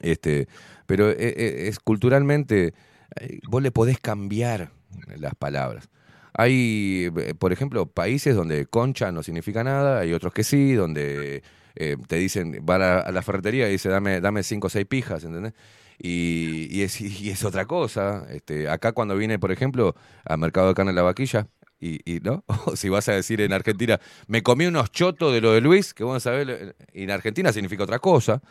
este, 0.00 0.48
pero 0.86 1.10
eh, 1.10 1.16
eh, 1.18 1.68
es 1.68 1.78
culturalmente, 1.78 2.74
eh, 3.20 3.40
vos 3.48 3.62
le 3.62 3.70
podés 3.70 3.98
cambiar 3.98 4.70
las 5.16 5.34
palabras. 5.34 5.89
Hay, 6.34 7.10
por 7.39 7.52
ejemplo, 7.52 7.86
países 7.86 8.34
donde 8.34 8.66
concha 8.66 9.12
no 9.12 9.23
significa 9.23 9.62
nada, 9.62 10.00
hay 10.00 10.12
otros 10.12 10.32
que 10.32 10.42
sí, 10.42 10.73
donde 10.73 11.44
te 11.74 12.16
dicen, 12.16 12.58
van 12.62 12.82
a, 12.82 13.10
la 13.12 13.23
ferretería 13.23 13.68
y 13.68 13.73
dice, 13.73 13.89
dame, 13.89 14.20
dame 14.20 14.42
cinco 14.42 14.66
o 14.66 14.70
seis 14.70 14.86
pijas, 14.86 15.23
¿entendés? 15.23 15.55
Y, 15.98 16.68
y 16.70 16.82
es, 16.82 17.00
y 17.00 17.31
es 17.31 17.44
otra 17.44 17.66
cosa. 17.66 18.26
Este, 18.31 18.68
acá 18.68 18.92
cuando 18.92 19.16
viene, 19.16 19.39
por 19.39 19.52
ejemplo, 19.52 19.94
al 20.24 20.39
mercado 20.39 20.68
de 20.68 20.74
carne 20.74 20.90
de 20.92 20.97
la 20.97 21.02
vaquilla, 21.02 21.47
y, 21.81 22.00
y 22.10 22.20
no, 22.20 22.44
o 22.66 22.76
si 22.76 22.89
vas 22.89 23.08
a 23.08 23.12
decir 23.12 23.40
en 23.40 23.52
Argentina, 23.52 24.00
me 24.26 24.42
comí 24.42 24.66
unos 24.66 24.90
chotos 24.90 25.32
de 25.32 25.40
lo 25.40 25.52
de 25.52 25.60
Luis, 25.60 25.94
que 25.94 26.05
vos 26.05 26.23
sabés, 26.23 26.74
en 26.92 27.10
Argentina 27.10 27.52
significa 27.52 27.84
otra 27.84 27.98
cosa. 27.98 28.42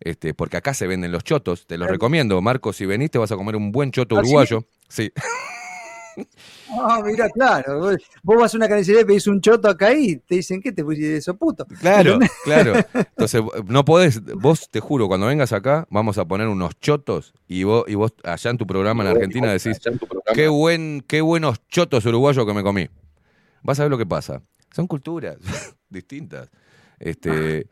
Este, 0.00 0.32
porque 0.34 0.56
acá 0.56 0.72
se 0.74 0.86
venden 0.86 1.12
los 1.12 1.22
chotos, 1.24 1.66
te 1.66 1.76
los 1.76 1.88
recomiendo, 1.88 2.40
Marco, 2.40 2.72
si 2.72 2.86
venís 2.86 3.10
te 3.10 3.18
vas 3.18 3.30
a 3.32 3.36
comer 3.36 3.54
un 3.56 3.70
buen 3.70 3.90
choto 3.90 4.16
¿Ah, 4.16 4.20
uruguayo. 4.20 4.64
Sí. 4.88 5.12
Ah, 6.68 7.00
mira, 7.04 7.28
claro. 7.30 7.78
Vos, 7.80 7.96
vos 8.22 8.36
vas 8.38 8.54
a 8.54 8.56
una 8.56 8.68
carnicería 8.68 9.02
y 9.02 9.04
pedís 9.04 9.26
un 9.26 9.40
choto 9.40 9.68
acá 9.68 9.92
y 9.94 10.16
te 10.16 10.36
dicen 10.36 10.60
que 10.60 10.72
te 10.72 10.84
pusiste 10.84 11.16
eso 11.16 11.36
puto. 11.36 11.66
Claro, 11.80 12.14
¿Entendés? 12.14 12.30
claro. 12.44 12.74
Entonces, 12.94 13.42
no 13.66 13.84
podés, 13.84 14.22
vos 14.34 14.68
te 14.70 14.80
juro, 14.80 15.08
cuando 15.08 15.26
vengas 15.26 15.52
acá, 15.52 15.86
vamos 15.90 16.18
a 16.18 16.24
poner 16.24 16.48
unos 16.48 16.78
chotos 16.80 17.34
y 17.48 17.64
vos, 17.64 17.84
y 17.86 17.94
vos 17.94 18.12
allá 18.24 18.50
en 18.50 18.58
tu 18.58 18.66
programa 18.66 19.02
en 19.04 19.10
Argentina 19.10 19.52
decís, 19.52 19.80
qué 20.34 20.48
buen, 20.48 21.04
qué 21.06 21.20
buenos 21.20 21.66
chotos 21.68 22.04
uruguayos 22.06 22.46
que 22.46 22.54
me 22.54 22.62
comí. 22.62 22.88
Vas 23.62 23.78
a 23.80 23.84
ver 23.84 23.90
lo 23.90 23.98
que 23.98 24.06
pasa. 24.06 24.42
Son 24.74 24.86
culturas 24.86 25.36
distintas. 25.88 26.50
Este, 26.98 27.60
lo- 27.60 27.66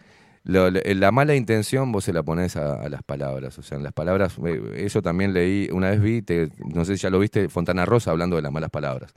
lo- 0.49 0.70
la 0.70 1.12
mala 1.12 1.35
intención 1.36 1.93
vos 1.93 2.05
se 2.05 2.12
la 2.12 2.23
pones 2.23 2.57
a, 2.57 2.83
a 2.83 2.89
las 2.89 3.02
palabras. 3.05 3.59
O 3.59 3.62
sea, 3.62 3.77
en 3.78 3.85
las 3.85 3.93
palabras, 3.93 4.36
eh, 4.44 4.60
eso 4.78 5.02
también 5.02 5.33
leí, 5.33 5.68
una 5.73 5.91
vez 5.91 6.01
vi, 6.01 6.23
te- 6.23 6.49
no 6.75 6.85
sé 6.85 6.97
si 6.97 7.02
ya 7.02 7.10
lo 7.10 7.18
viste, 7.20 7.49
Fontana 7.49 7.86
Rosa 7.86 8.10
hablando 8.10 8.35
de 8.36 8.43
las 8.43 8.52
malas 8.52 8.70
palabras. 8.70 9.12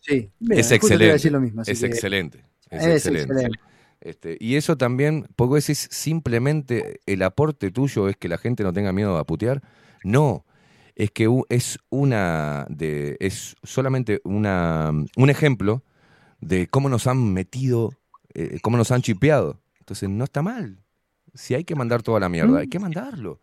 Sí, 0.00 0.30
es 0.50 0.68
justo 0.68 0.68
te 0.68 0.74
iba 0.74 0.76
excelente. 0.76 1.10
a 1.10 1.12
decir 1.14 1.32
lo 1.32 1.40
mismo, 1.40 1.62
es 1.62 1.80
que- 1.80 1.86
excelente. 1.86 2.38
Es, 2.70 2.82
Es 2.84 2.94
excelente. 2.96 3.32
excelente. 3.32 3.58
Este, 4.00 4.36
y 4.40 4.54
eso 4.56 4.76
también, 4.76 5.26
porque 5.36 5.58
es 5.58 5.88
simplemente 5.90 7.00
el 7.06 7.22
aporte 7.22 7.70
tuyo 7.70 8.08
es 8.08 8.16
que 8.16 8.28
la 8.28 8.38
gente 8.38 8.62
no 8.62 8.72
tenga 8.72 8.92
miedo 8.92 9.16
a 9.18 9.24
putear. 9.24 9.62
No, 10.04 10.44
es 10.94 11.10
que 11.10 11.28
es 11.48 11.78
una 11.90 12.66
de, 12.68 13.16
es 13.20 13.56
solamente 13.64 14.20
una, 14.24 14.92
un 15.16 15.30
ejemplo 15.30 15.82
de 16.40 16.68
cómo 16.68 16.88
nos 16.88 17.06
han 17.06 17.32
metido, 17.32 17.92
eh, 18.34 18.58
cómo 18.62 18.76
nos 18.76 18.90
han 18.92 19.02
chipeado. 19.02 19.58
Entonces 19.86 20.08
no 20.08 20.24
está 20.24 20.42
mal. 20.42 20.82
Si 21.32 21.54
hay 21.54 21.62
que 21.62 21.76
mandar 21.76 22.02
toda 22.02 22.18
la 22.18 22.28
mierda, 22.28 22.58
hay 22.58 22.66
que 22.66 22.80
mandarlo. 22.80 23.40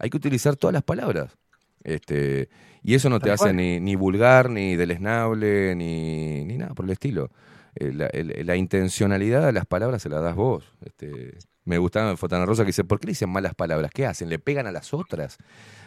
Hay 0.00 0.10
que 0.10 0.16
utilizar 0.16 0.56
todas 0.56 0.74
las 0.74 0.82
palabras. 0.82 1.38
Este, 1.84 2.48
y 2.82 2.94
eso 2.94 3.08
no 3.08 3.20
te 3.20 3.30
hace 3.30 3.52
ni, 3.52 3.78
ni 3.78 3.94
vulgar, 3.94 4.50
ni 4.50 4.74
deleznable, 4.74 5.76
ni, 5.76 6.44
ni 6.44 6.58
nada 6.58 6.74
por 6.74 6.86
el 6.86 6.90
estilo. 6.90 7.30
Eh, 7.76 7.92
la, 7.92 8.10
la 8.12 8.56
intencionalidad 8.56 9.46
de 9.46 9.52
las 9.52 9.64
palabras 9.64 10.02
se 10.02 10.08
las 10.08 10.24
das 10.24 10.34
vos. 10.34 10.64
Este, 10.84 11.38
me 11.64 11.78
gustaba 11.78 12.16
Fotana 12.16 12.46
Rosa 12.46 12.64
que 12.64 12.68
dice, 12.70 12.82
¿por 12.82 12.98
qué 12.98 13.06
le 13.06 13.10
dicen 13.12 13.30
malas 13.30 13.54
palabras? 13.54 13.92
¿Qué 13.94 14.06
hacen? 14.06 14.28
¿Le 14.28 14.40
pegan 14.40 14.66
a 14.66 14.72
las 14.72 14.92
otras? 14.92 15.38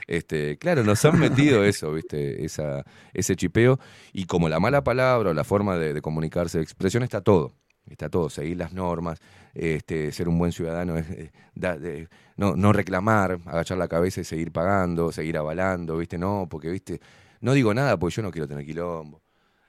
Este, 0.08 0.58
claro, 0.58 0.86
nos 0.86 1.04
han 1.04 1.20
metido 1.20 1.64
eso, 1.66 1.92
¿viste? 1.92 2.46
Esa, 2.46 2.86
ese 3.14 3.36
chipeo. 3.36 3.82
Y 4.14 4.28
como 4.28 4.48
la 4.48 4.62
mala 4.62 4.82
palabra 4.82 5.32
o 5.32 5.34
la 5.34 5.44
forma 5.44 5.78
de, 5.78 5.94
de 5.94 6.02
comunicarse, 6.02 6.60
de 6.60 6.64
expresión, 6.64 7.04
está 7.04 7.20
todo. 7.20 7.54
Está 7.90 8.10
todo, 8.10 8.30
seguir 8.30 8.58
las 8.58 8.72
normas, 8.74 9.20
este, 9.54 10.12
ser 10.12 10.30
un 10.30 10.38
buen 10.38 10.52
ciudadano, 10.52 10.98
es, 10.98 11.10
eh, 11.10 11.32
da- 11.56 11.78
de- 11.78 12.08
no, 12.38 12.56
no 12.56 12.72
reclamar, 12.72 13.40
agachar 13.46 13.78
la 13.78 13.88
cabeza 13.88 14.22
y 14.22 14.24
seguir 14.24 14.52
pagando, 14.52 15.12
seguir 15.12 15.38
avalando, 15.38 15.98
¿viste? 15.98 16.18
No, 16.18 16.48
porque, 16.50 16.70
¿viste? 16.70 17.02
No 17.42 17.54
digo 17.54 17.74
nada 17.74 17.98
porque 17.98 18.16
yo 18.16 18.22
no 18.22 18.32
quiero 18.32 18.48
tener 18.48 18.66
quilombo. 18.66 19.22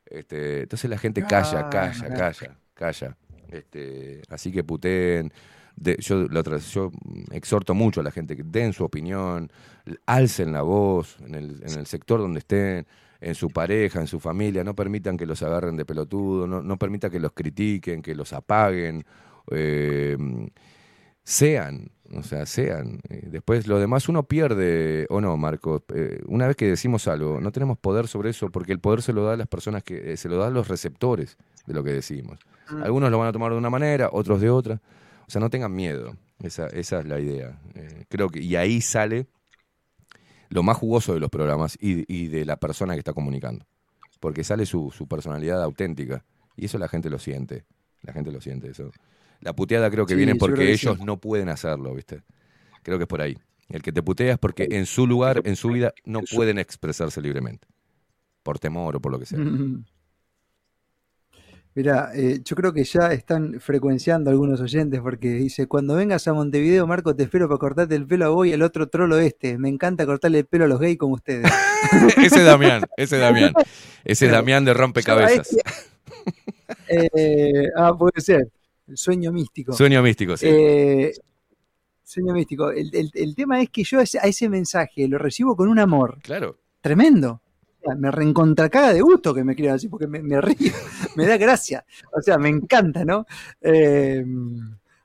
Este, 0.07 0.63
entonces 0.63 0.91
la 0.91 0.99
gente 0.99 1.23
calla, 1.25 1.61
Ah, 1.61 1.71
calla, 1.71 2.09
calla, 2.15 2.57
calla. 2.75 3.17
Este, 3.49 4.23
así 4.29 4.53
que 4.53 4.63
puteen. 4.65 5.33
De- 5.77 5.97
yo, 6.01 6.27
mm, 6.27 7.33
exhorto 7.33 7.75
mucho 7.75 8.01
a 8.01 8.05
la 8.05 8.11
gente 8.11 8.37
que 8.37 8.43
den 8.45 8.73
su 8.73 8.85
opinión, 8.85 9.51
alcen 10.05 10.53
la 10.53 10.63
voz 10.63 11.17
en 11.21 11.35
el, 11.35 11.63
en 11.65 11.79
el 11.79 11.87
sector 11.87 12.21
donde 12.21 12.41
estén, 12.41 12.87
en 13.21 13.35
su 13.35 13.51
pareja, 13.51 14.01
en 14.01 14.07
su 14.07 14.19
familia, 14.21 14.65
no 14.65 14.75
permitan 14.75 15.17
que 15.17 15.27
los 15.27 15.43
agarren 15.43 15.77
de 15.77 15.85
pelotudo, 15.85 16.47
no, 16.47 16.63
no 16.63 16.79
permitan 16.79 17.11
que 17.11 17.21
los 17.21 17.33
critiquen, 17.33 18.03
que 18.03 18.15
los 18.15 18.33
apaguen, 18.33 19.05
eh, 19.51 20.17
sean, 21.23 21.91
o 22.13 22.23
sea, 22.23 22.47
sean. 22.47 23.01
Eh, 23.09 23.29
Después 23.31 23.67
lo 23.67 23.79
demás 23.79 24.09
uno 24.09 24.25
pierde, 24.25 25.07
o 25.11 25.21
no, 25.21 25.37
Marcos, 25.37 25.83
Eh, 25.95 26.21
una 26.27 26.47
vez 26.47 26.57
que 26.57 26.67
decimos 26.67 27.07
algo, 27.09 27.41
no 27.41 27.53
tenemos 27.53 27.79
poder 27.79 28.09
sobre 28.09 28.31
eso 28.31 28.51
porque 28.51 28.73
el 28.73 28.81
poder 28.81 29.03
se 29.03 29.13
lo 29.13 29.25
da 29.25 29.35
a 29.35 29.37
las 29.37 29.49
personas 29.49 29.83
que, 29.83 30.13
eh, 30.13 30.17
se 30.17 30.29
lo 30.29 30.39
da 30.39 30.49
a 30.49 30.51
los 30.51 30.69
receptores 30.69 31.37
de 31.67 31.75
lo 31.75 31.85
que 31.85 31.93
decimos. 31.93 32.39
Mm. 32.71 32.83
Algunos 32.83 33.11
lo 33.11 33.19
van 33.19 33.29
a 33.29 33.33
tomar 33.33 33.53
de 33.53 33.59
una 33.59 33.71
manera, 33.71 34.09
otros 34.13 34.41
de 34.41 34.51
otra. 34.51 34.81
O 35.27 35.31
sea, 35.31 35.41
no 35.41 35.51
tengan 35.51 35.73
miedo. 35.73 36.17
Esa, 36.43 36.67
esa 36.69 37.01
es 37.01 37.07
la 37.07 37.21
idea. 37.21 37.61
Creo 38.09 38.31
que, 38.31 38.41
y 38.41 38.57
ahí 38.57 38.81
sale 38.81 39.27
lo 40.51 40.63
más 40.63 40.77
jugoso 40.77 41.15
de 41.15 41.21
los 41.21 41.31
programas 41.31 41.77
y, 41.81 42.05
y 42.15 42.29
de 42.29 42.45
la 42.45 42.57
persona 42.59 42.93
que 42.93 42.99
está 43.01 43.13
comunicando. 43.15 43.65
Porque 44.21 44.45
sale 44.45 44.67
su, 44.67 44.91
su 44.91 45.09
personalidad 45.09 45.63
auténtica. 45.63 46.25
Y 46.57 46.67
eso 46.67 46.77
la 46.79 46.89
gente 46.89 47.09
lo 47.09 47.19
siente. 47.19 47.65
La 48.03 48.13
gente 48.13 48.31
lo 48.31 48.41
siente. 48.43 48.69
Eso. 48.71 48.91
La 49.41 49.55
puteada 49.55 49.91
creo 49.91 50.05
que 50.05 50.13
Sí, 50.13 50.19
viene 50.19 50.35
porque 50.35 50.77
sí. 50.77 50.87
ellos 50.87 51.01
no 51.01 51.17
pueden 51.19 51.49
hacerlo, 51.49 51.95
¿viste? 51.95 52.23
Creo 52.83 52.99
que 52.99 53.05
es 53.05 53.09
por 53.09 53.23
ahí. 53.23 53.39
El 53.71 53.81
que 53.83 53.93
te 53.93 54.03
putea 54.03 54.33
es 54.35 54.39
porque 54.39 54.69
en 54.73 54.85
su 54.85 55.07
lugar, 55.07 55.41
en 55.45 55.57
su 55.57 55.69
vida, 55.71 55.95
no 56.05 56.21
pueden 56.23 56.59
expresarse 56.59 57.23
libremente. 57.23 57.67
Por 58.43 58.59
temor 58.59 58.97
o 58.97 59.01
por 59.01 59.13
lo 59.13 59.19
que 59.19 59.27
sea. 59.27 59.39
Mira, 61.75 62.11
yo 62.45 62.57
creo 62.57 62.73
que 62.73 62.83
ya 62.83 63.13
están 63.13 63.61
frecuenciando 63.61 64.29
algunos 64.31 64.61
oyentes 64.61 65.01
porque 65.01 65.29
dice, 65.35 65.67
cuando 65.69 65.95
vengas 65.95 66.27
a 66.27 66.33
Montevideo, 66.35 66.85
Marco, 66.87 67.15
te 67.15 67.23
espero 67.23 67.47
para 67.49 67.59
cortarte 67.59 67.95
el 67.95 68.07
pelo 68.09 68.27
a 68.27 68.29
vos 68.31 68.47
y 68.47 68.53
al 68.53 68.63
otro 68.63 68.89
trolo 68.89 69.19
este. 69.19 69.57
Me 69.57 69.69
encanta 69.69 70.05
cortarle 70.05 70.41
el 70.41 70.47
pelo 70.47 70.65
a 70.65 70.69
los 70.69 70.81
gays 70.81 70.99
como 70.99 71.15
ustedes. 71.15 71.49
ese 72.23 72.43
Damián, 72.43 72.83
ese 72.97 73.19
Damián. 73.19 73.53
Ese 74.05 74.27
es 74.27 74.33
Damián 74.33 74.65
de 74.65 74.75
Rompecabezas. 74.75 75.49
este- 75.53 75.63
eh, 76.89 77.69
ah, 77.77 77.97
puede 77.97 78.21
ser. 78.21 78.49
Sueño 78.93 79.31
místico. 79.33 79.73
Sueño 79.73 80.03
místico, 80.03 80.37
sí. 80.37 80.47
Eh, 80.49 81.13
sueño 82.03 82.33
místico. 82.35 82.73
El, 82.73 82.91
el- 82.95 83.11
el 83.15 83.35
tema 83.37 83.63
es 83.63 83.71
que 83.71 83.85
yo 83.85 84.01
a 84.01 84.03
ese 84.03 84.49
mensaje 84.49 85.07
lo 85.07 85.19
recibo 85.19 85.55
con 85.55 85.69
un 85.69 85.79
amor 85.79 86.19
Claro. 86.23 86.59
tremendo. 86.81 87.41
Me 87.99 88.11
reencontracaga 88.11 88.93
de 88.93 89.01
gusto 89.01 89.33
que 89.35 89.43
me 89.45 89.53
escriban 89.53 89.77
así, 89.77 89.89
porque 89.89 90.07
me, 90.07 90.23
me 90.23 90.41
río, 90.41 90.57
me 91.17 91.27
da 91.27 91.37
gracia. 91.37 91.85
O 92.17 92.21
sea, 92.21 92.39
me 92.39 92.49
encanta, 92.49 93.05
¿no? 93.05 93.27
Eh, 93.61 94.25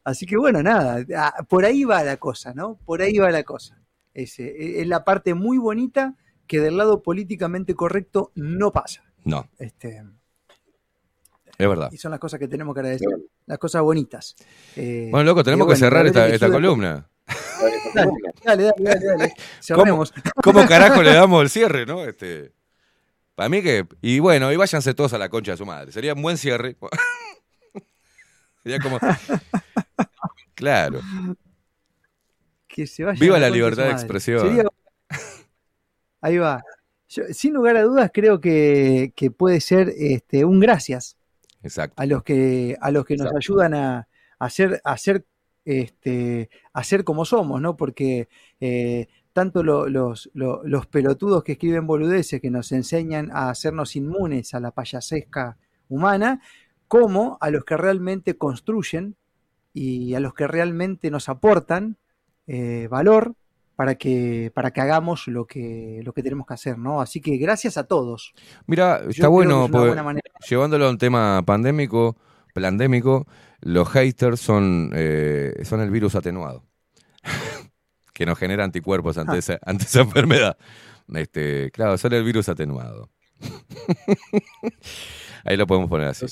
así 0.04 0.26
que 0.26 0.38
bueno, 0.38 0.62
nada, 0.62 1.06
por 1.48 1.66
ahí 1.66 1.84
va 1.84 2.04
la 2.04 2.18
cosa, 2.18 2.54
¿no? 2.54 2.78
Por 2.86 3.02
ahí 3.02 3.18
va 3.18 3.32
la 3.32 3.44
cosa. 3.44 3.80
Ese, 4.14 4.44
e, 4.48 4.82
es 4.82 4.88
la 4.88 5.04
parte 5.04 5.34
muy 5.34 5.58
bonita 5.58 6.16
que 6.48 6.60
del 6.60 6.78
lado 6.78 7.02
políticamente 7.02 7.76
correcto 7.76 8.32
no 8.36 8.72
pasa. 8.72 9.04
No, 9.24 9.50
Este, 9.58 10.04
es 11.58 11.68
verdad. 11.70 11.90
y 11.92 11.98
son 11.98 12.12
las 12.12 12.20
cosas 12.20 12.40
que 12.40 12.48
tenemos 12.48 12.74
que 12.76 12.82
agradecer, 12.82 13.08
las 13.46 13.58
cosas 13.58 13.82
bonitas. 13.82 14.36
Eh, 14.76 15.08
Bueno, 15.10 15.26
loco, 15.26 15.44
tenemos 15.44 15.66
que 15.66 15.74
bueno, 15.74 15.80
cerrar 15.80 16.06
esta, 16.08 16.52
columna. 16.52 17.10
Dale, 17.96 18.12
dale, 18.44 18.64
dale, 18.64 18.74
dale, 18.84 19.06
dale. 19.06 19.34
¿Cómo, 19.70 19.84
Cerremos. 19.84 20.14
cómo 20.44 20.66
carajo 20.68 21.02
le 21.02 21.14
damos 21.14 21.42
el 21.42 21.50
cierre, 21.50 21.86
no? 21.86 22.04
Este, 22.04 22.52
para 23.36 23.50
mí 23.50 23.62
que. 23.62 23.86
Y 24.02 24.20
bueno, 24.20 24.52
y 24.52 24.56
váyanse 24.56 24.94
todos 24.94 25.14
a 25.14 25.18
la 25.18 25.30
concha 25.30 25.52
de 25.52 25.58
su 25.58 25.66
madre. 25.66 25.92
Sería 25.92 26.14
un 26.14 26.22
buen 26.22 26.38
cierre. 26.38 26.76
Sería 28.64 28.80
como. 28.80 29.00
Claro. 30.56 31.02
que 32.68 32.88
se 32.88 33.04
vaya 33.04 33.20
Viva 33.20 33.38
la 33.40 33.48
de 33.48 33.52
libertad 33.52 33.84
de 33.86 33.92
expresión. 33.92 34.40
Sería- 34.48 34.64
Ahí 36.22 36.38
va. 36.38 36.64
Yo, 37.08 37.24
sin 37.32 37.54
lugar 37.54 37.78
a 37.78 37.84
dudas, 37.84 38.10
creo 38.14 38.42
que, 38.42 39.14
que 39.16 39.30
puede 39.32 39.62
ser 39.62 39.94
este, 39.96 40.44
un 40.44 40.60
gracias 40.60 41.18
Exacto. 41.62 42.02
a 42.02 42.06
los 42.08 42.24
que, 42.24 42.76
a 42.82 42.90
los 42.90 43.06
que 43.06 43.16
nos 43.16 43.28
Exacto. 43.28 43.38
ayudan 43.38 43.74
a, 43.76 44.08
a 44.40 44.50
ser, 44.50 44.82
a 44.84 44.98
ser, 44.98 45.26
este, 45.66 46.50
a 46.74 46.84
ser 46.84 47.04
como 47.04 47.26
somos, 47.26 47.62
¿no? 47.62 47.78
Porque 47.78 48.28
eh, 48.60 49.08
tanto 49.36 49.64
lo- 49.64 49.90
los, 49.90 50.30
lo- 50.34 50.62
los 50.64 50.88
pelotudos 50.88 51.44
que 51.44 51.52
escriben 51.52 51.86
boludeces 51.86 52.40
que 52.40 52.50
nos 52.50 52.72
enseñan 52.72 53.32
a 53.34 53.50
hacernos 53.50 53.98
inmunes 53.98 54.54
a 54.54 54.62
la 54.62 54.72
payasesca 54.72 55.58
humana, 55.90 56.40
como 56.88 57.38
a 57.42 57.50
los 57.50 57.66
que 57.66 57.76
realmente 57.76 58.38
construyen 58.38 59.18
y 59.74 60.14
a 60.14 60.22
los 60.22 60.34
que 60.34 60.48
realmente 60.48 61.12
nos 61.12 61.28
aportan 61.28 61.98
eh, 62.48 62.88
valor 62.90 63.34
para 63.76 63.96
que, 63.96 64.54
para 64.56 64.72
que 64.72 64.80
hagamos 64.80 65.28
lo 65.28 65.46
que, 65.46 66.00
lo 66.06 66.14
que 66.14 66.24
tenemos 66.24 66.48
que 66.48 66.54
hacer, 66.54 66.78
¿no? 66.78 67.02
Así 67.02 67.20
que 67.20 67.36
gracias 67.36 67.76
a 67.78 67.84
todos. 67.84 68.34
Mira, 68.68 69.02
Yo 69.04 69.10
está 69.10 69.28
bueno, 69.28 69.68
porque 69.70 70.22
llevándolo 70.48 70.86
a 70.86 70.90
un 70.92 70.98
tema 70.98 71.44
pandémico, 71.46 72.16
plandémico, 72.54 73.28
los 73.60 73.90
haters 73.90 74.40
son, 74.40 74.92
eh, 74.94 75.56
son 75.66 75.82
el 75.82 75.90
virus 75.92 76.16
atenuado, 76.16 76.64
que 78.16 78.26
nos 78.26 78.40
genera 78.40 78.64
anticuerpos 78.64 79.18
ante, 79.20 79.34
Ah. 79.34 79.38
esa, 79.38 79.60
ante 79.66 79.84
esa 79.84 80.02
enfermedad. 80.02 80.58
Este, 81.14 81.70
claro, 81.72 81.98
son 82.00 82.14
el 82.14 82.24
virus 82.24 82.50
atenuado. 82.50 83.10
Ahí 85.44 85.58
lo 85.58 85.68
podemos 85.68 85.88
poner 85.90 86.08
así. 86.08 86.26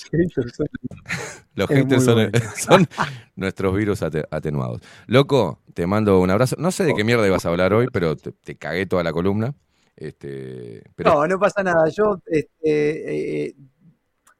Los 1.53 1.69
haters 1.69 2.05
son, 2.57 2.87
nuestros 3.35 3.75
virus 3.75 4.01
ate- 4.01 4.25
atenuados. 4.31 4.81
Loco, 5.05 5.59
te 5.75 5.85
mando 5.85 6.19
un 6.19 6.31
abrazo. 6.31 6.55
No 6.57 6.71
sé 6.71 6.85
de 6.85 6.95
qué 6.95 7.03
mierda 7.03 7.27
ibas 7.27 7.45
a 7.45 7.49
hablar 7.49 7.73
hoy, 7.73 7.87
pero 7.93 8.15
te, 8.15 8.31
te 8.31 8.55
cagué 8.55 8.87
toda 8.87 9.03
la 9.03 9.13
columna. 9.13 9.53
Este, 9.95 10.81
pero 10.95 11.13
No, 11.13 11.27
no 11.27 11.39
pasa 11.39 11.61
nada. 11.61 11.87
Yo 11.89 12.19
este, 12.25 13.45
eh, 13.49 13.55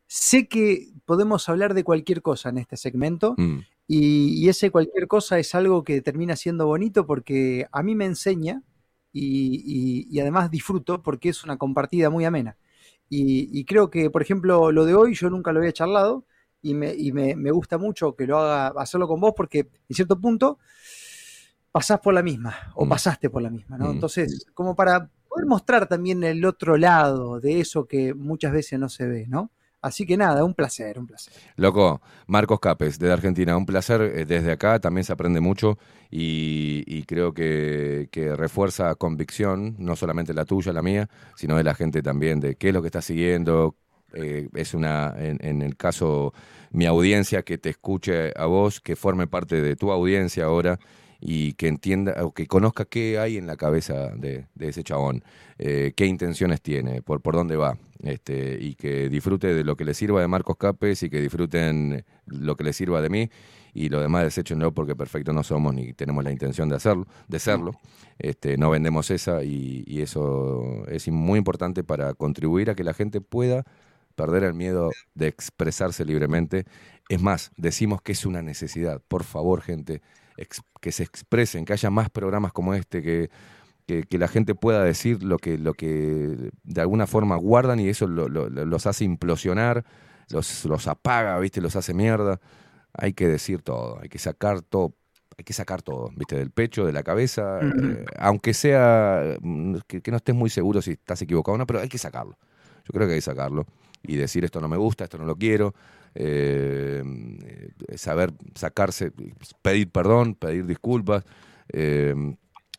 sé 0.08 0.48
que 0.48 0.88
podemos 1.06 1.48
hablar 1.50 1.76
de 1.76 1.84
cualquier 1.84 2.24
cosa 2.24 2.50
en 2.50 2.58
este 2.58 2.76
segmento 2.78 3.36
Mm, 3.38 3.60
y, 3.88 4.44
y 4.46 4.50
ese 4.50 4.72
cualquier 4.72 5.08
cosa 5.08 5.40
es 5.40 5.54
algo 5.56 5.84
que 5.84 6.02
termina 6.02 6.36
siendo 6.36 6.66
bonito 6.68 7.06
porque 7.06 7.68
a 7.72 7.84
mí 7.84 7.96
me 7.96 8.06
enseña 8.06 8.64
y, 9.12 9.62
y- 9.66 10.08
y 10.10 10.20
además 10.22 10.50
disfruto 10.52 11.02
porque 11.04 11.30
es 11.30 11.44
una 11.44 11.58
compartida 11.58 12.10
muy 12.10 12.26
amena. 12.26 12.58
Y, 13.10 13.64
creo 13.66 13.92
que, 13.92 14.10
por 14.10 14.24
ejemplo, 14.24 14.72
lo 14.72 14.86
de 14.86 14.96
hoy 14.96 15.14
yo 15.14 15.30
nunca 15.30 15.52
lo 15.54 15.60
había 15.60 15.72
charlado 15.72 16.26
y 16.64 16.74
me, 16.74 16.96
y 16.96 17.12
me- 17.12 17.36
me 17.36 17.52
gusta 17.52 17.78
mucho 17.78 18.16
que 18.16 18.26
lo 18.26 18.40
haga 18.40 18.68
hacerlo 18.82 19.08
con 19.08 19.20
vos 19.22 19.34
porque 19.38 19.60
en 19.90 19.96
cierto 19.96 20.20
punto 20.20 20.58
pasás 21.72 22.00
por 22.00 22.14
la 22.14 22.24
misma 22.24 22.56
o 22.76 22.86
Mm. 22.86 22.90
pasaste 22.90 23.30
por 23.30 23.42
la 23.42 23.50
misma, 23.50 23.78
¿no? 23.78 23.88
Mm. 23.90 23.92
Entonces, 23.92 24.46
como 24.54 24.76
para 24.76 25.10
poder 25.28 25.46
mostrar 25.48 25.88
también 25.88 26.24
el 26.24 26.44
otro 26.46 26.78
lado 26.78 27.40
de 27.40 27.60
eso 27.60 27.86
que 27.86 28.14
muchas 28.14 28.52
veces 28.52 28.80
no 28.80 28.90
se 28.90 29.08
ve, 29.08 29.26
¿no? 29.28 29.52
Así 29.84 30.06
que 30.06 30.16
nada, 30.16 30.46
un 30.46 30.54
placer, 30.54 30.98
un 30.98 31.06
placer. 31.06 31.34
Loco, 31.58 32.02
Marcos 32.28 32.62
Capes, 32.62 32.98
desde 32.98 33.12
Argentina, 33.12 33.58
un 33.58 33.66
placer 33.66 34.02
eh, 34.02 34.26
desde 34.26 34.54
acá, 34.54 34.80
también 34.80 35.04
se 35.04 35.12
aprende 35.12 35.42
mucho 35.42 35.78
y, 36.10 37.04
creo 37.04 37.34
que, 37.34 38.08
que 38.10 38.34
refuerza 38.34 38.96
convicción, 38.96 39.76
no 39.80 39.98
solamente 39.98 40.34
la 40.34 40.46
tuya, 40.46 40.72
la 40.72 40.82
mía, 40.82 41.10
sino 41.36 41.58
de 41.58 41.66
la 41.66 41.76
gente 41.76 42.02
también, 42.02 42.40
de 42.40 42.56
qué 42.56 42.70
es 42.70 42.74
lo 42.74 42.82
que 42.82 42.88
está 42.88 43.02
siguiendo. 43.02 43.76
eh, 44.14 44.48
es 44.54 44.74
una, 44.74 45.14
en, 45.18 45.38
en 45.42 45.62
el 45.62 45.76
caso, 45.76 46.34
mi 46.72 46.86
audiencia, 46.86 47.44
que 47.44 47.58
te 47.58 47.70
escuche 47.70 48.32
a 48.38 48.46
vos, 48.46 48.80
que 48.80 48.96
forme 48.96 49.28
parte 49.28 49.62
de 49.62 49.76
tu 49.76 49.92
audiencia 49.92 50.46
ahora 50.46 50.80
y 51.26 51.54
que 51.54 51.70
entienda 51.70 52.16
o 52.26 52.34
que 52.34 52.48
conozca 52.48 52.84
qué 52.84 53.18
hay 53.18 53.38
en 53.38 53.48
la 53.48 53.56
cabeza 53.56 54.10
de, 54.10 54.48
de 54.56 54.68
ese 54.68 54.84
chabón, 54.84 55.24
eh, 55.58 55.94
qué 55.96 56.06
intenciones 56.06 56.62
tiene, 56.62 57.02
por, 57.02 57.22
por 57.22 57.36
dónde 57.36 57.56
va, 57.56 57.78
este, 58.04 58.58
y 58.60 58.76
que 58.76 59.08
disfrute 59.08 59.54
de 59.54 59.64
lo 59.64 59.78
que 59.78 59.86
le 59.86 59.94
sirva 59.94 60.20
de 60.20 60.28
Marcos 60.28 60.58
Capes 60.58 61.02
y 61.04 61.10
que 61.10 61.22
disfruten 61.22 62.04
lo 62.26 62.58
que 62.58 62.66
le 62.66 62.74
sirva 62.74 63.02
de 63.02 63.10
mí 63.10 63.30
y 63.74 63.88
lo 63.88 64.02
demás 64.02 64.24
deséchenlo 64.24 64.74
porque 64.74 64.98
perfecto 64.98 65.32
no 65.32 65.44
somos 65.44 65.74
ni 65.74 65.94
tenemos 65.94 66.26
la 66.26 66.32
intención 66.32 66.68
de 66.68 66.76
hacerlo, 66.76 67.08
de 67.30 67.40
serlo. 67.40 67.72
Este, 68.20 68.58
no 68.58 68.70
vendemos 68.70 69.10
esa 69.10 69.44
y, 69.44 70.02
eso 70.02 70.86
es 70.88 71.08
muy 71.08 71.40
importante 71.40 71.86
para 71.86 72.14
contribuir 72.14 72.70
a 72.70 72.76
que 72.76 72.84
la 72.84 72.94
gente 72.94 73.22
pueda 73.22 73.64
perder 74.16 74.44
el 74.44 74.54
miedo 74.54 74.92
de 75.16 75.28
expresarse 75.28 76.04
libremente. 76.04 76.66
Es 77.08 77.22
más, 77.22 77.52
decimos 77.56 78.02
que 78.02 78.12
es 78.12 78.26
una 78.26 78.42
necesidad. 78.42 79.02
Por 79.08 79.24
favor, 79.24 79.62
gente, 79.62 80.02
que 80.84 80.92
se 80.92 81.04
expresen, 81.04 81.64
que 81.64 81.72
haya 81.72 81.90
más 81.90 82.10
programas 82.10 82.52
como 82.52 82.74
este, 82.74 83.02
que, 83.02 83.30
que, 83.88 84.04
que 84.04 84.18
la 84.18 84.28
gente 84.28 84.54
pueda 84.54 84.84
decir 84.84 85.24
lo 85.24 85.38
que, 85.38 85.58
lo 85.58 85.74
que 85.74 86.52
de 86.64 86.82
alguna 86.82 87.08
forma 87.08 87.38
guardan 87.38 87.80
y 87.80 87.88
eso 87.88 88.06
lo- 88.06 88.28
lo- 88.28 88.50
lo- 88.50 88.66
los 88.66 88.86
hace 88.86 89.06
implosionar, 89.06 89.86
los, 90.30 90.66
los 90.66 90.88
apaga, 90.90 91.40
¿viste? 91.40 91.62
Los 91.62 91.78
hace 91.78 91.94
mierda. 91.94 92.42
Hay 92.94 93.14
que 93.14 93.30
decir 93.30 93.62
todo, 93.62 94.00
hay 94.02 94.10
que 94.10 94.20
sacar 94.20 94.62
todo. 94.62 94.94
Hay 95.38 95.46
que 95.46 95.54
sacar 95.54 95.82
todo, 95.82 96.12
¿viste? 96.16 96.36
Del 96.36 96.52
pecho, 96.52 96.86
de 96.86 96.92
la 96.94 97.02
cabeza, 97.02 97.60
eh, 97.62 98.06
aunque 98.20 98.54
sea 98.54 99.36
mm, 99.42 99.78
que, 99.88 100.02
que 100.02 100.12
no 100.12 100.18
estés 100.18 100.36
muy 100.36 100.50
seguro 100.52 100.82
si 100.82 100.92
estás 100.92 101.22
equivocado 101.24 101.56
o 101.56 101.58
no, 101.58 101.66
pero 101.66 101.80
hay 101.80 101.90
que 101.90 101.98
sacarlo. 101.98 102.38
Yo 102.86 102.92
creo 102.94 103.08
que 103.08 103.14
hay 103.14 103.18
que 103.18 103.22
sacarlo 103.22 103.66
y 104.04 104.16
decir 104.18 104.44
esto 104.46 104.62
no 104.62 104.68
me 104.68 104.78
gusta, 104.78 105.06
esto 105.06 105.18
no 105.18 105.26
lo 105.26 105.36
quiero, 105.36 105.74
eh, 106.16 107.04
eh, 107.88 107.98
saber 107.98 108.32
sacarse, 108.56 109.12
pedir 109.62 109.90
perdón, 109.90 110.36
pedir 110.36 110.66
disculpas, 110.66 111.24
eh, 111.70 112.16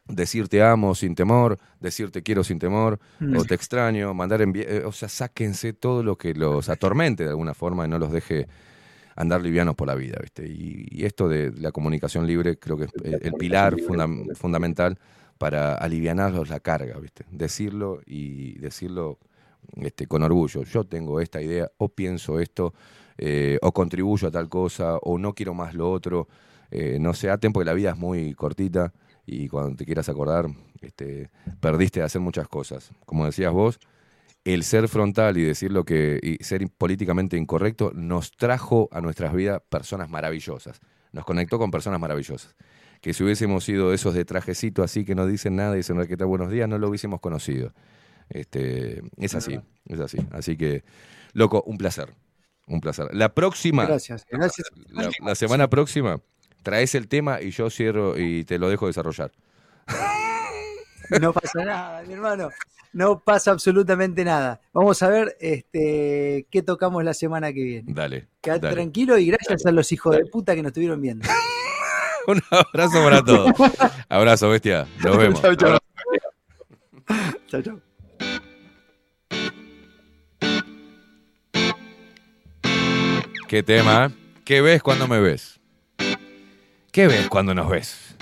decir 0.07 0.49
te 0.49 0.63
amo 0.63 0.95
sin 0.95 1.15
temor, 1.15 1.59
decir 1.81 2.11
te 2.11 2.23
quiero 2.23 2.45
sin 2.45 2.59
temor, 2.59 2.99
Mm. 3.21 3.37
o 3.37 3.45
te 3.45 3.55
extraño, 3.55 4.13
mandar 4.15 4.41
envi- 4.41 4.67
eh, 4.69 4.83
o 4.85 4.93
sea, 4.93 5.09
sáquense 5.09 5.73
todo 5.73 6.03
lo 6.03 6.17
que 6.17 6.35
los 6.35 6.69
atormente 6.69 7.25
de 7.25 7.31
alguna 7.31 7.55
forma 7.55 7.87
y 7.87 7.89
no 7.89 7.99
los 7.99 8.13
deje 8.13 8.47
andar 9.17 9.41
livianos 9.43 9.77
por 9.77 9.87
la 9.89 9.95
vida, 9.95 10.19
¿viste? 10.21 10.47
Y, 10.47 10.87
y 10.91 11.05
esto 11.05 11.29
de 11.29 11.53
la 11.53 11.71
comunicación 11.73 12.27
libre 12.27 12.59
creo 12.59 12.77
que 12.77 12.85
es 12.85 12.91
el, 13.05 13.21
el 13.23 13.33
pilar 13.35 13.77
fundam- 13.77 14.35
fundamental 14.35 14.99
para 15.39 15.75
alivianarlos 15.77 16.49
la 16.51 16.61
carga, 16.61 16.99
¿viste? 16.99 17.25
Decirlo 17.31 18.01
y 18.07 18.59
decirlo 18.59 19.19
este, 19.77 20.07
con 20.07 20.23
orgullo. 20.23 20.65
Yo 20.65 20.85
tengo 20.85 21.21
esta 21.21 21.41
idea, 21.41 21.71
o 21.79 21.89
pienso 21.89 22.41
esto, 22.41 22.75
eh, 23.19 23.59
o 23.63 23.73
contribuyo 23.73 24.29
a 24.29 24.31
tal 24.31 24.49
cosa, 24.49 24.97
o 24.99 25.19
no 25.19 25.35
quiero 25.35 25.55
más 25.55 25.75
lo 25.75 25.91
otro. 25.91 26.29
Eh, 26.71 26.99
no 27.01 27.15
se 27.15 27.31
aten 27.31 27.53
porque 27.53 27.67
la 27.67 27.75
vida 27.75 27.91
es 27.91 27.97
muy 27.97 28.35
cortita 28.35 28.93
y 29.27 29.49
cuando 29.49 29.77
te 29.77 29.85
quieras 29.85 30.09
acordar, 30.09 30.47
este, 30.81 31.31
perdiste 31.61 32.01
de 32.01 32.07
hacer 32.07 32.21
muchas 32.21 32.49
cosas. 32.49 32.91
Como 33.07 33.25
decías 33.25 33.53
vos, 33.53 33.79
el 34.45 34.63
ser 34.63 34.89
frontal 34.89 35.39
y 35.39 35.43
decir 35.43 35.73
lo 35.73 35.85
que 35.85 36.19
y 36.23 36.43
ser 36.45 36.69
políticamente 36.77 37.37
incorrecto 37.37 37.93
nos 37.95 38.33
trajo 38.33 38.89
a 38.93 39.01
nuestras 39.01 39.33
vidas 39.33 39.63
personas 39.69 40.11
maravillosas. 40.11 40.81
Nos 41.13 41.25
conectó 41.25 41.59
con 41.59 41.71
personas 41.71 42.01
maravillosas. 42.01 42.55
Que 43.01 43.13
si 43.13 43.23
hubiésemos 43.23 43.65
sido 43.65 43.93
esos 43.93 44.15
de 44.15 44.25
trajecito 44.25 44.83
así 44.83 45.05
que 45.05 45.15
no 45.15 45.27
dicen 45.27 45.57
nada 45.57 45.75
y 45.75 45.79
dicen 45.79 46.05
que 46.07 46.17
tal 46.17 46.27
buenos 46.27 46.51
días, 46.51 46.69
no 46.69 46.79
lo 46.79 46.89
hubiésemos 46.89 47.21
conocido. 47.21 47.73
Este, 48.29 49.03
es 49.19 49.35
así, 49.35 49.61
es 49.87 50.01
así. 50.01 50.19
Así 50.31 50.57
que, 50.57 50.85
loco, 51.33 51.63
un 51.67 51.79
placer. 51.79 52.15
Un 52.67 52.81
placer. 52.81 53.09
La 53.13 53.35
próxima, 53.35 53.85
Gracias, 53.87 54.27
gracias. 54.31 54.69
la, 54.91 55.11
la 55.23 55.35
semana 55.35 55.69
próxima, 55.69 56.21
traes 56.63 56.95
el 56.95 57.09
tema 57.09 57.41
y 57.43 57.51
yo 57.51 57.69
cierro 57.71 58.19
y 58.19 58.45
te 58.45 58.59
lo 58.59 58.69
dejo 58.69 58.87
desarrollar. 58.87 59.33
No 61.21 61.33
pasa 61.33 61.65
nada, 61.65 62.03
mi 62.03 62.15
hermano. 62.15 62.49
No 62.93 63.19
pasa 63.21 63.51
absolutamente 63.51 64.25
nada. 64.25 64.61
Vamos 64.73 65.03
a 65.03 65.09
ver 65.09 65.37
este, 65.41 66.47
qué 66.51 66.63
tocamos 66.63 67.03
la 67.05 67.13
semana 67.13 67.53
que 67.53 67.63
viene. 67.63 67.93
Dale. 67.93 68.29
Quédate 68.41 68.63
dale. 68.67 68.75
tranquilo 68.77 69.19
y 69.19 69.27
gracias 69.27 69.67
a 69.67 69.73
los 69.73 69.91
hijos 69.93 70.17
de 70.17 70.25
puta 70.27 70.55
que 70.55 70.63
nos 70.63 70.71
estuvieron 70.71 71.01
viendo. 71.01 71.29
Un 72.27 72.41
abrazo 72.51 73.05
para 73.05 73.23
todos. 73.23 73.53
Abrazo, 74.09 74.49
bestia. 74.49 74.87
Nos 75.05 75.19
vemos. 75.19 75.43
Chau, 75.43 75.55
chau. 75.57 75.79
Chau, 77.49 77.63
chau. 77.63 77.94
Qué 83.49 83.63
tema. 83.63 84.11
¿Qué 84.45 84.61
ves 84.63 84.83
cuando 84.83 85.07
me 85.07 85.21
ves? 85.21 85.61
¿Qué 86.91 87.07
ves 87.07 87.29
cuando 87.29 87.55
nos 87.55 87.69
ves? 87.69 88.17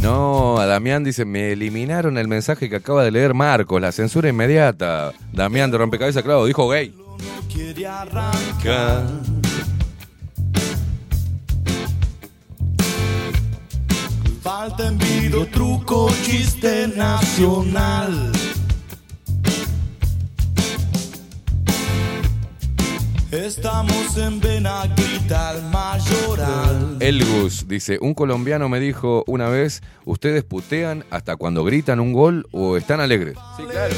No, 0.00 0.58
a 0.58 0.66
Damián 0.66 1.02
dice, 1.02 1.24
me 1.24 1.52
eliminaron 1.52 2.16
el 2.16 2.28
mensaje 2.28 2.70
que 2.70 2.76
acaba 2.76 3.02
de 3.02 3.10
leer 3.10 3.34
Marcos, 3.34 3.80
la 3.80 3.90
censura 3.90 4.28
inmediata. 4.28 5.12
Damián 5.32 5.70
de 5.70 5.78
Rompecabezas, 5.78 6.22
claro, 6.22 6.46
dijo 6.46 6.68
gay. 6.68 6.94
Quiere 7.48 7.86
arrancar. 7.86 9.06
Falta 14.42 14.88
envido, 14.88 15.46
truco, 15.46 16.10
chiste 16.22 16.88
nacional. 16.88 18.32
Estamos 23.30 24.16
en 24.16 24.40
Benaguita, 24.40 25.54
Mayoral. 25.70 26.96
Elgus 27.00 27.68
dice, 27.68 27.98
un 28.00 28.14
colombiano 28.14 28.70
me 28.70 28.80
dijo 28.80 29.22
una 29.26 29.50
vez, 29.50 29.82
¿ustedes 30.06 30.44
putean 30.44 31.04
hasta 31.10 31.36
cuando 31.36 31.62
gritan 31.62 32.00
un 32.00 32.14
gol 32.14 32.46
o 32.52 32.78
están 32.78 33.00
alegres? 33.00 33.36
Sí, 33.58 33.64
claro. 33.64 33.94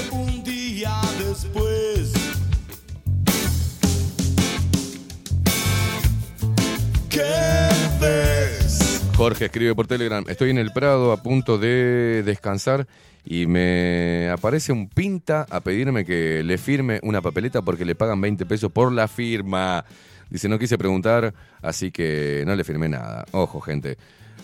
Jorge 9.17 9.45
escribe 9.45 9.75
por 9.75 9.87
Telegram, 9.87 10.25
estoy 10.29 10.51
en 10.51 10.59
el 10.59 10.73
Prado 10.73 11.13
a 11.13 11.23
punto 11.23 11.59
de 11.59 12.23
descansar 12.25 12.87
y 13.25 13.47
me 13.47 14.31
aparece 14.31 14.73
un 14.73 14.89
pinta 14.89 15.47
a 15.51 15.61
pedirme 15.61 16.05
que 16.07 16.43
le 16.43 16.57
firme 16.57 17.01
una 17.03 17.21
papeleta 17.21 17.61
porque 17.63 17.85
le 17.85 17.95
pagan 17.95 18.21
20 18.21 18.47
pesos 18.47 18.73
por 18.73 18.93
la 18.93 19.09
firma. 19.09 19.85
Dice, 20.31 20.49
no 20.49 20.59
quise 20.59 20.79
preguntar, 20.79 21.35
así 21.61 21.91
que 21.91 22.45
no 22.47 22.57
le 22.57 22.65
firmé 22.65 22.89
nada. 22.89 23.27
Ojo, 23.33 23.61
gente. 23.61 23.99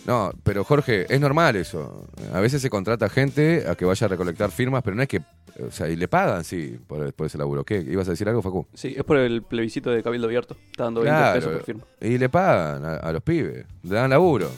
No, 0.07 0.31
pero 0.43 0.63
Jorge, 0.63 1.05
es 1.13 1.19
normal 1.19 1.55
eso. 1.57 2.07
A 2.33 2.39
veces 2.39 2.61
se 2.61 2.69
contrata 2.69 3.09
gente 3.09 3.65
a 3.67 3.75
que 3.75 3.83
vaya 3.85 4.05
a 4.05 4.07
recolectar 4.07 4.49
firmas, 4.51 4.81
pero 4.81 4.95
no 4.95 5.01
es 5.03 5.09
que... 5.09 5.21
O 5.67 5.71
sea, 5.71 5.89
y 5.89 5.95
le 5.95 6.07
pagan, 6.07 6.43
sí, 6.43 6.79
por, 6.87 7.11
por 7.13 7.27
ese 7.27 7.37
laburo. 7.37 7.63
¿Qué? 7.65 7.77
¿Ibas 7.79 8.07
a 8.07 8.11
decir 8.11 8.29
algo, 8.29 8.41
Facu? 8.41 8.67
Sí, 8.73 8.93
es 8.95 9.03
por 9.03 9.17
el 9.17 9.41
plebiscito 9.43 9.89
de 9.89 10.01
Cabildo 10.03 10.27
Abierto. 10.27 10.55
Está 10.71 10.85
dando 10.85 11.01
20 11.01 11.17
Claro, 11.17 11.33
pesos 11.39 11.53
por 11.53 11.63
firma. 11.63 11.83
Y 11.99 12.17
le 12.17 12.29
pagan 12.29 12.85
a, 12.85 12.95
a 12.97 13.11
los 13.11 13.21
pibes, 13.23 13.65
le 13.83 13.95
dan 13.95 14.09
laburo. 14.11 14.49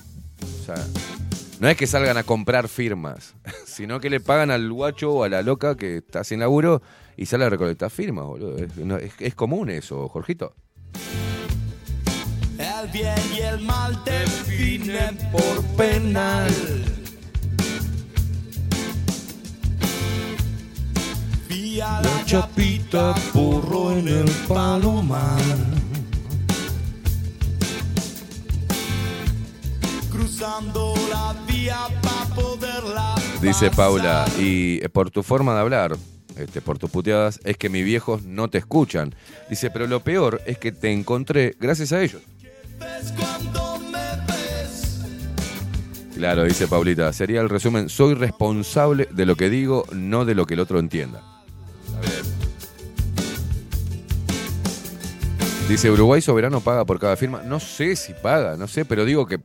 O 0.44 0.66
sea, 0.66 0.76
no 1.61 1.68
es 1.69 1.78
que 1.78 1.88
salgan 1.88 2.18
a 2.18 2.24
comprar 2.24 2.68
firmas, 2.68 3.34
sino 3.66 4.00
que 4.00 4.10
le 4.10 4.19
pagan 4.19 4.52
al 4.52 4.72
guacho 4.72 5.11
o 5.14 5.24
a 5.24 5.30
la 5.30 5.42
loca 5.42 5.76
que 5.76 5.98
está 5.98 6.24
sin 6.26 6.42
laburo 6.42 6.82
y 7.18 7.26
sale 7.26 7.45
a 7.45 7.50
recolectar 7.50 7.90
firmas, 7.90 8.26
boludo. 8.26 8.58
Es, 8.58 8.76
no, 8.78 8.98
es- 8.98 9.14
es 9.19 9.34
común 9.36 9.69
eso, 9.69 10.08
Jorgito. 10.10 10.53
El 12.60 12.90
bien 12.90 13.16
y 13.34 13.40
el 13.40 13.62
mal 13.62 13.98
definen 14.04 15.18
por 15.32 15.64
penal. 15.78 16.52
Vía 21.48 22.02
la 22.02 22.26
chapita, 22.26 23.16
burro 23.34 23.94
en 23.94 24.10
el 24.10 24.30
palomar. 24.46 25.40
Cruzando 30.12 30.96
la 31.10 31.34
vía 31.48 31.88
para 32.02 32.36
poderla 32.36 33.16
Dice. 33.42 33.72
Paula, 33.72 34.26
y 34.38 34.84
eh, 34.84 34.90
por 34.90 35.12
tu 35.12 35.24
forma 35.24 35.54
de 35.54 35.60
hablar, 35.62 35.96
este, 36.36 36.60
por 36.60 36.78
tus 36.78 36.92
puteadas, 36.92 37.40
es 37.46 37.56
que 37.56 37.70
mis 37.70 37.86
viejos 37.86 38.24
no 38.24 38.50
te 38.50 38.58
escuchan. 38.58 39.16
Dice, 39.50 39.72
pero 39.72 39.88
lo 39.88 40.02
peor 40.02 40.42
es 40.46 40.58
que 40.58 40.74
te 40.74 40.92
encontré 40.92 41.56
gracias 41.58 41.94
a 41.94 42.02
ellos. 42.02 42.22
Claro, 46.16 46.43
dice 46.43 46.67
Paulita, 46.67 47.14
sería 47.14 47.40
el 47.40 47.48
resumen, 47.48 47.88
soy 47.88 48.14
responsable 48.14 49.08
de 49.09 49.25
lo 49.25 49.38
que 49.38 49.49
digo, 49.49 49.85
no 49.93 50.25
de 50.25 50.35
lo 50.35 50.45
que 50.45 50.56
el 50.56 50.59
otro 50.59 50.77
entienda. 50.80 51.24
Dice, 55.69 55.91
Uruguay 55.91 56.19
Soberano 56.19 56.61
paga 56.61 56.83
por 56.83 56.99
cada 56.99 57.16
firma. 57.16 57.43
No 57.43 57.59
sé 57.59 57.95
si 57.95 58.14
paga, 58.16 58.58
no 58.58 58.67
sé, 58.67 58.85
pero 58.85 59.06
digo 59.06 59.27
que... 59.27 59.40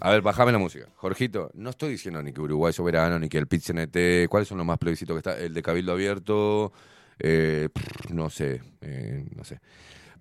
A 0.00 0.10
ver, 0.10 0.22
bajame 0.22 0.52
la 0.52 0.58
música. 0.58 0.86
Jorgito, 0.96 1.50
no 1.52 1.68
estoy 1.68 1.90
diciendo 1.90 2.22
ni 2.22 2.32
que 2.32 2.40
Uruguay 2.40 2.72
Soberano, 2.72 3.18
ni 3.18 3.28
que 3.28 3.36
el 3.36 3.46
pit 3.46 3.62
-CNT, 3.62 4.26
¿cuáles 4.28 4.48
son 4.48 4.56
los 4.56 4.66
más 4.66 4.78
plebiscitos 4.78 5.14
que 5.14 5.18
está? 5.18 5.38
El 5.38 5.52
de 5.52 5.62
Cabildo 5.62 5.92
Abierto, 5.92 6.72
eh, 7.18 7.68
no 8.08 8.30
sé, 8.30 8.62
eh, 8.80 9.28
no 9.36 9.44
sé. 9.44 9.60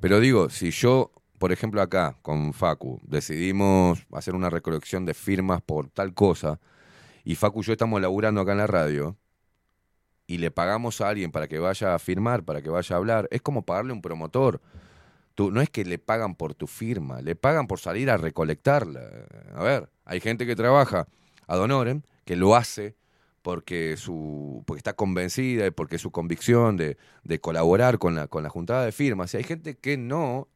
Pero 0.02 0.20
digo, 0.20 0.50
si 0.50 0.72
yo, 0.72 1.14
por 1.40 1.52
ejemplo, 1.52 1.82
acá 1.82 2.18
con 2.22 2.54
Facu, 2.54 3.00
decidimos 3.04 4.06
hacer 4.12 4.36
una 4.36 4.50
recolección 4.50 5.06
de 5.06 5.14
firmas 5.14 5.62
por 5.62 5.90
tal 5.90 6.14
cosa, 6.14 6.60
y 7.24 7.36
Facu 7.36 7.62
y 7.62 7.64
yo 7.64 7.72
estamos 7.72 8.02
laburando 8.02 8.42
acá 8.42 8.52
en 8.52 8.58
la 8.60 8.68
radio, 8.68 9.18
y 10.28 10.38
le 10.38 10.52
pagamos 10.52 11.02
a 11.02 11.10
alguien 11.10 11.32
para 11.32 11.48
que 11.48 11.58
vaya 11.58 11.96
a 11.96 12.00
firmar, 12.00 12.44
para 12.44 12.62
que 12.62 12.70
vaya 12.70 12.96
a 12.96 13.00
hablar, 13.00 13.28
es 13.32 13.42
como 13.42 13.66
pagarle 13.66 13.92
a 13.92 13.96
un 13.96 14.02
promotor. 14.02 14.62
Tú, 15.34 15.50
no 15.50 15.60
es 15.60 15.72
que 15.72 15.84
le 15.84 15.98
pagan 15.98 16.36
por 16.36 16.54
tu 16.54 16.68
firma, 16.68 17.22
le 17.22 17.36
pagan 17.36 17.66
por 17.66 17.80
salir 17.80 18.12
a 18.12 18.18
recolectarla. 18.18 19.02
A 19.56 19.64
ver, 19.64 19.90
hay 20.06 20.20
gente 20.20 20.46
que 20.46 20.56
trabaja 20.56 21.08
ad 21.48 21.60
honorem, 21.60 22.04
que 22.26 22.36
lo 22.36 22.56
hace 22.56 22.96
porque, 23.42 23.98
su, 23.98 24.64
porque 24.68 24.80
está 24.80 24.94
convencida 24.94 25.66
y 25.66 25.72
porque 25.72 25.96
es 25.96 26.02
su 26.04 26.12
convicción 26.12 26.78
de, 26.78 26.98
de 27.24 27.42
colaborar 27.42 27.98
con 27.98 28.14
la, 28.14 28.28
con 28.28 28.44
la 28.44 28.50
juntada 28.50 28.86
de 28.86 28.92
firmas. 28.92 29.34
Y 29.34 29.38
hay 29.38 29.44
gente 29.44 29.78
que 29.78 29.98
no, 29.98 30.48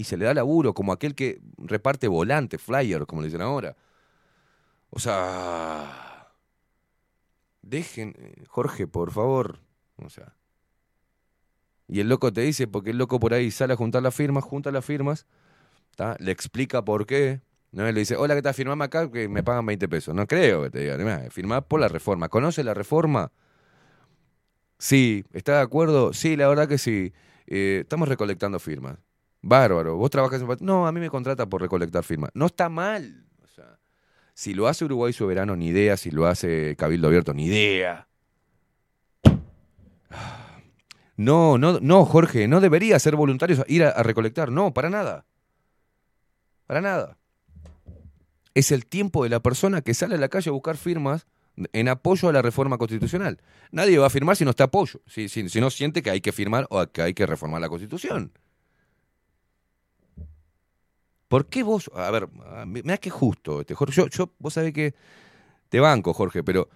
y 0.00 0.04
se 0.04 0.16
le 0.16 0.24
da 0.24 0.32
laburo, 0.32 0.72
como 0.72 0.92
aquel 0.92 1.14
que 1.14 1.40
reparte 1.58 2.08
volante, 2.08 2.56
flyer, 2.56 3.04
como 3.06 3.20
le 3.20 3.28
dicen 3.28 3.42
ahora. 3.42 3.76
O 4.88 4.98
sea, 4.98 6.32
dejen, 7.60 8.14
eh, 8.18 8.44
Jorge, 8.48 8.86
por 8.86 9.12
favor. 9.12 9.58
O 9.96 10.08
sea, 10.08 10.34
y 11.86 12.00
el 12.00 12.08
loco 12.08 12.32
te 12.32 12.40
dice, 12.40 12.66
porque 12.66 12.90
el 12.90 12.98
loco 12.98 13.20
por 13.20 13.34
ahí 13.34 13.50
sale 13.50 13.74
a 13.74 13.76
juntar 13.76 14.02
las 14.02 14.14
firmas, 14.14 14.42
junta 14.42 14.70
las 14.70 14.86
firmas, 14.86 15.26
le 16.18 16.32
explica 16.32 16.82
por 16.82 17.04
qué. 17.04 17.42
¿no? 17.72 17.86
Y 17.86 17.92
le 17.92 18.00
dice, 18.00 18.16
hola, 18.16 18.34
¿qué 18.34 18.42
tal? 18.42 18.54
Firmame 18.54 18.86
acá 18.86 19.10
que 19.10 19.28
me 19.28 19.42
pagan 19.42 19.66
20 19.66 19.86
pesos. 19.86 20.14
No 20.14 20.26
creo 20.26 20.62
que 20.62 20.70
te 20.70 20.78
digan, 20.80 20.98
"Mirá, 20.98 21.30
firmá 21.30 21.60
por 21.60 21.78
la 21.78 21.88
reforma. 21.88 22.28
¿Conoce 22.30 22.64
la 22.64 22.72
reforma? 22.72 23.32
Sí. 24.78 25.24
¿Está 25.32 25.56
de 25.56 25.60
acuerdo? 25.60 26.12
Sí, 26.12 26.36
la 26.36 26.48
verdad 26.48 26.68
que 26.68 26.78
sí. 26.78 27.12
Eh, 27.46 27.80
estamos 27.82 28.08
recolectando 28.08 28.58
firmas. 28.58 28.98
Bárbaro. 29.42 29.96
¿Vos 29.96 30.10
trabajas 30.10 30.42
en... 30.42 30.48
No, 30.60 30.86
a 30.86 30.92
mí 30.92 31.00
me 31.00 31.08
contrata 31.10 31.46
por 31.46 31.60
recolectar 31.62 32.04
firmas. 32.04 32.30
No 32.34 32.46
está 32.46 32.68
mal. 32.68 33.24
O 33.42 33.46
sea, 33.48 33.78
si 34.34 34.54
lo 34.54 34.68
hace 34.68 34.84
Uruguay 34.84 35.12
Soberano, 35.12 35.56
ni 35.56 35.68
idea. 35.68 35.96
Si 35.96 36.10
lo 36.10 36.26
hace 36.26 36.76
Cabildo 36.76 37.08
Abierto, 37.08 37.32
ni 37.34 37.46
idea. 37.46 38.06
No, 41.16 41.58
no, 41.58 41.78
no, 41.80 42.04
Jorge, 42.06 42.48
no 42.48 42.60
debería 42.60 42.98
ser 42.98 43.14
voluntarios 43.16 43.62
ir 43.68 43.84
a, 43.84 43.90
a 43.90 44.02
recolectar. 44.02 44.50
No, 44.50 44.72
para 44.72 44.88
nada. 44.88 45.26
Para 46.66 46.80
nada. 46.80 47.18
Es 48.54 48.72
el 48.72 48.86
tiempo 48.86 49.22
de 49.24 49.30
la 49.30 49.40
persona 49.40 49.82
que 49.82 49.94
sale 49.94 50.14
a 50.14 50.18
la 50.18 50.28
calle 50.28 50.48
a 50.50 50.52
buscar 50.52 50.76
firmas 50.76 51.26
en 51.72 51.88
apoyo 51.88 52.28
a 52.28 52.32
la 52.32 52.42
reforma 52.42 52.78
constitucional. 52.78 53.38
Nadie 53.70 53.98
va 53.98 54.06
a 54.06 54.10
firmar 54.10 54.36
si 54.36 54.44
no 54.44 54.50
está 54.50 54.64
apoyo, 54.64 55.02
si, 55.06 55.28
si- 55.28 55.48
si 55.48 55.60
no 55.60 55.68
siente 55.70 56.02
que 56.02 56.10
hay 56.10 56.20
que 56.20 56.32
firmar 56.32 56.66
o 56.70 56.86
que 56.86 57.02
hay 57.02 57.12
que 57.14 57.26
reformar 57.26 57.60
la 57.60 57.68
constitución. 57.68 58.32
¿Por 61.30 61.46
qué 61.46 61.62
vos, 61.62 61.88
a 61.94 62.10
ver, 62.10 62.28
me 62.66 62.82
da 62.82 62.98
que 62.98 63.08
justo, 63.08 63.60
este, 63.60 63.76
Jorge, 63.76 64.04
yo, 64.10 64.32
vos 64.40 64.52
sabés 64.52 64.72
que 64.72 64.96
te 65.68 65.78
banco, 65.78 66.12
Jorge, 66.12 66.42
pero 66.42 66.68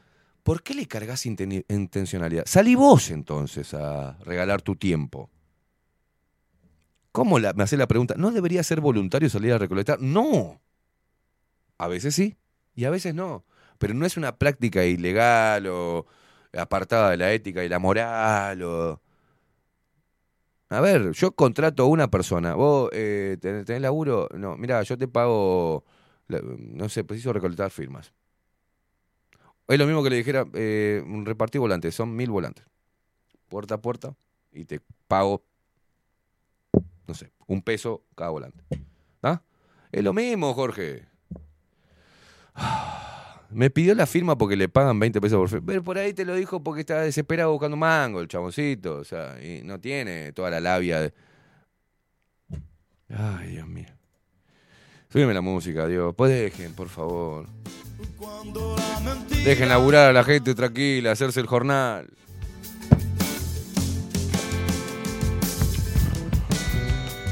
¿por 0.44 0.62
qué 0.62 0.74
le 0.74 0.86
cargas 0.86 1.26
inten- 1.26 1.64
intencionalidad? 1.68 2.44
Salí 2.46 2.76
vos 2.76 3.10
entonces 3.10 3.74
a 3.74 4.16
regalar 4.24 4.62
tu 4.62 4.76
tiempo. 4.76 5.28
¿Cómo 7.10 7.40
la- 7.40 7.52
me 7.52 7.64
hace 7.64 7.76
la 7.76 7.88
pregunta? 7.88 8.14
¿No 8.16 8.30
debería 8.30 8.62
ser 8.62 8.80
voluntario 8.80 9.28
salir 9.28 9.52
a 9.54 9.58
recolectar? 9.58 10.00
No. 10.00 10.60
A 11.76 11.88
veces 11.88 12.14
sí 12.14 12.36
y 12.76 12.84
a 12.84 12.90
veces 12.90 13.12
no. 13.12 13.44
Pero 13.78 13.92
no 13.94 14.06
es 14.06 14.16
una 14.16 14.36
práctica 14.38 14.84
ilegal 14.84 15.66
o, 15.66 16.06
apartada 16.56 17.10
de 17.10 17.16
la 17.16 17.32
ética 17.32 17.64
y 17.64 17.68
la 17.68 17.80
moral. 17.80 18.62
O... 18.62 19.00
A 20.74 20.80
ver, 20.80 21.12
yo 21.12 21.32
contrato 21.32 21.84
a 21.84 21.86
una 21.86 22.10
persona. 22.10 22.54
¿Vos 22.54 22.90
eh, 22.92 23.36
tenés, 23.40 23.80
laburo? 23.80 24.28
No, 24.34 24.56
mira, 24.56 24.82
yo 24.82 24.98
te 24.98 25.06
pago, 25.06 25.84
no 26.28 26.88
sé, 26.88 27.04
preciso 27.04 27.32
recolectar 27.32 27.70
firmas. 27.70 28.12
Es 29.68 29.78
lo 29.78 29.86
mismo 29.86 30.02
que 30.02 30.10
le 30.10 30.16
dijera, 30.16 30.44
eh, 30.54 31.02
repartir 31.24 31.60
volantes, 31.60 31.94
son 31.94 32.14
mil 32.16 32.30
volantes. 32.30 32.66
Puerta 33.48 33.76
a 33.76 33.80
puerta 33.80 34.16
y 34.52 34.64
te 34.64 34.80
pago, 35.06 35.44
no 37.06 37.14
sé, 37.14 37.30
un 37.46 37.62
peso 37.62 38.02
cada 38.16 38.30
volante. 38.30 38.64
¿Ah? 39.22 39.42
Es 39.92 40.02
lo 40.02 40.12
mismo, 40.12 40.52
Jorge. 40.54 41.06
Me 43.54 43.70
pidió 43.70 43.94
la 43.94 44.06
firma 44.06 44.36
porque 44.36 44.56
le 44.56 44.68
pagan 44.68 44.98
20 44.98 45.20
pesos 45.20 45.38
por 45.38 45.48
firma. 45.48 45.66
Pero 45.66 45.84
por 45.84 45.96
ahí 45.96 46.12
te 46.12 46.24
lo 46.24 46.34
dijo 46.34 46.60
porque 46.60 46.80
está 46.80 47.00
desesperado 47.02 47.52
buscando 47.52 47.76
mango, 47.76 48.20
el 48.20 48.26
chaboncito. 48.26 48.96
O 48.96 49.04
sea, 49.04 49.36
y 49.40 49.62
no 49.62 49.78
tiene 49.78 50.32
toda 50.32 50.50
la 50.50 50.58
labia 50.58 51.00
de. 51.00 51.14
Ay, 53.08 53.50
Dios 53.50 53.68
mío. 53.68 53.86
Súbeme 55.08 55.32
la 55.32 55.40
música, 55.40 55.86
Dios. 55.86 56.12
Pues 56.16 56.32
dejen, 56.32 56.74
por 56.74 56.88
favor. 56.88 57.46
Dejen 59.44 59.68
laburar 59.68 60.10
a 60.10 60.12
la 60.12 60.24
gente 60.24 60.52
tranquila, 60.56 61.12
hacerse 61.12 61.38
el 61.38 61.46
jornal. 61.46 62.10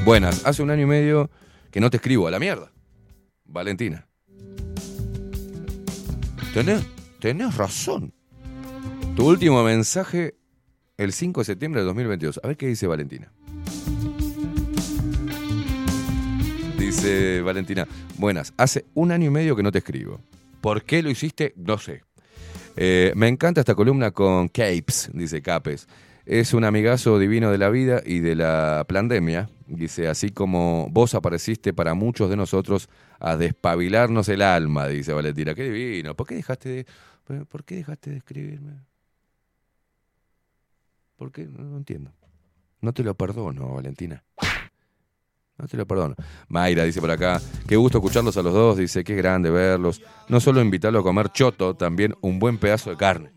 Buenas, 0.05 0.47
hace 0.47 0.63
un 0.63 0.71
año 0.71 0.83
y 0.83 0.87
medio 0.87 1.31
que 1.73 1.81
no 1.81 1.91
te 1.91 1.97
escribo 1.97 2.29
a 2.29 2.31
la 2.31 2.39
mierda. 2.39 2.71
Valentina. 3.45 4.07
Tenés, 6.55 7.57
razón. 7.57 8.13
Tu 9.17 9.27
último 9.27 9.65
mensaje 9.65 10.35
el 10.99 11.15
5 11.15 11.41
de 11.41 11.45
septiembre 11.47 11.81
de 11.81 11.87
2022. 11.87 12.41
A 12.43 12.47
ver 12.47 12.59
qué 12.59 12.67
dice 12.67 12.87
Valentina. 12.87 13.33
Dice 16.79 17.41
Valentina, 17.41 17.89
buenas, 18.19 18.53
hace 18.59 18.85
un 18.93 19.13
año 19.13 19.29
y 19.29 19.31
medio 19.31 19.57
que 19.57 19.63
no 19.63 19.73
te 19.73 19.79
escribo. 19.79 20.21
¿Por 20.61 20.83
qué 20.83 21.03
lo 21.03 21.09
hiciste? 21.09 21.55
No 21.57 21.79
sé. 21.79 22.03
Eh, 22.77 23.13
me 23.17 23.29
encanta 23.29 23.61
esta 23.61 23.75
columna 23.75 24.11
con 24.11 24.49
Capes, 24.49 25.11
dice 25.15 25.41
Capes. 25.41 25.89
Es 26.27 26.53
un 26.53 26.65
amigazo 26.65 27.19
divino 27.19 27.51
de 27.51 27.57
la 27.57 27.71
vida 27.71 28.03
y 28.05 28.19
de 28.19 28.35
la 28.35 28.85
pandemia. 28.87 29.49
Dice, 29.75 30.07
así 30.07 30.29
como 30.31 30.89
vos 30.91 31.15
apareciste 31.15 31.73
para 31.73 31.95
muchos 31.95 32.29
de 32.29 32.37
nosotros 32.37 32.91
a 33.19 33.39
despabilarnos 33.39 34.29
el 34.29 34.43
alma, 34.43 34.87
dice 34.87 35.15
Valentina. 35.15 35.55
Qué 35.55 35.65
divino. 35.71 36.15
¿Por 36.15 36.27
qué 36.27 36.35
dejaste 36.35 36.69
de, 36.69 37.47
por 37.47 37.65
qué 37.65 37.77
dejaste 37.77 38.11
de 38.11 38.19
escribirme? 38.19 38.75
¿Por 41.17 41.33
qué? 41.33 41.47
No, 41.47 41.65
no 41.65 41.79
entiendo. 41.79 42.13
No 42.83 42.93
te 42.93 43.03
lo 43.03 43.15
perdono, 43.15 43.75
Valentina. 43.75 44.23
No 45.57 45.69
te 45.69 45.77
lo 45.77 45.87
perdono. 45.87 46.17
Mayra 46.49 46.85
dice 46.85 47.01
por 47.01 47.11
acá, 47.11 47.41
qué 47.67 47.77
gusto 47.77 47.99
escucharlos 47.99 48.37
a 48.37 48.43
los 48.43 48.53
dos, 48.53 48.77
dice, 48.77 49.05
qué 49.05 49.15
grande 49.15 49.51
verlos. 49.51 50.03
No 50.29 50.41
solo 50.41 50.61
invitarlo 50.61 50.99
a 50.99 51.03
comer 51.03 51.31
choto, 51.31 51.75
también 51.75 52.15
un 52.21 52.39
buen 52.39 52.59
pedazo 52.59 52.91
de 52.91 52.97
carne. 52.97 53.33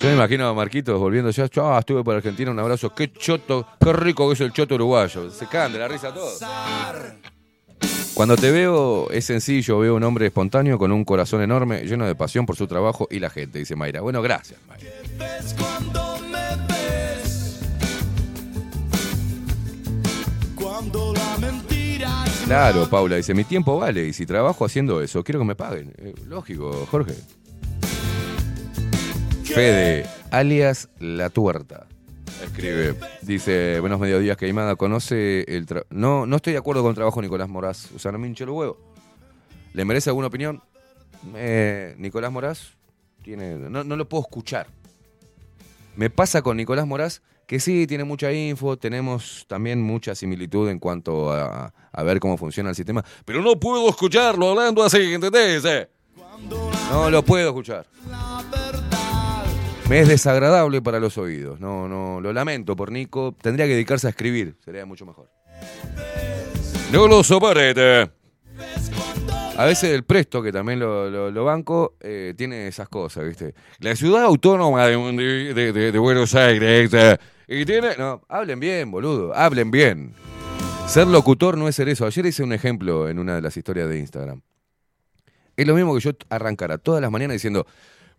Yo 0.00 0.08
me 0.08 0.14
imagino 0.14 0.48
a 0.48 0.54
Marquitos 0.54 0.98
volviendo 0.98 1.30
ya, 1.30 1.46
ah, 1.56 1.78
estuve 1.78 2.02
por 2.02 2.16
Argentina, 2.16 2.50
un 2.50 2.58
abrazo, 2.58 2.94
qué 2.94 3.12
choto, 3.12 3.66
qué 3.78 3.92
rico 3.92 4.26
que 4.28 4.32
es 4.32 4.40
el 4.40 4.50
choto 4.50 4.76
uruguayo. 4.76 5.30
Se 5.30 5.46
caen 5.46 5.74
de 5.74 5.78
la 5.78 5.88
risa 5.88 6.14
todos. 6.14 6.42
Cuando 8.14 8.34
te 8.36 8.50
veo 8.50 9.10
es 9.10 9.26
sencillo, 9.26 9.78
veo 9.78 9.94
un 9.94 10.02
hombre 10.02 10.24
espontáneo 10.24 10.78
con 10.78 10.90
un 10.90 11.04
corazón 11.04 11.42
enorme, 11.42 11.82
lleno 11.82 12.06
de 12.06 12.14
pasión 12.14 12.46
por 12.46 12.56
su 12.56 12.66
trabajo 12.66 13.08
y 13.10 13.18
la 13.18 13.28
gente, 13.28 13.58
dice 13.58 13.76
Mayra. 13.76 14.00
Bueno, 14.00 14.22
gracias, 14.22 14.58
Mayra. 14.66 14.90
Claro, 22.46 22.88
Paula 22.88 23.16
dice, 23.16 23.34
mi 23.34 23.44
tiempo 23.44 23.78
vale 23.78 24.06
y 24.06 24.12
si 24.14 24.24
trabajo 24.24 24.64
haciendo 24.64 25.02
eso, 25.02 25.22
quiero 25.22 25.40
que 25.40 25.44
me 25.44 25.54
paguen. 25.54 25.92
Eh, 25.98 26.14
lógico, 26.26 26.88
Jorge. 26.90 27.12
Fede, 29.54 30.06
alias 30.30 30.88
La 30.98 31.30
Tuerta. 31.30 31.86
Escribe, 32.42 32.94
dice, 33.22 33.80
buenos 33.80 33.98
mediodías, 34.00 34.36
Queimada, 34.36 34.76
conoce 34.76 35.42
el... 35.48 35.66
tra- 35.66 35.84
No, 35.90 36.24
no 36.26 36.36
estoy 36.36 36.52
de 36.52 36.58
acuerdo 36.58 36.82
con 36.82 36.90
el 36.90 36.94
trabajo 36.94 37.20
de 37.20 37.26
Nicolás 37.26 37.48
Moraz, 37.48 37.90
o 37.94 37.98
sea, 37.98 38.12
no 38.12 38.18
me 38.18 38.28
hinche 38.28 38.46
los 38.46 38.54
huevos. 38.54 38.76
¿Le 39.74 39.84
merece 39.84 40.08
alguna 40.10 40.28
opinión? 40.28 40.62
Eh, 41.34 41.94
Nicolás 41.98 42.32
Moraz 42.32 42.60
tiene... 43.22 43.56
No, 43.56 43.84
no 43.84 43.96
lo 43.96 44.08
puedo 44.08 44.22
escuchar. 44.22 44.68
Me 45.96 46.08
pasa 46.08 46.40
con 46.42 46.56
Nicolás 46.56 46.86
Moraz 46.86 47.20
que 47.46 47.58
sí, 47.58 47.86
tiene 47.88 48.04
mucha 48.04 48.32
info, 48.32 48.78
tenemos 48.78 49.44
también 49.48 49.82
mucha 49.82 50.14
similitud 50.14 50.68
en 50.70 50.78
cuanto 50.78 51.32
a, 51.32 51.74
a 51.92 52.02
ver 52.04 52.20
cómo 52.20 52.36
funciona 52.38 52.70
el 52.70 52.76
sistema, 52.76 53.04
pero 53.24 53.42
no 53.42 53.58
puedo 53.58 53.88
escucharlo 53.88 54.50
hablando 54.50 54.84
así, 54.84 55.12
¿entendés? 55.12 55.64
eh? 55.64 55.90
No 56.92 57.10
lo 57.10 57.24
puedo 57.24 57.48
escuchar. 57.48 57.86
Me 59.90 59.98
es 59.98 60.06
desagradable 60.06 60.80
para 60.80 61.00
los 61.00 61.18
oídos. 61.18 61.58
No, 61.58 61.88
no, 61.88 62.20
lo 62.20 62.32
lamento 62.32 62.76
por 62.76 62.92
Nico. 62.92 63.34
Tendría 63.42 63.66
que 63.66 63.72
dedicarse 63.72 64.06
a 64.06 64.10
escribir, 64.10 64.54
sería 64.64 64.86
mucho 64.86 65.04
mejor. 65.04 65.28
No 66.92 67.08
lo 67.08 67.24
soporte. 67.24 68.08
A 69.56 69.64
veces 69.64 69.90
el 69.90 70.04
presto, 70.04 70.44
que 70.44 70.52
también 70.52 70.78
lo, 70.78 71.44
banco, 71.44 71.96
eh, 71.98 72.34
tiene 72.38 72.68
esas 72.68 72.88
cosas, 72.88 73.26
¿viste? 73.26 73.52
La 73.80 73.96
ciudad 73.96 74.22
autónoma 74.22 74.86
de, 74.86 75.98
Buenos 75.98 76.36
Aires. 76.36 76.88
y 77.48 77.64
tiene. 77.64 77.96
No, 77.98 78.22
hablen 78.28 78.60
bien, 78.60 78.92
boludo. 78.92 79.34
Hablen 79.34 79.72
bien. 79.72 80.14
Ser 80.86 81.08
locutor 81.08 81.58
no 81.58 81.66
es 81.66 81.74
ser 81.74 81.88
eso. 81.88 82.06
Ayer 82.06 82.26
hice 82.26 82.44
un 82.44 82.52
ejemplo 82.52 83.08
en 83.08 83.18
una 83.18 83.34
de 83.34 83.42
las 83.42 83.56
historias 83.56 83.88
de 83.88 83.98
Instagram. 83.98 84.40
Es 85.56 85.66
lo 85.66 85.74
mismo 85.74 85.92
que 85.96 86.00
yo 86.00 86.12
arrancara 86.28 86.78
todas 86.78 87.02
las 87.02 87.10
mañanas 87.10 87.34
diciendo. 87.34 87.66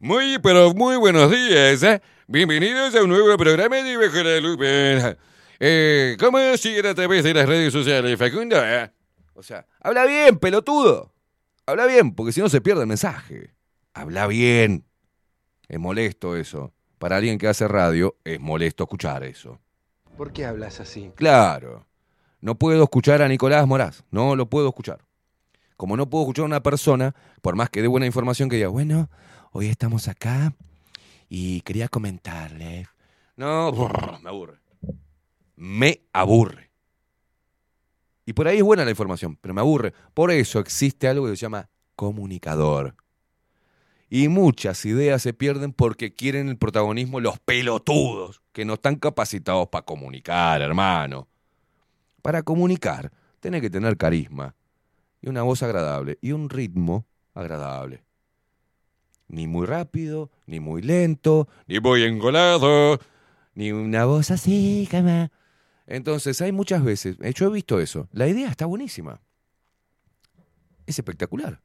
Muy, 0.04 0.40
pero 0.40 0.74
muy 0.74 0.96
buenos 0.96 1.30
días. 1.30 1.84
¿eh? 1.84 2.02
Bienvenidos 2.26 2.96
a 2.96 3.04
un 3.04 3.10
nuevo 3.10 3.38
programa 3.38 3.76
de 3.76 3.98
Bajo 3.98 4.24
Lupe. 4.42 5.16
Eh, 5.60 6.18
¿Cómo 6.20 6.40
siguen 6.58 6.88
a 6.88 6.96
través 6.96 7.24
de 7.24 7.36
las 7.36 7.48
redes 7.48 7.72
sociales, 7.72 8.18
Facundo? 8.18 8.56
eh? 8.66 8.92
O 9.36 9.44
sea, 9.44 9.68
habla 9.80 10.08
bien, 10.08 10.40
pelotudo. 10.40 11.14
Habla 11.68 11.86
bien, 11.86 12.16
porque 12.16 12.32
si 12.32 12.42
no 12.42 12.50
se 12.50 12.62
pierde 12.62 12.82
el 12.82 12.88
mensaje. 12.88 13.54
Habla 13.94 14.26
bien. 14.26 14.86
Es 15.68 15.80
molesto 15.80 16.36
eso. 16.36 16.74
Para 16.98 17.18
alguien 17.18 17.38
que 17.38 17.48
hace 17.48 17.68
radio, 17.68 18.16
es 18.24 18.40
molesto 18.40 18.86
escuchar 18.86 19.24
eso. 19.24 19.60
¿Por 20.18 20.34
qué 20.34 20.46
hablas 20.46 20.80
así? 20.80 21.12
Claro. 21.14 21.86
No 22.40 22.56
puedo 22.56 22.82
escuchar 22.82 23.22
a 23.22 23.28
Nicolás 23.28 23.68
Moraz. 23.68 24.04
No 24.10 24.36
lo 24.36 24.48
puedo 24.50 24.68
escuchar. 24.68 25.06
Como 25.78 25.96
no 25.96 26.10
puedo 26.10 26.24
escuchar 26.24 26.42
a 26.42 26.48
una 26.48 26.64
persona, 26.64 27.14
por 27.44 27.56
más 27.56 27.70
que 27.70 27.84
dé 27.84 27.88
buena 27.88 28.08
información, 28.08 28.50
que 28.50 28.56
diga, 28.56 28.70
bueno, 28.70 29.12
hoy 29.52 29.68
estamos 29.68 30.08
acá 30.08 30.54
y 31.30 31.62
quería 31.62 31.88
comentarle. 31.88 32.88
No, 33.36 33.72
me 34.22 34.30
aburre. 34.30 34.60
Me 35.56 36.02
aburre. 36.14 36.72
Y 38.26 38.34
por 38.34 38.48
ahí 38.48 38.58
es 38.58 38.64
buena 38.64 38.86
la 38.86 38.92
información, 38.92 39.38
pero 39.40 39.54
me 39.54 39.62
aburre. 39.62 39.94
Por 40.14 40.32
eso 40.32 40.60
existe 40.60 41.08
algo 41.08 41.26
que 41.26 41.32
se 41.32 41.42
llama 41.42 41.70
comunicador. 41.96 42.96
Y 44.10 44.28
muchas 44.28 44.86
ideas 44.86 45.22
se 45.22 45.34
pierden 45.34 45.72
porque 45.72 46.14
quieren 46.14 46.50
el 46.50 46.58
protagonismo 46.58 47.20
los 47.20 47.40
pelotudos, 47.40 48.42
que 48.52 48.66
no 48.66 48.74
están 48.74 48.98
capacitados 48.98 49.70
para 49.70 49.86
comunicar, 49.86 50.62
hermano. 50.62 51.30
Para 52.22 52.44
comunicar, 52.44 53.12
tenés 53.40 53.62
que 53.62 53.70
tener 53.70 53.96
carisma, 53.98 54.54
y 55.22 55.30
una 55.30 55.44
voz 55.44 55.64
agradable, 55.64 56.18
y 56.22 56.34
un 56.34 56.50
ritmo 56.50 57.06
agradable. 57.34 58.04
Ni 59.32 59.48
muy 59.48 59.66
rápido, 59.66 60.30
ni 60.46 60.60
muy 60.60 60.82
lento, 60.82 61.48
ni 61.66 61.80
muy 61.80 62.04
engolado, 62.04 63.00
ni 63.56 63.72
una 63.72 64.04
voz 64.04 64.30
así, 64.30 64.90
me... 64.92 65.32
Entonces 65.88 66.42
hay 66.42 66.52
muchas 66.52 66.84
veces, 66.84 67.16
eh, 67.22 67.32
yo 67.34 67.48
he 67.48 67.54
visto 67.54 67.80
eso, 67.80 68.10
la 68.12 68.28
idea 68.28 68.50
está 68.50 68.66
buenísima. 68.66 69.22
Es 70.86 71.00
espectacular. 71.00 71.62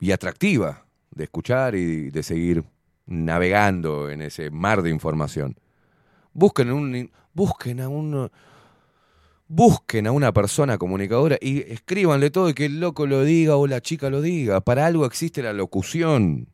Y 0.00 0.12
atractiva 0.12 0.86
de 1.10 1.24
escuchar 1.24 1.74
y 1.74 2.10
de 2.10 2.22
seguir 2.22 2.64
navegando 3.04 4.08
en 4.08 4.22
ese 4.22 4.50
mar 4.50 4.80
de 4.80 4.88
información. 4.88 5.54
Busquen, 6.32 6.72
un, 6.72 7.10
busquen 7.34 7.80
a 7.80 7.90
un... 7.90 8.30
Busquen 9.46 10.06
a 10.06 10.12
una 10.12 10.32
persona 10.32 10.78
comunicadora 10.78 11.38
y 11.40 11.60
escríbanle 11.60 12.30
todo 12.30 12.48
y 12.48 12.54
que 12.54 12.64
el 12.64 12.80
loco 12.80 13.06
lo 13.06 13.24
diga 13.24 13.56
o 13.56 13.66
la 13.66 13.80
chica 13.80 14.10
lo 14.10 14.22
diga. 14.22 14.60
Para 14.62 14.86
algo 14.86 15.04
existe 15.04 15.42
la 15.42 15.52
locución. 15.52 16.48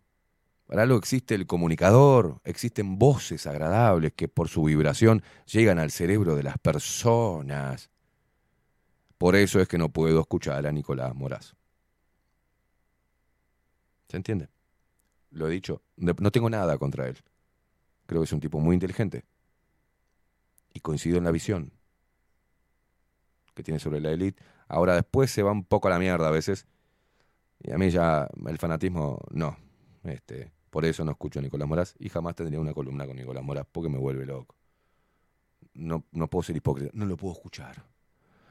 Para 0.66 0.82
algo 0.82 0.98
existe 0.98 1.34
el 1.34 1.46
comunicador. 1.46 2.40
Existen 2.44 2.98
voces 2.98 3.46
agradables 3.46 4.12
que 4.14 4.28
por 4.28 4.48
su 4.48 4.64
vibración 4.64 5.22
llegan 5.46 5.78
al 5.78 5.90
cerebro 5.90 6.34
de 6.34 6.42
las 6.42 6.58
personas. 6.58 7.90
Por 9.18 9.36
eso 9.36 9.60
es 9.60 9.68
que 9.68 9.78
no 9.78 9.90
puedo 9.90 10.20
escuchar 10.20 10.66
a 10.66 10.72
Nicolás 10.72 11.14
Moraz. 11.14 11.54
¿Se 14.08 14.16
entiende? 14.16 14.48
lo 15.30 15.46
he 15.46 15.50
dicho, 15.52 15.82
no 15.96 16.30
tengo 16.32 16.50
nada 16.50 16.76
contra 16.76 17.08
él. 17.08 17.16
Creo 18.06 18.20
que 18.20 18.24
es 18.24 18.32
un 18.32 18.40
tipo 18.40 18.58
muy 18.58 18.74
inteligente. 18.74 19.24
Y 20.72 20.80
coincido 20.80 21.18
en 21.18 21.24
la 21.24 21.30
visión 21.30 21.72
que 23.54 23.62
tiene 23.62 23.78
sobre 23.78 24.00
la 24.00 24.10
élite. 24.10 24.42
Ahora 24.68 24.94
después 24.94 25.30
se 25.30 25.42
va 25.42 25.52
un 25.52 25.64
poco 25.64 25.88
a 25.88 25.90
la 25.90 25.98
mierda 25.98 26.28
a 26.28 26.30
veces. 26.30 26.66
Y 27.62 27.72
a 27.72 27.78
mí 27.78 27.90
ya 27.90 28.28
el 28.46 28.58
fanatismo, 28.58 29.20
no. 29.30 29.56
Este, 30.04 30.52
por 30.70 30.84
eso 30.84 31.04
no 31.04 31.12
escucho 31.12 31.40
a 31.40 31.42
Nicolás 31.42 31.68
Moraz 31.68 31.94
y 31.98 32.08
jamás 32.08 32.34
tendría 32.34 32.60
una 32.60 32.72
columna 32.72 33.06
con 33.06 33.16
Nicolás 33.16 33.42
Moraz 33.42 33.66
porque 33.70 33.90
me 33.90 33.98
vuelve 33.98 34.24
loco. 34.24 34.54
No, 35.74 36.04
no 36.12 36.28
puedo 36.28 36.42
ser 36.42 36.56
hipócrita, 36.56 36.90
no 36.94 37.06
lo 37.06 37.16
puedo 37.16 37.34
escuchar. 37.34 37.84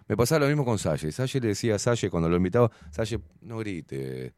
Me 0.08 0.18
pasaba 0.18 0.40
lo 0.40 0.48
mismo 0.48 0.66
con 0.66 0.78
Salle. 0.80 1.11
Salle 1.11 1.40
le 1.40 1.48
decía 1.50 1.76
a 1.76 1.80
Salle 1.80 2.10
cuando 2.10 2.30
lo 2.30 2.38
invitaba, 2.38 2.72
Salle, 2.92 3.19
no 3.42 3.58
grite, 3.60 4.34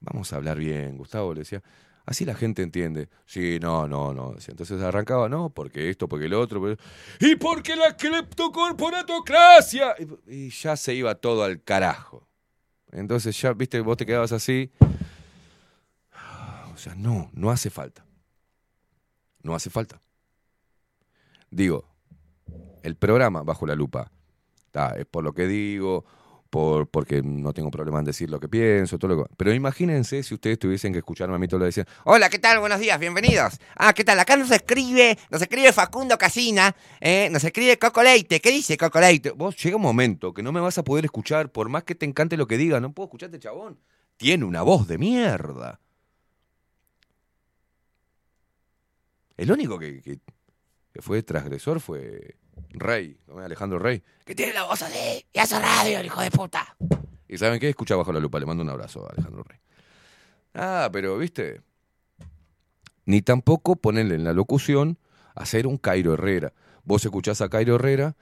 vamos 0.00 0.32
a 0.32 0.36
hablar 0.36 0.58
bien, 0.58 0.96
Gustavo 0.96 1.34
le 1.34 1.40
decía. 1.40 1.62
Así 2.06 2.24
la 2.26 2.34
gente 2.34 2.62
entiende. 2.62 3.08
Sí, 3.24 3.58
no, 3.60 3.88
no, 3.88 4.12
no. 4.12 4.34
Entonces 4.46 4.82
arrancaba, 4.82 5.28
no, 5.28 5.48
porque 5.50 5.88
esto, 5.88 6.06
porque 6.08 6.26
el 6.26 6.34
otro. 6.34 6.60
porque- 6.60 6.82
Y 7.20 7.36
porque 7.36 7.76
la 7.76 7.96
cleptocorporatocracia. 7.96 9.94
Y, 10.26 10.50
ya 10.50 10.76
se 10.76 10.94
iba 10.94 11.14
todo 11.14 11.44
al 11.44 11.62
carajo. 11.62 12.28
Entonces 12.92 13.40
ya, 13.40 13.52
viste, 13.54 13.80
vos 13.80 13.96
te 13.96 14.04
quedabas 14.06 14.32
así. 14.32 14.70
O 16.72 16.76
sea, 16.76 16.94
no, 16.94 17.30
no 17.32 17.50
hace 17.50 17.70
falta. 17.70 18.04
No 19.42 19.54
hace 19.54 19.70
falta. 19.70 20.00
Digo, 21.50 21.84
el 22.82 22.96
programa 22.96 23.42
bajo 23.42 23.66
la 23.66 23.74
lupa. 23.74 24.10
ta, 24.70 24.90
es 24.98 25.06
por 25.06 25.22
lo 25.24 25.32
que 25.32 25.46
digo, 25.46 26.04
por, 26.54 26.86
porque 26.86 27.20
no 27.20 27.52
tengo 27.52 27.68
problema 27.68 27.98
en 27.98 28.04
decir 28.04 28.30
lo 28.30 28.38
que 28.38 28.48
pienso, 28.48 28.96
todo 28.96 29.16
lo 29.16 29.24
que- 29.24 29.34
Pero 29.36 29.52
imagínense 29.52 30.22
si 30.22 30.34
ustedes 30.34 30.56
tuviesen 30.56 30.92
que 30.92 30.98
escucharme 31.00 31.34
a 31.34 31.38
mí 31.40 31.48
todo 31.48 31.58
lo 31.58 31.66
decían. 31.66 31.84
Hola, 32.04 32.30
¿qué 32.30 32.38
tal? 32.38 32.60
Buenos 32.60 32.78
días, 32.78 32.96
bienvenidos. 33.00 33.58
Ah, 33.74 33.92
¿qué 33.92 34.04
tal? 34.04 34.20
Acá 34.20 34.36
nos 34.36 34.52
escribe, 34.52 35.18
nos 35.30 35.42
escribe 35.42 35.72
Facundo 35.72 36.16
Casina, 36.16 36.76
eh, 37.00 37.28
nos 37.32 37.42
escribe 37.42 37.76
Coco 37.76 38.04
Leite. 38.04 38.38
¿Qué 38.38 38.52
dice 38.52 38.76
Coco 38.76 39.00
Leite? 39.00 39.30
Vos 39.32 39.56
llega 39.60 39.74
un 39.74 39.82
momento 39.82 40.32
que 40.32 40.44
no 40.44 40.52
me 40.52 40.60
vas 40.60 40.78
a 40.78 40.84
poder 40.84 41.04
escuchar, 41.06 41.50
por 41.50 41.68
más 41.68 41.82
que 41.82 41.96
te 41.96 42.06
encante 42.06 42.36
lo 42.36 42.46
que 42.46 42.56
diga, 42.56 42.78
no 42.78 42.92
puedo 42.92 43.08
escucharte, 43.08 43.40
chabón. 43.40 43.80
Tiene 44.16 44.44
una 44.44 44.62
voz 44.62 44.86
de 44.86 44.96
mierda. 44.96 45.80
El 49.36 49.50
único 49.50 49.76
que- 49.76 50.00
que 50.92 51.02
fue 51.02 51.20
transgresor 51.24 51.80
fue 51.80 52.36
Rey. 52.70 53.16
Alejandro 53.36 53.78
Rey. 53.78 54.02
Que 54.24 54.34
tiene 54.34 54.52
la 54.52 54.64
voz 54.64 54.82
así 54.82 55.24
y 55.32 55.38
hace 55.38 55.58
radio, 55.58 55.98
el 55.98 56.06
hijo 56.06 56.20
de 56.20 56.30
puta. 56.30 56.76
¿Y 57.28 57.38
saben 57.38 57.58
qué? 57.60 57.68
Escucha 57.68 57.96
bajo 57.96 58.12
la 58.12 58.20
lupa. 58.20 58.38
Le 58.38 58.46
mando 58.46 58.62
un 58.62 58.70
abrazo 58.70 59.06
a 59.06 59.10
Alejandro 59.12 59.42
Rey. 59.42 59.58
Ah, 60.54 60.88
pero, 60.92 61.18
viste. 61.18 61.60
Ni 63.06 63.22
tampoco 63.22 63.76
ponerle 63.76 64.14
en 64.14 64.24
la 64.24 64.32
locución 64.32 64.98
hacer 65.34 65.66
un 65.66 65.76
Cairo 65.78 66.14
Herrera. 66.14 66.52
Vos 66.84 67.04
escuchás 67.04 67.40
a 67.40 67.48
Cairo 67.48 67.74
Herrera 67.74 68.16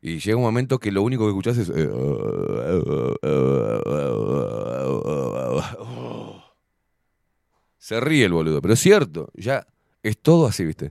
y 0.00 0.18
llega 0.18 0.36
un 0.36 0.42
momento 0.42 0.78
que 0.78 0.92
lo 0.92 1.02
único 1.02 1.24
que 1.24 1.30
escuchás 1.30 1.58
es. 1.58 1.70
eh, 1.74 1.90
Se 7.78 8.00
ríe 8.00 8.24
el 8.24 8.32
boludo, 8.32 8.62
pero 8.62 8.74
es 8.74 8.80
cierto, 8.80 9.30
ya 9.34 9.66
es 10.02 10.18
todo 10.18 10.46
así, 10.46 10.64
¿viste? 10.64 10.90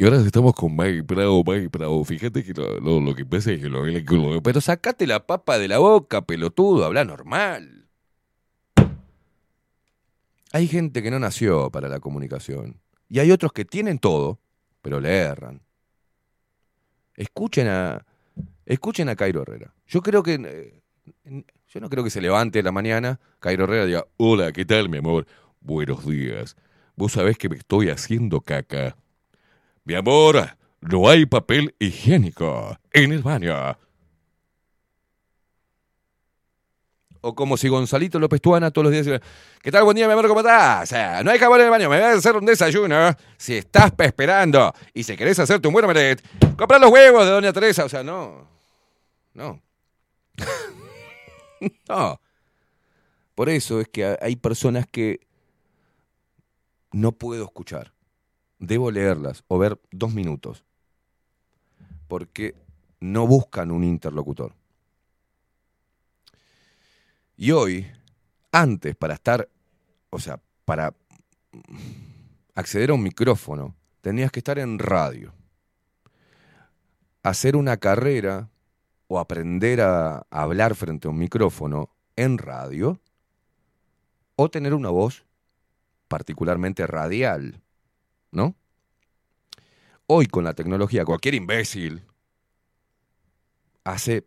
Y 0.00 0.04
ahora 0.04 0.18
estamos 0.18 0.54
con 0.54 0.76
Mike 0.76 1.02
Bravo, 1.02 1.42
Mike 1.44 1.68
Bravo. 1.76 2.04
Fíjate 2.04 2.44
que 2.44 2.52
lo, 2.54 3.14
que 3.16 3.26
pasa 3.26 3.50
es 3.50 3.60
que 3.60 3.68
lo, 3.68 3.84
lo- 3.84 4.42
Pero 4.42 4.60
sacate 4.60 5.08
la 5.08 5.26
papa 5.26 5.58
de 5.58 5.66
la 5.66 5.78
boca, 5.78 6.22
pelotudo, 6.24 6.84
habla 6.84 7.04
normal. 7.04 7.88
Hay 10.52 10.68
gente 10.68 11.02
que 11.02 11.10
no 11.10 11.18
nació 11.18 11.70
para 11.70 11.88
la 11.88 11.98
comunicación. 11.98 12.80
Y 13.08 13.18
hay 13.18 13.32
otros 13.32 13.52
que 13.52 13.64
tienen 13.64 13.98
todo, 13.98 14.38
pero 14.82 15.00
le 15.00 15.16
erran. 15.16 15.62
Escuchen 17.16 17.66
a. 17.66 18.06
Escuchen 18.66 19.08
a 19.08 19.16
Cairo 19.16 19.42
Herrera. 19.42 19.74
Yo 19.88 20.00
creo 20.00 20.22
que. 20.22 20.34
eh, 21.24 21.44
Yo 21.68 21.80
no 21.80 21.90
creo 21.90 22.04
que 22.04 22.10
se 22.10 22.20
levante 22.20 22.60
en 22.60 22.64
la 22.66 22.72
mañana, 22.72 23.18
Cairo 23.40 23.64
Herrera 23.64 23.86
diga, 23.86 24.06
hola, 24.16 24.52
¿qué 24.52 24.64
tal, 24.64 24.88
mi 24.88 24.98
amor? 24.98 25.26
Buenos 25.60 26.06
días. 26.06 26.56
Vos 26.94 27.12
sabés 27.12 27.36
que 27.36 27.48
me 27.48 27.56
estoy 27.56 27.88
haciendo 27.90 28.40
caca. 28.40 28.96
Mi 29.88 29.94
amor, 29.94 30.46
no 30.82 31.08
hay 31.08 31.24
papel 31.24 31.74
higiénico 31.78 32.76
en 32.92 33.10
el 33.10 33.22
baño. 33.22 33.54
O 37.22 37.34
como 37.34 37.56
si 37.56 37.68
Gonzalito 37.68 38.18
López 38.18 38.42
Tuana 38.42 38.70
todos 38.70 38.92
los 38.92 38.92
días 38.92 39.22
¿qué 39.62 39.72
tal? 39.72 39.84
Buen 39.84 39.96
día, 39.96 40.06
mi 40.06 40.12
amor, 40.12 40.28
¿cómo 40.28 40.40
estás? 40.40 40.82
O 40.82 40.86
sea, 40.86 41.24
no 41.24 41.30
hay 41.30 41.38
jabón 41.38 41.60
en 41.60 41.64
el 41.64 41.70
baño, 41.70 41.88
me 41.88 41.96
voy 41.96 42.04
a 42.04 42.12
hacer 42.12 42.36
un 42.36 42.44
desayuno. 42.44 43.16
Si 43.38 43.56
estás 43.56 43.90
esperando 43.96 44.74
y 44.92 45.04
si 45.04 45.16
querés 45.16 45.38
hacerte 45.38 45.66
un 45.68 45.72
buen 45.72 45.86
omelette, 45.86 46.22
compra 46.54 46.78
los 46.78 46.90
huevos 46.90 47.24
de 47.24 47.30
Doña 47.30 47.54
Teresa. 47.54 47.86
O 47.86 47.88
sea, 47.88 48.02
no. 48.02 48.46
No. 49.32 49.62
no. 51.88 52.20
Por 53.34 53.48
eso 53.48 53.80
es 53.80 53.88
que 53.88 54.18
hay 54.20 54.36
personas 54.36 54.84
que 54.86 55.20
no 56.92 57.12
puedo 57.12 57.42
escuchar. 57.44 57.94
Debo 58.58 58.90
leerlas 58.90 59.44
o 59.48 59.58
ver 59.58 59.80
dos 59.90 60.12
minutos. 60.12 60.64
Porque 62.08 62.54
no 63.00 63.26
buscan 63.26 63.70
un 63.70 63.84
interlocutor. 63.84 64.54
Y 67.36 67.52
hoy, 67.52 67.86
antes 68.50 68.96
para 68.96 69.14
estar, 69.14 69.48
o 70.10 70.18
sea, 70.18 70.40
para 70.64 70.92
acceder 72.54 72.90
a 72.90 72.94
un 72.94 73.02
micrófono, 73.02 73.76
tenías 74.00 74.32
que 74.32 74.40
estar 74.40 74.58
en 74.58 74.78
radio. 74.78 75.32
Hacer 77.22 77.54
una 77.54 77.76
carrera 77.76 78.48
o 79.06 79.20
aprender 79.20 79.80
a 79.80 80.26
hablar 80.30 80.74
frente 80.74 81.06
a 81.06 81.10
un 81.10 81.18
micrófono 81.18 81.90
en 82.16 82.38
radio 82.38 83.00
o 84.34 84.50
tener 84.50 84.74
una 84.74 84.90
voz 84.90 85.24
particularmente 86.08 86.86
radial, 86.86 87.60
¿no? 88.30 88.54
Hoy 90.06 90.26
con 90.26 90.44
la 90.44 90.54
tecnología, 90.54 91.04
cualquier 91.04 91.34
imbécil 91.34 92.02
hace, 93.84 94.26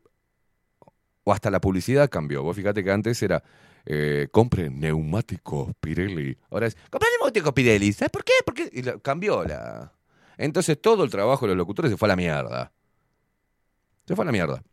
o 1.24 1.34
hasta 1.34 1.50
la 1.50 1.62
publicidad 1.62 2.10
cambió. 2.10 2.44
Vos 2.44 2.56
fíjate 2.56 2.84
que 2.84 2.92
antes 2.92 3.22
era, 3.24 3.44
eh, 3.86 4.28
compre 4.32 4.70
neumáticos 4.70 5.74
Pirelli. 5.80 6.38
Ahora 6.50 6.68
es, 6.68 6.78
compre 6.90 7.10
neumáticos 7.18 7.54
Pirelli. 7.54 7.94
¿Sabes 7.94 8.12
por 8.12 8.24
qué? 8.24 8.34
Porque 8.46 8.70
y 8.72 8.84
cambió 9.02 9.44
la... 9.44 9.94
Entonces 10.38 10.80
todo 10.82 11.04
el 11.04 11.12
trabajo 11.12 11.46
de 11.46 11.50
los 11.50 11.58
locutores 11.58 11.92
se 11.92 11.98
fue 11.98 12.08
a 12.08 12.10
la 12.10 12.16
mierda. 12.16 12.72
Se 14.08 14.16
fue 14.16 14.24
a 14.24 14.28
la 14.28 14.32
mierda. 14.32 14.64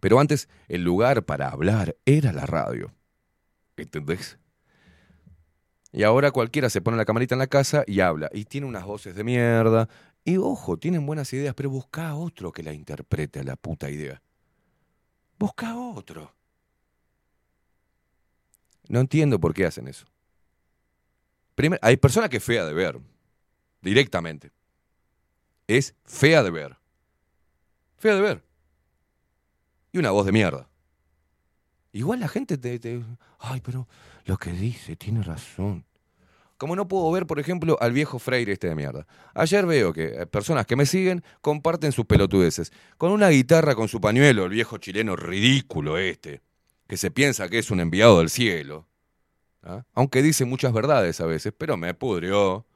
Pero 0.00 0.18
antes 0.18 0.48
el 0.68 0.82
lugar 0.82 1.24
para 1.24 1.48
hablar 1.48 1.96
era 2.04 2.32
la 2.32 2.46
radio. 2.46 2.92
¿Entendés? 3.76 4.38
Y 5.92 6.04
ahora 6.04 6.30
cualquiera 6.30 6.70
se 6.70 6.80
pone 6.80 6.96
la 6.96 7.04
camarita 7.04 7.34
en 7.34 7.40
la 7.40 7.46
casa 7.48 7.84
y 7.86 8.00
habla. 8.00 8.30
Y 8.32 8.44
tiene 8.44 8.66
unas 8.66 8.84
voces 8.84 9.14
de 9.14 9.24
mierda. 9.24 9.88
Y 10.24 10.36
ojo, 10.36 10.76
tienen 10.76 11.06
buenas 11.06 11.32
ideas, 11.32 11.54
pero 11.54 11.70
busca 11.70 12.08
a 12.08 12.14
otro 12.14 12.52
que 12.52 12.62
la 12.62 12.72
interprete 12.72 13.40
a 13.40 13.44
la 13.44 13.56
puta 13.56 13.90
idea. 13.90 14.22
Busca 15.38 15.70
a 15.70 15.78
otro. 15.78 16.32
No 18.88 19.00
entiendo 19.00 19.40
por 19.40 19.54
qué 19.54 19.66
hacen 19.66 19.88
eso. 19.88 20.06
Primero, 21.54 21.80
hay 21.82 21.96
personas 21.96 22.30
que 22.30 22.36
es 22.36 22.44
fea 22.44 22.64
de 22.64 22.72
ver. 22.72 23.00
Directamente. 23.80 24.52
Es 25.66 25.94
fea 26.04 26.42
de 26.42 26.50
ver. 26.50 26.76
Fea 27.96 28.14
de 28.14 28.20
ver. 28.20 28.44
Y 29.92 29.98
una 29.98 30.10
voz 30.10 30.26
de 30.26 30.32
mierda. 30.32 30.69
Igual 31.92 32.20
la 32.20 32.28
gente 32.28 32.56
te, 32.58 32.78
te- 32.78 33.02
Ay, 33.38 33.60
pero 33.64 33.88
lo 34.24 34.36
que 34.36 34.52
dice 34.52 34.96
tiene 34.96 35.22
razón. 35.22 35.84
Como 36.56 36.76
no 36.76 36.86
puedo 36.88 37.10
ver, 37.10 37.26
por 37.26 37.40
ejemplo, 37.40 37.78
al 37.80 37.92
viejo 37.92 38.18
Freire 38.18 38.52
este 38.52 38.68
de 38.68 38.74
mierda. 38.74 39.06
Ayer 39.34 39.64
veo 39.64 39.92
que 39.94 40.04
eh, 40.22 40.26
personas 40.26 40.66
que 40.66 40.76
me 40.76 40.84
siguen 40.84 41.24
comparten 41.40 41.90
sus 41.90 42.04
pelotudeces. 42.04 42.70
Con 42.98 43.12
una 43.12 43.30
guitarra 43.30 43.74
con 43.74 43.88
su 43.88 43.98
pañuelo, 44.00 44.44
el 44.44 44.50
viejo 44.50 44.76
chileno 44.76 45.16
ridículo 45.16 45.96
este, 45.96 46.42
que 46.86 46.98
se 46.98 47.10
piensa 47.10 47.48
que 47.48 47.58
es 47.58 47.70
un 47.70 47.80
enviado 47.80 48.18
del 48.18 48.28
cielo. 48.28 48.86
¿ah? 49.62 49.84
Aunque 49.94 50.20
dice 50.22 50.44
muchas 50.44 50.72
verdades 50.74 51.20
a 51.22 51.26
veces, 51.26 51.54
pero 51.56 51.78
me 51.78 51.94
pudrió. 51.94 52.66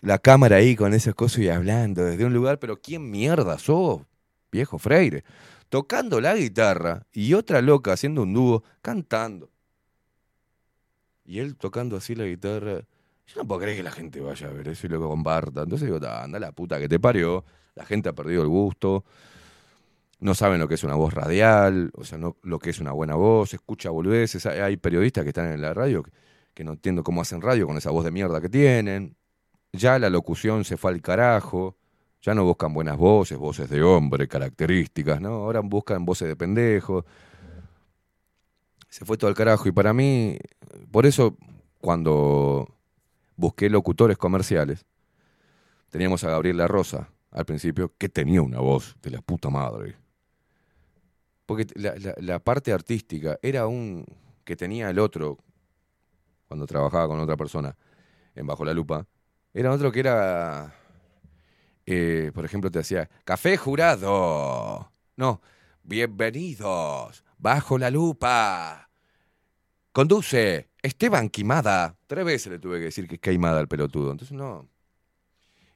La 0.00 0.18
cámara 0.20 0.56
ahí 0.56 0.76
con 0.76 0.94
esas 0.94 1.16
cosas 1.16 1.40
y 1.40 1.48
hablando 1.48 2.04
desde 2.04 2.24
un 2.24 2.32
lugar, 2.32 2.60
pero 2.60 2.80
¿quién 2.80 3.10
mierda 3.10 3.58
sos, 3.58 4.02
viejo 4.52 4.78
Freire? 4.78 5.24
Tocando 5.74 6.20
la 6.20 6.36
guitarra 6.36 7.04
y 7.10 7.34
otra 7.34 7.60
loca 7.60 7.94
haciendo 7.94 8.22
un 8.22 8.32
dúo, 8.32 8.62
cantando. 8.80 9.50
Y 11.24 11.40
él 11.40 11.56
tocando 11.56 11.96
así 11.96 12.14
la 12.14 12.26
guitarra. 12.26 12.82
Yo 13.26 13.42
no 13.42 13.44
puedo 13.44 13.62
creer 13.62 13.78
que 13.78 13.82
la 13.82 13.90
gente 13.90 14.20
vaya 14.20 14.46
a 14.46 14.52
ver 14.52 14.68
eso 14.68 14.86
y 14.86 14.90
lo 14.90 15.00
comparta. 15.00 15.62
Entonces 15.62 15.86
digo, 15.86 15.98
"Ta, 15.98 16.22
anda 16.22 16.38
la 16.38 16.52
puta 16.52 16.78
que 16.78 16.88
te 16.88 17.00
parió. 17.00 17.44
La 17.74 17.84
gente 17.84 18.08
ha 18.08 18.12
perdido 18.12 18.42
el 18.42 18.48
gusto. 18.48 19.04
No 20.20 20.36
saben 20.36 20.60
lo 20.60 20.68
que 20.68 20.74
es 20.74 20.84
una 20.84 20.94
voz 20.94 21.12
radial, 21.12 21.90
o 21.94 22.04
sea, 22.04 22.18
no, 22.18 22.36
lo 22.44 22.60
que 22.60 22.70
es 22.70 22.78
una 22.78 22.92
buena 22.92 23.16
voz, 23.16 23.52
escucha 23.52 23.90
boludeces. 23.90 24.46
Hay, 24.46 24.60
hay 24.60 24.76
periodistas 24.76 25.24
que 25.24 25.30
están 25.30 25.50
en 25.50 25.60
la 25.60 25.74
radio 25.74 26.04
que, 26.04 26.12
que 26.54 26.62
no 26.62 26.74
entiendo 26.74 27.02
cómo 27.02 27.20
hacen 27.20 27.42
radio 27.42 27.66
con 27.66 27.76
esa 27.78 27.90
voz 27.90 28.04
de 28.04 28.12
mierda 28.12 28.40
que 28.40 28.48
tienen. 28.48 29.16
Ya 29.72 29.98
la 29.98 30.08
locución 30.08 30.64
se 30.64 30.76
fue 30.76 30.92
al 30.92 31.02
carajo. 31.02 31.76
Ya 32.24 32.34
no 32.34 32.42
buscan 32.44 32.72
buenas 32.72 32.96
voces, 32.96 33.36
voces 33.36 33.68
de 33.68 33.82
hombre, 33.82 34.26
características, 34.26 35.20
¿no? 35.20 35.28
Ahora 35.28 35.60
buscan 35.60 36.06
voces 36.06 36.26
de 36.26 36.34
pendejo. 36.34 37.04
Se 38.88 39.04
fue 39.04 39.18
todo 39.18 39.28
al 39.28 39.36
carajo. 39.36 39.68
Y 39.68 39.72
para 39.72 39.92
mí, 39.92 40.38
por 40.90 41.04
eso, 41.04 41.36
cuando 41.82 42.66
busqué 43.36 43.68
locutores 43.68 44.16
comerciales, 44.16 44.86
teníamos 45.90 46.24
a 46.24 46.30
Gabriel 46.30 46.56
La 46.56 46.66
Rosa 46.66 47.10
al 47.30 47.44
principio, 47.44 47.92
que 47.98 48.08
tenía 48.08 48.40
una 48.40 48.60
voz 48.60 48.96
de 49.02 49.10
la 49.10 49.20
puta 49.20 49.50
madre. 49.50 49.96
Porque 51.44 51.66
la- 51.74 51.94
la 52.16 52.38
parte 52.38 52.72
artística 52.72 53.38
era 53.42 53.66
un 53.66 54.06
que 54.44 54.56
tenía 54.56 54.88
el 54.88 54.98
otro, 54.98 55.36
cuando 56.48 56.66
trabajaba 56.66 57.06
con 57.06 57.20
otra 57.20 57.36
persona 57.36 57.76
en 58.34 58.46
Bajo 58.46 58.64
la 58.64 58.72
Lupa, 58.72 59.06
era 59.52 59.72
otro 59.72 59.92
que 59.92 60.00
era, 60.00 60.74
eh, 61.86 62.30
por 62.34 62.44
ejemplo, 62.44 62.70
te 62.70 62.78
decía, 62.78 63.08
café 63.24 63.56
jurado. 63.56 64.90
No, 65.16 65.40
bienvenidos, 65.82 67.24
Bajo 67.38 67.78
la 67.78 67.90
Lupa. 67.90 68.90
Conduce, 69.92 70.70
Esteban 70.82 71.28
Quimada. 71.28 71.96
Tres 72.06 72.24
veces 72.24 72.52
le 72.52 72.58
tuve 72.58 72.78
que 72.78 72.86
decir 72.86 73.06
que 73.06 73.16
es 73.16 73.20
Queimada 73.20 73.60
al 73.60 73.68
pelotudo. 73.68 74.10
Entonces, 74.10 74.36
no. 74.36 74.68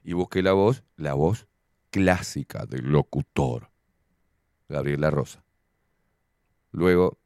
Y 0.03 0.13
busqué 0.15 0.43
la 0.43 0.53
voz, 0.53 0.83
la 0.97 1.15
voz 1.15 1.47
clásica 1.91 2.67
del 2.67 2.91
locutor, 2.91 3.71
Gabriela 4.69 5.11
Rosa. 5.11 5.45
Luego 6.73 7.19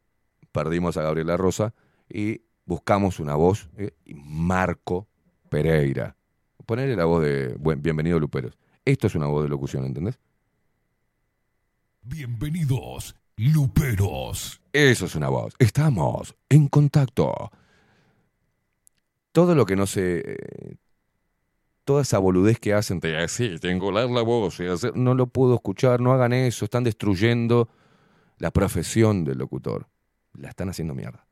perdimos 0.53 0.97
a 0.97 1.03
Gabriela 1.03 1.37
Rosa 1.37 1.75
y 2.09 2.43
buscamos 2.65 3.21
una 3.21 3.35
voz, 3.35 3.69
eh, 3.77 3.93
Marco 4.15 5.09
Pereira. 5.49 6.17
Ponerle 6.67 6.97
la 6.97 7.05
voz 7.05 7.23
de 7.23 7.57
Bienvenido 7.59 8.21
Luperos. 8.21 8.57
Esto 8.85 9.07
es 9.07 9.15
una 9.15 9.27
voz 9.27 9.45
de 9.45 9.49
locución, 9.49 9.85
¿entendés? 9.85 10.19
Bienvenidos, 12.03 13.15
Luperos. 13.37 14.61
Eso 14.73 15.07
es 15.07 15.15
una 15.15 15.29
voz. 15.29 15.55
Estamos 15.59 16.35
en 16.49 16.69
contacto. 16.69 17.51
Todo 19.33 19.55
lo 19.55 19.65
que 19.67 19.77
no 19.77 19.87
se. 19.87 20.19
eh, 20.25 20.77
Toda 21.85 22.03
esa 22.03 22.19
boludez 22.19 22.61
que 22.61 22.75
hacen, 22.75 23.01
de 23.01 23.19
así, 23.19 23.59
de 23.59 23.73
engolar 23.73 24.09
la 24.09 24.23
voz, 24.23 24.61
y 24.61 24.67
hacer- 24.67 24.97
no 24.97 25.15
lo 25.15 25.27
puedo 25.27 25.57
escuchar, 25.57 26.01
no 26.01 26.13
hagan 26.13 26.33
eso, 26.33 26.65
están 26.65 26.85
destruyendo 26.85 27.69
la 28.39 28.53
profesión 28.53 29.25
del 29.25 29.39
locutor. 29.39 29.89
La 30.35 30.49
están 30.49 30.69
haciendo 30.69 30.95
mierda. 30.95 31.27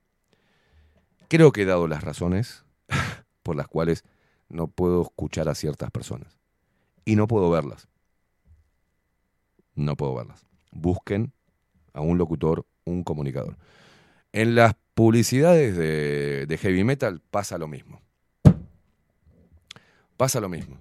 Creo 1.29 1.53
que 1.53 1.62
he 1.62 1.67
dado 1.67 1.87
las 1.87 2.03
razones 2.03 2.65
por 3.45 3.55
las 3.55 3.69
cuales 3.69 4.03
no 4.49 4.67
puedo 4.67 5.03
escuchar 5.03 5.49
a 5.49 5.55
ciertas 5.55 5.93
personas. 5.93 6.40
Y 7.05 7.17
no 7.17 7.27
puedo 7.27 7.51
verlas. 7.51 7.89
No 9.75 9.97
puedo 9.97 10.15
verlas. 10.15 10.47
Busquen 10.73 11.33
a 11.93 12.01
un 12.01 12.19
locutor, 12.19 12.67
un 12.85 13.03
comunicador. 13.03 13.57
En 14.33 14.55
las 14.55 14.75
publicidades 14.95 15.77
de, 15.77 16.59
heavy 16.61 16.85
metal 16.85 17.20
pasa 17.31 17.59
lo 17.59 17.67
mismo. 17.67 18.01
Pasa 20.17 20.41
lo 20.41 20.49
mismo. 20.49 20.77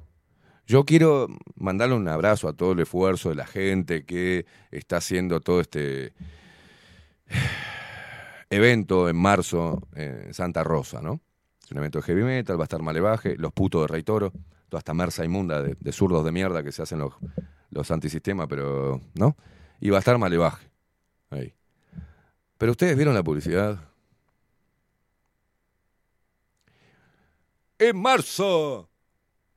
Yo 0.67 0.85
quiero 0.85 1.27
mandarle 1.55 1.95
un 1.95 2.07
abrazo 2.07 2.47
a 2.47 2.53
todo 2.53 2.73
el 2.73 2.79
esfuerzo 2.81 3.29
de 3.29 3.35
la 3.35 3.47
gente 3.47 4.05
que 4.05 4.45
está 4.69 4.97
haciendo 4.97 5.39
todo 5.39 5.61
este 5.61 6.13
evento 8.49 9.09
en 9.09 9.15
marzo 9.15 9.87
en 9.95 10.33
Santa 10.33 10.63
Rosa, 10.63 11.01
¿no? 11.01 11.21
Es 11.63 11.71
un 11.71 11.77
evento 11.77 11.99
de 11.99 12.03
heavy 12.03 12.23
metal, 12.23 12.59
va 12.59 12.63
a 12.63 12.65
estar 12.65 12.81
Malevaje, 12.81 13.35
los 13.37 13.53
putos 13.53 13.81
de 13.83 13.87
Rey 13.87 14.03
Toro, 14.03 14.33
toda 14.69 14.79
esta 14.79 14.93
merza 14.93 15.25
inmunda 15.25 15.61
de, 15.61 15.91
zurdos 15.91 16.23
de 16.23 16.31
mierda 16.31 16.63
que 16.63 16.71
se 16.71 16.81
hacen 16.81 16.99
los, 16.99 17.13
los 17.71 17.89
antisistemas, 17.91 18.47
pero, 18.47 19.01
¿no? 19.15 19.35
Y 19.81 19.89
va 19.89 19.97
a 19.97 19.99
estar 19.99 20.17
Malevaje. 20.17 20.69
Ahí. 21.29 21.53
Pero 22.57 22.71
ustedes 22.71 22.95
vieron 22.95 23.13
la 23.13 23.23
publicidad. 23.23 23.79
En 27.77 27.97
marzo, 27.97 28.89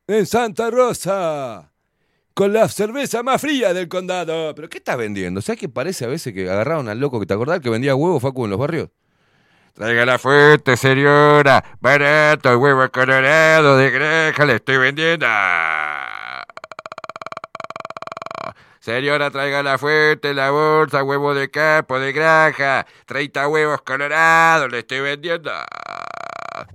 en 0.06 0.26
Santa 0.26 0.70
Rosa, 0.70 1.72
con 2.34 2.52
la 2.52 2.68
cerveza 2.68 3.22
más 3.22 3.40
fría 3.40 3.74
del 3.74 3.88
condado. 3.88 4.54
¿Pero 4.54 4.68
qué 4.68 4.78
estás 4.78 4.96
vendiendo? 4.96 5.42
¿Sabes 5.42 5.60
que 5.60 5.68
parece 5.68 6.04
a 6.04 6.08
veces 6.08 6.32
que 6.32 6.48
agarraron 6.48 6.88
al 6.88 7.00
loco 7.00 7.18
que 7.18 7.26
te 7.26 7.34
acordás 7.34 7.60
que 7.60 7.70
vendía 7.70 7.94
huevo 7.94 8.20
Facu 8.20 8.44
en 8.44 8.50
los 8.50 8.58
barrios? 8.58 8.90
Traiga 9.74 10.04
la 10.04 10.18
fuente, 10.18 10.76
señora. 10.76 11.64
Barato, 11.80 12.58
huevo 12.58 12.86
colorado 12.90 13.78
de 13.78 13.90
granja, 13.90 14.44
le 14.44 14.56
estoy 14.56 14.76
vendiendo. 14.76 15.26
Señora, 18.80 19.30
traiga 19.30 19.62
la 19.62 19.78
fuente, 19.78 20.34
la 20.34 20.50
bolsa, 20.50 21.02
huevo 21.02 21.34
de 21.34 21.50
campo, 21.50 21.98
de 21.98 22.12
granja. 22.12 22.86
30 23.06 23.48
huevos 23.48 23.80
colorados, 23.82 24.70
le 24.70 24.80
estoy 24.80 25.00
vendiendo. 25.00 25.52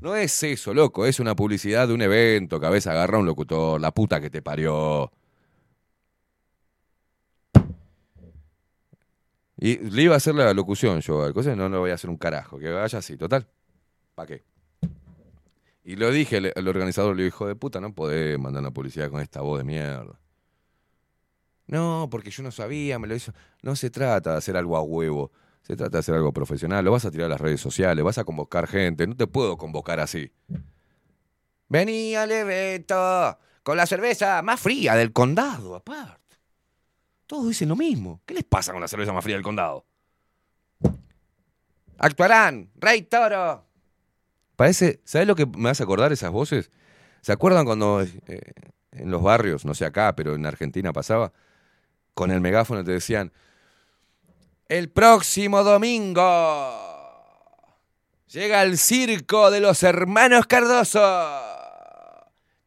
No 0.02 0.16
es 0.16 0.42
eso, 0.42 0.74
loco. 0.74 1.06
Es 1.06 1.20
una 1.20 1.36
publicidad 1.36 1.88
de 1.88 1.94
un 1.94 2.02
evento 2.02 2.60
a 2.64 2.70
veces 2.70 2.88
agarra 2.88 3.20
un 3.20 3.26
locutor. 3.26 3.80
La 3.80 3.92
puta 3.92 4.20
que 4.20 4.30
te 4.30 4.42
parió. 4.42 5.12
Y 9.58 9.78
le 9.78 10.04
iba 10.04 10.14
a 10.14 10.18
hacer 10.18 10.36
la 10.36 10.54
locución 10.54 11.00
yo 11.02 11.24
al 11.24 11.34
cosa, 11.34 11.56
no, 11.56 11.68
no 11.68 11.80
voy 11.80 11.92
a 11.92 11.96
hacer 11.96 12.10
un 12.10 12.18
carajo, 12.18 12.60
que 12.60 12.70
vaya 12.70 13.00
así, 13.00 13.18
total. 13.18 13.48
¿Para 14.14 14.28
qué? 14.28 14.44
Y 15.84 15.96
lo 15.96 16.12
dije 16.12 16.52
al 16.56 16.68
organizador, 16.68 17.16
le 17.16 17.24
dijo, 17.24 17.46
hijo 17.46 17.48
de 17.48 17.56
puta, 17.56 17.80
no 17.80 17.94
podés 17.94 18.38
mandar 18.38 18.62
una 18.62 18.72
publicidad 18.72 19.10
con 19.10 19.22
esta 19.22 19.42
voz 19.42 19.60
de 19.60 19.64
mierda. 19.64 20.20
No, 21.66 22.08
porque 22.12 22.30
yo 22.30 22.44
no 22.44 22.52
sabía, 22.52 23.00
me 23.00 23.08
lo 23.08 23.16
hizo. 23.16 23.34
No 23.62 23.76
se 23.76 23.90
trata 23.90 24.34
de 24.34 24.38
hacer 24.38 24.58
algo 24.58 24.78
a 24.78 24.82
huevo, 24.82 25.32
se 25.62 25.76
trata 25.76 25.92
de 25.92 26.00
hacer 26.00 26.16
algo 26.16 26.34
profesional. 26.34 26.84
Lo 26.84 26.92
vas 26.92 27.06
a 27.06 27.12
tirar 27.12 27.28
a 27.28 27.30
las 27.30 27.42
redes 27.42 27.62
sociales, 27.62 28.04
vas 28.04 28.18
a 28.18 28.26
convocar 28.26 28.68
gente, 28.68 29.08
no 29.08 29.16
te 29.16 29.28
puedo 29.28 29.58
convocar 29.58 30.00
así. 30.00 30.32
Vení 31.70 32.16
al 32.16 32.32
evento 32.32 33.38
con 33.64 33.76
la 33.76 33.86
cerveza 33.86 34.42
más 34.42 34.60
fría 34.60 34.96
del 34.96 35.12
condado, 35.12 35.76
aparte. 35.76 36.27
Todos 37.28 37.50
dicen 37.50 37.70
lo 37.70 37.76
mismo. 37.76 38.22
¿Qué 38.26 38.34
les 38.34 38.46
pasa 38.46 38.72
con 38.72 38.82
la 38.82 38.88
cerveza 38.88 39.14
más 39.14 39.24
fría 39.24 39.36
del 39.36 39.44
condado? 39.44 39.86
Actuarán, 42.00 42.72
Rey 42.76 43.04
Toro. 43.04 43.66
Parece, 44.56 45.02
¿sabes 45.04 45.28
lo 45.28 45.36
que 45.36 45.46
me 45.46 45.70
hace 45.70 45.84
acordar 45.84 46.12
esas 46.12 46.32
voces? 46.32 46.72
¿Se 47.22 47.32
acuerdan 47.32 47.66
cuando 47.66 48.02
eh, 48.02 48.54
en 48.92 49.12
los 49.12 49.22
barrios, 49.22 49.66
no 49.66 49.74
sé 49.74 49.86
acá, 49.86 50.16
pero 50.16 50.36
en 50.36 50.46
Argentina 50.46 50.94
pasaba, 50.94 51.34
con 52.14 52.32
el 52.32 52.42
megáfono 52.42 52.84
te 52.84 52.92
decían, 52.92 53.32
el 54.68 54.90
próximo 54.90 55.64
domingo 55.64 56.88
llega 58.28 58.64
el 58.64 58.78
circo 58.78 59.52
de 59.52 59.60
los 59.60 59.84
hermanos 59.84 60.46
Cardoso. 60.48 61.00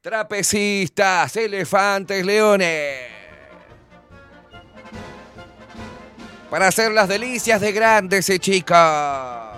Trapecistas, 0.01 1.37
elefantes, 1.37 2.25
leones. 2.25 3.20
Para 6.51 6.67
hacer 6.67 6.91
las 6.91 7.09
delicias 7.09 7.61
de 7.61 7.71
grandes 7.71 8.29
y 8.29 8.41
chicas. 8.41 9.51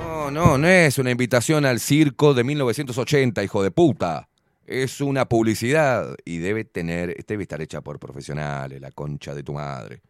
No, 0.00 0.32
no, 0.32 0.58
no 0.58 0.66
es 0.66 0.98
una 0.98 1.12
invitación 1.12 1.64
al 1.64 1.78
circo 1.78 2.34
de 2.34 2.42
1980, 2.42 3.44
hijo 3.44 3.62
de 3.62 3.70
puta. 3.70 4.28
Es 4.66 5.00
una 5.00 5.28
publicidad 5.28 6.16
y 6.24 6.38
debe 6.38 6.64
tener, 6.64 7.24
debe 7.24 7.44
estar 7.44 7.62
hecha 7.62 7.82
por 7.82 8.00
profesionales, 8.00 8.80
la 8.80 8.90
concha 8.90 9.32
de 9.32 9.44
tu 9.44 9.52
madre. 9.52 10.02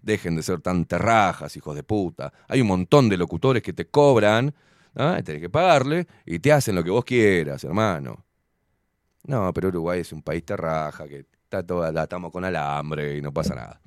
Dejen 0.00 0.36
de 0.36 0.44
ser 0.44 0.60
tan 0.60 0.84
terrajas, 0.84 1.56
hijos 1.56 1.74
de 1.74 1.82
puta. 1.82 2.32
Hay 2.46 2.60
un 2.60 2.68
montón 2.68 3.08
de 3.08 3.16
locutores 3.16 3.64
que 3.64 3.72
te 3.72 3.86
cobran, 3.86 4.54
¿ah? 4.94 5.20
tenés 5.24 5.42
que 5.42 5.50
pagarle 5.50 6.06
y 6.24 6.38
te 6.38 6.52
hacen 6.52 6.76
lo 6.76 6.84
que 6.84 6.90
vos 6.90 7.04
quieras, 7.04 7.64
hermano. 7.64 8.24
No, 9.24 9.52
pero 9.52 9.68
Uruguay 9.68 10.00
es 10.00 10.12
un 10.12 10.22
país 10.22 10.44
terraja, 10.44 11.08
que 11.08 11.26
está 11.42 11.64
toda, 11.64 11.90
la 11.90 12.02
atamos 12.02 12.30
con 12.30 12.44
alambre 12.44 13.16
y 13.16 13.20
no 13.20 13.32
pasa 13.32 13.56
nada. 13.56 13.80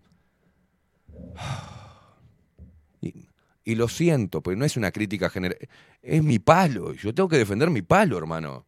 Y, 3.67 3.73
lo 3.75 3.87
siento, 3.87 4.41
pero 4.41 4.55
no 4.55 4.65
es 4.65 4.77
una 4.77 4.91
crítica 4.91 5.29
general. 5.29 5.57
Es 6.01 6.23
mi 6.23 6.37
palo. 6.37 6.93
Yo 6.93 7.13
tengo 7.13 7.27
que 7.27 7.37
defender 7.37 7.69
mi 7.71 7.81
palo, 7.81 8.17
hermano. 8.17 8.67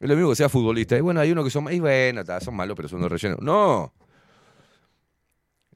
Es 0.00 0.08
lo 0.08 0.16
mismo 0.16 0.30
que 0.30 0.36
sea 0.36 0.48
futbolista. 0.48 0.96
Y 0.96 1.00
bueno, 1.00 1.20
hay 1.20 1.30
unos 1.30 1.44
que 1.44 1.50
son. 1.50 1.64
Bueno, 1.64 2.22
son 2.40 2.56
malos, 2.56 2.76
pero 2.76 2.88
son 2.88 3.02
de 3.02 3.08
relleno. 3.08 3.36
No. 3.40 3.92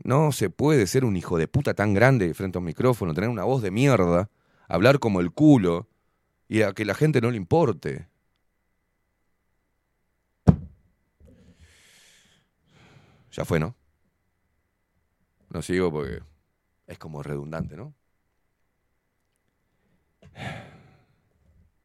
No 0.04 0.32
se 0.32 0.50
puede 0.50 0.86
ser 0.88 1.04
un 1.04 1.16
hijo 1.16 1.38
de 1.38 1.46
puta 1.46 1.74
tan 1.74 1.94
grande 1.94 2.34
frente 2.34 2.58
a 2.58 2.60
un 2.60 2.64
micrófono, 2.64 3.14
tener 3.14 3.30
una 3.30 3.44
voz 3.44 3.62
de 3.62 3.70
mierda, 3.70 4.30
hablar 4.66 4.98
como 4.98 5.20
el 5.20 5.30
culo 5.30 5.88
y 6.48 6.62
a 6.62 6.72
que 6.72 6.84
la 6.84 6.94
gente 6.94 7.20
no 7.20 7.30
le 7.30 7.36
importe. 7.36 8.08
Ya 13.30 13.44
fue, 13.44 13.60
¿no? 13.60 13.74
No 15.52 15.60
sigo 15.62 15.90
porque 15.92 16.22
es 16.86 16.98
como 16.98 17.22
redundante, 17.22 17.76
¿no? 17.76 17.94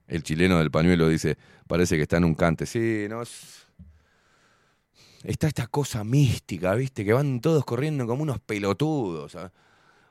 El 0.08 0.24
chileno 0.24 0.58
del 0.60 0.72
pañuelo 0.72 1.10
dice, 1.10 1.38
parece 1.68 1.98
que 1.98 2.04
está 2.04 2.18
en 2.18 2.24
un 2.24 2.34
cante. 2.36 2.66
Sí, 2.66 3.08
no 3.10 3.22
es- 3.22 3.66
Está 5.24 5.48
esta 5.48 5.68
cosa 5.68 6.04
mística, 6.06 6.74
¿viste? 6.76 7.04
Que 7.04 7.12
van 7.12 7.42
todos 7.42 7.66
corriendo 7.66 8.08
como 8.08 8.24
unos 8.24 8.40
pelotudos. 8.40 9.36
¿ah? 9.36 9.52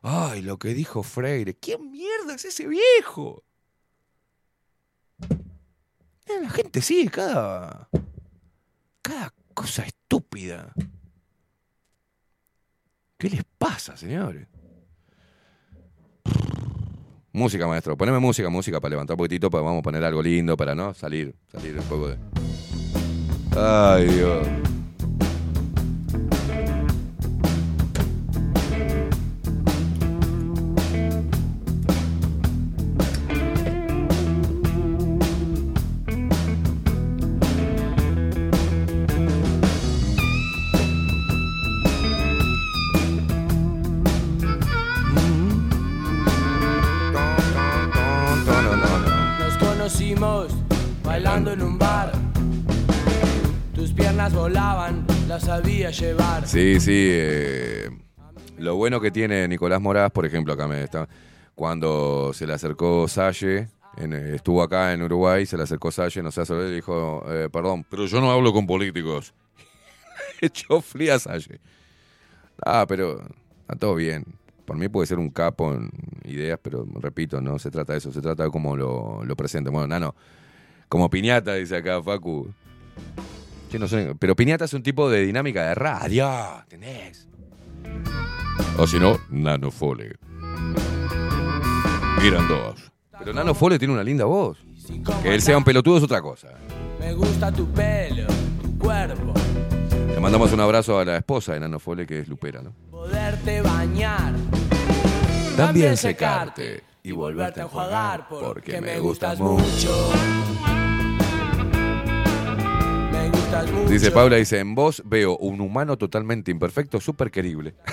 Ay, 0.03 0.43
lo 0.43 0.59
que 0.59 0.75
dijo 0.75 1.03
Freire. 1.03 1.55
¿Quién 1.55 1.91
mierda 1.91 2.35
es 2.35 2.45
ese 2.45 2.67
viejo? 2.67 3.43
Eh, 6.27 6.41
La 6.43 6.51
gente 6.51 6.83
sigue 6.83 7.09
cada. 7.11 7.89
cada 9.01 9.33
cosa 9.55 9.85
estúpida. 9.87 10.75
¿Qué 13.19 13.31
les 13.31 13.43
pasa, 13.59 13.97
señores? 13.97 14.47
Música, 17.33 17.67
maestro. 17.67 17.97
Poneme 17.97 18.19
música, 18.19 18.49
música 18.51 18.81
para 18.81 18.91
levantar 18.91 19.15
un 19.15 19.19
poquitito, 19.19 19.51
para 19.51 19.63
vamos 19.63 19.81
a 19.81 19.83
poner 19.83 20.05
algo 20.05 20.23
lindo, 20.23 20.57
para 20.57 20.75
no 20.75 20.93
salir, 20.95 21.35
salir 21.51 21.79
un 21.79 21.85
poco 21.85 22.09
de. 22.09 22.17
Ay, 23.57 24.07
Dios. 24.07 24.47
Sí, 56.57 56.81
sí. 56.81 57.09
eh, 57.13 57.91
lo 58.57 58.77
bueno 58.77 58.99
que 58.99 59.11
tiene 59.11 59.47
Nicolás 59.47 59.79
Moraz, 59.79 60.11
por 60.11 60.25
ejemplo, 60.25 60.55
acá 60.55 60.67
me 60.67 60.83
está. 60.83 61.07
Cuando 61.55 62.33
se 62.33 62.47
le 62.47 62.55
acercó 62.55 63.07
Salle, 63.09 63.69
en- 63.99 64.15
estuvo 64.15 64.63
acá 64.63 64.95
en 64.95 65.03
Uruguay, 65.03 65.45
se 65.45 65.59
le 65.59 65.65
acercó 65.65 65.93
Salle, 65.93 66.23
no 66.23 66.31
sé, 66.33 66.45
y 66.49 66.55
le 66.55 66.71
dijo, 66.71 67.23
eh, 67.29 67.51
perdón, 67.53 67.85
pero 67.91 68.07
yo 68.07 68.23
no 68.23 68.31
hablo 68.33 68.55
con 68.55 68.67
políticos. 68.67 69.35
Echó 70.41 70.81
fría 70.81 71.17
a 71.17 71.19
Salle. 71.19 71.61
Ah, 72.65 72.87
pero 72.89 73.21
está 73.61 73.77
todo 73.79 73.95
bien. 73.95 74.25
Por 74.65 74.79
mí 74.79 74.89
puede 74.89 75.07
ser 75.07 75.19
un 75.19 75.29
capo 75.29 75.75
en 75.75 75.91
ideas, 76.25 76.59
pero 76.63 76.87
repito, 77.01 77.39
no 77.43 77.59
se 77.59 77.71
trata 77.71 77.93
de 77.93 77.99
eso, 77.99 78.11
se 78.13 78.23
trata 78.23 78.45
de 78.45 78.51
cómo 78.51 78.79
lo, 78.79 79.23
lo 79.27 79.37
presente. 79.37 79.69
Bueno, 79.69 79.89
Nano, 79.89 80.15
como 80.89 81.11
piñata, 81.11 81.53
dice 81.53 81.77
acá 81.77 82.03
Facu. 82.03 82.49
No 83.79 83.87
pero 84.19 84.35
piñata 84.37 84.65
es 84.65 84.75
un 84.75 84.83
tipo 84.83 85.11
de 85.11 85.23
dinámica 85.27 85.69
de 85.69 85.75
radio, 85.75 86.31
¿tenés? 86.69 87.29
O 88.79 88.87
si 88.87 88.99
no, 88.99 89.19
Nano 89.31 89.71
Fole. 89.71 90.17
Miran 92.23 92.49
dos. 92.49 92.93
Pero 93.19 93.33
Nano 93.33 93.55
Fole 93.55 93.79
tiene 93.79 93.95
una 93.95 94.05
linda 94.05 94.25
voz. 94.25 94.59
Que 95.23 95.35
él 95.35 95.43
sea 95.43 95.59
un 95.59 95.65
pelotudo 95.65 95.99
es 95.99 96.05
otra 96.05 96.21
cosa. 96.23 96.49
Me 97.01 97.13
gusta 97.15 97.53
tu 97.53 97.67
pelo, 97.73 98.27
tu 98.63 98.79
cuerpo, 98.79 99.35
Le 100.15 100.21
mandamos 100.21 100.53
un 100.53 100.61
abrazo 100.61 100.99
a 100.99 101.05
la 101.05 101.17
esposa 101.17 101.55
de 101.55 101.61
Nano 101.61 101.79
Fole, 101.79 102.07
que 102.07 102.21
es 102.21 102.29
Lupera, 102.29 102.63
¿no? 102.63 102.73
poderte 103.07 103.61
bañar. 103.63 104.35
También 105.57 105.97
secarte 105.97 106.83
y 107.03 107.13
volverte 107.13 107.61
a 107.61 107.65
enjuagar 107.65 108.29
porque 108.29 108.81
me 108.81 108.99
gustas 108.99 109.39
mucho. 109.39 110.11
Dice 113.89 114.11
Paula, 114.11 114.37
dice, 114.37 114.59
en 114.59 114.75
vos 114.75 115.03
veo 115.05 115.37
un 115.39 115.61
humano 115.61 115.97
totalmente 115.97 116.51
imperfecto, 116.51 117.01
súper 117.01 117.31
querible. 117.31 117.75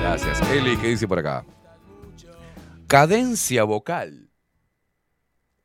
Gracias. 0.00 0.40
Eli, 0.50 0.76
¿qué 0.76 0.88
dice 0.88 1.08
por 1.08 1.18
acá? 1.18 1.44
Cadencia 2.86 3.64
vocal. 3.64 4.30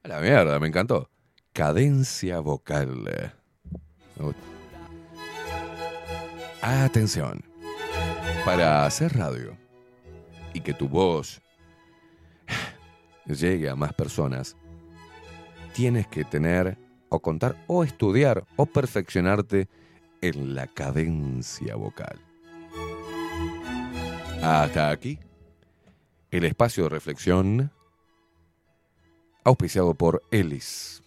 A 0.04 0.08
la 0.08 0.20
mierda, 0.20 0.60
me 0.60 0.68
encantó. 0.68 1.10
Cadencia 1.54 2.40
vocal. 2.40 3.34
Atención. 6.62 7.44
Para 8.46 8.86
hacer 8.86 9.18
radio 9.18 9.58
y 10.54 10.62
que 10.62 10.74
tu 10.74 10.88
voz 10.88 11.42
llegue 13.26 13.70
a 13.70 13.76
más 13.76 13.94
personas, 13.94 14.56
tienes 15.74 16.08
que 16.08 16.24
tener 16.24 16.78
o 17.12 17.20
contar 17.20 17.56
o 17.68 17.84
estudiar 17.84 18.46
o 18.56 18.66
perfeccionarte 18.66 19.68
en 20.22 20.56
la 20.56 20.66
cadencia 20.68 21.76
vocal. 21.76 22.20
Hasta 24.42 24.90
aquí, 24.90 25.20
el 26.32 26.46
espacio 26.46 26.86
de 26.86 26.90
reflexión 26.90 27.72
auspiciado 29.44 29.94
por 29.94 30.24
Ellis. 30.32 31.04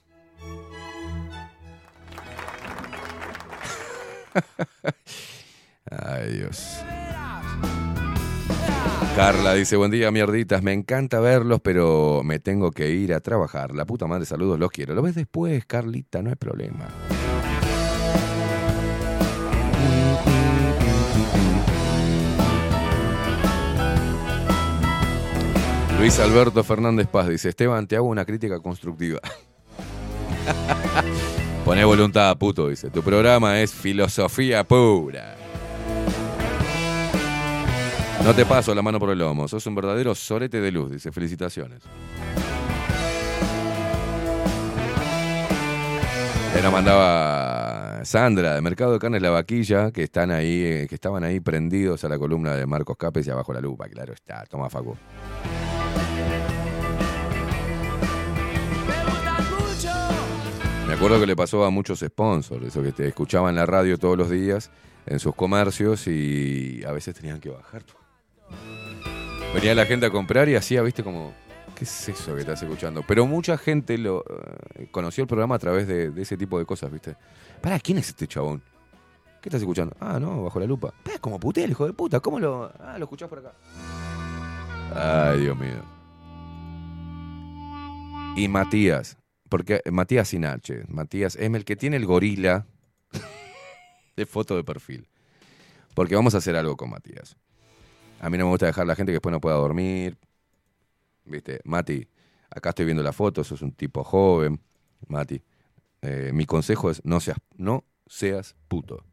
Ay, 5.90 6.38
Dios. 6.38 6.84
Carla 9.16 9.54
dice, 9.54 9.76
buen 9.76 9.92
día, 9.92 10.10
mierditas. 10.10 10.60
Me 10.64 10.72
encanta 10.72 11.20
verlos, 11.20 11.60
pero 11.62 12.22
me 12.24 12.40
tengo 12.40 12.72
que 12.72 12.90
ir 12.90 13.14
a 13.14 13.20
trabajar. 13.20 13.72
La 13.72 13.84
puta 13.84 14.08
madre, 14.08 14.26
saludos, 14.26 14.58
los 14.58 14.72
quiero. 14.72 14.92
Lo 14.92 15.02
ves 15.02 15.14
después, 15.14 15.64
Carlita, 15.66 16.20
no 16.20 16.30
hay 16.30 16.34
problema. 16.34 16.88
Luis 26.00 26.18
Alberto 26.18 26.64
Fernández 26.64 27.06
Paz 27.06 27.28
dice, 27.28 27.50
Esteban, 27.50 27.86
te 27.86 27.94
hago 27.94 28.08
una 28.08 28.24
crítica 28.24 28.58
constructiva. 28.58 29.20
Poné 31.64 31.84
voluntad, 31.84 32.36
puto, 32.36 32.68
dice. 32.68 32.90
Tu 32.90 33.00
programa 33.00 33.60
es 33.60 33.72
filosofía 33.72 34.64
pura. 34.64 35.43
No 38.22 38.34
te 38.34 38.46
paso 38.46 38.74
la 38.74 38.82
mano 38.82 38.98
por 38.98 39.10
el 39.10 39.18
lomo. 39.18 39.48
Sos 39.48 39.66
un 39.66 39.74
verdadero 39.74 40.14
sorete 40.14 40.60
de 40.60 40.70
luz, 40.70 40.92
dice. 40.92 41.12
Felicitaciones. 41.12 41.82
Ya 46.54 46.62
nos 46.62 46.72
mandaba 46.72 48.04
Sandra 48.04 48.54
de 48.54 48.60
Mercado 48.60 48.92
de 48.92 48.98
Carnes 48.98 49.20
La 49.20 49.30
Vaquilla, 49.30 49.90
que 49.90 50.04
están 50.04 50.30
ahí, 50.30 50.62
eh, 50.62 50.86
que 50.88 50.94
estaban 50.94 51.24
ahí 51.24 51.40
prendidos 51.40 52.04
a 52.04 52.08
la 52.08 52.18
columna 52.18 52.54
de 52.54 52.64
Marcos 52.64 52.96
Capes 52.96 53.26
y 53.26 53.30
abajo 53.30 53.52
la 53.52 53.60
lupa, 53.60 53.88
claro 53.88 54.12
está. 54.12 54.44
Toma, 54.46 54.70
Facu. 54.70 54.96
Me 60.86 60.92
acuerdo 60.94 61.18
que 61.18 61.26
le 61.26 61.34
pasó 61.34 61.64
a 61.64 61.70
muchos 61.70 62.00
sponsors, 62.00 62.64
eso 62.66 62.82
que 62.82 62.92
te 62.92 63.08
escuchaban 63.08 63.54
la 63.54 63.66
radio 63.66 63.98
todos 63.98 64.16
los 64.16 64.30
días 64.30 64.70
en 65.06 65.18
sus 65.18 65.34
comercios 65.34 66.06
y 66.06 66.82
a 66.86 66.92
veces 66.92 67.14
tenían 67.14 67.40
que 67.40 67.50
bajar. 67.50 67.82
Venía 69.54 69.74
la 69.74 69.86
gente 69.86 70.06
a 70.06 70.10
comprar 70.10 70.48
y 70.48 70.56
hacía, 70.56 70.82
viste, 70.82 71.04
como, 71.04 71.32
¿qué 71.76 71.84
es 71.84 72.08
eso 72.08 72.34
que 72.34 72.40
estás 72.40 72.60
escuchando? 72.62 73.04
Pero 73.06 73.24
mucha 73.26 73.56
gente 73.56 73.96
lo 73.98 74.24
eh, 74.76 74.88
conoció 74.90 75.22
el 75.22 75.28
programa 75.28 75.54
a 75.54 75.58
través 75.58 75.86
de, 75.86 76.12
ese 76.20 76.36
tipo 76.36 76.58
de 76.58 76.64
cosas, 76.64 76.90
viste. 76.90 77.16
Para, 77.60 77.78
¿quién 77.78 77.98
es 77.98 78.08
este 78.08 78.26
chabón? 78.26 78.62
¿Qué 79.40 79.48
estás 79.48 79.60
escuchando? 79.60 79.94
Ah, 80.00 80.18
no, 80.18 80.42
bajo 80.42 80.58
la 80.58 80.66
lupa. 80.66 80.92
Pa, 81.02 81.18
como 81.20 81.38
putea 81.38 81.64
el 81.64 81.70
hijo 81.70 81.86
de 81.86 81.92
puta, 81.92 82.18
¿cómo 82.20 82.40
lo...? 82.40 82.72
Ah, 82.80 82.96
lo 82.98 83.04
escuchás 83.04 83.28
por 83.28 83.38
acá. 83.38 83.52
Ay, 84.94 85.40
Dios 85.40 85.56
mío. 85.56 85.82
Y 88.36 88.48
Matías, 88.48 89.16
porque 89.48 89.82
Matías 89.92 90.28
sin 90.28 90.44
Matías 90.88 91.36
es 91.36 91.54
el 91.54 91.64
que 91.64 91.76
tiene 91.76 91.96
el 91.96 92.06
gorila 92.06 92.66
de 94.16 94.26
foto 94.26 94.56
de 94.56 94.64
perfil. 94.64 95.06
Porque 95.94 96.16
vamos 96.16 96.34
a 96.34 96.38
hacer 96.38 96.56
algo 96.56 96.76
con 96.76 96.90
Matías. 96.90 97.36
A 98.20 98.30
mí 98.30 98.38
no 98.38 98.44
me 98.44 98.50
gusta 98.50 98.66
dejar 98.66 98.82
a 98.82 98.86
la 98.86 98.96
gente 98.96 99.10
que 99.10 99.16
después 99.16 99.32
no 99.32 99.40
pueda 99.40 99.56
dormir. 99.56 100.16
Viste, 101.24 101.60
Mati, 101.64 102.06
acá 102.50 102.70
estoy 102.70 102.84
viendo 102.84 103.02
la 103.02 103.12
foto, 103.12 103.44
sos 103.44 103.62
un 103.62 103.72
tipo 103.72 104.04
joven. 104.04 104.60
Mati, 105.08 105.42
eh, 106.02 106.30
mi 106.32 106.46
consejo 106.46 106.90
es 106.90 107.04
no 107.04 107.20
seas, 107.20 107.38
no 107.56 107.84
seas 108.06 108.56
puto. 108.68 109.04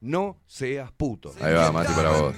No 0.00 0.38
seas 0.46 0.90
puto. 0.92 1.32
Ahí 1.40 1.54
va, 1.54 1.70
Mati, 1.72 1.92
para 1.92 2.10
vos. 2.10 2.34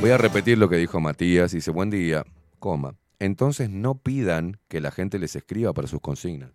Voy 0.00 0.10
a 0.10 0.18
repetir 0.18 0.58
lo 0.58 0.68
que 0.68 0.76
dijo 0.76 1.00
Matías. 1.00 1.52
Dice, 1.52 1.70
buen 1.70 1.90
día, 1.90 2.24
coma. 2.58 2.96
Entonces 3.18 3.68
no 3.70 3.96
pidan 3.96 4.58
que 4.68 4.80
la 4.80 4.90
gente 4.90 5.18
les 5.18 5.36
escriba 5.36 5.72
para 5.72 5.86
sus 5.86 6.00
consignas. 6.00 6.50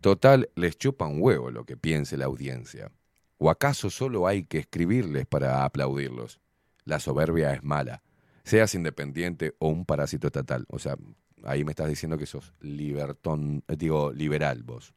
Total, 0.00 0.48
les 0.54 0.78
chupa 0.78 1.06
un 1.06 1.20
huevo 1.20 1.50
lo 1.50 1.64
que 1.64 1.76
piense 1.76 2.16
la 2.16 2.26
audiencia. 2.26 2.92
¿O 3.38 3.50
acaso 3.50 3.90
solo 3.90 4.26
hay 4.26 4.44
que 4.44 4.58
escribirles 4.58 5.26
para 5.26 5.64
aplaudirlos? 5.64 6.40
La 6.84 7.00
soberbia 7.00 7.52
es 7.52 7.62
mala, 7.62 8.02
seas 8.44 8.74
independiente 8.74 9.54
o 9.58 9.68
un 9.68 9.84
parásito 9.84 10.28
estatal. 10.28 10.64
O 10.68 10.78
sea, 10.78 10.96
ahí 11.44 11.64
me 11.64 11.72
estás 11.72 11.88
diciendo 11.88 12.16
que 12.18 12.26
sos 12.26 12.54
libertón, 12.60 13.64
eh, 13.68 13.76
digo, 13.76 14.12
liberal 14.12 14.62
vos. 14.62 14.94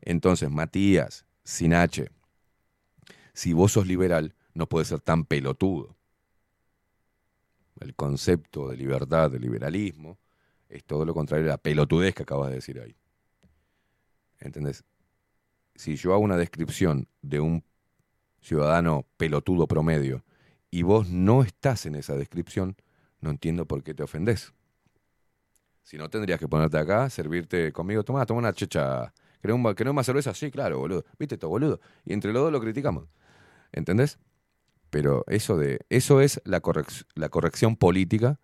Entonces, 0.00 0.50
Matías, 0.50 1.26
sin 1.44 1.74
H, 1.74 2.10
si 3.34 3.52
vos 3.52 3.72
sos 3.72 3.86
liberal, 3.86 4.34
no 4.54 4.66
puedes 4.66 4.88
ser 4.88 5.00
tan 5.00 5.24
pelotudo. 5.24 5.96
El 7.80 7.94
concepto 7.94 8.68
de 8.68 8.76
libertad, 8.76 9.30
de 9.30 9.38
liberalismo, 9.38 10.18
es 10.68 10.84
todo 10.84 11.04
lo 11.04 11.14
contrario 11.14 11.46
a 11.46 11.50
la 11.50 11.58
pelotudez 11.58 12.14
que 12.14 12.22
acabas 12.22 12.50
de 12.50 12.56
decir 12.56 12.80
ahí. 12.80 12.96
¿Entendés? 14.40 14.84
Si 15.74 15.96
yo 15.96 16.12
hago 16.12 16.22
una 16.22 16.36
descripción 16.36 17.08
de 17.22 17.40
un 17.40 17.64
ciudadano 18.40 19.06
pelotudo 19.16 19.66
promedio 19.66 20.24
y 20.70 20.82
vos 20.82 21.08
no 21.08 21.42
estás 21.42 21.86
en 21.86 21.94
esa 21.94 22.16
descripción, 22.16 22.76
no 23.20 23.30
entiendo 23.30 23.66
por 23.66 23.82
qué 23.82 23.94
te 23.94 24.02
ofendés. 24.02 24.52
Si 25.82 25.96
no, 25.96 26.08
tendrías 26.08 26.38
que 26.38 26.48
ponerte 26.48 26.78
acá, 26.78 27.10
servirte 27.10 27.72
conmigo, 27.72 28.04
toma, 28.04 28.24
toma 28.24 28.38
una 28.38 28.52
checha. 28.52 29.12
¿Querés, 29.40 29.56
un, 29.56 29.74
¿Querés 29.74 29.92
más 29.92 30.06
cerveza? 30.06 30.34
Sí, 30.34 30.50
claro, 30.50 30.78
boludo. 30.78 31.04
¿Viste 31.18 31.34
esto, 31.34 31.48
boludo? 31.48 31.80
Y 32.04 32.12
entre 32.12 32.32
los 32.32 32.42
dos 32.42 32.52
lo 32.52 32.60
criticamos. 32.60 33.08
¿Entendés? 33.72 34.18
Pero 34.90 35.24
eso, 35.28 35.56
de, 35.56 35.80
eso 35.88 36.20
es 36.20 36.40
la, 36.44 36.62
correc- 36.62 37.06
la 37.14 37.28
corrección 37.28 37.76
política 37.76 38.38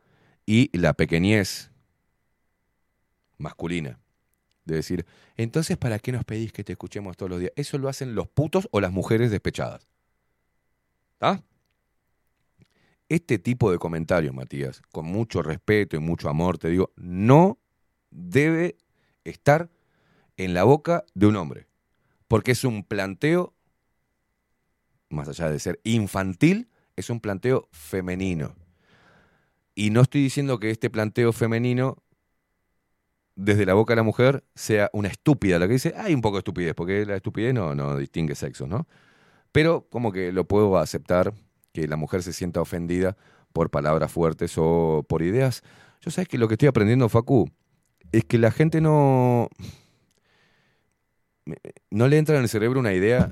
y 0.45 0.77
la 0.77 0.95
pequeñez 0.95 1.71
masculina. 3.39 3.99
De 4.67 4.77
decir, 4.77 5.07
entonces, 5.37 5.79
¿para 5.79 5.99
qué 5.99 6.13
nos 6.13 6.25
pedís 6.25 6.53
que 6.53 6.65
te 6.65 6.73
escuchemos 6.73 7.17
todos 7.17 7.31
los 7.31 7.41
días? 7.41 7.53
Eso 7.57 7.79
lo 7.79 7.89
hacen 7.89 8.15
los 8.15 8.29
putos 8.29 8.69
o 8.73 8.81
las 8.81 8.93
mujeres 8.93 9.31
despechadas. 9.31 9.89
¿Ah? 11.21 11.41
Este 13.09 13.39
tipo 13.39 13.71
de 13.71 13.79
comentarios, 13.79 14.35
Matías, 14.35 14.83
con 14.91 15.07
mucho 15.07 15.41
respeto 15.41 15.97
y 15.97 16.01
mucho 16.01 16.29
amor, 16.29 16.59
te 16.59 16.69
digo, 16.69 16.93
no 16.97 17.59
debe 18.11 18.77
estar 19.25 19.71
en 20.37 20.55
la 20.55 20.65
boca 20.65 21.05
de 21.15 21.27
un 21.27 21.37
hombre. 21.37 21.69
Porque 22.29 22.53
es 22.53 22.65
un 22.65 22.83
planteo, 22.83 23.55
más 25.09 25.29
allá 25.29 25.49
de 25.49 25.61
ser 25.61 25.81
infantil, 25.85 26.69
es 26.97 27.11
un 27.11 27.21
planteo 27.21 27.69
femenino. 27.71 28.57
Y 29.75 29.91
no 29.91 30.01
estoy 30.01 30.23
diciendo 30.23 30.59
que 30.59 30.71
este 30.71 30.91
planteo 30.91 31.33
femenino, 31.33 32.03
desde 33.37 33.67
la 33.67 33.75
boca 33.75 33.93
de 33.93 33.97
la 33.97 34.03
mujer, 34.03 34.45
sea 34.55 34.91
una 34.93 35.09
estúpida. 35.09 35.59
La 35.59 35.67
que 35.67 35.75
dice, 35.75 35.95
hay 35.97 36.15
un 36.15 36.23
poco 36.23 36.37
de 36.37 36.41
estupidez, 36.41 36.75
porque 36.75 37.05
la 37.07 37.17
estupidez 37.17 37.55
no, 37.55 37.97
distingue 37.97 38.35
sexos, 38.35 38.67
¿no? 38.67 38.89
Pero 39.53 39.87
como 39.91 40.11
que 40.11 40.33
lo 40.33 40.47
puedo 40.47 40.77
aceptar 40.79 41.35
que 41.73 41.87
la 41.87 41.97
mujer 41.97 42.23
se 42.23 42.33
sienta 42.33 42.61
ofendida 42.61 43.17
por 43.53 43.71
palabras 43.71 44.11
fuertes 44.11 44.55
o 44.57 45.05
por 45.09 45.23
ideas. 45.23 45.63
Yo 46.01 46.11
sabes 46.11 46.29
que 46.29 46.39
lo 46.39 46.49
que 46.49 46.55
estoy 46.55 46.69
aprendiendo, 46.69 47.09
Facu, 47.09 47.49
es 48.13 48.25
que 48.25 48.39
la 48.39 48.51
gente 48.51 48.81
no. 48.81 49.49
no 51.91 52.09
le 52.09 52.19
entra 52.19 52.37
en 52.37 52.43
el 52.43 52.49
cerebro 52.49 52.81
una 52.81 52.95
idea 52.95 53.31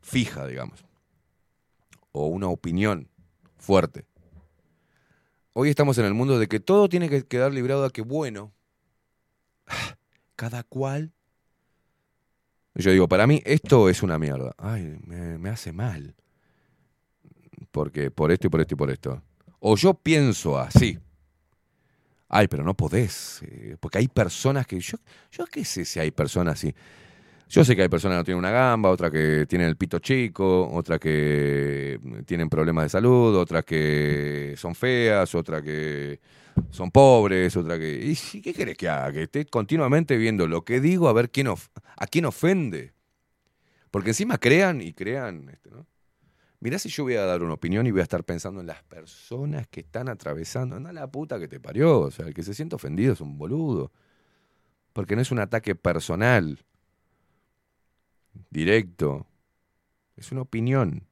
fija, 0.00 0.46
digamos. 0.46 0.84
O 2.12 2.26
una 2.26 2.48
opinión 2.48 3.08
fuerte. 3.58 4.06
Hoy 5.52 5.68
estamos 5.68 5.98
en 5.98 6.06
el 6.06 6.14
mundo 6.14 6.38
de 6.38 6.48
que 6.48 6.60
todo 6.60 6.88
tiene 6.88 7.08
que 7.08 7.22
quedar 7.22 7.52
librado 7.52 7.84
a 7.84 7.90
que, 7.90 8.02
bueno, 8.02 8.52
cada 10.36 10.62
cual. 10.62 11.12
Yo 12.74 12.90
digo, 12.90 13.08
para 13.08 13.26
mí 13.26 13.42
esto 13.44 13.88
es 13.88 14.02
una 14.02 14.18
mierda. 14.18 14.54
Ay, 14.58 14.98
me, 15.06 15.48
hace 15.48 15.72
mal. 15.72 16.14
Porque 17.70 18.10
por 18.10 18.30
esto 18.30 18.46
y 18.46 18.50
por 18.50 18.60
esto 18.60 18.74
y 18.74 18.76
por 18.76 18.90
esto. 18.90 19.22
O 19.60 19.76
yo 19.76 19.94
pienso 19.94 20.58
así. 20.58 20.98
Ay, 22.28 22.48
pero 22.48 22.64
no 22.64 22.74
podés. 22.74 23.40
eh, 23.42 23.76
porque 23.80 23.98
hay 23.98 24.08
personas 24.08 24.66
que. 24.66 24.78
Yo, 24.78 24.98
yo 25.30 25.46
qué 25.46 25.64
sé 25.64 25.84
si 25.84 26.00
hay 26.00 26.10
personas 26.10 26.54
así. 26.54 26.74
Yo 27.48 27.64
sé 27.64 27.76
que 27.76 27.82
hay 27.82 27.88
personas 27.88 28.16
que 28.16 28.18
no 28.18 28.24
tienen 28.24 28.38
una 28.40 28.50
gamba, 28.50 28.90
otras 28.90 29.12
que 29.12 29.46
tienen 29.46 29.68
el 29.68 29.76
pito 29.76 30.00
chico, 30.00 30.68
otras 30.72 30.98
que 30.98 32.00
tienen 32.26 32.48
problemas 32.48 32.86
de 32.86 32.88
salud, 32.88 33.36
otras 33.36 33.64
que 33.64 34.54
son 34.56 34.74
feas, 34.74 35.32
otras 35.34 35.62
que 35.62 36.20
son 36.70 36.90
pobres, 36.90 37.56
otras 37.56 37.78
que... 37.78 38.16
¿Y 38.32 38.40
qué 38.40 38.52
querés 38.52 38.76
que 38.76 38.88
haga? 38.88 39.12
Que 39.12 39.22
esté 39.24 39.46
continuamente 39.46 40.16
viendo 40.16 40.48
lo 40.48 40.64
que 40.64 40.80
digo 40.80 41.08
a 41.08 41.12
ver 41.12 41.30
quién 41.30 41.46
a 41.48 42.06
quién 42.08 42.24
ofende. 42.24 42.94
Porque 43.92 44.10
encima 44.10 44.38
crean 44.38 44.80
y 44.80 44.92
crean... 44.92 45.48
este, 45.48 45.70
¿no? 45.70 45.86
Mirá 46.58 46.78
si 46.80 46.88
yo 46.88 47.04
voy 47.04 47.14
a 47.14 47.24
dar 47.24 47.42
una 47.42 47.54
opinión 47.54 47.86
y 47.86 47.92
voy 47.92 48.00
a 48.00 48.04
estar 48.04 48.24
pensando 48.24 48.60
en 48.60 48.66
las 48.66 48.82
personas 48.82 49.68
que 49.68 49.80
están 49.80 50.08
atravesando. 50.08 50.74
Anda 50.74 50.92
la 50.92 51.06
puta 51.06 51.38
que 51.38 51.46
te 51.46 51.60
parió. 51.60 52.00
O 52.00 52.10
sea, 52.10 52.26
el 52.26 52.34
que 52.34 52.42
se 52.42 52.54
siente 52.54 52.74
ofendido 52.74 53.12
es 53.12 53.20
un 53.20 53.38
boludo. 53.38 53.92
Porque 54.92 55.14
no 55.14 55.22
es 55.22 55.30
un 55.30 55.38
ataque 55.38 55.74
personal 55.76 56.64
directo. 58.50 59.26
Es 60.16 60.32
una 60.32 60.42
opinión. 60.42 61.06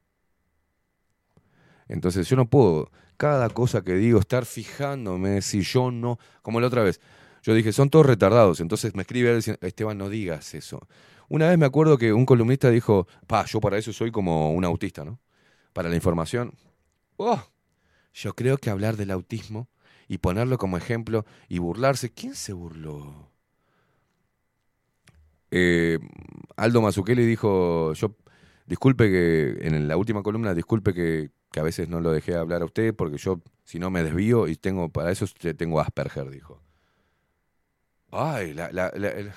Entonces 1.88 2.28
yo 2.28 2.36
no 2.36 2.48
puedo, 2.48 2.90
cada 3.16 3.48
cosa 3.50 3.82
que 3.82 3.94
digo, 3.94 4.18
estar 4.18 4.46
fijándome 4.46 5.42
si 5.42 5.62
yo 5.62 5.90
no, 5.90 6.18
como 6.42 6.60
la 6.60 6.68
otra 6.68 6.82
vez, 6.82 7.00
yo 7.42 7.54
dije, 7.54 7.72
son 7.72 7.90
todos 7.90 8.06
retardados, 8.06 8.60
entonces 8.60 8.94
me 8.94 9.02
escribe 9.02 9.38
Esteban, 9.60 9.98
no 9.98 10.08
digas 10.08 10.54
eso. 10.54 10.80
Una 11.28 11.48
vez 11.48 11.58
me 11.58 11.66
acuerdo 11.66 11.98
que 11.98 12.12
un 12.12 12.24
columnista 12.24 12.70
dijo, 12.70 13.06
pa, 13.26 13.44
yo 13.44 13.60
para 13.60 13.76
eso 13.76 13.92
soy 13.92 14.10
como 14.10 14.52
un 14.52 14.64
autista, 14.64 15.04
¿no? 15.04 15.20
Para 15.72 15.88
la 15.90 15.96
información. 15.96 16.54
Oh, 17.16 17.42
yo 18.14 18.34
creo 18.34 18.56
que 18.56 18.70
hablar 18.70 18.96
del 18.96 19.10
autismo 19.10 19.68
y 20.08 20.18
ponerlo 20.18 20.58
como 20.58 20.76
ejemplo 20.76 21.26
y 21.48 21.58
burlarse, 21.58 22.10
¿quién 22.10 22.34
se 22.34 22.52
burló? 22.52 23.33
Eh, 25.57 26.00
Aldo 26.57 26.83
Mazzucchelli 26.83 27.24
dijo, 27.24 27.92
yo 27.92 28.16
disculpe 28.66 29.08
que 29.08 29.68
en 29.68 29.86
la 29.86 29.97
última 29.97 30.24
columna, 30.24 30.52
disculpe 30.52 30.92
que, 30.92 31.31
a 31.57 31.62
veces 31.62 31.89
no 31.89 32.00
lo 32.00 32.10
dejé 32.10 32.34
hablar 32.34 32.62
a 32.62 32.65
usted 32.65 32.92
porque 32.92 33.18
yo 33.18 33.41
si 33.62 33.78
no 33.78 33.89
me 33.89 34.02
desvío 34.02 34.49
y 34.49 34.57
tengo 34.57 34.89
para 34.89 35.12
eso 35.12 35.24
tengo 35.55 35.78
Asperger, 35.81 36.28
dijo. 36.28 36.60
Ay, 38.10 38.52
la, 38.52 38.73
la- 38.73 38.92
la- 38.97 39.10
el, 39.10 39.33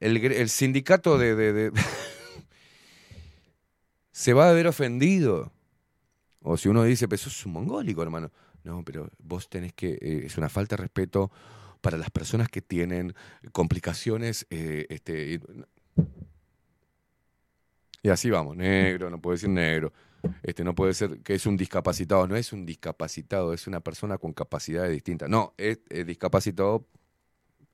el- 0.00 0.48
sindicato 0.48 1.18
de- 1.18 1.34
se 4.12 4.32
va 4.32 4.48
a 4.48 4.52
ver 4.52 4.68
ofendido. 4.68 5.52
O 6.42 6.56
si 6.56 6.68
uno 6.68 6.84
dice, 6.84 7.08
pero 7.08 7.18
sos 7.20 7.44
un 7.46 7.52
mongólico, 7.54 8.02
hermano. 8.02 8.30
No, 8.64 8.84
pero 8.84 9.08
vos 9.18 9.48
tenés 9.48 9.72
que, 9.72 9.92
eh, 10.00 10.22
es 10.26 10.38
una 10.38 10.48
falta 10.48 10.76
de 10.76 10.82
respeto 10.82 11.30
para 11.80 11.98
las 11.98 12.10
personas 12.10 12.48
que 12.48 12.62
tienen 12.62 13.14
complicaciones. 13.52 14.46
eh, 14.50 14.86
este, 14.88 15.40
y, 18.02 18.08
así 18.08 18.30
vamos, 18.30 18.56
negro, 18.56 19.10
no 19.10 19.20
puede 19.20 19.36
decir 19.36 19.50
negro. 19.50 19.92
Este, 20.42 20.64
no 20.64 20.74
puede 20.74 20.94
ser 20.94 21.20
que 21.20 21.34
es 21.34 21.46
un 21.46 21.56
discapacitado, 21.56 22.26
no 22.26 22.36
es 22.36 22.52
un 22.52 22.66
discapacitado, 22.66 23.52
es 23.54 23.66
una 23.66 23.80
persona 23.80 24.18
con 24.18 24.32
capacidades 24.32 24.92
distintas. 24.92 25.28
No, 25.28 25.54
es, 25.56 25.80
es 25.88 26.06
discapacitado 26.06 26.86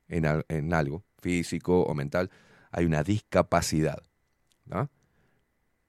en, 0.07 0.25
en 0.47 0.73
algo, 0.73 1.03
físico 1.19 1.83
o 1.83 1.93
mental. 1.93 2.29
Hay 2.71 2.85
una 2.85 3.03
discapacidad, 3.03 4.01
¿no? 4.65 4.89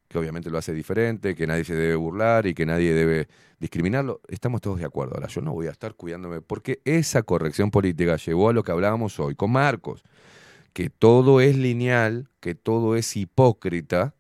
Que 0.09 0.19
obviamente 0.19 0.51
lo 0.51 0.59
hace 0.59 0.73
diferente, 0.73 1.35
que 1.35 1.47
nadie 1.47 1.65
se 1.65 1.75
debe 1.75 1.95
burlar 1.95 2.47
y 2.47 2.55
que 2.55 2.65
nadie 2.65 2.95
debe 2.95 3.29
discriminarlo. 3.61 4.21
Estamos 4.29 4.61
todos 4.61 4.79
de 4.79 4.87
acuerdo. 4.87 5.15
Ahora, 5.15 5.29
yo 5.29 5.43
no 5.43 5.53
voy 5.53 5.67
a 5.67 5.71
estar 5.71 5.95
cuidándome 5.95 6.41
porque 6.41 6.81
esa 6.85 7.23
corrección 7.23 7.71
política 7.71 8.17
llevó 8.17 8.49
a 8.49 8.53
lo 8.53 8.63
que 8.63 8.73
hablábamos 8.73 9.21
hoy 9.21 9.35
con 9.35 9.53
Marcos, 9.53 10.03
que 10.73 10.89
todo 10.89 11.41
es 11.41 11.57
lineal, 11.57 12.31
que 12.41 12.55
todo 12.55 12.97
es 12.97 13.17
hipócrita 13.17 14.15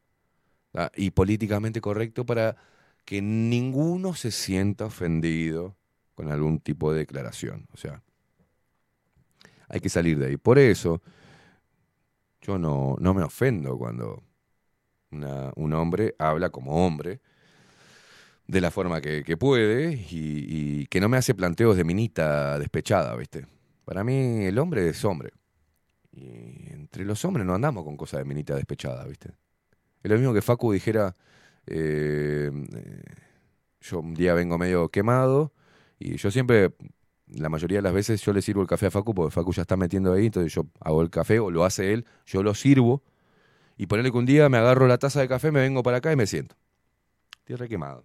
y 0.94 1.10
políticamente 1.10 1.80
correcto 1.80 2.26
para 2.26 2.56
que 3.04 3.22
ninguno 3.22 4.14
se 4.14 4.30
sienta 4.30 4.84
ofendido 4.84 5.76
con 6.14 6.30
algún 6.30 6.60
tipo 6.60 6.92
de 6.92 6.98
declaración. 6.98 7.66
O 7.72 7.78
sea, 7.78 8.02
hay 9.68 9.80
que 9.80 9.88
salir 9.88 10.18
de 10.18 10.26
ahí. 10.26 10.36
Por 10.36 10.58
eso, 10.58 11.00
yo 12.42 12.58
no, 12.58 12.96
no 13.00 13.14
me 13.14 13.22
ofendo 13.22 13.78
cuando 13.78 14.22
un 15.10 15.72
hombre 15.72 16.14
habla 16.18 16.50
como 16.50 16.86
hombre, 16.86 17.20
de 18.46 18.60
la 18.60 18.70
forma 18.70 19.00
que, 19.00 19.36
puede, 19.36 19.92
y, 19.92 20.80
y 20.80 20.86
que 20.86 21.00
no 21.00 21.08
me 21.08 21.16
hace 21.18 21.34
planteos 21.34 21.76
de 21.76 21.84
minita 21.84 22.58
despechada, 22.58 23.14
¿viste? 23.16 23.46
Para 23.84 24.04
mí 24.04 24.44
el 24.44 24.58
hombre 24.58 24.88
es 24.88 25.04
hombre. 25.04 25.32
Y 26.12 26.72
entre 26.72 27.04
los 27.04 27.24
hombres 27.24 27.46
no 27.46 27.54
andamos 27.54 27.84
con 27.84 27.96
cosas 27.96 28.18
de 28.20 28.24
minita 28.24 28.54
despechada, 28.54 29.04
¿viste? 29.04 29.30
Es 30.02 30.10
lo 30.10 30.16
mismo 30.16 30.32
que 30.32 30.42
Facu 30.42 30.72
dijera, 30.72 31.14
eh, 31.66 32.50
eh, 32.74 33.02
yo 33.80 34.00
un 34.00 34.14
día 34.14 34.34
vengo 34.34 34.56
medio 34.58 34.88
quemado, 34.88 35.52
y 35.98 36.16
yo 36.16 36.30
siempre 36.30 36.72
la 37.26 37.48
mayoría 37.48 37.78
de 37.78 37.82
las 37.82 37.92
veces 37.92 38.22
yo 38.22 38.32
le 38.32 38.40
sirvo 38.40 38.62
el 38.62 38.68
café 38.68 38.86
a 38.86 38.90
Facu 38.90 39.14
porque 39.14 39.34
Facu 39.34 39.52
ya 39.52 39.62
está 39.62 39.76
metiendo 39.76 40.12
ahí, 40.12 40.26
entonces 40.26 40.52
yo 40.52 40.66
hago 40.80 41.02
el 41.02 41.10
café 41.10 41.38
o 41.38 41.50
lo 41.50 41.64
hace 41.64 41.92
él, 41.92 42.06
yo 42.24 42.42
lo 42.42 42.54
sirvo 42.54 43.02
y 43.78 43.86
ponerle 43.86 44.10
que 44.10 44.18
un 44.18 44.26
día 44.26 44.48
me 44.48 44.58
agarro 44.58 44.88
la 44.88 44.98
taza 44.98 45.20
de 45.20 45.28
café, 45.28 45.52
me 45.52 45.60
vengo 45.60 45.84
para 45.84 45.98
acá 45.98 46.12
y 46.12 46.16
me 46.16 46.26
siento. 46.26 46.56
Estoy 47.38 47.54
re 47.56 47.68
quemado. 47.68 48.04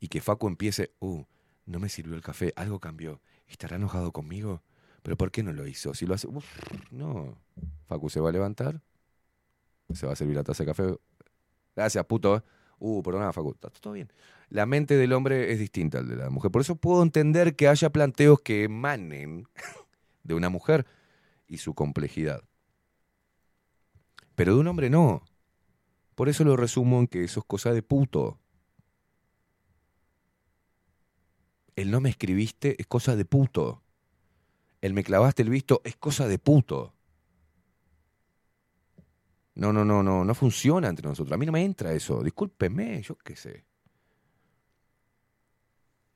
Y 0.00 0.08
que 0.08 0.20
Facu 0.20 0.48
empiece, 0.48 0.92
uh, 0.98 1.22
no 1.64 1.78
me 1.78 1.88
sirvió 1.88 2.16
el 2.16 2.20
café, 2.20 2.52
algo 2.56 2.80
cambió. 2.80 3.20
¿Estará 3.46 3.76
enojado 3.76 4.10
conmigo? 4.10 4.60
¿Pero 5.02 5.16
por 5.16 5.30
qué 5.30 5.44
no 5.44 5.52
lo 5.52 5.68
hizo? 5.68 5.94
Si 5.94 6.04
lo 6.04 6.14
hace, 6.14 6.26
no. 6.90 7.38
Facu 7.86 8.10
se 8.10 8.18
va 8.18 8.30
a 8.30 8.32
levantar, 8.32 8.82
se 9.92 10.06
va 10.06 10.14
a 10.14 10.16
servir 10.16 10.34
la 10.34 10.42
taza 10.42 10.64
de 10.64 10.66
café. 10.66 10.96
Gracias, 11.76 12.04
puto. 12.06 12.42
Uh, 12.80 13.04
perdona, 13.04 13.32
Facu, 13.32 13.52
está 13.52 13.70
todo 13.70 13.92
bien. 13.92 14.12
La 14.48 14.66
mente 14.66 14.96
del 14.96 15.12
hombre 15.12 15.52
es 15.52 15.60
distinta 15.60 15.98
al 15.98 16.08
de 16.08 16.16
la 16.16 16.28
mujer. 16.28 16.50
Por 16.50 16.60
eso 16.60 16.74
puedo 16.74 17.04
entender 17.04 17.54
que 17.54 17.68
haya 17.68 17.90
planteos 17.90 18.40
que 18.40 18.64
emanen 18.64 19.46
de 20.24 20.34
una 20.34 20.48
mujer 20.48 20.86
y 21.46 21.58
su 21.58 21.72
complejidad. 21.74 22.42
Pero 24.34 24.54
de 24.54 24.60
un 24.60 24.66
hombre 24.66 24.90
no. 24.90 25.22
Por 26.14 26.28
eso 26.28 26.44
lo 26.44 26.56
resumo 26.56 27.00
en 27.00 27.06
que 27.06 27.24
eso 27.24 27.40
es 27.40 27.46
cosa 27.46 27.72
de 27.72 27.82
puto. 27.82 28.38
El 31.76 31.90
no 31.90 32.00
me 32.00 32.10
escribiste 32.10 32.76
es 32.78 32.86
cosa 32.86 33.16
de 33.16 33.24
puto. 33.24 33.82
El 34.80 34.94
me 34.94 35.02
clavaste 35.02 35.42
el 35.42 35.50
visto 35.50 35.80
es 35.84 35.96
cosa 35.96 36.28
de 36.28 36.38
puto. 36.38 36.94
No, 39.56 39.72
no, 39.72 39.84
no, 39.84 40.02
no, 40.02 40.24
no 40.24 40.34
funciona 40.34 40.88
entre 40.88 41.08
nosotros. 41.08 41.32
A 41.32 41.38
mí 41.38 41.46
no 41.46 41.52
me 41.52 41.64
entra 41.64 41.92
eso. 41.92 42.22
Discúlpeme, 42.22 43.02
yo 43.02 43.16
qué 43.16 43.36
sé. 43.36 43.64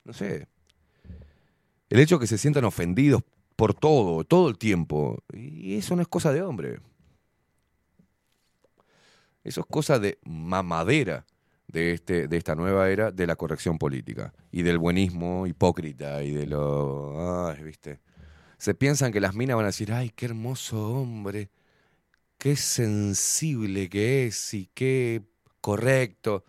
No 0.03 0.13
sé. 0.13 0.47
El 1.89 1.99
hecho 1.99 2.15
de 2.15 2.21
que 2.21 2.27
se 2.27 2.37
sientan 2.37 2.65
ofendidos 2.65 3.23
por 3.55 3.73
todo, 3.73 4.23
todo 4.23 4.49
el 4.49 4.57
tiempo, 4.57 5.23
y 5.33 5.75
eso 5.75 5.95
no 5.95 6.01
es 6.01 6.07
cosa 6.07 6.31
de 6.31 6.41
hombre. 6.41 6.79
Eso 9.49 9.61
es 9.61 9.65
cosa 9.65 9.97
de 9.97 10.19
mamadera 10.25 11.25
de, 11.67 11.93
este, 11.93 12.27
de 12.27 12.37
esta 12.37 12.53
nueva 12.53 12.87
era 12.91 13.09
de 13.09 13.25
la 13.25 13.35
corrección 13.35 13.79
política 13.79 14.31
y 14.51 14.61
del 14.61 14.77
buenismo 14.77 15.47
hipócrita 15.47 16.21
y 16.21 16.29
de 16.29 16.45
lo... 16.45 17.51
¿viste? 17.63 17.99
Se 18.59 18.75
piensan 18.75 19.11
que 19.11 19.19
las 19.19 19.33
minas 19.33 19.55
van 19.55 19.65
a 19.65 19.69
decir, 19.69 19.91
ay, 19.91 20.11
qué 20.11 20.27
hermoso 20.27 20.93
hombre, 20.93 21.49
qué 22.37 22.55
sensible 22.55 23.89
que 23.89 24.27
es 24.27 24.53
y 24.53 24.69
qué 24.75 25.23
correcto. 25.61 26.45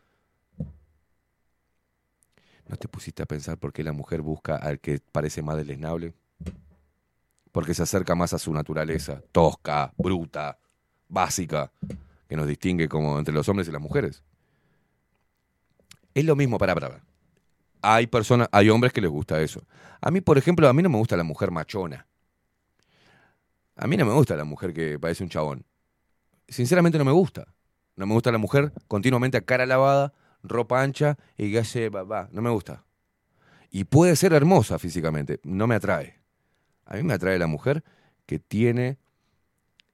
¿No 2.68 2.76
te 2.76 2.86
pusiste 2.86 3.22
a 3.22 3.26
pensar 3.26 3.56
por 3.56 3.72
qué 3.72 3.82
la 3.82 3.94
mujer 3.94 4.20
busca 4.20 4.56
al 4.56 4.78
que 4.78 5.00
parece 5.10 5.40
más 5.40 5.56
deleznable? 5.56 6.12
Porque 7.50 7.72
se 7.72 7.82
acerca 7.82 8.14
más 8.14 8.34
a 8.34 8.38
su 8.38 8.52
naturaleza, 8.52 9.22
tosca, 9.32 9.90
bruta, 9.96 10.58
básica, 11.08 11.72
que 12.30 12.36
nos 12.36 12.46
distingue 12.46 12.88
como 12.88 13.18
entre 13.18 13.34
los 13.34 13.48
hombres 13.48 13.66
y 13.66 13.72
las 13.72 13.82
mujeres. 13.82 14.22
Es 16.14 16.24
lo 16.24 16.36
mismo, 16.36 16.58
para, 16.58 16.76
para. 16.76 17.02
Hay 17.82 18.06
personas, 18.06 18.48
hay 18.52 18.70
hombres 18.70 18.92
que 18.92 19.00
les 19.00 19.10
gusta 19.10 19.42
eso. 19.42 19.66
A 20.00 20.12
mí, 20.12 20.20
por 20.20 20.38
ejemplo, 20.38 20.68
a 20.68 20.72
mí 20.72 20.80
no 20.80 20.88
me 20.88 20.98
gusta 20.98 21.16
la 21.16 21.24
mujer 21.24 21.50
machona. 21.50 22.06
A 23.74 23.88
mí 23.88 23.96
no 23.96 24.06
me 24.06 24.12
gusta 24.12 24.36
la 24.36 24.44
mujer 24.44 24.72
que 24.72 24.96
parece 24.96 25.24
un 25.24 25.28
chabón. 25.28 25.66
Sinceramente 26.46 26.98
no 26.98 27.04
me 27.04 27.10
gusta. 27.10 27.52
No 27.96 28.06
me 28.06 28.14
gusta 28.14 28.30
la 28.30 28.38
mujer 28.38 28.72
continuamente 28.86 29.36
a 29.36 29.40
cara 29.40 29.66
lavada, 29.66 30.12
ropa 30.44 30.80
ancha 30.82 31.18
y 31.36 31.50
que 31.50 31.58
hace 31.58 31.88
va, 31.88 32.28
No 32.30 32.42
me 32.42 32.50
gusta. 32.50 32.84
Y 33.72 33.84
puede 33.84 34.14
ser 34.14 34.34
hermosa 34.34 34.78
físicamente, 34.78 35.40
no 35.42 35.66
me 35.66 35.74
atrae. 35.74 36.20
A 36.84 36.94
mí 36.94 37.02
me 37.02 37.14
atrae 37.14 37.40
la 37.40 37.48
mujer 37.48 37.82
que 38.24 38.38
tiene 38.38 38.98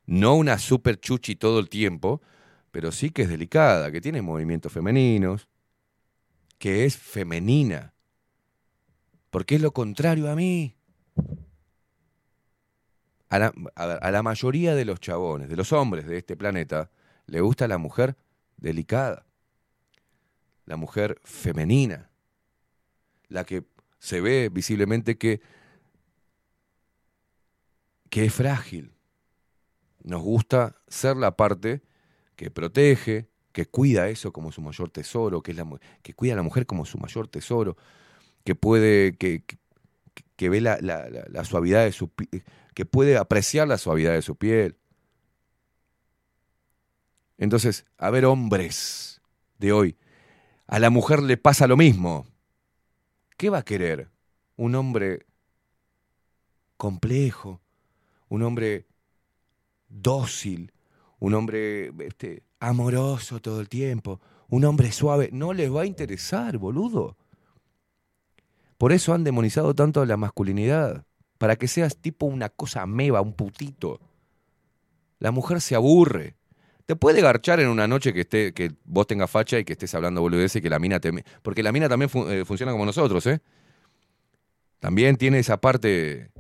no 0.07 0.35
una 0.35 0.59
super 0.59 0.99
chuchi 0.99 1.37
todo 1.37 1.59
el 1.59 1.69
tiempo, 1.69 2.23
pero 2.71 2.93
sí 2.93 3.11
que 3.11 3.23
es 3.23 3.29
delicada, 3.29 3.91
que 3.91 4.01
tiene 4.01 4.23
movimientos 4.23 4.73
femeninos, 4.73 5.49
que 6.59 6.85
es 6.85 6.97
femenina. 6.97 7.95
Porque 9.31 9.57
es 9.57 9.61
lo 9.61 9.73
contrario 9.73 10.31
a 10.31 10.37
mí. 10.37 10.75
A 13.29 13.39
la, 13.39 14.23
mayoría 14.23 14.75
de 14.75 14.85
los 14.85 15.01
chabones, 15.01 15.49
de 15.49 15.57
los 15.57 15.73
hombres 15.73 16.07
de 16.07 16.17
este 16.17 16.37
planeta, 16.37 16.91
le 17.27 17.41
gusta 17.41 17.67
la 17.67 17.77
mujer 17.77 18.17
delicada, 18.57 19.27
la 20.65 20.77
mujer 20.77 21.21
femenina, 21.25 22.09
la 23.29 23.45
que 23.45 23.65
se 23.99 24.21
ve 24.21 24.49
visiblemente 24.49 25.19
que, 25.19 25.41
que 28.09 28.27
es 28.27 28.33
frágil. 28.33 28.96
Nos 30.07 30.23
gusta 30.23 30.77
ser 30.87 31.17
la 31.17 31.37
parte 31.37 31.83
que 32.37 32.49
protege, 32.49 33.29
que 33.51 33.67
cuida 33.67 34.09
eso 34.09 34.33
como 34.33 34.53
su 34.53 34.63
mayor 34.63 34.89
tesoro, 34.89 35.43
que, 35.43 35.51
es 35.51 35.57
la, 35.57 35.67
que 36.03 36.15
cuida 36.15 36.35
a 36.35 36.37
la 36.37 36.45
mujer 36.45 36.65
como 36.65 36.87
su 36.87 36.97
mayor 36.97 37.27
tesoro, 37.27 37.77
que 38.45 38.55
puede, 38.55 39.17
que, 39.17 39.43
que, 40.37 40.49
ve 40.49 40.61
la, 40.61 40.79
la, 40.81 41.45
suavidad 41.45 41.83
de 41.83 41.91
su 41.91 42.13
que 42.73 42.87
puede 42.87 43.17
apreciar 43.17 43.67
la 43.67 43.79
suavidad 43.79 44.13
de 44.13 44.23
su 44.23 44.37
piel. 44.37 44.77
Entonces, 47.37 47.85
a 47.99 48.09
ver, 48.11 48.27
hombres 48.27 49.21
de 49.59 49.73
hoy, 49.73 49.97
a 50.69 50.79
la 50.79 50.91
mujer 50.91 51.21
le 51.21 51.37
pasa 51.37 51.67
lo 51.67 51.77
mismo. 51.77 52.29
¿Qué 53.37 53.51
va 53.51 53.59
a 53.59 53.65
querer? 53.65 54.09
Un 54.55 54.77
hombre 54.77 55.27
complejo, 56.77 57.61
un 58.29 58.45
hombre 58.45 58.87
dócil, 59.89 60.73
un 61.19 61.35
hombre 61.35 61.93
este, 62.05 62.43
amoroso 62.61 63.41
todo 63.41 63.61
el 63.61 63.69
tiempo, 63.69 64.21
un 64.49 64.65
hombre 64.65 64.93
suave, 64.93 65.31
no 65.33 65.53
les 65.53 65.75
va 65.75 65.83
a 65.83 65.87
interesar, 65.87 66.59
boludo. 66.59 67.17
Por 68.79 68.93
eso 68.93 69.15
han 69.15 69.25
demonizado 69.25 69.75
tanto 69.75 70.05
la 70.05 70.17
masculinidad, 70.17 71.07
para 71.39 71.57
que 71.57 71.69
seas 71.69 71.97
tipo 71.97 72.27
una 72.27 72.49
cosa 72.49 72.87
meba, 72.87 73.21
un 73.21 73.33
putito. 73.33 74.01
La 75.19 75.31
mujer 75.31 75.61
se 75.61 75.75
aburre. 75.75 76.35
Te 76.87 76.95
puede 76.95 77.21
garchar 77.21 77.59
en 77.61 77.69
una 77.69 77.89
noche 77.89 78.13
que 78.13 78.21
esté, 78.21 78.53
que 78.53 78.73
vos 78.85 79.07
tengas 79.07 79.31
facha 79.31 79.59
y 79.59 79.65
que 79.65 79.73
estés 79.73 79.95
hablando 79.95 80.21
boludeces 80.21 80.57
y 80.57 80.63
que 80.63 80.71
la 80.71 80.79
mina 80.79 81.01
te. 81.01 81.13
Porque 81.43 81.63
la 81.63 81.73
mina 81.73 81.89
también 81.89 82.11
eh, 82.29 82.45
funciona 82.45 82.73
como 82.73 82.87
nosotros, 82.87 83.27
¿eh? 83.27 83.41
También 84.79 85.17
tiene 85.17 85.39
esa 85.41 85.57
parte 85.57 86.31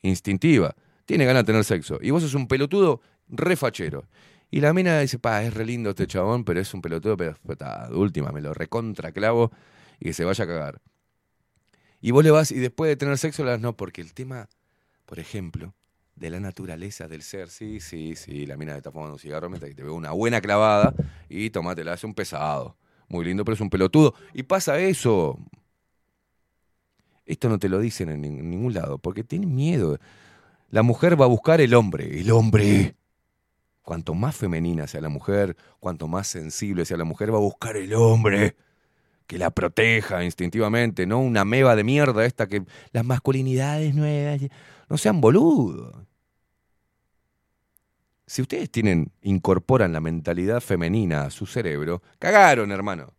instintiva. 0.00 0.74
Tiene 1.06 1.24
ganas 1.24 1.42
de 1.42 1.46
tener 1.46 1.64
sexo. 1.64 1.98
Y 2.00 2.10
vos 2.10 2.22
sos 2.22 2.34
un 2.34 2.46
pelotudo 2.46 3.00
refachero. 3.28 4.08
Y 4.50 4.60
la 4.60 4.72
mina 4.72 4.98
dice, 5.00 5.18
pa, 5.18 5.42
es 5.42 5.54
re 5.54 5.64
lindo 5.64 5.90
este 5.90 6.06
chabón, 6.06 6.44
pero 6.44 6.60
es 6.60 6.74
un 6.74 6.82
pelotudo, 6.82 7.16
pero 7.16 7.36
de 7.44 7.94
última, 7.94 8.32
me 8.32 8.40
lo 8.40 8.52
recontra 8.52 9.12
clavo 9.12 9.52
y 10.00 10.06
que 10.06 10.12
se 10.12 10.24
vaya 10.24 10.44
a 10.44 10.46
cagar. 10.46 10.80
Y 12.00 12.10
vos 12.10 12.24
le 12.24 12.30
vas, 12.30 12.50
y 12.50 12.58
después 12.58 12.88
de 12.88 12.96
tener 12.96 13.16
sexo, 13.18 13.44
le 13.44 13.50
das 13.50 13.60
no, 13.60 13.76
porque 13.76 14.00
el 14.00 14.12
tema, 14.12 14.48
por 15.06 15.18
ejemplo, 15.18 15.74
de 16.16 16.30
la 16.30 16.40
naturaleza 16.40 17.06
del 17.06 17.22
ser, 17.22 17.48
sí, 17.48 17.80
sí, 17.80 18.16
sí, 18.16 18.46
la 18.46 18.56
mina 18.56 18.76
está 18.76 18.90
fumando 18.90 19.14
un 19.14 19.18
cigarro 19.18 19.48
mientras 19.48 19.74
te 19.74 19.82
veo 19.82 19.94
una 19.94 20.10
buena 20.10 20.40
clavada 20.40 20.94
y 21.28 21.50
tomate, 21.50 21.84
la 21.84 21.92
hace 21.92 22.06
un 22.06 22.14
pesado. 22.14 22.76
Muy 23.08 23.24
lindo, 23.24 23.44
pero 23.44 23.54
es 23.54 23.60
un 23.60 23.70
pelotudo. 23.70 24.14
Y 24.34 24.44
pasa 24.44 24.78
eso. 24.78 25.38
Esto 27.26 27.48
no 27.48 27.58
te 27.58 27.68
lo 27.68 27.80
dicen 27.80 28.08
en 28.08 28.20
ningún 28.22 28.72
lado, 28.72 28.98
porque 28.98 29.24
tienen 29.24 29.54
miedo. 29.54 29.98
La 30.70 30.82
mujer 30.82 31.20
va 31.20 31.24
a 31.24 31.28
buscar 31.28 31.60
el 31.60 31.74
hombre, 31.74 32.20
el 32.20 32.30
hombre. 32.30 32.94
Cuanto 33.82 34.14
más 34.14 34.36
femenina 34.36 34.86
sea 34.86 35.00
la 35.00 35.08
mujer, 35.08 35.56
cuanto 35.80 36.06
más 36.06 36.28
sensible 36.28 36.84
sea 36.84 36.96
la 36.96 37.04
mujer, 37.04 37.32
va 37.32 37.38
a 37.38 37.40
buscar 37.40 37.76
el 37.76 37.92
hombre 37.94 38.56
que 39.26 39.38
la 39.38 39.50
proteja 39.50 40.24
instintivamente, 40.24 41.06
no 41.06 41.20
una 41.20 41.44
meba 41.44 41.76
de 41.76 41.84
mierda 41.84 42.24
esta 42.24 42.48
que 42.48 42.64
las 42.92 43.04
masculinidades 43.04 43.94
nuevas, 43.94 44.40
no 44.88 44.98
sean 44.98 45.20
boludos. 45.20 45.94
Si 48.26 48.42
ustedes 48.42 48.70
tienen, 48.70 49.12
incorporan 49.22 49.92
la 49.92 50.00
mentalidad 50.00 50.60
femenina 50.60 51.22
a 51.22 51.30
su 51.30 51.46
cerebro, 51.46 52.02
cagaron, 52.18 52.70
hermano. 52.70 53.12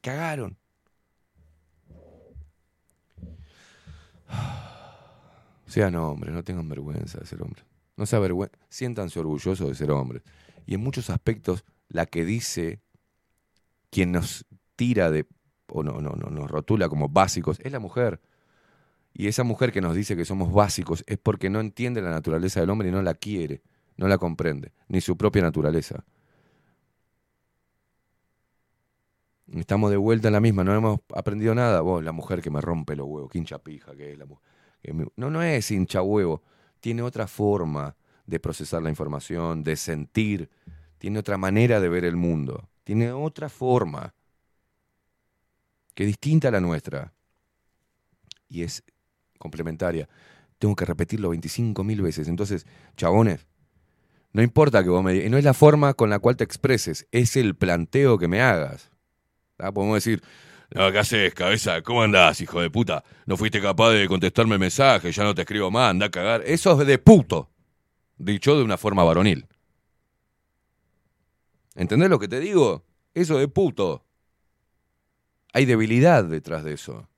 Cagaron. 0.00 0.56
Sean 5.74 5.96
hombres, 5.96 6.32
no 6.32 6.44
tengan 6.44 6.68
vergüenza 6.68 7.18
de 7.18 7.26
ser 7.26 7.42
hombres. 7.42 7.66
No 7.96 8.06
se 8.06 8.14
avergüen, 8.14 8.48
siéntanse 8.68 9.18
orgullosos 9.18 9.66
de 9.66 9.74
ser 9.74 9.90
hombres. 9.90 10.22
Y 10.66 10.74
en 10.74 10.80
muchos 10.80 11.10
aspectos, 11.10 11.64
la 11.88 12.06
que 12.06 12.24
dice 12.24 12.80
quien 13.90 14.12
nos 14.12 14.46
tira 14.76 15.10
de, 15.10 15.26
o 15.66 15.82
no, 15.82 16.00
no, 16.00 16.10
no, 16.10 16.30
nos 16.30 16.48
rotula 16.48 16.88
como 16.88 17.08
básicos, 17.08 17.58
es 17.58 17.72
la 17.72 17.80
mujer. 17.80 18.20
Y 19.14 19.26
esa 19.26 19.42
mujer 19.42 19.72
que 19.72 19.80
nos 19.80 19.96
dice 19.96 20.14
que 20.14 20.24
somos 20.24 20.52
básicos 20.52 21.02
es 21.08 21.18
porque 21.18 21.50
no 21.50 21.58
entiende 21.58 22.00
la 22.00 22.10
naturaleza 22.10 22.60
del 22.60 22.70
hombre 22.70 22.90
y 22.90 22.92
no 22.92 23.02
la 23.02 23.14
quiere, 23.14 23.60
no 23.96 24.06
la 24.06 24.16
comprende, 24.16 24.70
ni 24.86 25.00
su 25.00 25.16
propia 25.16 25.42
naturaleza. 25.42 26.04
Estamos 29.52 29.90
de 29.90 29.96
vuelta 29.96 30.28
en 30.28 30.34
la 30.34 30.40
misma, 30.40 30.62
no 30.62 30.72
hemos 30.72 31.00
aprendido 31.12 31.52
nada. 31.52 31.80
Vos, 31.80 32.04
la 32.04 32.12
mujer 32.12 32.42
que 32.42 32.50
me 32.50 32.60
rompe 32.60 32.94
los 32.94 33.08
huevos, 33.08 33.28
que 33.28 33.38
hincha 33.38 33.58
pija, 33.58 33.96
que 33.96 34.12
es 34.12 34.18
la 34.18 34.26
mujer. 34.26 34.53
No, 34.92 35.30
no 35.30 35.42
es 35.42 35.70
hincha 35.70 36.02
huevo. 36.02 36.42
Tiene 36.80 37.02
otra 37.02 37.26
forma 37.26 37.96
de 38.26 38.40
procesar 38.40 38.82
la 38.82 38.90
información, 38.90 39.64
de 39.64 39.76
sentir. 39.76 40.50
Tiene 40.98 41.18
otra 41.18 41.38
manera 41.38 41.80
de 41.80 41.88
ver 41.88 42.04
el 42.04 42.16
mundo. 42.16 42.68
Tiene 42.84 43.12
otra 43.12 43.48
forma 43.48 44.14
que 45.94 46.04
es 46.04 46.08
distinta 46.08 46.48
a 46.48 46.50
la 46.50 46.60
nuestra. 46.60 47.12
Y 48.48 48.62
es 48.62 48.82
complementaria. 49.38 50.08
Tengo 50.58 50.76
que 50.76 50.84
repetirlo 50.84 51.30
25 51.30 51.84
mil 51.84 52.02
veces. 52.02 52.28
Entonces, 52.28 52.66
chabones, 52.96 53.46
no 54.32 54.42
importa 54.42 54.82
que 54.82 54.90
vos 54.90 55.02
me 55.02 55.12
digas, 55.12 55.30
no 55.30 55.38
es 55.38 55.44
la 55.44 55.54
forma 55.54 55.94
con 55.94 56.10
la 56.10 56.18
cual 56.18 56.36
te 56.36 56.42
expreses, 56.42 57.06
es 57.12 57.36
el 57.36 57.54
planteo 57.54 58.18
que 58.18 58.26
me 58.26 58.42
hagas. 58.42 58.90
¿Ah? 59.58 59.70
Podemos 59.70 59.94
decir, 59.94 60.22
no, 60.70 60.90
¿qué 60.90 60.98
haces, 60.98 61.34
cabeza? 61.34 61.82
¿Cómo 61.82 62.02
andás, 62.02 62.40
hijo 62.40 62.60
de 62.60 62.70
puta? 62.70 63.04
No 63.26 63.36
fuiste 63.36 63.60
capaz 63.60 63.90
de 63.90 64.08
contestarme 64.08 64.54
el 64.54 64.60
mensaje, 64.60 65.12
ya 65.12 65.24
no 65.24 65.34
te 65.34 65.42
escribo 65.42 65.70
más, 65.70 65.90
anda 65.90 66.06
a 66.06 66.10
cagar. 66.10 66.42
Eso 66.44 66.80
es 66.80 66.86
de 66.86 66.98
puto, 66.98 67.50
dicho 68.16 68.56
de 68.56 68.62
una 68.62 68.76
forma 68.76 69.04
varonil. 69.04 69.46
¿Entendés 71.74 72.08
lo 72.08 72.18
que 72.18 72.28
te 72.28 72.40
digo? 72.40 72.84
Eso 73.14 73.38
de 73.38 73.48
puto. 73.48 74.04
Hay 75.52 75.66
debilidad 75.66 76.24
detrás 76.24 76.64
de 76.64 76.74
eso. 76.74 77.08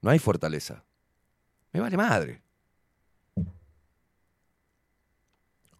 No 0.00 0.10
hay 0.10 0.18
fortaleza. 0.18 0.84
Me 1.72 1.80
vale 1.80 1.96
madre. 1.96 2.42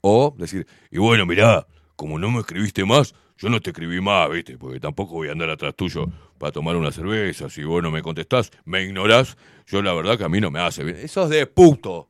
O 0.00 0.34
decir, 0.36 0.66
y 0.90 0.98
bueno, 0.98 1.26
mirá, 1.26 1.66
como 1.98 2.16
no 2.16 2.30
me 2.30 2.38
escribiste 2.38 2.84
más, 2.84 3.12
yo 3.38 3.48
no 3.48 3.60
te 3.60 3.70
escribí 3.70 4.00
más, 4.00 4.30
¿viste? 4.30 4.56
Porque 4.56 4.78
tampoco 4.78 5.14
voy 5.14 5.30
a 5.30 5.32
andar 5.32 5.50
atrás 5.50 5.74
tuyo 5.74 6.06
para 6.38 6.52
tomar 6.52 6.76
una 6.76 6.92
cerveza. 6.92 7.50
Si 7.50 7.64
vos 7.64 7.82
no 7.82 7.90
me 7.90 8.02
contestás, 8.02 8.52
me 8.64 8.84
ignorás, 8.84 9.36
yo 9.66 9.82
la 9.82 9.92
verdad 9.92 10.16
que 10.16 10.22
a 10.22 10.28
mí 10.28 10.40
no 10.40 10.48
me 10.48 10.60
hace 10.60 10.84
bien. 10.84 10.96
Eso 10.98 11.24
es 11.24 11.30
de 11.30 11.44
puto. 11.48 12.08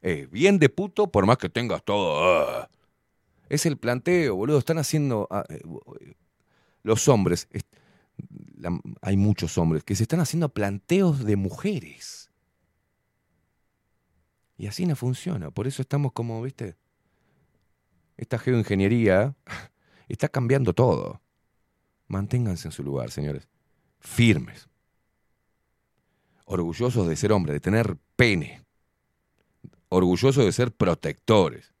Es 0.00 0.30
bien 0.30 0.60
de 0.60 0.68
puto 0.68 1.10
por 1.10 1.26
más 1.26 1.38
que 1.38 1.48
tengas 1.48 1.82
todo. 1.82 2.22
ah. 2.22 2.70
Es 3.48 3.66
el 3.66 3.78
planteo, 3.78 4.36
boludo. 4.36 4.58
Están 4.58 4.78
haciendo... 4.78 5.26
ah, 5.32 5.44
eh, 5.48 5.60
los 6.84 7.08
hombres, 7.08 7.48
hay 9.02 9.16
muchos 9.16 9.58
hombres 9.58 9.82
que 9.82 9.96
se 9.96 10.04
están 10.04 10.20
haciendo 10.20 10.48
planteos 10.50 11.24
de 11.24 11.34
mujeres. 11.34 12.30
Y 14.56 14.68
así 14.68 14.86
no 14.86 14.94
funciona. 14.94 15.50
Por 15.50 15.66
eso 15.66 15.82
estamos 15.82 16.12
como, 16.12 16.40
viste, 16.40 16.76
esta 18.18 18.38
geoingeniería 18.38 19.34
está 20.08 20.28
cambiando 20.28 20.74
todo. 20.74 21.22
Manténganse 22.08 22.68
en 22.68 22.72
su 22.72 22.82
lugar, 22.82 23.10
señores. 23.10 23.48
Firmes. 24.00 24.68
Orgullosos 26.44 27.06
de 27.08 27.16
ser 27.16 27.32
hombres, 27.32 27.54
de 27.54 27.60
tener 27.60 27.96
pene. 28.16 28.62
Orgullosos 29.88 30.44
de 30.44 30.52
ser 30.52 30.72
protectores. 30.72 31.72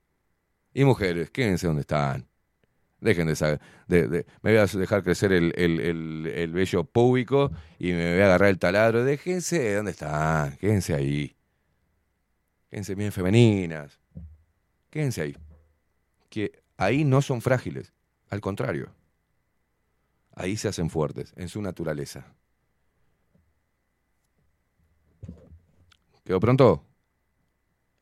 Y 0.74 0.84
mujeres, 0.84 1.30
quédense 1.30 1.66
donde 1.66 1.80
están. 1.82 2.26
Dejen 3.00 3.28
de, 3.28 3.36
sa- 3.36 3.60
de- 3.86 4.08
de- 4.08 4.26
me 4.42 4.50
voy 4.52 4.58
a 4.58 4.66
dejar 4.66 5.02
crecer 5.02 5.32
el, 5.32 5.52
el, 5.56 5.80
el, 5.80 6.26
el 6.34 6.52
vello 6.52 6.84
público 6.84 7.50
y 7.78 7.92
me 7.92 8.12
voy 8.12 8.22
a 8.22 8.26
agarrar 8.26 8.48
el 8.50 8.58
taladro. 8.58 9.04
Déjense 9.04 9.74
donde 9.74 9.92
están. 9.92 10.56
Quédense 10.56 10.94
ahí. 10.94 11.36
Quédense 12.70 12.94
bien 12.94 13.12
femeninas. 13.12 13.98
Quédense 14.90 15.22
ahí. 15.22 15.36
Que 16.28 16.62
ahí 16.76 17.04
no 17.04 17.22
son 17.22 17.40
frágiles. 17.40 17.92
Al 18.30 18.40
contrario. 18.40 18.90
Ahí 20.34 20.56
se 20.56 20.68
hacen 20.68 20.90
fuertes, 20.90 21.32
en 21.36 21.48
su 21.48 21.60
naturaleza. 21.62 22.26
¿Quedó 26.24 26.40
pronto? 26.40 26.84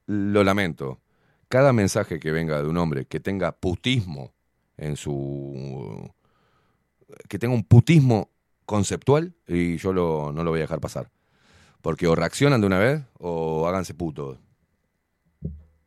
Lo 0.07 0.45
lamento. 0.45 1.01
Cada 1.49 1.73
mensaje 1.73 2.19
que 2.19 2.33
venga 2.33 2.61
de 2.63 2.69
un 2.69 2.77
hombre 2.77 3.07
que 3.07 3.21
tenga 3.21 3.53
putismo 3.53 4.35
en 4.77 4.97
su. 4.97 6.11
que 7.29 7.39
tenga 7.39 7.55
un 7.55 7.63
putismo 7.65 8.31
conceptual, 8.65 9.35
y 9.47 9.77
yo 9.77 9.93
lo- 9.93 10.33
no 10.33 10.43
lo 10.43 10.51
voy 10.51 10.59
a 10.59 10.63
dejar 10.63 10.81
pasar. 10.81 11.11
Porque 11.83 12.09
o 12.09 12.17
reaccionan 12.17 12.61
de 12.61 12.67
una 12.67 12.79
vez 12.81 13.03
o 13.19 13.69
háganse 13.69 13.95
putos. 13.95 14.39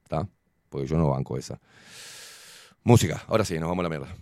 ¿Está? 0.04 0.30
Porque 0.70 0.88
yo 0.88 0.98
no 0.98 1.10
banco 1.10 1.38
esa. 1.38 1.60
Música, 2.84 3.24
ahora 3.28 3.46
sí, 3.46 3.60
nos 3.60 3.70
vamos 3.70 3.86
a 3.86 3.90
la 3.90 3.90
mierda. 3.90 4.16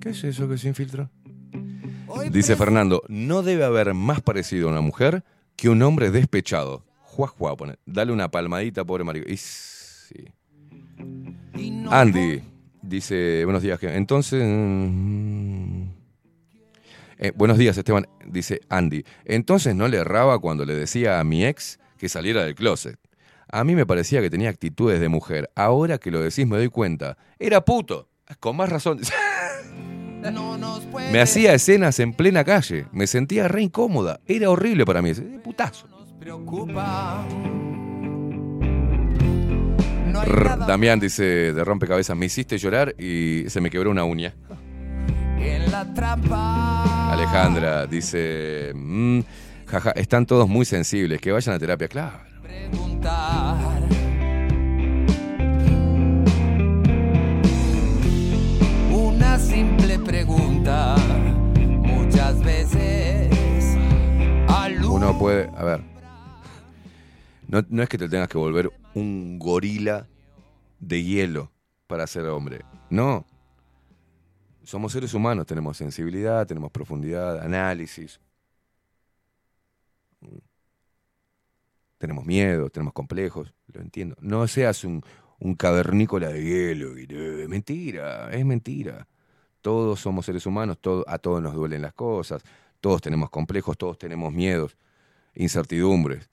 ¿Qué 0.00 0.10
es 0.10 0.24
eso 0.24 0.48
que 0.48 0.56
se 0.56 0.68
infiltra? 0.68 1.10
Dice 2.30 2.56
Fernando, 2.56 3.02
no 3.08 3.42
debe 3.42 3.64
haber 3.64 3.94
más 3.94 4.20
parecido 4.20 4.68
a 4.68 4.72
una 4.72 4.80
mujer 4.80 5.24
que 5.56 5.68
un 5.68 5.82
hombre 5.82 6.10
despechado. 6.10 6.84
Juá, 7.02 7.28
juá, 7.28 7.56
pone. 7.56 7.76
Dale 7.84 8.12
una 8.12 8.30
palmadita, 8.30 8.84
pobre 8.84 9.04
marido. 9.04 9.26
Y 9.28 9.36
sí. 9.36 10.24
Andy 11.90 12.42
dice, 12.82 13.44
buenos 13.44 13.62
días. 13.62 13.78
Entonces... 13.82 14.42
mm, 14.46 15.67
eh, 17.18 17.32
buenos 17.34 17.58
días, 17.58 17.76
Esteban. 17.76 18.06
Dice 18.26 18.60
Andy. 18.68 19.04
Entonces 19.24 19.74
no 19.74 19.88
le 19.88 19.98
erraba 19.98 20.38
cuando 20.38 20.64
le 20.64 20.74
decía 20.74 21.20
a 21.20 21.24
mi 21.24 21.44
ex 21.44 21.78
que 21.98 22.08
saliera 22.08 22.44
del 22.44 22.54
closet. 22.54 22.98
A 23.50 23.64
mí 23.64 23.74
me 23.74 23.86
parecía 23.86 24.20
que 24.20 24.30
tenía 24.30 24.50
actitudes 24.50 25.00
de 25.00 25.08
mujer. 25.08 25.50
Ahora 25.54 25.98
que 25.98 26.10
lo 26.10 26.20
decís 26.20 26.46
me 26.46 26.56
doy 26.56 26.68
cuenta. 26.68 27.16
Era 27.38 27.64
puto. 27.64 28.08
Con 28.40 28.56
más 28.56 28.68
razón. 28.68 29.00
Me 31.12 31.20
hacía 31.20 31.54
escenas 31.54 32.00
en 32.00 32.12
plena 32.12 32.44
calle. 32.44 32.86
Me 32.92 33.06
sentía 33.06 33.46
re 33.46 33.62
incómoda. 33.62 34.20
Era 34.26 34.50
horrible 34.50 34.84
para 34.84 35.00
mí. 35.00 35.12
Putazo. 35.42 35.86
preocupa. 36.18 37.24
Rr, 40.24 40.66
Damián 40.66 40.98
dice 40.98 41.52
de 41.52 41.64
rompecabezas, 41.64 42.16
me 42.16 42.26
hiciste 42.26 42.58
llorar 42.58 42.94
y 42.98 43.44
se 43.48 43.60
me 43.60 43.70
quebró 43.70 43.90
una 43.90 44.04
uña. 44.04 44.34
En 45.40 45.70
la 45.70 45.84
trampa. 45.94 47.12
Alejandra 47.12 47.86
dice, 47.86 48.72
"Mm, 48.74 49.20
jaja, 49.66 49.90
están 49.92 50.26
todos 50.26 50.48
muy 50.48 50.64
sensibles, 50.64 51.20
que 51.20 51.32
vayan 51.32 51.54
a 51.54 51.58
terapia. 51.58 51.88
Claro. 51.88 52.18
Preguntar. 52.42 53.56
Una 58.92 59.38
simple 59.38 59.98
pregunta. 59.98 60.96
Muchas 61.82 62.42
veces. 62.42 63.28
Uno 64.90 65.16
puede, 65.18 65.48
a 65.56 65.64
ver, 65.64 65.80
no, 67.46 67.64
no 67.68 67.82
es 67.82 67.88
que 67.88 67.96
te 67.98 68.08
tengas 68.08 68.28
que 68.28 68.36
volver 68.36 68.70
un 68.94 69.38
gorila 69.38 70.06
de 70.80 71.02
hielo 71.02 71.50
para 71.86 72.06
ser 72.06 72.26
hombre. 72.26 72.60
No. 72.90 73.24
Somos 74.68 74.92
seres 74.92 75.14
humanos, 75.14 75.46
tenemos 75.46 75.78
sensibilidad, 75.78 76.46
tenemos 76.46 76.70
profundidad, 76.70 77.40
análisis. 77.40 78.20
Tenemos 81.96 82.26
miedo, 82.26 82.68
tenemos 82.68 82.92
complejos, 82.92 83.54
lo 83.68 83.80
entiendo. 83.80 84.14
No 84.20 84.46
seas 84.46 84.84
un, 84.84 85.02
un 85.38 85.54
cavernícola 85.54 86.28
de 86.28 86.44
hielo. 86.44 86.98
y 86.98 87.06
de- 87.06 87.48
mentira, 87.48 88.30
es 88.30 88.44
mentira. 88.44 89.08
Todos 89.62 90.00
somos 90.00 90.26
seres 90.26 90.44
humanos, 90.44 90.76
a 91.06 91.18
todos 91.18 91.40
nos 91.40 91.54
duelen 91.54 91.80
las 91.80 91.94
cosas, 91.94 92.42
todos 92.82 93.00
tenemos 93.00 93.30
complejos, 93.30 93.78
todos 93.78 93.96
tenemos 93.96 94.34
miedos, 94.34 94.76
incertidumbres. 95.34 96.28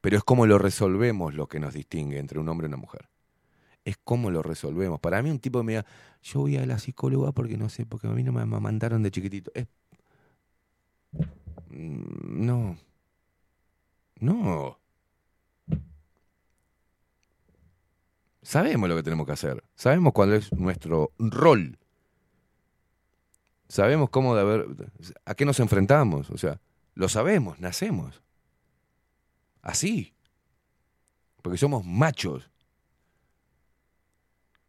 Pero 0.00 0.16
es 0.16 0.22
como 0.22 0.46
lo 0.46 0.58
resolvemos 0.58 1.34
lo 1.34 1.48
que 1.48 1.58
nos 1.58 1.74
distingue 1.74 2.18
entre 2.20 2.38
un 2.38 2.48
hombre 2.48 2.66
y 2.66 2.68
una 2.68 2.76
mujer. 2.76 3.08
Es 3.84 3.96
cómo 4.02 4.30
lo 4.30 4.42
resolvemos. 4.42 5.00
Para 5.00 5.22
mí 5.22 5.30
un 5.30 5.38
tipo 5.38 5.58
que 5.60 5.64
me 5.64 5.72
diga, 5.72 5.86
yo 6.22 6.40
voy 6.40 6.56
a 6.56 6.66
la 6.66 6.78
psicóloga 6.78 7.32
porque 7.32 7.56
no 7.58 7.68
sé, 7.68 7.84
porque 7.86 8.06
a 8.06 8.10
mí 8.10 8.22
no 8.22 8.32
me 8.32 8.44
mandaron 8.46 9.02
de 9.02 9.10
chiquitito. 9.10 9.50
Es... 9.54 9.66
Mm, 11.70 12.46
No. 12.46 12.76
No. 14.20 14.78
Sabemos 18.42 18.88
lo 18.88 18.96
que 18.96 19.02
tenemos 19.02 19.26
que 19.26 19.32
hacer. 19.32 19.64
Sabemos 19.74 20.12
cuál 20.12 20.34
es 20.34 20.52
nuestro 20.52 21.12
rol. 21.18 21.78
Sabemos 23.68 24.10
cómo 24.10 24.34
de 24.34 24.40
haber, 24.42 24.66
a 25.24 25.34
qué 25.34 25.44
nos 25.44 25.60
enfrentamos. 25.60 26.30
O 26.30 26.36
sea, 26.38 26.60
lo 26.94 27.08
sabemos, 27.08 27.58
nacemos. 27.58 28.22
Así. 29.62 30.14
Porque 31.42 31.58
somos 31.58 31.84
machos. 31.86 32.50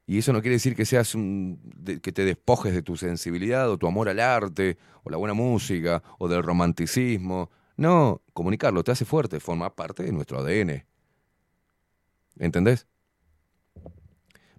Y 0.07 0.19
eso 0.19 0.33
no 0.33 0.41
quiere 0.41 0.55
decir 0.55 0.75
que 0.75 0.85
seas 0.85 1.15
un, 1.15 1.59
que 2.01 2.11
te 2.11 2.25
despojes 2.25 2.73
de 2.73 2.83
tu 2.83 2.95
sensibilidad 2.95 3.69
o 3.69 3.77
tu 3.77 3.87
amor 3.87 4.07
al 4.07 4.19
arte 4.19 4.77
o 5.03 5.09
la 5.09 5.17
buena 5.17 5.33
música 5.33 6.03
o 6.19 6.27
del 6.27 6.43
romanticismo. 6.43 7.49
No, 7.77 8.21
comunicarlo 8.33 8.83
te 8.83 8.91
hace 8.91 9.05
fuerte, 9.05 9.39
forma 9.39 9.75
parte 9.75 10.03
de 10.03 10.11
nuestro 10.11 10.39
ADN. 10.39 10.85
¿Entendés? 12.37 12.87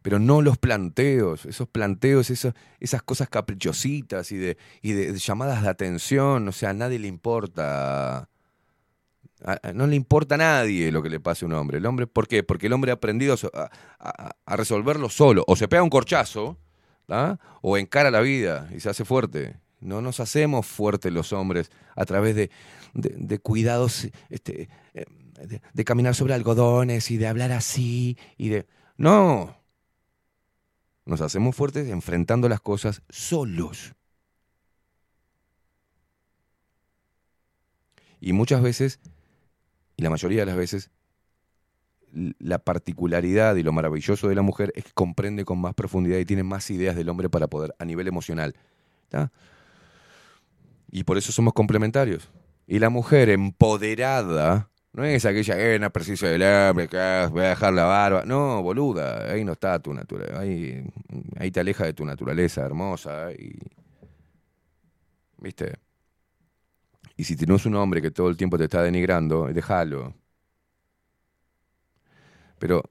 Pero 0.03 0.19
no 0.19 0.43
los 0.43 0.59
planteos, 0.59 1.47
esos 1.47 1.69
planteos, 1.69 2.31
esas, 2.31 2.55
esas 2.81 3.03
cosas 3.03 3.29
caprichositas 3.29 4.31
y, 4.33 4.37
de, 4.37 4.57
y 4.83 4.93
de 4.93 5.17
llamadas 5.17 5.63
de 5.63 5.69
atención, 5.69 6.49
o 6.49 6.53
sea, 6.53 6.71
a 6.71 6.75
nadie 6.75 6.99
le 6.99 7.09
importa. 7.09 8.29
No 9.75 9.87
le 9.87 9.97
importa 9.97 10.35
a 10.37 10.39
nadie 10.39 10.91
lo 10.91 11.03
que 11.03 11.11
le 11.11 11.21
pase 11.21 11.45
a 11.45 11.49
un 11.49 11.53
hombre. 11.55 11.79
El 11.79 11.87
hombre, 11.87 12.07
¿Por 12.07 12.27
qué? 12.27 12.43
Porque 12.43 12.67
el 12.69 12.73
hombre 12.73 12.91
ha 12.91 12.95
aprendido 12.95 13.35
a 13.35 13.37
so- 13.37 13.51
a, 13.55 13.71
a- 14.01 14.37
a 14.47 14.57
resolverlo 14.57 15.09
solo. 15.11 15.45
O 15.47 15.57
se 15.57 15.69
pega 15.69 15.83
un 15.83 15.91
corchazo, 15.91 16.59
o 17.61 17.77
encara 17.77 18.11
la 18.11 18.21
vida 18.21 18.69
y 18.75 18.81
se 18.81 18.89
hace 18.89 19.05
fuerte. 19.05 19.61
No 19.81 20.01
nos 20.01 20.21
hacemos 20.21 20.67
fuertes 20.67 21.13
los 21.13 21.33
hombres 21.35 21.71
a 21.95 22.05
través 22.07 22.35
de, 22.35 22.51
de- 22.95 23.15
de 23.17 23.39
cuidados, 23.39 24.09
este, 24.31 24.69
eh, 24.95 25.05
de, 25.47 25.61
de 25.73 25.85
caminar 25.85 26.15
sobre 26.15 26.33
algodones 26.35 27.11
y 27.11 27.19
de 27.19 27.27
hablar 27.29 27.53
así 27.53 28.17
y 28.39 28.49
de... 28.49 28.67
No. 28.97 29.55
Nos 31.05 31.21
hacemos 31.21 31.55
fuertes 31.55 31.89
enfrentando 31.91 32.49
las 32.49 32.61
cosas 32.63 33.03
solos. 33.11 33.95
Y 38.19 38.33
muchas 38.33 38.63
veces, 38.63 38.99
y 39.97 40.03
la 40.03 40.11
mayoría 40.11 40.41
de 40.41 40.47
las 40.47 40.57
veces, 40.57 40.91
la 42.39 42.59
particularidad 42.59 43.57
y 43.57 43.63
lo 43.63 43.73
maravilloso 43.73 44.29
de 44.29 44.35
la 44.35 44.43
mujer 44.43 44.73
es 44.75 44.85
que 44.85 44.93
comprende 44.93 45.45
con 45.45 45.59
más 45.59 45.75
profundidad 45.75 46.19
y 46.19 46.25
tiene 46.25 46.43
más 46.43 46.71
ideas 46.71 46.97
del 46.97 47.09
hombre 47.09 47.29
para 47.29 47.47
poder, 47.47 47.75
a 47.79 47.85
nivel 47.85 48.09
emocional. 48.09 48.55
¿tá? 49.09 49.33
Y 50.91 51.05
por 51.05 51.19
eso 51.19 51.33
somos 51.33 51.53
complementarios. 51.53 52.29
Y 52.67 52.79
la 52.79 52.91
mujer 52.91 53.31
empoderada 53.31 54.71
no 54.93 55.05
es 55.05 55.27
aquella, 55.27 55.59
eh, 55.59 55.79
no 55.79 55.91
preciso 55.91 56.27
del 56.27 56.43
ah, 56.43 56.73
voy 56.73 57.45
a 57.45 57.49
dejar 57.51 57.75
la 57.75 57.85
barba. 57.85 58.25
No, 58.25 58.63
boluda, 58.63 59.31
ahí 59.31 59.45
no 59.45 59.53
está 59.53 59.79
tu 59.79 59.93
naturaleza. 59.93 60.41
Ahí, 60.41 60.85
ahí 61.39 61.51
te 61.51 61.61
aleja 61.61 61.85
de 61.85 61.93
tu 61.93 62.05
naturaleza 62.05 62.63
hermosa. 62.63 63.29
¿Viste? 65.39 65.75
Y 67.17 67.25
si 67.25 67.37
tienes 67.37 67.65
un 67.65 67.75
hombre 67.75 68.03
que 68.03 68.11
todo 68.11 68.29
el 68.29 68.37
tiempo 68.37 68.59
te 68.59 68.65
está 68.65 68.83
denigrando, 68.83 69.47
déjalo. 69.47 70.15
Pero 72.59 72.83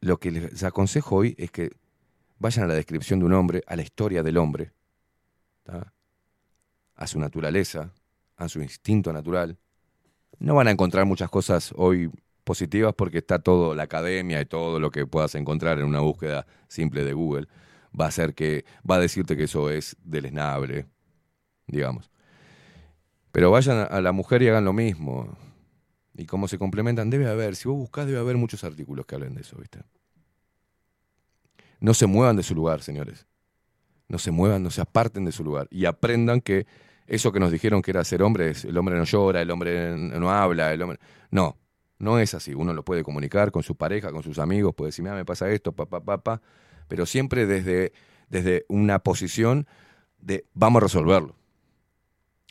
lo 0.00 0.18
que 0.18 0.30
les 0.30 0.62
aconsejo 0.62 1.16
hoy 1.16 1.34
es 1.38 1.50
que 1.50 1.70
vayan 2.38 2.64
a 2.64 2.68
la 2.68 2.74
descripción 2.74 3.18
de 3.18 3.26
un 3.26 3.32
hombre, 3.34 3.62
a 3.66 3.76
la 3.76 3.82
historia 3.82 4.22
del 4.22 4.38
hombre, 4.38 4.72
a 6.94 7.06
su 7.06 7.18
naturaleza, 7.18 7.92
a 8.36 8.48
su 8.48 8.62
instinto 8.62 9.12
natural. 9.12 9.58
No 10.38 10.54
van 10.54 10.68
a 10.68 10.70
encontrar 10.70 11.04
muchas 11.06 11.28
cosas 11.28 11.72
hoy 11.76 12.10
positivas 12.44 12.94
porque 12.94 13.18
está 13.18 13.38
todo, 13.38 13.74
la 13.74 13.82
academia 13.84 14.40
y 14.40 14.46
todo 14.46 14.78
lo 14.80 14.90
que 14.90 15.06
puedas 15.06 15.34
encontrar 15.34 15.78
en 15.78 15.84
una 15.84 16.00
búsqueda 16.00 16.46
simple 16.68 17.04
de 17.04 17.12
Google 17.12 17.48
va 17.98 18.06
a 18.06 18.10
ser 18.10 18.34
que, 18.34 18.64
va 18.88 18.96
a 18.96 19.00
decirte 19.00 19.36
que 19.36 19.44
eso 19.44 19.70
es 19.70 19.96
deleznable, 20.04 20.86
digamos. 21.66 22.10
Pero 23.32 23.50
vayan 23.50 23.86
a- 23.90 24.00
la 24.00 24.12
mujer 24.12 24.42
y 24.42 24.48
hagan 24.48 24.64
lo 24.64 24.72
mismo. 24.72 25.36
Y 26.14 26.26
cómo 26.26 26.48
se 26.48 26.58
complementan, 26.58 27.10
debe 27.10 27.28
haber, 27.28 27.56
si 27.56 27.68
vos 27.68 27.76
buscás, 27.78 28.06
debe 28.06 28.18
haber 28.18 28.36
muchos 28.36 28.64
artículos 28.64 29.06
que 29.06 29.14
hablen 29.14 29.34
de 29.34 29.42
eso, 29.42 29.56
¿viste? 29.58 29.80
No 31.80 31.94
se 31.94 32.06
muevan 32.06 32.36
de 32.36 32.42
su 32.42 32.54
lugar, 32.54 32.82
señores. 32.82 33.26
No 34.08 34.18
se 34.18 34.30
muevan, 34.30 34.62
no 34.62 34.70
se 34.70 34.80
aparten 34.80 35.24
de 35.24 35.32
su 35.32 35.44
lugar. 35.44 35.68
Y 35.70 35.84
aprendan 35.86 36.40
que 36.40 36.66
eso 37.06 37.32
que 37.32 37.40
nos 37.40 37.52
dijeron 37.52 37.82
que 37.82 37.90
era 37.90 38.04
ser 38.04 38.22
hombre, 38.22 38.50
es 38.50 38.64
el 38.64 38.76
hombre 38.78 38.96
no 38.96 39.04
llora, 39.04 39.42
el 39.42 39.50
hombre 39.50 39.96
no 39.96 40.30
habla, 40.30 40.72
el 40.72 40.82
hombre... 40.82 40.98
No, 41.30 41.58
no 41.98 42.18
es 42.18 42.34
así. 42.34 42.54
Uno 42.54 42.72
lo 42.72 42.84
puede 42.84 43.04
comunicar 43.04 43.52
con 43.52 43.62
su 43.62 43.76
pareja, 43.76 44.12
con 44.12 44.22
sus 44.22 44.38
amigos, 44.38 44.74
puede 44.74 44.88
decir, 44.88 45.02
mira, 45.02 45.16
me 45.16 45.24
pasa 45.24 45.50
esto, 45.50 45.72
papá, 45.72 46.00
papá, 46.02 46.40
pero 46.88 47.06
siempre 47.06 47.46
desde, 47.46 47.92
desde 48.28 48.64
una 48.68 48.98
posición 48.98 49.66
de 50.18 50.44
vamos 50.54 50.82
a 50.82 50.84
resolverlo. 50.86 51.36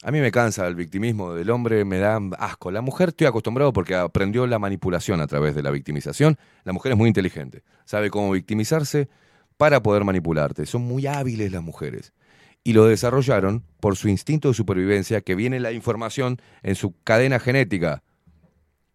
A 0.04 0.12
mí 0.12 0.20
me 0.20 0.32
cansa 0.32 0.68
el 0.68 0.76
victimismo 0.76 1.34
del 1.34 1.50
hombre, 1.50 1.84
me 1.84 1.98
da 1.98 2.20
asco. 2.38 2.70
La 2.70 2.82
mujer 2.82 3.10
estoy 3.10 3.28
acostumbrado 3.28 3.74
porque 3.74 3.96
aprendió 3.96 4.46
la 4.46 4.60
manipulación 4.60 5.20
a 5.20 5.26
través 5.26 5.56
de 5.56 5.64
la 5.64 5.72
victimización. 5.72 6.38
La 6.64 6.74
mujer 6.74 6.92
es 6.92 6.98
muy 6.98 7.08
inteligente, 7.08 7.64
sabe 7.86 8.12
cómo 8.12 8.30
victimizarse 8.32 9.10
para 9.58 9.82
poder 9.82 10.04
manipularte. 10.04 10.66
Son 10.66 10.84
muy 10.84 11.08
hábiles 11.08 11.52
las 11.52 11.64
mujeres. 11.64 12.14
Y 12.64 12.74
lo 12.74 12.86
desarrollaron 12.86 13.64
por 13.80 13.96
su 13.96 14.10
instinto 14.10 14.50
de 14.50 14.54
supervivencia 14.54 15.22
que 15.22 15.36
viene 15.36 15.60
la 15.60 15.72
información 15.72 16.42
en 16.62 16.76
su 16.76 16.94
cadena 17.04 17.40
genética. 17.40 18.04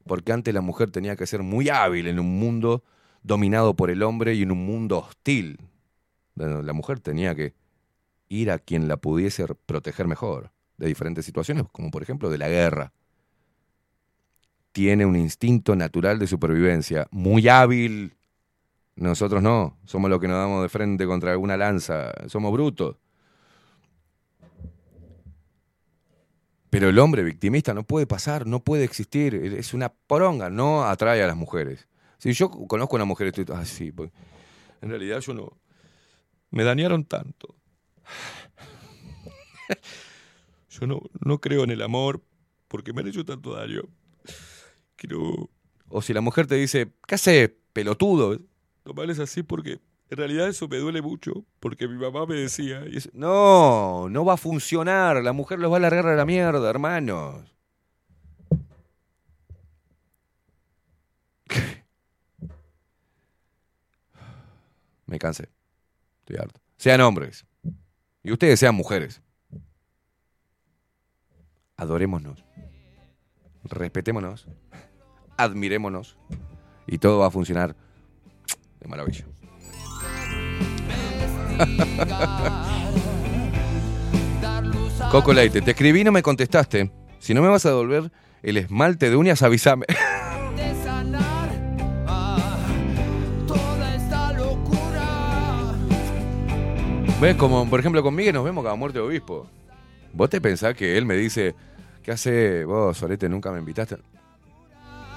Porque 0.07 0.33
antes 0.33 0.53
la 0.53 0.61
mujer 0.61 0.91
tenía 0.91 1.17
que 1.17 1.27
ser 1.27 1.43
muy 1.43 1.71
hábil 1.71 2.09
en 2.09 2.21
un 2.21 2.39
mundo 2.39 2.85
dominado 3.23 3.75
por 3.75 3.91
el 3.91 4.03
hombre 4.03 4.35
y 4.35 4.43
en 4.43 4.53
un 4.53 4.65
mundo 4.65 4.99
hostil. 4.99 5.59
La 6.35 6.73
mujer 6.73 7.01
tenía 7.01 7.35
que 7.35 7.55
ir 8.29 8.51
a 8.51 8.59
quien 8.59 8.89
la 8.89 8.97
pudiese 8.97 9.47
proteger 9.67 10.07
mejor 10.07 10.53
de 10.79 10.87
diferentes 10.87 11.27
situaciones, 11.27 11.65
como 11.73 11.91
por 11.91 12.03
ejemplo 12.03 12.31
de 12.31 12.39
la 12.39 12.49
guerra. 12.49 12.93
Tiene 14.73 15.05
un 15.05 15.17
instinto 15.17 15.77
natural 15.77 16.19
de 16.19 16.27
supervivencia, 16.27 17.07
muy 17.11 17.49
hábil. 17.49 18.17
Nosotros 18.95 19.43
no, 19.43 19.77
somos 19.85 20.09
los 20.09 20.21
que 20.21 20.29
nos 20.29 20.39
damos 20.39 20.63
de 20.63 20.69
frente 20.69 21.07
contra 21.07 21.33
alguna 21.33 21.57
lanza, 21.57 22.13
somos 22.29 22.53
brutos. 22.53 22.97
Pero 26.71 26.89
el 26.89 26.99
hombre 27.01 27.25
victimista 27.25 27.75
no 27.75 27.83
puede 27.83 28.07
pasar, 28.07 28.47
no 28.47 28.61
puede 28.61 28.85
existir, 28.85 29.35
es 29.35 29.75
una 29.75 29.89
poronga, 29.89 30.51
no 30.51 30.85
atrae 30.85 31.23
a 31.23 31.27
las 31.27 31.37
mujeres. 31.37 31.90
Si 32.21 32.33
yo 32.35 32.51
conozco 32.51 32.95
a 32.97 32.99
una 32.99 33.05
mujer, 33.07 33.27
estoy, 33.29 33.47
ah, 33.53 33.65
sí, 33.65 33.93
en 34.83 34.89
realidad 34.91 35.21
yo 35.21 35.35
no, 35.35 35.59
me 36.51 36.63
dañaron 36.65 37.05
tanto. 37.05 37.57
Yo 40.71 40.87
no, 40.87 41.01
no 41.25 41.41
creo 41.41 41.65
en 41.65 41.71
el 41.71 41.83
amor 41.83 42.23
porque 42.69 42.93
me 42.93 43.01
han 43.01 43.09
hecho 43.09 43.25
tanto 43.25 43.55
daño. 43.55 43.83
Quiero... 44.97 45.51
O 45.89 46.01
si 46.03 46.13
la 46.13 46.21
mujer 46.21 46.47
te 46.47 46.55
dice, 46.55 46.93
¿qué 47.07 47.17
haces, 47.17 47.51
pelotudo? 47.73 48.39
No 48.85 48.93
me 48.95 49.03
hables 49.03 49.19
así 49.19 49.43
porque 49.43 49.81
en 50.09 50.17
realidad 50.17 50.49
eso 50.49 50.69
me 50.69 50.79
duele 50.79 51.03
mucho 51.03 51.45
porque 51.59 51.89
mi 51.89 51.97
mamá 51.99 52.27
me 52.27 52.37
decía. 52.37 52.85
y 52.89 52.97
es- 52.99 53.13
No, 53.15 54.09
no 54.09 54.25
va 54.25 54.35
a 54.35 54.37
funcionar. 54.37 55.23
La 55.23 55.33
mujer 55.33 55.59
los 55.59 55.73
va 55.73 55.79
a 55.79 55.81
largar 55.81 56.07
a 56.07 56.15
la 56.17 56.25
mierda, 56.25 56.71
hermanos. 56.71 57.43
Me 65.11 65.19
cansé. 65.19 65.51
Estoy 66.21 66.37
harto. 66.37 66.61
Sean 66.77 67.01
hombres. 67.01 67.45
Y 68.23 68.31
ustedes 68.31 68.61
sean 68.61 68.77
mujeres. 68.77 69.21
Adorémonos. 71.77 72.45
Respetémonos. 73.65 74.47
Admirémonos. 75.37 76.17
Y 76.87 76.99
todo 76.99 77.19
va 77.19 77.27
a 77.27 77.31
funcionar 77.33 77.75
de 78.79 78.87
maravilla. 78.87 79.27
Coco 85.11 85.33
Leite, 85.33 85.61
te 85.61 85.73
escribí 85.73 86.03
y 86.03 86.05
no 86.05 86.13
me 86.13 86.23
contestaste. 86.23 86.93
Si 87.19 87.35
no 87.35 87.43
me 87.43 87.49
vas 87.49 87.67
a 87.67 87.71
devolver 87.71 88.13
el 88.45 88.59
esmalte 88.59 89.11
de 89.11 89.17
uñas, 89.17 89.43
avísame. 89.43 89.87
¿Ves? 97.21 97.37
Como 97.37 97.69
por 97.69 97.79
ejemplo 97.81 98.03
con 98.03 98.15
Miguel 98.15 98.33
nos 98.33 98.45
vemos 98.45 98.65
cada 98.65 98.77
muerte 98.77 98.99
de 98.99 99.05
obispo. 99.05 99.47
¿Vos 100.15 100.31
te 100.31 100.41
pensás 100.41 100.75
que 100.75 100.97
él 100.97 101.05
me 101.05 101.17
dice, 101.17 101.55
¿qué 102.03 102.13
hace 102.13 102.65
vos, 102.65 102.97
Sorete? 102.97 103.29
Nunca 103.29 103.53
me 103.53 103.59
invitaste. 103.59 103.99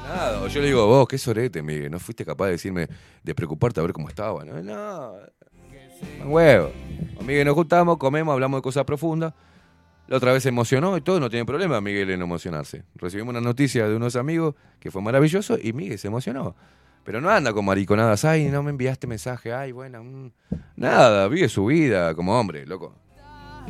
Nada, 0.04 0.46
yo 0.50 0.60
le 0.60 0.68
digo, 0.68 0.86
vos, 0.86 1.08
qué 1.08 1.18
sorete, 1.18 1.62
Miguel, 1.62 1.90
no 1.90 2.00
fuiste 2.00 2.26
capaz 2.26 2.48
de 2.48 2.52
decirme, 2.52 2.90
de 3.24 3.34
preocuparte 3.34 3.80
a 3.80 3.84
ver 3.84 3.94
cómo 3.94 4.10
estaba. 4.10 4.44
No, 4.44 4.62
no, 4.62 5.14
no 6.20 6.26
huevo. 6.26 6.72
Con 7.16 7.26
Miguel 7.26 7.46
nos 7.46 7.56
juntamos, 7.56 7.98
comemos, 7.98 8.34
hablamos 8.34 8.58
de 8.58 8.64
cosas 8.64 8.84
profundas. 8.84 9.34
La 10.08 10.18
otra 10.18 10.34
vez 10.34 10.44
se 10.44 10.50
emocionó 10.50 10.98
y 10.98 11.02
todo, 11.02 11.22
no 11.22 11.30
tiene 11.30 11.46
problema 11.46 11.80
Miguel 11.80 12.10
en 12.10 12.22
emocionarse. 12.22 12.84
Recibimos 12.96 13.32
una 13.32 13.40
noticia 13.40 13.88
de 13.88 13.96
unos 13.96 14.18
amigos 14.18 14.56
que 14.82 14.92
fue 14.92 15.02
maravilloso 15.02 15.58
y 15.62 15.72
Miguel 15.72 15.98
se 15.98 16.10
emocionó. 16.10 16.54
Pero 17.04 17.20
no 17.20 17.30
anda 17.30 17.52
con 17.52 17.66
mariconadas, 17.66 18.24
ay, 18.24 18.46
no 18.46 18.64
me 18.64 18.72
enviaste 18.72 19.08
mensaje, 19.08 19.54
ay, 19.54 19.72
bueno, 19.72 20.04
mm". 20.04 20.32
nada, 20.78 21.28
vive 21.28 21.50
su 21.50 21.66
vida 21.66 22.16
como 22.16 22.40
hombre, 22.40 22.66
loco. 22.66 22.96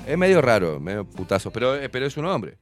Es 0.07 0.17
medio 0.17 0.41
raro, 0.41 0.79
medio 0.79 1.05
putazo, 1.05 1.51
pero, 1.51 1.75
eh, 1.75 1.89
pero 1.89 2.05
es 2.05 2.17
un 2.17 2.25
hombre. 2.25 2.57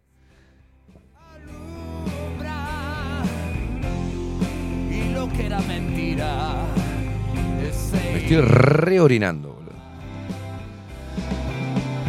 Me 8.11 8.17
estoy 8.17 8.41
reorinando, 8.41 9.53
boludo. 9.53 9.71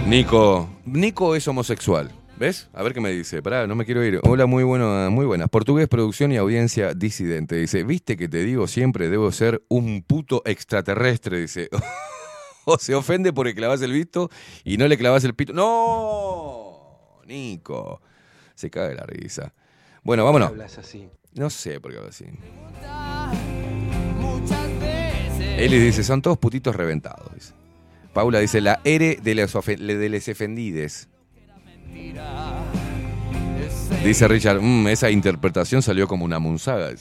Nico, 0.07 0.69
Nico 0.85 1.35
es 1.37 1.47
homosexual. 1.49 2.11
¿Ves? 2.43 2.69
A 2.73 2.83
ver 2.83 2.93
qué 2.93 3.01
me 3.01 3.13
dice. 3.13 3.41
Pará, 3.41 3.69
no 3.69 3.77
me 3.77 3.85
quiero 3.85 4.05
ir. 4.05 4.19
Hola, 4.25 4.47
muy 4.47 4.65
bueno, 4.65 5.09
muy 5.13 5.25
buenas. 5.25 5.49
Portugués, 5.49 5.87
producción 5.87 6.33
y 6.33 6.39
audiencia 6.39 6.93
disidente. 6.93 7.55
Dice, 7.55 7.85
¿viste 7.85 8.17
que 8.17 8.29
te 8.29 8.39
digo 8.39 8.67
siempre 8.67 9.09
debo 9.09 9.31
ser 9.31 9.63
un 9.69 10.03
puto 10.03 10.43
extraterrestre? 10.45 11.39
Dice. 11.39 11.69
o 12.65 12.79
se 12.79 12.97
ofende 12.97 13.33
porque 13.33 13.55
clavas 13.55 13.81
el 13.83 13.93
visto 13.93 14.29
y 14.65 14.77
no 14.77 14.89
le 14.89 14.99
clavas 14.99 15.23
el 15.23 15.37
pito. 15.37 15.53
¡No! 15.53 17.23
Nico. 17.27 18.01
Se 18.57 18.71
cae 18.71 18.97
la 18.97 19.05
risa. 19.05 19.55
Bueno, 20.03 20.25
vámonos. 20.25 20.49
hablas 20.49 20.79
así? 20.79 21.09
No 21.35 21.49
sé 21.49 21.79
por 21.79 21.93
qué 21.93 21.99
hablo 21.99 22.11
así. 22.11 22.25
Eli 25.59 25.79
dice, 25.79 26.03
son 26.03 26.21
todos 26.21 26.39
putitos 26.39 26.75
reventados. 26.75 27.33
dice. 27.37 27.53
Paula 28.13 28.41
dice, 28.41 28.61
la 28.61 28.81
R 28.83 29.21
de 29.23 29.35
los, 29.37 29.53
de 29.65 30.09
les 30.09 30.29
ofendides. 30.29 31.09
Dice 34.05 34.29
Richard, 34.29 34.61
"Mm, 34.61 34.89
esa 34.89 35.11
interpretación 35.11 35.83
salió 35.83 36.09
como 36.09 36.25
una 36.25 36.39
munzaga. 36.39 36.91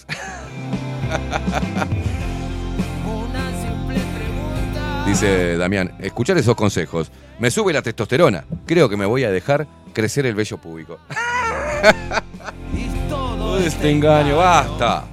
dice. 5.08 5.58
Damián, 5.58 5.92
escuchar 6.00 6.38
esos 6.38 6.56
consejos. 6.56 7.12
Me 7.40 7.52
sube 7.52 7.74
la 7.74 7.82
testosterona. 7.82 8.46
Creo 8.66 8.90
que 8.90 8.98
me 8.98 9.06
voy 9.06 9.24
a 9.24 9.32
dejar 9.32 9.68
crecer 9.94 10.26
el 10.26 10.36
vello 10.36 10.58
público. 10.58 11.00
Todo 13.10 13.58
este 13.60 13.92
engaño, 13.92 14.38
basta. 14.38 15.06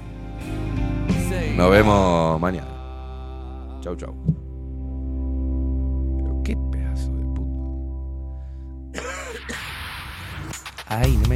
Nos 1.55 1.71
vemos 1.71 2.39
mañana. 2.39 2.67
Chau, 3.81 3.95
chau. 3.95 4.13
Ay, 10.91 11.15
no 11.17 11.27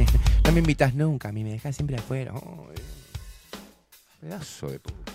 me, 0.52 0.58
invitas 0.58 0.94
nunca, 0.94 1.28
a 1.28 1.32
mí 1.32 1.44
me 1.44 1.52
dejas 1.52 1.76
siempre 1.76 1.96
afuera. 1.96 2.34
Pedazo 4.20 4.68
de 4.68 4.80
puto. 4.80 5.13